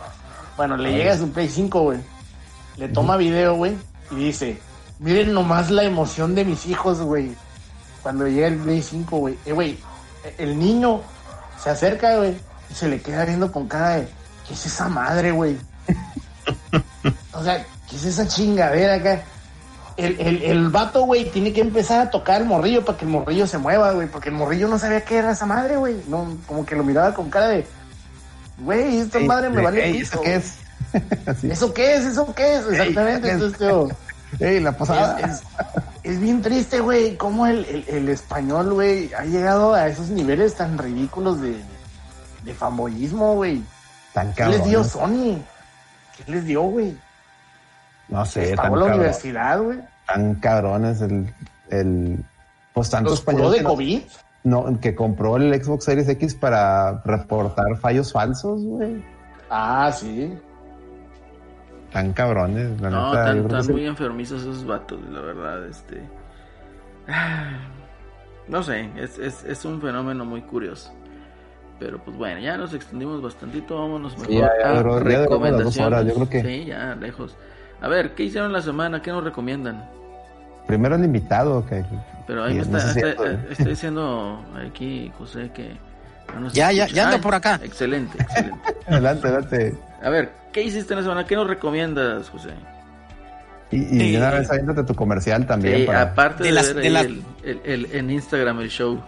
Bueno, 0.57 0.79
le 0.79 0.95
llega 0.95 1.13
a 1.13 1.19
su 1.19 1.31
Play 1.31 1.51
5, 1.51 1.79
güey. 1.83 2.01
Le 2.79 2.89
toma 2.89 3.19
video, 3.19 3.55
güey, 3.57 3.77
y 4.13 4.15
dice, 4.15 4.59
miren 4.99 5.33
nomás 5.33 5.71
la 5.71 5.85
emoción 5.85 6.35
de 6.35 6.45
mis 6.45 6.67
hijos, 6.67 7.01
güey. 7.01 7.35
Cuando 8.03 8.27
llega 8.27 8.49
el 8.49 8.57
Play 8.57 8.83
5, 8.83 9.17
güey. 9.17 9.39
Eh, 9.45 9.53
güey, 9.53 9.79
el 10.39 10.59
niño 10.59 11.01
se 11.63 11.71
acerca, 11.71 12.17
güey, 12.17 12.37
y 12.71 12.75
se 12.75 12.89
le 12.89 13.01
queda 13.01 13.25
viendo 13.25 13.51
con 13.51 13.69
cara 13.69 13.97
de, 13.97 14.09
¿qué 14.47 14.55
es 14.55 14.67
esa 14.67 14.89
madre, 14.89 15.33
güey? 15.33 15.57
o 17.33 17.43
sea, 17.43 17.65
¿qué 17.89 17.97
es 17.97 18.05
esa 18.05 18.27
chingadera 18.29 18.95
acá? 18.95 19.23
El, 19.97 20.21
el, 20.21 20.43
el 20.43 20.69
vato, 20.69 21.03
güey, 21.03 21.29
tiene 21.31 21.53
que 21.53 21.61
empezar 21.61 22.01
a 22.01 22.11
tocar 22.11 22.41
el 22.41 22.47
morrillo 22.47 22.85
para 22.85 22.97
que 22.97 23.05
el 23.05 23.11
morrillo 23.11 23.49
se 23.49 23.59
mueva, 23.59 23.93
güey, 23.93 24.07
porque 24.07 24.29
el 24.29 24.37
morrillo 24.37 24.69
no 24.69 24.79
sabía 24.79 25.05
qué 25.05 25.17
era 25.17 25.33
esa 25.33 25.45
madre, 25.45 25.77
güey. 25.77 25.97
No, 26.07 26.37
como 26.47 26.65
que 26.65 26.77
lo 26.77 26.85
miraba 26.85 27.13
con 27.15 27.31
cara 27.31 27.49
de, 27.49 27.67
güey, 28.59 28.99
esta 28.99 29.19
madre 29.19 29.51
me 29.51 29.61
vale 29.61 29.85
ey, 29.85 29.93
pito, 29.95 30.05
¿Eso 30.05 30.23
qué 30.23 30.35
es? 30.37 30.55
¿Eso 31.43 31.75
qué 31.75 31.95
es? 31.97 32.05
¿Eso 32.05 32.35
qué 32.35 32.55
es? 32.55 32.67
Exactamente. 32.67 33.27
Ey, 33.27 33.35
entonces, 33.35 33.59
tío, 33.59 33.89
Ey, 34.41 34.61
la 34.61 34.73
pasada. 34.73 35.19
es, 35.21 35.31
es- 35.31 35.43
es 36.03 36.21
bien 36.21 36.41
triste, 36.43 36.81
güey, 36.81 37.17
cómo 37.17 37.47
el, 37.47 37.65
el- 37.67 37.85
el 37.89 38.09
español, 38.09 38.73
güey, 38.75 39.13
ha 39.15 39.25
llegado 39.25 39.75
a 39.75 39.87
esos 39.89 40.09
niveles 40.11 40.55
tan 40.55 40.77
ridículos 40.79 41.41
de, 41.41 41.57
de 42.45 42.55
fanboyismo, 42.55 43.35
güey. 43.35 43.63
Tan 44.15 44.33
¿Qué 44.35 44.47
les 44.47 44.65
dio 44.65 44.83
cabrón. 44.83 44.89
Sony? 44.91 45.39
¿Qué 46.25 46.33
les 46.33 46.45
dio, 46.45 46.63
güey? 46.63 46.97
No 48.09 48.25
sé, 48.25 48.41
Les 48.41 48.51
tan 48.57 48.57
pagó 48.65 48.77
la 48.77 48.81
cabrón. 48.83 48.99
universidad, 49.01 49.61
güey. 49.63 49.79
Tan 50.07 50.35
cabrones 50.37 51.01
el, 51.03 51.35
el 51.71 52.25
pues 52.73 52.89
tanto 52.91 53.13
español 53.15 53.51
de 53.53 53.59
que 53.59 53.63
no- 53.65 53.69
COVID. 53.71 54.03
no, 54.45 54.81
que 54.81 54.95
compró 54.95 55.37
el 55.37 55.63
Xbox 55.63 55.85
Series 55.85 56.09
X 56.09 56.35
para 56.35 57.03
reportar 57.05 57.77
fallos 57.81 58.13
falsos, 58.13 58.63
güey. 58.63 59.05
Ah, 59.51 59.91
sí. 59.93 60.39
Tan 61.93 62.13
cabrones, 62.13 62.81
la 62.81 62.91
No, 62.91 63.07
neta. 63.11 63.25
tan, 63.25 63.49
sí. 63.65 63.73
muy 63.73 63.87
enfermizos 63.87 64.43
esos 64.43 64.67
vatos, 64.67 65.01
la 65.11 65.21
verdad, 65.21 65.67
este... 65.67 66.03
No 68.49 68.63
sé, 68.63 68.89
es, 68.97 69.19
es, 69.19 69.45
es 69.45 69.65
un 69.67 69.81
fenómeno 69.81 70.25
muy 70.25 70.41
curioso. 70.43 70.93
Pero 71.79 71.99
pues 72.03 72.17
bueno, 72.17 72.41
ya 72.41 72.57
nos 72.57 72.73
extendimos 72.75 73.21
bastantito, 73.23 73.79
vámonos 73.79 74.17
mejor 74.19 74.33
ya, 74.35 74.41
ya 74.61 74.71
a 74.71 74.75
ya 74.75 75.87
horas, 75.87 76.07
yo 76.07 76.15
creo 76.15 76.29
que- 76.31 76.43
Sí, 76.43 76.65
ya, 76.65 76.95
lejos. 76.95 77.37
A 77.81 77.89
ver, 77.89 78.15
¿qué 78.15 78.25
hicieron 78.25 78.53
la 78.53 78.63
semana? 78.63 79.03
¿Qué 79.03 79.11
nos 79.13 79.23
recomiendan? 79.23 79.89
Primero 80.67 80.97
el 80.97 81.05
invitado, 81.05 81.65
que 81.67 81.85
Pero 82.27 82.45
ahí 82.45 82.55
me 82.55 82.65
Sí, 82.65 82.71
no 82.71 82.79
está, 82.79 82.93
sé 82.93 83.09
está- 83.11 83.25
¿eh? 83.31 83.39
está 83.51 83.65
diciendo 83.65 84.45
aquí 84.67 85.13
José 85.19 85.51
que... 85.55 85.77
no 86.41 86.49
Ya, 86.49 86.73
ya, 86.73 86.85
escucha. 86.85 86.97
ya 86.97 87.05
ando 87.05 87.17
Ay, 87.17 87.23
por 87.23 87.35
acá. 87.35 87.61
Excelente, 87.63 88.21
excelente. 88.23 88.59
adelante, 88.89 89.27
adelante. 89.29 89.79
A 90.03 90.09
ver, 90.11 90.33
¿qué 90.53 90.63
hiciste 90.63 90.93
en 90.95 90.99
la 90.99 91.03
semana? 91.03 91.27
¿Qué 91.27 91.37
nos 91.37 91.47
recomiendas, 91.47 92.29
José? 92.31 92.51
Y, 93.71 93.77
y 93.77 93.87
Sí. 94.01 94.13
de 94.13 94.19
una 94.19 94.31
vez 94.31 94.51
aviéntate 94.51 94.85
tu 94.85 94.95
comercial 94.95 95.47
también. 95.47 95.79
Sí, 95.81 95.83
para- 95.85 96.03
aparte 96.03 96.43
de, 96.45 96.49
de 96.49 96.55
las- 96.55 96.67
ver 96.75 96.77
de 96.77 96.83
ahí 96.87 96.93
las- 96.93 97.05
el, 97.05 97.25
el- 97.45 97.61
el- 97.65 97.93
en 97.97 98.11
Instagram 98.11 98.61
el 98.61 98.71
show. 98.71 99.01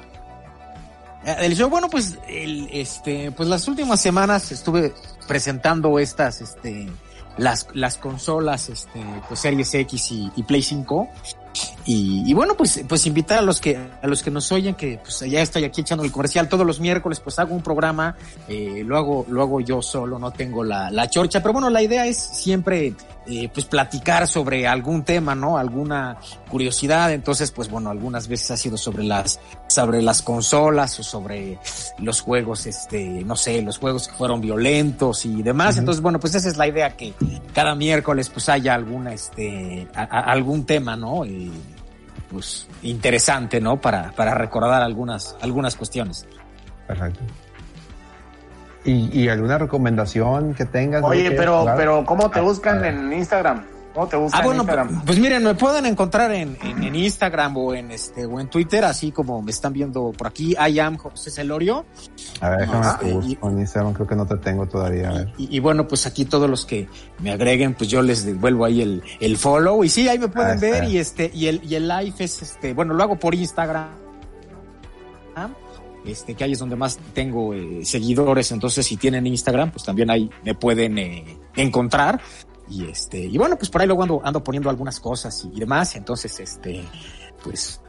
Eh, 1.24 1.36
El 1.40 1.54
show, 1.56 1.68
bueno, 1.70 1.88
pues, 1.90 2.18
el, 2.28 2.68
este, 2.72 3.30
pues 3.32 3.48
las 3.48 3.66
últimas 3.68 4.00
semanas 4.00 4.52
estuve 4.52 4.92
presentando 5.28 5.98
estas, 5.98 6.40
este, 6.40 6.88
las, 7.36 7.68
las 7.74 7.96
consolas, 7.98 8.68
este, 8.70 9.02
pues 9.28 9.40
Series 9.40 9.72
X 9.74 10.12
y, 10.12 10.32
y 10.36 10.42
Play 10.42 10.62
5. 10.62 11.08
Y, 11.86 12.22
y 12.26 12.34
bueno, 12.34 12.56
pues, 12.56 12.84
pues 12.88 13.06
invitar 13.06 13.38
a 13.38 13.42
los 13.42 13.60
que, 13.60 13.76
a 13.76 14.06
los 14.06 14.22
que 14.22 14.30
nos 14.30 14.50
oyen, 14.52 14.74
que 14.74 14.98
pues 15.02 15.20
ya 15.20 15.40
estoy 15.40 15.64
aquí 15.64 15.80
echando 15.80 16.04
el 16.04 16.12
comercial 16.12 16.48
todos 16.48 16.66
los 16.66 16.78
miércoles, 16.78 17.20
pues 17.20 17.38
hago 17.38 17.54
un 17.54 17.62
programa, 17.62 18.16
eh, 18.48 18.82
lo 18.84 18.96
hago, 18.96 19.26
lo 19.28 19.42
hago 19.42 19.60
yo 19.60 19.80
solo, 19.80 20.18
no 20.18 20.30
tengo 20.30 20.62
la, 20.62 20.90
la 20.90 21.08
chorcha, 21.08 21.40
pero 21.40 21.54
bueno, 21.54 21.70
la 21.70 21.82
idea 21.82 22.06
es 22.06 22.18
siempre, 22.18 22.94
eh, 23.30 23.48
pues 23.54 23.64
platicar 23.66 24.26
sobre 24.26 24.66
algún 24.66 25.04
tema, 25.04 25.34
¿no? 25.34 25.56
Alguna 25.56 26.18
curiosidad, 26.50 27.12
entonces, 27.12 27.50
pues 27.52 27.70
bueno, 27.70 27.90
algunas 27.90 28.26
veces 28.28 28.50
ha 28.50 28.56
sido 28.56 28.76
sobre 28.76 29.04
las, 29.04 29.38
sobre 29.68 30.02
las 30.02 30.20
consolas 30.22 30.98
o 30.98 31.02
sobre 31.02 31.58
los 31.98 32.20
juegos, 32.20 32.66
este, 32.66 33.04
no 33.24 33.36
sé, 33.36 33.62
los 33.62 33.78
juegos 33.78 34.08
que 34.08 34.14
fueron 34.14 34.40
violentos 34.40 35.24
y 35.24 35.42
demás. 35.42 35.76
Entonces, 35.78 36.02
bueno, 36.02 36.18
pues 36.18 36.34
esa 36.34 36.48
es 36.48 36.56
la 36.56 36.66
idea 36.66 36.96
que 36.96 37.14
cada 37.54 37.74
miércoles 37.74 38.28
pues 38.28 38.48
haya 38.48 38.74
alguna, 38.74 39.12
este, 39.14 39.86
a- 39.94 40.02
a- 40.02 40.32
algún 40.32 40.66
tema, 40.66 40.96
¿no? 40.96 41.24
Eh, 41.24 41.50
pues 42.30 42.66
interesante, 42.82 43.60
¿no? 43.60 43.80
Para, 43.80 44.12
para 44.12 44.34
recordar 44.34 44.82
algunas, 44.82 45.36
algunas 45.40 45.76
cuestiones. 45.76 46.26
Perfecto. 46.86 47.20
¿Y, 48.84 49.20
y 49.20 49.28
alguna 49.28 49.58
recomendación 49.58 50.54
que 50.54 50.64
tengas? 50.64 51.02
Oye, 51.04 51.30
pero, 51.32 51.60
jugar? 51.60 51.76
pero, 51.76 52.04
¿cómo 52.06 52.30
te 52.30 52.38
Ah, 52.38 52.42
buscan 52.42 52.82
ah. 52.84 52.88
en 52.88 53.12
Instagram? 53.12 53.64
¿Cómo 53.92 54.06
te 54.06 54.16
buscan 54.16 54.40
Ah, 54.40 54.44
bueno, 54.44 54.62
en 54.62 54.68
Instagram? 54.68 55.04
pues 55.04 55.18
miren, 55.18 55.42
me 55.44 55.54
pueden 55.56 55.84
encontrar 55.84 56.30
en, 56.32 56.56
en, 56.62 56.82
en 56.84 56.94
Instagram 56.94 57.56
o 57.56 57.74
en 57.74 57.90
este 57.90 58.24
o 58.24 58.38
en 58.38 58.48
Twitter, 58.48 58.84
así 58.84 59.10
como 59.10 59.42
me 59.42 59.50
están 59.50 59.72
viendo 59.72 60.12
por 60.16 60.28
aquí. 60.28 60.52
I 60.54 60.78
am 60.78 60.96
José 60.96 61.30
Celorio. 61.32 61.84
A 62.40 62.50
ver, 62.50 62.60
déjame 62.60 62.86
Ah, 62.86 62.98
te 63.00 63.08
y- 63.10 63.12
busco 63.12 63.50
en 63.50 63.58
Instagram, 63.58 63.92
creo 63.94 64.06
que 64.06 64.14
no 64.16 64.26
te 64.26 64.36
tengo 64.38 64.66
todavía. 64.66 65.08
A 65.10 65.12
ver. 65.14 65.32
Y, 65.36 65.56
y 65.56 65.58
bueno, 65.60 65.88
pues 65.88 66.06
aquí 66.06 66.24
todos 66.24 66.48
los 66.48 66.64
que 66.64 66.88
me 67.18 67.32
agreguen, 67.32 67.74
pues 67.74 67.90
yo 67.90 68.00
les 68.00 68.24
devuelvo 68.24 68.64
ahí 68.64 68.80
el, 68.80 69.02
el 69.18 69.36
follow. 69.36 69.82
Y 69.84 69.88
sí, 69.88 70.08
ahí 70.08 70.18
me 70.20 70.28
pueden 70.28 70.56
Ah, 70.56 70.60
ver. 70.60 70.84
Y 70.84 70.96
este, 70.96 71.28
y 71.34 71.48
el, 71.48 71.60
y 71.64 71.74
el 71.74 71.88
live 71.88 72.14
es 72.20 72.40
este, 72.40 72.72
bueno, 72.72 72.94
lo 72.94 73.02
hago 73.02 73.16
por 73.18 73.34
Instagram. 73.34 73.88
Este, 76.04 76.34
que 76.34 76.44
ahí 76.44 76.52
es 76.52 76.58
donde 76.58 76.76
más 76.76 76.98
tengo 77.14 77.52
eh, 77.54 77.80
seguidores. 77.84 78.50
Entonces, 78.52 78.86
si 78.86 78.96
tienen 78.96 79.26
Instagram, 79.26 79.70
pues 79.70 79.84
también 79.84 80.10
ahí 80.10 80.30
me 80.44 80.54
pueden 80.54 80.96
eh, 80.98 81.38
encontrar. 81.56 82.20
Y 82.68 82.84
este, 82.88 83.18
y 83.18 83.36
bueno, 83.36 83.56
pues 83.56 83.68
por 83.70 83.80
ahí 83.80 83.86
luego 83.86 84.02
ando, 84.02 84.20
ando 84.24 84.42
poniendo 84.44 84.70
algunas 84.70 84.98
cosas 85.00 85.44
y, 85.44 85.56
y 85.56 85.60
demás. 85.60 85.96
Entonces, 85.96 86.38
este, 86.40 86.82
pues 87.42 87.80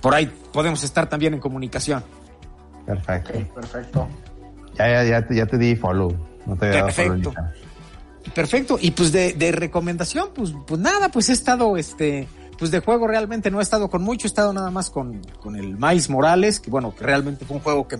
por 0.00 0.14
ahí 0.14 0.26
podemos 0.52 0.82
estar 0.82 1.08
también 1.08 1.34
en 1.34 1.40
comunicación. 1.40 2.02
Perfecto. 2.86 3.32
Perfecto. 3.54 4.08
Ya, 4.78 4.88
ya, 4.88 5.04
ya, 5.04 5.26
te- 5.26 5.34
ya 5.36 5.46
te 5.46 5.58
di 5.58 5.74
follow. 5.76 6.12
No 6.46 6.56
te 6.56 6.66
había 6.66 6.80
dado 6.82 6.92
follow 6.92 7.12
Perfecto. 7.22 8.32
Perfecto. 8.34 8.78
Y 8.80 8.90
pues 8.90 9.12
de, 9.12 9.32
de 9.34 9.52
recomendación, 9.52 10.30
pues, 10.34 10.52
pues 10.66 10.80
nada, 10.80 11.08
pues 11.10 11.28
he 11.28 11.32
estado, 11.32 11.76
este, 11.76 12.26
pues 12.58 12.70
de 12.70 12.80
juego 12.80 13.06
realmente 13.06 13.50
no 13.50 13.60
he 13.60 13.62
estado 13.62 13.88
con 13.90 14.02
mucho, 14.02 14.26
he 14.26 14.28
estado 14.28 14.52
nada 14.52 14.70
más 14.70 14.90
con, 14.90 15.20
con 15.40 15.56
el 15.56 15.76
Miles 15.76 16.08
Morales, 16.10 16.60
que 16.60 16.70
bueno, 16.70 16.94
que 16.94 17.04
realmente 17.04 17.44
fue 17.44 17.56
un 17.56 17.62
juego 17.62 17.86
que 17.86 17.98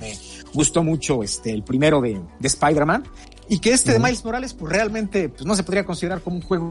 me 0.00 0.18
gustó 0.52 0.82
mucho, 0.82 1.22
este, 1.22 1.52
el 1.52 1.62
primero 1.62 2.00
de, 2.00 2.20
de 2.38 2.48
Spider-Man. 2.48 3.04
Y 3.48 3.60
que 3.60 3.72
este 3.72 3.92
de. 3.92 3.98
Miles 3.98 4.24
Morales, 4.24 4.54
pues 4.54 4.72
realmente, 4.72 5.28
pues 5.30 5.46
no 5.46 5.54
se 5.54 5.62
podría 5.62 5.84
considerar 5.84 6.20
como 6.20 6.36
un 6.36 6.42
juego 6.42 6.70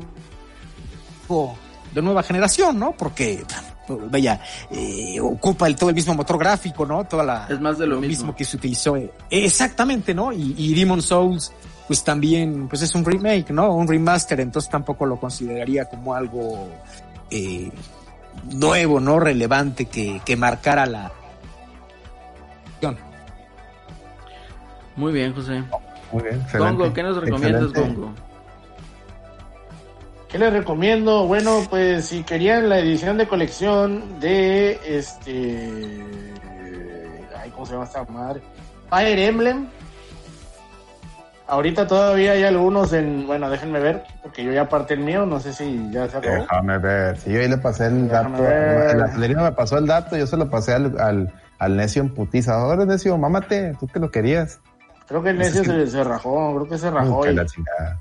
de 1.94 2.02
nueva 2.02 2.24
generación, 2.24 2.78
¿no? 2.80 2.92
Porque, 2.92 3.44
pues, 3.88 4.12
vaya, 4.12 4.40
eh, 4.72 5.20
ocupa 5.20 5.68
el, 5.68 5.76
todo 5.76 5.90
el 5.90 5.96
mismo 5.96 6.14
motor 6.14 6.38
gráfico, 6.38 6.86
¿no? 6.86 7.04
Toda 7.06 7.24
la, 7.24 7.48
Es 7.50 7.60
más 7.60 7.78
de 7.78 7.88
lo 7.88 8.00
mismo. 8.00 8.36
que 8.36 8.46
se 8.46 8.58
utilizó. 8.58 8.96
eh, 8.96 9.12
Exactamente, 9.30 10.14
¿no? 10.14 10.32
Y, 10.32 10.54
y 10.58 10.74
Demon 10.76 11.02
Souls, 11.02 11.52
pues 11.88 12.04
también, 12.04 12.68
pues 12.68 12.82
es 12.82 12.94
un 12.96 13.06
remake, 13.06 13.52
¿no? 13.52 13.74
Un 13.74 13.88
remaster, 13.88 14.40
entonces 14.42 14.70
tampoco 14.70 15.06
lo 15.06 15.18
consideraría 15.18 15.86
como 15.86 16.14
algo 16.14 16.68
eh, 17.32 17.72
nuevo, 18.52 19.00
¿no? 19.00 19.20
Relevante 19.20 19.86
que, 19.86 20.22
que 20.26 20.36
marcara 20.36 20.86
la. 20.86 21.12
Muy 24.98 25.14
bien, 25.14 25.34
José. 25.34 25.64
Muy 26.12 26.24
bien. 26.24 26.44
Gongo, 26.58 26.92
¿qué 26.92 27.04
nos 27.04 27.18
recomiendas. 27.18 27.72
Gongo? 27.72 28.12
¿Qué 30.28 30.40
les 30.40 30.52
recomiendo? 30.52 31.26
Bueno, 31.26 31.64
pues 31.70 32.06
si 32.06 32.24
querían 32.24 32.68
la 32.68 32.80
edición 32.80 33.18
de 33.18 33.28
colección 33.28 34.20
de 34.20 34.80
este. 34.86 36.04
Ay, 37.40 37.50
¿cómo 37.52 37.66
se 37.66 37.74
llama 37.74 37.86
esta 37.86 38.04
madre? 38.06 38.42
Fire 38.90 39.20
Emblem. 39.20 39.68
Ahorita 41.48 41.88
todavía 41.88 42.34
hay 42.34 42.44
algunos 42.44 42.92
en. 42.94 43.26
Bueno, 43.26 43.50
déjenme 43.50 43.80
ver, 43.80 44.04
porque 44.22 44.44
yo 44.44 44.52
ya 44.52 44.64
aparté 44.64 44.96
el 44.96 45.00
mío, 45.02 45.26
no 45.26 45.40
sé 45.40 45.54
si 45.54 45.90
ya 45.92 46.08
se 46.10 46.18
acabó. 46.18 46.36
Déjame 46.36 46.78
ver. 46.78 47.18
Si 47.18 47.32
yo 47.32 47.40
ahí 47.40 47.48
le 47.48 47.58
pasé 47.58 47.86
el 47.88 48.10
dato. 48.10 48.30
Déjame. 48.44 48.92
El 48.92 49.02
acelerino 49.04 49.44
me 49.44 49.52
pasó 49.54 49.78
el 49.78 49.88
dato, 49.88 50.18
yo 50.18 50.28
se 50.28 50.36
lo 50.36 50.50
pasé 50.50 50.74
al, 50.74 51.00
al, 51.00 51.34
al 51.60 51.78
necio 51.78 52.02
en 52.02 52.14
putiza. 52.14 52.54
Ahora 52.56 52.86
necio, 52.86 53.18
mámate, 53.18 53.74
tú 53.80 53.88
que 53.88 54.00
lo 54.00 54.12
querías. 54.12 54.60
Creo 55.08 55.24
que 55.24 55.30
el 55.30 55.38
necio 55.38 55.64
se, 55.64 55.88
se 55.88 56.04
rajó, 56.04 56.54
creo 56.56 56.68
que 56.70 56.78
se 56.78 56.92
rajó. 56.92 57.22
Que 57.22 57.32
y- 57.32 57.36
la 57.36 57.46
chingada. 57.46 58.00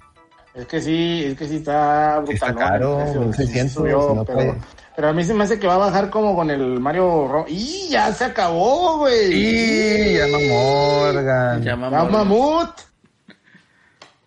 Es 0.53 0.67
que 0.67 0.81
sí, 0.81 1.25
es 1.27 1.39
que 1.39 1.47
sí 1.47 1.57
está 1.57 2.23
Sí 2.27 2.33
está 2.33 2.47
brutal. 2.47 2.69
caro, 2.71 2.97
1600, 3.15 3.73
si 3.75 3.79
no 4.15 4.25
pero, 4.25 4.39
trae. 4.39 4.55
pero 4.97 5.09
a 5.09 5.13
mí 5.13 5.23
se 5.23 5.35
me 5.35 5.45
hace 5.45 5.59
que 5.61 5.67
va 5.67 5.75
a 5.75 5.79
bajar 5.79 6.09
como 6.09 6.35
con 6.35 6.51
el 6.51 6.81
Mario 6.81 7.29
Ro- 7.29 7.45
¡Y 7.47 7.89
ya 7.91 8.11
se 8.13 8.25
acabó, 8.25 8.99
güey! 9.01 9.33
Y 9.35 10.17
llama 10.19 10.39
Morgan. 10.49 11.63
Llama 11.63 11.91
¡Ya 11.91 11.99
Morgan. 11.99 12.13
mamut! 12.13 12.71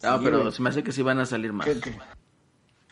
No, 0.04 0.18
Sí, 0.18 0.22
pero 0.24 0.40
güey. 0.42 0.52
se 0.52 0.62
me 0.62 0.70
hace 0.70 0.84
que 0.84 0.92
sí 0.92 1.02
van 1.02 1.20
a 1.20 1.26
salir 1.26 1.52
más. 1.54 1.68
Qué, 1.68 1.80
qué- 1.80 1.98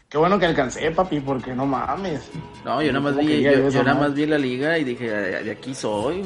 qué 0.09 0.17
bueno 0.17 0.37
que 0.39 0.45
alcancé, 0.45 0.91
papi, 0.91 1.19
porque 1.21 1.53
no 1.53 1.65
mames. 1.65 2.29
No, 2.65 2.81
yo 2.81 2.91
nada 2.91 3.03
más 3.03 3.13
¿Cómo 3.15 3.27
vi, 3.27 3.41
yo, 3.41 3.51
yo 3.51 3.57
yo 3.59 3.67
esa 3.67 3.83
nada 3.83 3.99
más 3.99 4.13
vi 4.13 4.25
la 4.25 4.37
liga 4.37 4.77
y 4.77 4.83
dije, 4.83 5.09
de 5.09 5.51
aquí 5.51 5.73
soy. 5.73 6.23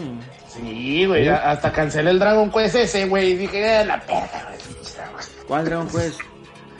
Sí, 0.47 1.05
güey, 1.05 1.27
hasta 1.29 1.71
cancelé 1.71 2.09
el 2.11 2.19
Dragon 2.19 2.49
Quest 2.51 2.75
ese, 2.75 3.05
güey. 3.07 3.31
y 3.31 3.35
Dije, 3.37 3.81
"Eh, 3.81 3.85
la 3.85 3.99
perra, 4.01 4.47
güey. 4.47 5.45
¿Cuál 5.47 5.65
Dragon 5.65 5.87
Quest? 5.87 6.19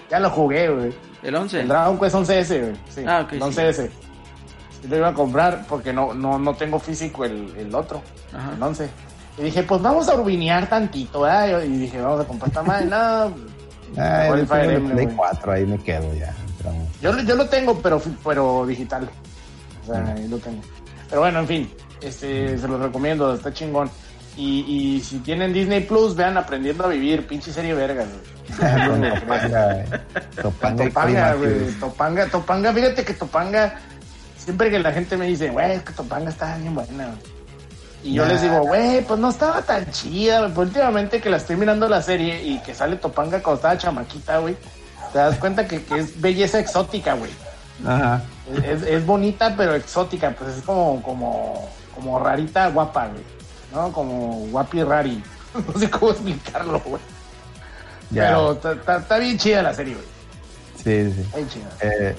Ya 0.10 0.20
lo 0.20 0.30
jugué, 0.30 0.70
güey. 0.70 0.94
¿El 1.24 1.36
11? 1.36 1.62
El 1.62 1.68
Dragon 1.68 2.00
Quest 2.00 2.16
11S, 2.16 2.60
güey. 2.62 2.74
Sí, 2.90 3.04
Ah, 3.08 3.22
ok, 3.24 3.34
el 3.34 3.40
sí. 3.40 3.44
11S. 3.46 3.92
Y 4.84 4.88
lo 4.88 4.98
iba 4.98 5.10
a 5.10 5.14
comprar 5.14 5.66
porque 5.70 5.94
no, 5.94 6.14
no, 6.16 6.40
no 6.40 6.56
tengo 6.56 6.80
físico 6.80 7.24
el, 7.24 7.54
el 7.56 7.74
otro, 7.76 8.02
Ajá. 8.34 8.54
el 8.58 8.64
11. 8.64 8.90
Y 9.38 9.44
dije, 9.44 9.64
pues 9.64 9.82
vamos 9.82 10.10
a 10.10 10.16
urbinear 10.16 10.68
tantito, 10.68 11.22
¿verdad? 11.22 11.62
Y 11.64 11.70
dije, 11.78 12.02
vamos 12.02 12.22
a 12.22 12.26
comprar 12.28 12.48
esta 12.50 12.64
madre. 12.64 12.86
No, 12.90 13.32
El 13.96 14.40
yo 14.40 14.46
tengo 14.46 14.72
el 14.72 14.82
Play 14.84 15.06
güey. 15.06 15.16
4, 15.16 15.52
ahí 15.52 15.66
me 15.66 15.78
quedo 15.80 16.14
ya. 16.14 16.34
Yo, 17.02 17.18
yo 17.20 17.36
lo 17.36 17.48
tengo, 17.48 17.82
pero, 17.82 18.02
pero 18.24 18.66
digital. 18.66 19.10
O 19.84 19.94
sea, 19.94 20.14
ahí 20.14 20.28
lo 20.28 20.38
tengo. 20.38 20.62
Pero 21.10 21.22
bueno, 21.22 21.40
en 21.40 21.48
fin, 21.48 21.72
este, 22.02 22.58
se 22.58 22.68
los 22.68 22.80
recomiendo, 22.80 23.34
está 23.34 23.52
chingón. 23.54 23.90
Y, 24.38 24.62
y 24.68 25.02
si 25.02 25.20
tienen 25.20 25.52
Disney 25.52 25.82
Plus, 25.82 26.16
vean 26.16 26.38
Aprendiendo 26.38 26.86
a 26.86 26.88
Vivir, 26.88 27.28
pinche 27.28 27.52
serie 27.52 27.74
verga, 27.74 28.06
Con 28.88 29.00
güey. 29.00 29.14
Topanga. 29.20 29.86
Topanga 30.42 30.84
Topanga, 30.86 31.34
güey. 31.36 31.72
Topanga, 31.80 32.26
Topanga, 32.28 32.74
fíjate 32.74 33.04
que 33.04 33.14
Topanga, 33.14 33.76
siempre 34.38 34.70
que 34.70 34.80
la 34.80 34.92
gente 34.92 35.18
me 35.18 35.26
dice, 35.26 35.50
güey, 35.50 35.74
es 35.74 35.84
que 35.84 35.94
Topanga 35.94 36.30
está 36.30 36.58
bien 36.58 36.74
buena, 36.74 37.08
güey. 37.08 37.41
Y 38.04 38.14
yo 38.14 38.26
Nah. 38.26 38.32
les 38.32 38.42
digo, 38.42 38.60
güey, 38.62 39.02
pues 39.06 39.20
no 39.20 39.30
estaba 39.30 39.62
tan 39.62 39.90
chida. 39.92 40.48
Pues 40.54 40.68
últimamente 40.70 41.22
que 41.22 41.30
la 41.30 41.38
estoy 41.38 41.56
mirando 41.56 41.88
la 41.88 42.02
serie 42.02 42.42
y 42.44 42.60
que 42.60 42.74
sale 42.74 42.96
Topanga 42.96 43.42
cuando 43.44 43.58
estaba 43.58 43.78
chamaquita, 43.78 44.40
güey. 44.40 44.56
Te 45.14 45.20
das 45.20 45.38
cuenta 45.38 45.68
que, 45.68 45.84
que 45.84 46.00
es 46.00 46.20
belleza 46.20 46.60
exótica, 46.60 47.14
güey. 47.14 47.32
Ajá. 47.86 48.22
Es, 48.64 48.82
es- 48.84 49.06
bonita, 49.06 49.54
pero 49.58 49.76
exótica, 49.76 50.32
pues 50.38 50.58
es 50.58 50.64
como, 50.64 51.02
como, 51.04 51.70
como 51.96 52.20
rarita 52.20 52.68
guapa, 52.70 53.08
güey. 53.08 53.24
¿No? 53.74 53.92
Como 53.94 54.48
guapi 54.52 54.84
rari. 54.84 55.24
No 55.54 55.78
sé 55.80 55.90
cómo 55.90 56.12
explicarlo, 56.12 56.80
güey. 56.80 57.02
Pero 58.14 58.54
está- 58.54 59.18
bien 59.20 59.38
chida 59.38 59.62
la 59.62 59.74
serie, 59.74 59.96
güey. 59.96 60.06
Sí, 60.78 61.14
sí. 61.14 61.22
Está 61.22 61.38
bien 61.38 61.50
chida. 61.50 61.70
Eh, 61.82 62.16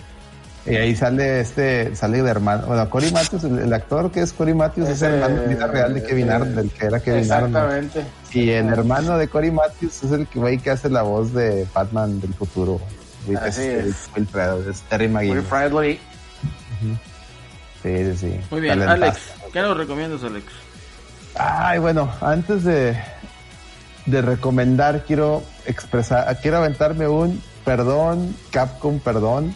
y 0.64 0.76
ahí 0.76 0.94
sale 0.94 1.40
este, 1.40 1.94
sale 1.96 2.22
de 2.22 2.30
hermano. 2.30 2.66
Bueno, 2.66 2.88
Cory 2.88 3.10
Matthews, 3.10 3.44
el, 3.44 3.58
el 3.58 3.72
actor 3.72 4.10
que 4.12 4.20
es 4.20 4.32
Cory 4.32 4.54
Matthews, 4.54 4.88
es 4.88 5.02
el 5.02 5.14
hermano 5.14 5.42
vida 5.42 5.66
real 5.66 5.94
de 5.94 6.02
Kevin 6.04 6.30
Hart, 6.30 6.46
del 6.46 6.70
que 6.70 6.86
era 6.86 7.00
Kevin. 7.00 7.20
Exactamente. 7.20 8.04
Y 8.32 8.50
el 8.50 8.68
hermano 8.68 9.18
de 9.18 9.28
Cory 9.28 9.50
Matthews 9.50 10.04
es 10.04 10.12
el 10.12 10.26
que, 10.26 10.38
güey, 10.38 10.58
que 10.58 10.70
hace 10.70 10.88
la 10.88 11.02
voz 11.02 11.32
de 11.32 11.66
Batman 11.74 12.20
del 12.20 12.32
futuro. 12.34 12.80
Así 13.40 13.62
es, 13.62 13.84
es. 13.86 14.10
Wilfredo, 14.16 14.68
es 14.70 14.80
Terry 14.82 15.08
Muy 15.08 15.26
McGinnis. 15.28 15.48
friendly. 15.48 16.00
Sí, 17.82 17.96
sí, 18.04 18.16
sí. 18.16 18.40
Muy 18.50 18.60
bien, 18.60 18.78
Talentazo. 18.78 19.04
Alex. 19.04 19.20
¿Qué 19.52 19.60
nos 19.60 19.76
recomiendas, 19.76 20.22
Alex? 20.22 20.46
Ay, 21.34 21.78
bueno, 21.78 22.12
antes 22.20 22.62
de, 22.64 22.96
de 24.06 24.22
recomendar, 24.22 25.04
quiero 25.04 25.42
expresar, 25.66 26.38
quiero 26.40 26.58
aventarme 26.58 27.08
un 27.08 27.42
perdón, 27.64 28.36
Capcom, 28.50 28.98
perdón, 29.00 29.54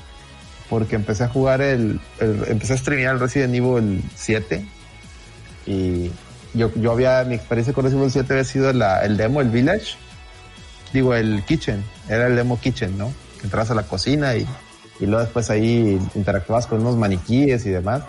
porque 0.71 0.97
empecé 0.97 1.25
a 1.25 1.29
jugar 1.29 1.61
el, 1.63 2.01
el- 2.21 2.45
empecé 2.49 2.75
a 2.75 2.77
streamear 2.77 3.15
el 3.15 3.21
Resident 3.21 3.55
Evil 3.55 4.03
7 4.15 4.65
y 5.67 6.11
yo, 6.55 6.71
yo 6.75 6.93
había, 6.93 7.25
mi 7.25 7.35
experiencia 7.35 7.75
con 7.75 7.85
Resident 7.85 8.03
Evil 8.05 8.13
7 8.13 8.33
había 8.33 8.45
sido 8.45 8.73
la- 8.73 9.05
el 9.05 9.17
demo, 9.17 9.41
el 9.41 9.51
Village, 9.51 9.95
digo, 10.93 11.15
el 11.15 11.43
Kitchen, 11.45 11.85
era 12.09 12.27
el 12.27 12.37
demo 12.37 12.59
Kitchen, 12.61 12.97
¿no? 12.97 13.13
Que 13.39 13.45
entras 13.45 13.71
a 13.71 13.75
la 13.75 13.83
cocina 13.83 14.35
y, 14.37 14.47
y 15.01 15.07
luego 15.07 15.23
después 15.23 15.51
ahí 15.51 16.01
interactuabas 16.15 16.67
con 16.67 16.81
unos 16.81 16.97
maniquíes 16.97 17.67
y 17.67 17.71
demás. 17.71 18.03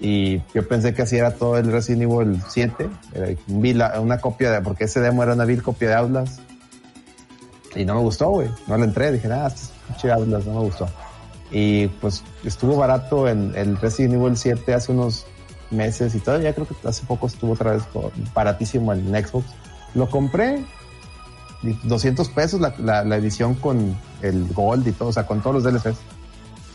Y 0.00 0.40
yo 0.54 0.66
pensé 0.68 0.94
que 0.94 1.02
así 1.02 1.16
era 1.16 1.32
todo 1.32 1.58
el 1.58 1.72
Resident 1.72 2.02
Evil 2.02 2.40
7. 2.48 2.88
Era 3.14 3.26
un 3.48 3.62
vil- 3.62 4.00
una 4.00 4.18
copia 4.18 4.52
de, 4.52 4.60
porque 4.60 4.84
ese 4.84 5.00
demo 5.00 5.22
era 5.24 5.32
una 5.34 5.44
vil 5.44 5.60
copia 5.62 5.88
de 5.88 5.94
Outlast. 5.94 6.40
Y 7.74 7.84
no 7.84 7.94
me 7.96 8.00
gustó, 8.02 8.28
güey. 8.30 8.48
No 8.68 8.76
le 8.76 8.84
entré. 8.84 9.10
Dije, 9.10 9.26
nada, 9.26 9.48
este 9.48 10.06
es 10.08 10.12
Outlast, 10.14 10.46
no 10.46 10.54
me 10.54 10.60
gustó. 10.60 10.88
Y 11.50 11.88
pues 11.88 12.22
estuvo 12.44 12.76
barato 12.76 13.28
en 13.28 13.52
el 13.56 13.76
Resident 13.78 14.14
Evil 14.14 14.36
7 14.36 14.74
hace 14.74 14.92
unos 14.92 15.26
meses 15.70 16.14
y 16.14 16.20
todavía 16.20 16.54
creo 16.54 16.66
que 16.66 16.74
hace 16.86 17.04
poco 17.06 17.26
estuvo 17.26 17.52
otra 17.52 17.72
vez 17.72 17.82
baratísimo 18.34 18.92
en 18.92 19.08
Xbox. 19.08 19.46
Lo 19.94 20.08
compré, 20.10 20.64
y 21.62 21.72
200 21.84 22.28
pesos 22.30 22.60
la, 22.60 22.74
la, 22.78 23.04
la 23.04 23.16
edición 23.16 23.54
con 23.54 23.96
el 24.22 24.46
Gold 24.52 24.86
y 24.86 24.92
todo, 24.92 25.08
o 25.08 25.12
sea, 25.12 25.26
con 25.26 25.40
todos 25.40 25.62
los 25.62 25.64
DLCs. 25.64 25.98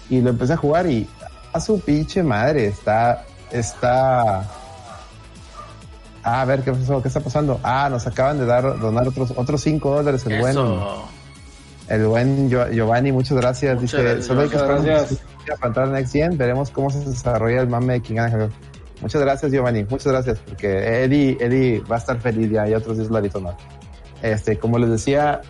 Y 0.10 0.22
lo 0.22 0.30
empecé 0.30 0.54
a 0.54 0.58
jugar 0.58 0.88
y 0.88 1.08
a 1.54 1.60
su 1.60 1.80
pinche 1.80 2.24
madre, 2.24 2.68
está, 2.68 3.26
está... 3.52 4.50
Ah, 6.26 6.42
a 6.42 6.46
ver, 6.46 6.64
¿qué 6.64 6.72
pasó? 6.72 7.02
¿Qué 7.02 7.10
está 7.10 7.20
pasando? 7.20 7.60
Ah, 7.64 7.90
nos 7.90 8.08
acaban 8.08 8.40
de 8.40 8.46
dar, 8.46 8.80
donar 8.80 9.08
otros, 9.08 9.34
otros 9.36 9.62
5 9.62 9.96
dólares 9.96 10.26
el 10.26 10.34
Eso. 10.34 11.06
El 11.94 12.06
buen 12.08 12.50
Gio- 12.50 12.70
Giovanni, 12.72 13.12
muchas 13.12 13.38
gracias. 13.38 13.76
Muchas 13.76 13.92
Dice, 13.92 14.04
gracias, 14.04 14.26
solo 14.26 14.42
hay 14.42 14.50
que 14.50 14.56
esperar 14.56 15.88
Next 15.90 16.14
Gen, 16.14 16.38
veremos 16.38 16.70
cómo 16.70 16.90
se 16.90 17.00
desarrolla 17.00 17.62
el 17.62 17.68
mame 17.68 17.94
de 17.94 18.02
King 18.02 18.18
Angel. 18.20 18.50
Muchas 19.02 19.22
gracias, 19.22 19.52
Giovanni, 19.52 19.84
muchas 19.84 20.08
gracias, 20.14 20.40
porque 20.40 21.04
Eddie, 21.04 21.38
Eddie 21.40 21.82
va 21.92 21.96
a 21.98 22.00
estar 22.00 22.20
feliz 22.20 22.50
ya 22.52 22.68
y 22.70 22.74
otros 22.74 22.96
10 22.98 23.10
dolaritos 23.10 23.42
más. 23.42 23.56
Este, 24.22 24.58
como 24.58 24.80
les 24.80 24.90
decía, 24.90 25.42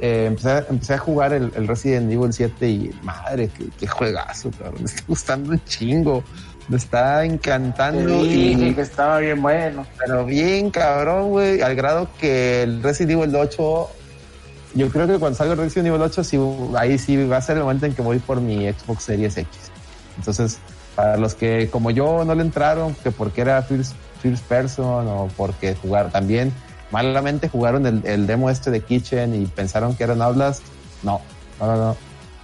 eh, 0.00 0.24
empecé, 0.26 0.50
a- 0.50 0.66
empecé 0.68 0.94
a 0.94 0.98
jugar 0.98 1.32
el, 1.32 1.52
el 1.54 1.68
Resident 1.68 2.10
Evil 2.10 2.32
7 2.32 2.68
y 2.68 2.90
madre, 3.04 3.48
qué, 3.56 3.66
qué 3.78 3.86
juegazo, 3.86 4.50
cabrón. 4.58 4.80
Me 4.80 4.86
está 4.86 5.02
gustando 5.06 5.50
un 5.52 5.64
chingo. 5.64 6.24
Me 6.68 6.76
está 6.76 7.24
encantando 7.24 8.22
dije 8.22 8.68
y 8.68 8.74
que 8.74 8.80
estaba 8.82 9.18
bien 9.18 9.42
bueno. 9.42 9.84
pero 9.98 10.24
bien 10.24 10.70
cabrón, 10.70 11.30
güey, 11.30 11.60
al 11.60 11.74
grado 11.74 12.08
que 12.20 12.62
el 12.62 12.82
Resident 12.82 13.20
Evil 13.20 13.34
8, 13.36 13.90
yo 14.74 14.88
creo 14.88 15.06
que 15.06 15.18
cuando 15.18 15.36
salga 15.36 15.54
Resident 15.54 15.88
Evil 15.88 16.02
8, 16.02 16.24
sí, 16.24 16.38
ahí 16.76 16.98
sí 16.98 17.26
va 17.26 17.36
a 17.38 17.42
ser 17.42 17.56
el 17.56 17.62
momento 17.64 17.86
en 17.86 17.94
que 17.94 18.02
voy 18.02 18.18
por 18.18 18.40
mi 18.40 18.70
Xbox 18.72 19.04
Series 19.04 19.36
X. 19.36 19.48
Entonces, 20.18 20.58
para 20.96 21.16
los 21.16 21.34
que 21.34 21.68
como 21.70 21.90
yo 21.90 22.24
no 22.24 22.34
le 22.34 22.42
entraron, 22.42 22.94
que 23.02 23.10
porque 23.10 23.40
era 23.40 23.62
first, 23.62 23.94
first 24.22 24.44
person 24.44 25.06
o 25.08 25.28
porque 25.36 25.74
jugar 25.74 26.10
también, 26.10 26.52
malamente 26.90 27.48
jugaron 27.48 27.86
el, 27.86 28.02
el 28.04 28.26
demo 28.26 28.50
este 28.50 28.70
de 28.70 28.80
Kitchen 28.80 29.34
y 29.34 29.46
pensaron 29.46 29.94
que 29.96 30.04
eran 30.04 30.20
Outlast, 30.22 30.62
no, 31.02 31.20
no, 31.60 31.66
no, 31.66 31.76
no. 31.76 31.96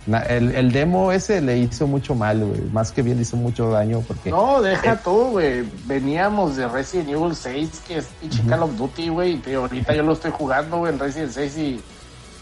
Na- 0.07 0.23
el, 0.23 0.55
el 0.55 0.73
demo 0.73 1.13
ese 1.13 1.43
le 1.43 1.59
hizo 1.59 1.87
mucho 1.87 2.15
mal, 2.15 2.43
güey, 2.43 2.63
más 2.73 2.93
que 2.93 3.03
bien 3.03 3.17
le 3.19 3.25
hizo 3.25 3.37
mucho 3.37 3.69
daño 3.71 4.03
porque... 4.09 4.31
No, 4.31 4.63
deja 4.63 4.97
tú, 4.97 5.33
güey. 5.33 5.69
Veníamos 5.85 6.57
de 6.57 6.67
Resident 6.67 7.11
Evil 7.11 7.37
6, 7.37 7.83
que 7.87 7.99
es 7.99 8.07
pinche 8.19 8.43
Call 8.49 8.63
of 8.63 8.75
Duty, 8.79 9.11
güey. 9.11 9.43
Y 9.47 9.53
ahorita 9.53 9.95
yo 9.95 10.03
lo 10.03 10.15
estoy 10.15 10.31
jugando, 10.31 10.79
güey, 10.79 10.95
en 10.95 10.99
Resident 10.99 11.33
6 11.33 11.59
y 11.59 11.81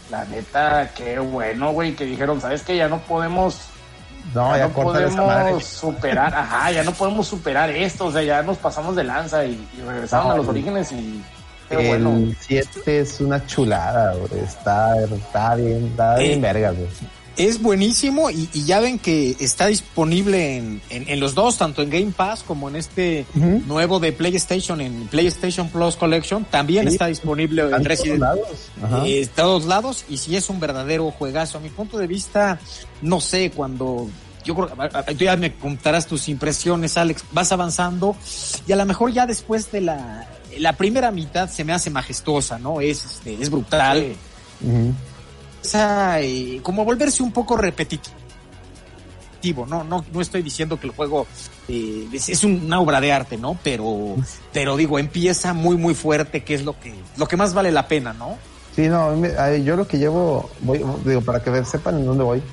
la 0.09 0.25
neta, 0.25 0.91
qué 0.95 1.19
bueno, 1.19 1.71
güey, 1.71 1.95
que 1.95 2.05
dijeron, 2.05 2.39
¿sabes 2.41 2.63
qué? 2.63 2.77
Ya 2.77 2.87
no 2.87 2.99
podemos, 2.99 3.59
No, 4.33 4.51
ya 4.51 4.57
ya 4.57 4.67
no 4.67 4.73
podemos 4.73 5.65
superar, 5.65 6.33
ajá, 6.35 6.71
ya 6.71 6.83
no 6.83 6.91
podemos 6.91 7.27
superar 7.27 7.69
esto, 7.69 8.05
o 8.05 8.11
sea, 8.11 8.23
ya 8.23 8.41
nos 8.41 8.57
pasamos 8.57 8.95
de 8.95 9.03
lanza 9.03 9.45
y, 9.45 9.67
y 9.77 9.81
regresaron 9.81 10.27
No, 10.27 10.33
a 10.33 10.37
los 10.37 10.47
orígenes 10.47 10.91
y 10.91 11.23
qué 11.69 11.75
El 11.93 12.03
bueno. 12.03 12.33
7 12.39 12.99
es 12.99 13.19
una 13.19 13.45
chulada, 13.45 14.13
güey. 14.13 14.43
Está, 14.43 14.95
está 15.03 15.55
bien, 15.55 15.87
está 15.87 16.15
bien 16.15 16.41
verga, 16.41 16.71
güey. 16.71 16.87
Es 17.37 17.61
buenísimo 17.61 18.31
y, 18.31 18.49
y 18.53 18.65
ya 18.65 18.79
ven 18.79 18.97
que 18.97 19.35
está 19.39 19.67
disponible 19.67 20.57
en, 20.57 20.81
en- 20.89 21.07
en 21.07 21.19
los 21.19 21.35
dos, 21.35 21.57
tanto 21.57 21.81
en 21.83 21.89
Game 21.91 22.11
Pass 22.15 22.41
como 22.43 22.67
en 22.67 22.75
este 22.75 23.25
nuevo 23.67 23.99
de 23.99 24.11
PlayStation, 24.11 24.81
en 24.81 25.07
PlayStation 25.07 25.69
Plus 25.69 25.95
Collection. 25.95 26.45
También 26.45 26.87
Sí. 26.87 26.93
está 26.93 27.07
disponible 27.07 27.61
en 27.61 27.67
en 27.67 27.71
todos 27.73 27.87
Resident 27.87 28.19
lados. 28.21 28.47
Ajá. 28.81 29.03
eh, 29.05 29.29
todos 29.35 29.65
lados 29.65 30.05
y 30.09 30.17
si 30.17 30.35
es 30.35 30.49
un 30.49 30.59
verdadero 30.59 31.11
juegazo. 31.11 31.59
A 31.59 31.61
mi 31.61 31.69
punto 31.69 31.97
de 31.99 32.07
vista, 32.07 32.59
no 33.03 33.21
sé, 33.21 33.51
cuando 33.51 34.09
yo 34.43 34.55
creo 34.55 34.69
que 35.05 35.15
tú 35.15 35.23
ya 35.25 35.35
me 35.37 35.53
contarás 35.53 36.07
tus 36.07 36.29
impresiones, 36.29 36.97
Alex, 36.97 37.23
vas 37.33 37.51
avanzando 37.51 38.15
y 38.65 38.71
a 38.71 38.75
lo 38.77 38.85
mejor 38.85 39.11
ya 39.13 39.25
después 39.27 39.71
de 39.71 39.81
la, 39.81 40.27
la 40.57 40.73
primera 40.73 41.11
mitad 41.11 41.49
se 41.49 41.63
me 41.63 41.73
hace 41.73 41.89
majestuosa, 41.89 42.57
¿no? 42.57 42.81
Es, 42.81 43.03
este, 43.05 43.33
es 43.39 43.49
brutal. 43.51 44.15
Ujú. 44.61 44.93
Esa, 45.63 46.21
eh, 46.21 46.59
como 46.63 46.85
volverse 46.85 47.23
un 47.23 47.31
poco 47.31 47.57
repetitivo. 47.57 48.15
No, 49.67 49.83
no, 49.83 50.03
no 50.11 50.21
estoy 50.21 50.41
diciendo 50.41 50.79
que 50.79 50.87
el 50.87 50.93
juego 50.93 51.25
eh, 51.67 52.07
es, 52.11 52.43
una 52.43 52.79
obra 52.79 52.99
de 52.99 53.13
arte, 53.13 53.37
¿no? 53.37 53.57
Pero, 53.63 54.15
pero 54.51 54.75
digo, 54.75 54.99
empieza 54.99 55.53
muy, 55.53 55.77
muy 55.77 55.93
fuerte, 55.93 56.43
que 56.43 56.53
es 56.53 56.65
lo 56.65 56.77
que, 56.79 56.93
lo 57.15 57.27
que 57.27 57.37
más 57.37 57.53
vale 57.53 57.71
la 57.71 57.87
pena, 57.87 58.13
¿no? 58.13 58.37
Sí, 58.75 58.87
no, 58.89 59.15
yo 59.57 59.75
lo 59.75 59.87
que 59.87 59.97
llevo, 59.97 60.49
voy, 60.61 60.83
digo, 61.05 61.21
para 61.21 61.41
que 61.41 61.65
sepan 61.65 61.95
en 61.99 62.05
dónde 62.05 62.23
voy. 62.23 62.43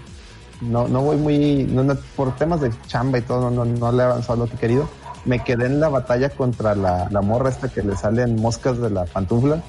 No, 0.61 0.89
no 0.89 1.03
voy 1.03 1.17
muy, 1.17 1.65
no, 1.65 1.83
no, 1.83 1.97
por 2.17 2.35
temas 2.37 2.61
de 2.61 2.71
chamba 2.87 3.19
y 3.19 3.23
todo, 3.23 3.51
no, 3.51 3.65
no, 3.65 3.65
no 3.65 3.93
le 3.93 4.03
he 4.03 4.07
avanzado 4.07 4.39
lo 4.39 4.47
que 4.47 4.57
he 4.57 4.59
querido. 4.59 4.89
Me 5.25 5.43
quedé 5.43 5.67
en 5.67 5.81
la 5.81 5.89
batalla 5.89 6.31
contra 6.31 6.75
la, 6.75 7.09
la 7.11 7.21
morra 7.21 7.51
esta 7.51 7.69
que 7.69 7.83
le 7.83 7.97
salen 7.97 8.37
moscas 8.37 8.79
de 8.79 8.91
la 8.91 9.05
pantufla. 9.05 9.63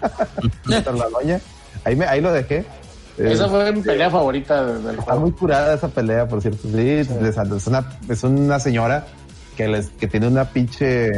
contra 0.66 0.92
la 0.92 1.08
doña. 1.08 1.40
Ahí, 1.84 1.96
me, 1.96 2.04
ahí 2.06 2.20
lo 2.20 2.32
dejé. 2.32 2.64
Eh, 3.18 3.32
Esa 3.32 3.48
fue 3.48 3.72
mi 3.72 3.80
pelea 3.82 4.10
favorita 4.10 4.64
de- 4.64 4.74
del 4.82 4.90
Está 4.90 5.02
juego. 5.02 5.20
muy 5.20 5.32
curada 5.32 5.74
esa 5.74 5.88
pelea, 5.88 6.26
por 6.28 6.40
cierto. 6.40 6.68
Sí, 6.68 6.88
es, 6.90 7.08
una, 7.66 7.84
es 8.08 8.22
una 8.22 8.60
señora 8.60 9.06
que, 9.56 9.66
les, 9.68 9.88
que 9.90 10.06
tiene 10.06 10.28
una 10.28 10.44
pinche, 10.44 11.08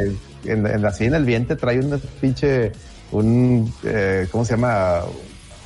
en, 0.45 0.65
en, 0.65 0.85
así 0.85 1.05
en 1.05 1.13
el 1.15 1.25
vientre 1.25 1.55
trae 1.55 1.79
una 1.79 1.97
pinche, 2.19 2.71
un, 3.11 3.71
eh, 3.83 4.27
¿cómo 4.31 4.43
se 4.45 4.53
llama? 4.55 5.01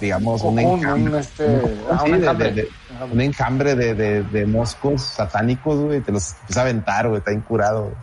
Digamos, 0.01 0.41
un, 0.41 0.59
Un- 0.59 0.65
un, 0.65 0.79
enjambre. 0.79 1.19
este, 1.19 1.45
Un- 1.47 1.71
ah, 1.89 2.01
sí, 2.03 2.11
enjambre. 2.11 2.51
de- 2.51 2.61
de- 2.63 2.69
un 3.13 3.21
enjambre 3.21 3.75
de, 3.75 3.93
de, 3.95 4.23
de 4.23 4.45
moscos 4.45 5.01
satánicos, 5.03 5.79
güey. 5.79 6.01
Te 6.01 6.11
los 6.11 6.33
empieza 6.41 6.59
a 6.59 6.63
aventar, 6.63 7.07
güey. 7.07 7.19
Está 7.19 7.31
incurado. 7.31 7.93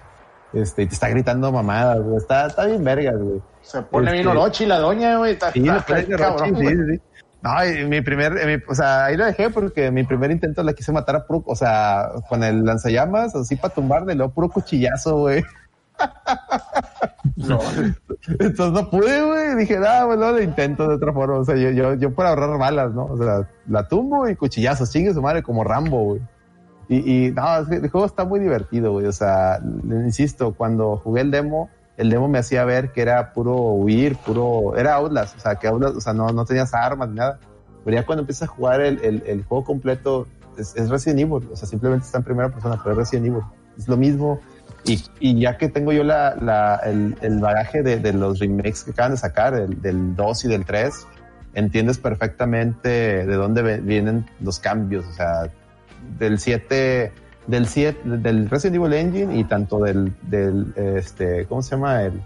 Este, 0.53 0.83
y 0.83 0.87
te 0.87 0.95
está 0.95 1.09
gritando 1.09 1.51
mamadas, 1.51 2.01
güey. 2.03 2.17
Está, 2.19 2.47
está 2.47 2.67
bien 2.67 2.85
vergas, 2.85 3.17
güey. 3.19 3.41
Se 3.63 3.81
pone 3.83 4.07
Este- 4.07 4.17
bien 4.23 4.27
orochi 4.27 4.67
la 4.67 4.79
doña, 4.79 5.17
güey. 5.19 5.33
Está, 5.33 5.53
Sí, 5.53 5.67
está 5.67 5.95
de 5.95 6.07
cabrón, 6.07 6.51
Rochi, 6.55 6.67
sí, 6.67 6.77
sí. 6.93 7.01
No, 7.43 7.65
y 7.65 7.85
mi 7.87 8.01
primer, 8.03 8.37
eh, 8.39 8.57
mi- 8.59 8.63
o 8.69 8.75
sea, 8.75 9.07
ahí 9.07 9.17
lo 9.17 9.25
dejé 9.25 9.51
porque 9.51 9.91
mi 9.91 10.05
primer 10.05 10.31
intento 10.31 10.63
la 10.63 10.75
quise 10.75 10.93
matar 10.93 11.17
a 11.17 11.27
puro, 11.27 11.43
o 11.47 11.57
sea, 11.57 12.11
con 12.29 12.45
el 12.45 12.65
lanzallamas, 12.65 13.35
así 13.35 13.57
para 13.57 13.75
tumbarle, 13.75 14.15
luego 14.15 14.33
puro 14.33 14.49
cuchillazo, 14.49 15.17
güey. 15.19 15.43
Entonces 18.39 18.73
no 18.73 18.91
pude, 18.91 19.23
güey. 19.25 19.57
Dije, 19.57 19.79
ah, 19.87 20.05
bueno, 20.05 20.33
lo 20.33 20.43
intento 20.43 20.89
de 20.89 20.95
otra 20.97 21.13
forma. 21.13 21.39
O 21.39 21.45
sea, 21.45 21.57
yo, 21.57 21.71
yo, 21.71 21.95
yo 21.95 22.15
por 22.15 22.27
ahorrar 22.27 22.57
balas, 22.59 22.93
¿no? 22.93 23.07
O 23.07 23.17
sea, 23.17 23.49
la 23.69 23.89
tumbo 23.89 24.29
y 24.29 24.37
cuchillazos, 24.37 24.91
chingue 24.91 25.13
su 25.15 25.23
madre 25.23 25.43
como 25.43 25.65
Rambo, 25.65 26.03
güey. 26.05 26.21
Y, 26.93 27.29
y 27.29 27.31
no, 27.31 27.57
el 27.57 27.89
juego 27.89 28.05
está 28.05 28.27
muy 28.27 28.39
divertido, 28.39 28.93
güey. 28.93 29.07
O 29.07 29.13
sea, 29.13 29.61
insisto, 29.85 30.53
cuando 30.53 30.99
jugué 30.99 31.23
el 31.23 31.31
demo, 31.31 31.71
el 31.97 32.11
demo 32.11 32.29
me 32.29 32.39
hacía 32.39 32.67
ver 32.67 32.93
que 32.93 33.01
era 33.01 33.33
puro 33.33 33.57
huir, 33.57 34.17
puro, 34.17 34.77
era 34.77 34.97
Outlast, 34.97 35.39
o 35.39 35.41
sea, 35.41 35.55
que 35.55 35.69
Outlast, 35.69 35.97
o 35.97 36.01
sea, 36.03 36.13
no, 36.13 36.29
no 36.29 36.45
tenías 36.45 36.75
armas 36.75 37.09
ni 37.09 37.15
nada. 37.15 37.39
Pero 37.83 37.97
ya 37.97 38.05
cuando 38.05 38.21
empiezas 38.21 38.51
a 38.51 38.53
jugar 38.53 38.83
el, 38.83 39.03
el, 39.03 39.23
el 39.27 39.43
juego 39.45 39.65
completo, 39.65 40.27
es, 40.59 40.77
es 40.77 40.91
Resident 40.91 41.21
Evil, 41.21 41.49
o 41.51 41.57
sea, 41.57 41.67
simplemente 41.67 42.05
está 42.05 42.19
en 42.19 42.25
primera 42.25 42.51
persona, 42.51 42.79
pero 42.83 42.93
es 42.93 42.99
Resident 42.99 43.29
Evil. 43.29 43.43
Es 43.79 43.89
lo 43.89 43.97
mismo. 43.97 44.41
Y, 44.85 45.03
y 45.19 45.41
ya 45.41 45.57
que 45.57 45.71
tengo 45.71 45.93
yo 45.93 46.05
la, 46.05 46.37
la, 46.37 46.77
el, 46.85 47.17
el 47.23 47.41
bagaje 47.41 47.83
de, 47.83 48.01
de 48.01 48.13
los 48.13 48.39
remakes 48.39 48.85
que 48.85 48.91
acaban 48.91 49.13
de 49.13 49.17
sacar, 49.17 49.55
el, 49.55 49.81
del 49.81 50.15
2 50.15 50.45
y 50.45 50.49
del 50.49 50.67
3, 50.67 51.07
entiendes 51.55 51.97
perfectamente 51.97 52.89
de 53.25 53.35
dónde 53.35 53.79
vienen 53.79 54.27
los 54.41 54.59
cambios, 54.59 55.07
o 55.07 55.13
sea, 55.13 55.51
del 56.19 56.39
7, 56.39 57.13
del 57.47 57.67
7, 57.67 58.01
del 58.19 58.49
Resident 58.49 58.77
Evil 58.77 58.93
Engine 58.93 59.37
y 59.37 59.45
tanto 59.45 59.81
del, 59.81 60.13
del 60.23 60.73
este, 60.77 61.47
¿cómo 61.47 61.63
se 61.63 61.77
llama? 61.77 62.03
El, 62.03 62.21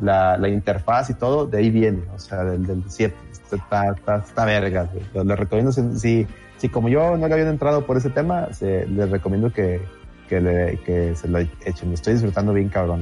la, 0.00 0.36
la 0.38 0.48
interfaz 0.48 1.10
y 1.10 1.14
todo, 1.14 1.46
de 1.46 1.58
ahí 1.58 1.70
viene, 1.70 2.02
o 2.14 2.18
sea, 2.18 2.44
del, 2.44 2.66
del 2.66 2.84
7. 2.86 3.14
Está, 3.52 3.92
está, 3.92 4.16
está 4.16 4.44
verga, 4.44 4.88
Les 5.12 5.38
recomiendo, 5.38 5.70
si, 5.72 6.26
si, 6.56 6.68
como 6.68 6.88
yo 6.88 7.16
no 7.16 7.28
le 7.28 7.34
habían 7.34 7.48
entrado 7.48 7.86
por 7.86 7.96
ese 7.96 8.10
tema, 8.10 8.52
se, 8.52 8.86
les 8.86 9.08
recomiendo 9.10 9.52
que, 9.52 9.80
que, 10.28 10.80
que 10.84 11.14
se 11.14 11.28
lo 11.28 11.38
echen. 11.38 11.88
Me 11.88 11.94
estoy 11.94 12.14
disfrutando 12.14 12.52
bien 12.52 12.68
cabrón, 12.68 13.00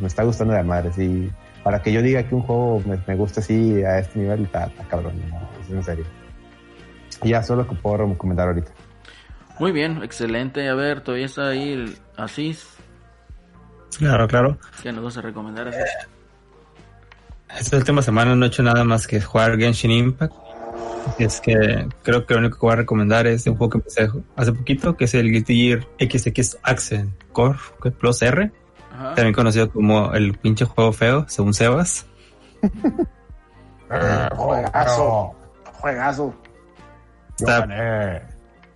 me 0.00 0.06
está 0.06 0.24
gustando 0.24 0.54
de 0.54 0.62
madre, 0.62 0.92
sí. 0.92 1.30
Para 1.62 1.82
que 1.82 1.92
yo 1.92 2.00
diga 2.00 2.22
que 2.22 2.34
un 2.34 2.42
juego 2.42 2.82
me, 2.86 2.98
me 3.06 3.14
gusta 3.16 3.40
así 3.40 3.82
a 3.84 3.98
este 3.98 4.18
nivel, 4.18 4.44
está, 4.44 4.70
cabrón, 4.88 5.12
no, 5.30 5.48
es 5.62 5.70
en 5.70 5.84
serio. 5.84 6.04
Y 7.22 7.30
ya, 7.30 7.42
solo 7.42 7.66
puedo 7.66 8.08
recomendar 8.08 8.48
ahorita. 8.48 8.70
Muy 9.60 9.70
bien, 9.72 10.02
excelente. 10.02 10.68
A 10.68 10.74
ver, 10.74 11.02
todavía 11.02 11.26
está 11.26 11.48
ahí 11.48 11.72
el 11.74 11.96
Asís. 12.16 12.66
Claro, 13.98 14.26
claro. 14.26 14.58
¿Qué 14.82 14.90
nos 14.90 15.04
vas 15.04 15.16
a 15.18 15.20
recomendar, 15.20 15.68
Asís? 15.68 15.84
Esta 17.58 17.76
última 17.76 18.00
semana 18.02 18.34
no 18.34 18.44
he 18.44 18.48
hecho 18.48 18.62
nada 18.62 18.82
más 18.84 19.06
que 19.06 19.20
jugar 19.20 19.56
Genshin 19.58 19.90
Impact. 19.90 20.32
Es 21.18 21.40
que 21.40 21.86
creo 22.02 22.24
que 22.26 22.34
lo 22.34 22.40
único 22.40 22.58
que 22.58 22.66
voy 22.66 22.72
a 22.72 22.76
recomendar 22.76 23.26
es 23.26 23.46
un 23.46 23.56
juego 23.56 23.70
que 23.70 23.78
empecé 23.78 24.08
hace 24.36 24.52
poquito, 24.52 24.96
que 24.96 25.04
es 25.04 25.14
el 25.14 25.30
Guilty 25.30 25.54
Gear 25.68 25.86
XX 25.98 26.58
Accent 26.62 27.10
Core 27.32 27.58
Plus 27.98 28.22
R, 28.22 28.50
Ajá. 28.92 29.14
también 29.14 29.34
conocido 29.34 29.70
como 29.70 30.12
el 30.14 30.38
pinche 30.38 30.64
juego 30.64 30.92
feo, 30.92 31.24
según 31.28 31.52
Sebas. 31.54 32.06
Juegazo. 34.36 35.34
Juegazo. 35.80 36.34
Está- 37.38 37.66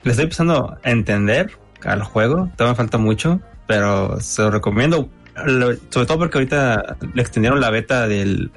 le 0.04 0.10
estoy 0.10 0.24
empezando 0.24 0.78
a 0.82 0.90
entender 0.90 1.50
al 1.82 2.02
juego, 2.02 2.50
todavía 2.56 2.72
me 2.72 2.76
falta 2.76 2.98
mucho, 2.98 3.40
pero 3.66 4.20
se 4.20 4.42
lo 4.42 4.50
recomiendo, 4.50 5.08
sobre 5.34 6.06
todo 6.06 6.18
porque 6.18 6.38
ahorita 6.38 6.96
le 7.14 7.22
extendieron 7.22 7.60
la 7.60 7.70
beta 7.70 8.06
del, 8.06 8.50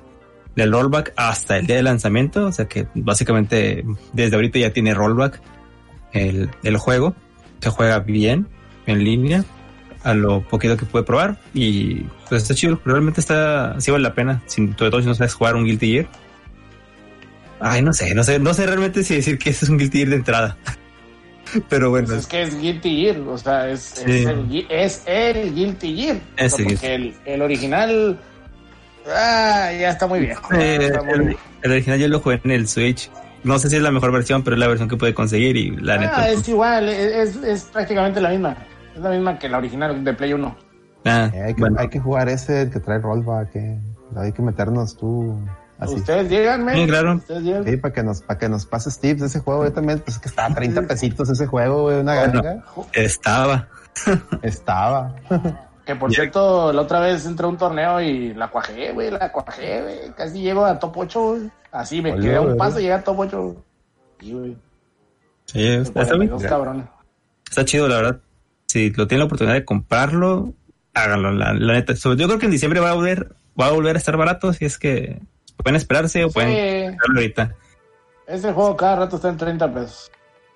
del 0.56 0.72
rollback 0.72 1.14
hasta 1.16 1.58
el 1.58 1.67
día 1.67 1.77
de 1.77 1.84
lanzamiento, 1.84 2.48
o 2.48 2.51
sea 2.51 2.67
que 2.67 2.88
básicamente 2.93 3.84
desde 4.14 4.35
ahorita 4.35 4.59
ya 4.59 4.72
tiene 4.72 4.93
rollback 4.93 5.42
el, 6.14 6.50
el 6.64 6.77
juego, 6.77 7.16
se 7.59 7.69
juega 7.69 8.00
bien 8.00 8.48
en 8.85 9.03
línea, 9.03 9.43
a 10.03 10.14
lo 10.14 10.42
poquito 10.42 10.77
que 10.77 10.85
pude 10.85 11.03
probar 11.03 11.38
y 11.53 12.03
pues 12.30 12.43
está 12.43 12.56
chido, 12.56 12.80
realmente 12.85 13.19
está, 13.19 13.80
sí 13.80 13.92
vale 13.92 14.03
la 14.03 14.14
pena, 14.14 14.42
sin, 14.45 14.77
sobre 14.77 14.92
todo 14.92 15.01
si 15.01 15.08
no 15.08 15.16
sabes 15.16 15.34
jugar 15.34 15.56
un 15.56 15.66
Guilty 15.66 15.92
Gear. 15.92 16.08
Ay, 17.59 17.82
no 17.82 17.92
sé, 17.92 18.14
no 18.14 18.24
sé, 18.24 18.40
no 18.40 18.53
sé 18.53 18.67
realmente 18.67 19.03
si 19.03 19.16
decir 19.16 19.38
que 19.38 19.50
este 19.50 19.66
es 19.66 19.69
un 19.69 19.77
Guilty 19.77 19.98
Gear 19.98 20.09
de 20.09 20.16
entrada. 20.16 20.58
Pero 21.69 21.90
bueno, 21.90 22.08
Pues 22.08 22.19
es 22.22 22.27
que 22.27 22.42
es 22.43 22.59
Guilty 22.59 23.01
Gear, 23.03 23.19
o 23.22 23.38
sea, 23.38 23.69
es, 23.69 23.82
Sí. 23.82 24.01
es, 24.11 24.26
el, 24.27 24.66
es 24.69 25.03
el 25.08 25.53
Guilty 25.56 25.95
Gear. 25.95 26.17
Es 26.38 26.53
O 26.53 26.58
sea, 26.58 26.66
el 26.66 26.72
porque 26.74 26.95
el, 26.95 27.16
el 27.26 27.42
original 27.42 28.19
ah, 29.08 29.72
ya 29.80 29.90
está 29.90 30.08
muy 30.08 30.19
viejo. 30.19 30.53
Eh, 30.53 30.77
está 30.82 31.01
muy 31.03 31.14
el, 31.14 31.22
viejo. 31.22 31.42
el 31.61 31.72
original 31.72 32.00
yo 32.00 32.08
lo 32.08 32.19
jugué 32.19 32.42
en 32.43 32.51
el 32.51 32.67
Switch. 32.67 33.09
No 33.43 33.59
sé 33.59 33.69
si 33.69 33.76
es 33.77 33.82
la 33.82 33.92
mejor 33.92 34.11
versión, 34.11 34.43
pero 34.43 34.56
es 34.56 34.59
la 34.59 34.67
versión 34.67 34.90
que 34.90 34.98
pude 34.98 35.14
conseguir 35.14 35.56
y 35.56 35.72
la 35.77 35.98
neta. 35.98 36.22
Ah, 36.22 36.30
es 36.30 36.48
igual, 36.50 36.90
es, 36.90 37.35
es, 37.35 37.43
es 37.43 37.64
prácticamente 37.66 38.19
la 38.19 38.30
misma. 38.30 38.58
Es 38.95 39.01
la 39.01 39.11
misma 39.11 39.38
que 39.40 39.48
la 39.48 39.59
original 39.59 40.03
de 40.03 40.14
Play 40.14 40.34
1. 40.34 40.58
ah, 41.06 41.32
Eh, 41.34 41.42
hay, 41.43 41.53
que, 41.53 41.59
bueno. 41.61 41.77
hay 41.80 41.88
que 41.88 42.00
jugar 42.00 42.27
ese 42.30 42.69
que 42.72 42.80
trae 42.80 43.00
rollback, 43.00 43.56
eh. 43.56 43.77
hay 44.16 44.32
que 44.34 44.42
meternos 44.42 44.98
tú 44.98 45.40
así. 45.80 45.95
Ustedes 45.95 46.30
díganme. 46.30 46.73
Sí, 46.75 46.88
claro. 46.88 47.15
Ustedes 47.15 47.43
díganme. 47.43 47.72
Sí, 47.72 47.77
para 47.77 47.93
que 47.93 48.03
nos, 48.03 48.22
para 48.22 48.39
que 48.39 48.49
nos 48.49 48.65
pases 48.65 48.99
tips 48.99 49.22
de 49.22 49.27
ese 49.27 49.39
juego. 49.39 49.64
Yo 49.65 49.73
también, 49.73 49.99
pues 49.99 50.15
es 50.15 50.22
que 50.22 50.30
estaba 50.30 50.49
a 50.49 50.56
30 50.56 50.81
pesitos 50.83 51.30
ese 51.30 51.45
juego, 51.47 51.83
güey, 51.83 51.99
una 51.99 52.15
Bueno. 52.15 52.41
ganga. 52.41 52.65
Estaba. 52.93 53.67
Estaba. 54.41 55.15
Que 55.85 55.95
por 55.95 56.14
cierto, 56.14 56.73
la 56.73 56.81
otra 56.81 56.99
vez 56.99 57.25
entré 57.25 57.45
a 57.45 57.49
un 57.49 57.57
torneo 57.57 58.01
y 58.01 58.33
la 58.33 58.49
cuajé, 58.49 58.91
güey, 58.91 59.09
la 59.09 59.31
cuajé, 59.31 59.81
güey. 59.81 59.97
Casi 60.15 60.41
llego 60.41 60.65
a 60.65 60.77
top 60.77 60.97
8, 60.97 61.22
güey. 61.22 61.51
Así 61.72 62.01
me 62.01 62.11
Oye, 62.14 62.22
quedé 62.23 62.35
a 62.35 62.41
un 62.41 62.57
paso 62.57 62.80
y 62.80 62.83
llegué 62.83 62.93
a 62.93 63.03
top 63.03 63.19
8. 63.19 63.56
Sí, 64.19 64.33
güey. 64.33 64.57
Sí, 65.45 65.65
está, 65.65 66.01
está. 66.01 66.15
Está 67.49 67.64
chido, 67.65 67.88
la 67.88 67.95
verdad. 67.95 68.19
Si 68.65 68.89
lo 68.91 69.07
tienen 69.07 69.19
la 69.19 69.25
oportunidad 69.25 69.56
de 69.56 69.64
comprarlo, 69.64 70.53
háganlo, 70.93 71.31
la, 71.31 71.53
la 71.53 71.73
neta. 71.73 71.95
Sobre- 71.95 72.17
yo 72.17 72.27
creo 72.27 72.38
que 72.39 72.45
en 72.47 72.51
diciembre 72.51 72.81
va 72.81 72.89
a 72.91 72.93
volver, 72.93 73.33
va 73.59 73.67
a 73.67 73.72
volver 73.72 73.95
a 73.95 73.99
estar 73.99 74.17
barato, 74.17 74.51
si 74.51 74.65
es 74.65 74.77
que 74.77 75.22
pueden 75.58 75.76
esperarse 75.76 76.24
o 76.24 76.30
pueden 76.30 76.52
Sí, 76.52 76.88
comprarlo 76.90 77.19
ahorita. 77.19 77.56
ese 78.27 78.53
juego 78.53 78.77
cada 78.77 78.95
rato 78.98 79.16
está 79.18 79.30
en 79.30 79.38
30 79.38 79.74
pesos. 79.74 80.11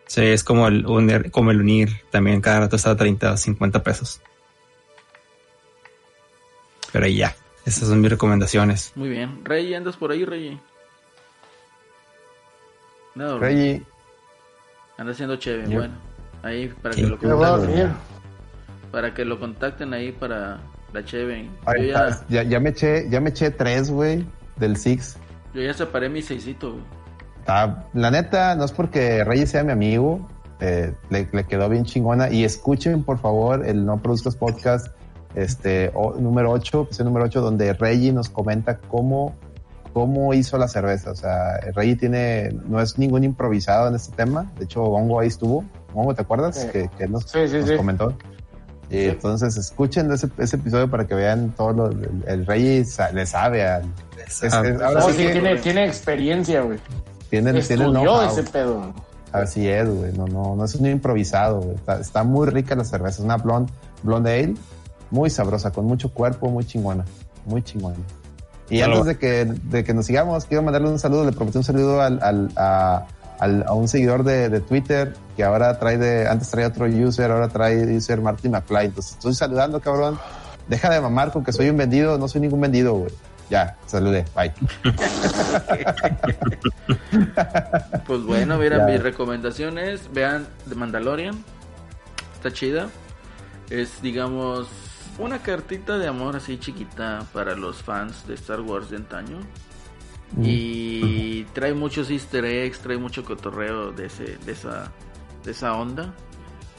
Sí, 0.07 0.21
es 0.25 0.43
como 0.43 0.67
el, 0.67 0.85
unir, 0.85 1.31
como 1.31 1.51
el 1.51 1.61
unir, 1.61 1.89
también 2.09 2.41
cada 2.41 2.61
rato 2.61 2.75
está 2.75 2.91
a 2.91 2.95
30 2.97 3.31
o 3.33 3.37
50 3.37 3.81
pesos. 3.83 4.21
Pero 6.91 7.05
ahí 7.05 7.15
ya, 7.17 7.35
esas 7.65 7.87
son 7.87 8.01
mis 8.01 8.11
recomendaciones. 8.11 8.91
Muy 8.95 9.09
bien. 9.09 9.43
Rey, 9.45 9.73
¿andas 9.73 9.95
por 9.95 10.11
ahí, 10.11 10.25
Rey? 10.25 10.59
No, 13.15 13.39
Reggie, 13.39 13.83
Anda 14.97 15.11
haciendo 15.11 15.35
chévere, 15.35 15.67
bueno. 15.75 15.93
Ahí 16.43 16.67
para 16.81 16.95
que 16.95 17.01
lo 17.03 17.19
¿Qué 17.19 17.27
voy 17.27 17.45
a 17.45 17.49
contacten. 17.51 17.93
Para 18.91 19.13
que 19.13 19.25
lo 19.25 19.39
contacten 19.39 19.93
ahí 19.93 20.11
para 20.11 20.59
la 20.93 21.05
cheve. 21.05 21.49
Ay, 21.65 21.87
Yo 21.87 21.93
ya, 21.93 22.25
ya, 22.29 22.43
ya 22.43 22.59
me 22.59 22.69
eché, 22.69 23.09
ya 23.09 23.19
me 23.19 23.29
eché 23.29 23.51
tres, 23.51 23.89
güey, 23.89 24.25
del 24.61 24.77
Six. 24.77 25.17
yo 25.53 25.61
ya 25.61 25.73
separé 25.73 26.07
mi 26.07 26.21
seisito, 26.21 26.71
güey. 26.71 26.83
Ah, 27.47 27.83
la 27.93 28.11
neta, 28.11 28.55
no 28.55 28.63
es 28.63 28.71
porque 28.71 29.23
Reyes 29.25 29.49
sea 29.49 29.63
mi 29.65 29.71
amigo, 29.73 30.25
eh, 30.61 30.93
le, 31.09 31.27
le 31.33 31.43
quedó 31.45 31.67
bien 31.67 31.83
chingona. 31.83 32.29
Y 32.29 32.43
escuchen, 32.45 33.03
por 33.03 33.17
favor, 33.19 33.65
el 33.65 33.83
No 33.85 33.97
Produzcas 34.01 34.35
Podcast, 34.35 34.87
este, 35.35 35.91
o- 35.95 36.13
número 36.19 36.51
8, 36.51 36.83
episodio 36.83 37.05
número 37.09 37.25
8, 37.25 37.41
donde 37.41 37.73
Reggie 37.73 38.13
nos 38.13 38.29
comenta 38.29 38.77
cómo, 38.77 39.33
cómo 39.91 40.33
hizo 40.35 40.57
la 40.59 40.67
cerveza. 40.67 41.11
O 41.11 41.15
sea, 41.15 41.59
Reggie 41.73 41.95
tiene, 41.95 42.49
no 42.67 42.79
es 42.79 42.97
ningún 42.99 43.23
improvisado 43.23 43.87
en 43.87 43.95
este 43.95 44.15
tema. 44.15 44.51
De 44.59 44.65
hecho, 44.65 44.83
Hongo 44.83 45.19
ahí 45.19 45.27
estuvo. 45.29 45.65
Hongo, 45.95 46.13
¿te 46.13 46.21
acuerdas? 46.21 46.57
Sí. 46.61 46.67
Que, 46.71 46.89
que 46.97 47.07
nos, 47.07 47.23
Sí, 47.23 47.47
sí, 47.47 47.57
nos 47.57 47.69
sí. 47.69 47.75
comentó. 47.75 48.13
Y 48.91 49.05
entonces 49.05 49.55
escuchen 49.57 50.11
ese, 50.11 50.29
ese 50.37 50.57
episodio 50.57 50.89
para 50.89 51.07
que 51.07 51.15
vean 51.15 51.51
todo 51.51 51.71
lo, 51.73 51.87
el, 51.89 52.23
el 52.27 52.45
Reggie 52.45 52.83
sa- 52.85 53.11
le 53.11 53.25
sabe 53.25 53.65
al, 53.65 53.83
es- 54.27 54.43
es- 54.43 54.53
ahora 54.53 54.99
No, 54.99 55.09
sí 55.09 55.17
que 55.17 55.31
tiene, 55.31 55.55
tiene 55.57 55.85
experiencia, 55.85 56.61
güey. 56.61 56.77
tiene, 57.29 57.51
tiene 57.51 57.51
el 57.51 57.57
Estudió 57.57 57.91
know-how. 57.91 58.29
ese 58.29 58.43
pedo. 58.43 58.93
Así 59.31 59.67
es, 59.69 59.89
güey. 59.89 60.11
No, 60.11 60.27
no, 60.27 60.55
no 60.57 60.65
es 60.65 60.75
un 60.75 60.87
improvisado, 60.87 61.61
güey. 61.61 61.75
Está, 61.75 61.99
está 62.01 62.23
muy 62.25 62.47
rica 62.49 62.75
la 62.75 62.83
cerveza. 62.83 63.19
Es 63.19 63.23
una 63.23 63.37
blonde, 63.37 63.71
blonde 64.03 64.43
ale, 64.43 64.53
muy 65.09 65.29
sabrosa, 65.29 65.71
con 65.71 65.85
mucho 65.85 66.13
cuerpo, 66.13 66.49
muy 66.49 66.65
chingona. 66.65 67.05
Muy 67.45 67.61
chingona. 67.63 67.95
Y 68.69 68.81
antes 68.81 69.05
de 69.05 69.17
que, 69.17 69.45
de 69.45 69.83
que 69.85 69.93
nos 69.93 70.05
sigamos, 70.05 70.45
quiero 70.45 70.63
mandarle 70.63 70.89
un 70.89 70.99
saludo. 70.99 71.23
Le 71.25 71.31
prometí 71.31 71.57
un 71.57 71.63
saludo 71.63 72.01
al, 72.01 72.21
al- 72.21 72.51
a, 72.57 73.05
al- 73.41 73.65
a 73.67 73.73
un 73.73 73.89
seguidor 73.89 74.23
de, 74.23 74.47
de 74.47 74.61
Twitter 74.61 75.13
que 75.35 75.43
ahora 75.43 75.77
trae 75.77 75.97
de, 75.97 76.27
antes 76.29 76.49
traía 76.49 76.67
otro 76.69 76.85
user, 76.85 77.29
ahora 77.31 77.49
trae 77.49 77.83
user 77.97 78.21
Martin 78.21 78.51
McFly. 78.51 78.85
Entonces 78.85 79.11
estoy 79.13 79.33
saludando, 79.35 79.81
cabrón. 79.81 80.17
Deja 80.69 80.89
de 80.89 81.01
mamar 81.01 81.33
con 81.33 81.43
que 81.43 81.51
soy 81.51 81.69
un 81.69 81.75
vendido. 81.75 82.17
No 82.17 82.27
soy 82.29 82.39
ningún 82.41 82.61
vendido, 82.61 82.93
güey. 82.93 83.11
Ya, 83.49 83.75
saludé. 83.85 84.23
Bye. 84.33 84.53
Pues 88.07 88.23
bueno, 88.23 88.57
mira, 88.57 88.77
Ya. 88.79 88.85
mi 88.85 88.97
recomendación 88.97 89.77
es, 89.77 90.11
vean 90.13 90.47
The 90.69 90.75
Mandalorian. 90.75 91.43
Está 92.35 92.51
chida. 92.51 92.87
Es, 93.69 94.01
digamos, 94.01 94.67
una 95.19 95.39
cartita 95.39 95.97
de 95.97 96.07
amor 96.07 96.35
así 96.35 96.57
chiquita 96.57 97.25
para 97.33 97.55
los 97.55 97.77
fans 97.83 98.27
de 98.27 98.33
Star 98.35 98.61
Wars 98.61 98.89
de 98.89 98.97
antaño. 98.97 99.37
Y 100.39 101.43
trae 101.53 101.73
muchos 101.73 102.09
easter 102.09 102.45
eggs, 102.45 102.79
trae 102.79 102.97
mucho 102.97 103.23
cotorreo 103.23 103.91
de, 103.91 104.05
ese, 104.05 104.37
de, 104.45 104.51
esa, 104.51 104.91
de 105.43 105.51
esa 105.51 105.73
onda. 105.73 106.13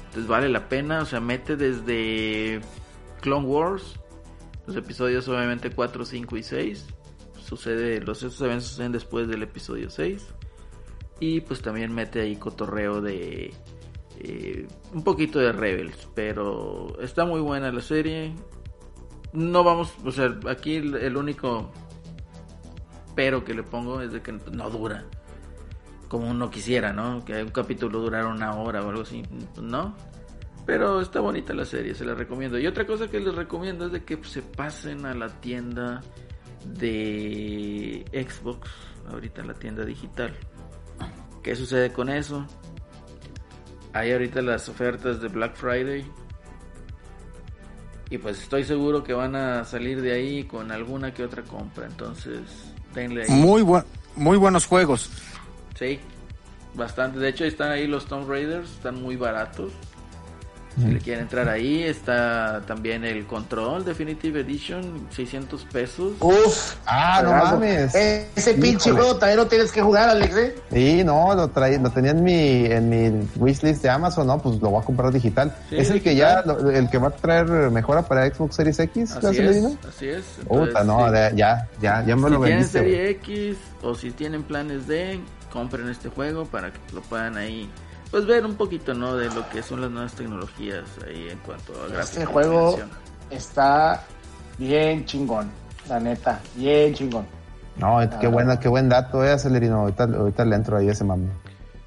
Entonces 0.06 0.26
vale 0.26 0.48
la 0.48 0.68
pena, 0.68 1.02
o 1.02 1.06
sea, 1.06 1.20
mete 1.20 1.56
desde 1.56 2.60
Clone 3.20 3.46
Wars, 3.46 3.98
los 4.66 4.76
episodios 4.76 5.28
obviamente 5.28 5.70
4, 5.70 6.04
5 6.04 6.36
y 6.36 6.42
6. 6.42 6.86
Sucede, 7.44 8.00
los 8.00 8.22
esos 8.22 8.40
eventos 8.40 8.68
suceden 8.68 8.92
después 8.92 9.28
del 9.28 9.42
episodio 9.42 9.90
6. 9.90 10.26
Y 11.20 11.40
pues 11.40 11.62
también 11.62 11.94
mete 11.94 12.20
ahí 12.20 12.36
cotorreo 12.36 13.00
de 13.00 13.52
eh, 14.20 14.66
un 14.92 15.04
poquito 15.04 15.38
de 15.38 15.52
Rebels. 15.52 16.08
Pero 16.14 16.98
está 17.00 17.24
muy 17.24 17.40
buena 17.40 17.70
la 17.72 17.80
serie. 17.80 18.34
No 19.32 19.64
vamos, 19.64 19.94
o 20.04 20.12
sea, 20.12 20.38
aquí 20.48 20.76
el, 20.76 20.94
el 20.96 21.16
único 21.16 21.70
pero 23.14 23.44
que 23.44 23.54
le 23.54 23.62
pongo 23.62 24.00
es 24.00 24.12
de 24.12 24.22
que 24.22 24.32
no 24.32 24.70
dura. 24.70 25.04
Como 26.08 26.30
uno 26.30 26.50
quisiera, 26.50 26.92
¿no? 26.92 27.24
Que 27.24 27.42
un 27.42 27.50
capítulo 27.50 28.00
durara 28.00 28.28
una 28.28 28.54
hora 28.54 28.82
o 28.82 28.90
algo 28.90 29.02
así. 29.02 29.22
No. 29.60 29.94
Pero 30.66 31.00
está 31.00 31.20
bonita 31.20 31.54
la 31.54 31.64
serie, 31.64 31.94
se 31.94 32.04
la 32.04 32.14
recomiendo. 32.14 32.58
Y 32.58 32.66
otra 32.66 32.86
cosa 32.86 33.08
que 33.08 33.18
les 33.18 33.34
recomiendo 33.34 33.86
es 33.86 33.92
de 33.92 34.04
que 34.04 34.22
se 34.24 34.42
pasen 34.42 35.06
a 35.06 35.14
la 35.14 35.28
tienda 35.40 36.02
de 36.66 38.04
Xbox, 38.12 38.70
ahorita 39.10 39.42
la 39.42 39.54
tienda 39.54 39.84
digital. 39.84 40.32
¿Qué 41.42 41.56
sucede 41.56 41.92
con 41.92 42.08
eso? 42.08 42.46
Hay 43.92 44.12
ahorita 44.12 44.40
las 44.42 44.68
ofertas 44.68 45.20
de 45.20 45.28
Black 45.28 45.56
Friday. 45.56 46.04
Y 48.10 48.18
pues 48.18 48.42
estoy 48.42 48.62
seguro 48.62 49.02
que 49.02 49.14
van 49.14 49.34
a 49.34 49.64
salir 49.64 50.00
de 50.00 50.12
ahí 50.12 50.44
con 50.44 50.70
alguna 50.70 51.12
que 51.12 51.24
otra 51.24 51.42
compra. 51.42 51.86
Entonces, 51.86 52.71
denle 52.94 53.24
ahí. 53.24 53.30
Muy, 53.30 53.62
buen, 53.62 53.84
muy 54.16 54.36
buenos 54.36 54.66
juegos. 54.66 55.10
Sí, 55.78 55.98
bastante. 56.74 57.18
De 57.18 57.28
hecho, 57.28 57.44
están 57.44 57.70
ahí 57.70 57.86
los 57.86 58.06
Tomb 58.06 58.28
Raiders, 58.28 58.70
están 58.70 59.02
muy 59.02 59.16
baratos. 59.16 59.72
Si 60.78 60.86
le 60.86 60.98
quieren 61.00 61.24
entrar 61.24 61.48
ahí, 61.48 61.82
está 61.82 62.62
también 62.66 63.04
el 63.04 63.26
Control 63.26 63.84
Definitive 63.84 64.40
Edition, 64.40 65.06
600 65.10 65.64
pesos. 65.64 66.12
Uf. 66.20 66.74
Ah, 66.86 67.20
no 67.22 67.30
mames. 67.32 67.94
Eh, 67.94 68.28
Ese 68.34 68.54
pinche 68.54 68.88
Híjole. 68.88 69.04
juego 69.04 69.18
también 69.18 69.36
lo 69.38 69.46
tienes 69.46 69.70
que 69.70 69.82
jugar, 69.82 70.08
Alex, 70.08 70.36
¿eh? 70.36 70.54
Sí, 70.72 71.04
no, 71.04 71.34
lo, 71.34 71.48
traí, 71.48 71.78
lo 71.78 71.90
tenía 71.90 72.12
en 72.12 72.24
mi, 72.24 72.64
en 72.66 72.88
mi 72.88 73.28
wishlist 73.36 73.82
de 73.82 73.90
Amazon, 73.90 74.26
no, 74.26 74.38
pues 74.38 74.60
lo 74.62 74.70
voy 74.70 74.82
a 74.82 74.84
comprar 74.84 75.12
digital. 75.12 75.54
Sí, 75.68 75.76
es 75.76 75.90
el 75.90 76.02
que 76.02 76.16
ya, 76.16 76.42
el 76.72 76.88
que 76.88 76.98
va 76.98 77.08
a 77.08 77.10
traer 77.10 77.46
mejora 77.70 78.02
para 78.02 78.26
Xbox 78.32 78.56
Series 78.56 78.78
X, 78.78 79.10
Así 79.12 79.20
Gasolina? 79.26 79.68
es, 79.68 79.86
así 79.86 80.08
es. 80.08 80.24
Puta, 80.48 80.64
Entonces, 80.80 80.86
no, 80.86 81.06
sí. 81.06 81.12
de- 81.12 81.32
ya, 81.36 81.68
ya, 81.80 82.04
ya 82.06 82.16
me 82.16 82.28
si 82.28 82.30
lo 82.34 82.38
tienen 82.40 82.40
vendiste. 82.58 82.78
güey. 82.80 82.90
serie 82.92 83.10
X 83.10 83.56
o 83.82 83.94
si 83.94 84.10
tienen 84.10 84.42
planes 84.42 84.86
de, 84.86 85.20
compren 85.52 85.88
este 85.90 86.08
juego 86.08 86.46
para 86.46 86.72
que 86.72 86.78
lo 86.94 87.02
puedan 87.02 87.36
ahí, 87.36 87.68
pues 88.12 88.26
ver 88.26 88.46
un 88.46 88.54
poquito, 88.54 88.94
¿no? 88.94 89.16
De 89.16 89.28
lo 89.34 89.48
que 89.48 89.62
son 89.62 89.80
las 89.80 89.90
nuevas 89.90 90.14
tecnologías 90.14 90.84
ahí 91.04 91.28
en 91.30 91.38
cuanto 91.38 91.72
a 91.72 91.88
gráficos. 91.88 92.10
Este 92.10 92.24
juego 92.26 92.78
está 93.30 94.04
bien 94.58 95.04
chingón, 95.06 95.50
la 95.88 95.98
neta, 95.98 96.40
bien 96.54 96.94
chingón. 96.94 97.26
No, 97.78 97.98
qué 98.20 98.28
buena, 98.28 98.60
qué 98.60 98.68
buen 98.68 98.90
dato, 98.90 99.24
eh, 99.24 99.32
Acelerino. 99.32 99.80
Ahorita, 99.80 100.04
ahorita 100.04 100.44
le 100.44 100.56
entro 100.56 100.76
ahí 100.76 100.90
a 100.90 100.92
ese 100.92 101.04
mami. 101.04 101.28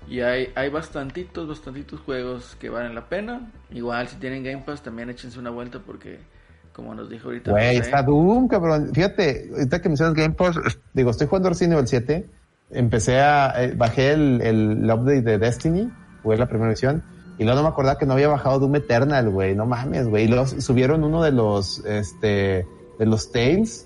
Y 0.07 0.21
hay, 0.21 0.51
hay 0.55 0.69
bastantitos, 0.69 1.47
bastantitos 1.47 1.99
juegos 2.01 2.57
que 2.59 2.69
valen 2.69 2.95
la 2.95 3.07
pena. 3.07 3.51
Igual 3.71 4.07
si 4.07 4.15
tienen 4.17 4.43
Game 4.43 4.63
Pass 4.65 4.81
también 4.81 5.11
échense 5.11 5.37
una 5.39 5.51
vuelta 5.51 5.79
porque, 5.85 6.19
como 6.73 6.95
nos 6.95 7.07
dijo 7.07 7.27
ahorita... 7.27 7.51
Güey, 7.51 7.77
está 7.77 8.01
Doom, 8.01 8.47
cabrón. 8.47 8.91
Fíjate, 8.93 9.49
ahorita 9.51 9.79
que 9.79 9.89
mencionas 9.89 10.15
Game 10.15 10.33
Pass, 10.33 10.57
digo, 10.93 11.11
estoy 11.11 11.27
jugando 11.27 11.49
Resident 11.49 11.73
Evil 11.73 11.87
7. 11.87 12.29
Empecé 12.71 13.19
a, 13.19 13.53
eh, 13.63 13.73
bajé 13.75 14.13
el, 14.13 14.41
el, 14.41 14.71
el 14.83 14.91
update 14.91 15.21
de 15.21 15.37
Destiny, 15.37 15.91
jugué 16.25 16.37
la 16.37 16.47
primera 16.47 16.69
versión. 16.69 17.03
Y 17.37 17.43
luego 17.43 17.57
no 17.57 17.63
me 17.63 17.69
acordaba 17.69 17.97
que 17.99 18.05
no 18.05 18.13
había 18.13 18.29
bajado 18.29 18.59
Doom 18.59 18.77
Eternal, 18.77 19.29
güey. 19.29 19.55
No 19.55 19.65
mames, 19.65 20.07
güey. 20.07 20.25
Y 20.25 20.27
luego 20.27 20.47
subieron 20.47 21.03
uno 21.03 21.21
de 21.21 21.31
los, 21.31 21.85
este, 21.85 22.65
de 22.97 23.05
los 23.05 23.31
Tales. 23.31 23.85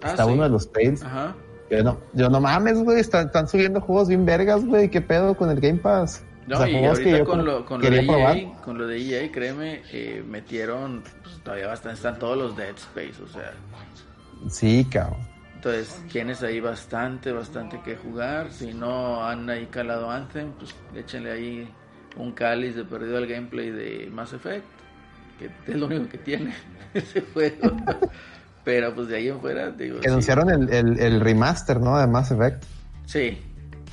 Ah, 0.00 0.10
Está 0.10 0.24
sí. 0.24 0.32
uno 0.32 0.44
de 0.44 0.48
los 0.48 0.72
Tales. 0.72 1.02
Ajá. 1.02 1.34
Yo 1.70 1.82
no, 1.82 1.98
yo 2.14 2.30
no 2.30 2.40
mames, 2.40 2.82
güey. 2.82 3.00
Están, 3.00 3.26
están 3.26 3.46
subiendo 3.46 3.80
juegos 3.80 4.08
bien 4.08 4.24
vergas, 4.24 4.64
güey. 4.64 4.88
¿Qué 4.88 5.02
pedo 5.02 5.36
con 5.36 5.50
el 5.50 5.60
Game 5.60 5.78
Pass? 5.78 6.24
No, 6.46 6.56
O 6.56 6.58
sea, 6.60 6.68
y 6.68 6.72
que 6.72 6.86
ahorita 6.86 7.18
yo 7.18 7.24
con 7.26 7.44
lo, 7.44 7.66
con 7.66 7.82
lo 7.82 7.90
de. 7.90 8.00
EA, 8.00 8.56
con 8.64 8.78
lo 8.78 8.86
de 8.86 8.96
EA, 8.96 9.30
créeme, 9.30 9.82
eh, 9.92 10.24
metieron 10.26 11.02
pues, 11.22 11.42
todavía 11.42 11.66
bastante, 11.66 11.96
están 11.96 12.18
todos 12.18 12.38
los 12.38 12.56
Dead 12.56 12.74
Space, 12.74 13.22
o 13.22 13.28
sea, 13.28 13.52
Sí, 14.48 14.86
cabrón. 14.90 15.18
Entonces 15.58 16.00
tienes 16.12 16.40
ahí 16.44 16.60
bastante, 16.60 17.32
bastante 17.32 17.80
que 17.80 17.96
jugar. 17.96 18.52
Si 18.52 18.72
no 18.72 19.24
han 19.24 19.50
ahí 19.50 19.66
calado 19.66 20.08
Anthem, 20.08 20.52
pues 20.52 20.72
échenle 20.94 21.32
ahí 21.32 21.68
un 22.16 22.30
cáliz 22.30 22.76
de 22.76 22.84
perdido 22.84 23.16
al 23.16 23.26
gameplay 23.26 23.72
de 23.72 24.08
Mass 24.08 24.32
Effect, 24.34 24.64
que 25.36 25.50
es 25.66 25.76
lo 25.76 25.86
único 25.86 26.08
que 26.08 26.18
tiene 26.18 26.54
ese 26.94 27.22
juego. 27.22 27.76
Pero 28.62 28.94
pues 28.94 29.08
de 29.08 29.16
ahí 29.16 29.28
en 29.28 29.40
fuera, 29.40 29.72
digo. 29.72 29.96
Que 29.96 30.04
sí. 30.04 30.08
anunciaron 30.10 30.48
el, 30.48 30.72
el, 30.72 31.00
el 31.00 31.20
remaster, 31.20 31.80
¿no? 31.80 31.98
De 31.98 32.06
Mass 32.06 32.30
Effect. 32.30 32.62
Sí, 33.06 33.36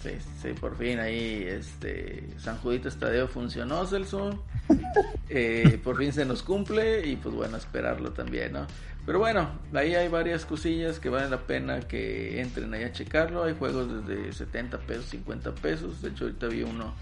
sí, 0.03 0.11
sí, 0.43 0.49
por 0.53 0.77
fin 0.77 0.99
ahí 0.99 1.45
este 1.47 2.27
San 2.37 2.57
Judito 2.57 2.89
Estadio 2.89 3.27
funcionó, 3.27 3.87
Celso. 3.87 4.43
Eh, 5.27 5.79
por 5.83 5.97
fin 5.97 6.13
se 6.13 6.23
nos 6.23 6.43
cumple 6.43 7.05
y 7.05 7.15
pues 7.15 7.33
bueno, 7.33 7.57
esperarlo 7.57 8.11
también, 8.11 8.53
¿no? 8.53 8.67
Pero 9.05 9.19
bueno, 9.19 9.49
ahí 9.73 9.93
hay 9.93 10.07
varias 10.07 10.45
cosillas 10.45 10.99
que 10.99 11.09
valen 11.09 11.29
la 11.29 11.41
pena 11.41 11.79
que 11.81 12.41
entren 12.41 12.73
ahí 12.73 12.83
a 12.83 12.91
checarlo. 12.91 13.43
Hay 13.43 13.55
juegos 13.57 14.07
desde 14.07 14.33
70 14.33 14.79
pesos, 14.79 15.05
50 15.11 15.53
pesos. 15.55 16.01
De 16.01 16.09
hecho, 16.09 16.25
ahorita 16.25 16.47
vi 16.47 16.63
uno 16.63 16.93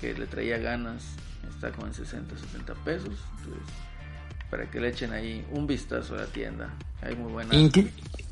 que 0.00 0.14
le 0.14 0.26
traía 0.26 0.58
ganas. 0.58 1.04
Está 1.48 1.70
como 1.70 1.86
en 1.86 1.94
60, 1.94 2.36
70 2.36 2.74
pesos. 2.84 3.12
Entonces, 3.38 3.62
para 4.50 4.70
que 4.70 4.80
le 4.80 4.88
echen 4.88 5.12
ahí 5.12 5.46
un 5.52 5.66
vistazo 5.66 6.14
a 6.14 6.18
la 6.18 6.26
tienda. 6.26 6.70
Hay 7.02 7.14
muy 7.14 7.32
buenas. 7.32 7.56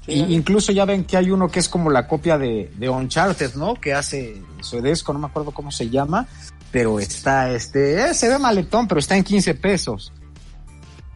Incluso 0.06 0.72
ya 0.72 0.84
ven 0.84 1.04
que 1.04 1.16
hay 1.16 1.30
uno 1.30 1.48
que 1.48 1.60
es 1.60 1.68
como 1.68 1.90
la 1.90 2.08
copia 2.08 2.38
de, 2.38 2.72
de 2.76 2.88
Uncharted, 2.88 3.54
¿no? 3.54 3.74
Que 3.74 3.94
hace 3.94 4.42
Suedesco, 4.60 5.12
no 5.12 5.20
me 5.20 5.26
acuerdo 5.26 5.52
cómo 5.52 5.70
se 5.70 5.90
llama, 5.90 6.26
pero 6.72 6.98
está, 6.98 7.52
este, 7.52 8.04
eh, 8.04 8.14
se 8.14 8.28
ve 8.28 8.38
maletón, 8.38 8.88
pero 8.88 8.98
está 8.98 9.16
en 9.16 9.22
15 9.22 9.54
pesos. 9.54 10.12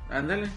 Ándale. 0.09 0.49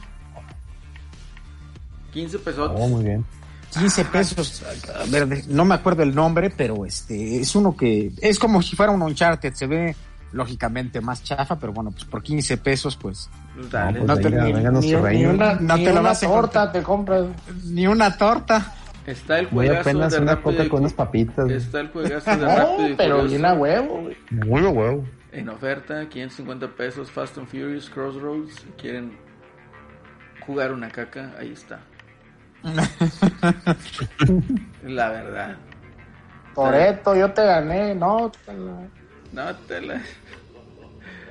15 2.12 2.40
pesos. 2.40 2.72
Oh, 2.76 2.88
muy 2.88 3.04
bien. 3.04 3.26
15 3.72 4.06
pesos, 4.06 4.64
a 5.00 5.06
ver, 5.12 5.28
no 5.48 5.64
me 5.64 5.76
acuerdo 5.76 6.02
el 6.02 6.16
nombre, 6.16 6.50
pero 6.50 6.86
este, 6.88 7.40
es 7.40 7.56
uno 7.56 7.78
que, 7.78 8.12
es 8.20 8.40
como 8.40 8.64
si 8.64 8.76
fuera 8.76 8.92
un 8.92 9.02
Uncharted, 9.04 9.54
se 9.54 9.68
ve 9.68 9.96
lógicamente 10.32 11.02
más 11.02 11.24
chafa, 11.24 11.60
pero 11.60 11.72
bueno, 11.72 11.92
pues 11.92 12.06
por 12.06 12.24
15 12.24 12.58
pesos, 12.58 12.96
pues 12.98 13.30
Dale, 13.72 14.00
pues 14.00 14.08
no 14.08 14.18
te- 14.18 14.30
Ni, 14.32 15.26
una, 15.26 15.54
No 15.56 15.78
ni 15.78 15.84
te 15.84 15.94
lo 15.94 16.02
vas 16.02 16.24
a 16.24 16.28
torta 16.28 16.72
te 16.72 16.82
compras. 16.82 17.26
ni 17.66 17.86
una 17.86 18.18
torta. 18.18 18.74
Está 19.06 19.38
el 19.40 19.46
Muy 19.52 19.68
juegazo 19.68 19.90
apenas 19.90 20.12
de 20.14 20.20
una 20.20 20.42
coca 20.42 20.64
y- 20.66 20.70
con 20.70 20.80
unas 20.82 20.94
papitas. 20.94 21.50
Está 21.52 21.80
el 21.82 21.90
juegazo 21.90 22.30
de 22.38 22.38
Rápido 22.56 22.90
No, 22.90 22.98
pero 22.98 23.24
bien 23.26 23.46
a 23.46 23.54
huevo, 23.54 24.02
güey. 24.02 24.18
Muy 24.32 24.66
a 24.66 24.70
huevo. 24.70 25.06
En 25.32 25.48
oferta, 25.50 26.10
550 26.10 26.68
pesos, 26.76 27.12
Fast 27.12 27.38
and 27.38 27.48
Furious, 27.48 27.88
Crossroads. 27.90 28.56
Si 28.56 28.68
quieren 28.82 29.16
jugar 30.46 30.72
una 30.74 30.90
caca, 30.90 31.34
ahí 31.40 31.52
está. 31.52 31.82
La 34.84 35.10
verdad. 35.10 35.58
Toreto, 36.56 37.16
yo 37.16 37.32
te 37.32 37.46
gané, 37.46 37.96
no. 37.96 38.32
te 38.46 38.54
la- 38.54 38.88
No 39.32 39.56
te 39.68 39.82
la... 39.82 40.02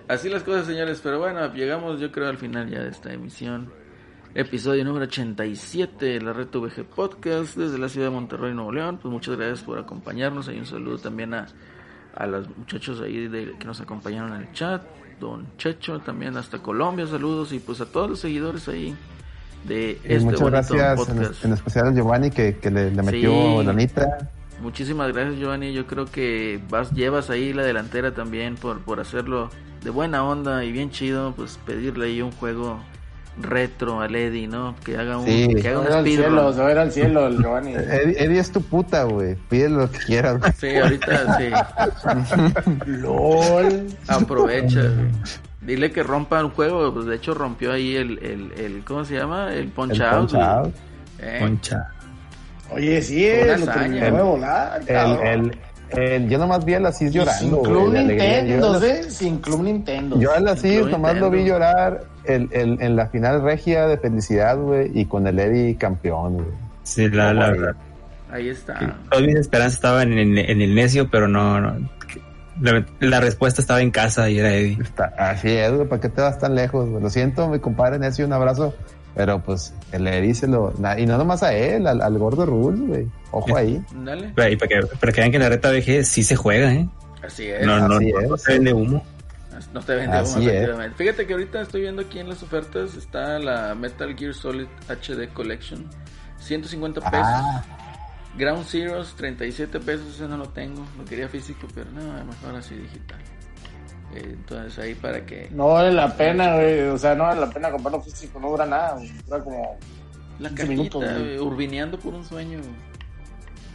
Así 0.08 0.28
las 0.30 0.42
cosas, 0.42 0.66
señores. 0.66 1.00
Pero 1.02 1.18
bueno, 1.18 1.52
llegamos 1.52 2.00
yo 2.00 2.10
creo 2.10 2.28
al 2.28 2.38
final 2.38 2.70
ya 2.70 2.80
de 2.82 2.88
esta 2.88 3.12
emisión. 3.12 3.70
Episodio 4.34 4.84
número 4.84 5.04
87 5.06 6.04
de 6.06 6.20
la 6.20 6.32
Red 6.32 6.48
VG 6.52 6.84
Podcast 6.84 7.56
desde 7.56 7.78
la 7.78 7.88
ciudad 7.88 8.06
de 8.08 8.12
Monterrey, 8.14 8.54
Nuevo 8.54 8.72
León. 8.72 8.98
Pues 9.02 9.12
muchas 9.12 9.36
gracias 9.36 9.62
por 9.62 9.78
acompañarnos. 9.78 10.48
Hay 10.48 10.58
un 10.58 10.66
saludo 10.66 10.98
también 10.98 11.34
a, 11.34 11.46
a 12.14 12.26
los 12.26 12.48
muchachos 12.56 13.00
ahí 13.00 13.28
de, 13.28 13.56
que 13.58 13.64
nos 13.66 13.80
acompañaron 13.80 14.32
en 14.34 14.42
el 14.42 14.52
chat. 14.52 14.82
Don 15.20 15.46
Checho 15.56 15.98
también 15.98 16.36
hasta 16.36 16.58
Colombia, 16.62 17.06
saludos. 17.06 17.52
Y 17.52 17.58
pues 17.58 17.80
a 17.80 17.86
todos 17.90 18.08
los 18.08 18.20
seguidores 18.20 18.68
ahí 18.68 18.96
de 19.64 19.98
Y 20.04 20.12
este 20.12 20.20
muchas 20.20 20.40
bonito 20.40 20.74
gracias 20.74 21.08
en, 21.08 21.16
podcast. 21.16 21.44
en 21.44 21.52
especial 21.52 21.88
a 21.88 21.92
Giovanni 21.92 22.30
que, 22.30 22.56
que 22.56 22.70
le, 22.70 22.90
le 22.90 23.02
metió 23.02 23.60
Sí. 23.60 23.66
lanita. 23.66 24.30
Muchísimas 24.62 25.12
gracias, 25.12 25.38
Giovanni. 25.38 25.72
Yo 25.72 25.86
creo 25.86 26.06
que 26.06 26.60
vas, 26.68 26.90
llevas 26.92 27.30
ahí 27.30 27.52
la 27.52 27.62
delantera 27.62 28.12
también 28.14 28.56
por, 28.56 28.80
por 28.80 28.98
hacerlo 29.00 29.50
de 29.84 29.90
buena 29.90 30.24
onda 30.24 30.64
y 30.64 30.72
bien 30.72 30.90
chido. 30.90 31.32
Pues 31.36 31.58
pedirle 31.64 32.06
ahí 32.06 32.22
un 32.22 32.32
juego 32.32 32.80
retro 33.40 34.00
al 34.00 34.16
Eddie, 34.16 34.48
¿no? 34.48 34.74
Que 34.84 34.96
haga 34.98 35.16
un, 35.18 35.26
Sí. 35.26 35.54
que 35.54 35.68
haga 35.68 35.78
un 35.78 35.86
al 35.92 36.04
cielo, 36.04 36.52
se 36.52 36.60
va 36.60 36.66
a 36.66 36.72
ir 36.72 36.78
al 36.78 36.90
cielo 36.90 37.26
el 37.28 37.38
Giovanni. 37.38 37.72
Eddie, 37.76 38.16
Eddie 38.24 38.40
es 38.40 38.50
tu 38.50 38.60
puta, 38.60 39.04
güey. 39.04 39.36
Pide 39.48 39.68
lo 39.68 39.88
que 39.88 39.98
quieras. 39.98 40.40
Sí, 40.58 40.74
ahorita 40.76 41.38
sí. 41.38 41.50
LOL. 42.86 43.86
Aprovecha. 44.08 44.80
güey. 44.82 45.06
Dile 45.68 45.92
que 45.92 46.02
rompa 46.02 46.42
un 46.44 46.50
juego. 46.50 46.92
Pues 46.92 47.06
de 47.06 47.14
hecho 47.16 47.34
rompió 47.34 47.72
ahí 47.72 47.94
el, 47.94 48.18
el, 48.18 48.52
el 48.58 48.84
¿cómo 48.84 49.04
se 49.04 49.14
llama? 49.16 49.52
El 49.54 49.68
punch 49.68 49.92
El 49.96 50.02
out. 50.02 50.18
Punch 50.18 50.32
güey. 50.32 50.44
Out. 50.44 50.74
Eh, 51.20 51.36
Concha. 51.40 51.88
Oye, 52.70 53.00
sí, 53.02 53.26
lo 53.58 53.66
terminó 53.66 54.04
de 54.04 54.10
volar. 54.22 54.80
El, 54.86 55.26
el, 55.26 55.58
el- 55.90 56.28
yo 56.28 56.38
nomás 56.38 56.64
vi 56.64 56.74
al 56.74 56.86
Asís 56.86 57.12
llorando. 57.12 57.38
Sin 57.40 57.62
Club 57.64 57.90
güey. 57.90 58.04
Nintendo, 58.06 58.80
Yo- 58.80 58.86
¿eh? 58.86 59.02
Sin 59.10 59.38
Club 59.38 59.62
Nintendo. 59.62 60.20
Yo 60.20 60.32
al 60.34 60.48
Asís 60.48 60.78
Club 60.80 60.90
nomás 60.90 61.16
lo 61.16 61.30
vi 61.30 61.44
llorar 61.44 62.02
el, 62.24 62.48
el, 62.52 62.76
en 62.82 62.96
la 62.96 63.06
final 63.08 63.42
regia 63.42 63.86
de 63.86 63.96
felicidad, 63.98 64.56
güey, 64.58 64.90
y 64.94 65.06
con 65.06 65.26
el 65.26 65.38
Eddie 65.38 65.76
campeón, 65.76 66.34
güey. 66.34 66.46
Sí, 66.82 67.08
la, 67.08 67.32
la 67.32 67.50
verdad. 67.50 67.74
ahí 68.30 68.48
está. 68.50 68.96
Todas 69.10 69.24
mis 69.26 69.36
esperanzas 69.36 69.74
estaban 69.74 70.12
en, 70.12 70.36
en 70.38 70.60
el 70.60 70.74
necio, 70.74 71.08
pero 71.10 71.26
no, 71.28 71.60
no. 71.60 71.88
La, 72.60 72.84
la 73.00 73.20
respuesta 73.20 73.60
estaba 73.60 73.80
en 73.80 73.90
casa 73.90 74.28
y 74.30 74.38
era 74.38 74.52
Eddie. 74.54 74.78
Está, 74.82 75.12
así 75.18 75.48
es, 75.50 75.72
güey, 75.72 75.86
¿para 75.88 76.00
qué 76.00 76.08
te 76.08 76.20
vas 76.20 76.38
tan 76.38 76.54
lejos? 76.54 76.88
güey? 76.88 77.02
Lo 77.02 77.10
siento, 77.10 77.48
mi 77.48 77.58
compadre 77.60 77.98
Necio, 77.98 78.26
un 78.26 78.32
abrazo. 78.32 78.74
Pero 79.14 79.42
pues 79.42 79.74
el 79.92 80.06
Eddie 80.06 80.34
se 80.34 80.46
lo. 80.46 80.72
na- 80.78 80.98
Y 80.98 81.04
no 81.06 81.18
nomás 81.18 81.42
a 81.42 81.52
él, 81.52 81.86
al, 81.88 82.00
al 82.02 82.18
gordo 82.18 82.46
Rules, 82.46 82.80
güey. 82.80 83.06
Ojo 83.32 83.56
ahí. 83.56 83.82
Dale. 84.04 84.28
Y 84.52 84.56
para 84.56 84.68
que, 84.68 84.80
para 85.00 85.12
que 85.12 85.20
vean 85.20 85.30
que 85.32 85.36
en 85.38 85.42
la 85.42 85.48
reta 85.48 85.70
VG 85.70 86.04
sí 86.04 86.22
se 86.22 86.36
juega, 86.36 86.72
¿eh? 86.72 86.88
Así 87.24 87.46
es. 87.48 87.66
No, 87.66 87.80
no, 87.88 87.96
así 87.96 88.12
no, 88.12 88.20
es. 88.20 88.28
no 88.28 88.36
se 88.36 88.52
vende 88.52 88.72
humo. 88.72 89.04
No 89.74 89.80
te 89.80 89.94
vende 89.96 90.16
Así 90.16 90.38
humo, 90.38 90.48
efectivamente. 90.48 90.96
Fíjate 90.96 91.26
que 91.26 91.32
ahorita 91.32 91.60
estoy 91.62 91.80
viendo 91.80 92.02
aquí 92.02 92.20
en 92.20 92.28
las 92.28 92.42
ofertas 92.44 92.94
está 92.94 93.40
la 93.40 93.74
Metal 93.74 94.14
Gear 94.16 94.34
Solid 94.34 94.66
HD 94.88 95.28
Collection. 95.32 95.84
150 96.38 97.00
pesos. 97.00 97.26
Ah, 97.28 97.64
Ground 98.38 98.64
Zeroes, 98.64 99.14
37 99.16 99.80
pesos. 99.80 100.14
Ese 100.14 100.28
no 100.28 100.36
lo 100.36 100.48
tengo. 100.48 100.84
Lo 100.96 101.04
quería 101.04 101.28
físico, 101.28 101.66
pero 101.74 101.90
no, 101.90 102.00
mejor 102.24 102.56
así 102.56 102.74
digital. 102.76 103.18
Eh, 104.14 104.22
Entonces 104.32 104.78
ahí 104.78 104.94
para 104.94 105.24
que... 105.26 105.48
No 105.50 105.68
vale 105.68 105.92
la 105.92 106.16
pena, 106.16 106.54
güey. 106.54 106.80
O 106.88 106.96
sea, 106.98 107.14
no 107.14 107.24
vale 107.24 107.40
la 107.40 107.50
pena 107.50 107.70
comprarlo 107.70 108.00
físico. 108.00 108.38
No 108.40 108.50
dura 108.50 108.64
nada, 108.66 108.94
güey. 108.94 109.10
Dura 109.26 109.42
como 109.44 109.76
La 110.38 110.48
15 110.50 110.54
cajita, 110.62 110.66
minutos, 110.82 111.04
güey. 111.04 111.34
eh, 111.34 111.40
urbineando 111.40 111.98
por 111.98 112.14
un 112.14 112.24
sueño. 112.24 112.60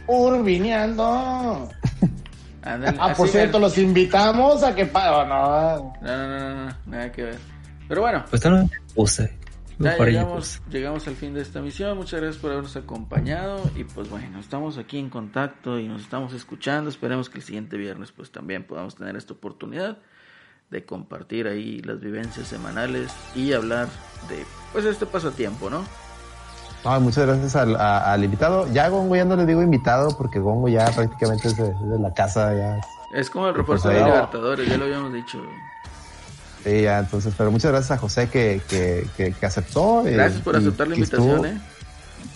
Urbineando. 0.06 1.68
Ándale, 2.62 2.96
Ah, 3.00 3.12
por 3.14 3.28
cierto, 3.28 3.58
los 3.58 3.76
invitamos 3.78 4.62
a 4.62 4.74
que 4.74 4.86
paguen. 4.86 5.28
No, 5.28 5.94
No, 6.00 6.16
no, 6.16 6.38
no, 6.38 6.64
no, 6.66 6.76
nada 6.86 7.12
que 7.12 7.22
ver. 7.24 7.38
Pero 7.88 8.00
bueno, 8.00 8.24
Pues 8.30 8.44
no 8.46 8.68
puse. 8.94 9.36
Ya 9.78 9.96
llegamos, 9.98 10.62
llegamos 10.70 11.08
al 11.08 11.16
fin 11.16 11.34
de 11.34 11.40
esta 11.42 11.60
misión. 11.60 11.96
Muchas 11.96 12.20
gracias 12.20 12.40
por 12.40 12.52
habernos 12.52 12.76
acompañado. 12.76 13.60
Y 13.76 13.84
pues 13.84 14.08
bueno, 14.08 14.38
estamos 14.38 14.78
aquí 14.78 14.98
en 14.98 15.10
contacto 15.10 15.78
y 15.78 15.88
nos 15.88 16.02
estamos 16.02 16.32
escuchando. 16.32 16.88
Esperemos 16.90 17.28
que 17.28 17.38
el 17.38 17.44
siguiente 17.44 17.76
viernes 17.76 18.12
pues 18.12 18.30
también 18.30 18.64
podamos 18.64 18.94
tener 18.94 19.16
esta 19.16 19.32
oportunidad 19.34 19.98
de 20.70 20.84
compartir 20.84 21.46
ahí 21.46 21.80
las 21.82 22.00
vivencias 22.00 22.46
semanales 22.48 23.12
y 23.34 23.52
hablar 23.52 23.88
de 24.28 24.44
pues 24.72 24.84
este 24.84 25.06
pasatiempo, 25.06 25.68
¿no? 25.70 25.84
no, 26.84 27.00
muchas 27.00 27.26
gracias 27.26 27.56
al, 27.56 27.76
a- 27.76 28.12
al 28.12 28.24
invitado. 28.24 28.66
Ya 28.72 28.86
a 28.86 28.88
Gongo 28.90 29.16
ya 29.16 29.24
no 29.24 29.36
le 29.36 29.46
digo 29.46 29.62
invitado 29.62 30.16
porque 30.16 30.38
Gongo 30.38 30.68
ya 30.68 30.86
prácticamente 30.90 31.48
es 31.48 31.56
de, 31.56 31.68
es 31.70 31.88
de 31.90 31.98
la 31.98 32.12
casa. 32.12 32.54
Ya, 32.54 32.80
Es 33.12 33.30
como 33.30 33.48
el 33.48 33.54
refuerzo 33.54 33.88
de. 33.88 34.04
Libertadores, 34.04 34.68
ya 34.68 34.76
lo 34.76 34.84
habíamos 34.84 35.12
dicho. 35.12 35.42
Sí, 36.64 36.82
ya, 36.82 36.98
entonces, 36.98 37.34
pero 37.36 37.50
muchas 37.50 37.70
gracias 37.70 37.90
a 37.92 37.98
José 37.98 38.28
que, 38.28 38.60
que, 38.68 39.06
que, 39.16 39.32
que 39.32 39.46
aceptó. 39.46 40.06
eh, 40.06 40.12
Gracias 40.12 40.42
por 40.42 40.54
y 40.54 40.58
aceptar 40.58 40.88
la 40.88 40.94
invitación, 40.96 41.28
estuvo- 41.30 41.46
¿eh? 41.46 41.58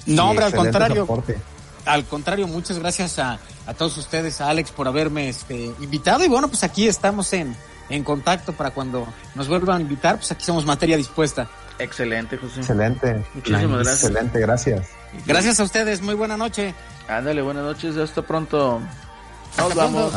No, 0.07 0.31
hombre, 0.31 0.45
al 0.47 0.55
contrario. 0.55 1.03
soporte. 1.03 1.39
Al 1.85 2.05
contrario, 2.05 2.47
muchas 2.47 2.79
gracias 2.79 3.19
a, 3.19 3.39
a 3.67 3.75
todos 3.75 3.97
ustedes, 3.97 4.41
a 4.41 4.51
Alex 4.51 4.71
por 4.73 4.87
haberme 4.89 5.29
este, 5.31 5.73
invitado. 5.81 6.25
Y 6.25 6.29
bueno, 6.29 6.49
pues 6.49 6.63
aquí 6.63 6.87
estamos 6.87 7.33
en, 7.33 7.57
en 7.89 8.05
contacto 8.05 8.53
para 8.53 8.71
cuando 8.73 9.07
nos 9.35 9.49
vuelvan 9.49 9.79
a 9.79 9.81
invitar, 9.81 10.17
pues 10.17 10.31
aquí 10.31 10.45
somos 10.45 10.65
materia 10.67 10.97
dispuesta. 10.99 11.49
Excelente, 11.79 12.37
José. 12.37 12.61
Excelente. 12.61 13.25
Muchísimas 13.35 13.79
gracias. 13.85 14.05
Excelente, 14.05 14.41
gracias. 14.41 14.87
Gracias 15.27 15.61
a 15.61 15.63
ustedes, 15.63 16.03
muy 16.03 16.15
buena 16.15 16.37
noche. 16.37 16.75
Ándale, 17.09 17.41
buenas 17.41 17.63
noches, 17.65 17.97
hasta 17.97 18.21
pronto. 18.23 18.81
Nos 18.81 19.59
Hasta 19.59 19.75
pronto. 19.75 19.97
vamos. 20.11 20.15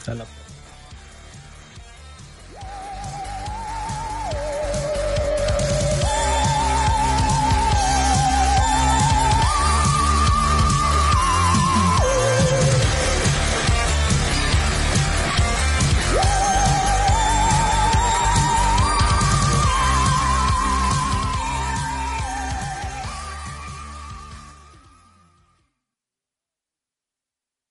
Hasta 0.00 0.14
la- 0.14 0.26